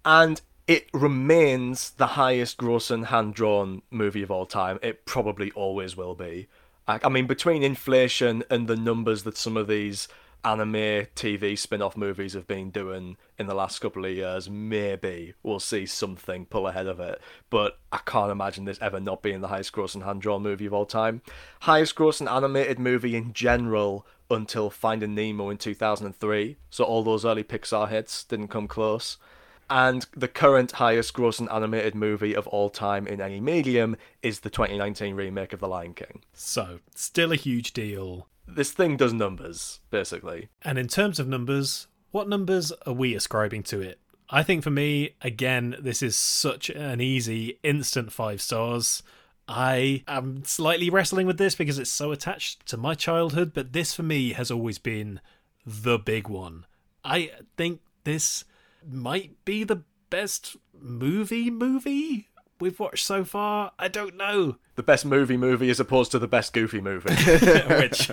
And 0.03 0.41
it 0.67 0.87
remains 0.93 1.91
the 1.91 2.07
highest 2.07 2.57
grossing 2.57 3.05
hand 3.05 3.33
drawn 3.33 3.81
movie 3.89 4.23
of 4.23 4.29
all 4.29 4.45
time. 4.45 4.79
It 4.81 5.05
probably 5.05 5.51
always 5.51 5.95
will 5.95 6.13
be. 6.13 6.47
I, 6.87 6.99
I 7.03 7.09
mean, 7.09 7.25
between 7.25 7.63
inflation 7.63 8.43
and 8.49 8.67
the 8.67 8.75
numbers 8.75 9.23
that 9.23 9.37
some 9.37 9.55
of 9.55 9.67
these 9.67 10.09
anime 10.43 11.07
TV 11.15 11.57
spin 11.57 11.81
off 11.81 11.97
movies 11.97 12.33
have 12.33 12.47
been 12.47 12.69
doing 12.69 13.17
in 13.39 13.47
the 13.47 13.55
last 13.55 13.79
couple 13.79 14.05
of 14.05 14.11
years, 14.11 14.49
maybe 14.49 15.33
we'll 15.41 15.59
see 15.59 15.85
something 15.85 16.45
pull 16.45 16.67
ahead 16.67 16.87
of 16.87 16.99
it. 16.99 17.21
But 17.49 17.79
I 17.91 17.99
can't 18.05 18.31
imagine 18.31 18.65
this 18.65 18.79
ever 18.81 18.99
not 18.99 19.21
being 19.21 19.39
the 19.39 19.47
highest 19.47 19.73
grossing 19.73 20.03
hand 20.03 20.21
drawn 20.21 20.43
movie 20.43 20.65
of 20.65 20.73
all 20.73 20.85
time. 20.85 21.21
Highest 21.61 21.95
grossing 21.95 22.31
animated 22.31 22.77
movie 22.77 23.15
in 23.15 23.31
general 23.31 24.05
until 24.29 24.69
Finding 24.69 25.15
Nemo 25.15 25.49
in 25.49 25.57
2003. 25.57 26.57
So 26.69 26.83
all 26.83 27.03
those 27.03 27.25
early 27.25 27.45
Pixar 27.45 27.87
hits 27.87 28.25
didn't 28.25 28.49
come 28.49 28.67
close. 28.67 29.17
And 29.69 30.05
the 30.15 30.27
current 30.27 30.73
highest 30.73 31.13
grossing 31.13 31.53
animated 31.53 31.93
movie 31.93 32.35
of 32.35 32.47
all 32.47 32.69
time 32.69 33.05
in 33.05 33.19
any 33.19 33.41
medium 33.41 33.97
is 34.21 34.39
the 34.39 34.49
2019 34.49 35.15
remake 35.15 35.51
of 35.53 35.59
The 35.59 35.67
Lion 35.67 35.93
King. 35.93 36.23
So, 36.33 36.79
still 36.95 37.31
a 37.33 37.35
huge 37.35 37.73
deal. 37.73 38.27
This 38.47 38.71
thing 38.71 38.95
does 38.95 39.11
numbers, 39.11 39.81
basically. 39.89 40.47
And 40.61 40.77
in 40.77 40.87
terms 40.87 41.19
of 41.19 41.27
numbers, 41.27 41.87
What 42.11 42.29
numbers 42.29 42.71
are 42.85 42.93
we 42.93 43.13
ascribing 43.15 43.63
to 43.63 43.81
it? 43.81 43.99
I 44.29 44.41
think 44.43 44.63
for 44.63 44.69
me, 44.69 45.11
again, 45.21 45.75
this 45.79 46.01
is 46.01 46.15
such 46.17 46.69
an 46.69 47.01
easy, 47.01 47.59
instant 47.63 48.11
five 48.11 48.41
stars. 48.41 49.03
I 49.47 50.03
am 50.07 50.43
slightly 50.45 50.89
wrestling 50.89 51.27
with 51.27 51.37
this 51.37 51.55
because 51.55 51.79
it's 51.79 51.89
so 51.89 52.11
attached 52.11 52.65
to 52.67 52.77
my 52.77 52.95
childhood, 52.95 53.51
but 53.53 53.73
this 53.73 53.93
for 53.93 54.03
me 54.03 54.33
has 54.33 54.51
always 54.51 54.79
been 54.79 55.19
the 55.65 55.97
big 55.97 56.27
one. 56.27 56.65
I 57.03 57.31
think 57.55 57.81
this 58.03 58.43
might 58.89 59.43
be 59.45 59.63
the 59.63 59.83
best 60.09 60.55
movie 60.79 61.49
movie 61.49 62.29
we've 62.59 62.79
watched 62.79 63.05
so 63.05 63.23
far. 63.23 63.71
I 63.77 63.87
don't 63.87 64.15
know. 64.17 64.57
The 64.75 64.83
best 64.83 65.05
movie 65.05 65.37
movie 65.37 65.69
as 65.69 65.79
opposed 65.79 66.11
to 66.11 66.19
the 66.19 66.27
best 66.27 66.53
goofy 66.53 66.81
movie. 66.81 67.13
Which 67.69 68.07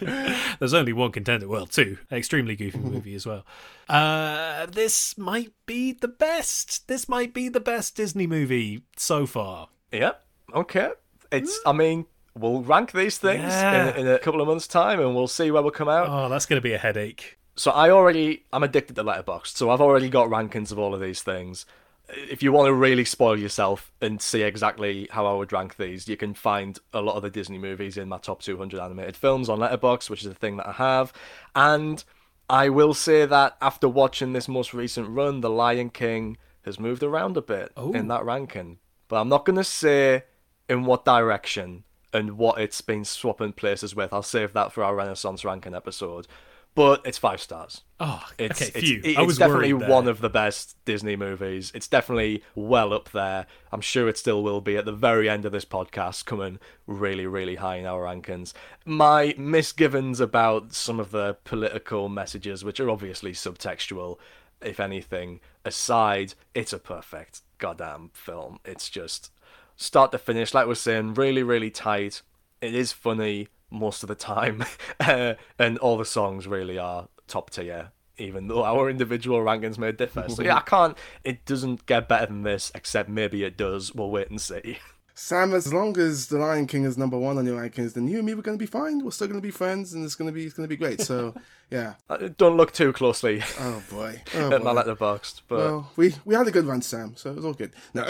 there's 0.59 0.75
only 0.75 0.93
one 0.93 1.13
contender. 1.13 1.49
Well, 1.49 1.67
two. 1.67 1.99
Extremely 2.11 2.57
goofy 2.57 2.79
movie 2.79 3.15
as 3.15 3.27
well. 3.27 3.45
Uh, 3.89 4.67
this 4.67 5.17
might 5.19 5.53
be 5.67 5.93
the 5.93 6.09
best. 6.09 6.89
This 6.89 7.09
might 7.09 7.33
be 7.35 7.49
the 7.49 7.61
best 7.61 7.97
Disney 7.97 8.27
movie 8.27 8.83
so 8.97 9.27
far. 9.27 9.69
Yep. 9.93 10.23
Okay. 10.55 10.91
It's. 11.33 11.59
I 11.67 11.73
mean, 11.73 12.07
we'll 12.35 12.63
rank 12.63 12.93
these 12.93 13.19
things 13.19 13.43
Yeah. 13.43 13.95
in, 13.95 14.07
in 14.07 14.13
a 14.13 14.19
couple 14.19 14.41
of 14.41 14.49
months' 14.49 14.67
time, 14.67 15.01
and 15.01 15.15
we'll 15.15 15.29
see 15.29 15.51
where 15.51 15.63
we'll 15.63 15.71
come 15.71 15.89
out. 15.89 16.09
Oh, 16.09 16.29
that's 16.29 16.47
going 16.47 16.59
to 16.59 16.63
be 16.63 16.73
a 16.75 16.79
headache. 16.79 17.39
So 17.57 17.71
I 17.71 17.91
already. 17.91 18.45
I'm 18.53 18.63
addicted 18.63 18.97
to 18.97 19.05
Letterboxd, 19.05 19.57
so 19.57 19.71
I've 19.71 19.81
already 19.81 20.09
got 20.09 20.29
rankings 20.29 20.73
of 20.73 20.79
all 20.79 20.95
of 20.95 21.01
these 21.01 21.23
things. 21.23 21.67
If 22.09 22.43
you 22.43 22.53
want 22.53 22.67
to 22.67 22.75
really 22.75 23.05
spoil 23.05 23.39
yourself 23.39 23.91
and 24.03 24.21
see 24.21 24.43
exactly 24.43 25.09
how 25.11 25.25
I 25.27 25.33
would 25.33 25.53
rank 25.53 25.77
these, 25.77 26.07
you 26.07 26.19
can 26.19 26.35
find 26.35 26.79
a 26.93 27.01
lot 27.01 27.17
of 27.17 27.23
the 27.23 27.31
Disney 27.31 27.57
movies 27.57 27.97
in 27.97 28.11
my 28.11 28.19
top 28.19 28.43
200 28.43 28.79
animated 28.79 29.17
films 29.17 29.49
on 29.49 29.61
Letterboxd, 29.61 30.11
which 30.11 30.21
is 30.21 30.27
a 30.27 30.35
thing 30.35 30.59
that 30.59 30.69
I 30.69 30.73
have. 30.73 31.15
And 31.55 32.05
I 32.51 32.69
will 32.69 32.93
say 32.93 33.25
that 33.25 33.57
after 33.63 33.89
watching 33.89 34.35
this 34.35 34.49
most 34.49 34.75
recent 34.75 35.09
run, 35.09 35.41
The 35.41 35.49
Lion 35.49 35.89
King 35.89 36.37
has 36.63 36.79
moved 36.79 37.03
around 37.03 37.39
a 37.39 37.43
bit 37.43 37.73
oh. 37.77 37.93
in 37.93 38.09
that 38.09 38.25
ranking. 38.25 38.79
But 39.09 39.21
I'm 39.21 39.29
not 39.31 39.47
going 39.47 39.57
to 39.57 39.65
say 39.65 40.25
in 40.69 40.85
what 40.85 41.05
direction 41.05 41.85
and 42.13 42.37
what 42.37 42.61
it's 42.61 42.81
been 42.81 43.05
swapping 43.05 43.53
places 43.53 43.95
with. 43.95 44.13
I'll 44.13 44.23
save 44.23 44.53
that 44.53 44.73
for 44.73 44.85
our 44.85 44.95
Renaissance 44.95 45.45
ranking 45.45 45.75
episode. 45.75 46.27
But 46.75 47.03
it's 47.07 47.19
five 47.19 47.41
stars. 47.41 47.83
Oh, 48.01 48.25
It's, 48.37 48.61
okay. 48.61 48.73
it's, 48.75 48.89
Phew. 48.89 49.01
it's 49.05 49.19
I 49.19 49.23
was 49.23 49.39
definitely 49.39 49.73
worried 49.73 49.83
there. 49.83 49.91
one 49.91 50.09
of 50.09 50.21
the 50.21 50.29
best 50.29 50.77
Disney 50.85 51.15
movies. 51.15 51.71
It's 51.73 51.87
definitely 51.87 52.43
well 52.57 52.93
up 52.93 53.11
there. 53.13 53.47
I'm 53.71 53.81
sure 53.81 54.09
it 54.09 54.19
still 54.19 54.43
will 54.43 54.61
be 54.61 54.77
at 54.77 54.85
the 54.85 54.93
very 54.93 55.29
end 55.29 55.45
of 55.45 55.53
this 55.53 55.65
podcast, 55.65 56.25
coming 56.25 56.59
really, 56.89 57.27
really 57.27 57.55
high 57.57 57.77
in 57.77 57.87
our 57.87 58.03
rankings. 58.05 58.53
My 58.85 59.35
misgivings 59.39 60.19
about 60.19 60.73
some 60.75 60.99
of 60.99 61.13
the 61.13 61.37
political 61.45 62.09
messages, 62.09 62.65
which 62.65 62.81
are 62.81 62.91
obviously 62.91 63.33
subtextual, 63.33 64.19
if 64.61 64.81
anything, 64.81 65.39
aside, 65.65 66.35
it's 66.55 66.73
a 66.73 66.79
perfect 66.81 67.43
goddamn 67.59 68.11
film. 68.15 68.59
It's 68.65 68.91
just 68.91 69.31
start 69.77 70.11
to 70.11 70.19
finish, 70.19 70.53
like 70.53 70.67
we're 70.67 70.75
saying, 70.75 71.15
really, 71.15 71.45
really 71.45 71.71
tight. 71.71 72.23
It 72.61 72.75
is 72.75 72.91
funny 72.91 73.47
most 73.75 74.03
of 74.03 74.09
the 74.09 74.15
time, 74.15 74.65
uh, 75.01 75.35
and 75.59 75.77
all 75.79 75.99
the 75.99 76.05
songs 76.05 76.47
really 76.47 76.79
are 76.79 77.09
top 77.29 77.51
tier. 77.51 77.91
Even 78.17 78.47
though 78.47 78.63
our 78.65 78.89
individual 78.89 79.41
rankings 79.41 79.77
may 79.77 79.91
differ, 79.91 80.27
so 80.29 80.43
yeah, 80.43 80.57
I 80.59 80.61
can't. 80.67 80.97
It 81.25 81.45
doesn't 81.45 81.85
get 81.87 82.09
better 82.09 82.27
than 82.27 82.45
this, 82.45 82.71
except 82.73 83.09
maybe 83.09 83.43
it 83.43 83.57
does. 83.57 83.93
We'll 83.93 84.11
wait 84.11 84.31
and 84.31 84.41
see. 84.41 84.79
Sam, 85.17 85.55
as 85.55 85.73
long 85.73 85.97
as 85.99 86.27
The 86.27 86.39
Lion 86.39 86.67
King 86.67 86.85
is 86.85 86.99
number 86.99 87.17
one 87.17 87.39
on 87.39 87.47
your 87.47 87.61
rankings, 87.61 87.95
then 87.95 88.09
you 88.09 88.19
and 88.19 88.27
me 88.27 88.35
we're 88.35 88.43
going 88.43 88.59
to 88.59 88.63
be 88.63 88.67
fine. 88.67 89.05
We're 89.05 89.13
still 89.13 89.29
going 89.29 89.41
to 89.41 89.47
be 89.47 89.51
friends, 89.53 89.95
and 89.95 90.05
it's 90.05 90.15
going 90.17 90.27
to 90.29 90.33
be 90.33 90.45
it's 90.45 90.55
going 90.55 90.69
to 90.69 90.69
be 90.69 90.77
great. 90.77 91.01
So, 91.01 91.35
yeah. 91.71 91.95
Uh, 92.09 92.29
Don't 92.37 92.57
look 92.57 92.73
too 92.73 92.93
closely 92.93 93.43
Oh 93.61 93.83
boy. 93.91 94.23
Oh, 94.35 94.53
at 94.53 94.63
my 94.63 94.73
boy. 94.75 94.83
letterboxd, 94.83 95.43
but 95.49 95.59
Well, 95.59 95.91
we 95.97 96.15
we 96.25 96.35
had 96.37 96.47
a 96.47 96.51
good 96.53 96.67
run, 96.67 96.83
Sam. 96.83 97.15
So 97.17 97.31
it 97.31 97.37
was 97.37 97.45
all 97.45 97.55
good. 97.55 97.73
No. 97.95 98.05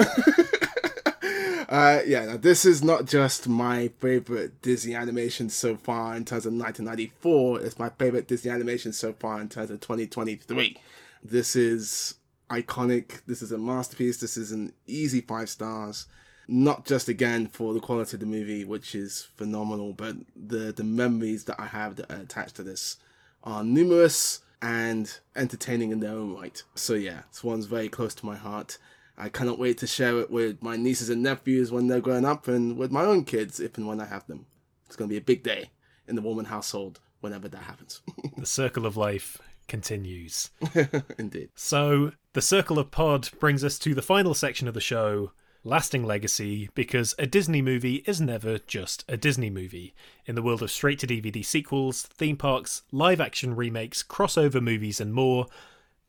Uh, 1.68 2.00
yeah, 2.06 2.24
now 2.26 2.36
this 2.36 2.64
is 2.64 2.82
not 2.82 3.06
just 3.06 3.48
my 3.48 3.88
favorite 3.98 4.60
Disney 4.62 4.94
animation 4.94 5.48
so 5.48 5.76
far 5.76 6.16
in 6.16 6.24
terms 6.24 6.46
of 6.46 6.52
1994. 6.52 7.60
It's 7.60 7.78
my 7.78 7.90
favorite 7.90 8.28
Disney 8.28 8.50
animation 8.50 8.92
so 8.92 9.12
far 9.12 9.40
in 9.40 9.48
terms 9.48 9.70
of 9.70 9.80
2023. 9.80 10.76
This 11.22 11.56
is 11.56 12.14
iconic. 12.50 13.22
This 13.26 13.42
is 13.42 13.52
a 13.52 13.58
masterpiece. 13.58 14.18
This 14.18 14.36
is 14.36 14.52
an 14.52 14.72
easy 14.86 15.20
five 15.20 15.48
stars. 15.48 16.06
Not 16.46 16.84
just 16.84 17.08
again 17.08 17.46
for 17.46 17.72
the 17.72 17.80
quality 17.80 18.16
of 18.16 18.20
the 18.20 18.26
movie, 18.26 18.64
which 18.64 18.94
is 18.94 19.28
phenomenal, 19.36 19.94
but 19.94 20.16
the 20.36 20.72
the 20.72 20.84
memories 20.84 21.44
that 21.44 21.58
I 21.58 21.66
have 21.66 21.96
that 21.96 22.12
are 22.12 22.20
attached 22.20 22.56
to 22.56 22.62
this 22.62 22.98
are 23.42 23.64
numerous 23.64 24.40
and 24.60 25.18
entertaining 25.36 25.90
in 25.90 26.00
their 26.00 26.12
own 26.12 26.34
right. 26.34 26.62
So 26.74 26.94
yeah, 26.94 27.22
this 27.30 27.42
one's 27.42 27.66
very 27.66 27.88
close 27.88 28.14
to 28.16 28.26
my 28.26 28.36
heart. 28.36 28.78
I 29.16 29.28
cannot 29.28 29.58
wait 29.58 29.78
to 29.78 29.86
share 29.86 30.18
it 30.18 30.30
with 30.30 30.62
my 30.62 30.76
nieces 30.76 31.08
and 31.08 31.22
nephews 31.22 31.70
when 31.70 31.86
they're 31.86 32.00
growing 32.00 32.24
up 32.24 32.48
and 32.48 32.76
with 32.76 32.90
my 32.90 33.04
own 33.04 33.24
kids 33.24 33.60
if 33.60 33.78
and 33.78 33.86
when 33.86 34.00
I 34.00 34.06
have 34.06 34.26
them. 34.26 34.46
It's 34.86 34.96
going 34.96 35.08
to 35.08 35.12
be 35.12 35.18
a 35.18 35.22
big 35.22 35.42
day 35.42 35.70
in 36.08 36.16
the 36.16 36.22
Warmann 36.22 36.46
household 36.46 37.00
whenever 37.20 37.48
that 37.48 37.62
happens. 37.62 38.02
The 38.36 38.46
circle 38.46 38.84
of 38.84 38.96
life 38.96 39.38
continues. 39.68 40.50
Indeed. 41.18 41.50
So, 41.54 42.12
the 42.32 42.42
Circle 42.42 42.78
of 42.78 42.90
Pod 42.90 43.30
brings 43.38 43.62
us 43.62 43.78
to 43.78 43.94
the 43.94 44.02
final 44.02 44.34
section 44.34 44.66
of 44.68 44.74
the 44.74 44.80
show 44.80 45.30
Lasting 45.66 46.04
Legacy, 46.04 46.68
because 46.74 47.14
a 47.18 47.26
Disney 47.26 47.62
movie 47.62 48.02
is 48.06 48.20
never 48.20 48.58
just 48.58 49.02
a 49.08 49.16
Disney 49.16 49.48
movie. 49.48 49.94
In 50.26 50.34
the 50.34 50.42
world 50.42 50.62
of 50.62 50.70
straight 50.70 50.98
to 50.98 51.06
DVD 51.06 51.42
sequels, 51.42 52.02
theme 52.02 52.36
parks, 52.36 52.82
live 52.92 53.18
action 53.18 53.56
remakes, 53.56 54.02
crossover 54.02 54.60
movies, 54.60 55.00
and 55.00 55.14
more, 55.14 55.46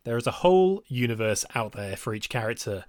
there 0.06 0.18
is 0.18 0.28
a 0.28 0.32
whole 0.32 0.84
universe 0.88 1.46
out 1.54 1.74
there 1.74 1.98
for 1.98 2.14
each 2.14 2.30
character. 2.30 2.86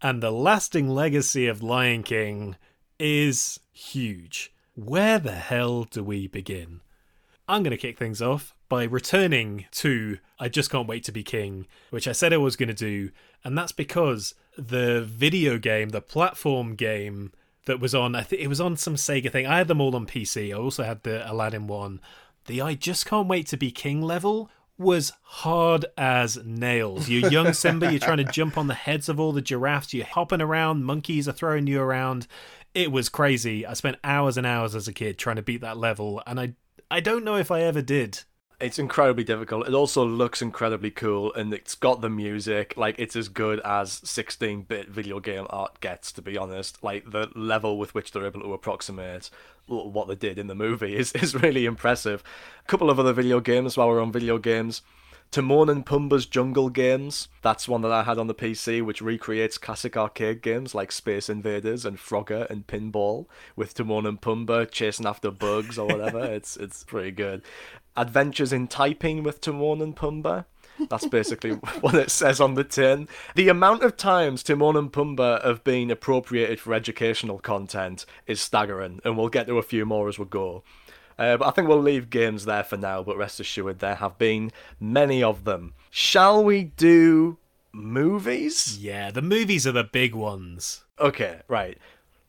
And 0.00 0.22
the 0.22 0.30
lasting 0.30 0.88
legacy 0.88 1.46
of 1.46 1.62
Lion 1.62 2.02
King 2.02 2.56
is 2.98 3.58
huge. 3.72 4.52
Where 4.74 5.18
the 5.18 5.32
hell 5.32 5.84
do 5.84 6.04
we 6.04 6.26
begin? 6.26 6.80
I'm 7.48 7.64
going 7.64 7.72
to 7.72 7.76
kick 7.76 7.98
things 7.98 8.22
off 8.22 8.54
by 8.68 8.84
returning 8.84 9.66
to 9.72 10.18
I 10.38 10.48
Just 10.48 10.70
Can't 10.70 10.86
Wait 10.86 11.02
to 11.04 11.12
Be 11.12 11.24
King, 11.24 11.66
which 11.90 12.06
I 12.06 12.12
said 12.12 12.32
I 12.32 12.36
was 12.36 12.54
going 12.54 12.68
to 12.68 12.74
do, 12.74 13.10
and 13.42 13.58
that's 13.58 13.72
because 13.72 14.34
the 14.56 15.02
video 15.02 15.58
game, 15.58 15.88
the 15.88 16.00
platform 16.00 16.76
game 16.76 17.32
that 17.66 17.80
was 17.80 17.94
on, 17.94 18.14
I 18.14 18.22
think 18.22 18.42
it 18.42 18.48
was 18.48 18.60
on 18.60 18.76
some 18.76 18.94
Sega 18.94 19.32
thing. 19.32 19.46
I 19.46 19.58
had 19.58 19.68
them 19.68 19.80
all 19.80 19.96
on 19.96 20.06
PC. 20.06 20.50
I 20.50 20.58
also 20.58 20.84
had 20.84 21.02
the 21.02 21.28
Aladdin 21.30 21.66
one. 21.66 22.00
The 22.46 22.62
I 22.62 22.74
Just 22.74 23.06
Can't 23.06 23.28
Wait 23.28 23.48
to 23.48 23.56
Be 23.56 23.70
King 23.70 24.00
level 24.00 24.50
was 24.80 25.12
hard 25.22 25.84
as 25.98 26.38
nails. 26.44 27.08
You're 27.08 27.30
young 27.30 27.52
Simba, 27.52 27.90
you're 27.90 28.00
trying 28.00 28.16
to 28.16 28.24
jump 28.24 28.56
on 28.56 28.66
the 28.66 28.74
heads 28.74 29.08
of 29.08 29.20
all 29.20 29.30
the 29.32 29.42
giraffes, 29.42 29.92
you're 29.92 30.06
hopping 30.06 30.40
around, 30.40 30.84
monkeys 30.84 31.28
are 31.28 31.32
throwing 31.32 31.66
you 31.66 31.80
around. 31.80 32.26
It 32.74 32.90
was 32.90 33.08
crazy. 33.08 33.66
I 33.66 33.74
spent 33.74 33.98
hours 34.02 34.36
and 34.36 34.46
hours 34.46 34.74
as 34.74 34.88
a 34.88 34.92
kid 34.92 35.18
trying 35.18 35.36
to 35.36 35.42
beat 35.42 35.60
that 35.60 35.76
level, 35.76 36.22
and 36.26 36.40
I 36.40 36.54
I 36.90 37.00
don't 37.00 37.24
know 37.24 37.36
if 37.36 37.50
I 37.50 37.60
ever 37.62 37.82
did. 37.82 38.24
It's 38.60 38.78
incredibly 38.78 39.24
difficult. 39.24 39.66
It 39.66 39.74
also 39.74 40.04
looks 40.04 40.42
incredibly 40.42 40.90
cool, 40.90 41.32
and 41.34 41.52
it's 41.52 41.74
got 41.74 42.00
the 42.00 42.10
music. 42.10 42.74
Like 42.76 42.96
it's 42.98 43.16
as 43.16 43.28
good 43.28 43.60
as 43.60 44.00
16-bit 44.00 44.88
video 44.88 45.20
game 45.20 45.46
art 45.50 45.80
gets, 45.80 46.12
to 46.12 46.22
be 46.22 46.36
honest. 46.36 46.82
Like 46.82 47.10
the 47.10 47.28
level 47.34 47.78
with 47.78 47.94
which 47.94 48.12
they're 48.12 48.26
able 48.26 48.40
to 48.40 48.52
approximate 48.52 49.30
what 49.66 50.08
they 50.08 50.14
did 50.16 50.38
in 50.38 50.48
the 50.48 50.54
movie 50.54 50.96
is 50.98 51.12
is 51.12 51.34
really 51.34 51.64
impressive. 51.64 52.22
A 52.64 52.68
couple 52.68 52.90
of 52.90 52.98
other 52.98 53.12
video 53.12 53.40
games 53.40 53.76
while 53.76 53.88
we're 53.88 54.02
on 54.02 54.12
video 54.12 54.38
games. 54.38 54.82
Timon 55.30 55.68
and 55.68 55.86
Pumbaa's 55.86 56.26
Jungle 56.26 56.70
Games. 56.70 57.28
That's 57.40 57.68
one 57.68 57.82
that 57.82 57.92
I 57.92 58.02
had 58.02 58.18
on 58.18 58.26
the 58.26 58.34
PC, 58.34 58.82
which 58.84 59.00
recreates 59.00 59.58
classic 59.58 59.96
arcade 59.96 60.42
games 60.42 60.74
like 60.74 60.90
Space 60.90 61.28
Invaders 61.28 61.84
and 61.84 61.98
Frogger 61.98 62.50
and 62.50 62.66
Pinball, 62.66 63.26
with 63.54 63.72
Timon 63.72 64.06
and 64.06 64.20
Pumbaa 64.20 64.68
chasing 64.68 65.06
after 65.06 65.30
bugs 65.30 65.78
or 65.78 65.86
whatever. 65.86 66.18
it's 66.24 66.56
it's 66.56 66.82
pretty 66.82 67.12
good. 67.12 67.42
Adventures 67.96 68.52
in 68.52 68.66
Typing 68.66 69.22
with 69.22 69.40
Timon 69.40 69.80
and 69.80 69.94
Pumbaa. 69.94 70.46
That's 70.88 71.06
basically 71.06 71.50
what 71.80 71.94
it 71.94 72.10
says 72.10 72.40
on 72.40 72.54
the 72.54 72.64
tin. 72.64 73.06
The 73.36 73.50
amount 73.50 73.84
of 73.84 73.96
times 73.96 74.42
Timon 74.42 74.76
and 74.76 74.92
Pumbaa 74.92 75.44
have 75.44 75.62
been 75.62 75.92
appropriated 75.92 76.58
for 76.58 76.74
educational 76.74 77.38
content 77.38 78.04
is 78.26 78.40
staggering, 78.40 79.00
and 79.04 79.16
we'll 79.16 79.28
get 79.28 79.46
to 79.46 79.58
a 79.58 79.62
few 79.62 79.86
more 79.86 80.08
as 80.08 80.18
we 80.18 80.24
go. 80.24 80.64
Uh, 81.20 81.36
but 81.36 81.46
I 81.46 81.50
think 81.50 81.68
we'll 81.68 81.82
leave 81.82 82.08
games 82.08 82.46
there 82.46 82.64
for 82.64 82.78
now, 82.78 83.02
but 83.02 83.18
rest 83.18 83.40
assured 83.40 83.80
there 83.80 83.96
have 83.96 84.16
been 84.16 84.50
many 84.80 85.22
of 85.22 85.44
them. 85.44 85.74
Shall 85.90 86.42
we 86.42 86.64
do 86.64 87.36
movies? 87.72 88.78
Yeah, 88.80 89.10
the 89.10 89.20
movies 89.20 89.66
are 89.66 89.72
the 89.72 89.84
big 89.84 90.14
ones. 90.14 90.84
Okay, 90.98 91.42
right. 91.46 91.76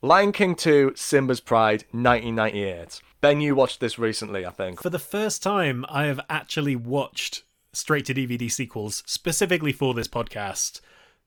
Lion 0.02 0.30
King 0.30 0.54
2, 0.54 0.92
Simba's 0.94 1.40
Pride, 1.40 1.84
1998. 1.92 3.00
Ben, 3.22 3.40
you 3.40 3.54
watched 3.54 3.80
this 3.80 3.98
recently, 3.98 4.44
I 4.44 4.50
think. 4.50 4.82
For 4.82 4.90
the 4.90 4.98
first 4.98 5.42
time, 5.42 5.86
I 5.88 6.04
have 6.04 6.20
actually 6.28 6.76
watched 6.76 7.44
straight 7.72 8.04
to 8.04 8.14
DVD 8.14 8.50
sequels 8.50 9.02
specifically 9.06 9.72
for 9.72 9.94
this 9.94 10.08
podcast. 10.08 10.82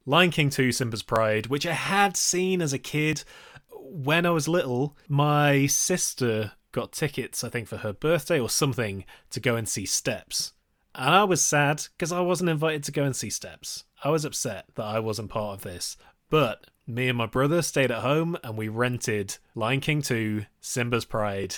Lion 0.06 0.30
King 0.30 0.52
2 0.52 0.72
Simba's 0.72 1.02
Pride, 1.02 1.48
which 1.48 1.66
I 1.66 1.74
had 1.74 2.16
seen 2.16 2.62
as 2.62 2.74
a 2.74 2.78
kid 2.78 3.24
when 3.72 4.28
I 4.28 4.30
was 4.30 4.48
little. 4.48 4.96
My 5.10 5.66
sister 5.66 6.52
got 6.76 6.92
tickets, 6.92 7.44
I 7.44 7.50
think, 7.50 7.68
for 7.68 7.78
her 7.78 7.94
birthday 7.94 8.40
or 8.40 8.50
something 8.50 9.06
to 9.32 9.40
go 9.40 9.56
and 9.56 9.68
see 9.68 9.86
Steps. 9.86 10.54
And 10.94 11.16
I 11.16 11.24
was 11.24 11.42
sad 11.42 11.88
because 11.98 12.12
I 12.12 12.20
wasn't 12.20 12.50
invited 12.50 12.84
to 12.84 12.92
go 12.92 13.04
and 13.04 13.16
see 13.16 13.30
Steps. 13.30 13.86
I 14.04 14.10
was 14.10 14.26
upset 14.26 14.66
that 14.76 14.84
I 14.86 15.00
wasn't 15.00 15.30
part 15.30 15.56
of 15.56 15.64
this. 15.64 15.96
But 16.30 16.68
me 16.86 17.08
and 17.08 17.18
my 17.18 17.28
brother 17.28 17.62
stayed 17.62 17.92
at 17.92 18.02
home 18.02 18.38
and 18.44 18.58
we 18.58 18.68
rented 18.68 19.38
Lion 19.56 19.80
King 19.80 20.02
2 20.02 20.46
Simba's 20.60 21.06
Pride. 21.06 21.56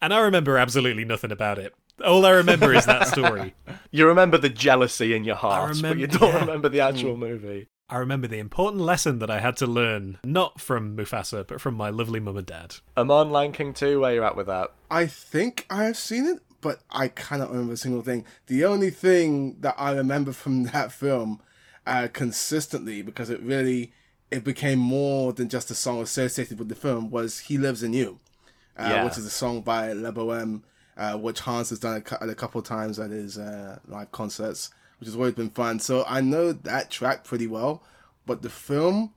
And 0.00 0.14
I 0.14 0.20
remember 0.20 0.56
absolutely 0.56 1.04
nothing 1.04 1.32
about 1.32 1.58
it. 1.58 1.74
All 2.04 2.24
I 2.24 2.30
remember 2.30 2.72
is 2.72 2.86
that 2.86 3.08
story. 3.08 3.54
You 3.90 4.08
remember 4.08 4.38
the 4.38 4.48
jealousy 4.48 5.14
in 5.14 5.22
your 5.22 5.36
heart, 5.36 5.76
but 5.80 5.98
you 5.98 6.08
don't 6.08 6.32
yeah. 6.32 6.40
remember 6.40 6.68
the 6.68 6.80
actual 6.80 7.14
mm. 7.14 7.20
movie. 7.20 7.68
I 7.88 7.98
remember 7.98 8.26
the 8.26 8.38
important 8.38 8.82
lesson 8.82 9.18
that 9.18 9.30
I 9.30 9.40
had 9.40 9.56
to 9.58 9.66
learn, 9.66 10.18
not 10.24 10.58
from 10.60 10.96
Mufasa, 10.96 11.46
but 11.46 11.60
from 11.60 11.74
my 11.74 11.90
lovely 11.90 12.18
mum 12.18 12.36
and 12.38 12.46
dad. 12.46 12.76
I'm 12.96 13.10
on 13.10 13.30
Lion 13.30 13.52
King 13.52 13.74
2, 13.74 14.00
where 14.00 14.14
you 14.14 14.24
at 14.24 14.36
with 14.36 14.46
that? 14.46 14.72
I 14.90 15.06
think 15.06 15.66
I 15.68 15.84
have 15.84 15.96
seen 15.98 16.24
it, 16.26 16.38
but 16.62 16.80
I 16.90 17.08
cannot 17.08 17.50
remember 17.50 17.74
a 17.74 17.76
single 17.76 18.00
thing. 18.00 18.24
The 18.46 18.64
only 18.64 18.88
thing 18.90 19.56
that 19.60 19.74
I 19.76 19.92
remember 19.92 20.32
from 20.32 20.62
that 20.72 20.92
film 20.92 21.42
uh, 21.86 22.08
consistently, 22.12 23.02
because 23.02 23.28
it 23.28 23.40
really 23.42 23.92
it 24.30 24.44
became 24.44 24.78
more 24.78 25.32
than 25.34 25.50
just 25.50 25.70
a 25.70 25.74
song 25.74 26.00
associated 26.00 26.58
with 26.58 26.70
the 26.70 26.74
film, 26.74 27.10
was 27.10 27.40
"He 27.40 27.58
Lives 27.58 27.82
in 27.82 27.92
You," 27.92 28.18
uh, 28.78 28.88
Yeah. 28.90 29.04
which 29.04 29.18
is 29.18 29.26
a 29.26 29.30
song 29.30 29.60
by 29.60 29.92
Lebo 29.92 30.30
M, 30.30 30.64
uh, 30.96 31.18
which 31.18 31.40
Hans 31.40 31.68
has 31.68 31.78
done 31.80 31.96
a, 31.98 32.00
cou- 32.00 32.16
a 32.26 32.34
couple 32.34 32.60
of 32.60 32.66
times 32.66 32.98
at 32.98 33.10
his 33.10 33.36
uh, 33.36 33.78
live 33.86 34.10
concerts, 34.10 34.70
which 34.98 35.06
has 35.06 35.16
always 35.16 35.34
been 35.34 35.50
fun. 35.50 35.80
So 35.80 36.04
I 36.08 36.20
know 36.20 36.52
that 36.52 36.90
track 36.90 37.24
pretty 37.24 37.46
well, 37.46 37.82
but 38.26 38.42
the 38.42 38.50
film. 38.50 39.12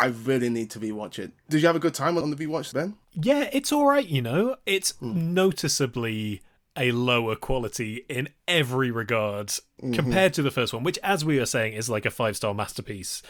I 0.00 0.06
really 0.06 0.48
need 0.48 0.70
to 0.70 0.78
rewatch 0.78 1.18
it. 1.18 1.32
Did 1.48 1.60
you 1.60 1.66
have 1.66 1.74
a 1.74 1.80
good 1.80 1.92
time 1.92 2.16
on 2.16 2.30
the 2.30 2.36
rewatch, 2.36 2.72
Ben? 2.72 2.94
Yeah, 3.14 3.50
it's 3.52 3.72
all 3.72 3.84
right, 3.84 4.06
you 4.06 4.22
know. 4.22 4.54
It's 4.64 4.92
hmm. 4.92 5.34
noticeably 5.34 6.40
a 6.78 6.92
lower 6.92 7.34
quality 7.34 8.04
in 8.08 8.28
every 8.46 8.90
regard 8.90 9.48
mm-hmm. 9.48 9.92
compared 9.92 10.32
to 10.34 10.42
the 10.42 10.52
first 10.52 10.72
one, 10.72 10.84
which, 10.84 10.98
as 11.02 11.24
we 11.24 11.38
were 11.38 11.46
saying, 11.46 11.72
is 11.72 11.90
like 11.90 12.06
a 12.06 12.10
five 12.10 12.36
star 12.36 12.54
masterpiece. 12.54 13.22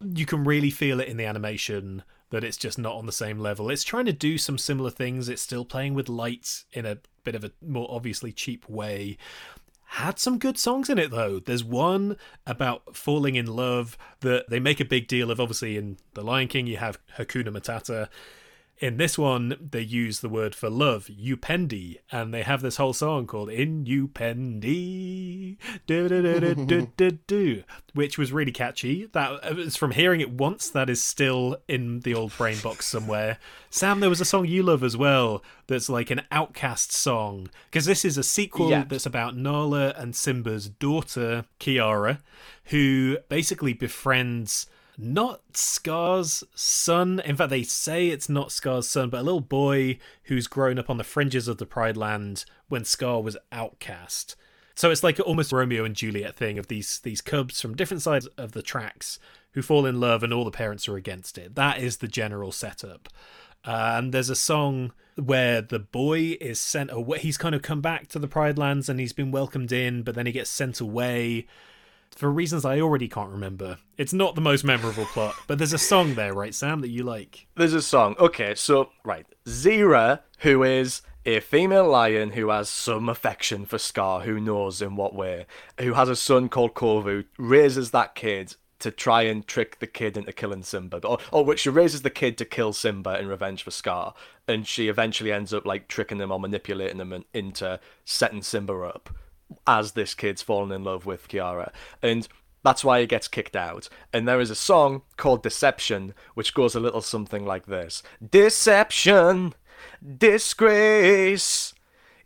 You 0.00 0.26
can 0.26 0.44
really 0.44 0.70
feel 0.70 1.00
it 1.00 1.08
in 1.08 1.16
the 1.16 1.24
animation 1.24 2.02
that 2.30 2.44
it's 2.44 2.56
just 2.56 2.78
not 2.78 2.96
on 2.96 3.06
the 3.06 3.12
same 3.12 3.38
level. 3.38 3.70
It's 3.70 3.84
trying 3.84 4.06
to 4.06 4.12
do 4.12 4.36
some 4.36 4.58
similar 4.58 4.90
things. 4.90 5.28
It's 5.28 5.40
still 5.40 5.64
playing 5.64 5.94
with 5.94 6.08
lights 6.08 6.64
in 6.72 6.84
a 6.84 6.98
bit 7.22 7.36
of 7.36 7.44
a 7.44 7.52
more 7.62 7.86
obviously 7.88 8.32
cheap 8.32 8.68
way. 8.68 9.16
Had 9.90 10.18
some 10.18 10.38
good 10.38 10.58
songs 10.58 10.90
in 10.90 10.98
it 10.98 11.10
though. 11.10 11.38
There's 11.38 11.64
one 11.64 12.16
about 12.46 12.96
falling 12.96 13.36
in 13.36 13.46
love 13.46 13.96
that 14.20 14.50
they 14.50 14.60
make 14.60 14.80
a 14.80 14.84
big 14.84 15.08
deal 15.08 15.30
of. 15.30 15.40
Obviously, 15.40 15.76
in 15.76 15.96
The 16.14 16.22
Lion 16.22 16.48
King, 16.48 16.66
you 16.66 16.76
have 16.76 16.98
Hakuna 17.16 17.48
Matata. 17.48 18.08
In 18.78 18.98
this 18.98 19.16
one, 19.16 19.56
they 19.70 19.80
use 19.80 20.20
the 20.20 20.28
word 20.28 20.54
for 20.54 20.68
love, 20.68 21.06
Upendi, 21.06 21.96
and 22.12 22.34
they 22.34 22.42
have 22.42 22.60
this 22.60 22.76
whole 22.76 22.92
song 22.92 23.26
called 23.26 23.48
In 23.48 23.86
Upendi, 23.86 25.56
do 25.86 26.08
do 26.08 27.10
do 27.26 27.62
which 27.94 28.18
was 28.18 28.32
really 28.32 28.52
catchy. 28.52 29.06
That 29.12 29.32
uh, 29.42 29.56
is 29.56 29.76
from 29.76 29.92
hearing 29.92 30.20
it 30.20 30.30
once. 30.30 30.68
That 30.68 30.90
is 30.90 31.02
still 31.02 31.56
in 31.66 32.00
the 32.00 32.14
old 32.14 32.36
brain 32.36 32.58
box 32.62 32.86
somewhere. 32.86 33.38
Sam, 33.70 34.00
there 34.00 34.10
was 34.10 34.20
a 34.20 34.24
song 34.26 34.44
you 34.46 34.62
love 34.62 34.84
as 34.84 34.96
well. 34.96 35.42
That's 35.66 35.88
like 35.88 36.10
an 36.10 36.22
Outcast 36.30 36.92
song 36.92 37.48
because 37.70 37.86
this 37.86 38.04
is 38.04 38.18
a 38.18 38.22
sequel 38.22 38.68
Yeah. 38.70 38.84
that's 38.84 39.06
about 39.06 39.36
Nala 39.36 39.94
and 39.96 40.14
Simba's 40.14 40.68
daughter 40.68 41.46
Kiara, 41.58 42.18
who 42.66 43.16
basically 43.30 43.72
befriends 43.72 44.66
not 44.98 45.42
Scar's 45.56 46.42
son. 46.54 47.20
In 47.24 47.36
fact, 47.36 47.50
they 47.50 47.62
say 47.62 48.08
it's 48.08 48.28
not 48.28 48.52
Scar's 48.52 48.88
son, 48.88 49.10
but 49.10 49.20
a 49.20 49.22
little 49.22 49.40
boy 49.40 49.98
who's 50.24 50.46
grown 50.46 50.78
up 50.78 50.90
on 50.90 50.96
the 50.96 51.04
fringes 51.04 51.48
of 51.48 51.58
the 51.58 51.66
Pride 51.66 51.96
Land 51.96 52.44
when 52.68 52.84
Scar 52.84 53.22
was 53.22 53.36
outcast. 53.52 54.36
So 54.74 54.90
it's 54.90 55.02
like 55.02 55.18
almost 55.20 55.52
Romeo 55.52 55.84
and 55.84 55.96
Juliet 55.96 56.36
thing 56.36 56.58
of 56.58 56.68
these 56.68 56.98
these 57.00 57.22
cubs 57.22 57.60
from 57.60 57.76
different 57.76 58.02
sides 58.02 58.26
of 58.36 58.52
the 58.52 58.62
tracks 58.62 59.18
who 59.52 59.62
fall 59.62 59.86
in 59.86 60.00
love 60.00 60.22
and 60.22 60.32
all 60.34 60.44
the 60.44 60.50
parents 60.50 60.86
are 60.86 60.96
against 60.96 61.38
it. 61.38 61.54
That 61.54 61.78
is 61.78 61.96
the 61.96 62.08
general 62.08 62.52
setup. 62.52 63.08
Uh, 63.64 63.94
and 63.96 64.12
there's 64.12 64.30
a 64.30 64.36
song 64.36 64.92
where 65.16 65.62
the 65.62 65.78
boy 65.78 66.36
is 66.40 66.60
sent 66.60 66.90
away. 66.92 67.18
He's 67.18 67.38
kind 67.38 67.54
of 67.54 67.62
come 67.62 67.80
back 67.80 68.08
to 68.08 68.18
the 68.18 68.28
Pride 68.28 68.58
Lands 68.58 68.88
and 68.88 69.00
he's 69.00 69.14
been 69.14 69.32
welcomed 69.32 69.72
in, 69.72 70.02
but 70.02 70.14
then 70.14 70.26
he 70.26 70.32
gets 70.32 70.50
sent 70.50 70.78
away 70.78 71.46
for 72.16 72.30
reasons 72.30 72.64
I 72.64 72.80
already 72.80 73.08
can't 73.08 73.30
remember. 73.30 73.78
It's 73.96 74.12
not 74.12 74.34
the 74.34 74.40
most 74.40 74.64
memorable 74.64 75.04
plot, 75.06 75.34
but 75.46 75.58
there's 75.58 75.72
a 75.72 75.78
song 75.78 76.14
there, 76.14 76.34
right, 76.34 76.54
Sam, 76.54 76.80
that 76.80 76.88
you 76.88 77.02
like. 77.02 77.46
There's 77.56 77.74
a 77.74 77.82
song. 77.82 78.16
Okay, 78.18 78.54
so 78.54 78.90
right, 79.04 79.26
Zira, 79.46 80.20
who 80.38 80.62
is 80.62 81.02
a 81.24 81.40
female 81.40 81.88
lion 81.88 82.30
who 82.30 82.48
has 82.50 82.68
some 82.68 83.08
affection 83.08 83.66
for 83.66 83.78
Scar, 83.78 84.20
who 84.20 84.40
knows 84.40 84.80
in 84.80 84.96
what 84.96 85.14
way, 85.14 85.46
who 85.78 85.94
has 85.94 86.08
a 86.08 86.16
son 86.16 86.48
called 86.48 86.74
Kovu, 86.74 87.24
raises 87.36 87.90
that 87.90 88.14
kid 88.14 88.54
to 88.78 88.90
try 88.90 89.22
and 89.22 89.46
trick 89.46 89.78
the 89.78 89.86
kid 89.86 90.16
into 90.16 90.32
killing 90.32 90.62
Simba, 90.62 90.98
or, 91.06 91.18
or 91.32 91.44
which 91.44 91.60
she 91.60 91.70
raises 91.70 92.02
the 92.02 92.10
kid 92.10 92.38
to 92.38 92.44
kill 92.44 92.72
Simba 92.72 93.18
in 93.18 93.26
revenge 93.26 93.62
for 93.62 93.70
Scar, 93.70 94.14
and 94.46 94.66
she 94.66 94.88
eventually 94.88 95.32
ends 95.32 95.52
up 95.52 95.66
like 95.66 95.88
tricking 95.88 96.20
him 96.20 96.30
or 96.30 96.38
manipulating 96.38 97.00
in- 97.00 97.24
into 97.34 97.80
setting 98.04 98.42
Simba 98.42 98.74
up 98.82 99.10
as 99.66 99.92
this 99.92 100.14
kid's 100.14 100.42
fallen 100.42 100.72
in 100.72 100.84
love 100.84 101.06
with 101.06 101.28
Kiara, 101.28 101.72
and 102.02 102.26
that's 102.66 102.84
why 102.84 103.00
he 103.00 103.06
gets 103.06 103.28
kicked 103.28 103.54
out. 103.54 103.88
And 104.12 104.26
there 104.26 104.40
is 104.40 104.50
a 104.50 104.56
song 104.56 105.02
called 105.16 105.42
Deception, 105.42 106.14
which 106.34 106.52
goes 106.52 106.74
a 106.74 106.80
little 106.80 107.00
something 107.00 107.46
like 107.46 107.66
this 107.66 108.02
Deception, 108.28 109.54
disgrace, 110.18 111.74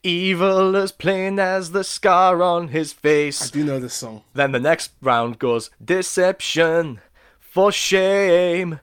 evil 0.03 0.77
as 0.77 0.93
plain 0.93 1.39
as 1.39 1.73
the 1.73 1.85
scar 1.85 2.43
on 2.43 2.69
his 2.69 2.93
face. 2.93 3.43
I 3.43 3.51
do 3.51 3.65
know 3.65 3.79
this 3.79 3.95
song. 3.95 4.23
Then 4.33 4.53
the 4.53 4.61
next 4.61 4.93
round 5.03 5.39
goes 5.39 5.71
Deception, 5.85 7.01
for 7.39 7.71
shame. 7.71 8.81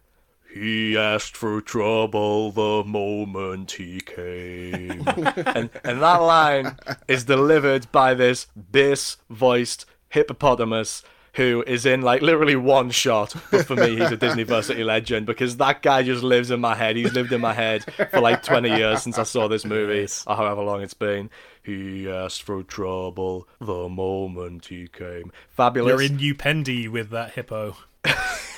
He 0.60 0.98
asked 0.98 1.38
for 1.38 1.62
trouble 1.62 2.52
the 2.52 2.84
moment 2.84 3.72
he 3.74 4.00
came. 4.00 5.04
and, 5.08 5.70
and 5.84 6.02
that 6.02 6.22
line 6.22 6.78
is 7.08 7.26
delivered 7.26 7.92
by 7.92 8.14
this 8.14 8.48
bass 8.72 9.18
voiced 9.30 9.86
hippopotamus 10.10 11.04
who 11.38 11.64
is 11.68 11.86
in 11.86 12.02
like 12.02 12.24
literally 12.24 12.56
one 12.56 12.90
shot. 12.90 13.36
But 13.52 13.68
for 13.68 13.76
me, 13.76 13.92
he's 13.92 14.12
a 14.12 14.18
Disneyversity 14.18 14.84
legend 14.84 15.28
because 15.28 15.58
that 15.58 15.84
guy 15.84 16.02
just 16.02 16.24
lives 16.24 16.50
in 16.50 16.60
my 16.60 16.74
head. 16.74 16.96
He's 16.96 17.14
lived 17.14 17.32
in 17.32 17.42
my 17.42 17.54
head 17.54 17.86
for 18.10 18.20
like 18.20 18.42
20 18.42 18.76
years 18.76 19.04
since 19.04 19.20
I 19.20 19.24
saw 19.24 19.48
this 19.48 19.64
movie, 19.64 20.08
or 20.26 20.36
however 20.36 20.64
long 20.64 20.82
it's 20.82 20.96
been. 20.96 21.30
He 21.62 22.10
asked 22.10 22.42
for 22.42 22.64
trouble 22.64 23.48
the 23.60 23.88
moment 23.88 24.66
he 24.66 24.88
came. 24.88 25.32
Fabulous. 25.50 25.92
You're 25.92 26.02
in 26.02 26.18
Upendi 26.18 26.90
with 26.90 27.12
that 27.12 27.34
hippo. 27.34 27.78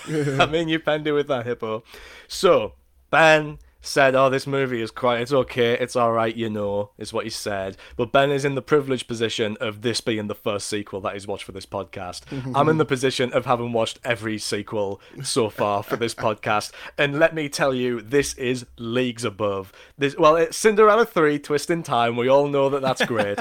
I 0.39 0.45
mean, 0.45 0.67
you 0.67 0.79
penned 0.79 1.07
it 1.07 1.11
with 1.11 1.27
that 1.27 1.45
hippo. 1.45 1.83
So, 2.27 2.73
Ben 3.09 3.59
said, 3.81 4.15
Oh, 4.15 4.29
this 4.29 4.45
movie 4.45 4.81
is 4.81 4.91
quite, 4.91 5.21
it's 5.21 5.31
okay, 5.31 5.73
it's 5.73 5.95
alright, 5.95 6.35
you 6.35 6.49
know, 6.49 6.91
is 6.97 7.13
what 7.13 7.23
he 7.23 7.29
said. 7.29 7.77
But 7.95 8.11
Ben 8.11 8.29
is 8.31 8.45
in 8.45 8.55
the 8.55 8.61
privileged 8.61 9.07
position 9.07 9.57
of 9.59 9.81
this 9.81 10.01
being 10.01 10.27
the 10.27 10.35
first 10.35 10.67
sequel 10.67 11.01
that 11.01 11.13
he's 11.13 11.27
watched 11.27 11.45
for 11.45 11.51
this 11.51 11.65
podcast. 11.65 12.21
I'm 12.55 12.69
in 12.69 12.77
the 12.77 12.85
position 12.85 13.31
of 13.33 13.45
having 13.45 13.71
watched 13.71 13.99
every 14.03 14.37
sequel 14.37 15.01
so 15.23 15.49
far 15.49 15.83
for 15.83 15.95
this 15.95 16.15
podcast. 16.15 16.71
And 16.97 17.19
let 17.19 17.33
me 17.33 17.49
tell 17.49 17.73
you, 17.73 18.01
this 18.01 18.33
is 18.35 18.65
leagues 18.77 19.23
above. 19.23 19.71
This, 19.97 20.17
well, 20.17 20.35
it's 20.35 20.57
Cinderella 20.57 21.05
3, 21.05 21.39
Twist 21.39 21.69
in 21.69 21.83
Time. 21.83 22.15
We 22.15 22.27
all 22.27 22.47
know 22.47 22.69
that 22.69 22.81
that's 22.81 23.05
great. 23.05 23.39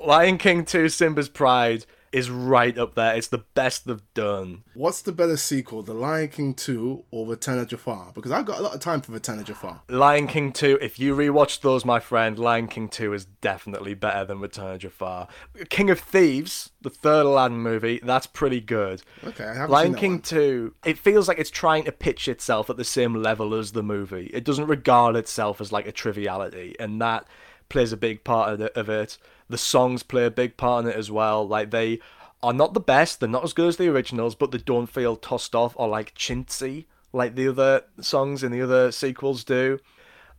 Lion 0.00 0.38
King 0.38 0.64
2, 0.64 0.88
Simba's 0.88 1.28
Pride 1.28 1.86
is 2.14 2.30
right 2.30 2.78
up 2.78 2.94
there. 2.94 3.16
It's 3.16 3.26
the 3.26 3.44
best 3.54 3.86
they've 3.86 4.00
done. 4.14 4.62
What's 4.74 5.02
the 5.02 5.10
better 5.10 5.36
sequel, 5.36 5.82
The 5.82 5.94
Lion 5.94 6.28
King 6.28 6.54
2 6.54 7.06
or 7.10 7.26
Return 7.26 7.58
of 7.58 7.66
Jafar? 7.66 8.12
Because 8.14 8.30
I've 8.30 8.46
got 8.46 8.60
a 8.60 8.62
lot 8.62 8.72
of 8.72 8.80
time 8.80 9.00
for 9.00 9.10
Return 9.10 9.40
of 9.40 9.46
Jafar. 9.46 9.82
Lion 9.88 10.28
King 10.28 10.52
2, 10.52 10.78
if 10.80 11.00
you 11.00 11.16
rewatch 11.16 11.60
those, 11.60 11.84
my 11.84 11.98
friend, 11.98 12.38
Lion 12.38 12.68
King 12.68 12.88
2 12.88 13.12
is 13.12 13.24
definitely 13.24 13.94
better 13.94 14.24
than 14.24 14.38
Return 14.40 14.74
of 14.74 14.78
Jafar. 14.78 15.26
King 15.68 15.90
of 15.90 15.98
Thieves, 15.98 16.70
the 16.80 16.88
third 16.90 17.26
Aladdin 17.26 17.58
movie, 17.58 18.00
that's 18.02 18.28
pretty 18.28 18.60
good. 18.60 19.02
Okay, 19.24 19.44
I 19.44 19.54
haven't 19.54 19.70
Lion 19.70 19.94
King 19.94 20.12
one. 20.12 20.22
2, 20.22 20.74
it 20.84 20.98
feels 20.98 21.26
like 21.26 21.40
it's 21.40 21.50
trying 21.50 21.82
to 21.82 21.92
pitch 21.92 22.28
itself 22.28 22.70
at 22.70 22.76
the 22.76 22.84
same 22.84 23.14
level 23.14 23.54
as 23.54 23.72
the 23.72 23.82
movie. 23.82 24.30
It 24.32 24.44
doesn't 24.44 24.68
regard 24.68 25.16
itself 25.16 25.60
as 25.60 25.72
like 25.72 25.88
a 25.88 25.92
triviality, 25.92 26.76
and 26.78 27.00
that 27.00 27.26
plays 27.68 27.92
a 27.92 27.96
big 27.96 28.22
part 28.22 28.60
of 28.60 28.88
it. 28.88 29.18
The 29.48 29.58
songs 29.58 30.02
play 30.02 30.24
a 30.24 30.30
big 30.30 30.56
part 30.56 30.84
in 30.84 30.90
it 30.90 30.96
as 30.96 31.10
well. 31.10 31.46
Like 31.46 31.70
they 31.70 32.00
are 32.42 32.52
not 32.52 32.74
the 32.74 32.80
best, 32.80 33.20
they're 33.20 33.28
not 33.28 33.44
as 33.44 33.52
good 33.52 33.68
as 33.68 33.76
the 33.76 33.88
originals, 33.88 34.34
but 34.34 34.50
they 34.50 34.58
don't 34.58 34.86
feel 34.86 35.16
tossed 35.16 35.54
off 35.54 35.74
or 35.76 35.88
like 35.88 36.14
chintzy 36.14 36.86
like 37.14 37.36
the 37.36 37.48
other 37.48 37.84
songs 38.00 38.42
in 38.42 38.52
the 38.52 38.60
other 38.60 38.92
sequels 38.92 39.44
do. 39.44 39.78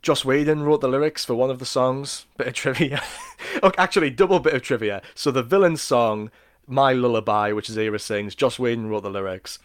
Joss 0.02 0.24
Whedon 0.24 0.62
wrote 0.62 0.82
the 0.82 0.88
lyrics 0.88 1.24
for 1.24 1.34
one 1.34 1.50
of 1.50 1.58
the 1.58 1.66
songs. 1.66 2.26
Bit 2.36 2.48
of 2.48 2.54
trivia. 2.54 3.02
oh, 3.62 3.72
actually, 3.78 4.10
double 4.10 4.38
bit 4.38 4.54
of 4.54 4.62
trivia. 4.62 5.02
So 5.14 5.30
the 5.30 5.42
villain 5.42 5.78
song, 5.78 6.30
My 6.66 6.92
Lullaby, 6.92 7.52
which 7.52 7.68
Zira 7.68 8.00
sings, 8.00 8.34
Joss 8.34 8.58
Whedon 8.58 8.88
wrote 8.88 9.02
the 9.02 9.10
lyrics. 9.10 9.58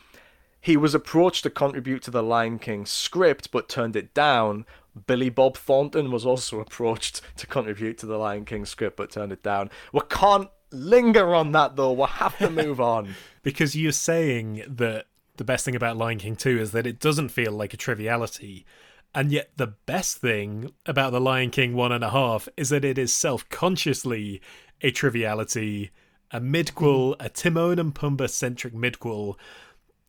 He 0.60 0.78
was 0.78 0.96
approached 0.96 1.44
to 1.44 1.50
contribute 1.50 2.02
to 2.04 2.12
the 2.12 2.24
Lion 2.24 2.60
King 2.60 2.86
script, 2.86 3.52
but 3.52 3.68
turned 3.68 3.96
it 3.96 4.14
down. 4.14 4.66
Billy 5.08 5.30
Bob 5.30 5.58
Thornton 5.58 6.12
was 6.12 6.26
also 6.26 6.60
approached 6.60 7.22
to 7.38 7.48
contribute 7.48 7.98
to 8.00 8.06
the 8.06 8.18
Lion 8.18 8.46
King 8.46 8.66
script, 8.66 8.98
but 8.98 9.12
turned 9.12 9.32
it 9.32 9.44
down. 9.44 9.70
We 9.94 10.02
can't 10.10 10.50
linger 10.72 11.34
on 11.34 11.52
that 11.54 11.76
though. 11.76 11.92
We'll 11.94 12.08
have 12.08 12.38
to 12.40 12.50
move 12.50 12.80
on. 12.96 13.16
because 13.44 13.76
you're 13.76 13.92
saying 13.92 14.64
that 14.68 15.06
the 15.38 15.44
best 15.44 15.66
thing 15.66 15.76
about 15.76 15.98
Lion 15.98 16.20
King 16.20 16.36
2 16.36 16.60
is 16.60 16.72
that 16.72 16.86
it 16.86 17.00
doesn't 17.00 17.30
feel 17.30 17.52
like 17.52 17.74
a 17.74 17.78
triviality. 17.78 18.66
And 19.14 19.32
yet, 19.32 19.52
the 19.58 19.68
best 19.68 20.18
thing 20.18 20.72
about 20.86 21.12
The 21.12 21.20
Lion 21.20 21.50
King 21.50 21.74
one 21.74 21.92
and 21.92 22.04
a 22.04 22.12
half 22.12 22.48
is 22.56 22.70
that 22.70 22.86
it 22.86 22.98
is 22.98 23.14
self 23.14 23.48
consciously 23.50 24.42
a 24.82 24.92
triviality, 24.92 25.92
a 26.32 26.40
midquel, 26.40 27.16
a 27.20 27.28
Timon 27.28 27.78
and 27.80 27.94
Pumbaa 27.94 28.30
centric 28.30 28.74
midquel. 28.74 29.36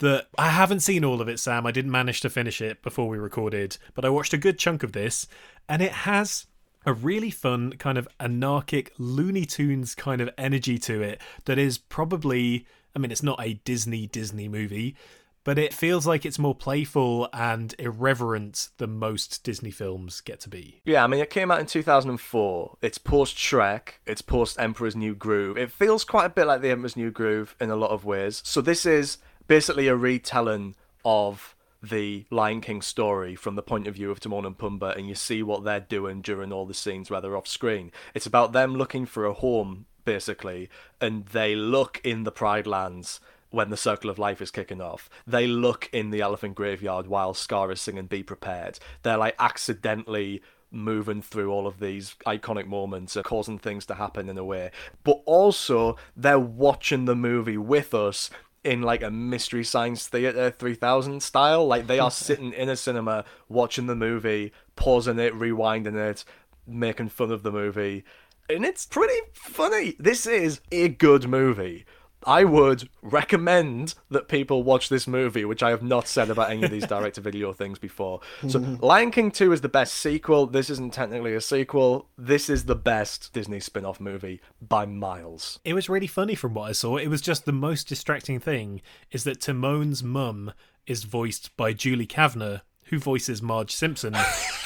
That 0.02 0.26
I 0.36 0.48
haven't 0.48 0.80
seen 0.80 1.04
all 1.04 1.20
of 1.20 1.28
it, 1.28 1.38
Sam. 1.38 1.64
I 1.64 1.70
didn't 1.70 1.92
manage 1.92 2.20
to 2.22 2.30
finish 2.30 2.60
it 2.60 2.82
before 2.82 3.08
we 3.08 3.18
recorded, 3.18 3.78
but 3.94 4.04
I 4.04 4.08
watched 4.08 4.34
a 4.34 4.38
good 4.38 4.58
chunk 4.58 4.82
of 4.82 4.92
this, 4.92 5.28
and 5.68 5.80
it 5.80 5.92
has 5.92 6.46
a 6.84 6.92
really 6.92 7.30
fun, 7.30 7.74
kind 7.74 7.96
of 7.96 8.08
anarchic, 8.18 8.92
Looney 8.98 9.44
Tunes 9.44 9.94
kind 9.94 10.20
of 10.20 10.28
energy 10.36 10.76
to 10.78 11.02
it 11.02 11.20
that 11.44 11.56
is 11.56 11.78
probably 11.78 12.66
I 12.94 12.98
mean, 12.98 13.10
it's 13.10 13.22
not 13.22 13.40
a 13.40 13.54
Disney 13.54 14.06
Disney 14.06 14.48
movie, 14.48 14.96
but 15.44 15.58
it 15.58 15.74
feels 15.74 16.06
like 16.06 16.24
it's 16.24 16.38
more 16.38 16.54
playful 16.54 17.28
and 17.32 17.74
irreverent 17.78 18.68
than 18.78 18.98
most 18.98 19.42
Disney 19.42 19.70
films 19.70 20.20
get 20.20 20.40
to 20.40 20.48
be. 20.48 20.80
Yeah, 20.84 21.02
I 21.02 21.06
mean, 21.06 21.20
it 21.20 21.30
came 21.30 21.50
out 21.50 21.60
in 21.60 21.66
2004. 21.66 22.78
It's 22.82 22.98
post 22.98 23.36
Shrek, 23.36 23.94
it's 24.06 24.22
post 24.22 24.60
Emperor's 24.60 24.94
New 24.94 25.14
Groove. 25.14 25.56
It 25.56 25.72
feels 25.72 26.04
quite 26.04 26.26
a 26.26 26.30
bit 26.30 26.46
like 26.46 26.60
the 26.60 26.70
Emperor's 26.70 26.96
New 26.96 27.10
Groove 27.10 27.56
in 27.60 27.70
a 27.70 27.76
lot 27.76 27.90
of 27.90 28.04
ways. 28.04 28.42
So, 28.44 28.60
this 28.60 28.86
is 28.86 29.18
basically 29.52 29.86
a 29.86 29.94
retelling 29.94 30.74
of 31.04 31.54
the 31.82 32.24
Lion 32.30 32.62
King 32.62 32.80
story 32.80 33.34
from 33.34 33.54
the 33.54 33.60
point 33.60 33.86
of 33.86 33.94
view 33.94 34.10
of 34.10 34.18
Timon 34.18 34.46
and 34.46 34.56
Pumbaa, 34.56 34.96
and 34.96 35.06
you 35.06 35.14
see 35.14 35.42
what 35.42 35.62
they're 35.62 35.78
doing 35.78 36.22
during 36.22 36.50
all 36.50 36.64
the 36.64 36.72
scenes 36.72 37.10
where 37.10 37.20
they're 37.20 37.36
off 37.36 37.46
screen. 37.46 37.92
It's 38.14 38.24
about 38.24 38.54
them 38.54 38.76
looking 38.76 39.04
for 39.04 39.26
a 39.26 39.34
home 39.34 39.84
basically, 40.06 40.70
and 41.02 41.26
they 41.26 41.54
look 41.54 42.00
in 42.02 42.24
the 42.24 42.32
Pride 42.32 42.66
Lands 42.66 43.20
when 43.50 43.68
the 43.68 43.76
Circle 43.76 44.08
of 44.08 44.18
Life 44.18 44.40
is 44.40 44.50
kicking 44.50 44.80
off. 44.80 45.10
They 45.26 45.46
look 45.46 45.90
in 45.92 46.08
the 46.08 46.22
Elephant 46.22 46.54
Graveyard 46.54 47.06
while 47.06 47.34
Scar 47.34 47.70
is 47.70 47.78
singing 47.82 48.06
Be 48.06 48.22
Prepared. 48.22 48.78
They're 49.02 49.18
like 49.18 49.36
accidentally 49.38 50.40
moving 50.70 51.20
through 51.20 51.52
all 51.52 51.66
of 51.66 51.78
these 51.78 52.16
iconic 52.26 52.66
moments 52.66 53.18
causing 53.22 53.58
things 53.58 53.84
to 53.84 53.96
happen 53.96 54.30
in 54.30 54.38
a 54.38 54.44
way. 54.44 54.70
But 55.04 55.20
also, 55.26 55.98
they're 56.16 56.38
watching 56.38 57.04
the 57.04 57.14
movie 57.14 57.58
with 57.58 57.92
us 57.92 58.30
in 58.64 58.82
like 58.82 59.02
a 59.02 59.10
mystery 59.10 59.64
science 59.64 60.06
theater 60.06 60.50
3000 60.50 61.22
style 61.22 61.66
like 61.66 61.86
they 61.86 61.98
are 61.98 62.10
sitting 62.12 62.52
in 62.52 62.68
a 62.68 62.76
cinema 62.76 63.24
watching 63.48 63.86
the 63.86 63.96
movie 63.96 64.52
pausing 64.76 65.18
it 65.18 65.34
rewinding 65.34 65.96
it 65.96 66.24
making 66.66 67.08
fun 67.08 67.32
of 67.32 67.42
the 67.42 67.50
movie 67.50 68.04
and 68.48 68.64
it's 68.64 68.86
pretty 68.86 69.18
funny. 69.32 69.96
This 69.98 70.26
is 70.26 70.60
a 70.70 70.88
good 70.88 71.28
movie. 71.28 71.86
I 72.26 72.44
would 72.44 72.88
recommend 73.02 73.94
that 74.10 74.28
people 74.28 74.62
watch 74.62 74.88
this 74.88 75.06
movie, 75.06 75.44
which 75.44 75.62
I 75.62 75.70
have 75.70 75.82
not 75.82 76.08
said 76.08 76.30
about 76.30 76.50
any 76.50 76.64
of 76.64 76.70
these 76.70 76.86
direct 76.88 77.16
to 77.16 77.20
video 77.20 77.52
things 77.52 77.78
before. 77.78 78.20
So, 78.48 78.60
mm-hmm. 78.60 78.84
Lion 78.84 79.10
King 79.10 79.30
2 79.30 79.52
is 79.52 79.60
the 79.60 79.68
best 79.68 79.94
sequel. 79.94 80.46
This 80.46 80.70
isn't 80.70 80.92
technically 80.92 81.34
a 81.34 81.40
sequel. 81.40 82.08
This 82.16 82.48
is 82.48 82.64
the 82.64 82.74
best 82.74 83.32
Disney 83.32 83.60
spin 83.60 83.84
off 83.84 84.00
movie 84.00 84.40
by 84.60 84.86
miles. 84.86 85.60
It 85.64 85.74
was 85.74 85.88
really 85.88 86.06
funny 86.06 86.34
from 86.34 86.54
what 86.54 86.68
I 86.68 86.72
saw. 86.72 86.96
It 86.96 87.08
was 87.08 87.20
just 87.20 87.44
the 87.44 87.52
most 87.52 87.88
distracting 87.88 88.40
thing 88.40 88.82
is 89.10 89.24
that 89.24 89.40
Timon's 89.40 90.02
mum 90.02 90.52
is 90.86 91.04
voiced 91.04 91.56
by 91.56 91.72
Julie 91.72 92.06
Kavner, 92.06 92.62
who 92.92 92.98
voices 92.98 93.40
Marge 93.40 93.74
Simpson, 93.74 94.14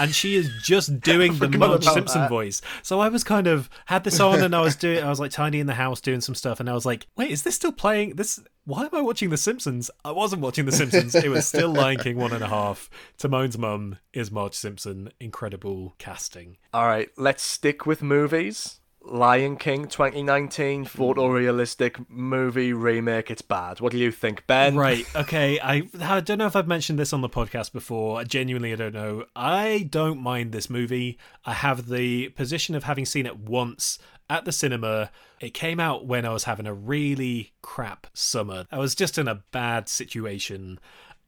and 0.01 0.13
she 0.13 0.35
is 0.35 0.51
just 0.61 1.01
doing 1.01 1.39
the 1.39 1.49
Marge 1.49 1.85
Simpson 1.85 2.23
that. 2.23 2.29
voice. 2.29 2.61
So 2.83 2.99
I 2.99 3.09
was 3.09 3.23
kind 3.23 3.47
of 3.47 3.71
had 3.85 4.03
this 4.03 4.19
on, 4.19 4.43
and 4.43 4.53
I 4.53 4.61
was 4.63 4.75
doing, 4.75 5.03
I 5.03 5.09
was 5.09 5.21
like 5.21 5.31
tiny 5.31 5.61
in 5.61 5.69
the 5.69 5.75
house 5.75 6.01
doing 6.01 6.21
some 6.21 6.35
stuff, 6.35 6.59
and 6.59 6.69
I 6.69 6.75
was 6.75 6.85
like, 6.85 7.07
wait, 7.17 7.31
is 7.31 7.45
this 7.45 7.55
still 7.55 7.71
playing? 7.71 8.17
This 8.17 8.41
why 8.65 8.83
am 8.83 8.91
I 8.93 9.01
watching 9.01 9.31
The 9.31 9.37
Simpsons? 9.37 9.93
I 10.05 10.11
wasn't 10.11 10.43
watching 10.43 10.65
The 10.67 10.73
Simpsons. 10.73 11.15
it 11.15 11.29
was 11.29 11.47
still 11.47 11.73
Lion 11.73 11.99
King 11.99 12.17
one 12.17 12.33
and 12.33 12.43
a 12.43 12.49
half. 12.49 12.91
Timon's 13.17 13.57
mum 13.57 13.99
is 14.13 14.33
Marge 14.33 14.55
Simpson. 14.55 15.13
Incredible 15.21 15.95
casting. 15.99 16.57
All 16.75 16.87
right, 16.89 17.09
let's 17.17 17.45
stick 17.45 17.87
with 17.87 18.03
movies. 18.03 18.81
Lion 19.09 19.57
King 19.57 19.87
2019 19.87 20.85
photorealistic 20.85 22.05
movie 22.09 22.73
remake. 22.73 23.31
It's 23.31 23.43
bad. 23.43 23.81
What 23.81 23.93
do 23.93 23.99
you 23.99 24.11
think, 24.11 24.47
Ben? 24.47 24.77
Right. 24.77 25.07
Okay. 25.15 25.61
I 25.63 25.89
I 26.01 26.21
don't 26.21 26.39
know 26.39 26.47
if 26.47 26.57
I've 26.57 26.67
mentioned 26.67 26.99
this 26.99 27.13
on 27.13 27.21
the 27.21 27.29
podcast 27.29 27.73
before. 27.73 28.25
Genuinely, 28.25 28.73
I 28.73 28.77
don't 28.77 28.95
know. 28.95 29.25
I 29.35 29.87
don't 29.91 30.21
mind 30.21 30.53
this 30.53 30.69
movie. 30.69 31.19
I 31.45 31.53
have 31.53 31.89
the 31.89 32.31
position 32.31 32.75
of 32.75 32.85
having 32.85 33.07
seen 33.07 33.27
it 33.27 33.39
once 33.39 33.99
at 34.29 34.45
the 34.45 34.53
cinema. 34.53 35.11
It 35.41 35.55
came 35.55 35.79
out 35.79 36.07
when 36.07 36.25
I 36.25 36.33
was 36.33 36.45
having 36.45 36.67
a 36.67 36.75
really 36.75 37.53
crap 37.63 38.09
summer. 38.13 38.67
I 38.73 38.79
was 38.79 38.95
just 38.95 39.19
in 39.19 39.29
a 39.29 39.43
bad 39.53 39.89
situation 39.89 40.81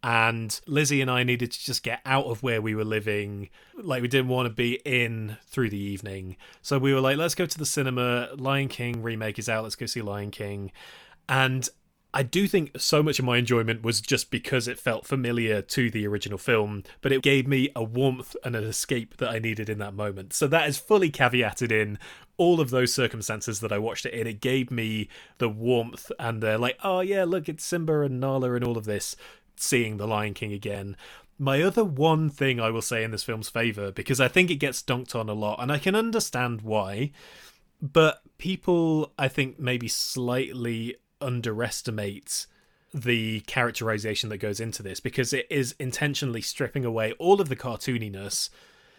and 0.03 0.61
Lizzie 0.67 1.01
and 1.01 1.11
I 1.11 1.23
needed 1.25 1.53
to 1.53 1.65
just 1.65 1.83
get 1.83 2.01
out 2.05 2.27
of 2.27 2.43
where 2.43 2.63
we 2.63 2.75
were 2.75 2.85
living. 2.85 3.51
Like 3.77 4.03
we 4.03 4.09
didn't 4.09 4.29
want 4.29 4.47
to 4.47 4.55
be 4.55 4.81
in 4.85 5.37
through 5.47 5.71
the 5.71 5.79
evening, 5.79 6.37
so 6.63 6.79
we 6.79 6.95
were 6.95 7.01
like, 7.01 7.17
let's 7.17 7.35
go 7.35 7.47
to 7.47 7.59
the 7.59 7.67
cinema. 7.67 8.31
Lion 8.37 8.69
King 8.69 9.03
remake 9.03 9.39
is 9.39 9.49
out. 9.49 9.65
Let's 9.65 9.77
go 9.77 9.87
see 9.87 10.03
Lion 10.03 10.31
King, 10.31 10.73
and 11.29 11.69
I 12.15 12.23
do 12.23 12.49
think 12.49 12.81
so 12.81 13.03
much 13.03 13.19
of 13.19 13.27
my 13.27 13.37
enjoyment 13.37 13.83
was 13.83 14.01
just 14.01 14.31
because 14.31 14.67
it 14.67 14.79
felt 14.79 15.07
familiar 15.07 15.61
to 15.61 15.91
the 15.91 16.07
original 16.07 16.39
film, 16.39 16.85
but 17.03 17.13
it 17.13 17.21
gave 17.21 17.47
me 17.47 17.71
a 17.77 17.85
warmth 17.85 18.35
and 18.43 18.57
an 18.57 18.65
escape 18.65 19.19
that 19.19 19.29
I 19.29 19.39
needed 19.39 19.69
in 19.69 19.79
that 19.79 19.93
moment. 19.93 20.33
So 20.33 20.47
that 20.47 20.69
is 20.69 20.79
fully 20.79 21.11
caveated 21.11 21.71
in 21.71 21.99
all 22.39 22.61
of 22.61 22.71
those 22.71 22.95
circumstances 22.95 23.61
that 23.61 23.73
I 23.73 23.79
watched 23.79 24.07
it 24.07 24.15
in. 24.15 24.27
It 24.27 24.41
gave 24.41 24.71
me 24.71 25.09
the 25.37 25.51
warmth 25.51 26.11
and 26.19 26.43
the 26.43 26.57
like, 26.57 26.79
oh 26.83 27.01
yeah, 27.01 27.25
look, 27.25 27.47
it's 27.47 27.65
Simba 27.65 28.01
and 28.01 28.19
Nala 28.19 28.55
and 28.55 28.65
all 28.65 28.79
of 28.79 28.87
this 28.87 29.15
seeing 29.63 29.97
The 29.97 30.07
Lion 30.07 30.35
King 30.35 30.53
again. 30.53 30.97
My 31.39 31.63
other 31.63 31.85
one 31.85 32.31
thing 32.31 32.59
I 32.61 32.71
will 32.71 32.83
say 32.83 33.05
in 33.05 33.13
this 33.13 33.23
film's 33.23 33.49
favour, 33.49 33.93
because 33.93 34.21
I 34.21 34.29
think 34.29 34.51
it 34.51 34.57
gets 34.57 34.83
dunked 34.83 35.15
on 35.15 35.29
a 35.29 35.35
lot, 35.35 35.61
and 35.61 35.71
I 35.71 35.79
can 35.79 35.95
understand 35.95 36.63
why, 36.63 37.13
but 37.81 38.23
people, 38.39 39.13
I 39.19 39.29
think, 39.29 39.59
maybe 39.59 39.89
slightly 39.89 40.97
underestimate 41.21 42.47
the 42.93 43.41
characterization 43.41 44.31
that 44.31 44.39
goes 44.39 44.61
into 44.61 44.83
this 44.83 44.99
because 44.99 45.33
it 45.33 45.47
is 45.51 45.75
intentionally 45.79 46.41
stripping 46.41 46.85
away 46.85 47.13
all 47.13 47.41
of 47.41 47.49
the 47.49 47.57
cartooniness 47.57 48.49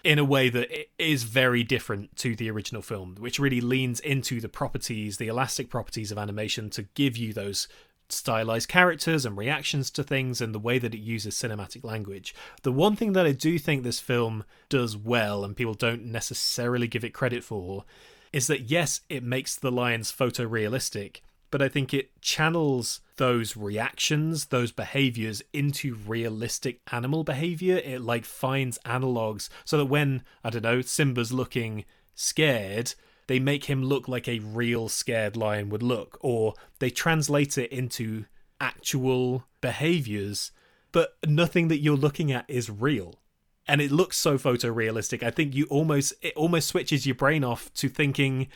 in 0.03 0.19
a 0.19 0.23
way 0.23 0.49
that 0.49 0.69
is 0.97 1.23
very 1.23 1.63
different 1.63 2.15
to 2.15 2.35
the 2.35 2.49
original 2.49 2.81
film, 2.81 3.15
which 3.19 3.39
really 3.39 3.59
leans 3.59 3.99
into 3.99 4.39
the 4.39 4.47
properties, 4.47 5.17
the 5.17 5.27
elastic 5.27 5.69
properties 5.69 6.11
of 6.11 6.17
animation 6.17 6.69
to 6.69 6.83
give 6.93 7.17
you 7.17 7.33
those 7.33 7.67
stylized 8.11 8.67
characters 8.67 9.25
and 9.25 9.37
reactions 9.37 9.89
to 9.91 10.03
things 10.03 10.41
and 10.41 10.53
the 10.53 10.59
way 10.59 10.79
that 10.79 10.93
it 10.93 10.99
uses 10.99 11.35
cinematic 11.35 11.83
language. 11.83 12.33
The 12.63 12.71
one 12.71 12.95
thing 12.95 13.13
that 13.13 13.25
I 13.25 13.31
do 13.31 13.59
think 13.59 13.83
this 13.83 13.99
film 13.99 14.43
does 14.67 14.97
well 14.97 15.43
and 15.43 15.55
people 15.55 15.73
don't 15.73 16.05
necessarily 16.05 16.87
give 16.87 17.03
it 17.03 17.13
credit 17.13 17.43
for 17.43 17.85
is 18.31 18.47
that 18.47 18.69
yes, 18.69 19.01
it 19.09 19.23
makes 19.23 19.55
the 19.55 19.71
lions 19.71 20.11
photorealistic, 20.11 21.21
but 21.51 21.61
I 21.61 21.69
think 21.69 21.93
it 21.93 22.21
channels 22.21 23.01
those 23.17 23.57
reactions, 23.57 24.45
those 24.45 24.71
behaviors 24.71 25.41
into 25.51 25.95
realistic 25.95 26.79
animal 26.91 27.23
behavior. 27.23 27.77
It 27.77 28.01
like 28.01 28.25
finds 28.25 28.77
analogs 28.85 29.49
so 29.65 29.77
that 29.77 29.85
when, 29.85 30.23
I 30.43 30.51
don't 30.51 30.63
know, 30.63 30.81
Simba's 30.81 31.33
looking 31.33 31.85
scared, 32.13 32.93
they 33.29 33.39
make 33.39 33.65
him 33.65 33.83
look 33.83 34.07
like 34.07 34.27
a 34.27 34.39
real 34.39 34.89
scared 34.89 35.37
lion 35.37 35.69
would 35.69 35.83
look, 35.83 36.17
or 36.19 36.55
they 36.79 36.89
translate 36.89 37.59
it 37.59 37.71
into 37.71 38.25
actual 38.59 39.45
behaviors, 39.61 40.51
but 40.91 41.15
nothing 41.27 41.67
that 41.67 41.77
you're 41.77 41.95
looking 41.95 42.31
at 42.31 42.43
is 42.47 42.71
real. 42.71 43.19
And 43.67 43.81
it 43.81 43.91
looks 43.91 44.17
so 44.17 44.39
photorealistic. 44.39 45.21
I 45.21 45.29
think 45.29 45.53
you 45.53 45.65
almost 45.65 46.11
it 46.23 46.33
almost 46.35 46.69
switches 46.69 47.05
your 47.05 47.13
brain 47.13 47.43
off 47.43 47.71
to 47.75 47.87
thinking, 47.87 48.47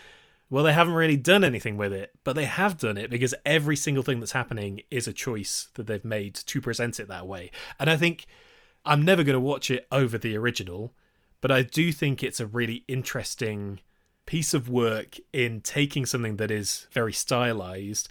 well, 0.50 0.64
they 0.64 0.74
haven't 0.74 0.96
really 0.96 1.18
done 1.18 1.44
anything 1.44 1.78
with 1.78 1.94
it, 1.94 2.10
but 2.24 2.36
they 2.36 2.46
have 2.46 2.80
done 2.80 2.98
it 2.98 3.12
because 3.12 3.36
every 3.46 3.76
single 3.76 4.02
thing 4.02 4.20
that's 4.20 4.32
happening 4.32 4.82
is 4.90 5.08
a 5.08 5.14
choice 5.14 5.68
that 5.76 5.86
they've 5.86 6.04
made 6.04 6.34
to 6.34 6.62
present 6.62 7.00
it 7.00 7.08
that 7.10 7.28
way. 7.28 7.52
And 7.80 7.92
I 7.92 7.96
think 7.96 8.26
I'm 8.86 9.06
never 9.06 9.24
going 9.24 9.36
to 9.36 9.40
watch 9.40 9.70
it 9.70 9.86
over 9.92 10.18
the 10.18 10.36
original, 10.36 10.96
but 11.42 11.52
I 11.52 11.62
do 11.62 11.92
think 11.92 12.24
it's 12.24 12.40
a 12.40 12.48
really 12.48 12.86
interesting 12.88 13.80
piece 14.26 14.54
of 14.54 14.70
work 14.70 15.18
in 15.32 15.62
taking 15.62 16.06
something 16.06 16.38
that 16.38 16.52
is 16.52 16.88
very 16.92 17.14
stylized 17.14 18.10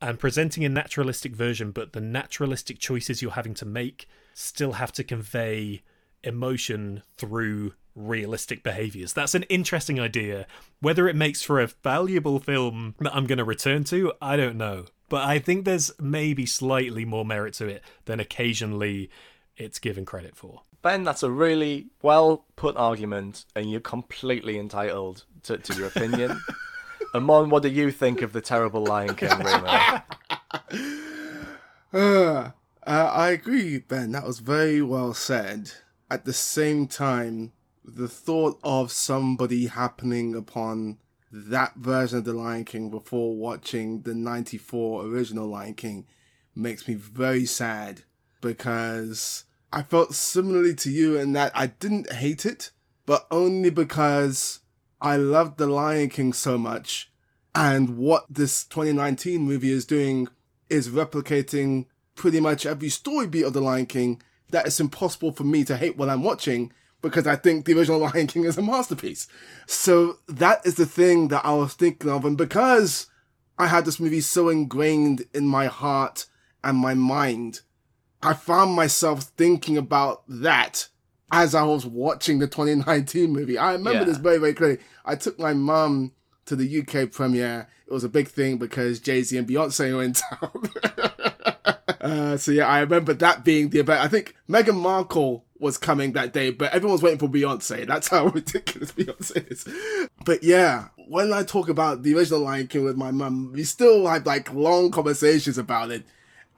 and 0.00 0.18
presenting 0.18 0.64
a 0.64 0.68
naturalistic 0.68 1.34
version, 1.34 1.70
but 1.70 1.92
the 1.92 2.00
naturalistic 2.00 2.78
choices 2.78 3.22
you're 3.22 3.32
having 3.32 3.54
to 3.54 3.64
make 3.64 4.06
still 4.34 4.72
have 4.72 4.92
to 4.92 5.04
convey 5.04 5.82
emotion 6.22 7.02
through 7.16 7.72
realistic 7.94 8.62
behaviors. 8.62 9.12
That's 9.12 9.34
an 9.34 9.44
interesting 9.44 10.00
idea. 10.00 10.46
Whether 10.80 11.08
it 11.08 11.16
makes 11.16 11.42
for 11.42 11.60
a 11.60 11.68
valuable 11.68 12.40
film 12.40 12.94
that 13.00 13.14
I'm 13.14 13.26
going 13.26 13.38
to 13.38 13.44
return 13.44 13.84
to, 13.84 14.12
I 14.20 14.36
don't 14.36 14.56
know. 14.56 14.86
But 15.08 15.24
I 15.24 15.38
think 15.38 15.64
there's 15.64 15.92
maybe 16.00 16.46
slightly 16.46 17.04
more 17.04 17.24
merit 17.24 17.54
to 17.54 17.68
it 17.68 17.82
than 18.06 18.20
occasionally 18.20 19.10
it's 19.56 19.78
given 19.78 20.04
credit 20.04 20.34
for. 20.34 20.62
Ben, 20.82 21.04
that's 21.04 21.22
a 21.22 21.30
really 21.30 21.86
well 22.02 22.44
put 22.56 22.76
argument, 22.76 23.44
and 23.54 23.70
you're 23.70 23.80
completely 23.80 24.58
entitled 24.58 25.24
to, 25.44 25.58
to 25.58 25.74
your 25.74 25.88
opinion. 25.88 26.40
Amon, 27.14 27.48
what 27.48 27.62
do 27.62 27.68
you 27.68 27.90
think 27.90 28.22
of 28.22 28.32
the 28.32 28.40
terrible 28.40 28.84
Lion 28.84 29.14
King 29.14 29.30
remake? 29.38 30.02
Uh, 31.92 32.50
uh, 32.84 33.10
I 33.14 33.30
agree, 33.30 33.78
Ben. 33.78 34.10
That 34.10 34.26
was 34.26 34.40
very 34.40 34.82
well 34.82 35.14
said. 35.14 35.70
At 36.10 36.24
the 36.24 36.32
same 36.32 36.88
time, 36.88 37.52
the 37.84 38.08
thought 38.08 38.58
of 38.64 38.90
somebody 38.90 39.66
happening 39.66 40.34
upon 40.34 40.98
that 41.30 41.76
version 41.76 42.18
of 42.18 42.24
The 42.24 42.32
Lion 42.32 42.64
King 42.64 42.90
before 42.90 43.36
watching 43.36 44.02
the 44.02 44.12
94 44.12 45.06
original 45.06 45.46
Lion 45.46 45.74
King 45.74 46.06
makes 46.54 46.88
me 46.88 46.94
very 46.94 47.44
sad 47.44 48.02
because 48.40 49.44
I 49.72 49.82
felt 49.82 50.14
similarly 50.14 50.74
to 50.76 50.90
you 50.90 51.16
in 51.16 51.32
that 51.32 51.52
I 51.54 51.66
didn't 51.66 52.12
hate 52.12 52.46
it, 52.46 52.70
but 53.06 53.26
only 53.30 53.70
because 53.70 54.60
I 55.04 55.16
loved 55.16 55.58
The 55.58 55.66
Lion 55.66 56.08
King 56.08 56.32
so 56.32 56.56
much. 56.56 57.12
And 57.54 57.98
what 57.98 58.24
this 58.30 58.64
2019 58.64 59.38
movie 59.42 59.70
is 59.70 59.84
doing 59.84 60.28
is 60.70 60.88
replicating 60.88 61.84
pretty 62.14 62.40
much 62.40 62.64
every 62.64 62.88
story 62.88 63.26
beat 63.26 63.42
of 63.42 63.52
The 63.52 63.60
Lion 63.60 63.84
King 63.84 64.22
that 64.48 64.66
it's 64.66 64.80
impossible 64.80 65.32
for 65.32 65.44
me 65.44 65.62
to 65.64 65.76
hate 65.76 65.98
what 65.98 66.08
I'm 66.08 66.22
watching 66.22 66.72
because 67.02 67.26
I 67.26 67.36
think 67.36 67.66
the 67.66 67.76
original 67.76 67.98
Lion 68.14 68.26
King 68.26 68.44
is 68.44 68.56
a 68.56 68.62
masterpiece. 68.62 69.28
So 69.66 70.20
that 70.26 70.64
is 70.64 70.76
the 70.76 70.86
thing 70.86 71.28
that 71.28 71.44
I 71.44 71.52
was 71.52 71.74
thinking 71.74 72.08
of. 72.08 72.24
And 72.24 72.38
because 72.38 73.06
I 73.58 73.66
had 73.66 73.84
this 73.84 74.00
movie 74.00 74.22
so 74.22 74.48
ingrained 74.48 75.26
in 75.34 75.46
my 75.46 75.66
heart 75.66 76.24
and 76.64 76.78
my 76.78 76.94
mind, 76.94 77.60
I 78.22 78.32
found 78.32 78.72
myself 78.72 79.24
thinking 79.36 79.76
about 79.76 80.22
that 80.28 80.88
as 81.36 81.52
I 81.54 81.64
was 81.64 81.84
watching 81.84 82.38
the 82.38 82.46
2019 82.46 83.32
movie. 83.32 83.58
I 83.58 83.72
remember 83.72 84.00
Yeah. 84.00 84.04
this 84.04 84.18
very, 84.18 84.38
very 84.38 84.54
clearly. 84.54 84.78
I 85.04 85.16
took 85.16 85.36
my 85.38 85.52
mum 85.52 86.12
to 86.46 86.54
the 86.54 86.78
UK 86.80 87.10
premiere. 87.10 87.66
It 87.88 87.92
was 87.92 88.04
a 88.04 88.08
big 88.08 88.28
thing 88.28 88.56
because 88.56 89.00
Jay 89.00 89.20
Z 89.22 89.36
and 89.36 89.48
Beyonce 89.48 89.94
were 89.96 90.02
in 90.04 90.12
town. 90.12 90.70
uh, 92.00 92.36
so 92.36 92.52
yeah, 92.52 92.68
I 92.68 92.80
remember 92.80 93.14
that 93.14 93.44
being 93.44 93.70
the 93.70 93.80
event. 93.80 94.00
I 94.00 94.08
think 94.08 94.36
Meghan 94.48 94.76
Markle 94.80 95.44
was 95.58 95.76
coming 95.76 96.12
that 96.12 96.32
day, 96.32 96.50
but 96.50 96.72
everyone 96.72 96.92
was 96.92 97.02
waiting 97.02 97.18
for 97.18 97.28
Beyonce. 97.28 97.84
That's 97.86 98.08
how 98.08 98.26
ridiculous 98.38 98.92
Beyonce 98.92 99.50
is. 99.50 99.66
But 100.24 100.44
yeah, 100.44 100.88
when 101.08 101.32
I 101.32 101.42
talk 101.42 101.68
about 101.68 102.04
the 102.04 102.14
original 102.16 102.40
Lion 102.42 102.68
King 102.68 102.84
with 102.84 102.96
my 102.96 103.10
mum, 103.10 103.50
we 103.52 103.64
still 103.64 104.06
have 104.06 104.24
like 104.24 104.52
long 104.52 104.90
conversations 104.92 105.58
about 105.58 105.90
it, 105.90 106.04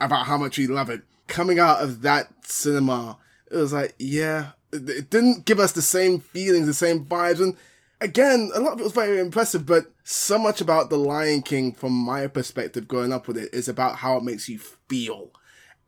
about 0.03 0.27
how 0.27 0.37
much 0.37 0.59
we 0.59 0.67
love 0.67 0.91
it. 0.91 1.03
Coming 1.29 1.59
out 1.59 1.83
of 1.83 2.03
that 2.03 2.29
cinema, 2.45 3.17
it 3.51 3.57
was 3.57 3.73
like, 3.73 3.95
yeah, 3.99 4.51
it 4.73 5.11
didn't 5.11 5.45
give 5.45 5.59
us 5.59 5.73
the 5.73 5.83
same 5.83 6.21
feelings, 6.21 6.67
the 6.67 6.75
same 6.75 7.05
vibes. 7.05 7.41
And 7.41 7.57
again, 8.01 8.51
a 8.55 8.61
lot 8.61 8.75
of 8.75 8.81
it 8.81 8.85
was 8.85 8.93
very 8.93 9.19
impressive, 9.21 9.67
but 9.67 9.87
so 10.05 10.39
much 10.39 10.61
about 10.61 10.91
The 10.91 10.99
Lion 10.99 11.43
King, 11.43 11.73
from 11.73 11.93
my 11.93 12.27
perspective, 12.27 12.89
growing 12.89 13.13
up 13.13 13.29
with 13.29 13.37
it, 13.37 13.53
is 13.53 13.69
about 13.69 13.97
how 13.97 14.17
it 14.17 14.25
makes 14.25 14.49
you 14.49 14.59
feel. 14.59 15.31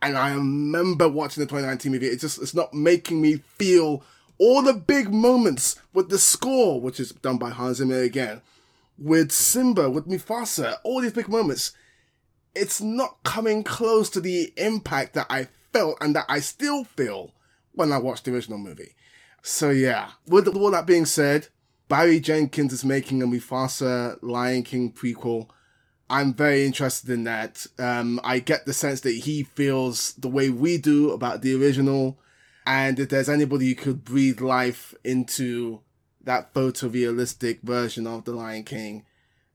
And 0.00 0.16
I 0.16 0.32
remember 0.32 1.08
watching 1.08 1.40
the 1.40 1.48
2019 1.48 1.92
movie, 1.92 2.06
it's 2.06 2.22
just, 2.22 2.40
it's 2.40 2.54
not 2.54 2.72
making 2.72 3.20
me 3.20 3.38
feel 3.56 4.04
all 4.38 4.62
the 4.62 4.74
big 4.74 5.12
moments 5.12 5.80
with 5.92 6.08
the 6.08 6.18
score, 6.18 6.80
which 6.80 7.00
is 7.00 7.10
done 7.10 7.38
by 7.38 7.50
Hans 7.50 7.78
Zimmer 7.78 8.00
again, 8.02 8.40
with 8.96 9.32
Simba, 9.32 9.90
with 9.90 10.06
Mufasa, 10.06 10.76
all 10.84 11.00
these 11.00 11.12
big 11.12 11.28
moments. 11.28 11.72
It's 12.54 12.80
not 12.80 13.22
coming 13.24 13.64
close 13.64 14.08
to 14.10 14.20
the 14.20 14.52
impact 14.56 15.14
that 15.14 15.26
I 15.28 15.48
felt 15.72 15.98
and 16.00 16.14
that 16.14 16.26
I 16.28 16.40
still 16.40 16.84
feel 16.84 17.32
when 17.78 17.92
I 17.92 17.98
watched 17.98 18.24
the 18.24 18.34
original 18.34 18.58
movie. 18.58 18.94
So 19.42 19.70
yeah, 19.70 20.10
with 20.26 20.48
all 20.48 20.70
that 20.72 20.86
being 20.86 21.06
said, 21.06 21.48
Barry 21.88 22.20
Jenkins 22.20 22.72
is 22.72 22.84
making 22.84 23.22
a 23.22 23.26
Mufasa 23.26 24.18
Lion 24.20 24.62
King 24.64 24.92
prequel. 24.92 25.48
I'm 26.10 26.34
very 26.34 26.66
interested 26.66 27.08
in 27.10 27.24
that. 27.24 27.66
Um, 27.78 28.20
I 28.24 28.40
get 28.40 28.66
the 28.66 28.72
sense 28.72 29.00
that 29.02 29.12
he 29.12 29.44
feels 29.44 30.14
the 30.14 30.28
way 30.28 30.50
we 30.50 30.76
do 30.76 31.12
about 31.12 31.42
the 31.42 31.54
original, 31.54 32.18
and 32.66 32.98
if 32.98 33.08
there's 33.10 33.28
anybody 33.28 33.68
who 33.68 33.74
could 33.74 34.04
breathe 34.04 34.40
life 34.40 34.94
into 35.04 35.80
that 36.24 36.52
photorealistic 36.52 37.62
version 37.62 38.06
of 38.06 38.24
the 38.24 38.32
Lion 38.32 38.64
King, 38.64 39.04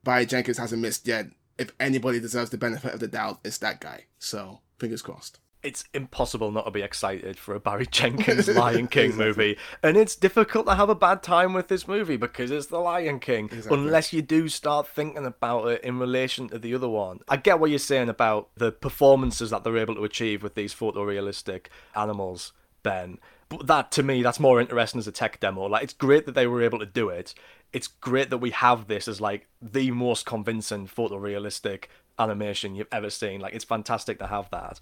Barry 0.03 0.25
Jenkins 0.25 0.57
hasn't 0.57 0.81
missed 0.81 1.07
yet. 1.07 1.27
If 1.57 1.71
anybody 1.79 2.19
deserves 2.19 2.49
the 2.49 2.57
benefit 2.57 2.93
of 2.93 2.99
the 2.99 3.07
doubt, 3.07 3.39
it's 3.43 3.59
that 3.59 3.79
guy. 3.79 4.05
So 4.17 4.61
fingers 4.79 5.01
crossed. 5.01 5.39
It's 5.63 5.85
impossible 5.93 6.51
not 6.51 6.65
to 6.65 6.71
be 6.71 6.81
excited 6.81 7.37
for 7.37 7.55
a 7.55 7.59
Barry 7.59 7.85
Jenkins 7.91 8.49
Lion 8.49 8.87
King 8.87 9.15
movie. 9.15 9.57
And 9.81 9.95
it's 9.95 10.15
difficult 10.15 10.65
to 10.67 10.75
have 10.75 10.89
a 10.89 10.95
bad 10.95 11.23
time 11.23 11.53
with 11.53 11.69
this 11.69 11.87
movie 11.87 12.17
because 12.17 12.51
it's 12.51 12.67
the 12.67 12.79
Lion 12.79 13.19
King, 13.19 13.49
unless 13.69 14.11
you 14.11 14.21
do 14.21 14.49
start 14.49 14.87
thinking 14.87 15.25
about 15.25 15.67
it 15.67 15.83
in 15.83 15.99
relation 15.99 16.49
to 16.49 16.59
the 16.59 16.75
other 16.75 16.89
one. 16.89 17.19
I 17.29 17.37
get 17.37 17.59
what 17.59 17.69
you're 17.69 17.79
saying 17.79 18.09
about 18.09 18.49
the 18.55 18.71
performances 18.71 19.49
that 19.51 19.63
they're 19.63 19.77
able 19.77 19.95
to 19.95 20.03
achieve 20.03 20.43
with 20.43 20.55
these 20.55 20.75
photorealistic 20.75 21.67
animals, 21.95 22.51
Ben. 22.83 23.19
But 23.47 23.67
that 23.67 23.91
to 23.91 24.03
me, 24.03 24.21
that's 24.21 24.39
more 24.39 24.59
interesting 24.59 24.99
as 24.99 25.07
a 25.07 25.11
tech 25.11 25.39
demo. 25.39 25.67
Like 25.67 25.83
it's 25.83 25.93
great 25.93 26.25
that 26.25 26.35
they 26.35 26.47
were 26.47 26.61
able 26.61 26.79
to 26.79 26.85
do 26.85 27.09
it. 27.09 27.33
It's 27.71 27.87
great 27.87 28.29
that 28.29 28.37
we 28.37 28.51
have 28.51 28.87
this 28.87 29.07
as 29.07 29.21
like 29.21 29.47
the 29.61 29.91
most 29.91 30.25
convincing 30.25 30.87
photorealistic 30.87 31.85
animation 32.19 32.75
you've 32.75 32.87
ever 32.91 33.09
seen. 33.09 33.41
Like 33.41 33.53
it's 33.53 33.63
fantastic 33.63 34.19
to 34.19 34.27
have 34.27 34.49
that 34.51 34.79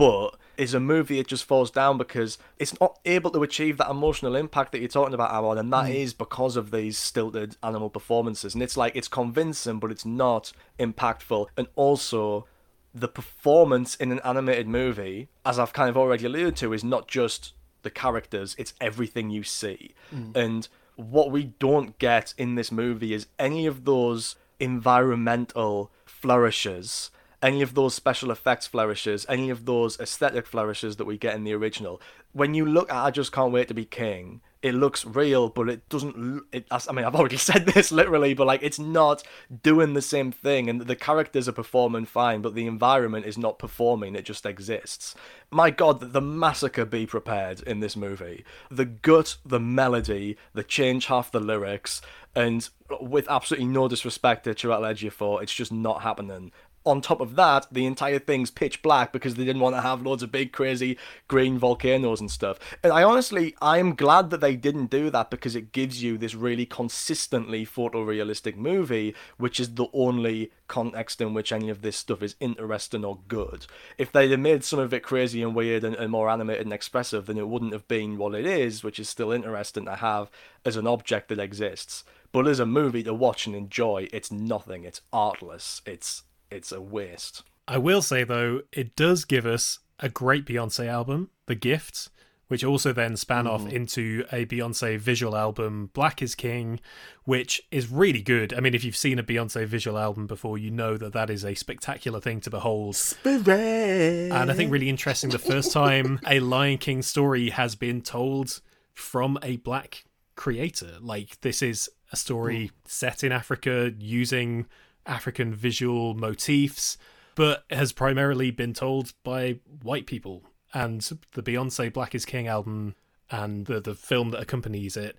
but 0.00 0.36
is 0.56 0.72
a 0.72 0.80
movie 0.80 1.18
it 1.18 1.26
just 1.26 1.44
falls 1.44 1.70
down 1.70 1.98
because 1.98 2.38
it's 2.58 2.80
not 2.80 2.98
able 3.04 3.30
to 3.30 3.42
achieve 3.42 3.76
that 3.76 3.90
emotional 3.90 4.34
impact 4.34 4.72
that 4.72 4.78
you're 4.78 4.88
talking 4.88 5.12
about 5.12 5.30
Aaron 5.30 5.58
and 5.58 5.70
that 5.70 5.84
mm. 5.84 5.94
is 5.94 6.14
because 6.14 6.56
of 6.56 6.70
these 6.70 6.96
stilted 6.96 7.58
animal 7.62 7.90
performances. 7.90 8.54
And 8.54 8.62
it's 8.62 8.78
like 8.78 8.96
it's 8.96 9.08
convincing 9.08 9.78
but 9.78 9.90
it's 9.90 10.06
not 10.06 10.52
impactful. 10.78 11.48
And 11.54 11.66
also 11.76 12.46
the 12.94 13.08
performance 13.08 13.94
in 13.96 14.10
an 14.10 14.20
animated 14.24 14.66
movie 14.66 15.28
as 15.44 15.58
I've 15.58 15.74
kind 15.74 15.90
of 15.90 15.98
already 15.98 16.24
alluded 16.24 16.56
to 16.56 16.72
is 16.72 16.82
not 16.82 17.06
just 17.06 17.52
the 17.82 17.90
characters 17.90 18.56
it's 18.58 18.72
everything 18.80 19.28
you 19.28 19.42
see. 19.42 19.94
Mm. 20.14 20.34
And 20.34 20.68
what 20.96 21.30
we 21.30 21.44
don't 21.58 21.98
get 21.98 22.32
in 22.38 22.54
this 22.54 22.72
movie 22.72 23.12
is 23.12 23.26
any 23.38 23.66
of 23.66 23.84
those 23.84 24.36
environmental 24.58 25.92
flourishes 26.06 27.10
any 27.42 27.62
of 27.62 27.74
those 27.74 27.94
special 27.94 28.30
effects 28.30 28.66
flourishes, 28.66 29.24
any 29.28 29.50
of 29.50 29.64
those 29.64 29.98
aesthetic 29.98 30.46
flourishes 30.46 30.96
that 30.96 31.06
we 31.06 31.16
get 31.16 31.34
in 31.34 31.44
the 31.44 31.54
original. 31.54 32.00
When 32.32 32.54
you 32.54 32.66
look 32.66 32.90
at 32.90 32.96
I 32.96 33.10
Just 33.10 33.32
Can't 33.32 33.52
Wait 33.52 33.68
to 33.68 33.74
Be 33.74 33.84
King, 33.84 34.40
it 34.62 34.74
looks 34.74 35.06
real, 35.06 35.48
but 35.48 35.70
it 35.70 35.88
doesn't. 35.88 36.44
It, 36.52 36.66
I 36.70 36.92
mean, 36.92 37.06
I've 37.06 37.14
already 37.14 37.36
said 37.38 37.64
this 37.64 37.90
literally, 37.90 38.34
but 38.34 38.46
like 38.46 38.62
it's 38.62 38.78
not 38.78 39.22
doing 39.62 39.94
the 39.94 40.02
same 40.02 40.32
thing, 40.32 40.68
and 40.68 40.82
the 40.82 40.96
characters 40.96 41.48
are 41.48 41.52
performing 41.52 42.04
fine, 42.04 42.42
but 42.42 42.54
the 42.54 42.66
environment 42.66 43.24
is 43.24 43.38
not 43.38 43.58
performing. 43.58 44.14
It 44.14 44.26
just 44.26 44.44
exists. 44.44 45.14
My 45.50 45.70
God, 45.70 46.12
the 46.12 46.20
massacre 46.20 46.84
be 46.84 47.06
prepared 47.06 47.62
in 47.62 47.80
this 47.80 47.96
movie. 47.96 48.44
The 48.70 48.84
gut, 48.84 49.36
the 49.46 49.60
melody, 49.60 50.36
the 50.52 50.62
change 50.62 51.06
half 51.06 51.32
the 51.32 51.40
lyrics, 51.40 52.02
and 52.34 52.68
uh, 52.90 52.96
with 53.00 53.28
absolutely 53.30 53.66
no 53.66 53.88
disrespect 53.88 54.44
to 54.44 54.54
Chiwetel 54.54 54.92
Ejiofor, 54.92 55.42
it's 55.42 55.54
just 55.54 55.72
not 55.72 56.02
happening 56.02 56.52
on 56.86 57.00
top 57.00 57.20
of 57.20 57.36
that, 57.36 57.66
the 57.70 57.84
entire 57.84 58.18
thing's 58.18 58.50
pitch 58.50 58.80
black 58.82 59.12
because 59.12 59.34
they 59.34 59.44
didn't 59.44 59.60
want 59.60 59.76
to 59.76 59.82
have 59.82 60.02
loads 60.02 60.22
of 60.22 60.32
big, 60.32 60.52
crazy 60.52 60.96
green 61.28 61.58
volcanoes 61.58 62.20
and 62.20 62.30
stuff. 62.30 62.58
And 62.82 62.92
I 62.92 63.02
honestly, 63.02 63.54
I 63.60 63.78
am 63.78 63.94
glad 63.94 64.30
that 64.30 64.40
they 64.40 64.56
didn't 64.56 64.90
do 64.90 65.10
that 65.10 65.30
because 65.30 65.54
it 65.54 65.72
gives 65.72 66.02
you 66.02 66.16
this 66.16 66.34
really 66.34 66.64
consistently 66.64 67.66
photorealistic 67.66 68.56
movie, 68.56 69.14
which 69.36 69.60
is 69.60 69.74
the 69.74 69.88
only 69.92 70.52
context 70.68 71.20
in 71.20 71.34
which 71.34 71.52
any 71.52 71.68
of 71.68 71.82
this 71.82 71.96
stuff 71.96 72.22
is 72.22 72.36
interesting 72.40 73.04
or 73.04 73.18
good. 73.28 73.66
If 73.98 74.10
they'd 74.10 74.30
have 74.30 74.40
made 74.40 74.64
some 74.64 74.78
of 74.78 74.94
it 74.94 75.02
crazy 75.02 75.42
and 75.42 75.54
weird 75.54 75.84
and, 75.84 75.96
and 75.96 76.10
more 76.10 76.30
animated 76.30 76.64
and 76.64 76.72
expressive, 76.72 77.26
then 77.26 77.36
it 77.36 77.48
wouldn't 77.48 77.72
have 77.72 77.88
been 77.88 78.16
what 78.16 78.34
it 78.34 78.46
is, 78.46 78.82
which 78.82 78.98
is 78.98 79.08
still 79.08 79.32
interesting 79.32 79.84
to 79.84 79.96
have 79.96 80.30
as 80.64 80.76
an 80.76 80.86
object 80.86 81.28
that 81.28 81.38
exists. 81.38 82.04
But 82.32 82.46
as 82.46 82.60
a 82.60 82.66
movie 82.66 83.02
to 83.02 83.12
watch 83.12 83.46
and 83.46 83.56
enjoy, 83.56 84.08
it's 84.12 84.30
nothing. 84.30 84.84
It's 84.84 85.00
artless. 85.12 85.82
It's 85.84 86.22
it's 86.50 86.72
a 86.72 86.80
waste. 86.80 87.42
I 87.68 87.78
will 87.78 88.02
say 88.02 88.24
though, 88.24 88.62
it 88.72 88.96
does 88.96 89.24
give 89.24 89.46
us 89.46 89.78
a 89.98 90.08
great 90.08 90.44
Beyonce 90.44 90.86
album, 90.86 91.30
The 91.46 91.54
Gift, 91.54 92.08
which 92.48 92.64
also 92.64 92.92
then 92.92 93.16
span 93.16 93.46
off 93.46 93.60
mm-hmm. 93.60 93.76
into 93.76 94.24
a 94.32 94.44
Beyonce 94.44 94.98
visual 94.98 95.36
album, 95.36 95.90
Black 95.92 96.20
is 96.20 96.34
King, 96.34 96.80
which 97.22 97.62
is 97.70 97.88
really 97.88 98.22
good. 98.22 98.52
I 98.52 98.58
mean, 98.58 98.74
if 98.74 98.82
you've 98.82 98.96
seen 98.96 99.20
a 99.20 99.22
Beyonce 99.22 99.66
visual 99.66 99.96
album 99.96 100.26
before, 100.26 100.58
you 100.58 100.70
know 100.70 100.96
that 100.96 101.12
that 101.12 101.30
is 101.30 101.44
a 101.44 101.54
spectacular 101.54 102.20
thing 102.20 102.40
to 102.40 102.50
behold. 102.50 102.96
Spirit. 102.96 104.32
And 104.32 104.50
I 104.50 104.54
think 104.54 104.72
really 104.72 104.88
interesting 104.88 105.30
the 105.30 105.38
first 105.38 105.70
time 105.70 106.18
a 106.26 106.40
Lion 106.40 106.78
King 106.78 107.02
story 107.02 107.50
has 107.50 107.76
been 107.76 108.02
told 108.02 108.60
from 108.94 109.38
a 109.42 109.58
black 109.58 110.04
creator. 110.34 110.96
Like 111.00 111.40
this 111.42 111.62
is 111.62 111.88
a 112.10 112.16
story 112.16 112.66
hmm. 112.66 112.74
set 112.84 113.22
in 113.22 113.30
Africa 113.30 113.92
using 113.96 114.66
African 115.06 115.54
visual 115.54 116.14
motifs, 116.14 116.96
but 117.34 117.64
has 117.70 117.92
primarily 117.92 118.50
been 118.50 118.74
told 118.74 119.12
by 119.24 119.60
white 119.82 120.06
people. 120.06 120.42
And 120.72 121.00
the 121.32 121.42
Beyonce 121.42 121.92
Black 121.92 122.14
is 122.14 122.24
King 122.24 122.46
album 122.46 122.94
and 123.30 123.66
the 123.66 123.80
the 123.80 123.94
film 123.94 124.30
that 124.30 124.40
accompanies 124.40 124.96
it 124.96 125.16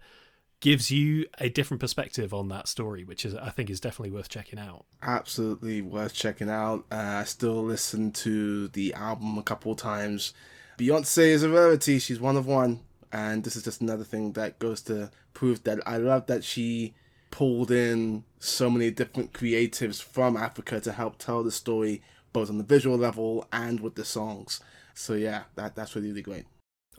gives 0.59 0.91
you 0.91 1.25
a 1.39 1.49
different 1.49 1.81
perspective 1.81 2.33
on 2.33 2.47
that 2.49 2.67
story, 2.67 3.03
which 3.03 3.25
is 3.25 3.35
I 3.35 3.49
think 3.49 3.69
is 3.69 3.79
definitely 3.79 4.11
worth 4.11 4.29
checking 4.29 4.59
out. 4.59 4.85
Absolutely 5.01 5.81
worth 5.81 6.13
checking 6.13 6.49
out. 6.49 6.85
Uh, 6.91 7.19
I 7.19 7.23
still 7.23 7.63
listen 7.63 8.11
to 8.11 8.67
the 8.69 8.93
album 8.93 9.37
a 9.37 9.43
couple 9.43 9.75
times. 9.75 10.33
Beyonce 10.77 11.17
is 11.23 11.43
a 11.43 11.49
rarity. 11.49 11.99
She's 11.99 12.19
one 12.19 12.37
of 12.37 12.45
one, 12.45 12.81
and 13.11 13.43
this 13.43 13.55
is 13.55 13.63
just 13.63 13.81
another 13.81 14.03
thing 14.03 14.33
that 14.33 14.59
goes 14.59 14.81
to 14.83 15.09
prove 15.33 15.63
that 15.63 15.79
I 15.85 15.97
love 15.97 16.27
that 16.27 16.43
she 16.43 16.93
pulled 17.31 17.71
in 17.71 18.23
so 18.39 18.69
many 18.69 18.91
different 18.91 19.33
creatives 19.33 20.01
from 20.01 20.37
Africa 20.37 20.79
to 20.81 20.91
help 20.91 21.17
tell 21.17 21.43
the 21.43 21.51
story 21.51 22.01
both 22.33 22.49
on 22.49 22.57
the 22.57 22.63
visual 22.63 22.97
level 22.97 23.47
and 23.51 23.79
with 23.79 23.95
the 23.95 24.05
songs. 24.05 24.61
So 24.93 25.13
yeah, 25.13 25.43
that 25.55 25.75
that's 25.75 25.95
really, 25.95 26.09
really 26.09 26.21
great. 26.21 26.45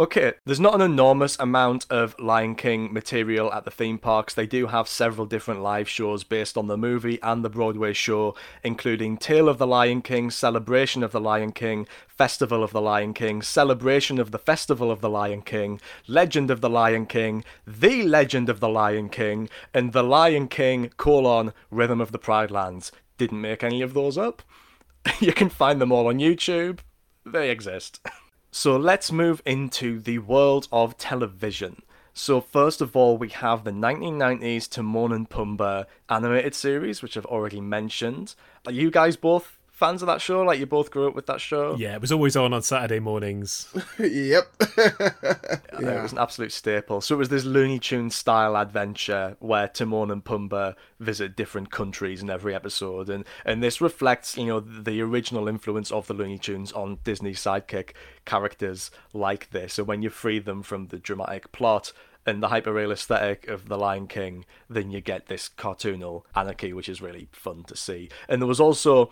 Okay, 0.03 0.33
there's 0.45 0.59
not 0.59 0.75
an 0.75 0.81
enormous 0.81 1.39
amount 1.39 1.87
of 1.89 2.19
Lion 2.19 2.57
King 2.57 2.93
material 2.93 3.53
at 3.53 3.65
the 3.65 3.71
theme 3.71 3.99
parks. 3.99 4.35
They 4.35 4.49
do 4.49 4.67
have 4.67 4.89
several 4.89 5.27
different 5.29 5.63
live 5.63 5.89
shows 5.89 6.25
based 6.25 6.59
on 6.59 6.67
the 6.67 6.77
movie 6.77 7.21
and 7.23 7.45
the 7.45 7.49
Broadway 7.49 7.93
show, 7.93 8.35
including 8.65 9.17
Tale 9.17 9.49
of 9.49 9.59
the 9.59 9.67
Lion 9.67 10.03
King, 10.03 10.33
Celebration 10.33 11.05
of 11.05 11.13
the 11.13 11.21
Lion 11.21 11.53
King, 11.53 11.87
Festival 12.09 12.65
of 12.65 12.73
the 12.73 12.81
Lion 12.81 13.15
King, 13.15 13.43
Celebration 13.43 14.19
of 14.19 14.33
the 14.33 14.41
Festival 14.41 14.91
of 14.91 15.03
the 15.03 15.09
Lion 15.09 15.41
King, 15.41 15.81
Legend 16.09 16.51
of 16.51 16.61
the 16.61 16.71
Lion 16.71 17.07
King, 17.07 17.45
The 17.65 18.03
Legend 18.03 18.49
of 18.49 18.59
the 18.59 18.69
Lion 18.69 19.09
King, 19.09 19.49
and 19.73 19.93
The 19.93 20.03
Lion 20.03 20.49
King, 20.49 20.91
colon, 20.97 21.53
Rhythm 21.71 22.01
of 22.01 22.11
the 22.11 22.19
Pride 22.19 22.51
Lands. 22.51 22.91
Didn't 23.19 23.41
make 23.41 23.63
any 23.63 23.83
of 23.83 23.95
those 23.95 24.19
up. 24.19 24.43
you 25.21 25.33
can 25.33 25.49
find 25.49 25.81
them 25.81 25.93
all 25.93 26.09
on 26.09 26.19
YouTube. 26.19 26.81
They 27.25 27.53
exist. 27.53 28.01
So 28.55 28.77
let's 28.77 29.11
move 29.11 29.41
into 29.47 29.99
the 29.99 30.19
world 30.19 30.69
of 30.71 30.99
television. 30.99 31.81
So 32.13 32.43
first 32.43 32.83
of 32.83 32.95
all, 32.95 33.17
we 33.17 33.31
have 33.31 33.65
the 33.65 33.71
1990s 33.71 34.69
Timon 34.69 35.11
and 35.11 35.27
Pumbaa 35.27 35.87
animated 36.11 36.55
series, 36.55 37.01
which 37.01 37.17
I've 37.17 37.25
already 37.25 37.63
mentioned. 37.63 38.35
Are 38.67 38.73
you 38.73 38.91
guys 38.91 39.17
both 39.17 39.59
fans 39.83 40.01
of 40.01 40.07
that 40.07 40.21
show? 40.21 40.43
Like 40.43 40.61
you 40.61 40.67
both 40.67 40.93
grew 40.93 41.09
up 41.09 41.15
with 41.17 41.27
that 41.27 41.41
show? 41.41 41.75
Yeah, 41.77 41.97
it 41.97 42.01
was 42.01 42.13
always 42.13 42.37
on 42.37 42.53
on 42.53 42.63
Saturday 42.63 43.01
mornings. 43.01 43.67
yep. 43.99 44.47
yeah. 44.79 44.91
It 45.73 46.03
was 46.03 46.13
an 46.13 46.19
absolute 46.19 46.53
staple. 46.53 47.01
So 47.01 47.17
it 47.17 47.19
was 47.19 47.29
this 47.29 47.45
Looney 47.45 47.81
Tunes 47.81 48.15
style 48.15 48.57
adventure 48.57 49.37
where 49.41 49.67
Timon 49.67 50.13
and 50.13 50.25
Pumbaa 50.25 50.77
visit 51.01 51.35
different 51.35 51.73
countries 51.73 52.23
in 52.23 52.31
every 52.31 52.55
episode, 52.55 53.11
and 53.11 53.25
and 53.45 53.61
this 53.61 53.81
reflects 53.81 54.37
you 54.37 54.47
know 54.47 54.61
the 54.61 55.01
original 55.01 55.49
influence 55.49 55.91
of 55.91 56.07
the 56.07 56.15
Looney 56.15 56.39
Tunes 56.39 56.71
on 56.71 56.99
Disney 57.03 57.33
sidekick 57.33 57.91
characters 58.25 58.93
like 59.13 59.51
this. 59.51 59.75
So 59.75 59.83
when 59.83 60.03
you 60.03 60.11
free 60.11 60.39
them 60.39 60.63
from 60.63 60.89
the 60.89 60.99
dramatic 60.99 61.51
plot 61.51 61.93
and 62.25 62.41
the 62.41 62.49
hyperreal 62.49 62.93
aesthetic 62.93 63.49
of 63.49 63.69
The 63.69 63.77
Lion 63.77 64.07
King, 64.07 64.45
then 64.71 64.93
you 64.93 65.01
get 65.01 65.27
this 65.27 65.49
cartoonal 65.49 66.23
anarchy, 66.37 66.73
which 66.73 66.89
is 66.89 67.03
really 67.03 67.29
fun 67.33 67.65
to 67.65 67.77
see. 67.77 68.09
And 68.29 68.41
there 68.41 68.47
was 68.47 68.61
also 68.61 69.11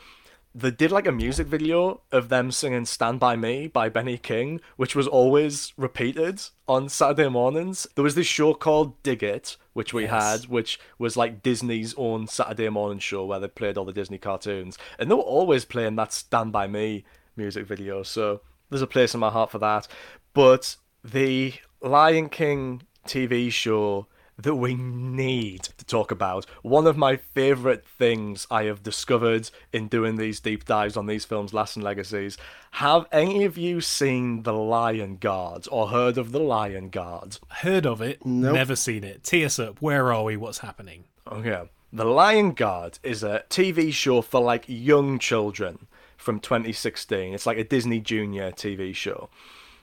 they 0.55 0.71
did 0.71 0.91
like 0.91 1.07
a 1.07 1.13
music 1.13 1.47
video 1.47 2.01
of 2.11 2.29
them 2.29 2.51
singing 2.51 2.85
Stand 2.85 3.21
By 3.21 3.37
Me 3.37 3.69
by 3.69 3.89
Benny 3.89 4.19
King, 4.19 4.61
which 4.77 4.97
was 4.97 5.07
always 5.07 5.73
repeated 5.77 6.43
on 6.67 6.89
Saturday 6.89 7.29
mornings. 7.29 7.87
There 7.95 8.03
was 8.03 8.17
this 8.17 8.27
show 8.27 8.55
called 8.55 9.01
Dig 9.05 9.23
It, 9.23 9.57
which 9.75 9.95
we 9.95 10.03
yes. 10.03 10.43
had, 10.43 10.51
which 10.51 10.81
was 10.99 11.17
like 11.17 11.43
Disney's 11.43 11.95
own 11.97 12.27
Saturday 12.27 12.69
morning 12.69 12.99
show 12.99 13.25
where 13.25 13.39
they 13.39 13.47
played 13.47 13.79
all 13.79 13.85
the 13.85 13.93
Disney 13.93 14.19
cartoons. 14.19 14.77
And 14.99 15.09
they 15.09 15.15
were 15.15 15.21
always 15.21 15.65
playing 15.65 15.95
that 15.97 16.13
Stand 16.13 16.51
By 16.51 16.67
Me 16.67 17.05
music 17.37 17.67
video. 17.67 18.03
So 18.03 18.41
there's 18.71 18.83
a 18.83 18.89
place 18.89 19.15
in 19.15 19.21
my 19.21 19.31
heart 19.31 19.53
for 19.53 19.59
that. 19.59 19.87
But 20.35 20.77
the 21.05 21.55
Lion 21.81 22.29
King 22.29 22.83
TV 23.07 23.53
show 23.53 24.09
that 24.43 24.55
we 24.55 24.75
need 24.75 25.63
to 25.63 25.85
talk 25.85 26.11
about. 26.11 26.47
One 26.63 26.87
of 26.87 26.97
my 26.97 27.17
favourite 27.17 27.85
things 27.85 28.47
I 28.51 28.65
have 28.65 28.83
discovered 28.83 29.51
in 29.73 29.89
doing 29.89 30.17
these 30.17 30.41
deep 30.41 30.65
dives 30.65 30.97
on 30.97 31.07
these 31.07 31.25
films, 31.25 31.53
Lasting 31.53 31.83
Legacies. 31.83 32.39
Have 32.73 33.07
any 33.13 33.45
of 33.45 33.59
you 33.59 33.81
seen 33.81 34.43
The 34.43 34.53
Lion 34.53 35.17
Guard 35.17 35.67
or 35.71 35.89
heard 35.89 36.19
of 36.19 36.33
The 36.33 36.41
Lion 36.41 36.91
Guard? 36.91 37.39
Heard 37.49 37.87
of 37.87 38.01
it, 38.01 38.25
nope. 38.25 38.55
never 38.55 38.77
seen 38.77 39.05
it. 39.05 39.25
Tee 39.25 39.45
us 39.45 39.59
up. 39.59 39.81
Where 39.81 40.13
are 40.13 40.25
we? 40.25 40.37
What's 40.37 40.59
happening? 40.59 41.05
Okay. 41.31 41.69
The 41.93 42.05
Lion 42.05 42.53
Guard 42.53 42.99
is 43.03 43.23
a 43.23 43.43
TV 43.51 43.93
show 43.93 44.23
for 44.23 44.41
like 44.41 44.65
young 44.69 45.19
children 45.19 45.89
from 46.17 46.39
2016. 46.39 47.35
It's 47.35 47.47
like 47.47 47.59
a 47.59 47.65
Disney 47.65 47.99
Junior 48.01 48.53
TV 48.53 48.95
show. 48.95 49.29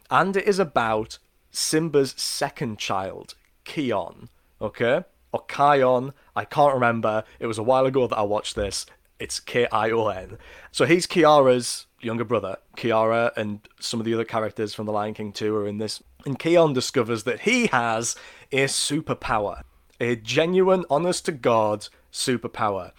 And 0.09 0.37
it 0.37 0.47
is 0.47 0.59
about 0.59 1.17
Simba's 1.51 2.13
second 2.17 2.79
child, 2.79 3.35
Kion, 3.65 4.29
okay? 4.61 5.03
Or 5.31 5.45
Kion. 5.45 6.13
I 6.35 6.45
can't 6.45 6.73
remember. 6.73 7.23
It 7.39 7.47
was 7.47 7.57
a 7.57 7.63
while 7.63 7.85
ago 7.85 8.07
that 8.07 8.17
I 8.17 8.23
watched 8.23 8.55
this. 8.55 8.85
It's 9.19 9.39
K 9.39 9.67
I 9.71 9.89
O 9.91 10.07
N. 10.07 10.37
So 10.71 10.85
he's 10.85 11.07
Kiara's 11.07 11.87
younger 12.01 12.23
brother. 12.23 12.57
Kiara 12.75 13.35
and 13.35 13.59
some 13.79 13.99
of 13.99 14.05
the 14.05 14.13
other 14.13 14.23
characters 14.23 14.73
from 14.73 14.85
The 14.85 14.91
Lion 14.91 15.13
King 15.13 15.31
2 15.31 15.55
are 15.55 15.67
in 15.67 15.79
this. 15.79 16.03
And 16.25 16.37
Kion 16.37 16.73
discovers 16.73 17.23
that 17.23 17.41
he 17.41 17.67
has 17.67 18.15
a 18.51 18.65
superpower. 18.65 19.61
A 19.99 20.15
genuine, 20.15 20.85
honest 20.89 21.25
to 21.25 21.31
God 21.31 21.87
superpower. 22.11 22.91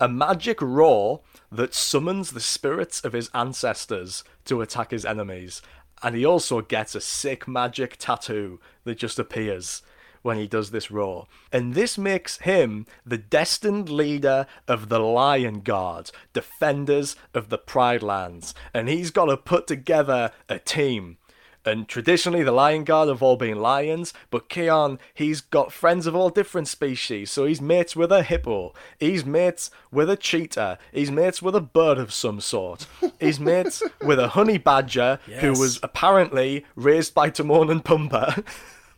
A 0.00 0.08
magic 0.08 0.60
roar 0.62 1.20
that 1.52 1.74
summons 1.74 2.30
the 2.30 2.40
spirits 2.40 3.02
of 3.02 3.12
his 3.12 3.30
ancestors 3.34 4.24
to 4.46 4.62
attack 4.62 4.90
his 4.90 5.04
enemies. 5.04 5.60
And 6.02 6.14
he 6.14 6.24
also 6.24 6.60
gets 6.60 6.94
a 6.94 7.00
sick 7.00 7.46
magic 7.46 7.96
tattoo 7.98 8.60
that 8.84 8.98
just 8.98 9.18
appears 9.18 9.82
when 10.26 10.36
he 10.36 10.48
does 10.48 10.72
this 10.72 10.90
roar. 10.90 11.28
And 11.52 11.74
this 11.74 11.96
makes 11.96 12.38
him 12.38 12.84
the 13.06 13.16
destined 13.16 13.88
leader 13.88 14.46
of 14.66 14.88
the 14.88 14.98
Lion 14.98 15.60
Guard, 15.60 16.10
defenders 16.32 17.14
of 17.32 17.48
the 17.48 17.58
Pride 17.58 18.02
Lands. 18.02 18.52
And 18.74 18.88
he's 18.88 19.12
got 19.12 19.26
to 19.26 19.36
put 19.36 19.68
together 19.68 20.32
a 20.48 20.58
team. 20.58 21.18
And 21.64 21.88
traditionally, 21.88 22.42
the 22.42 22.52
Lion 22.52 22.84
Guard 22.84 23.08
have 23.08 23.22
all 23.22 23.36
been 23.36 23.60
lions, 23.60 24.14
but 24.30 24.48
Kion, 24.48 24.98
he's 25.14 25.40
got 25.40 25.72
friends 25.72 26.06
of 26.06 26.14
all 26.14 26.30
different 26.30 26.68
species. 26.68 27.30
So 27.30 27.44
he's 27.44 27.60
mates 27.60 27.96
with 27.96 28.12
a 28.12 28.22
hippo, 28.22 28.72
he's 28.98 29.24
mates 29.24 29.70
with 29.90 30.08
a 30.08 30.16
cheetah, 30.16 30.78
he's 30.92 31.10
mates 31.10 31.42
with 31.42 31.56
a 31.56 31.60
bird 31.60 31.98
of 31.98 32.12
some 32.12 32.40
sort, 32.40 32.86
he's 33.20 33.40
mates 33.40 33.82
with 34.00 34.20
a 34.20 34.28
honey 34.28 34.58
badger 34.58 35.18
yes. 35.26 35.40
who 35.40 35.52
was 35.52 35.80
apparently 35.82 36.64
raised 36.76 37.14
by 37.14 37.30
Timon 37.30 37.70
and 37.70 37.84
Pumbaa. 37.84 38.44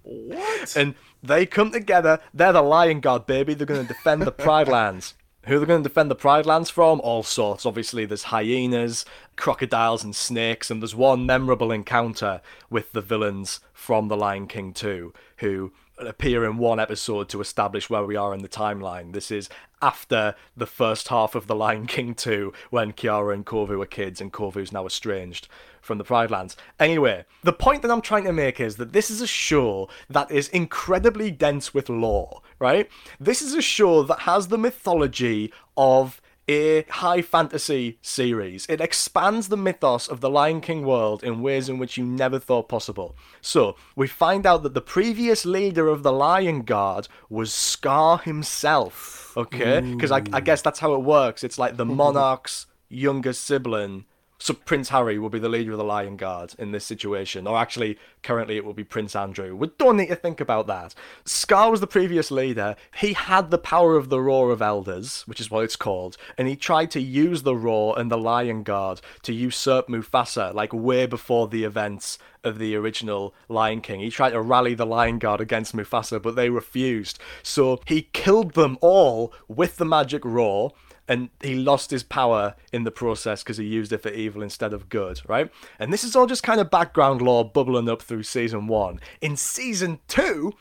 What? 0.09 0.75
And 0.75 0.95
they 1.23 1.45
come 1.45 1.70
together. 1.70 2.20
They're 2.33 2.53
the 2.53 2.62
Lion 2.62 3.01
Guard, 3.01 3.27
baby. 3.27 3.55
They're 3.55 3.67
going 3.67 3.87
to 3.87 3.89
defend 3.93 4.23
the 4.23 4.33
Pride 4.33 4.69
Lands. 4.69 5.15
Who 5.45 5.57
are 5.57 5.59
they 5.61 5.67
going 5.67 5.83
to 5.83 5.89
defend 5.89 6.11
the 6.11 6.15
Pride 6.15 6.47
Lands 6.47 6.70
from? 6.70 7.01
All 7.01 7.23
sorts. 7.23 7.67
Obviously, 7.67 8.07
there's 8.07 8.25
hyenas, 8.25 9.05
crocodiles, 9.37 10.03
and 10.03 10.17
snakes, 10.17 10.70
and 10.70 10.83
there's 10.83 10.95
one 10.95 11.27
memorable 11.27 11.70
encounter 11.70 12.41
with 12.70 12.93
the 12.93 13.01
villains 13.01 13.61
from 13.73 14.09
The 14.09 14.17
Lion 14.17 14.47
King 14.47 14.73
2, 14.73 15.12
who 15.39 15.73
appear 15.99 16.45
in 16.45 16.59
one 16.59 16.78
episode 16.78 17.28
to 17.28 17.41
establish 17.41 17.91
where 17.91 18.05
we 18.05 18.17
are 18.17 18.33
in 18.33 18.43
the 18.43 18.49
timeline. 18.49 19.12
This 19.12 19.31
is 19.31 19.49
after 19.83 20.35
the 20.57 20.67
first 20.67 21.09
half 21.09 21.35
of 21.35 21.47
The 21.47 21.57
Lion 21.57 21.87
King 21.87 22.15
2, 22.15 22.53
when 22.70 22.93
Kiara 22.93 23.35
and 23.35 23.45
Kovu 23.45 23.78
were 23.78 23.87
kids, 23.87 24.20
and 24.20 24.33
Kovu's 24.33 24.73
now 24.73 24.87
estranged 24.87 25.49
from 25.89 25.99
the 25.99 26.05
Pride 26.05 26.31
Lands. 26.31 26.57
Anyway, 26.78 27.25
the 27.42 27.52
point 27.52 27.83
that 27.83 27.91
I'm 27.91 28.02
trying 28.02 28.25
to 28.25 28.33
make 28.33 28.60
is 28.60 28.76
that 28.76 28.92
this 28.92 29.10
is 29.10 29.20
a 29.20 29.26
show 29.26 29.89
that 30.08 30.31
is 30.31 30.49
incredibly 30.50 31.33
dense 31.33 31.75
with 31.75 31.89
lore, 31.89 32.42
right? 32.60 32.89
This 33.18 33.42
is 33.42 33.55
a 33.55 33.62
show 33.62 34.05
that 34.05 34.20
has 34.20 34.47
the 34.47 34.58
mythology 34.58 35.52
of 35.76 36.20
a 36.49 36.83
high 36.89 37.23
fantasy 37.23 37.99
series. 38.00 38.67
It 38.68 38.81
expands 38.81 39.49
the 39.49 39.57
mythos 39.57 40.08
of 40.08 40.20
the 40.20 40.31
Lion 40.31 40.60
King 40.60 40.84
world 40.84 41.23
in 41.25 41.42
ways 41.42 41.68
in 41.68 41.78
which 41.78 41.99
you 41.99 42.05
never 42.05 42.39
thought 42.39 42.68
possible. 42.68 43.17
So, 43.41 43.76
we 43.97 44.07
find 44.07 44.47
out 44.47 44.62
that 44.62 44.75
the 44.75 44.81
previous 44.81 45.44
leader 45.44 45.89
of 45.89 46.02
the 46.02 46.12
Lion 46.12 46.62
Guard 46.62 47.08
was 47.28 47.52
Scar 47.52 48.18
himself, 48.18 49.34
okay? 49.36 49.81
Because 49.81 50.10
I, 50.10 50.23
I 50.33 50.41
guess 50.41 50.62
that's 50.62 50.78
how 50.81 50.94
it 50.94 51.02
works. 51.02 51.44
It's 51.44 51.58
like 51.58 51.76
the 51.76 51.86
monarch's 52.02 52.67
younger 52.89 53.33
sibling 53.33 54.07
so 54.39 54.55
Prince 54.55 54.91
Harry 54.91 55.18
will 55.18 55.31
be 55.31 55.41
the 55.41 55.49
leader 55.49 55.73
of 55.73 55.78
the 55.78 55.84
Lion 55.84 56.17
Guard 56.17 56.55
in 56.58 56.70
this 56.70 56.84
situation, 56.84 57.47
or 57.47 57.58
actually, 57.58 57.99
currently 58.23 58.57
it 58.57 58.65
will 58.65 58.73
be 58.73 58.84
Prince 58.84 59.17
Andrew. 59.17 59.57
We 59.57 59.70
don't 59.78 59.97
need 59.97 60.08
to 60.08 60.17
think 60.17 60.41
about 60.41 60.68
that. 60.68 60.94
Scar 61.25 61.70
was 61.70 61.81
the 61.81 61.89
previous 61.89 62.31
leader. 62.31 62.76
He 62.97 63.15
had 63.15 63.50
the 63.50 63.58
power 63.58 63.97
of 63.97 64.08
the 64.08 64.20
Roar 64.20 64.50
of 64.50 64.62
Elders, 64.62 65.23
which 65.26 65.41
is 65.41 65.50
what 65.50 65.65
it's 65.65 65.76
called, 65.76 66.17
and 66.36 66.47
he 66.47 66.55
tried 66.55 66.91
to 66.92 67.00
use 67.00 67.42
the 67.42 67.57
Roar 67.57 67.99
and 67.99 68.10
the 68.10 68.18
Lion 68.18 68.62
Guard 68.62 69.00
to 69.23 69.34
usurp 69.34 69.89
Mufasa, 69.89 70.55
like 70.55 70.73
way 70.73 71.07
before 71.07 71.49
the 71.49 71.65
events 71.65 72.18
of 72.44 72.58
the 72.58 72.76
original 72.76 73.34
Lion 73.49 73.81
King. 73.81 74.00
He 74.00 74.10
tried 74.10 74.31
to 74.31 74.41
rally 74.41 74.75
the 74.75 74.86
Lion 74.86 75.18
Guard 75.18 75.41
against 75.41 75.75
Mufasa, 75.75 76.23
but 76.23 76.36
they 76.36 76.50
refused. 76.50 77.18
So 77.42 77.81
he 77.86 78.02
killed 78.12 78.55
them 78.55 78.78
all 78.81 79.33
with 79.49 79.76
the 79.76 79.84
magic 79.84 80.25
roar 80.25 80.73
and 81.09 81.31
he 81.43 81.55
lost 81.55 81.91
his 81.91 82.03
power 82.03 82.55
in 82.73 82.85
the 82.85 82.91
process 82.91 83.43
because 83.43 83.57
he 83.57 83.65
used 83.65 83.93
it 83.93 84.03
for 84.03 84.11
evil 84.11 84.43
instead 84.43 84.73
of 84.73 84.89
good, 84.89 85.20
right? 85.27 85.51
And 85.78 85.93
this 85.93 86.05
is 86.05 86.15
all 86.15 86.27
just 86.27 86.43
kind 86.43 86.61
of 86.61 86.70
background 86.70 87.23
lore 87.23 87.45
bubbling 87.45 87.89
up 87.89 88.03
through 88.03 88.25
season 88.25 88.67
one. 88.67 89.01
In 89.20 89.37
season 89.37 89.99
two, 90.07 90.53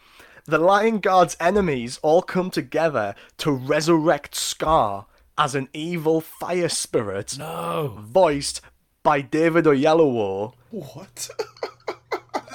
the 0.46 0.58
Lion 0.58 1.00
Guard's 1.00 1.36
enemies 1.40 2.00
all 2.02 2.22
come 2.22 2.50
together 2.50 3.14
to 3.40 3.52
resurrect 3.52 4.34
Scar 4.34 5.06
as 5.38 5.54
an 5.54 5.68
evil 5.74 6.22
fire 6.22 6.70
spirit 6.70 7.38
No. 7.38 7.98
voiced 8.02 8.62
by 9.04 9.22
David 9.22 9.66
Oyelowo. 9.66 10.54
What? 10.72 11.30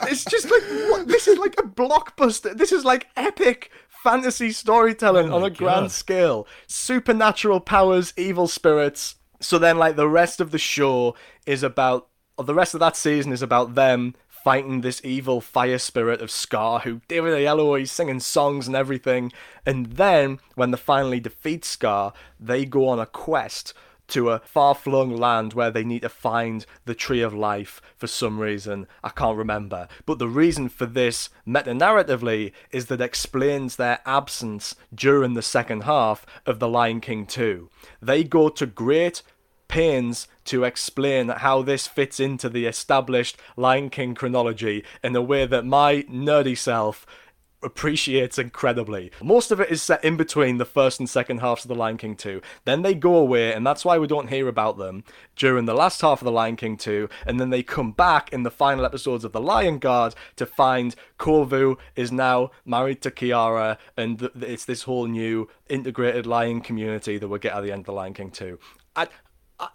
It's 0.09 0.25
just 0.25 0.51
like 0.51 0.62
what? 0.91 1.07
this 1.07 1.29
is 1.29 1.39
like 1.39 1.55
a 1.59 1.62
blockbuster. 1.62 2.57
This 2.57 2.73
is 2.73 2.85
like 2.85 3.07
epic 3.17 3.71
fantasy 4.02 4.50
storytelling 4.50 5.32
Oh 5.32 5.36
on 5.36 5.44
a 5.44 5.50
grand 5.50 5.92
scale. 5.92 6.47
Supernatural 6.66 7.60
powers, 7.60 8.12
evil 8.16 8.48
spirits. 8.48 9.16
So 9.40 9.58
then, 9.58 9.78
like 9.78 9.97
the 9.97 10.08
rest 10.08 10.40
of 10.40 10.50
the 10.50 10.58
show 10.58 11.14
is 11.47 11.62
about, 11.62 12.08
or 12.36 12.44
the 12.44 12.55
rest 12.55 12.74
of 12.74 12.81
that 12.81 12.97
season 12.97 13.32
is 13.32 13.42
about 13.42 13.74
them 13.74 14.14
fighting 14.28 14.81
this 14.81 15.00
evil 15.05 15.40
fire 15.40 15.78
spirit 15.78 16.20
of 16.20 16.31
Scar, 16.31 16.81
who 16.81 17.00
David 17.06 17.32
Oyelowo 17.32 17.81
is 17.81 17.92
singing 17.92 18.18
songs 18.18 18.66
and 18.66 18.74
everything. 18.74 19.32
And 19.64 19.86
then 19.86 20.40
when 20.56 20.72
they 20.72 20.78
finally 20.78 21.20
defeat 21.20 21.64
Scar, 21.64 22.12
they 22.40 22.64
go 22.64 22.89
on 22.89 22.98
a 22.98 23.06
quest 23.06 23.72
to 24.12 24.31
a 24.31 24.41
far 24.41 24.74
flung 24.74 25.16
land 25.16 25.55
where 25.55 25.70
they 25.70 25.84
need 25.84 26.02
to 26.02 26.08
find 26.08 26.66
the 26.84 26.94
tree 26.94 27.23
of 27.23 27.34
life 27.34 27.81
for 27.97 28.07
some 28.07 28.39
reason. 28.39 28.86
I 29.02 29.08
can't 29.08 29.39
remember. 29.39 29.89
But 30.07 30.18
the 30.18 30.28
reason 30.28 30.68
for 30.68 30.86
this 30.86 31.31
meta 31.47 31.73
narratively 31.73 32.52
is 32.70 32.86
that 32.86 33.00
explains 33.00 33.76
their 33.76 34.00
absence 34.05 34.74
during 34.94 35.34
the 35.34 35.42
second 35.42 35.84
half 35.84 36.26
of 36.47 36.58
The 36.58 36.68
Lion 36.68 37.00
King 37.00 37.26
2. 37.26 37.70
They 38.00 38.23
go 38.23 38.49
to 38.50 38.66
great 38.66 39.23
pains 39.73 40.28
to 40.44 40.65
explain 40.65 41.28
how 41.28 41.62
this 41.62 41.86
fits 41.86 42.20
into 42.20 42.50
the 42.50 42.66
established 42.66 43.39
Lion 43.57 43.89
King 43.89 44.15
chronology 44.15 44.84
in 45.02 45.16
a 45.16 45.23
way 45.23 45.47
that 45.47 45.65
my 45.65 46.02
nerdy 46.02 46.58
self 46.58 47.07
appreciates 47.62 48.39
incredibly. 48.39 49.10
Most 49.23 49.50
of 49.50 49.60
it 49.60 49.70
is 49.70 49.82
set 49.82 50.05
in 50.05 50.16
between 50.16 50.58
the 50.58 50.65
first 50.65 50.99
and 51.00 51.08
second 51.08 51.39
halves 51.39 51.65
of 51.65 51.68
The 51.68 51.74
Lion 51.74 51.97
King 51.97 52.16
2. 52.16 52.41
Then 52.65 52.82
they 52.82 52.94
go 52.94 53.16
away, 53.16 53.52
and 53.52 53.66
that's 53.66 53.84
why 53.84 53.99
we 53.99 54.07
don't 54.07 54.28
hear 54.28 54.49
about 54.49 54.78
them 54.78 55.05
during 55.36 55.65
the 55.66 55.74
last 55.74 56.00
half 56.00 56.20
of 56.20 56.24
The 56.24 56.32
Lion 56.32 56.57
King 56.57 56.76
2. 56.76 57.08
And 57.26 57.39
then 57.41 57.50
they 57.50 57.62
come 57.62 57.92
back 57.92 58.32
in 58.32 58.42
the 58.42 58.50
final 58.50 58.84
episodes 58.84 59.24
of 59.24 59.32
The 59.32 59.41
Lion 59.41 59.78
Guard 59.78 60.15
to 60.36 60.47
find 60.47 60.94
Kovu 61.18 61.76
is 61.97 62.12
now 62.12 62.50
married 62.65 63.00
to 63.02 63.10
Kiara, 63.10 63.78
and 63.97 64.18
th- 64.18 64.32
it's 64.41 64.65
this 64.65 64.82
whole 64.82 65.07
new 65.07 65.49
integrated 65.68 66.26
lion 66.26 66.60
community 66.60 67.18
that 67.18 67.28
we'll 67.28 67.39
get 67.39 67.55
at 67.55 67.62
the 67.62 67.73
end 67.73 67.81
of 67.81 67.86
The 67.86 67.92
Lion 67.92 68.15
King 68.15 68.31
2. 68.31 68.58
I, 68.97 69.02
I- 69.05 69.08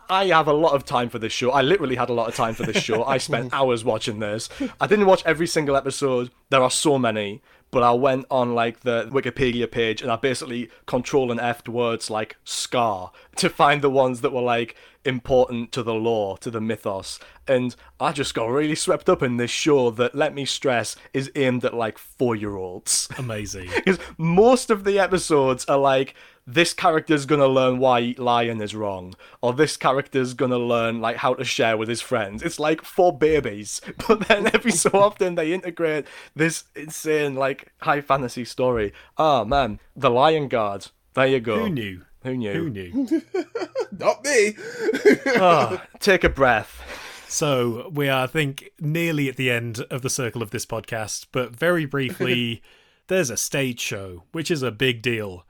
I 0.09 0.25
have 0.27 0.49
a 0.49 0.53
lot 0.53 0.74
of 0.74 0.83
time 0.83 1.07
for 1.07 1.17
this 1.17 1.32
show. 1.32 1.51
I 1.51 1.61
literally 1.61 1.95
had 1.95 2.09
a 2.09 2.14
lot 2.14 2.27
of 2.27 2.35
time 2.35 2.53
for 2.56 2.64
this 2.66 2.83
show. 2.83 3.06
I 3.06 3.19
spent 3.19 3.53
hours 3.53 3.85
watching 3.85 4.19
this. 4.19 4.49
I 4.82 4.88
didn't 4.88 5.06
watch 5.06 5.24
every 5.25 5.48
single 5.48 5.77
episode. 5.77 6.30
There 6.49 6.61
are 6.61 6.69
so 6.72 6.99
many, 6.99 7.41
but 7.72 7.84
I 7.84 7.92
went 7.92 8.26
on 8.32 8.56
like 8.56 8.82
the 8.82 9.10
Wikipedia 9.12 9.70
page 9.70 10.02
and 10.02 10.12
I 10.12 10.16
basically 10.16 10.70
control 10.86 11.32
and 11.32 11.40
F 11.40 11.68
words 11.68 12.10
like 12.10 12.38
scar 12.44 13.12
to 13.36 13.50
find 13.50 13.82
the 13.82 13.90
ones 13.90 14.22
that 14.22 14.32
were 14.32 14.42
like 14.42 14.76
important 15.04 15.72
to 15.72 15.82
the 15.84 15.94
lore, 15.94 16.38
to 16.40 16.52
the 16.52 16.62
mythos. 16.62 17.20
And 17.48 17.76
I 18.00 18.12
just 18.12 18.34
got 18.34 18.48
really 18.48 18.76
swept 18.76 19.10
up 19.10 19.24
in 19.24 19.38
this 19.38 19.52
show 19.52 19.90
that, 19.92 20.14
let 20.14 20.34
me 20.34 20.46
stress, 20.46 20.96
is 21.14 21.32
aimed 21.36 21.64
at 21.64 21.74
like 21.74 21.98
four 21.98 22.36
year 22.36 22.56
olds. 22.56 23.10
Amazing. 23.18 23.70
Because 23.76 24.00
most 24.18 24.70
of 24.70 24.84
the 24.84 25.00
episodes 25.00 25.64
are 25.66 25.78
like, 25.78 26.14
this 26.48 26.74
character's 26.74 27.26
gonna 27.26 27.48
learn 27.48 27.77
why 27.77 28.16
Lion 28.17 28.61
is 28.61 28.74
wrong, 28.74 29.16
or 29.42 29.51
this 29.51 29.76
character's 29.76 30.34
gonna 30.34 30.58
learn 30.58 31.01
like 31.01 31.17
how 31.17 31.34
to 31.34 31.43
share 31.43 31.76
with 31.76 31.90
his 31.90 32.01
friends. 32.01 32.42
It's 32.42 32.58
like 32.59 32.84
for 32.84 33.16
babies, 33.16 33.82
but 34.08 34.27
then 34.27 34.48
every 34.53 34.72
so 34.72 34.90
often 34.93 35.35
they 35.35 35.51
integrate 35.51 36.06
this 36.35 36.64
insane 36.74 37.35
like 37.35 37.74
high 37.82 38.00
fantasy 38.00 38.45
story. 38.45 38.93
Ah 39.17 39.43
man, 39.43 39.82
the 39.95 40.09
Lion 40.09 40.48
Guard. 40.48 40.88
There 41.16 41.27
you 41.27 41.42
go. 41.42 41.59
Who 41.59 41.69
knew? 41.69 42.01
Who 42.24 42.38
knew? 42.38 42.53
Who 42.53 42.69
knew? 42.69 43.22
Not 43.92 44.24
me. 44.24 44.56
Ah, 45.35 45.85
take 46.00 46.24
a 46.24 46.30
breath. 46.30 46.82
So 47.27 47.90
we 47.93 48.08
are, 48.08 48.24
I 48.24 48.27
think, 48.27 48.69
nearly 48.80 49.27
at 49.27 49.35
the 49.35 49.51
end 49.51 49.80
of 49.90 50.01
the 50.01 50.09
circle 50.09 50.42
of 50.42 50.51
this 50.51 50.66
podcast, 50.66 51.27
but 51.32 51.53
very 51.56 51.85
briefly, 51.85 52.61
there's 53.08 53.30
a 53.30 53.38
stage 53.38 53.80
show, 53.80 54.24
which 54.32 54.50
is 54.50 54.64
a 54.64 54.72
big 54.72 55.01
deal. 55.01 55.45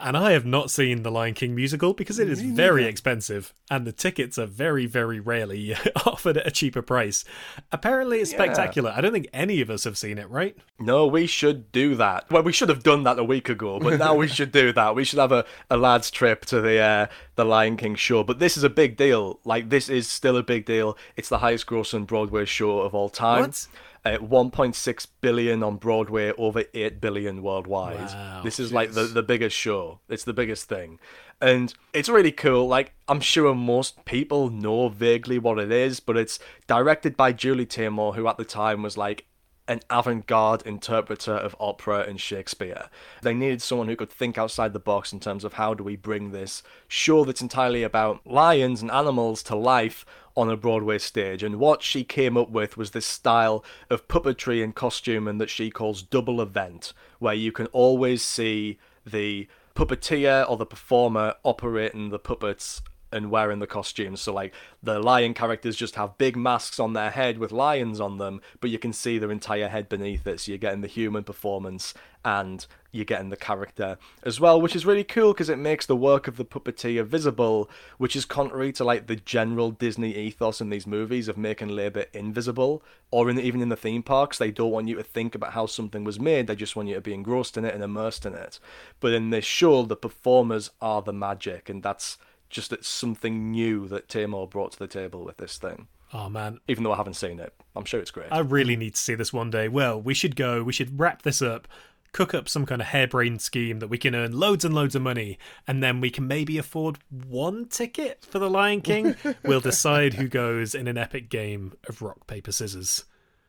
And 0.00 0.16
I 0.16 0.32
have 0.32 0.46
not 0.46 0.70
seen 0.70 1.02
the 1.02 1.10
Lion 1.10 1.34
King 1.34 1.54
musical 1.54 1.92
because 1.92 2.18
it 2.18 2.28
is 2.28 2.40
very 2.40 2.84
expensive, 2.84 3.52
and 3.70 3.86
the 3.86 3.92
tickets 3.92 4.38
are 4.38 4.46
very, 4.46 4.86
very 4.86 5.18
rarely 5.20 5.74
offered 6.06 6.36
at 6.36 6.46
a 6.46 6.50
cheaper 6.50 6.82
price. 6.82 7.24
Apparently, 7.72 8.20
it's 8.20 8.32
Yeah. 8.32 8.38
spectacular. 8.38 8.92
I 8.96 9.00
don't 9.00 9.12
think 9.12 9.28
any 9.32 9.60
of 9.60 9.70
us 9.70 9.84
have 9.84 9.98
seen 9.98 10.18
it, 10.18 10.28
right? 10.30 10.56
No, 10.78 11.06
we 11.06 11.26
should 11.26 11.72
do 11.72 11.94
that. 11.96 12.30
Well, 12.30 12.42
we 12.42 12.52
should 12.52 12.68
have 12.68 12.82
done 12.82 13.02
that 13.04 13.18
a 13.18 13.24
week 13.24 13.48
ago, 13.48 13.78
but 13.80 13.98
now 13.98 14.14
we 14.14 14.28
should 14.28 14.52
do 14.52 14.72
that. 14.72 14.94
We 14.94 15.04
should 15.04 15.18
have 15.18 15.32
a, 15.32 15.44
a 15.70 15.76
lads 15.76 16.10
trip 16.10 16.44
to 16.46 16.60
the 16.60 16.78
uh, 16.78 17.06
the 17.34 17.44
Lion 17.44 17.76
King 17.76 17.94
show. 17.94 18.22
But 18.22 18.38
this 18.38 18.56
is 18.56 18.62
a 18.64 18.70
big 18.70 18.96
deal. 18.96 19.40
Like 19.44 19.68
this 19.68 19.88
is 19.88 20.08
still 20.08 20.36
a 20.36 20.42
big 20.42 20.64
deal. 20.64 20.96
It's 21.16 21.28
the 21.28 21.38
highest 21.38 21.66
grossing 21.66 22.06
Broadway 22.06 22.44
show 22.44 22.80
of 22.80 22.94
all 22.94 23.08
time. 23.08 23.42
What? 23.42 23.66
Uh, 24.08 24.18
1.6 24.18 25.06
billion 25.20 25.62
on 25.62 25.76
Broadway, 25.76 26.32
over 26.38 26.64
8 26.72 26.98
billion 26.98 27.42
worldwide. 27.42 27.98
Wow, 27.98 28.40
this 28.42 28.58
is 28.58 28.72
like 28.72 28.92
the, 28.92 29.02
the 29.04 29.22
biggest 29.22 29.54
show. 29.54 30.00
It's 30.08 30.24
the 30.24 30.32
biggest 30.32 30.66
thing. 30.66 30.98
And 31.42 31.74
it's 31.92 32.08
really 32.08 32.32
cool. 32.32 32.66
Like, 32.66 32.94
I'm 33.06 33.20
sure 33.20 33.54
most 33.54 34.02
people 34.06 34.48
know 34.48 34.88
vaguely 34.88 35.38
what 35.38 35.58
it 35.58 35.70
is, 35.70 36.00
but 36.00 36.16
it's 36.16 36.38
directed 36.66 37.18
by 37.18 37.32
Julie 37.32 37.66
Taymor, 37.66 38.14
who 38.14 38.26
at 38.28 38.38
the 38.38 38.46
time 38.46 38.82
was 38.82 38.96
like 38.96 39.26
an 39.68 39.80
avant-garde 39.90 40.62
interpreter 40.62 41.34
of 41.34 41.54
opera 41.60 42.00
and 42.00 42.18
Shakespeare. 42.18 42.88
They 43.20 43.34
needed 43.34 43.60
someone 43.60 43.88
who 43.88 43.96
could 43.96 44.10
think 44.10 44.38
outside 44.38 44.72
the 44.72 44.78
box 44.78 45.12
in 45.12 45.20
terms 45.20 45.44
of 45.44 45.54
how 45.54 45.74
do 45.74 45.84
we 45.84 45.94
bring 45.94 46.30
this 46.30 46.62
show 46.88 47.26
that's 47.26 47.42
entirely 47.42 47.82
about 47.82 48.26
lions 48.26 48.80
and 48.80 48.90
animals 48.90 49.42
to 49.44 49.54
life 49.54 50.06
on 50.38 50.48
a 50.48 50.56
Broadway 50.56 50.98
stage. 50.98 51.42
And 51.42 51.58
what 51.58 51.82
she 51.82 52.04
came 52.04 52.36
up 52.36 52.50
with 52.50 52.76
was 52.76 52.92
this 52.92 53.06
style 53.06 53.64
of 53.90 54.06
puppetry 54.06 54.62
and 54.62 54.74
costuming 54.74 55.38
that 55.38 55.50
she 55.50 55.68
calls 55.68 56.00
double 56.00 56.40
event, 56.40 56.92
where 57.18 57.34
you 57.34 57.50
can 57.50 57.66
always 57.66 58.22
see 58.22 58.78
the 59.04 59.48
puppeteer 59.74 60.48
or 60.48 60.56
the 60.56 60.64
performer 60.64 61.34
operating 61.42 62.10
the 62.10 62.18
puppets 62.18 62.82
and 63.10 63.30
wearing 63.30 63.58
the 63.58 63.66
costumes. 63.66 64.20
So 64.20 64.32
like 64.32 64.54
the 64.82 65.00
lion 65.00 65.34
characters 65.34 65.76
just 65.76 65.96
have 65.96 66.18
big 66.18 66.36
masks 66.36 66.78
on 66.78 66.92
their 66.92 67.10
head 67.10 67.38
with 67.38 67.52
lions 67.52 68.00
on 68.00 68.18
them, 68.18 68.40
but 68.60 68.70
you 68.70 68.78
can 68.78 68.92
see 68.92 69.18
their 69.18 69.32
entire 69.32 69.68
head 69.68 69.88
beneath 69.88 70.26
it. 70.26 70.40
So 70.40 70.52
you're 70.52 70.58
getting 70.58 70.82
the 70.82 70.88
human 70.88 71.24
performance 71.24 71.94
and 72.24 72.66
you're 72.90 73.04
getting 73.04 73.30
the 73.30 73.36
character 73.36 73.98
as 74.22 74.40
well, 74.40 74.60
which 74.60 74.74
is 74.74 74.86
really 74.86 75.04
cool 75.04 75.32
because 75.32 75.48
it 75.48 75.58
makes 75.58 75.86
the 75.86 75.96
work 75.96 76.26
of 76.26 76.36
the 76.36 76.44
puppeteer 76.44 77.04
visible, 77.04 77.68
which 77.98 78.16
is 78.16 78.24
contrary 78.24 78.72
to 78.72 78.84
like 78.84 79.06
the 79.06 79.16
general 79.16 79.70
Disney 79.70 80.14
ethos 80.14 80.60
in 80.60 80.70
these 80.70 80.86
movies 80.86 81.28
of 81.28 81.36
making 81.36 81.68
labor 81.68 82.06
invisible, 82.12 82.82
or 83.10 83.28
in, 83.28 83.38
even 83.38 83.60
in 83.60 83.68
the 83.68 83.76
theme 83.76 84.02
parks, 84.02 84.38
they 84.38 84.50
don't 84.50 84.70
want 84.70 84.88
you 84.88 84.96
to 84.96 85.02
think 85.02 85.34
about 85.34 85.52
how 85.52 85.66
something 85.66 86.04
was 86.04 86.18
made. 86.18 86.46
They 86.46 86.56
just 86.56 86.76
want 86.76 86.88
you 86.88 86.94
to 86.94 87.00
be 87.00 87.14
engrossed 87.14 87.56
in 87.56 87.64
it 87.64 87.74
and 87.74 87.84
immersed 87.84 88.24
in 88.24 88.34
it. 88.34 88.58
But 89.00 89.12
in 89.12 89.30
this 89.30 89.44
show, 89.44 89.82
the 89.82 89.96
performers 89.96 90.70
are 90.80 91.02
the 91.02 91.12
magic, 91.12 91.68
and 91.68 91.82
that's 91.82 92.18
just 92.48 92.72
it's 92.72 92.88
something 92.88 93.50
new 93.50 93.86
that 93.88 94.08
Taymor 94.08 94.48
brought 94.48 94.72
to 94.72 94.78
the 94.78 94.86
table 94.86 95.24
with 95.24 95.36
this 95.36 95.58
thing. 95.58 95.88
Oh 96.12 96.30
man, 96.30 96.60
Even 96.68 96.84
though 96.84 96.92
I 96.92 96.96
haven't 96.96 97.14
seen 97.14 97.38
it, 97.38 97.52
I'm 97.76 97.84
sure 97.84 98.00
it's 98.00 98.10
great. 98.10 98.28
I 98.30 98.38
really 98.38 98.76
need 98.76 98.94
to 98.94 99.00
see 99.00 99.14
this 99.14 99.32
one 99.32 99.50
day. 99.50 99.68
Well, 99.68 100.00
we 100.00 100.14
should 100.14 100.36
go. 100.36 100.62
We 100.62 100.72
should 100.72 100.98
wrap 100.98 101.22
this 101.22 101.42
up, 101.42 101.68
cook 102.12 102.34
up 102.34 102.48
some 102.48 102.66
kind 102.66 102.80
of 102.80 102.88
harebrained 102.88 103.40
scheme 103.40 103.78
that 103.80 103.88
we 103.88 103.98
can 103.98 104.14
earn 104.14 104.38
loads 104.38 104.64
and 104.64 104.74
loads 104.74 104.94
of 104.94 105.02
money, 105.02 105.38
and 105.66 105.82
then 105.82 106.00
we 106.00 106.10
can 106.10 106.26
maybe 106.26 106.58
afford 106.58 106.98
one 107.10 107.66
ticket 107.66 108.24
for 108.24 108.38
the 108.38 108.50
Lion 108.50 108.80
King. 108.80 109.16
we'll 109.44 109.60
decide 109.60 110.14
who 110.14 110.28
goes 110.28 110.74
in 110.74 110.88
an 110.88 110.98
epic 110.98 111.28
game 111.28 111.74
of 111.88 112.02
rock 112.02 112.26
paper 112.26 112.52
scissors. 112.52 113.04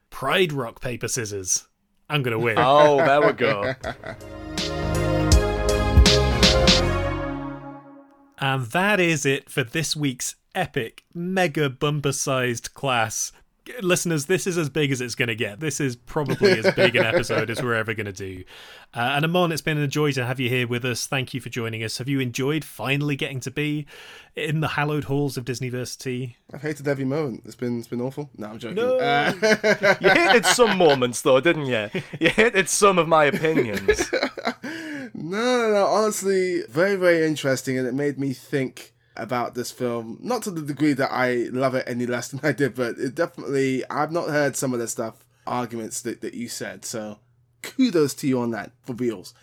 Pride 0.09 0.53
rock 0.53 0.81
paper 0.81 1.07
scissors. 1.07 1.67
I'm 2.09 2.23
gonna 2.23 2.39
win. 2.39 2.57
oh, 2.57 2.97
there 2.97 3.21
we 3.21 3.33
go. 3.33 3.73
And 8.41 8.67
that 8.67 8.99
is 8.99 9.25
it 9.25 9.49
for 9.49 9.63
this 9.63 9.95
week's 9.95 10.35
epic, 10.55 11.03
mega 11.13 11.69
bumper 11.69 12.13
sized 12.13 12.73
class. 12.73 13.31
Listeners, 13.81 14.25
this 14.25 14.47
is 14.47 14.57
as 14.57 14.69
big 14.69 14.91
as 14.91 15.01
it's 15.01 15.15
going 15.15 15.27
to 15.27 15.35
get. 15.35 15.59
This 15.59 15.79
is 15.79 15.95
probably 15.95 16.51
as 16.51 16.73
big 16.73 16.95
an 16.95 17.05
episode 17.05 17.49
as 17.49 17.61
we're 17.61 17.75
ever 17.75 17.93
going 17.93 18.05
to 18.07 18.11
do. 18.11 18.43
Uh, 18.93 19.13
and 19.15 19.25
Amon, 19.25 19.51
it's 19.51 19.61
been 19.61 19.77
a 19.77 19.87
joy 19.87 20.11
to 20.13 20.25
have 20.25 20.39
you 20.39 20.49
here 20.49 20.67
with 20.67 20.83
us. 20.85 21.05
Thank 21.07 21.33
you 21.33 21.41
for 21.41 21.49
joining 21.49 21.83
us. 21.83 21.97
Have 21.99 22.09
you 22.09 22.19
enjoyed 22.19 22.63
finally 22.65 23.15
getting 23.15 23.39
to 23.41 23.51
be 23.51 23.85
in 24.35 24.61
the 24.61 24.69
hallowed 24.69 25.05
halls 25.05 25.37
of 25.37 25.45
Disneyversity? 25.45 26.35
I've 26.53 26.61
hated 26.61 26.87
every 26.87 27.05
moment. 27.05 27.43
It's 27.45 27.55
been 27.55 27.79
it's 27.79 27.87
been 27.87 28.01
awful. 28.01 28.29
No, 28.37 28.47
I'm 28.47 28.59
joking. 28.59 28.75
No. 28.75 28.97
Uh, 28.97 29.33
You 30.01 30.09
hated 30.09 30.45
some 30.45 30.77
moments, 30.77 31.21
though, 31.21 31.39
didn't 31.39 31.65
you? 31.67 31.89
You 32.19 32.29
hated 32.29 32.69
some 32.69 32.97
of 32.97 33.07
my 33.07 33.25
opinions. 33.25 34.11
no, 34.63 35.11
no, 35.13 35.71
no. 35.71 35.85
Honestly, 35.85 36.63
very, 36.69 36.95
very 36.95 37.25
interesting, 37.25 37.77
and 37.77 37.87
it 37.87 37.93
made 37.93 38.17
me 38.19 38.33
think 38.33 38.93
about 39.21 39.55
this 39.55 39.71
film. 39.71 40.17
Not 40.21 40.43
to 40.43 40.51
the 40.51 40.61
degree 40.61 40.93
that 40.93 41.11
I 41.11 41.47
love 41.51 41.75
it 41.75 41.85
any 41.87 42.05
less 42.05 42.27
than 42.29 42.39
I 42.43 42.51
did, 42.51 42.75
but 42.75 42.97
it 42.97 43.15
definitely. 43.15 43.83
I've 43.89 44.11
not 44.11 44.29
heard 44.29 44.55
some 44.55 44.73
of 44.73 44.79
the 44.79 44.87
stuff 44.87 45.25
arguments 45.47 46.01
that, 46.01 46.21
that 46.21 46.33
you 46.33 46.47
said, 46.47 46.85
so 46.85 47.19
kudos 47.61 48.13
to 48.15 48.27
you 48.27 48.39
on 48.39 48.51
that 48.51 48.71
for 48.83 48.93
Beals. 48.93 49.33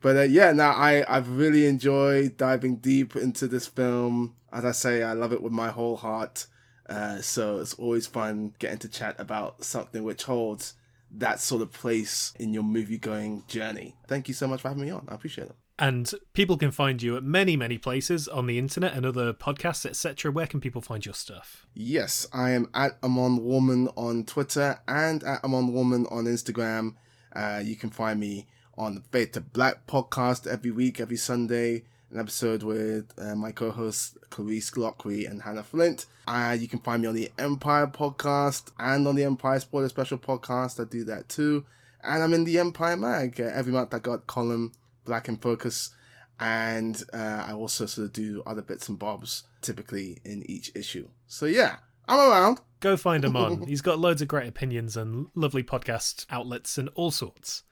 But 0.00 0.16
uh, 0.16 0.22
yeah, 0.22 0.52
now 0.52 0.70
I 0.70 1.04
I've 1.08 1.30
really 1.30 1.66
enjoyed 1.66 2.36
diving 2.36 2.76
deep 2.76 3.16
into 3.16 3.48
this 3.48 3.66
film. 3.66 4.36
As 4.52 4.64
I 4.64 4.72
say, 4.72 5.02
I 5.02 5.12
love 5.12 5.32
it 5.32 5.42
with 5.42 5.52
my 5.52 5.70
whole 5.70 5.96
heart. 5.96 6.46
Uh, 6.88 7.20
so 7.20 7.58
it's 7.58 7.74
always 7.74 8.06
fun 8.06 8.54
getting 8.58 8.78
to 8.78 8.88
chat 8.88 9.16
about 9.18 9.64
something 9.64 10.04
which 10.04 10.24
holds 10.24 10.74
that 11.10 11.40
sort 11.40 11.62
of 11.62 11.72
place 11.72 12.32
in 12.38 12.54
your 12.54 12.62
movie 12.62 12.98
going 12.98 13.42
journey. 13.48 13.96
Thank 14.06 14.28
you 14.28 14.34
so 14.34 14.46
much 14.46 14.60
for 14.60 14.68
having 14.68 14.84
me 14.84 14.90
on. 14.90 15.06
I 15.08 15.14
appreciate 15.14 15.48
it. 15.48 15.56
And 15.78 16.10
people 16.32 16.56
can 16.56 16.70
find 16.70 17.02
you 17.02 17.16
at 17.16 17.22
many, 17.22 17.54
many 17.54 17.76
places 17.76 18.28
on 18.28 18.46
the 18.46 18.58
internet 18.58 18.94
and 18.94 19.04
other 19.04 19.34
podcasts, 19.34 19.84
etc. 19.84 20.32
Where 20.32 20.46
can 20.46 20.60
people 20.60 20.80
find 20.80 21.04
your 21.04 21.14
stuff? 21.14 21.66
Yes, 21.74 22.26
I 22.32 22.50
am 22.52 22.70
at 22.72 22.96
Amon 23.02 23.40
Warmann 23.40 23.92
on 23.94 24.24
Twitter 24.24 24.80
and 24.88 25.22
at 25.22 25.44
Amon 25.44 25.72
Warmann 25.72 26.10
on 26.10 26.24
Instagram. 26.24 26.94
Uh, 27.34 27.60
you 27.62 27.76
can 27.76 27.90
find 27.90 28.18
me 28.18 28.46
on 28.78 28.94
the 28.94 29.00
Fade 29.12 29.34
to 29.34 29.40
Black 29.42 29.86
podcast 29.86 30.46
every 30.46 30.70
week, 30.70 30.98
every 30.98 31.16
Sunday, 31.18 31.84
an 32.10 32.20
episode 32.20 32.62
with 32.62 33.12
uh, 33.18 33.34
my 33.34 33.52
co-hosts 33.52 34.16
Clarisse 34.30 34.72
Loughrey 34.76 35.28
and 35.30 35.42
Hannah 35.42 35.62
Flint. 35.62 36.06
Uh, 36.26 36.56
you 36.58 36.68
can 36.68 36.78
find 36.78 37.02
me 37.02 37.08
on 37.08 37.14
the 37.14 37.30
Empire 37.38 37.86
podcast 37.86 38.70
and 38.78 39.06
on 39.06 39.14
the 39.14 39.24
Empire 39.24 39.60
Spoiler 39.60 39.90
Special 39.90 40.18
podcast. 40.18 40.80
I 40.80 40.88
do 40.88 41.04
that 41.04 41.28
too. 41.28 41.66
And 42.02 42.22
I'm 42.22 42.32
in 42.32 42.44
the 42.44 42.58
Empire 42.58 42.96
Mag. 42.96 43.40
Uh, 43.40 43.50
every 43.52 43.72
month 43.72 43.92
I 43.92 43.98
got 43.98 44.26
column 44.26 44.72
Black 45.06 45.28
in 45.28 45.38
Focus. 45.38 45.90
And 46.38 47.02
uh, 47.14 47.44
I 47.46 47.52
also 47.52 47.86
sort 47.86 48.06
of 48.06 48.12
do 48.12 48.42
other 48.46 48.60
bits 48.60 48.88
and 48.90 48.98
bobs 48.98 49.44
typically 49.62 50.18
in 50.24 50.42
each 50.50 50.70
issue. 50.74 51.08
So 51.26 51.46
yeah, 51.46 51.76
I'm 52.06 52.30
around. 52.30 52.60
Go 52.80 52.96
find 52.96 53.24
him 53.24 53.36
on. 53.36 53.62
He's 53.66 53.80
got 53.80 53.98
loads 53.98 54.20
of 54.20 54.28
great 54.28 54.48
opinions 54.48 54.96
and 54.96 55.28
lovely 55.34 55.62
podcast 55.62 56.26
outlets 56.30 56.76
and 56.76 56.90
all 56.94 57.10
sorts. 57.10 57.62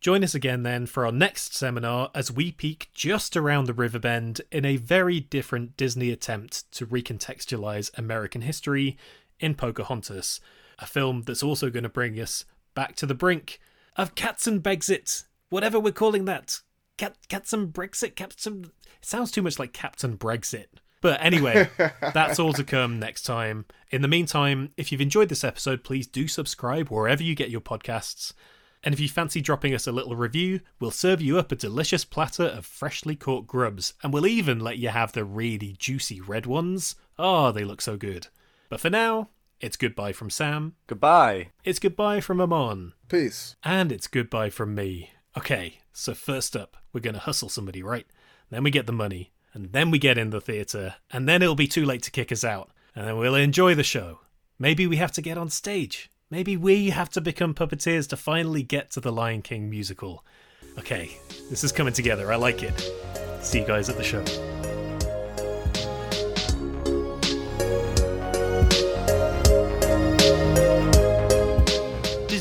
Join 0.00 0.24
us 0.24 0.34
again 0.34 0.62
then 0.62 0.86
for 0.86 1.04
our 1.04 1.12
next 1.12 1.54
seminar 1.54 2.10
as 2.14 2.32
we 2.32 2.52
peek 2.52 2.88
just 2.94 3.36
around 3.36 3.66
the 3.66 3.74
river 3.74 3.98
bend 3.98 4.40
in 4.50 4.64
a 4.64 4.76
very 4.76 5.20
different 5.20 5.76
Disney 5.76 6.10
attempt 6.10 6.72
to 6.72 6.86
recontextualize 6.86 7.96
American 7.98 8.40
history 8.40 8.96
in 9.38 9.54
Pocahontas, 9.54 10.40
a 10.78 10.86
film 10.86 11.22
that's 11.26 11.42
also 11.42 11.68
going 11.68 11.82
to 11.82 11.90
bring 11.90 12.18
us 12.18 12.46
back 12.74 12.96
to 12.96 13.04
the 13.04 13.14
brink 13.14 13.60
of 13.94 14.14
Cats 14.14 14.46
and 14.46 14.62
Brexit, 14.62 15.24
whatever 15.50 15.78
we're 15.78 15.92
calling 15.92 16.24
that. 16.24 16.60
Cat, 16.96 17.16
Cats 17.28 17.52
and 17.52 17.72
Brexit, 17.72 18.16
Captain. 18.16 18.64
It 18.64 19.04
sounds 19.04 19.30
too 19.30 19.42
much 19.42 19.58
like 19.58 19.72
Captain 19.72 20.16
Brexit. 20.16 20.66
But 21.00 21.22
anyway, 21.22 21.68
that's 22.14 22.38
all 22.38 22.52
to 22.54 22.64
come 22.64 22.98
next 22.98 23.22
time. 23.22 23.64
In 23.90 24.02
the 24.02 24.08
meantime, 24.08 24.72
if 24.76 24.92
you've 24.92 25.00
enjoyed 25.00 25.28
this 25.28 25.44
episode, 25.44 25.84
please 25.84 26.06
do 26.06 26.28
subscribe 26.28 26.88
wherever 26.88 27.22
you 27.22 27.34
get 27.34 27.50
your 27.50 27.60
podcasts. 27.60 28.32
And 28.82 28.94
if 28.94 29.00
you 29.00 29.08
fancy 29.08 29.40
dropping 29.40 29.74
us 29.74 29.86
a 29.86 29.92
little 29.92 30.16
review, 30.16 30.60
we'll 30.78 30.90
serve 30.90 31.20
you 31.20 31.38
up 31.38 31.52
a 31.52 31.56
delicious 31.56 32.04
platter 32.04 32.44
of 32.44 32.64
freshly 32.64 33.14
caught 33.14 33.46
grubs, 33.46 33.92
and 34.02 34.12
we'll 34.12 34.26
even 34.26 34.58
let 34.58 34.78
you 34.78 34.88
have 34.88 35.12
the 35.12 35.24
really 35.24 35.76
juicy 35.78 36.20
red 36.20 36.46
ones. 36.46 36.96
Oh, 37.18 37.52
they 37.52 37.64
look 37.64 37.82
so 37.82 37.96
good. 37.96 38.28
But 38.70 38.80
for 38.80 38.88
now, 38.88 39.30
it's 39.60 39.76
goodbye 39.76 40.12
from 40.12 40.30
Sam. 40.30 40.76
Goodbye. 40.86 41.48
It's 41.64 41.78
goodbye 41.78 42.20
from 42.20 42.40
Amon. 42.40 42.94
Peace. 43.08 43.56
And 43.62 43.92
it's 43.92 44.06
goodbye 44.06 44.48
from 44.48 44.74
me. 44.74 45.10
Okay, 45.36 45.78
so 45.92 46.12
first 46.12 46.56
up, 46.56 46.76
we're 46.92 47.00
going 47.00 47.14
to 47.14 47.20
hustle 47.20 47.48
somebody, 47.48 47.82
right? 47.82 48.06
Then 48.50 48.64
we 48.64 48.70
get 48.70 48.86
the 48.86 48.92
money, 48.92 49.30
and 49.54 49.72
then 49.72 49.90
we 49.90 49.98
get 49.98 50.18
in 50.18 50.30
the 50.30 50.40
theatre, 50.40 50.96
and 51.12 51.28
then 51.28 51.40
it'll 51.40 51.54
be 51.54 51.68
too 51.68 51.84
late 51.84 52.02
to 52.02 52.10
kick 52.10 52.32
us 52.32 52.42
out, 52.42 52.70
and 52.96 53.06
then 53.06 53.16
we'll 53.16 53.36
enjoy 53.36 53.76
the 53.76 53.84
show. 53.84 54.20
Maybe 54.58 54.88
we 54.88 54.96
have 54.96 55.12
to 55.12 55.22
get 55.22 55.38
on 55.38 55.48
stage. 55.48 56.10
Maybe 56.30 56.56
we 56.56 56.90
have 56.90 57.10
to 57.10 57.20
become 57.20 57.54
puppeteers 57.54 58.08
to 58.08 58.16
finally 58.16 58.64
get 58.64 58.90
to 58.92 59.00
the 59.00 59.12
Lion 59.12 59.42
King 59.42 59.70
musical. 59.70 60.24
Okay, 60.78 61.16
this 61.48 61.62
is 61.62 61.72
coming 61.72 61.94
together. 61.94 62.32
I 62.32 62.36
like 62.36 62.62
it. 62.62 62.92
See 63.40 63.60
you 63.60 63.66
guys 63.66 63.88
at 63.88 63.96
the 63.96 64.04
show. 64.04 64.24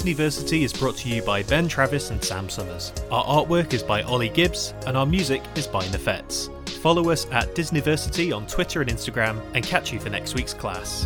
Disneyversity 0.09 0.63
is 0.63 0.73
brought 0.73 0.95
to 0.97 1.07
you 1.07 1.21
by 1.21 1.43
Ben 1.43 1.67
Travis 1.67 2.09
and 2.09 2.23
Sam 2.23 2.49
Summers. 2.49 2.91
Our 3.11 3.23
artwork 3.23 3.73
is 3.73 3.83
by 3.83 4.01
Ollie 4.01 4.29
Gibbs, 4.29 4.73
and 4.88 4.97
our 4.97 5.05
music 5.05 5.43
is 5.55 5.67
by 5.67 5.83
Nefets. 5.85 6.49
Follow 6.81 7.11
us 7.11 7.27
at 7.29 7.53
Disneyversity 7.53 8.35
on 8.35 8.47
Twitter 8.47 8.81
and 8.81 8.89
Instagram, 8.89 9.39
and 9.53 9.63
catch 9.63 9.93
you 9.93 9.99
for 9.99 10.09
next 10.09 10.33
week's 10.33 10.55
class. 10.55 11.05